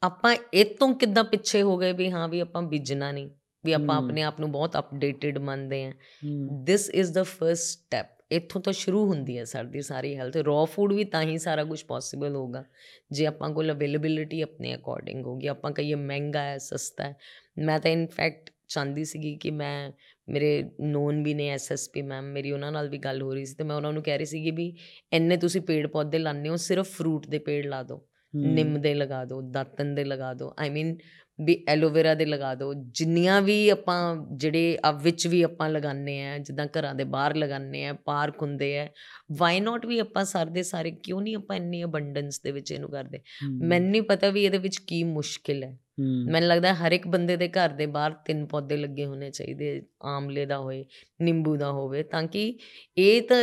ਆਪਾਂ 0.02 0.34
ਇਹ 0.54 0.64
ਤੋਂ 0.76 0.94
ਕਿੱਦਾਂ 0.94 1.24
ਪਿੱਛੇ 1.24 1.62
ਹੋ 1.62 1.76
ਗਏ 1.78 1.92
ਵੀ 1.92 2.10
ਹਾਂ 2.10 2.28
ਵੀ 2.28 2.40
ਆਪਾਂ 2.40 2.62
ਬੀਜਣਾ 2.62 3.12
ਨਹੀਂ? 3.12 3.30
ਵੀ 3.66 3.72
ਆਪਾਂ। 3.72 3.97
ਆਪਣੇ 3.97 4.22
ਆਪ 4.22 4.40
ਨੂੰ 4.40 4.51
ਬਹੁਤ 4.52 4.76
ਅਪਡੇਟਡ 4.78 5.38
ਮੰਨਦੇ 5.38 5.84
ਹਮ, 5.84 6.48
this 6.64 6.88
is 6.90 7.12
the 7.12 7.22
first 7.22 7.62
step 7.62 8.14
ਇੱਥੋਂ 8.32 8.60
ਤੋਂ 8.60 8.72
ਸ਼ੁਰੂ 8.72 9.05
ਹੁੰਦੀ 9.06 9.36
ਹੈ 9.38 9.44
ਸਾਡੀ 9.44 9.80
ਸਾਰੀ 9.82 10.16
ਹੈਲਥ 10.16 10.36
ਰॉ 10.36 10.64
ਫੂਡ 10.64 10.93
ਵੀ 10.93 11.05
ਤਾਂ 11.05 11.22
ਹੀ 11.22 11.36
ਸਾਰਾ 11.38 11.64
ਕੁਝ 11.64 11.82
ਪੋਸੀਬਲ 11.84 12.34
ਹੋਗਾ 12.36 12.64
ਜੇ 13.12 13.26
ਆਪਾਂ 13.26 13.51
ਕੋਲ 13.51 13.70
ਅਵੇਲੇਬਿਲਿਟੀ 13.72 14.40
ਆਪਣੇ 14.40 14.74
ਅਕੋਰਡਿੰਗ 14.74 15.26
ਹੋਗੀ 15.26 15.47
ਆਪਾਂ 15.47 15.70
ਕਹੀਏ 15.70 15.94
ਮਹਿੰਗਾ 15.94 16.43
ਹੈ 16.43 16.59
ਸਸਤਾ 16.59 17.05
ਹੈ। 17.05 17.14
ਮੈਂ 17.59 17.78
ਤਾਂ 17.78 17.90
ਇਨਫੈਕਟ 17.90 18.51
ਚਾਹੁੰਦੀ 18.68 19.05
ਸੀਗੀ 19.05 19.34
ਕਿ 19.36 19.51
ਮੈਂ 19.51 19.90
ਮੇਰੇ 20.28 20.48
ਨੋਨ 20.80 21.22
ਵੀ 21.22 21.34
ਨੇ 21.34 21.48
ਐਸਐਸਪੀ 21.48 22.02
ਮੈਮ 22.02 22.24
ਮੇਰੀ 22.24 22.52
ਉਹਨਾਂ 22.52 22.72
ਨਾਲ 22.72 22.88
ਵੀ 22.88 22.98
ਗੱਲ 22.98 23.22
ਹੋ 23.22 23.34
ਰਹੀ 23.34 23.44
ਸੀ 23.44 23.55
ਤੇ 23.55 23.64
ਮੈਂ 23.64 23.76
ਉਹਨਾਂ 23.76 23.93
ਨੂੰ 23.93 24.02
ਕਹਿ 24.02 24.16
ਰਹੀ 24.16 24.26
ਸੀਗੀ 24.26 24.51
ਵੀ 24.51 24.72
ਇੰਨੇ 25.12 25.36
ਤੁਸੀਂ 25.36 25.60
ਪੇੜ 25.60 25.86
ਪੌਦੇ 25.86 26.18
ਲਾਉਂਦੇ 26.18 26.48
ਹੋ 26.48 26.56
ਸਿਰਫ 26.56 26.90
ਫਰੂਟ 26.90 27.26
ਦੇ 27.26 27.38
ਪੇੜ 27.38 27.64
ਲਾ 27.66 27.82
ਦਿਓ। 27.82 28.05
ਨਿੰਮ 28.34 28.80
ਦੇ 28.80 28.94
ਲਗਾ 28.94 29.24
ਦਿਓ 29.24 29.40
ਦਾਤਨ 29.51 29.94
ਦੇ 29.94 30.05
ਲਗਾ 30.05 30.32
ਦਿਓ। 30.34 30.52
ਆਈ 30.59 30.70
ਮੀਨ 30.70 30.97
ਵੀ 31.38 31.64
ਐਲੋਵੇਰਾ 31.68 32.14
ਦੇ 32.14 32.24
ਲਗਾ 32.24 32.54
ਦਿਓ। 32.54 32.74
ਜਿੰਨੀਆਂ 32.74 33.42
ਵੀ 33.42 33.68
ਆਪਾਂ 33.68 34.16
ਜਿਹੜੇ 34.36 34.78
ਆ 34.84 34.90
ਵਿੱਚ 34.92 35.26
ਵੀ 35.26 35.42
ਆਪਾਂ 35.42 35.68
ਲਗਾਉਂਦੇ 35.70 36.22
ਆ 36.22 36.38
ਜਿੱਦਾਂ 36.38 36.66
ਘਰਾਂ 36.66 36.94
ਦੇ 36.94 37.04
ਬਾਹਰ 37.04 37.36
ਲਗਾਉਂਦੇ 37.36 37.84
ਆ 37.86 37.92
ਪਾਰਕ 37.92 38.42
ਹੁੰਦੇ 38.42 38.78
ਆ 38.78 38.88
ਵਾਈ 39.32 39.60
ਨਾਟ 39.60 39.86
ਵੀ 39.86 39.98
ਆਪਾਂ 39.98 40.24
ਸਾਰੇ 40.24 40.50
ਦੇ 40.50 40.62
ਸਾਰੇ 40.62 40.90
ਕਿਉਂ 40.90 41.22
ਨਹੀਂ 41.22 41.36
ਆਪਾਂ 41.36 41.56
ਇੰਨੀ 41.56 41.84
ਅਬੰਡੈਂਸ 41.84 42.40
ਦੇ 42.40 42.52
ਵਿੱਚ 42.52 42.72
ਇਹਨੂੰ 42.72 42.90
ਕਰਦੇ? 42.90 43.20
ਮੈਨੂੰ 43.62 43.90
ਨਹੀਂ 43.90 44.02
ਪਤਾ 44.02 44.30
ਵੀ 44.30 44.44
ਇਹਦੇ 44.44 44.58
ਵਿੱਚ 44.58 44.78
ਕੀ 44.78 45.04
ਮੁਸ਼ਕਿਲ 45.04 45.64
ਹੈ। 45.64 45.78
ਮੈਨੂੰ 46.00 46.48
ਲੱਗਦਾ 46.48 46.74
ਹਰ 46.74 46.92
ਇੱਕ 46.92 47.06
ਬੰਦੇ 47.08 47.36
ਦੇ 47.36 47.48
ਘਰ 47.48 47.68
ਦੇ 47.68 47.86
ਬਾਹਰ 47.86 48.12
ਤਿੰਨ 48.12 48.46
ਪੌਦੇ 48.46 48.76
ਲੱਗੇ 48.76 49.06
ਹੋਣੇ 49.06 49.30
ਚਾਹੀਦੇ 49.30 49.82
ਆਮਲੇ 50.02 50.46
ਦਾ 50.46 50.58
ਹੋਏ 50.58 50.84
ਨਿੰਬੂ 51.22 51.56
ਦਾ 51.56 51.70
ਹੋਵੇ 51.72 52.02
ਤਾਂ 52.02 52.22
ਕਿ 52.22 52.58
ਇਹ 52.96 53.22
ਤਾਂ 53.22 53.42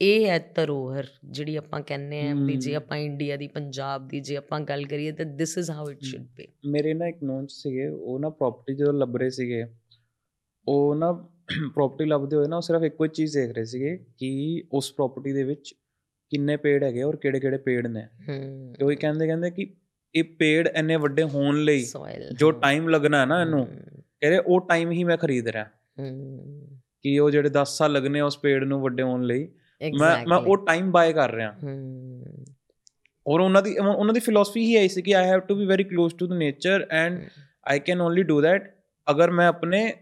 ਇਹ 0.00 0.26
ਹੈ 0.26 0.38
ਧਰੋਹਰ 0.56 1.06
ਜਿਹੜੀ 1.24 1.56
ਆਪਾਂ 1.56 1.80
ਕਹਿੰਦੇ 1.80 2.20
ਆ 2.28 2.34
ਵੀ 2.36 2.54
ਜੇ। 2.56 2.74
ਆਪਾਂ 2.74 2.96
ਇੰਡੀਆ 2.98 3.36
ਦੀ 3.36 3.46
ਪੰਜਾਬ 3.48 4.06
ਦੀ 4.08 4.20
ਜੇ 4.20 4.36
ਆਪਾਂ 4.36 4.60
ਗੱਲ 4.60 4.84
ਕਰੀਏ 4.84 5.12
ਤਾਂ 5.12 5.24
this 5.24 5.56
is 5.58 5.70
how 5.70 5.90
it 5.90 6.02
should 6.02 6.26
be 6.36 6.46
ਮੇਰੇ 6.66 6.94
ਨਾ 6.94 7.08
ਇੱਕ 7.08 7.22
ਨੋਨ 7.22 7.46
ਸੀਗੇ 7.46 7.88
ਉਹ 7.88 8.18
ਨਾ 8.20 8.28
ਪ੍ਰਾਪਰਟੀ 8.30 8.74
ਜਦੋਂ 8.74 8.92
ਲੱਭ 8.94 9.16
ਰਹੇ 9.16 9.30
ਸੀਗੇ 9.30 9.64
ਉਹ 10.66 10.94
ਨਾ 10.94 11.12
ਪ੍ਰਾਪਰਟੀ 11.12 12.04
ਲੱਭਦੇ 12.04 12.36
ਹੋਏ 12.36 12.46
ਨਾ 12.46 12.56
ਉਹ 12.56 12.62
ਸਿਰਫ 12.62 12.82
ਇੱਕੋ 12.82 13.04
ਹੀ 13.04 13.08
ਚੀਜ਼ 13.08 13.38
ਦੇਖ 13.38 13.50
ਰਹੇ 13.50 13.64
ਸੀਗੇ 13.64 13.96
ਕਿ 14.18 14.62
ਉਸ 14.72 14.92
ਪ੍ਰਾਪਰਟੀ 14.92 15.32
ਦੇ 15.32 15.42
ਵਿੱਚ 15.42 15.74
ਕਿੰਨੇ 16.32 16.56
ਪੇੜ 16.56 16.82
ਹੈਗੇ 16.84 17.02
ਔਰ 17.02 17.16
ਕਿਹੜੇ 17.16 17.40
ਕਿਹੜੇ 17.40 17.58
ਪੇੜ 17.58 17.86
ਨੇ। 17.86 18.06
ਤੇ 18.74 18.84
ਉਹ 18.84 18.92
ਕਹਿੰਦੇ 19.00 19.26
ਕਹਿੰਦੇ 19.26 19.50
ਕਿ 19.50 19.66
ਇਹ 20.14 20.24
ਪੇੜ 20.38 20.66
ਇੰਨੇ 20.68 20.96
ਵੱਡੇ 20.96 21.22
ਹੋਣ 21.22 21.62
ਲਈ 21.62 21.84
ਜੋ। 22.34 22.50
ਟਾਈਮ 22.50 22.88
ਲੱਗਣਾ 22.88 23.20
ਹੈ 23.20 23.26
ਨਾ 23.26 23.40
ਇਹਨੂੰ 23.42 23.66
ਕਹਿੰਦੇ 23.66 24.38
ਉਹ 24.38 24.60
ਟਾਈਮ 24.60 24.90
ਹੀ 24.90 25.04
ਮੈਂ 25.04 25.16
ਖਰੀਦ 25.16 25.48
ਰਿਹਾ। 25.48 25.66
ਕਿ 27.02 27.18
ਉਹ 27.18 27.30
ਜਿਹੜੇ 27.30 27.50
10 27.50 27.76
ਸਾਲ 27.78 27.92
ਲੱਗਨੇ 27.92 28.20
ਉਸ 28.20 28.38
ਪੇੜ 28.38 28.64
ਨੂੰ 28.64 28.80
ਵੱਡੇ 28.80 29.02
ਹੋਣ 29.02 29.22
ਲਈ 29.24 29.48
ਮੈਂ 29.82 30.26
ਮੈਂ. 30.26 30.38
ਉਹ 30.38 30.56
ਟਾਈਮ 30.66 30.90
ਬਾਏ 30.90 31.12
ਕਰ 31.12 31.30
ਰਿਹਾ। 31.30 31.54
ਔਰ 33.26 33.40
ਉਹਨਾਂ 33.40 33.62
ਦੀ 33.62 33.78
ਉਹਨਾਂ 33.78 34.14
ਦੀ 34.14 34.20
ਫਿਲਾਸਫੀ 34.20 34.60
ਹੀ 34.60 34.76
ਆਈ 34.76 34.88
ਸੀ 34.88 35.02
ਕਿ 35.02 35.14
I 35.14 35.24
have 35.24 35.40
to 35.40 35.54
be 35.54 35.66
very 35.66 35.84
close 35.84 36.16
to 36.16 36.26
the 36.26 36.32
nature 36.32 36.86
and 36.90 37.28
I 37.68 37.78
can 37.78 38.00
only 38.00 38.22
do 38.22 38.42
that 38.42 38.74
ਅਗਰ 39.10 39.30
ਮੈਂ 39.30 39.48
ਆਪਣੇ 39.48 39.92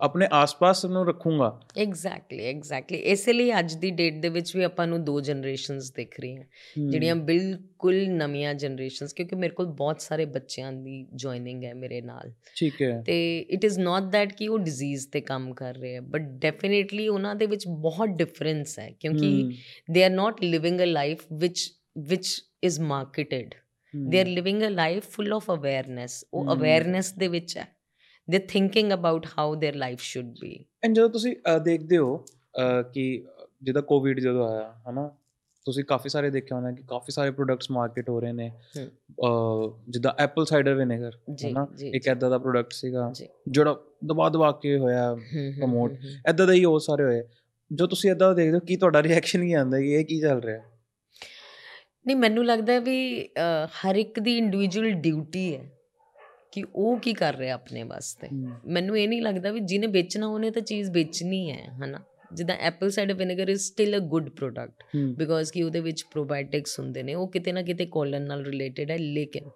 ਆਪਣੇ 0.00 0.28
ਆਸ-ਪਾਸ 0.32 0.86
ਨੂੰ 0.86 1.08
ਰੱਖੂੰਗਾ। 1.08 1.60
ਐਗਜ਼ੈਕਟਲੀ 1.78 2.44
ਐਗਜ਼ੈਕਟਲੀ 2.44 2.98
ਇਸੇ 2.98 3.32
ਲਈ 3.32 3.58
ਅੱਜ 3.58 3.74
ਦੀ 3.74 3.90
ਡੇਟ 3.90 4.18
ਦੇ 4.18 4.28
ਵਿੱਚ 4.28 4.56
ਵੀ 4.56 4.62
ਆਪਾਂ 4.62 4.86
ਨੂੰ 4.86 5.04
ਦੋ 5.04 5.20
ਜਨਰੇਸ਼ਨਸ 5.20 5.92
ਦਿਖ 5.92 6.20
ਰਹੀਆਂ। 6.20 6.44
ਜਿਹੜੀਆਂ 6.90 7.16
ਬਿਲਕੁਲ 7.16 8.08
ਨਵੀਆਂ 8.08 8.54
ਜਨਰੇਸ਼ਨਸ 8.54 9.12
ਕਿਉਂਕਿ 9.12 9.36
ਮੇਰੇ 9.36 9.54
ਕੋਲ 9.54 9.66
ਬਹੁਤ 9.66 10.00
ਸਾਰੇ 10.00 10.24
ਬੱਚਿਆਂ 10.24 10.72
ਦੀ 10.72 11.06
ਜੁਆਇਨਿੰਗ 11.14 11.64
ਹੈ 11.64 11.74
ਮੇਰੇ 11.74 12.00
ਨਾਲ। 12.00 12.32
ਠੀਕ 12.56 12.82
ਹੈ। 12.82 13.02
ਤੇ 13.06 13.38
ਇਟ 13.38 13.64
ਇਜ਼ 13.64 13.78
ਨਾਟ 13.78 14.02
that 14.02 14.36
ਕਿ 14.36 14.48
ਉਹ 14.48 14.58
ਡਿਜ਼ੀਜ਼ 14.58 15.08
ਤੇ 15.08 15.20
ਕੰਮ 15.20 15.54
ਕਰ 15.54 15.74
ਰਹੇ 15.74 15.94
ਹੈ 15.94 16.00
ਬਟ 16.00 16.20
ਡੈਫੀਨਿਟਲੀ 16.20 17.08
ਉਹਨਾਂ 17.08 17.34
ਦੇ 17.34 17.46
ਵਿੱਚ 17.46 17.68
ਬਹੁਤ 17.68 18.08
ਡਿਫਰੈਂਸ 18.08 18.78
ਹੈ 18.78 18.90
ਕਿਉਂਕਿ 19.00 19.50
they 19.90 20.04
are 20.04 20.10
not 20.10 20.42
living 20.42 20.80
a 20.80 20.82
life 20.82 21.22
which 21.32 21.78
which 22.08 22.34
is 22.68 22.82
marketed. 22.82 23.50
Hmm, 23.94 24.08
they 24.08 24.24
are 24.24 24.38
living 24.38 24.64
a 24.66 24.72
life 24.72 25.04
full 25.04 25.32
of 25.36 25.58
awareness. 25.58 26.28
ਉਹ. 26.34 26.52
ਅਵੇਅਰਨੈਸ 26.52 27.12
ਦੇ 27.12 27.28
ਵਿੱਚ 27.28 27.58
ਹੈ। 27.58 27.77
They 28.27 28.39
thinking 28.39 28.93
about 28.93 29.25
how 29.37 29.53
their 29.55 29.75
life 29.75 29.99
should 30.01 30.33
be 30.41 30.65
and 30.83 30.95
ਜਦੋਂ 30.95 31.09
ਤੁਸੀਂ 31.09 31.35
ਅ, 31.35 31.57
ਦੇਖਦੇ 31.59 31.97
ਹੋ 31.97 32.17
ਅ, 32.59 32.81
ਕਿ 32.81 33.25
ਜਿੱਦਾਂ 33.61 33.81
ਕੋਵਿਡ 33.81 34.19
ਜਦੋਂ 34.19 34.47
ਆਇਆ 34.49 34.73
ਹਨਾ 34.89 35.09
ਤੁਸੀਂ 35.65 35.83
ਕਾਫੀ 35.83 36.09
ਸਾਰੇ 36.09 36.29
ਦੇਖਿਆ 36.29 36.57
ਹੋਣਾ 36.57 36.71
ਕਿ 36.71 36.83
ਕਾਫੀ 36.83 37.11
ਸਾਰੇ 37.11 37.31
ਪ੍ਰੋਡਕਟਸ 37.31 37.69
ਮਾਰਕੀਟ 37.71 38.09
ਹੋ 38.09 38.19
ਰਹੇ 38.19 38.31
ਨੇ 38.31 38.49
ਹਮ। 38.77 38.87
ਅ, 38.87 39.81
ਜਿੱਦਾਂ 39.89 40.13
ਐਪਲ 40.19 40.45
ਸਾਈਡਰ 40.45 40.73
ਵਿਨੇਗਰ 40.73 41.17
ਜੀ 41.33 41.51
ਹਨਾ 41.51 41.67
ਜੀ 41.75 41.89
ਇੱਕ 41.89 42.07
ਐਦਾਂ 42.07 42.29
ਦਾ 42.29 42.37
ਪ੍ਰੋਡਕਟ 42.37 42.73
ਸੀਗਾ 42.73 43.11
ਜੀ। 43.15 43.27
ਜਿਹੜਾ 43.49 43.75
ਦਬਾ 44.05 44.29
ਦਬਾ 44.29 44.51
ਕੇ 44.51 44.77
ਹੋਇਆ 44.77 45.13
ਹਮ, 45.13 45.19
ਹਮ, 45.33 45.51
promote 45.63 45.95
ਹਮ, 45.95 46.07
ਹਮ। 46.07 46.19
ਐਦਾਂ 46.27 46.47
ਦਾ 46.47 46.53
ਹੀ 46.53 46.65
ਉਹ 46.65 46.79
ਸਾਰੇ 46.79 47.03
ਹੋਏ 47.03 47.23
ਜੋ 47.71 47.87
ਤੁਸੀਂ 47.87 48.11
ਐਦਾਂ 48.11 48.33
ਦੇਖਦੇ 48.35 48.55
ਹੋ 48.55 48.59
ਕੀ 48.59 48.75
ਤੁਹਾਡਾ 48.75 49.03
ਰਿਐਕਸ਼ਨ 49.03 49.45
ਕੀ 49.45 49.53
ਆਉਂਦਾ 49.53 49.79
ਕਿ 49.79 49.93
ਇਹ 49.93 50.05
ਕੀ 50.05 50.19
ਚੱਲ 50.19 50.41
ਰਿਹਾ 50.41 50.61
ਨਹੀਂ 52.05 52.15
ਮੈਨੂੰ 52.15 52.45
ਲੱਗਦਾ 52.45 52.73
ਹੈ 52.73 52.79
ਵੀ 52.79 53.23
ਅ, 53.25 53.67
ਹਰ 53.67 53.95
ਇੱਕ 53.95 54.19
ਦੀ 54.19 54.37
ਇੰਡੀਵਿਜੂਅਲ 54.37 54.91
ਡਿਊਟੀ 54.91 55.55
ਹੈ 55.55 55.71
ਕਿ 56.52 56.64
ਉਹ 56.74 56.98
ਕੀ 56.98 57.12
ਕਰ 57.12 57.36
ਰਿਹਾ 57.36 57.54
ਆਪਣੇ 57.54 57.82
ਵਾਸਤੇ? 57.82 58.28
ਮੈਨੂੰ 58.66 58.98
ਇਹ 58.98 59.08
ਨਹੀਂ 59.08 59.22
ਲੱਗਦਾ 59.22 59.50
ਵੀ 59.52 59.60
ਜਿਹਨੇ 59.60 59.86
ਵੇਚਣਾ 59.86 60.26
ਉਹਨੇ 60.26 60.50
ਤਾਂ 60.50 60.62
ਚੀਜ਼ 60.62 60.90
ਵੇਚਣੀ 60.90 61.50
ਹੈ 61.50 61.64
ਹਨਾ? 61.84 62.00
ਜਿੱਦਾਂ 62.34 62.56
apple 62.56 62.90
cider 62.90 63.14
vinegar 63.14 63.48
is 63.48 63.60
still 63.60 63.96
a 63.96 63.98
good 63.98 64.28
product 64.28 64.96
because 64.96 65.52
ਕਿ 65.52 65.62
ਉਹਦੇ 65.62 65.80
ਵਿੱਚ 65.80 66.04
ਪ੍ਰੋਬਾਇਓਟਿਕਸ 66.12 66.78
ਹੁੰਦੇ 66.80 67.02
ਨੇ 67.02 67.14
ਉਹ 67.14 67.28
ਕਿਤੇ 67.28 67.52
ਨਾ 67.52 67.62
ਕਿਤੇ 67.62 67.86
ਕੋਲਨ 67.86 68.22
ਨਾਲ 68.22 68.44
ਰਿਲੇਟਡ 68.44 68.90
ਹੈ 68.90 68.96
ਲੇਕਿਨ 68.98 69.48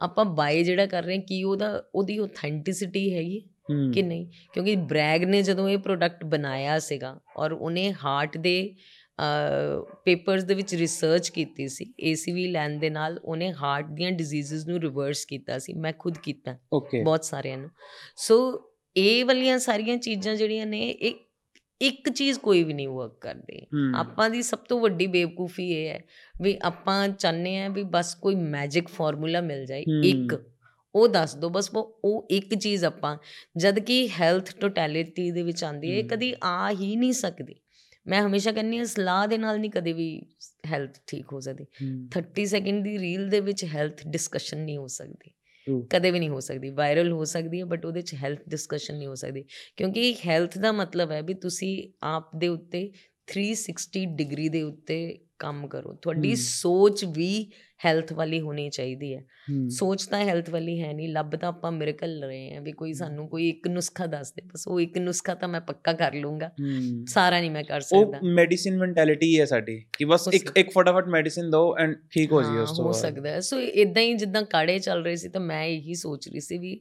ਆਪਾਂ 0.00 0.24
ਬਾਏ 0.24 0.62
ਜਿਹੜਾ 0.64 0.86
ਕਰ 0.86 1.02
ਰਹੇ 1.02 1.16
ਹਾਂ 1.16 1.22
ਕੀ 1.22 1.42
ਉਹਦਾ 1.44 1.82
ਉਹਦੀ 1.94 2.18
ਆਥੈਂਟਿਸਿਟੀ 2.18 3.14
ਹੈਗੀ 3.14 3.40
ਕਿ 3.94 4.02
ਨਹੀਂ? 4.02 4.26
ਕਿਉਂਕਿ 4.52 4.76
ਬ੍ਰੈਗ 4.76 5.24
ਨੇ 5.24 5.42
ਜਦੋਂ 5.42 5.68
ਇਹ 5.68 5.78
ਪ੍ਰੋਡਕਟ 5.78 6.24
ਬਣਾਇਆ 6.24 6.78
ਸੀਗਾ 6.78 7.20
ਔਰ 7.36 7.52
ਉਹਨੇ 7.52 7.92
ਹਾਰਟ 8.04 8.36
ਦੇ 8.38 8.74
ਪੇਪਰਸ 10.04 10.44
ਦੇ 10.44 10.54
ਵਿੱਚ 10.54 10.74
ਰਿਸਰਚ 10.74 11.28
ਕੀਤੀ 11.28 11.68
ਸੀ 11.68 11.94
ਏਸੀਵੀ 12.00 12.46
ਲੈਣ 12.46 12.78
ਦੇ 12.78 12.90
ਨਾਲ 12.90 13.18
ਉਹਨੇ 13.24 13.52
ਹਾਰਟ 13.52 13.86
ਦੀਆਂ 13.90 14.12
ਡਿਜ਼ੀਜ਼ਸ 14.12 14.66
ਨੂੰ 14.68 14.80
ਰਿਵਰਸ 14.80 15.24
ਕੀਤਾ 15.24 15.58
ਸੀ 15.58 15.72
ਮੈਂ 15.72 15.92
ਖੁਦ 15.98 16.18
ਕੀਤਾ 16.18 16.56
ਬਹੁਤ 17.04 17.24
ਸਾਰਿਆਂ 17.24 17.58
ਨੂੰ। 17.58 17.70
ਸੋ 18.16 18.62
ਇਹ 18.96 19.24
ਵਾਲੀਆਂ 19.24 19.58
ਸਾਰੀਆਂ 19.58 19.96
ਚੀਜ਼ਾਂ 19.96 20.34
ਜਿਹੜੀਆਂ 20.36 20.66
ਨੇ 20.66 20.90
ਇਹ 20.90 21.14
ਇੱਕ 21.80 22.08
ਚੀਜ਼ 22.08 22.38
ਕੋਈ 22.38 22.64
ਵੀ 22.64 22.72
ਨਹੀਂ 22.72 22.88
ਵਰਕ 22.88 23.18
ਕਰਦੀ। 23.20 23.66
ਆਪਾਂ 23.96 24.30
ਦੀ 24.30 24.42
ਸਭ 24.42 24.58
ਤੋਂ 24.58 24.80
ਵੱਡੀ 24.80 25.06
ਬੇਵਕੂਫੀ 25.06 25.70
ਇਹ 25.72 25.88
ਹੈ 25.88 26.04
ਵੀ 26.42 26.58
ਆਪਾਂ 26.62 27.08
ਚਾਹੁੰਦੇ 27.08 27.58
ਆ 27.58 27.68
ਵੀ 27.68 27.82
ਬਸ 27.82 28.14
ਕੋਈ 28.14 28.34
ਮੈਜਿਕ 28.34 28.88
ਫਾਰਮੂਲਾ 28.88 29.40
ਮਿਲ 29.40 29.66
ਜਾਏ। 29.66 29.84
ਇੱਕ। 30.04 30.42
ਉਹ 30.94 31.08
ਦੱਸ 31.08 31.36
ਦੋ 31.36 31.48
ਬਸ 31.48 31.70
ਉਹ 32.04 32.28
ਇੱਕ 32.30 32.54
ਚੀਜ਼ 32.54 32.84
ਆਪਾਂ 32.84 33.16
ਜਦ 33.56 33.78
ਕਿ 33.78 34.08
ਹੈਲਥ 34.20 34.56
ਟੋਟੈਲਿਟੀ 34.60 35.30
ਦੇ 35.30 35.42
ਵਿੱਚ 35.42 35.64
ਆਂਦੀ 35.64 35.96
ਹੈ। 35.96 36.02
ਕਦੀ 36.02 36.34
ਆ 36.44 36.70
ਹੀ 36.70 36.96
ਨਹੀਂ 36.96 37.12
ਸਕਦੀ। 37.12 37.54
ਮੈਂ 38.06 38.26
ਹਮੇਸ਼ਾ 38.26 38.52
ਕਹਿੰਦੀ 38.52 38.78
ਹਾਂ 38.78 38.84
ਸਲਾਹ 38.84 39.28
ਦੇ 39.28 39.38
ਨਾਲ 39.38 39.58
ਨਹੀਂ 39.60 39.70
ਕਦੇ 39.70 39.92
ਵੀ 39.92 40.22
ਹੈਲਥ 40.66 40.98
ਠੀਕ 41.06 41.32
ਹੋ 41.32 41.40
ਸਕਦੀ। 41.40 41.66
30 42.10 42.44
ਸੈਕਿੰਡ 42.46 42.84
ਦੀ 42.84 42.98
ਰੀਲ 42.98 43.28
ਦੇ 43.28 43.40
ਵਿੱਚ 43.40 43.64
ਹੈਲਥ 43.64 44.06
ਡਿਸਕਸ਼ਨ 44.06 44.58
ਨਹੀਂ 44.58 44.76
ਹੋ 44.78 44.86
ਸਕਦੀ. 44.86 45.30
ਕਦੇ 45.90 46.10
ਵੀ 46.10 46.18
ਨਹੀਂ 46.18 46.28
ਹੋ 46.28 46.40
ਸਕਦੀ। 46.40 46.70
ਵਾਇਰਲ 46.70 47.12
ਹੋ 47.12 47.24
ਸਕਦੀ 47.24 47.60
ਹੈ 47.60 47.64
ਬਟ 47.64 47.86
ਉਹਦੇ 47.86 48.02
ਚ 48.02 48.14
ਹੈਲਥ 48.14 48.40
ਡਿਸਕਸ਼ਨ 48.48 48.96
ਨਹੀਂ 48.96 49.08
ਹੋ 49.08 49.14
ਸਕਦੀ। 49.14 49.44
ਕਿਉਂਕਿ 49.76 50.14
ਹੈਲਥ 50.26 50.58
ਦਾ 50.58 50.72
ਮਤਲਬ 50.72 51.10
ਹੈ 51.10 51.22
ਵੀ 51.22 51.34
ਤੁਸੀਂ 51.34 51.92
ਆਪ 52.02 52.36
ਦੇ 52.36 52.48
ਉੱਤੇ 52.48 52.92
360 53.28 54.04
ਡਿਗਰੀ 54.16 54.48
ਦੇ 54.48 54.62
ਉੱਤੇ 54.62 55.18
ਕੰਮ 55.40 55.66
ਕਰੋ। 55.68 55.92
ਤੁਹਾਡੀ। 56.02 56.34
ਸੋਚ 56.36 57.04
ਵੀ 57.04 57.46
ਹੈਲਥ 57.84 58.12
ਵਾਲੀ 58.12 58.40
ਹੋਣੀ 58.40 58.68
ਚਾਹੀਦੀ 58.70 59.14
ਹੈ। 59.14 59.22
ਸੋਚ 59.68 60.04
ਤਾਂ 60.06 60.18
ਹੈਲਥ 60.24 60.50
ਵਾਲੀ 60.50 60.80
ਹੈ 60.82 60.92
ਨਹੀਂ 60.92 61.08
ਲੱਭ 61.08 61.36
ਤਾਂ 61.36 61.48
ਆਪਾਂ 61.48 61.70
ਮਿਰਕਲ 61.72 62.24
ਰਹੇ 62.24 62.54
ਹਾਂ 62.54 62.60
ਵੀ 62.60 62.72
ਕੋਈ 62.72 62.92
ਸਾਨੂੰ 62.92 63.28
ਕੋਈ 63.28 63.48
ਇੱਕ 63.48 63.68
ਨੁਸਖਾ 63.68 64.06
ਦੱਸ 64.06 64.32
ਦੇ 64.32 64.42
ਬਸ 64.46 64.66
ਉਹ 64.68 64.80
ਇੱਕ 64.80 64.98
ਨੁਸਖਾ 64.98 65.34
ਤਾਂ 65.34 65.48
ਮੈਂ 65.48 65.60
ਪੱਕਾ 65.60 65.92
ਕਰ 65.92 66.14
ਲੂੰਗਾ 66.14 66.50
ਸਾਰਾ 67.08 67.40
ਨਹੀਂ 67.40 67.50
ਮੈਂ 67.50 67.64
ਕਰ 67.64 67.80
ਸਕਦਾ। 67.80 68.18
ਉਹ 68.18 68.28
ਮੈਡੀਸਿਨ 68.30 68.76
ਮੈਂਟੈਲਿਟੀ 68.78 69.40
ਹੈ 69.40 69.44
ਸਾਡੀ 69.44 69.80
ਕਿ 69.92 70.04
ਬਸ 70.04 70.28
ਇੱਕ। 70.32 70.50
ਇੱਕ 70.56 70.70
ਫਟਾਫਟ 70.70 71.08
ਮੈਡੀਸਿਨ 71.08 71.50
ਦਿਓ 71.50 71.74
ਐਂਡ 71.78 71.96
ਠੀਕ 72.10 72.32
ਹੋ 72.32 72.42
ਜੀ 72.42 72.58
ਉਸ 72.58 72.76
ਤੋਂ 72.76 72.84
ਹੋ 72.84 72.92
ਸਕਦਾ 72.92 73.40
ਸੋ 73.40 73.60
ਇਦਾਂ 73.60 74.02
ਹੀ 74.02 74.14
ਜਿੱਦਾਂ 74.14 74.42
ਕਾੜੇ 74.42 74.78
ਚੱਲ 74.78 75.04
ਰਹੇ 75.04 75.16
ਸੀ 75.16 75.28
ਤਾਂ 75.28 75.40
ਮੈਂ 75.40 75.64
ਇਹੀ 75.64 75.94
ਸੋਚ 75.94 76.28
ਰਹੀ 76.28 76.40
ਸੀ 76.40 76.58
ਵੀ 76.58 76.80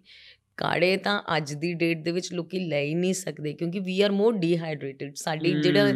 ਕਾੜੇ 0.59 0.97
ਤਾਂ 0.97 1.21
ਅੱਜ 1.37 1.53
ਦੀ 1.53 1.73
ਡੇਟ 1.73 1.97
ਦੇ 1.97 2.11
ਵਿੱਚ 2.11 2.31
ਲੋਕੀ 2.33 2.59
ਲੈ 2.59 2.81
ਹੀ 2.81 2.93
ਨਹੀਂ 2.95 3.13
ਸਕਦੇ 3.13 3.53
ਕਿਉਂਕਿ 3.53 3.79
ਵੀ 3.79 4.01
ਆਰ 4.01 4.11
ਮੋਰ 4.11 4.33
ਡੀਹਾਈਡਰੇਟਡ 4.33 5.13
ਸਾਡੀ 5.15 5.51
ਜਿਹੜਾ 5.61 5.91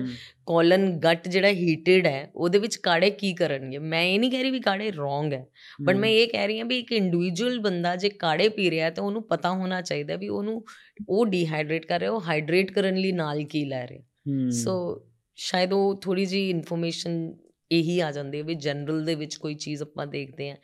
ਕੋਲਨ 0.45 0.87
ਗੱਟ 0.99 1.27
ਜਿਹੜਾ 1.27 1.47
ਹੀਟਡ 1.47 2.07
ਹੈ 2.07 2.31
ਉਹਦੇ 2.35 2.59
ਵਿੱਚ 2.59 2.75
ਕਾੜੇ 2.75 3.09
ਕੀ 3.09 3.33
ਕਰਨਗੇ? 3.33 3.77
ਮੈਂ 3.77 4.03
ਇਹ 4.03 4.19
ਨਹੀਂ 4.19 4.31
ਕਹਿ 4.31 4.41
ਰਹੀ 4.41 4.51
ਵੀ 4.51 4.59
ਕਾੜੇ 4.59 4.91
ਰੋਂਗ 4.91 5.33
ਹੈ 5.33 5.45
ਬਟ 5.81 5.95
ਮੈਂ 5.95 6.09
ਇਹ 6.09 6.27
ਕਹਿ 6.27 6.47
ਰਹੀ 6.47 6.59
ਹਾਂ 6.59 6.65
ਵੀ 6.65 6.79
ਇੱਕ 6.79 6.91
ਇੰਡੀਵਿਜੂਅਲ 6.91 7.59
ਬੰਦਾ 7.59 7.95
ਜੇ 7.95 8.09
ਕਾੜੇ 8.09 8.49
ਪੀ 8.49 8.69
ਰਿਹਾ 8.71 8.85
ਹੈ 8.85 8.89
ਤਾਂ 8.91 9.03
ਉਹਨੂੰ 9.03 9.23
ਪਤਾ 9.23 9.51
ਹੋਣਾ 9.51 9.81
ਚਾਹੀਦਾ 9.81 10.15
ਵੀ 10.15 10.27
ਉਹਨੂੰ 10.27 10.63
ਉਹ 11.09 11.25
ਡੀਹਾਈਡਰੇਟ 11.25 11.85
ਕਰ 11.85 11.99
ਰਿਹਾ 11.99 12.11
ਉਹ 12.11 12.21
ਹਾਈਡਰੇਟ 12.21 12.71
ਕਰਨ 12.71 12.95
ਲਈ 12.95 13.11
ਨਾਲ 13.11 13.43
ਕੀ 13.43 13.65
ਲੈ 13.65 13.87
ਰਿਹਾ। 13.87 14.01
ਸੋ 14.49 15.05
ਸ਼ਾਇਦ 15.35 15.73
ਉਹ 15.73 16.01
ਥੋੜੀ 16.01 16.25
ਜੀ 16.25 16.49
ਇਨਫੋਰਮੇਸ਼ਨ 16.49 17.33
ਇਹੀ 17.71 17.99
ਆ 17.99 18.11
ਜਾਂਦੀ 18.11 18.37
ਹੈ 18.37 18.43
ਵੀ 18.43 18.55
ਜਨਰਲ 18.55 19.05
ਦੇ 19.05 19.15
ਵਿੱਚ 19.15 19.35
ਕੋਈ 19.35 19.55
ਚੀਜ਼ 19.55 19.81
ਆਪਾਂ 19.83 20.07
ਦੇਖਦੇ 20.07 20.49
ਹਾਂ। 20.49 20.57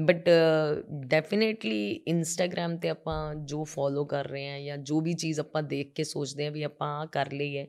ਬਟ 0.00 0.30
ਡੈਫੀਨੇਟਲੀ 1.06 1.90
ਇੰਸਟਾਗ੍ਰam 1.90 2.78
ਤੇ 2.78 2.88
ਆਪਾਂ 2.88 3.34
ਜੋ 3.34 3.64
ਫੋਲੋ 3.64 4.04
ਕਰ 4.04 4.26
ਰਹੇ 4.26 4.48
ਹਾਂ 4.48 4.60
ਜਾਂ 4.60 4.78
ਜੋ 4.78 5.00
ਵੀ 5.00 5.12
ਚੀਜ਼ 5.12 5.40
ਆਪਾਂ 5.40 5.62
ਦੇਖ 5.62 5.92
ਕੇ 5.92 6.04
ਸੋਚਦੇ 6.04 6.44
ਹਾਂ 6.44 6.52
ਵੀ 6.52 6.62
ਆਪਾਂ 6.62 6.88
ਆਹ 6.88 7.06
ਕਰ 7.06 7.32
ਲਈ 7.32 7.58
ਹੈ 7.58 7.66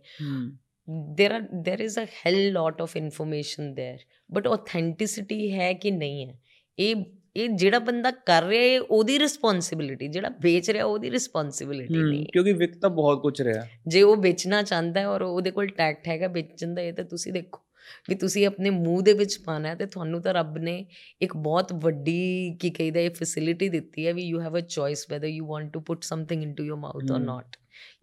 there 1.22 1.38
are 1.38 1.45
there 1.60 1.82
is 1.86 1.94
a 2.03 2.06
hell 2.06 2.40
lot 2.58 2.76
of 2.86 3.06
information 3.06 3.66
there 3.72 3.99
but 4.38 4.52
authenticity 4.52 5.52
ਹੈ 5.52 5.74
ਕਿ 5.74 5.91
ਨਹੀਂ 5.91 6.28
ਹੈ? 6.28 6.40
ਇਹ 6.80 6.95
ਇਹ 7.36 7.49
ਜਿਹੜਾ 7.49 7.80
ਬੰਦਾ 7.80 8.12
ਕਰ 8.12 8.44
ਰਿਹਾ 8.44 8.64
ਹੈ 8.64 8.82
ਉਹਦੀ 8.82 9.20
ਰਿਸਪੌਂਸਿਬਿਲਿਟੀ 9.20 10.08
ਜਿਹੜਾ 10.08 10.30
ਵੇਚ 10.41 10.72
ਰਿਹਾ 10.72 10.86
ਉਹਦੀ 10.86 11.12
ਰਿਸਪੌਂਸਿਬਿਲਿਟੀ 11.12 12.03
ਨਹੀਂ 12.03 12.26
ਕਿਉਂਕਿ 12.26 12.53
ਵਿਕ 12.53 12.78
ਤਾਂ 12.78 12.90
ਬਹੁਤ 12.90 13.22
ਕੁਝ 13.22 13.41
ਰਿਹਾ। 13.41 13.68
ਜੇ 13.88 14.02
ਉਹ 14.02 14.16
ਵੇਚਣਾ 14.18 14.64
ਚਾਹੁੰਦਾ 14.64 14.99
ਹੈ 14.99 15.08
ਔਰ 15.08 15.22
ਉਹਦੇ 15.22 15.52
ਕੋਲ 15.52 15.68
ਟੈਕਟ 15.68 16.08
ਹੈਗਾ 16.08 16.28
ਵੇਚਣ 16.28 16.74
ਦਾ 16.74 16.82
ਇਹ 16.82 16.94
ਤਾਂ 16.94 17.03
ਤੁਸੀਂ 17.03 17.34
ਦੇਖੋ। 17.34 17.62
ਵੀ 18.09 18.15
ਤੁਸੀਂ 18.15 18.47
ਆਪਣੇ 18.47 18.69
ਮੂੰਹ 18.69 19.01
ਦੇ 19.01 19.13
ਵਿੱਚ 19.13 19.39
ਪਾਣਾ 19.39 19.76
ਤੇ 19.76 19.85
ਤੁਹਾਨੂੰ 19.85 20.22
ਤਾਂ 20.22 20.34
ਰੱਬ 20.34 20.57
ਨੇ 20.57 20.85
ਇੱਕ 21.22 21.38
ਬਹੁਤ 21.38 21.73
ਵੱਡੀ 21.73 22.57
ਕੀ 22.59 22.69
ਕਹਿੰਦਾ 22.69 22.99
ਇਹ 22.99 23.09
ਫੈਸਿਲਿਟੀ 23.09 23.69
ਦਿੱਤੀ 23.69 24.07
ਹੈ 24.07 24.13
ਵੀ 24.13 24.23
you 24.23 24.41
have 24.41 24.57
a 24.57 24.59
choice 24.59 25.07
whether 25.11 25.31
you 25.39 25.47
want 25.47 25.68
to 25.68 25.80
put 25.80 25.97
something 25.97 26.49
into 26.49 26.68
your 26.69 26.80
mouth 26.81 27.11
mm. 27.11 27.18
or 27.18 27.23
not. 27.26 27.45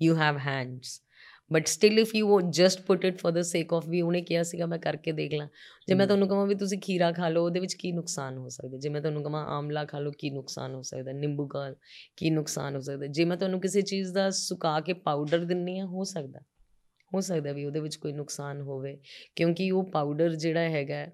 You 0.06 0.14
have 0.14 0.36
hands. 0.38 1.02
But 1.52 1.66
still 1.66 1.98
if 1.98 2.14
you 2.14 2.40
just 2.40 2.82
put 2.82 3.04
it 3.04 3.18
for 3.18 3.32
the 3.38 3.42
sake 3.42 3.74
of 3.74 3.88
ਵੀ 3.88 4.00
ਉਹਨੇ 4.00 4.22
ਕਿਹਾ 4.22 4.42
ਸੀਗਾ 4.42 4.66
ਮੈਂ 4.66 4.78
ਕਰਕੇ 4.78 5.12
ਦੇਖ 5.12 5.34
ਲਾਂ। 5.34 5.48
ਜੇ 5.88 5.94
ਮੈਂ 5.94 6.06
ਤੁਹਾਨੂੰ 6.06 6.28
ਕਹਾਂ 6.28 6.46
ਵੀ 6.46 6.54
ਤੁਸੀਂ 6.54 6.78
ਖੀਰਾ 6.78 7.12
ਖਾ 7.12 7.28
ਲਓ 7.28 7.44
ਉਹਦੇ 7.44 7.60
ਵਿੱਚ 7.60 7.74
ਕੀ 7.74 7.92
ਨੁਕਸਾਨ 7.92 8.38
ਹੋ 8.38 8.48
ਸਕਦਾ? 8.48 8.78
ਜੇ 8.78 8.88
ਮੈਂ 8.88 9.00
ਤੁਹਾਨੂੰ 9.00 9.22
ਕਹਾਂ 9.22 9.46
ਆਮਲਾ 9.46 9.84
ਖਾ 9.84 9.98
ਲਓ 9.98 10.10
ਕੀ 10.18 10.30
ਨੁਕਸਾਨ 10.30 10.74
ਹੋ 10.74 10.82
ਸਕਦਾ? 10.82 11.12
ਨਿੰਬੂ 11.12 11.46
ਖਾ 11.46 11.74
ਕੀ 12.16 12.30
ਨੁਕਸਾਨ 12.30 12.74
ਹੋ 12.74 12.80
ਸਕਦਾ? 12.80 13.06
ਜੇ 13.06 13.24
ਮੈਂ 13.24 13.36
ਤੁਹਾਨੂੰ 13.36 13.60
ਕਿਸੇ 13.60 13.82
ਚੀਜ਼ 13.82 14.12
ਦਾ 14.12 14.30
ਸੁਕਾ 14.30 14.80
ਕੇ 14.80 14.92
ਪਾਊਡਰ 14.92 15.38
ਦਿੰਨੀ 15.38 15.78
ਆ 15.78 15.84
ਹੋ 15.84 16.04
ਸਕਦਾ? 16.04 16.40
ਹੋ 17.14 17.20
ਸਕਦਾ 17.20 17.52
ਵੀ 17.52 17.64
ਉਹਦੇ 17.64 17.80
ਵਿੱਚ 17.80 17.96
ਕੋਈ 17.96 18.12
ਨੁਕਸਾਨ 18.12 18.60
ਹੋਵੇ 18.60 18.98
ਕਿਉਂਕਿ 19.36 19.70
ਉਹ 19.70 19.84
ਪਾਊਡਰ 19.84 20.34
ਜਿਹੜਾ 20.34 20.60
ਹੈਗਾ 20.60 21.06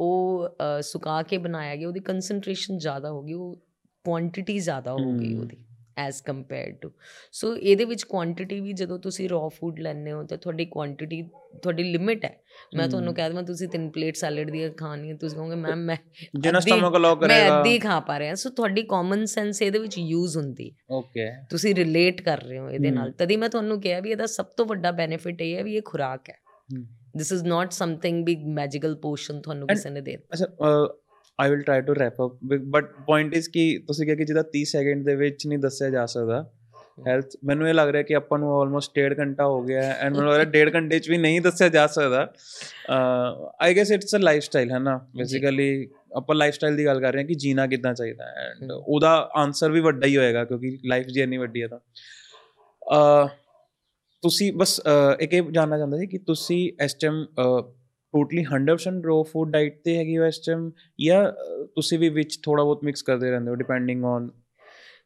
ਉਹ 0.00 0.48
ਸੁਕਾ 0.82 1.22
ਕੇ 1.22 1.38
ਬਣਾਇਆ 1.38 1.76
ਗਿਆ 1.76 1.88
ਉਹਦੀ 1.88 2.00
ਕਨਸੈਂਟ੍ਰੇਸ਼ਨ 2.00 2.78
ਜ਼ਿਆਦਾ 2.78 3.10
ਹੋਗੀ 3.10 3.32
ਉਹ 3.32 3.56
ਕੁਆਂਟੀਟੀ 4.04 4.58
ਜ਼ਿਆਦਾ 4.58 4.92
ਹੋਗੀ। 4.92 5.34
ਉਹਦੀ 5.34 5.56
ਐਸ 5.98 6.20
ਕੰਪੇਅਰਡ 6.20 6.76
ਟੂ 6.76 6.90
ਸੋ 7.32 7.56
ਇਹਦੇ 7.56 7.84
ਵਿੱਚ 7.84 8.02
ਕੁਆਂਟੀਟੀ 8.02 8.60
ਵੀ 8.60 8.72
ਜਦੋਂ 8.72 8.98
ਤੁਸੀਂ 8.98 9.28
ਰॉ 9.28 9.48
ਫੂਡ 9.48 9.78
ਲੈਂਦੇ 9.80 10.12
ਹੋ 10.12 10.22
ਤਾਂ 10.22 10.38
ਤੁਹਾਡੀ 10.38 10.64
ਕੁਆਂਟੀਟੀ 10.66 11.22
ਤੁਹਾਡੀ 11.62 11.82
ਲਿਮਿਟ 11.82 12.24
ਹੈ 12.24 12.39
ਮੈਂ 12.76 12.88
ਤੁਹਾਨੂੰ। 12.88 13.14
ਕਹਿ 13.14 13.30
ਦਵਾਂ 13.30 13.42
ਤੁਸੀਂ 13.42 13.68
ਤਿੰਨ 13.68 13.88
ਪਲੇਟ 13.90 14.16
ਸੈਲਡ 14.16 14.50
ਦੀ 14.50 14.68
ਖਾਣੀ 14.78 15.10
ਹੈ 15.10 15.16
ਤੁਸੀਂ 15.16 15.36
ਕਹੋਗੇ 15.36 15.54
ਮੈਮ 15.56 15.84
ਮੈਂ 15.84 15.96
ਜਿੰਨਾ 16.40 16.60
ਸਟਮਕ 16.60 16.96
ਅਲਾਉ 16.96 17.16
ਮੈਂ 17.16 17.28
ਕਰੇਗਾ। 17.28 17.58
ਅੱਧੀ 17.60 17.78
ਖਾ 17.78 17.98
ਪਾ 18.00 18.18
ਰਿਹਾ। 18.18 18.34
ਸੋ 18.34 18.50
ਤੁਹਾਡੀ 18.50 18.82
ਕਾਮਨ 18.82 19.24
ਸੈਂਸ 19.26 19.62
ਇਹਦੇ 19.62 19.78
ਵਿੱਚ 19.78 19.98
ਯੂਜ਼ 19.98 20.36
ਹੁੰਦੀ। 20.36 20.70
ਹੈ 20.70 20.96
ਓਕੇ 20.96 21.28
ਤੁਸੀਂ 21.50 21.74
ਰਿਲੇਟ 21.74 22.20
ਕਰ 22.22 22.42
ਰਹੇ 22.42 22.58
ਹੋ 22.58 22.68
ਇਹਦੇ। 22.70 22.90
ਨਾਲ। 22.90 23.12
ਤਦੀ 23.18 23.36
ਮੈਂ 23.36 23.48
ਤੁਹਾਨੂੰ 23.48 23.80
ਕਿਹਾ 23.80 24.00
ਵੀ 24.00 24.10
ਇਹਦਾ 24.10 24.26
ਸਭ 24.26 24.46
ਤੋਂ 24.56 24.66
ਵੱਡਾ 24.66 24.90
ਬੈਨੀਫਿਟ 24.92 25.40
ਇਹ 25.42 25.56
ਹੈ 25.56 25.62
ਵੀ 25.62 25.76
ਇਹ 25.76 25.82
ਖੁਰਾਕ 25.84 26.30
ਹੈ। 26.30 26.36
This 27.16 27.32
is 27.32 27.44
not 27.44 27.72
something 27.72 28.24
big 28.24 28.46
magical 28.54 28.94
potion 28.96 29.40
ਤੁਹਾਨੂੰ 29.40 29.68
ਕਿਸੇ 29.68 29.90
ਨੇ 29.90 30.00
ਦੇ 30.00 30.16
ਅੱਛਾ 30.32 30.46
I 31.38 31.50
will 31.50 31.60
try 31.60 31.80
to 31.80 31.94
wrap 31.94 32.20
up 32.22 32.38
but 32.70 32.90
point 33.06 33.34
is 33.34 33.48
ਕਿ 33.50 33.62
ਤੁਸੀਂ 33.86 34.06
ਕਿਹਾ 34.06 34.16
ਕਿ 34.16 34.24
ਜਿਹਦਾ 34.24 34.42
30 34.52 34.64
ਸੈਕਿੰਡ 34.64 35.04
ਦੇ 35.04 35.14
ਵਿੱਚ 35.16 35.46
ਨਹੀਂ 35.46 35.58
ਦੱਸਿਆ 35.58 35.88
ਜਾ 35.90 36.04
ਸਕਦਾ। 36.06 36.42
ਹੈਲਥ 37.08 37.36
ਮੈਨੂੰ 37.44 37.68
ਇਹ 37.68 37.74
ਲੱਗ 37.74 37.88
ਰਿਹਾ 37.88 38.02
ਕਿ 38.02 38.14
ਆਪਾਂ 38.14 38.38
ਨੂੰ 38.38 38.60
ਆਲਮੋਸਟ 38.60 38.92
1.5 38.98 39.18
ਘੰਟਾ 39.18 39.46
ਹੋ 39.46 39.62
ਗਿਆ 39.62 39.82
ਹੈ 39.82 39.96
ਐਂਡ 40.00 40.16
ਮੈਨੂੰ 40.16 40.30
ਲੱਗ 40.30 40.36
ਰਿਹਾ 40.36 40.50
1.5 40.50 40.74
ਘੰਟੇ 40.74 40.98
ਚ 40.98 41.10
ਵੀ 41.10 41.18
ਨਹੀਂ 41.18 41.40
ਦੱਸਿਆ 41.40 41.68
ਜਾ 41.68 41.86
ਸਕਦਾ। 41.86 42.32
I 43.60 43.76
guess 43.76 43.90
it's 43.92 44.14
a 44.16 44.18
lifestyle 44.42 44.70
ਹੈ 44.72 44.78
ਨਾ? 44.78 44.96
ਬੇਸਿਕਲੀ 45.16 45.88
ਆਪਾਂ 46.16 46.36
ਲਾਈਫ 46.36 46.54
ਸਟਾਈਲ 46.54 46.76
ਦੀ 46.76 46.84
ਗੱਲ 46.84 47.00
ਕਰ 47.00 47.12
ਰਹੇ 47.12 47.20
ਹਾਂ 47.22 47.28
ਕਿ 47.28 47.34
ਜੀਣਾ 47.34 47.66
ਕਿੱਦਾਂ 47.66 47.94
ਚਾਹੀਦਾ 47.94 48.24
ਹੈ 48.24 48.48
ਐਂਡ। 48.50 48.72
ਉਹਦਾ 48.72 49.30
ਆਨਸਰ 49.36 49.70
ਵੀ 49.70 49.80
ਵੱਡਾ 49.80 50.06
ਹੀ 50.06 50.16
ਹੋਏਗਾ 50.16 50.44
ਕਿਉਂਕਿ 50.44 50.78
ਲਾਈਫ 50.86 51.06
ਜੀ 51.06 51.20
ਇੰਨੀ 51.20 51.36
ਵੱਡੀ 51.36 51.62
ਹੈ 51.62 51.68
ਤਾਂ। 51.68 51.78
ਅਹ, 52.92 53.28
ਤੁਸੀਂ 54.22 54.52
ਬਸ 54.52 54.80
ਇੱਕ 55.20 55.32
ਇਹ 55.34 55.42
ਜਾਨਣਾ 55.50 55.76
ਚਾਹੁੰਦਾ 55.78 55.98
ਸੀ 55.98 56.06
ਕਿ 56.06 56.18
ਤੁਸੀਂ 56.18 56.84
ਇਸ 56.84 56.94
ਟਾਈਮ 56.94 57.24
ਟੋਟਲੀ 58.14 58.44
100% 58.44 59.04
ਰੋ 59.04 59.22
ਫੂਡ 59.22 59.50
ਡਾਈਟ 59.50 59.80
ਤੇ 59.84 59.96
ਹੈਗੀ 59.96 60.18
ਹੋ 60.18 60.24
ਇਸ 60.24 60.38
ਟਾਈਮ 60.38 60.70
ਜਾਂ 61.00 61.32
ਤੁਸੀਂ 61.66 61.98
ਵੀ 61.98 62.08
ਵਿੱਚ 62.08 62.38
ਥੋੜਾ 62.42 62.64
ਬਹੁਤ 62.64 62.84
ਮਿਕਸ 62.84 63.02
ਕਰਦੇ 63.02 63.30
ਰਹਿੰਦੇ 63.30 63.50
ਹੋ 63.50 63.54
ਡਿਪੈਂਡਿੰਗ 63.54 64.04
ਔਨ 64.04 64.30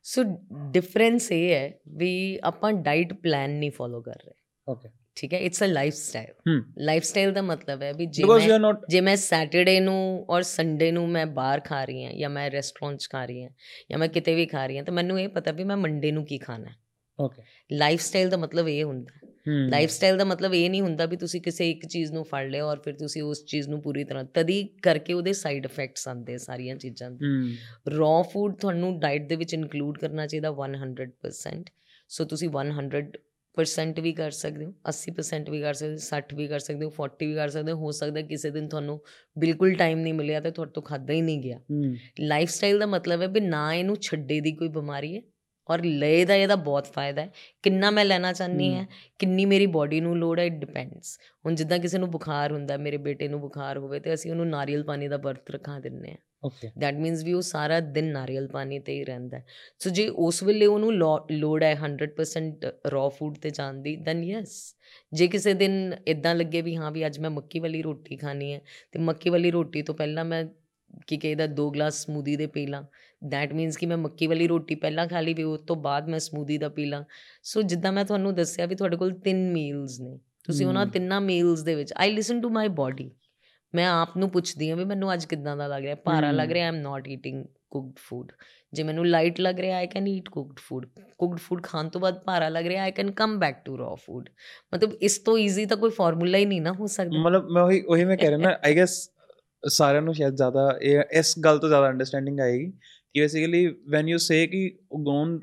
ਸੋ 0.05 0.23
ਡਿਫਰੈਂਸ 0.71 1.31
ਇਹ 1.33 1.55
ਹੈ 1.55 1.71
ਵੀ 1.89 2.39
ਆਪਾਂ 2.45 2.73
ਡਾਈਟ 2.73 3.13
ਪਲਾਨ 3.13 3.51
ਨਹੀਂ 3.51 3.71
ਫੋਲੋ 3.71 4.01
ਕਰ 4.03 4.19
ਰਹੇ। 4.25 4.35
ਓਕੇ 4.69 4.89
ਠੀਕ 5.17 5.35
ਹੈ? 5.35 5.39
It's 5.39 5.63
a 5.63 5.67
life 5.67 5.95
style 5.95 6.61
life 6.79 7.03
style 7.03 7.33
ਦਾ 7.33 7.43
ਮਤਲਬ 7.43 7.83
ਹੈ 7.83 7.93
ਵੀ 7.93 8.07
ਜੇ 8.07 8.25
ਮੈਂ 8.25 8.49
ਜੇ 8.89 9.01
ਮੈਂ 9.01 9.17
ਸੈਟਰਡੇ 9.17 9.81
ਨੂੰ 9.81 10.27
ਔਰ 10.31 10.43
ਸੰਡੇ 10.43 10.91
ਨੂੰ 10.93 11.09
ਮੈਂ 11.09 11.27
ਬਾਹਰ 11.27 11.61
ਖਾ 11.61 11.85
ਰਹੀ 11.85 12.05
ਹਾਂ 12.05 12.13
ਜਾਂ 12.13 12.31
ਮੈਂ 12.31 12.51
ਰੈਸਟੋਰੈਂਟ 12.51 12.99
'ਚ 12.99 13.09
ਖਾ 13.11 13.25
ਰਹੀ 13.25 13.43
ਹਾਂ 13.43 13.51
ਜਾਂ 13.91 13.99
ਮੈਂ 13.99 14.09
ਕਿਤੇ 14.09 14.35
ਵੀ 14.35 14.47
ਖਾ 14.47 14.67
ਰਹੀ 14.67 14.77
ਹਾਂ 14.77 14.85
ਤਾਂ 14.85 14.95
ਮੈਨੂੰ 14.95 15.21
ਇਹ 15.21 15.29
ਪਤਾ 15.29 15.53
ਵੀ 15.53 15.65
ਮੈਂ 15.65 15.77
ਮੰਡੇ 15.77 16.13
ਨੂੰ 16.13 16.25
ਕੀ 16.25 16.39
ਖਾਣਾ 16.39 16.71
ਹੈ। 16.71 16.77
ਓਕੇ 17.19 17.43
ਲਾਈਫ 17.73 18.01
ਸਟਾਈਲ 18.01 18.31
ਦਾ 18.31 18.37
ਮਤਲਬ 18.37 18.69
ਇਹ 18.69 18.85
ਹੁੰਦਾ। 18.85 19.24
ਹੈ। 19.49 19.53
ਹਮ 19.53 19.69
ਲਾਈਫ 19.69 19.91
ਸਟਾਈਲ 19.91 20.17
ਦਾ 20.17 20.25
ਮਤਲਬ 20.25 20.55
ਇਹ 20.55 20.71
ਨਹੀਂ 20.71 20.83
ਹੁੰਦਾ 20.83 21.07
ਵੀ 21.07 21.17
ਤੁਸੀਂ 21.17 21.41
ਕਿਸੇ 21.41 21.71
ਇੱਕ 21.71 21.87
ਚੀਜ਼ 21.87 22.13
ਨੂੰ 22.13 22.25
ਫੜ 22.25 22.51
ਲਿਆ 22.51 22.65
ਔਰ 22.65 22.81
ਫਿਰ 22.81 22.95
ਤੁਸੀਂ 22.95 23.23
ਉਸ 23.23 23.45
ਚੀਜ਼ 23.45 23.69
ਨੂੰ 23.69 23.83
ਪੂਰੀ 23.83 24.05
ਤਰ੍ਹਾਂ 24.05 24.25
ਤਦੀ 24.25 24.69
ਕਰਕੇ 24.83 25.13
ਉਹਦੇ 25.13 25.33
ਸਾਈਡ 25.33 25.65
ਇਫੈਕਟਸ 25.65 26.09
ਆਉਂਦੇ 26.09 26.39
ਸਾਰੀਆਂ 26.39 26.77
ਚੀਜ਼ਾਂ 26.77 27.11
ਦੇ। 27.11 27.27
ਰॉ 27.91 28.23
ਫੂਡ 28.23 28.55
ਤੁਹਾਨੂੰ 28.55 29.01
ਡਾਈਟ 29.01 29.29
ਦੇ 29.29 29.37
ਵਿੱਚ 29.37 29.55
ਇਨਕਲੂਡ 29.55 29.99
ਕਰਨਾ 29.99 30.27
ਚਾਹੀਦਾ 30.27 30.49
100% 30.49 31.71
ਸੋ 32.09 32.25
ਤੁਸੀਂ 32.25 32.49
100% 32.49 34.01
ਵੀ 34.01 34.13
ਕਰ 34.13 34.31
ਸਕਦੇ 34.31 34.65
ਹੋ 34.65 34.75
80% 34.89 35.51
ਵੀ 35.51 35.61
ਕਰ 35.61 35.75
ਸਕਦੇ 35.75 35.93
ਹੋ 35.93 35.99
60 35.99 36.35
ਵੀ 36.35 36.49
ਕਰ 36.49 36.59
ਸਕਦੇ 36.59 36.85
ਹੋ 36.85 36.91
40 36.91 37.27
ਵੀ 37.27 37.35
ਕਰ 37.35 37.49
ਸਕਦੇ 37.49 37.73
ਹੋ 37.73 37.79
ਹੋ 37.79 37.91
ਸਕਦਾ 37.91 38.23
ਕਿਸੇ 38.23 38.51
ਦਿਨ 38.51 38.69
ਤੁਹਾਨੂੰ 38.69 39.01
ਬਿਲਕੁਲ 39.39 39.75
ਟਾਈਮ 39.75 39.99
ਨਹੀਂ 39.99 40.15
ਮਿਲਿਆ 40.15 40.41
ਤੇ 40.41 40.51
ਤੁਹਾਡੇ 40.51 40.73
ਤੋਂ 40.73 40.83
ਖਾਦਾ 40.83 41.13
ਹੀ 41.13 41.21
ਨਹੀਂ 41.21 41.41
ਗਿਆ। 41.41 41.59
ਹੂੰ। 41.59 41.97
ਲਾਈਫ 42.21 42.49
ਸਟਾਈਲ 42.49 42.79
ਦਾ 42.79 42.87
ਮਤਲਬ 42.87 43.23
ਹੈ 43.23 43.29
ਵੀ 43.29 43.41
ਨਾ 43.41 43.75
ਇਹਨੂੰ 43.75 43.97
ਛੱਡੇ 43.97 44.41
ਦੀ 44.41 44.53
ਕੋਈ 44.53 44.69
ਬਿਮਾਰੀ 44.69 45.17
ਹੈ। 45.17 45.23
ਔਰ 45.71 45.85
ਲਏ 45.85 46.25
ਦਾ 46.25 46.35
ਇਹਦਾ 46.35 46.57
ਬਹੁਤ 46.57 46.87
ਫਾਇਦਾ 46.87 47.23
ਹੈ। 47.23 47.31
ਕਿੰਨਾ 47.63 47.91
ਮੈਂ 47.91 48.05
ਲੈਣਾ 48.05 48.33
ਚਾਹਨੀ। 48.33 48.75
ਹੈ 48.75 48.87
ਕਿੰਨੀ 49.19 49.45
ਮੇਰੀ 49.45 49.67
ਬਾਡੀ 49.67 50.01
ਨੂੰ 50.01 50.19
ਲੋੜ 50.19 50.41
ਹੈ 50.41 50.45
ਇਟ 50.45 50.53
ਡਿਪੈਂਡਸ 50.53 51.19
ਹੁਣ 51.47 51.55
ਜਿੱਦਾਂ 51.55 51.79
ਕਿਸੇ 51.79 51.99
ਨੂੰ 51.99 52.11
ਬੁਖਾਰ 52.11 52.53
ਹੁੰਦਾ 52.53 52.77
ਮੇਰੇ 52.77 52.97
ਬੇਟੇ 52.97 53.29
ਨੂੰ 53.29 53.41
ਬੁਖਾਰ 53.41 53.79
ਹੋਵੇ 53.79 54.01
ਤੇ 54.01 54.15
ਅਸੀਂ 54.15 54.31
ਉਹਨੂੰ 54.31 54.49
ਨਾਰੀਅਲ 54.49 54.85
ਪਾਣੀ 54.85 55.09
ਦਾ 55.09 55.17
ਵਰਤ 55.17 55.51
ਰਖਾ 55.51 55.81
ਦਿੰਨੇ 55.81 56.11
ਆ 56.11 56.17
ਓਕੇ 56.45 56.71
ਦੈਟ 56.79 56.95
ਮੀਨਸ 56.95 57.23
ਵੀ 57.25 57.33
ਉਹ 57.33 57.43
ਸਾਰਾ 57.43 57.81
ਦਿਨ 57.81 58.05
ਨਾਰੀਅਲ 58.05 58.49
ਪਾਣੀ 58.49 58.79
ਤੇ 58.79 58.93
ਹੀ 58.93 59.05
ਰਹਿੰਦਾ 59.05 59.41
ਸੋ 59.79 59.91
ਜੇ 59.91 60.09
ਉਸ 60.09 60.43
ਵੇਲੇ 60.43 60.67
ਉਹਨੂੰ 60.67 60.93
ਲੋੜ 61.31 61.63
ਹੈ 61.63 61.79
100% 61.85 62.73
ਰॉ 62.91 63.09
ਫੂਡ 63.09 63.39
ਤੇ 63.39 63.51
ਜਾਣ 63.51 63.75
ਦੀ 63.75 63.97
ਦੈਨ 63.97 64.25
ਯੈਸ 64.25 64.77
ਜੇ 65.13 65.27
ਕਿਸੇ 65.27 65.55
ਦਿਨ 65.55 65.95
ਇਦਾਂ 66.07 66.35
ਲੱਗੇ 66.35 66.63
ਵੀ 66.63 66.77
ਹਾਂ 66.77 66.91
ਵੀ 66.91 67.07
ਅੱਜ 67.07 67.19
ਮੈਂ 67.19 67.31
ਮੱਕੀ 67.31 67.61
ਵਾਲੀ 67.61 67.83
ਰੋਟੀ 67.83 68.17
ਖਾਣੀ 68.17 68.53
ਹੈ 68.53 68.61
ਤੇ 68.93 68.99
ਮੱਕੀ 68.99 69.31
ਵਾਲੀ 69.31 69.51
ਰੋਟੀ 69.51 69.83
ਤੋਂ 69.83 69.95
ਪਹਿਲਾਂ 69.95 70.25
ਮੈਂ 70.25 70.45
ਕੀ 71.07 71.17
ਕਹਿੰਦਾ 71.17 71.47
ਦੋ 71.47 71.71
ਗਲਾਸ 71.71 71.95
ਸਮੂਦੀ 72.07 72.37
ਦੇ 72.37 72.47
ਪੀ 72.47 72.67
ਲਾਂ 72.67 72.83
ਦੈਟ 73.25 73.53
ਮੀਨਸ 73.53 73.77
ਕਿ 73.77 73.87
ਮੈਂ 73.87 73.97
ਮੱਕੀ 73.97 74.27
ਵਾਲੀ 74.27 74.47
ਰੋਟੀ 74.49 74.75
ਪਹਿਲਾਂ 74.75 75.07
ਖਾ 75.09 75.21
ਲਈ 75.21 75.35
ਵੀ 75.35 75.43
ਉਸ 75.43 75.61
ਤੋਂ 75.67 75.77
ਬਾਅਦ 75.77 76.09
ਮੈਂ 76.09 76.19
ਸਮੂਦੀ 76.19 76.59
ਦਾ 76.59 76.69
ਪੀ 76.69 76.85
ਲਾਂ। 76.85 77.03
ਸੋ 77.43 77.63
ਜਿੱਦਾਂ 77.63 77.93
ਮੈਂ 77.93 78.05
ਤੁਹਾਨੂੰ 78.05 78.35
ਦੱਸਿਆ 78.35 78.67
ਵੀ 78.67 78.75
ਤੁਹਾਡੇ 78.75 78.97
ਕੋਲ 78.97 79.13
ਤਿੰਨ 79.21 79.51
ਮੀਲਸ 79.53 80.01
ਨੇ 80.01 80.19
ਤੁਸੀਂ 80.45 80.67
ਉਹਨਾਂ। 80.67 80.87
ਤਿੰਨਾਂ 80.87 81.21
ਮੀਲਸ 81.21 81.63
ਦੇ 81.63 81.75
ਵਿੱਚ 81.75 81.93
I 81.97 82.13
listen 82.13 82.41
to 82.41 82.49
my 82.51 82.69
body 82.75 83.11
ਮੈਂ 83.75 83.89
ਆਪ 83.89 84.17
ਨੂੰ 84.17 84.29
ਪੁੱਛਦੀ 84.31 84.69
ਹਾਂ 84.71 84.77
ਵੀ 84.77 84.85
ਮੈਨੂੰ 84.85 85.13
ਅੱਜ 85.13 85.25
ਕਿੱਦਾਂ 85.25 85.57
ਦਾ 85.57 85.67
ਲੱਗ 85.67 85.83
ਰਿਹਾ 85.83 85.95
ਭਾਰਾ 86.05 86.31
ਲੱਗ। 86.31 86.51
ਰਿਹਾ 86.53 86.65
I 86.65 86.75
am 86.75 86.81
not 86.83 87.09
eating 87.09 87.45
cooked 87.71 87.99
food 87.99 88.31
ਜੇ 88.73 88.83
ਮੈਨੂੰ 88.83 89.07
ਲਾਈਟ 89.07 89.41
ਲੱਗ 89.41 89.61
ਰਿਹਾ 89.61 89.77
I 89.77 89.87
can 89.87 90.07
eat 90.09 90.29
cooked 90.29 90.59
food 90.59 90.87
cooked 91.19 91.39
food 91.39 91.63
ਖਾਣ 91.63 91.89
ਤੋਂ 91.89 92.01
ਬਾਅਦ 92.01 92.19
ਭਾਰਾ 92.19 92.49
ਲੱਗ 92.49 92.67
ਰਿਹਾ 92.67 92.83
I 92.83 92.91
can 92.91 93.11
come 93.13 93.39
back 93.39 93.57
to 93.65 93.77
raw 93.79 93.95
food 93.97 94.29
ਮਤਲਬ 94.75 94.93
ਇਸ 95.01 95.19
ਤੋਂ 95.19 95.37
ਈਜ਼ੀ 95.39 95.67
ਤਾਂ 95.67 95.77
ਕੋਈ 95.77 95.91
ਫਾਰਮੂਲਾ 95.91 96.39
ਹੀ 96.39 96.45
ਨਹੀਂ 96.45 96.61
ਨਾ 96.63 96.73
ਹੋ 96.73 96.87
ਸਕਦਾ। 96.87 97.23
ਮਤਲਬ 97.23 97.49
ਮੈਂ 97.51 97.63
ਉਹੀ 97.63 97.81
ਉਹੀ 97.83 98.05
ਮੈਂ 98.05 98.17
ਕਹਿ 98.17 98.29
ਰਿਹਾ 98.29 98.39
ਨਾ 98.39 98.57
ਆਈ 98.65 98.77
ਗੈਸ 98.77 98.99
ਸਾਰਿਆਂ 99.63 100.03
ਨੂੰ 100.03 100.15
ਸ਼ਾਇਦ 100.15 100.35
ਜ਼ਿਆਦਾ 100.35 100.69
ਇਹ 100.83 101.19
ਇਸ 101.19 101.35
ਗੱਲ 101.39 101.59
ਤੋਂ 101.59 101.69
ਜ਼ਿਆਦਾ 101.69 101.89
ਅੰਡਰਸਟੈਂਡਿੰਗ 101.91 102.41
ਆਏਗੀ 102.41 102.73
ਕਿ 103.15 103.21
ਬੇਸਿਕਲੀ 103.21 103.67
ਵੈਨ 103.89 104.09
ਯੂ 104.09 104.19
ਸੇ 104.19 104.47
ਕਿ 104.47 104.71
gone 105.01 105.41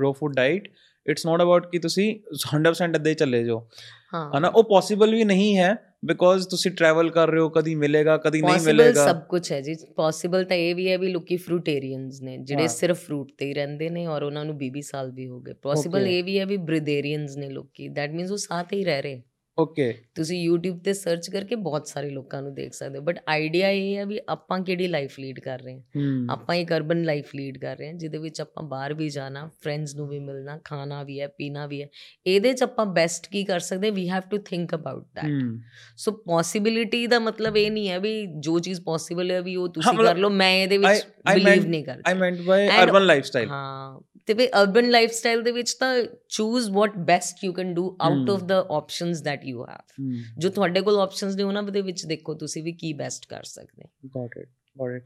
raw 0.00 0.12
food 0.12 0.34
diet 0.34 0.68
it's 1.06 1.26
not 1.26 1.42
about 1.42 1.66
ਕਿ 1.72 1.78
ਤੁਸੀਂ 1.78 2.20
100% 2.34 2.96
ਅੱਦੇ 2.96 3.14
ਚੱਲੇ 3.14 3.44
ਜਾਓ। 3.44 3.68
ਹਾਂ। 4.14 4.38
ਹਨਾ 4.38 4.48
ਉਹ 4.48 4.64
ਪੋਸੀਬਲ 4.64 5.14
ਵੀ 5.14 5.24
ਨਹੀਂ 5.24 5.56
ਹੈ 5.58 5.74
ਬਿਕੋਜ਼ 6.04 6.48
ਤੁਸੀਂ 6.48 6.70
ਟਰੈਵਲ 6.70 7.10
ਕਰ 7.10 7.30
ਰਹੇ 7.30 7.40
ਹੋ 7.40 7.48
ਕਦੀ 7.48 7.74
ਮਿਲੇਗਾ 7.74 8.16
ਕਦੀ 8.16 8.40
ਨਹੀਂ 8.42 8.54
ਪੋਸੀਬਲ 8.54 8.76
ਮਿਲੇਗਾ। 8.76 9.06
ਸਭ 9.06 9.20
ਕੁਝ 9.20 9.52
ਹੈ 9.52 9.60
ਜੀ। 9.60 9.74
ਪੋਸੀਬਲ 9.96 10.44
ਤਾਂ 10.44 10.56
ਇਹ 10.56 10.74
ਵੀ 10.74 10.90
ਹੈ 10.90 10.98
ਵੀ 10.98 11.08
ਲੋਕੀ 11.08 11.36
ਫਰੂਟੇਰੀਅਨਸ 11.36 12.22
ਨੇ 12.22 12.38
ਜਿਹੜੇ। 12.38 12.68
ਸਿਰਫ 12.68 13.04
ਫਰੂਟ 13.06 13.32
ਤੇ 13.38 13.46
ਹੀ 13.46 13.54
ਰਹਿੰਦੇ 13.54 13.90
ਨੇ 13.90 14.06
ਔਰ 14.06 14.22
ਉਹਨਾਂ 14.22 14.44
ਨੂੰ 14.44 14.56
20 14.58 14.80
ਸਾਲ 14.80 15.10
ਵੀ 15.10 15.28
ਹੋ 15.28 15.40
ਗਏ। 15.40 15.52
ਪੋਸੀਬਲ. 15.62 16.06
ਇਹ 16.06 16.24
ਵੀ 16.24 16.38
ਹੈ 16.38 16.46
ਵੀ 16.46 16.56
ਬ੍ਰਿਦੇਰੀਅਨਸ 16.56 17.36
ਨੇ 17.36 17.48
ਲੋਕੀ। 17.48 17.88
ਦੈਟ 17.88 18.10
ਮੀਨਸ 18.10 18.30
ਉਹ 18.30 18.36
ਸਾਥ 18.36 18.72
ਹੀ 18.72 18.84
ਰਹਿ 18.84 19.02
ਰਹੇ। 19.02 19.22
ਓਕੇ 19.58 19.92
ਤੁਸੀਂ 20.14 20.38
YouTube 20.48 20.78
ਤੇ 20.84 20.92
ਸਰਚ 20.92 21.28
ਕਰਕੇ 21.30 21.54
ਬਹੁਤ 21.54 21.86
ਸਾਰੇ 21.86 22.10
ਲੋਕਾਂ 22.10 22.40
ਨੂੰ 22.42 22.54
ਦੇਖ 22.54 22.72
ਸਕਦੇ 22.72 22.98
ਹੋ। 22.98 23.02
ਬਟ 23.04 23.18
ਆਈਡੀਆ 23.28 23.70
ਇਹ 23.70 23.96
ਹੈ 23.96 24.04
ਵੀ 24.06 24.18
ਆਪਾਂ 24.28 24.58
ਕਿਹੜੀ 24.60 24.86
ਲਾਈਫ 24.86 25.18
ਲੀਡ 25.20 25.40
ਕਰ 25.40 25.58
ਰਹੇ 25.58 25.74
ਹਾਂ। 25.74 26.32
ਆਪਾਂ 26.32 26.54
ਇੱਕ 26.54 26.72
ਅਰਬਨ 26.72 27.02
ਲਾਈਫ 27.04 27.34
ਲੀਡ 27.34 27.58
ਕਰ 27.58 27.76
ਰਹੇ 27.76 27.86
ਹਾਂ 27.86 27.94
ਜਿਹਦੇ 27.94 28.18
ਵਿੱਚ 28.18 28.40
ਆਪਾਂ 28.40 28.62
ਬਾਹਰ 28.62 28.94
ਵੀ 28.94 29.08
ਜਾਣਾ 29.08 29.46
ਫਰੈਂਡਸ 29.62 29.94
ਨੂੰ 29.96 30.08
ਵੀ 30.08 30.18
ਮਿਲਣਾ 30.18 30.58
ਖਾਣਾ 30.64 31.02
ਵੀ 31.02 31.20
ਹੈ 31.20 31.26
ਪੀਣਾ 31.28 31.66
ਵੀ 31.66 31.82
ਹੈ। 31.82 31.88
ਇਹਦੇ 32.26 32.52
'ਚ 32.52 32.62
ਆਪਾਂ 32.62 32.86
ਬੈਸਟ 32.86 33.28
ਕੀ 33.30 33.44
ਕਰ 33.44 33.60
ਸਕਦੇ 33.60 33.90
we 33.90 34.08
have 34.08 34.22
to 34.30 34.38
think 34.38 34.74
about 34.74 35.18
hmm 35.24 35.58
so 35.96 36.12
possibility 36.12 37.06
ਦਾ 37.06 37.18
ਮਤਲਬ 37.18 37.56
ਇਹ 37.56 37.70
ਨਹੀਂ 37.70 37.88
ਹੈ 37.88 37.98
ਵੀ 37.98 38.14
ਜੋ 38.40 38.58
ਚੀਜ਼ 38.58 38.80
ਪੋਸੀਬਲ 38.80 39.30
ਹੈ 39.30 39.40
ਵੀ 39.40 39.56
ਉਹ 39.56 39.68
ਤੁਸੀਂ 39.68 39.98
ਕਰ 39.98 40.16
ਲਓ 40.16 40.30
ਮੈਂ 40.30 40.52
ਇਹਦੇ 40.54 40.78
ਵਿੱਚ 40.78 41.06
ਬਿਲੀਵ 41.26 41.66
ਨਹੀਂ 41.66 41.80
ਆਈ 41.80 41.82
ਕਰਦੀ 41.84 42.18
ਮੈਂਟ 42.18 42.40
ਬਾਈ 42.40 42.68
ਅਰਬਨ 42.82 43.06
ਲਾਈਫਸਟਾਈਲ 43.06 43.48
ਹਾਂ। 43.48 44.00
ਤੇ 44.26 44.34
ਵੀ 44.34 44.46
ਅਰਬਨ 44.46 44.90
ਲਾਈਫਸਟਾਈਲ 44.90 45.42
ਦੇ 45.42 45.52
ਵਿੱਚ 45.52 45.74
ਤਾਂ 45.74 46.02
choose 46.28 46.70
what 46.70 46.98
best 46.98 47.44
you 47.44 47.52
can 47.52 47.74
do 47.74 47.96
out. 48.00 48.30
Of 48.30 48.42
the 48.42 48.66
options 48.70 49.22
that 49.28 49.48
you 49.50 49.58
have. 49.58 50.14
ਜੋ 50.38 50.48
ਤੁਹਾਡੇ 50.48 50.80
ਕੋਲ 50.80 51.00
ਆਪਸ਼ਨਸ 51.00 51.36
ਨੇ 51.36 51.42
ਉਹਨਾਂ 51.42 51.62
ਦੇ 51.62 51.80
ਵਿੱਚ 51.80 52.06
ਦੇਖੋ 52.06 52.34
ਤੁਸੀਂ 52.34 52.62
ਵੀ 52.62 52.72
ਕੀ 52.72 52.92
ਬੈਸਟ 52.92 53.26
ਕਰ 53.26 53.42
ਸਕਦੇ 53.42 53.84
ਗॉट 54.06 54.40
ਇਟ 54.42 54.48
ਗॉट 54.78 54.96
ਇਟ 54.96 55.02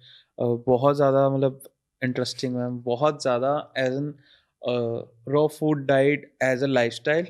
ਬਹੁਤ 0.66 0.96
ਜ਼ਿਆਦਾ 0.96 1.28
ਮਤਲਬ 1.28 1.60
ਇੰਟਰਸਟਿੰਗ 2.02 2.54
ਮੈਮ 2.54 2.78
ਬਹੁਤ 2.78 3.20
ਜ਼ਿਆਦਾ 3.20 3.72
as 3.76 3.96
an 3.96 4.12
raw 5.32 5.46
food 5.46 5.82
diet 5.86 6.22
as 6.44 6.62
a 6.62 6.68
lifestyle 6.68 7.26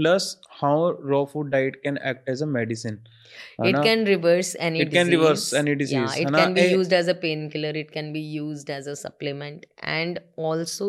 plus 0.00 0.28
how 0.60 0.74
raw 1.12 1.22
food 1.32 1.50
diet 1.56 1.80
can 1.86 1.98
act 2.12 2.30
as 2.34 2.44
a 2.46 2.50
medicine 2.58 3.00
it 3.00 3.66
ਹਨਾ? 3.66 3.82
can 3.88 4.06
reverse 4.10 4.52
any 4.68 4.84
It 4.84 4.92
can 4.94 5.10
disease 5.10 5.16
reverse 5.16 5.48
any 5.62 5.74
disease, 5.82 5.98
yeah 5.98 6.22
it 6.22 6.30
ਹਨਾ? 6.30 6.44
can 6.44 6.56
be 6.60 6.68
used 6.76 6.96
as 7.00 7.12
a 7.14 7.18
painkiller 7.26 7.74
it 7.82 7.92
can 7.98 8.14
be 8.16 8.24
used 8.38 8.72
as 8.78 8.94
a 8.94 8.96
supplement 9.02 9.68
and 9.98 10.24
also 10.46 10.88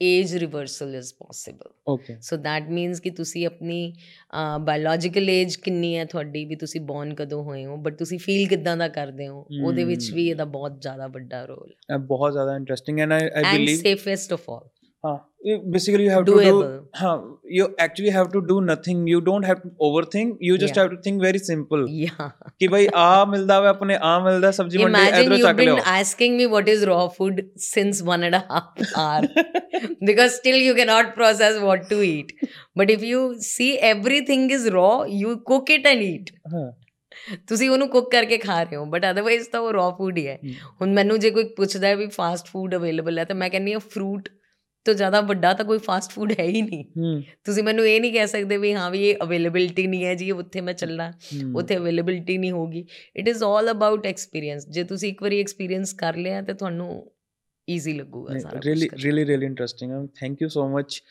age 0.00 0.32
reversal 0.42 0.94
is 1.00 1.08
possible 1.18 1.68
okay 1.92 2.14
so 2.28 2.36
that 2.46 2.70
means 2.78 3.00
ਕਿ 3.00 3.10
ਤੁਸੀਂ 3.10 3.44
ਆਪਣੀ 3.46 3.76
biological 4.64 5.28
age 5.30 5.56
ਕਿੰਨੀ 5.66 5.94
ਹੈ 5.96 6.04
ਤੁਹਾਡੀ 6.04 6.44
ਵੀ 6.44 6.56
ਤੁਸੀਂ 6.56 6.80
born 6.88 7.14
ਕਦੋਂ 7.14 7.42
ਹੋਏ 7.44 7.64
ਹੋ 7.64 7.76
ਬਟ 7.84 7.98
ਤੁਸੀਂ 7.98 8.18
ਫੀਲ 8.18 8.48
ਕਿਦਾਂ 8.48 8.76
ਦਾ 8.76 8.88
ਕਰਦੇ 8.96 9.28
ਹੋ 9.28 9.46
ਉਹਦੇ 9.64 9.84
ਵਿੱਚ 9.84 10.04
Hmm. 10.04 10.14
ਵੀ 10.14 10.28
ਇਹਦਾ 10.28 10.44
ਬਹੁਤ 10.56 10.80
ਜ਼ਿਆਦਾ 10.82 11.06
ਵੱਡਾ 11.16 11.44
ਰੋਲ 11.44 11.70
ਹੈ 11.90 11.98
ਬਹੁਤ 12.12 12.32
ਜ਼ਿਆਦਾ 12.32 12.56
interesting 12.56 13.00
and 13.00 13.12
I 13.12 13.20
I 13.22 13.44
and 13.44 13.62
believe 13.62 13.78
safest 13.80 14.32
of 14.32 14.50
all 14.50 14.68
ਹਾਂ 15.05 15.17
basically 15.71 16.03
you 16.03 16.09
have 16.11 16.23
to 16.25 16.33
do 16.33 16.39
doable 16.43 16.69
ਹਾਂ 17.01 17.17
you 17.57 17.65
actually 17.83 18.11
have 18.13 18.29
to 18.31 18.39
do 18.47 18.55
nothing 18.69 19.03
you 19.11 19.19
don't 19.27 19.47
have 19.49 19.59
to 19.65 19.69
overthink 19.87 20.41
you 20.47 20.55
just 20.63 20.77
Yeah. 20.77 20.79
have 20.79 20.89
to 20.93 20.97
think 21.05 21.21
very 21.25 21.41
simple 21.49 21.83
yeah 21.97 22.31
ਕਿ 22.59 22.67
ਭਾਈ 22.67 22.87
ਆ 23.03 23.25
ਮਿਲਦਾ 23.33 23.59
ਵੇ 23.61 23.67
ਆਪਣੇ 23.67 23.97
ਆ 24.09 24.17
ਮਿਲਦਾ 24.23 24.51
ਸਬਜੀ 24.59 24.77
ਮੰਡੀ 24.77 24.99
imagine 24.99 25.19
ਇਧਰੋਂ 25.21 25.37
you've 25.37 25.47
ਚੱਕ 25.47 25.59
ਲਿਓ 25.59 25.75
been 25.75 25.91
asking 25.93 26.39
me 26.39 26.47
what 26.55 26.71
is 26.75 26.85
raw 26.91 27.03
food 27.19 27.43
since 27.67 28.01
one 28.09 28.25
and 28.29 28.39
a 28.39 28.41
half 28.49 28.83
hour 29.03 29.45
because 30.09 30.35
still 30.39 30.59
you 30.67 30.73
cannot 30.81 31.13
process 31.19 31.61
what 31.67 31.87
to 31.93 32.01
eat 32.09 32.33
but 32.81 32.95
if 32.97 33.05
you 33.11 33.21
see 33.51 33.69
everything 33.93 34.49
is 34.59 34.67
raw 34.79 34.91
you 35.21 35.37
cook 35.53 35.73
it 35.77 35.89
and 35.93 36.07
eat 36.09 36.33
ਹਾਂ 36.55 36.67
ਤੁਸੀਂ 37.49 37.69
ਉਹਨੂੰ 37.69 37.87
cook 37.89 38.09
ਕਰਕੇ 38.11 38.37
ਖਾ 38.37 38.61
ਰਹੇ 38.63 38.75
ਹੋ 38.75 38.85
but 38.95 39.05
otherwise 39.11 39.47
ਤਾਂ 39.51 39.59
ਉਹ 39.59 39.71
raw 39.73 39.89
food 39.97 40.17
ਹੀ 40.17 40.27
ਹੈ 40.27 40.37
ਹੁਣ 40.81 40.93
ਮੈਨੂੰ 40.93 41.19
ਜੇ 41.19 41.29
ਕੋਈ 41.37 41.43
ਪੁੱਛਦਾ 41.57 41.87
ਹੈ 41.87 41.95
ਵੀ 41.95 42.07
ਫਾਸਟ 42.15 42.47
ਫੂਡ 42.51 42.75
ਅਵੇਲੇਬਲ 42.75 43.19
ਹੈ 43.19 43.23
ਤਾਂ 43.31 43.35
ਮੈਂ 43.35 43.49
ਕਹਿੰਦੀ 43.49 43.73
ਹਾਂ 43.73 43.79
ਫਰੂਟ 43.93 44.29
ਤੋਂ 44.84 44.94
ਜ਼ਿਆਦਾ 44.94 45.20
ਵੱਡਾ 45.20 45.52
ਤਾਂ 45.52 45.64
ਕੋਈ 45.64 45.78
ਫਾਸਟ 45.78 46.10
ਫੂਡ 46.10 46.32
ਹੈ 46.40 46.44
ਹੀ 46.44 46.62
ਨਹੀਂ। 46.62 46.84
ਹੂੰ। 46.98 47.22
ਤੁਸੀਂ 47.44 47.62
ਮੈਨੂੰ 47.62 47.86
ਇਹ 47.86 48.00
ਨਹੀਂ 48.00 48.12
ਕਹਿ 48.12 48.26
ਸਕਦੇ 48.26 48.56
ਵੀ 48.56 48.72
ਹਾਂ 48.72 48.90
ਵੀ 48.90 49.02
ਇਹ 49.08 49.16
ਅਵੇਲੇਬਿਲਟੀ 49.22 49.86
ਨਹੀਂ 49.86 50.04
ਹੈ 50.04 50.14
ਜੀ 50.14 50.30
ਉੱਥੇ 50.30 50.60
ਮੈਂ 50.60 50.74
ਚੱਲਾਂ 50.74 51.12
ਉੱਥੇ 51.56 51.76
ਅਵੇਲੇਬਿਲਟੀ 51.76 52.38
ਨਹੀਂ 52.38 52.52
ਹੋਗੀ 52.52 52.84
it 53.16 53.28
is 53.28 53.42
all 53.44 53.70
about 53.70 54.06
experience 54.06 54.66
ਜੇ 54.68 54.84
ਤੁਸੀਂ 54.84 55.08
ਇੱਕ 55.08 55.22
ਵਾਰੀ 55.22 55.40
ਐਕਸਪੀਰੀਅੰਸ 55.40 55.92
ਕਰ 55.94 56.16
ਲਿਆ 56.16 56.42
ਤੇ 56.42 56.54
ਤੁਹਾਨੂੰ 56.54 57.12
ਈਜ਼ੀ 57.68 57.92
ਲੱਗੂਗਾ 57.92 58.38
ਸਾਰਾ 58.38 58.60
really 58.64 58.88
really 59.04 59.26
really 59.26 59.46
interesting 59.46 60.08
thank 60.20 60.42
you 60.42 60.48
so 60.48 60.68
much 60.68 61.02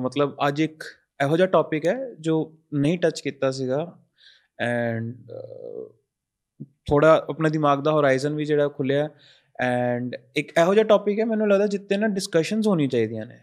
ਮਤਲਬ 0.00 0.36
ਅੱਜ 0.48 0.60
ਇੱਕ 0.60 0.84
ਇਹੋ 1.22 1.36
ਜਿਹਾ 1.36 1.46
ਟੌਪਿਕ 1.48 1.86
ਹੈ 1.86 1.96
ਜੋ 2.20 2.58
ਨਹੀਂ 2.74 2.98
ਟੱਚ 2.98 3.20
ਕੀਤਾ 3.20 3.50
ਸੀਗਾ। 3.50 3.98
ਐਂਡ 4.60 5.14
ਥੋੜਾ 6.88 7.26
ਆਪਣੇ 7.30 7.50
ਦਿਮਾਗ 7.50 7.82
ਦਾ 7.82 7.92
ਹੋਰਾਈਜ਼ਨ 7.92 8.34
ਵੀ 8.34 8.44
ਜਿਹੜਾ 8.44 8.68
ਖੁੱਲਿਆ 8.68 9.08
ਐਂਡ 9.60 10.16
ਇੱਕ 10.36 10.52
ਇਹੋ 10.60 10.74
ਜਿਹਾ 10.74 10.84
ਟੌਪਿਕ 10.84 11.20
ਹੈ 11.20 11.24
ਮੈਨੂੰ 11.24 11.48
ਲੱਗਦਾ 11.48 11.66
ਜਿੱਤੇ 11.66 11.96
ਨਾ 11.96 12.08
ਡਿਸਕਸ਼ਨਸ 12.08 12.66
ਹੋਣੀ 12.66 12.88
ਚਾਹੀਦੀਆਂ 12.88 13.26
ਨੇ। 13.26 13.38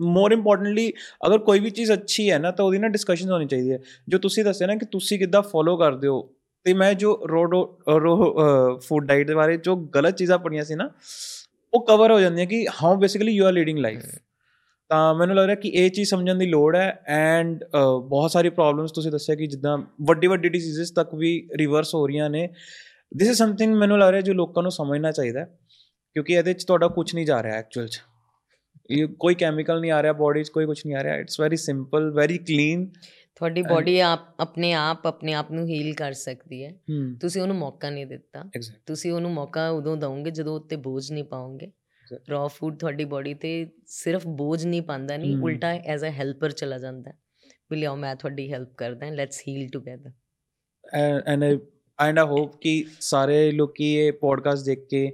ਮੋਰ 0.00 0.32
ਇੰਪੋਰਟੈਂਟਲੀ 0.32 0.92
ਅਗਰ 1.26 1.38
ਕੋਈ 1.38 1.60
ਵੀ 1.60 1.70
ਚੀਜ਼ 1.70 1.92
ਅੱਛੀ 1.92 2.30
ਹੈ 2.30 2.38
ਨਾ 2.38 2.50
ਤਾਂ 2.50 2.64
ਉਹਦੀ 2.64 2.78
ਨਾ 2.78 2.88
ਡਿਸਕਸ਼ਨਸ 2.88 3.30
ਹੋਣੀ 3.30 3.46
ਚਾਹੀਦੀ 3.46 3.72
ਹੈ। 3.72 3.78
ਜੋ 4.08 4.18
ਤੁਸੀਂ 4.18 4.44
ਦੱਸਿਆ 4.44 4.66
ਨਾ 4.66 4.74
ਕਿ 4.74 4.86
ਤੁਸੀਂ 4.86 5.18
ਕਿੱਦਾਂ 5.18 5.42
ਫੋਲੋ 5.42 5.76
ਕਰਦੇ 5.76 6.08
ਹੋ 6.08 6.22
ਤੇ 6.64 6.74
ਮੈਂ 6.74 6.94
ਜੋ 6.94 7.20
ਰੋਡੋ 7.30 7.78
ਰੋ 7.88 8.78
ਫੂਡ 8.78 9.06
ਡਾਈਟ 9.06 9.26
ਦੇ 9.26 9.34
ਬਾਰੇ 9.34 9.56
ਜੋ 9.56 9.76
ਗਲਤ 9.76 10.16
ਚੀਜ਼ਾਂ 10.16 10.38
ਪੜੀਆਂ 10.38 10.64
ਸੀ 10.64 10.74
ਨਾ 10.74 10.90
ਉਹ 11.74 11.86
ਕਵਰ 11.86 12.10
ਹੋ 12.10 12.20
ਜਾਂਦੀਆਂ 12.20 12.46
ਕਿ 12.46 12.66
how 12.82 12.96
basically 12.96 13.32
you 13.32 13.46
are 13.46 13.52
leading 13.52 13.78
life 13.78 14.02
ਤਾਂ 14.88 15.14
ਮੈਨੂੰ 15.14 15.36
ਲੱਗ 15.36 15.44
ਰਿਹਾ 15.44 15.56
ਕਿ 15.56 15.68
ਇਹ 15.68 15.90
ਚੀਜ਼ 15.90 16.08
ਸਮਝਣ 16.10 16.34
ਦੀ 16.34 16.46
ਲੋੜ 16.46 16.76
ਹੈ 16.76 17.02
ਐਂਡ 17.06 17.64
ਬਹੁਤ 18.08 18.30
ਸਾਰੀ 18.30 18.50
ਪ੍ਰੋਬਲਮਸ 18.50 18.92
ਤੁਸੀਂ 18.92 19.10
ਦੱਸਿਆ 19.10 19.34
ਕਿ 19.34 19.46
ਜਿੱਦਾਂ 19.46 19.78
ਵੱਡੀ 20.02 20.26
ਵੱਡੀ 20.26 20.48
ਡਿਸੀਜ਼ਸ 20.48 20.90
ਤੱਕ 20.90 21.14
ਵੀ 21.14 21.48
ਰਿਵਰਸ 21.58 21.94
ਹੋ 21.94 22.06
ਰਹੀਆਂ 22.06 22.30
ਨੇ। 22.30 22.48
ਥਿਸ 23.18 23.28
ਇਜ਼ 23.28 23.38
ਸਮਥਿੰਗ 23.38 23.74
ਮੈਨੂੰ 23.74 23.98
ਲੱਗ 23.98 24.10
ਰਿਹਾ 24.10 24.20
ਜੋ 24.20 24.32
ਲੋਕਾਂ 24.32 24.62
ਨੂੰ 24.62 24.72
ਸਮਝਣਾ 24.72 25.12
ਚਾਹੀਦਾ 25.12 25.44
ਕਿਉਂਕਿ 26.14 26.32
ਇਹਦੇ 26.32 26.54
ਚ 26.54 26.64
ਤੁਹਾਡਾ 26.64 26.88
ਕੁਝ 26.88 27.14
ਨਹੀਂ 27.14 27.26
ਜਾ 27.26 27.42
ਰਿਹਾ 27.42 27.56
ਐਕਚੁਅਲ 27.56 27.88
ਚ। 27.88 28.00
ਇਹ 28.90 29.06
ਕੋਈ 29.06 29.34
ਕੈਮੀਕਲ 29.34 29.80
ਨਹੀਂ 29.80 29.90
ਆ 29.90 30.02
ਰਿਹਾ 30.02 30.12
ਬਾਡੀ 30.12 30.42
'ਚ 30.44 30.48
ਕੋਈ 30.48 30.66
ਕੁਝ 30.66 30.82
ਨਹੀਂ 30.86 30.96
ਆ 30.96 31.02
ਰਿਹਾ। 31.02 31.16
It's 31.16 31.40
very 31.40 31.56
simple 31.56 32.10
very 32.10 32.38
clean 32.38 32.90
ਤੁਹਾਡੀ 33.34 33.62
ਬਾਡੀ 33.62 34.00
ਆਪ 34.00 34.20
ਆਪਣੇ 34.40 34.72
ਆਪ 34.72 35.06
ਆਪਣੇ 35.06 35.32
ਆਪ 35.32 35.52
ਨੂੰ 35.52 35.66
ਹੀਲ 35.66 35.94
ਕਰ 35.94 36.12
ਸਕਦੀ 36.12 36.64
ਹੈ। 36.64 36.70
ਤੁਸੀਂ 37.20 37.42
ਉਹਨੂੰ 37.42 37.56
ਮੌਕਾ 37.56 37.90
ਨਹੀਂ 37.90 38.06
ਦਿੱਤਾ। 38.06 38.44
ਤੁਸੀਂ 38.86 39.12
ਉਹਨੂੰ 39.12 39.30
ਮੌਕਾ 39.30 39.68
ਉਦੋਂ 39.68 39.96
ਦਵੋਗੇ 39.96 40.30
ਜਦੋਂ 40.30 40.56
ਉੱਤੇ 40.56 40.76
ਬੋਝ 40.76 41.12
ਨਹੀਂ 41.12 41.24
Exactly. 41.24 42.30
ਰॉ 42.30 42.48
ਫੂਡ 42.48 42.76
ਤੁਹਾਡੀ 42.78 43.04
ਬਾਡੀ 43.04 43.34
ਤੇ 43.34 43.50
ਸਿਰਫ 43.86 44.26
ਬੋਝ 44.26 44.66
ਨਹੀਂ 44.66 44.82
ਪਾਉਂਦਾ 44.82 45.16
ਨਹੀਂ. 45.16 45.36
ਉਲਟਾ 45.36 45.68
ਐਜ਼ 45.74 46.04
ਅ 46.04 46.10
ਹੈਲਪਰ 46.10 46.50
ਚਲਾ 46.50 46.78
ਜਾਂਦਾ। 46.78 47.12
ਵੀ 47.70 47.76
ਲਿਆਓ 47.76 47.96
ਮੈਂ 47.96 48.14
ਤੁਹਾਡੀ 48.16 48.52
ਹੈਲਪ 48.52 48.74
ਕਰਦਾ। 48.74 49.10
Let's 49.10 49.42
heal 49.48 49.68
together 49.68 50.10
and 50.94 51.44
and 51.99 52.19
I 52.19 52.25
hope 52.27 52.55
ਕਿ 52.61 52.85
ਸਾਰੇ 52.99 53.51
ਲੋਕੀ 53.51 53.93
ਇਹ 53.95 54.11
ਪੋਡਕਾਸਟ 54.13 54.65
ਦੇਖ 54.65 54.85
ਕੇ 54.89 55.07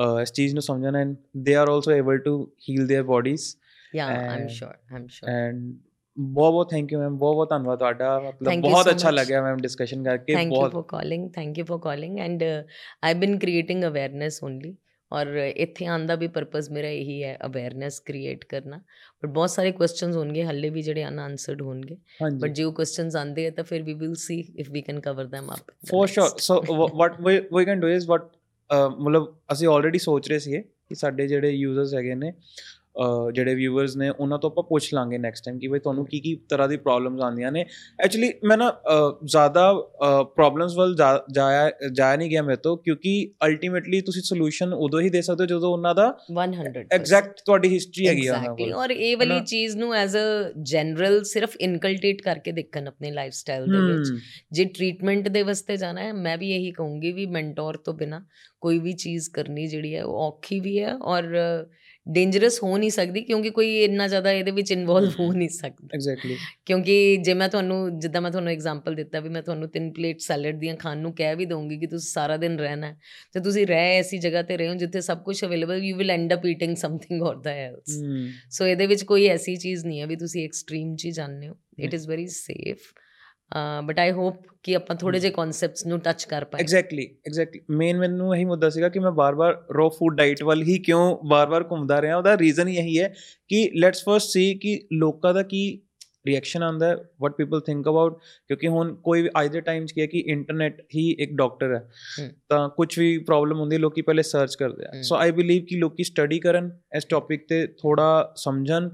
ਅਹ, 0.00 0.20
ਇਸ 0.20 0.32
ਚੀਜ਼ 0.32 0.54
ਨੂੰ 0.54 0.62
ਸਮਝਣ 0.62 0.96
and 0.96 1.14
they 1.36 1.54
are 1.54 1.68
also 1.68 1.90
able 1.92 2.18
to 2.18 2.52
heal 2.68 2.86
their 2.92 3.04
bodies 3.04 3.56
ਯਾ 3.94 4.06
ਆਮ 4.06 4.38
And- 4.38 4.48
sure 4.48 4.74
Aam 4.96 5.06
sure 5.06 5.30
and 5.30 5.60
ਬਹੁਤ 6.16 6.52
ਬਹੁਤ 6.52 6.70
ਥੈਂਕ 6.70 6.92
ਯੂ 6.92 6.98
ਮੈਮ 7.00 7.16
ਬਹੁਤ 7.18 7.34
ਬਹੁਤ 7.34 7.50
ਧੰਨਵਾਦ 7.50 7.78
ਤੁਹਾਡਾ 7.78 8.18
ਮਤਲਬ 8.20 8.48
Thank 8.48 8.64
you 8.64 8.70
ਬਹੁਤ 8.70 8.86
so 8.86 8.92
ਅੱਛਾ 8.92 9.08
much. 9.08 9.14
ਲੱਗਿਆ 9.14 9.42
ਮੈਮ 9.42 9.56
ਡਿਸਕਸ਼ਨ 9.56 10.02
ਕਰਕੇ 10.04 10.34
thank 10.34 10.44
you 10.44 10.50
ਬਹੁਤ 10.50 10.72
for 10.72 10.82
calling 10.94 11.26
thank 11.38 11.60
you 11.60 11.66
for 11.72 11.78
calling 11.86 12.14
and 12.26 12.44
uh, 12.46 12.62
i've 13.02 13.20
been 13.24 13.36
creating 13.38 13.84
awareness 13.90 14.38
only 14.48 14.72
ਔਰ 15.13 15.27
ਇੱਥੇ 15.37 15.85
ਆਉਣ 15.85 16.05
ਦਾ 16.05 16.15
ਵੀ 16.15 16.27
ਪਰਪਸ 16.27 16.69
ਮੇਰਾ 16.71 16.87
ਇਹੀ 16.87 17.23
ਹੈ 17.23 17.37
ਅਵੇਅਰਨੈਸ 17.45 17.99
ਕ੍ਰੀਏਟ 17.99 18.45
ਕਰਨਾ। 18.45 18.77
ਬਟ 18.77 19.29
ਬਹੁਤ 19.29 19.49
ਸਾਰੇ 19.49 19.71
ਕੁਐਸਚਨਸ 19.71 20.15
ਹੋਣਗੇ 20.15 20.43
ਹੱਲੇ 20.43 20.69
ਵੀ 20.69 20.81
ਜਿਹੜੇ 20.81 21.07
ਅਨਆਨਸਰਡ 21.07 21.61
ਹੋਣਗੇ। 21.61 21.97
ਬਟ 22.39 22.49
ਜੇ 22.49 22.63
ਉਹ 22.63 22.73
ਕੁਐਸਚਨਸ 22.73 23.15
ਆਉਂਦੇ 23.15 23.47
ਆ 23.47 23.51
ਤਾਂ 23.51 23.63
ਫਿਰ 23.63 23.81
we 23.83 23.93
will 23.93 24.13
see 24.17 24.39
if 24.57 24.69
we 24.71 24.81
can 24.81 24.99
cover 24.99 25.25
them 25.35 25.49
the 25.49 25.61
for 25.89 26.07
sure. 26.07 26.37
So 26.37 26.61
what 26.97 27.21
we 27.21 27.39
we 27.55 27.65
can 27.65 27.79
do 27.79 27.87
is 27.87 28.07
what 28.09 28.29
ਮਤਲਬ 28.99 29.33
ਅਸੀਂ 29.51 29.67
ਆਲਰੇਡੀ 29.67 29.99
ਸੋਚ 29.99 30.29
ਰਹੇ 30.29 30.39
ਸੀਗੇ 30.39 30.61
ਕਿ 30.61 30.95
ਸਾਡੇ 30.95 31.27
ਜਿਹੜੇ 31.27 31.49
ਯੂਜ਼ਰਸ 31.49 31.93
ਹੈਗੇ 31.95 32.15
ਨੇ 32.15 32.33
ਜਿਹੜੇ 33.33 33.53
ਵਿਊਅਰਸ 33.55 33.95
ਨੇ 33.97 34.09
ਉਹਨਾਂ 34.09 34.37
ਤੋਂ 34.39 34.49
ਆਪਾਂ 34.49 34.63
ਪੁੱਛ 34.63 34.93
ਲਾਂਗੇ 34.93 35.17
ਨੈਕਸਟ 35.17 35.45
ਟਾਈਮ 35.45 35.59
ਕਿ 35.59 35.67
ਬਈ 35.67 35.79
ਤੁਹਾਨੂੰ 35.79 36.05
ਕੀ 36.05 36.19
ਕੀ 36.19 36.35
ਤਰ੍ਹਾਂ 36.49 36.67
ਦੀ 36.67 36.77
ਪ੍ਰੋਬਲਮਸ 36.77 37.21
ਆਉਂਦੀਆਂ 37.21 37.51
ਨੇ 37.51 37.65
ਐਕਚੁਅਲੀ 37.99 38.31
ਮੈਂ 38.43 38.57
ਨਾ 38.57 38.71
ਜ਼ਿਆਦਾ 39.25 39.71
ਪ੍ਰੋਬਲਮਸ 40.31 40.75
ਵੱਲ 40.77 40.95
ਜਾਇਆ 40.95 41.69
ਜਾਇਆ 41.91 42.15
ਨਹੀਂ 42.15 42.29
ਗਿਆ 42.29 42.41
ਮੇਰੇ 42.41 42.57
ਤੋਂ 42.57 42.75
ਕਿਉਂਕਿ 42.77 43.13
ਅਲਟੀਮੇਟਲੀ 43.45 44.01
ਤੁਸੀਂ 44.01 44.21
ਸੋਲੂਸ਼ਨ 44.21 44.73
ਉਦੋਂ 44.75 45.01
ਹੀ 45.01 45.09
ਦੇ 45.09 45.21
ਸਕਦੇ 45.21 45.43
ਹੋ 45.43 45.47
ਜਦੋਂ 45.49 45.71
ਉਹਨਾਂ 45.73 45.93
ਦਾ 45.95 46.07
100% 46.33 46.85
ਐਗਜ਼ੈਕਟ 46.91 47.41
ਤੁਹਾਡੀ 47.45 47.73
ਹਿਸਟਰੀ 47.73 48.07
ਹੈਗੀ 48.07 48.27
ਆ 48.27 48.35
ਉਹਨਾਂ. 48.35 48.55
ਕੋਲ 48.55 48.73
ਔਰ 48.73 48.91
ਇਹ 48.91 49.15
ਵਾਲੀ? 49.17 49.39
ਚੀਜ਼ 49.45 49.77
ਨੂੰ 49.77 49.93
ਐਜ਼ 49.95 50.17
ਅ 50.17 50.51
ਜਨਰਲ 50.63 51.23
ਸਿਰਫ 51.23 51.55
ਇਨਕਲਟੇਟ 51.61 52.21
ਕਰਕੇ 52.21 52.51
ਦੇਖਣ 52.51 52.87
ਆਪਣੇ 52.87 53.11
ਲਾਈਫ 53.11 53.33
ਸਟਾਈਲ 53.33 53.65
ਦੇ 53.67 53.79
ਵਿੱਚ 53.87 54.21
ਜੇ 54.51 54.65
ਟ੍ਰੀਟਮੈਂਟ 54.71 55.27
ਦੇ 55.29 55.43
ਵਾਸਤੇ 55.43 55.77
ਜਾਣਾ 55.77 56.01
ਹੈ 56.01 56.13
ਮੈਂ 56.15 56.37
ਵੀ 56.37 56.51
ਇਹੀ 56.51 56.71
ਕਹੂੰਗੀ 56.71 57.11
ਵੀ 57.11 57.25
ਮੈਂਟੋਰ 57.31 57.77
ਤੋਂ 57.77 57.93
ਬਿਨਾ 57.93 58.21
ਕੋਈ 58.59 58.79
ਵੀ 58.79 58.93
ਚੀਜ਼ 58.95 59.29
ਕਰਨੀ 59.29 59.67
ਜਿਹੜੀ 59.67 59.95
ਹੈ 59.95 60.03
ਉਹ 60.03 60.17
ਔਖੀ 60.21 60.59
ਵੀ 60.59 60.79
ਹੈ 60.79 60.93
ਔਰ 60.95 61.23
ਡੇਂਜਰਸ 62.09 62.63
ਹੋ 62.63 62.77
ਨਹੀਂ 62.77 62.89
ਸਕਦੀ 62.89 63.21
ਕਿਉਂਕਿ 63.21 63.49
ਕੋਈ 63.49 63.83
ਇੰਨਾ 63.83 64.07
ਜ਼ਿਆਦਾ 64.07 64.31
ਇਹਦੇ 64.31 64.51
ਵਿੱਚ 64.51 64.71
ਇਨਵੋਲਵ 64.71 65.11
ਹੋ 65.19 65.31
ਨਹੀਂ 65.33 65.49
ਸਕਦਾ। 65.49 65.87
ਐਗਜ਼ੈਕਟਲੀ 65.93 66.37
ਕਿਉਂਕਿ 66.65 67.17
ਜੇ 67.17 67.33
ਮੈਂ 67.33 67.49
ਤੁਹਾਨੂੰ 67.49 67.99
ਜਿੱਦਾਂ 67.99 68.21
ਮੈਂ 68.21 68.31
ਤੁਹਾਨੂੰ 68.31 68.51
ਐਗਜ਼ਾਮਪਲ 68.51 68.95
ਦਿੱਤਾ 68.95 69.19
ਵੀ 69.19 69.29
ਮੈਂ 69.29 69.41
ਤੁਹਾਨੂੰ 69.41 69.69
ਤਿੰਨ 69.69 69.91
ਪਲੇਟ 69.91 70.19
ਸੈਲਡ 70.19 70.59
ਦੀਆਂ 70.59 70.75
ਖਾਣ 70.75 70.97
ਨੂੰ 70.97 71.13
ਕਹਿ 71.13 71.35
ਵੀ 71.35 71.45
ਦਊਂਗੀ 71.45 71.77
ਕਿ 71.79 71.87
ਤੁਸੀਂ 71.87 72.11
ਸਾਰਾ 72.11 72.37
ਦਿਨ 72.37 72.59
ਰਹਿਣਾ 72.59 72.95
ਤੇ 73.33 73.39
ਤੁਸੀਂ 73.39 73.67
ਰਹਿ 73.67 73.97
ਐਸੀ 73.99 74.17
ਜਗ੍ਹਾ 74.17 74.41
ਤੇ 74.41 74.57
ਰਹੇ 74.57 74.75
ਜਿੱਥੇ 74.75 75.01
ਸਭ 75.01 75.23
ਕੁਝ 75.23 75.43
available 75.45 75.83
you 75.83 75.97
will 75.97 76.11
end 76.11 76.33
up 76.33 76.45
eating 76.45 76.75
something 76.75 77.21
or 77.21 77.35
the 77.35 77.51
else 77.51 77.99
ਸੋ 78.49 78.67
ਇਹਦੇ 78.67 78.87
ਵਿੱਚ 78.87 79.03
ਕੋਈ 79.03 79.27
ਐਸੀ 79.27 79.55
ਚੀਜ਼ 79.55 79.85
ਨਹੀਂ 79.85 80.01
ਹੈ 80.01 80.07
ਵੀ 80.07 80.15
ਤੁਸੀਂ 80.15 80.45
ਐਕਸਟ੍ਰੀਮ 80.45 80.95
ਚ 80.95 81.07
ਜਾਂਦੇ 81.07 81.47
ਹੋ। 81.47 81.55
It 81.79 81.93
is 81.93 82.07
very 82.07 82.27
safe 82.27 82.77
but 83.85 83.99
I 83.99 84.11
hope 84.11 84.35
ਕਿ 84.63 84.75
ਆਪਾਂ 84.75 84.95
ਥੋੜੇ 84.95 85.19
ਜਿਹੇ 85.19 85.31
ਕਨਸੈਪਟਸ 85.31 85.85
ਨੂੰ 85.85 85.99
ਟੱਚ 85.99 86.23
ਕਰ 86.25 86.43
ਪਾਏ 86.45 86.61
ਐਗਜ਼ੈਕਟਲੀ 86.61 87.05
ਐਗਜ਼ੈਕਟਲੀ 87.27 87.61
ਮੇਨ 87.69 87.97
ਮੈਨੂੰ 87.97 88.35
ਇਹੀ 88.35 88.45
ਮੁੱਦਾ 88.45 88.69
ਸੀਗਾ 88.69 88.89
ਕਿ 88.89 88.99
ਮੈਂ 88.99 89.11
ਬਾਰ-ਬਾਰ 89.11 89.65
ਰੋ 89.73 89.89
ਫੂਡ 89.89 90.17
ਡਾਈਟ 90.17 90.43
ਵੱਲ 90.43 90.63
ਹੀ 90.63 90.79
ਕਿਉਂ 90.79 91.17
ਬਾਰ-ਬਾਰ 91.27 91.63
ਘੁੰਮਦਾ 91.63 92.01
ਰਿਹਾ। 92.01 92.17
ਉਹਦਾ 92.17 92.37
ਰੀਜ਼ਨ 92.37 92.67
ਹੀ 92.67 92.77
ਇਹੀ 92.77 92.99
ਹੈ 92.99 93.13
ਕਿ 93.47 93.71
ਲੈਟਸ 93.75 94.03
ਫਰਸਟ 94.03 94.29
ਸੀ 94.29 94.53
ਕਿ 94.55 94.81
ਲੋਕਾਂ 94.93 95.33
ਦਾ 95.33 95.43
ਕੀ 95.43 95.81
ਰਿਐਕਸ਼ਨ 96.27 96.63
ਆਉਂਦਾ 96.63 96.87
ਹੈ 96.87 96.95
ਵਾਟ 97.21 97.35
ਪੀਪਲ 97.35 97.61
ਥਿੰਕ 97.61 97.89
ਅਬਾਊਟ 97.89 98.19
ਕਿਉਂਕਿ 98.47 98.67
ਹੁਣ 98.67 98.95
ਕੋਈ 98.95 99.21
ਵੀ 99.21 99.29
ਅੱਜ 99.41 99.51
ਦੇ 99.51 99.61
ਟਾਈਮ 99.61 99.85
'ਚ 99.85 99.91
ਕੀ 99.91 100.01
ਹੈ 100.01 100.05
ਕਿ 100.05 100.23
ਇੰਟਰਨੈਟ 100.27 100.81
ਹੀ 100.95 101.15
ਇੱਕ 101.19 101.31
ਡਾਕਟਰ 101.33 101.75
ਹੈ। 101.75 101.89
ਤਾਂ 102.49 102.69
ਕੁਝ 102.69 102.99
ਵੀ 102.99 103.17
ਪ੍ਰੋਬਲਮ 103.17 103.59
ਹੁੰਦੀ 103.59 103.77
ਲੋਕੀ 103.77 104.01
ਪਹਿਲੇ 104.01 104.21
ਸਰਚ 104.21 104.55
ਕਰਦੇ 104.55 104.85
ਆ। 104.85 105.01
ਸੋ 105.01 105.15
ਆਈ 105.15 105.31
ਬਲੀਵ 105.31 105.65
ਕਿ 105.65 105.75
ਲੋਕੀ 105.75 106.03
ਸਟੱਡੀ 106.03 106.39
ਕਰਨ 106.39 106.71
ਇਸ 106.97 107.05
ਟੌਪਿਕ 107.05 107.45
ਤੇ 107.49 107.67
ਥੋੜਾ 107.67 108.33
ਸਮਝਣ 108.35 108.89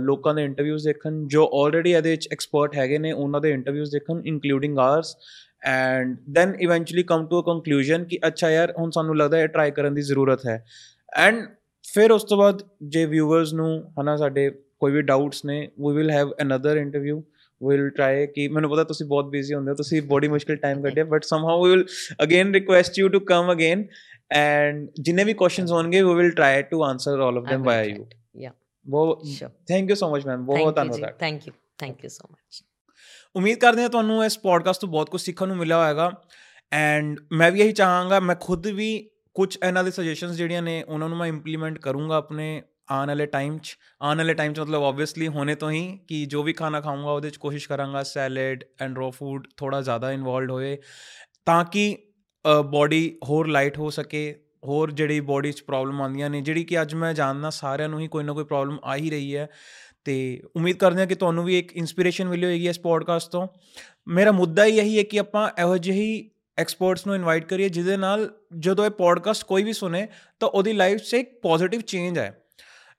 ਲੋਕਾਂ 0.00 0.34
ਦੇ 0.34 0.44
ਇੰਟਰਵਿਊਜ਼ 0.44 0.88
ਦੇਖਣ 0.88 1.26
ਜੋ 1.26 1.50
ਆਲਰੇਡੀ 1.54 1.92
ਇਹਦੇ 1.92 2.10
ਵਿੱਚ 2.10 2.28
ਐਕਸਪਰਟ 2.32 2.76
ਹੈਗੇ 2.76 2.98
ਨੇ 2.98 3.12
ਉਹਨਾਂ 3.12 3.40
ਦੇ 3.40 3.50
ਇੰਟਰਵਿਊਜ਼ 3.50 3.92
ਦੇਖਣ 3.92 4.22
including 4.26 4.78
ours 4.78 5.16
and 5.64 6.16
then 6.30 6.54
eventually 6.60 7.02
come 7.02 7.26
to 7.26 7.40
a 7.40 7.44
conclusion 7.44 8.04
ਕਿ 8.04 8.18
ਅੱਛਾ 8.26 8.50
ਯਾਰ 8.50 8.74
ਹੁਣ 8.78 8.90
ਸਾਨੂੰ 8.90 9.16
ਲੱਗਦਾ 9.16 9.38
ਹੈ 9.38 9.46
ਟਰਾਈ 9.46 9.70
ਕਰਨ 9.70 9.94
ਦੀ 9.94 10.02
ਜ਼ਰੂਰਤ 10.02 10.46
ਹੈ 10.46 10.64
ਐਂਡ 11.16 11.46
ਫਿਰ 11.94 12.10
ਉਸ 12.10 12.24
ਤੋਂ 12.24 12.38
ਬਾਅਦ 12.38 12.62
ਜੇ 12.82 13.06
ਵਿਊਅਰਸ 13.06 13.52
ਨੂੰ 13.52 13.92
ਹਨਾ 14.00 14.16
ਸਾਡੇ 14.16 14.50
ਕੋਈ 14.80 14.92
ਵੀ 14.92 15.02
ਡਾਊਟਸ 15.02 15.44
ਨੇ 15.44 15.68
we 15.78 15.96
will 15.96 16.10
have 16.10 16.32
another 16.42 16.76
interview 16.76 17.22
will 17.68 17.90
try 17.90 18.26
ਕਿ 18.26 18.48
ਮੈਨੂੰ 18.48 18.70
ਪਤਾ 18.70 18.84
ਤੁਸੀਂ 18.84 19.06
ਬਹੁਤ 19.06 19.24
ਬਿਜ਼ੀ 19.24 19.54
ਹੁੰਦੇ 19.54 19.70
ਹੋ 19.70 19.74
ਤੁਸੀਂ 19.74 20.02
ਬੜੀ 20.02 20.28
ਮੁਸ਼ਕਿਲ 20.28 20.56
ਟਾਈਮ 20.56 20.82
ਕੱਢਿਆ 20.82 21.04
but 21.04 21.24
somehow 21.24 21.64
we 21.64 21.70
will 21.70 21.84
again 22.22 22.54
request 22.54 22.98
you 22.98 23.08
to 23.08 23.20
come 23.20 23.52
again 23.52 23.84
and 24.32 24.88
ਜਿੰਨੇ 25.00 25.24
ਵੀ 25.24 25.34
ਕੁਐਸਚਨਸ 25.34 25.72
ਹੋਣਗੇ 25.72 26.02
we 26.02 26.14
will 26.14 26.30
try 26.30 26.62
to 26.62 26.82
answer 26.82 27.20
all 27.20 27.42
of 27.42 27.48
them 27.52 27.64
via 27.64 27.88
you. 27.90 28.04
yeah. 28.42 28.52
ਬਹੁਤ 28.86 29.22
thank 29.68 29.90
you 29.90 29.96
so 29.96 30.14
much 30.14 30.26
ma'am 30.26 30.46
ਬਹੁਤ 30.46 30.58
ਬਹੁਤ 30.58 30.76
ਧੰਨਵਾਦ 30.76 31.18
thank 31.18 31.46
you 31.46 31.52
thank 31.78 32.04
you 32.04 32.08
so 32.08 32.28
much 32.32 32.64
ਉਮੀਦ 33.36 33.58
ਕਰਦੇ 33.58 33.82
ਹਾਂ 33.82 33.88
ਤੁਹਾਨੂੰ 33.88 34.24
ਇਸ 34.24 34.38
ਪੋਡਕਾਸਟ 34.38 34.80
ਤੋਂ 34.80 34.88
ਬਹੁਤ 34.88 35.10
ਕੁਝ 35.10 35.20
ਸਿੱਖਣ 35.20 35.48
ਨੂੰ 35.48 35.56
ਮਿਲਿਆ 35.56 35.84
ਹੋਵੇਗਾ 35.84 36.12
ਐਂਡ 36.72 37.20
ਮੈਂ 37.32 37.52
ਵੀ 37.52 37.60
ਇਹੀ 37.60 37.72
ਚਾਹਾਂਗਾ 37.72 38.20
ਮੈਂ 38.20 38.36
ਖੁਦ 38.40 38.66
ਵੀ 38.66 39.10
ਕੁਝ 39.34 39.58
ਇਹਨਾਂ 39.66 39.84
ਦੇ 39.84 39.90
ਸੁਜੈਸ਼ਨਸ 39.90 40.36
ਜਿਹੜੀਆਂ 40.36 40.62
ਨੇ 40.62 40.82
ਉਹਨਾਂ 40.82 41.08
ਨੂੰ 41.08 41.18
ਮੈਂ 41.18 41.26
ਇੰਪਲੀਮੈਂਟ 41.26 41.78
ਕਰੂੰਗਾ 41.78 42.16
ਆਪਣੇ 42.16 42.62
ਆਉਣ 42.90 43.08
ਵਾਲੇ 43.08 43.26
ਟਾਈਮ 43.26 43.58
'ਚ, 43.58 43.76
ਆਉਣ 44.02 44.18
ਵਾਲੇ 44.18 44.34
ਟਾਈਮ 44.34 44.52
'ਚ 44.52 44.60
ਮਤਲਬ 44.60 44.82
ਆਬਵੀਅਸਲੀ 44.82 45.28
ਹੋਣੇ 45.28 45.54
ਤੋਂ 45.54 45.70
ਹੀ 45.70 45.98
ਕਿ 46.08 46.24
ਜੋ 46.26 46.42
ਵੀ 46.42 46.52
ਖਾਣਾ 46.52 46.80
ਖਾਊਂਗਾ 46.80 47.10
ਉਹਦੇ 47.10 47.30
'ਚ 47.30 47.36
ਕੋਸ਼ਿਸ਼ 47.36 47.68
ਕਰਾਂਗਾ 47.68 48.02
ਸੈਲਡ 48.02 48.64
ਐਂਡ 48.80 48.98
ਰੋ 48.98 49.10
ਫੂਡ 49.10 49.46
ਥੋੜਾ 49.56 49.80
ਜ਼ਿਆਦਾ 49.82 50.12
ਇਨਵੋਲਡ 50.12 50.50
ਹੋਏ 50.50 50.76
ਤਾਂ 51.44 51.64
ਕਿ 51.64 51.96
ਬਾਡੀ 52.66 53.18
ਹੋਰ 53.28 53.48
ਲਾਈਟ 53.48 53.78
ਹੋ 53.78 53.90
ਸਕੇ, 53.90 54.34
ਹੋਰ 54.64 54.90
ਜਿਹੜੀ 54.90 55.20
ਬਾਡੀ 55.20 55.52
'ਚ 55.52 55.62
ਪ੍ਰੋਬਲਮ 55.62 56.02
ਆਉਂਦੀਆਂ 56.02 56.30
ਨੇ, 56.30 56.40
ਜਿਹੜੀ 56.40 56.64
ਕਿ 56.64 56.80
ਅੱਜ 56.82 56.94
ਮੈਂ 56.94 57.14
ਜਾਣਦਾ 57.14 57.50
ਸਾਰਿਆਂ 57.50 57.88
ਨੂੰ 57.88 58.00
ਹੀ 58.00 58.08
ਕੋਈ 58.08 58.24
ਨਾ 58.24 58.32
ਕੋਈ 58.32 58.44
ਪ੍ਰੋਬਲਮ 58.44 58.78
ਆ 58.84 58.96
ਹੀ 58.96 59.10
ਰਹੀ 59.10 59.36
ਹੈ। 59.36 59.48
ਤੇ 60.04 60.42
ਉਮੀਦ 60.56 60.76
ਕਰਦੇ 60.76 61.00
ਹਾਂ 61.00 61.06
ਕਿ 61.06 61.14
ਤੁਹਾਨੂੰ 61.14 61.44
ਵੀ 61.44 61.58
ਇੱਕ 61.58 61.72
ਇਨਸਪੀਰੇਸ਼ਨ 61.76 62.28
ਮਿਲੀ 62.28 62.44
ਹੋਏਗੀ 62.44 62.68
ਇਸ 62.68 62.80
ਪੋਡਕਾਸਟ 62.80 63.30
ਤੋਂ। 63.30 63.46
ਮੇਰਾ 64.08 64.32
ਮੁੱਦਾ 64.32 64.64
ਹੀ 64.64 64.78
ਇਹੀ 64.78 64.98
ਹੈ 64.98 65.02
ਕਿ 65.02 65.18
ਆਪਾਂ 65.18 65.48
ਇਹੋ 65.58 65.76
ਜਿਹੀ 65.76 66.30
ਐਕਸਪਰਟਸ 66.58 67.06
ਨੂੰ 67.06 67.14
ਇਨਵਾਈਟ 67.16 67.44
ਕਰੀਏ 67.44 67.68
ਜਿਹਦੇ 67.68 67.96
ਨਾਲ 67.96 68.30
ਜਦੋਂ 68.58 68.84
ਇਹ 68.84 68.90
ਪੋਡਕਾਸਟ 68.90 69.44
ਕੋਈ 69.44 69.62
ਵੀ 69.62 69.72
ਸੁਣੇ 69.72 70.06
ਤਾਂ 70.40 70.48
ਉਹਦੀ 70.48 70.72
ਲਾਈਫ 70.72 71.00
'ਚ 71.00 71.14
ਇੱਕ 71.14 71.40
ਪੋਜ਼ਿਟਿਵ 71.42 71.80
ਚੇਂਜ 71.80 72.18
ਹੈ 72.18 72.45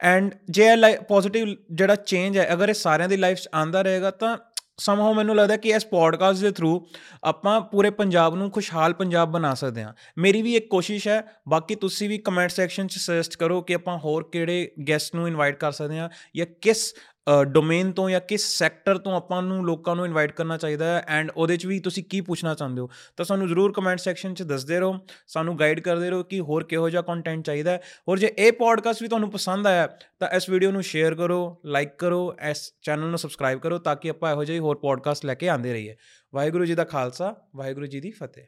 ਐਂਡ 0.02 0.34
ਜੇ 0.49 0.65
ਇਹ 0.65 0.98
ਪੋਜ਼ਿਟਿਵ 1.07 1.56
ਜਿਹੜਾ 1.72 1.95
ਚੇਂਜ 1.95 2.38
ਹੈ, 2.38 2.53
ਅਗਰ 2.53 2.69
ਇਹ 2.69 2.74
ਸਾਰਿਆਂ 2.74 3.10
ਦੀ 3.10 3.18
ਲਾਈਫ 3.18 3.38
'ਚ 3.38 3.49
ਆਂਦਾ 3.56 3.82
ਰਹੇਗਾ, 3.82 4.11
ਤਾਂ 4.11 4.38
ਸਮਹਾਉ 4.80 5.14
ਮੈਨੂੰ 5.14 5.36
ਲੱਗਦਾ 5.36 5.57
ਕਿ 5.57 5.69
ਇਸ 5.69 5.86
ਪੋਡਕਾਸਟ 5.86 6.41
ਦੇ 6.41 6.52
ਥਰੂ 6.52 6.88
ਆਪਾਂ 7.24 7.61
ਪੂਰੇ 7.61 7.90
ਪੰਜਾਬ 7.90 8.36
ਨੂੰ 8.36 8.52
ਖੁਸ਼ਹਾਲ 8.52 8.94
ਪੰਜਾਬ 8.94 9.32
ਬਣਾ 9.32 9.53
ਸਕਦੇ 9.53 9.84
ਹਾਂ। 9.84 9.94
ਮੇਰੀ 10.18 10.41
ਵੀ 10.41 10.56
ਇੱਕ 10.56 10.68
ਕੋਸ਼ਿਸ਼ 10.69 11.07
ਹੈ, 11.07 11.24
ਬਾਕੀ 11.49 11.76
ਤੁਸੀਂ 11.76 12.10
ਵੀ 12.10 12.18
ਕਮੈਂਟ 12.18 12.52
ਸੈਕਸ਼ਨ 12.52 12.88
'ਚ 12.88 12.98
ਸੁਜੈਸਟ 12.98 13.38
ਕਰੋ 13.38 13.61
ਕਿ 13.61 13.74
ਆਪਾਂ 13.74 13.98
ਹੋਰ 13.98 14.30
ਕਿਹੜੇ 14.32 14.72
ਗੈਸਟ 14.90 15.15
ਨੂੰ 15.15 15.28
ਇਨਵਾਈਟ 15.28 15.60
ਕਰ 15.60 15.72
ਸਕਦੇ 15.72 15.99
ਹਾਂ 15.99 16.10
ਜਾਂ 16.36 16.45
ਕਿਸ 16.61 16.94
ਡੋਮੇਨ 17.43 17.91
ਤੋਂ 17.91 18.09
ਜਾਂ 18.09 18.19
ਕਿਸ 18.21 18.57
ਸੈਕਟਰ 18.57 18.97
ਤੋਂ 18.97 19.15
ਆਪਾਂ 19.15 19.41
ਨੂੰ 19.41 19.65
ਲੋਕਾਂ 19.65 19.95
ਨੂੰ 19.95 20.05
ਇਨਵਾਈਟ 20.05 20.31
ਕਰਨਾ 20.31 20.57
ਚਾਹੀਦਾ 20.57 20.85
ਹੈ 20.85 21.05
ਐਂਡ 21.07 21.31
ਉਹਦੇ 21.37 21.57
'ਚ 21.57 21.65
ਵੀ 21.65 21.79
ਤੁਸੀਂ 21.79 22.03
ਕੀ 22.03 22.21
ਪੁੱਛਣਾ 22.21 22.53
ਚਾਹੁੰਦੇ 22.53 22.81
ਹੋ? 22.81 22.89
ਤਾਂ 23.17 23.25
ਸਾਨੂੰ 23.25 23.47
ਜ਼ਰੂਰ 23.47 23.71
ਕਮੈਂਟ 23.71 23.99
ਸੈਕਸ਼ਨ 23.99 24.33
'ਚ 24.33 24.43
ਦੱਸਦੇ 24.43 24.79
ਰਹੋ, 24.79 24.99
ਸਾਨੂੰ 25.27 25.59
ਗਾਈਡ 25.59 25.79
ਕਰਦੇ 25.79 26.09
ਰਹੋ 26.09 26.23
ਕਿ 26.23 26.39
ਹੋਰ 26.39 26.63
ਕਿਹੋ 26.63 26.89
ਜਿਹਾ 26.89 27.01
ਕੰਟੈਂਟ 27.01 27.45
ਚਾਹੀਦਾ 27.45 27.71
ਹੈ। 27.71 27.81
ਔਰ 28.09 28.17
ਜੇ 28.17 28.33
ਇਹ 28.37 28.51
ਪੋਡਕਾਸਟ 28.51 29.01
ਵੀ 29.01 29.07
ਤੁਹਾਨੂੰ 29.07 29.31
ਪਸੰਦ 29.31 29.67
ਆਇਆ, 29.67 29.87
ਤਾਂ 30.19 30.29
ਇਸ 30.29 30.49
ਵੀਡੀਓ 30.49 30.71
ਨੂੰ 30.71 30.83
ਸ਼ੇਅਰ 30.83 31.15
ਕਰੋ 31.15 31.61
ਲਾਈਕ 31.65 31.89
ਕਰੋ, 31.97 32.35
ਇਸ 32.49 32.73
ਚੈਨਲ 32.81 33.09
ਨੂੰ 33.09 33.19
ਸਬਸਕ੍ਰਾਈਬ 33.19 33.59
ਕਰੋ 33.59 33.77
ਤਾਂ 33.77 33.95
ਕਿ 33.95 34.09
ਆਪਾਂ 34.09 34.31
ਇਹੋ 34.31 34.43
ਜਿਹੇ 34.43 34.59
ਹੋਰ 34.59 34.77
ਪੋਡਕਾਸਟ 34.77 35.25
ਲੈ 35.25 35.33
ਕੇ 35.33 35.49
ਆਉਂਦੇ 35.49 35.73
ਰਹੀਏ। 35.73 35.95
ਵਾਹਿਗੁਰੂ 36.35 36.65
ਜੀ 36.65 36.75
ਦਾ 36.75 36.83
ਖਾਲਸਾ, 36.83 37.35
ਵਾਹਿਗੁਰੂ 37.55 37.85
ਜੀ 37.85 37.99
ਦੀ 37.99 38.11
ਫਤਿਹ। 38.11 38.43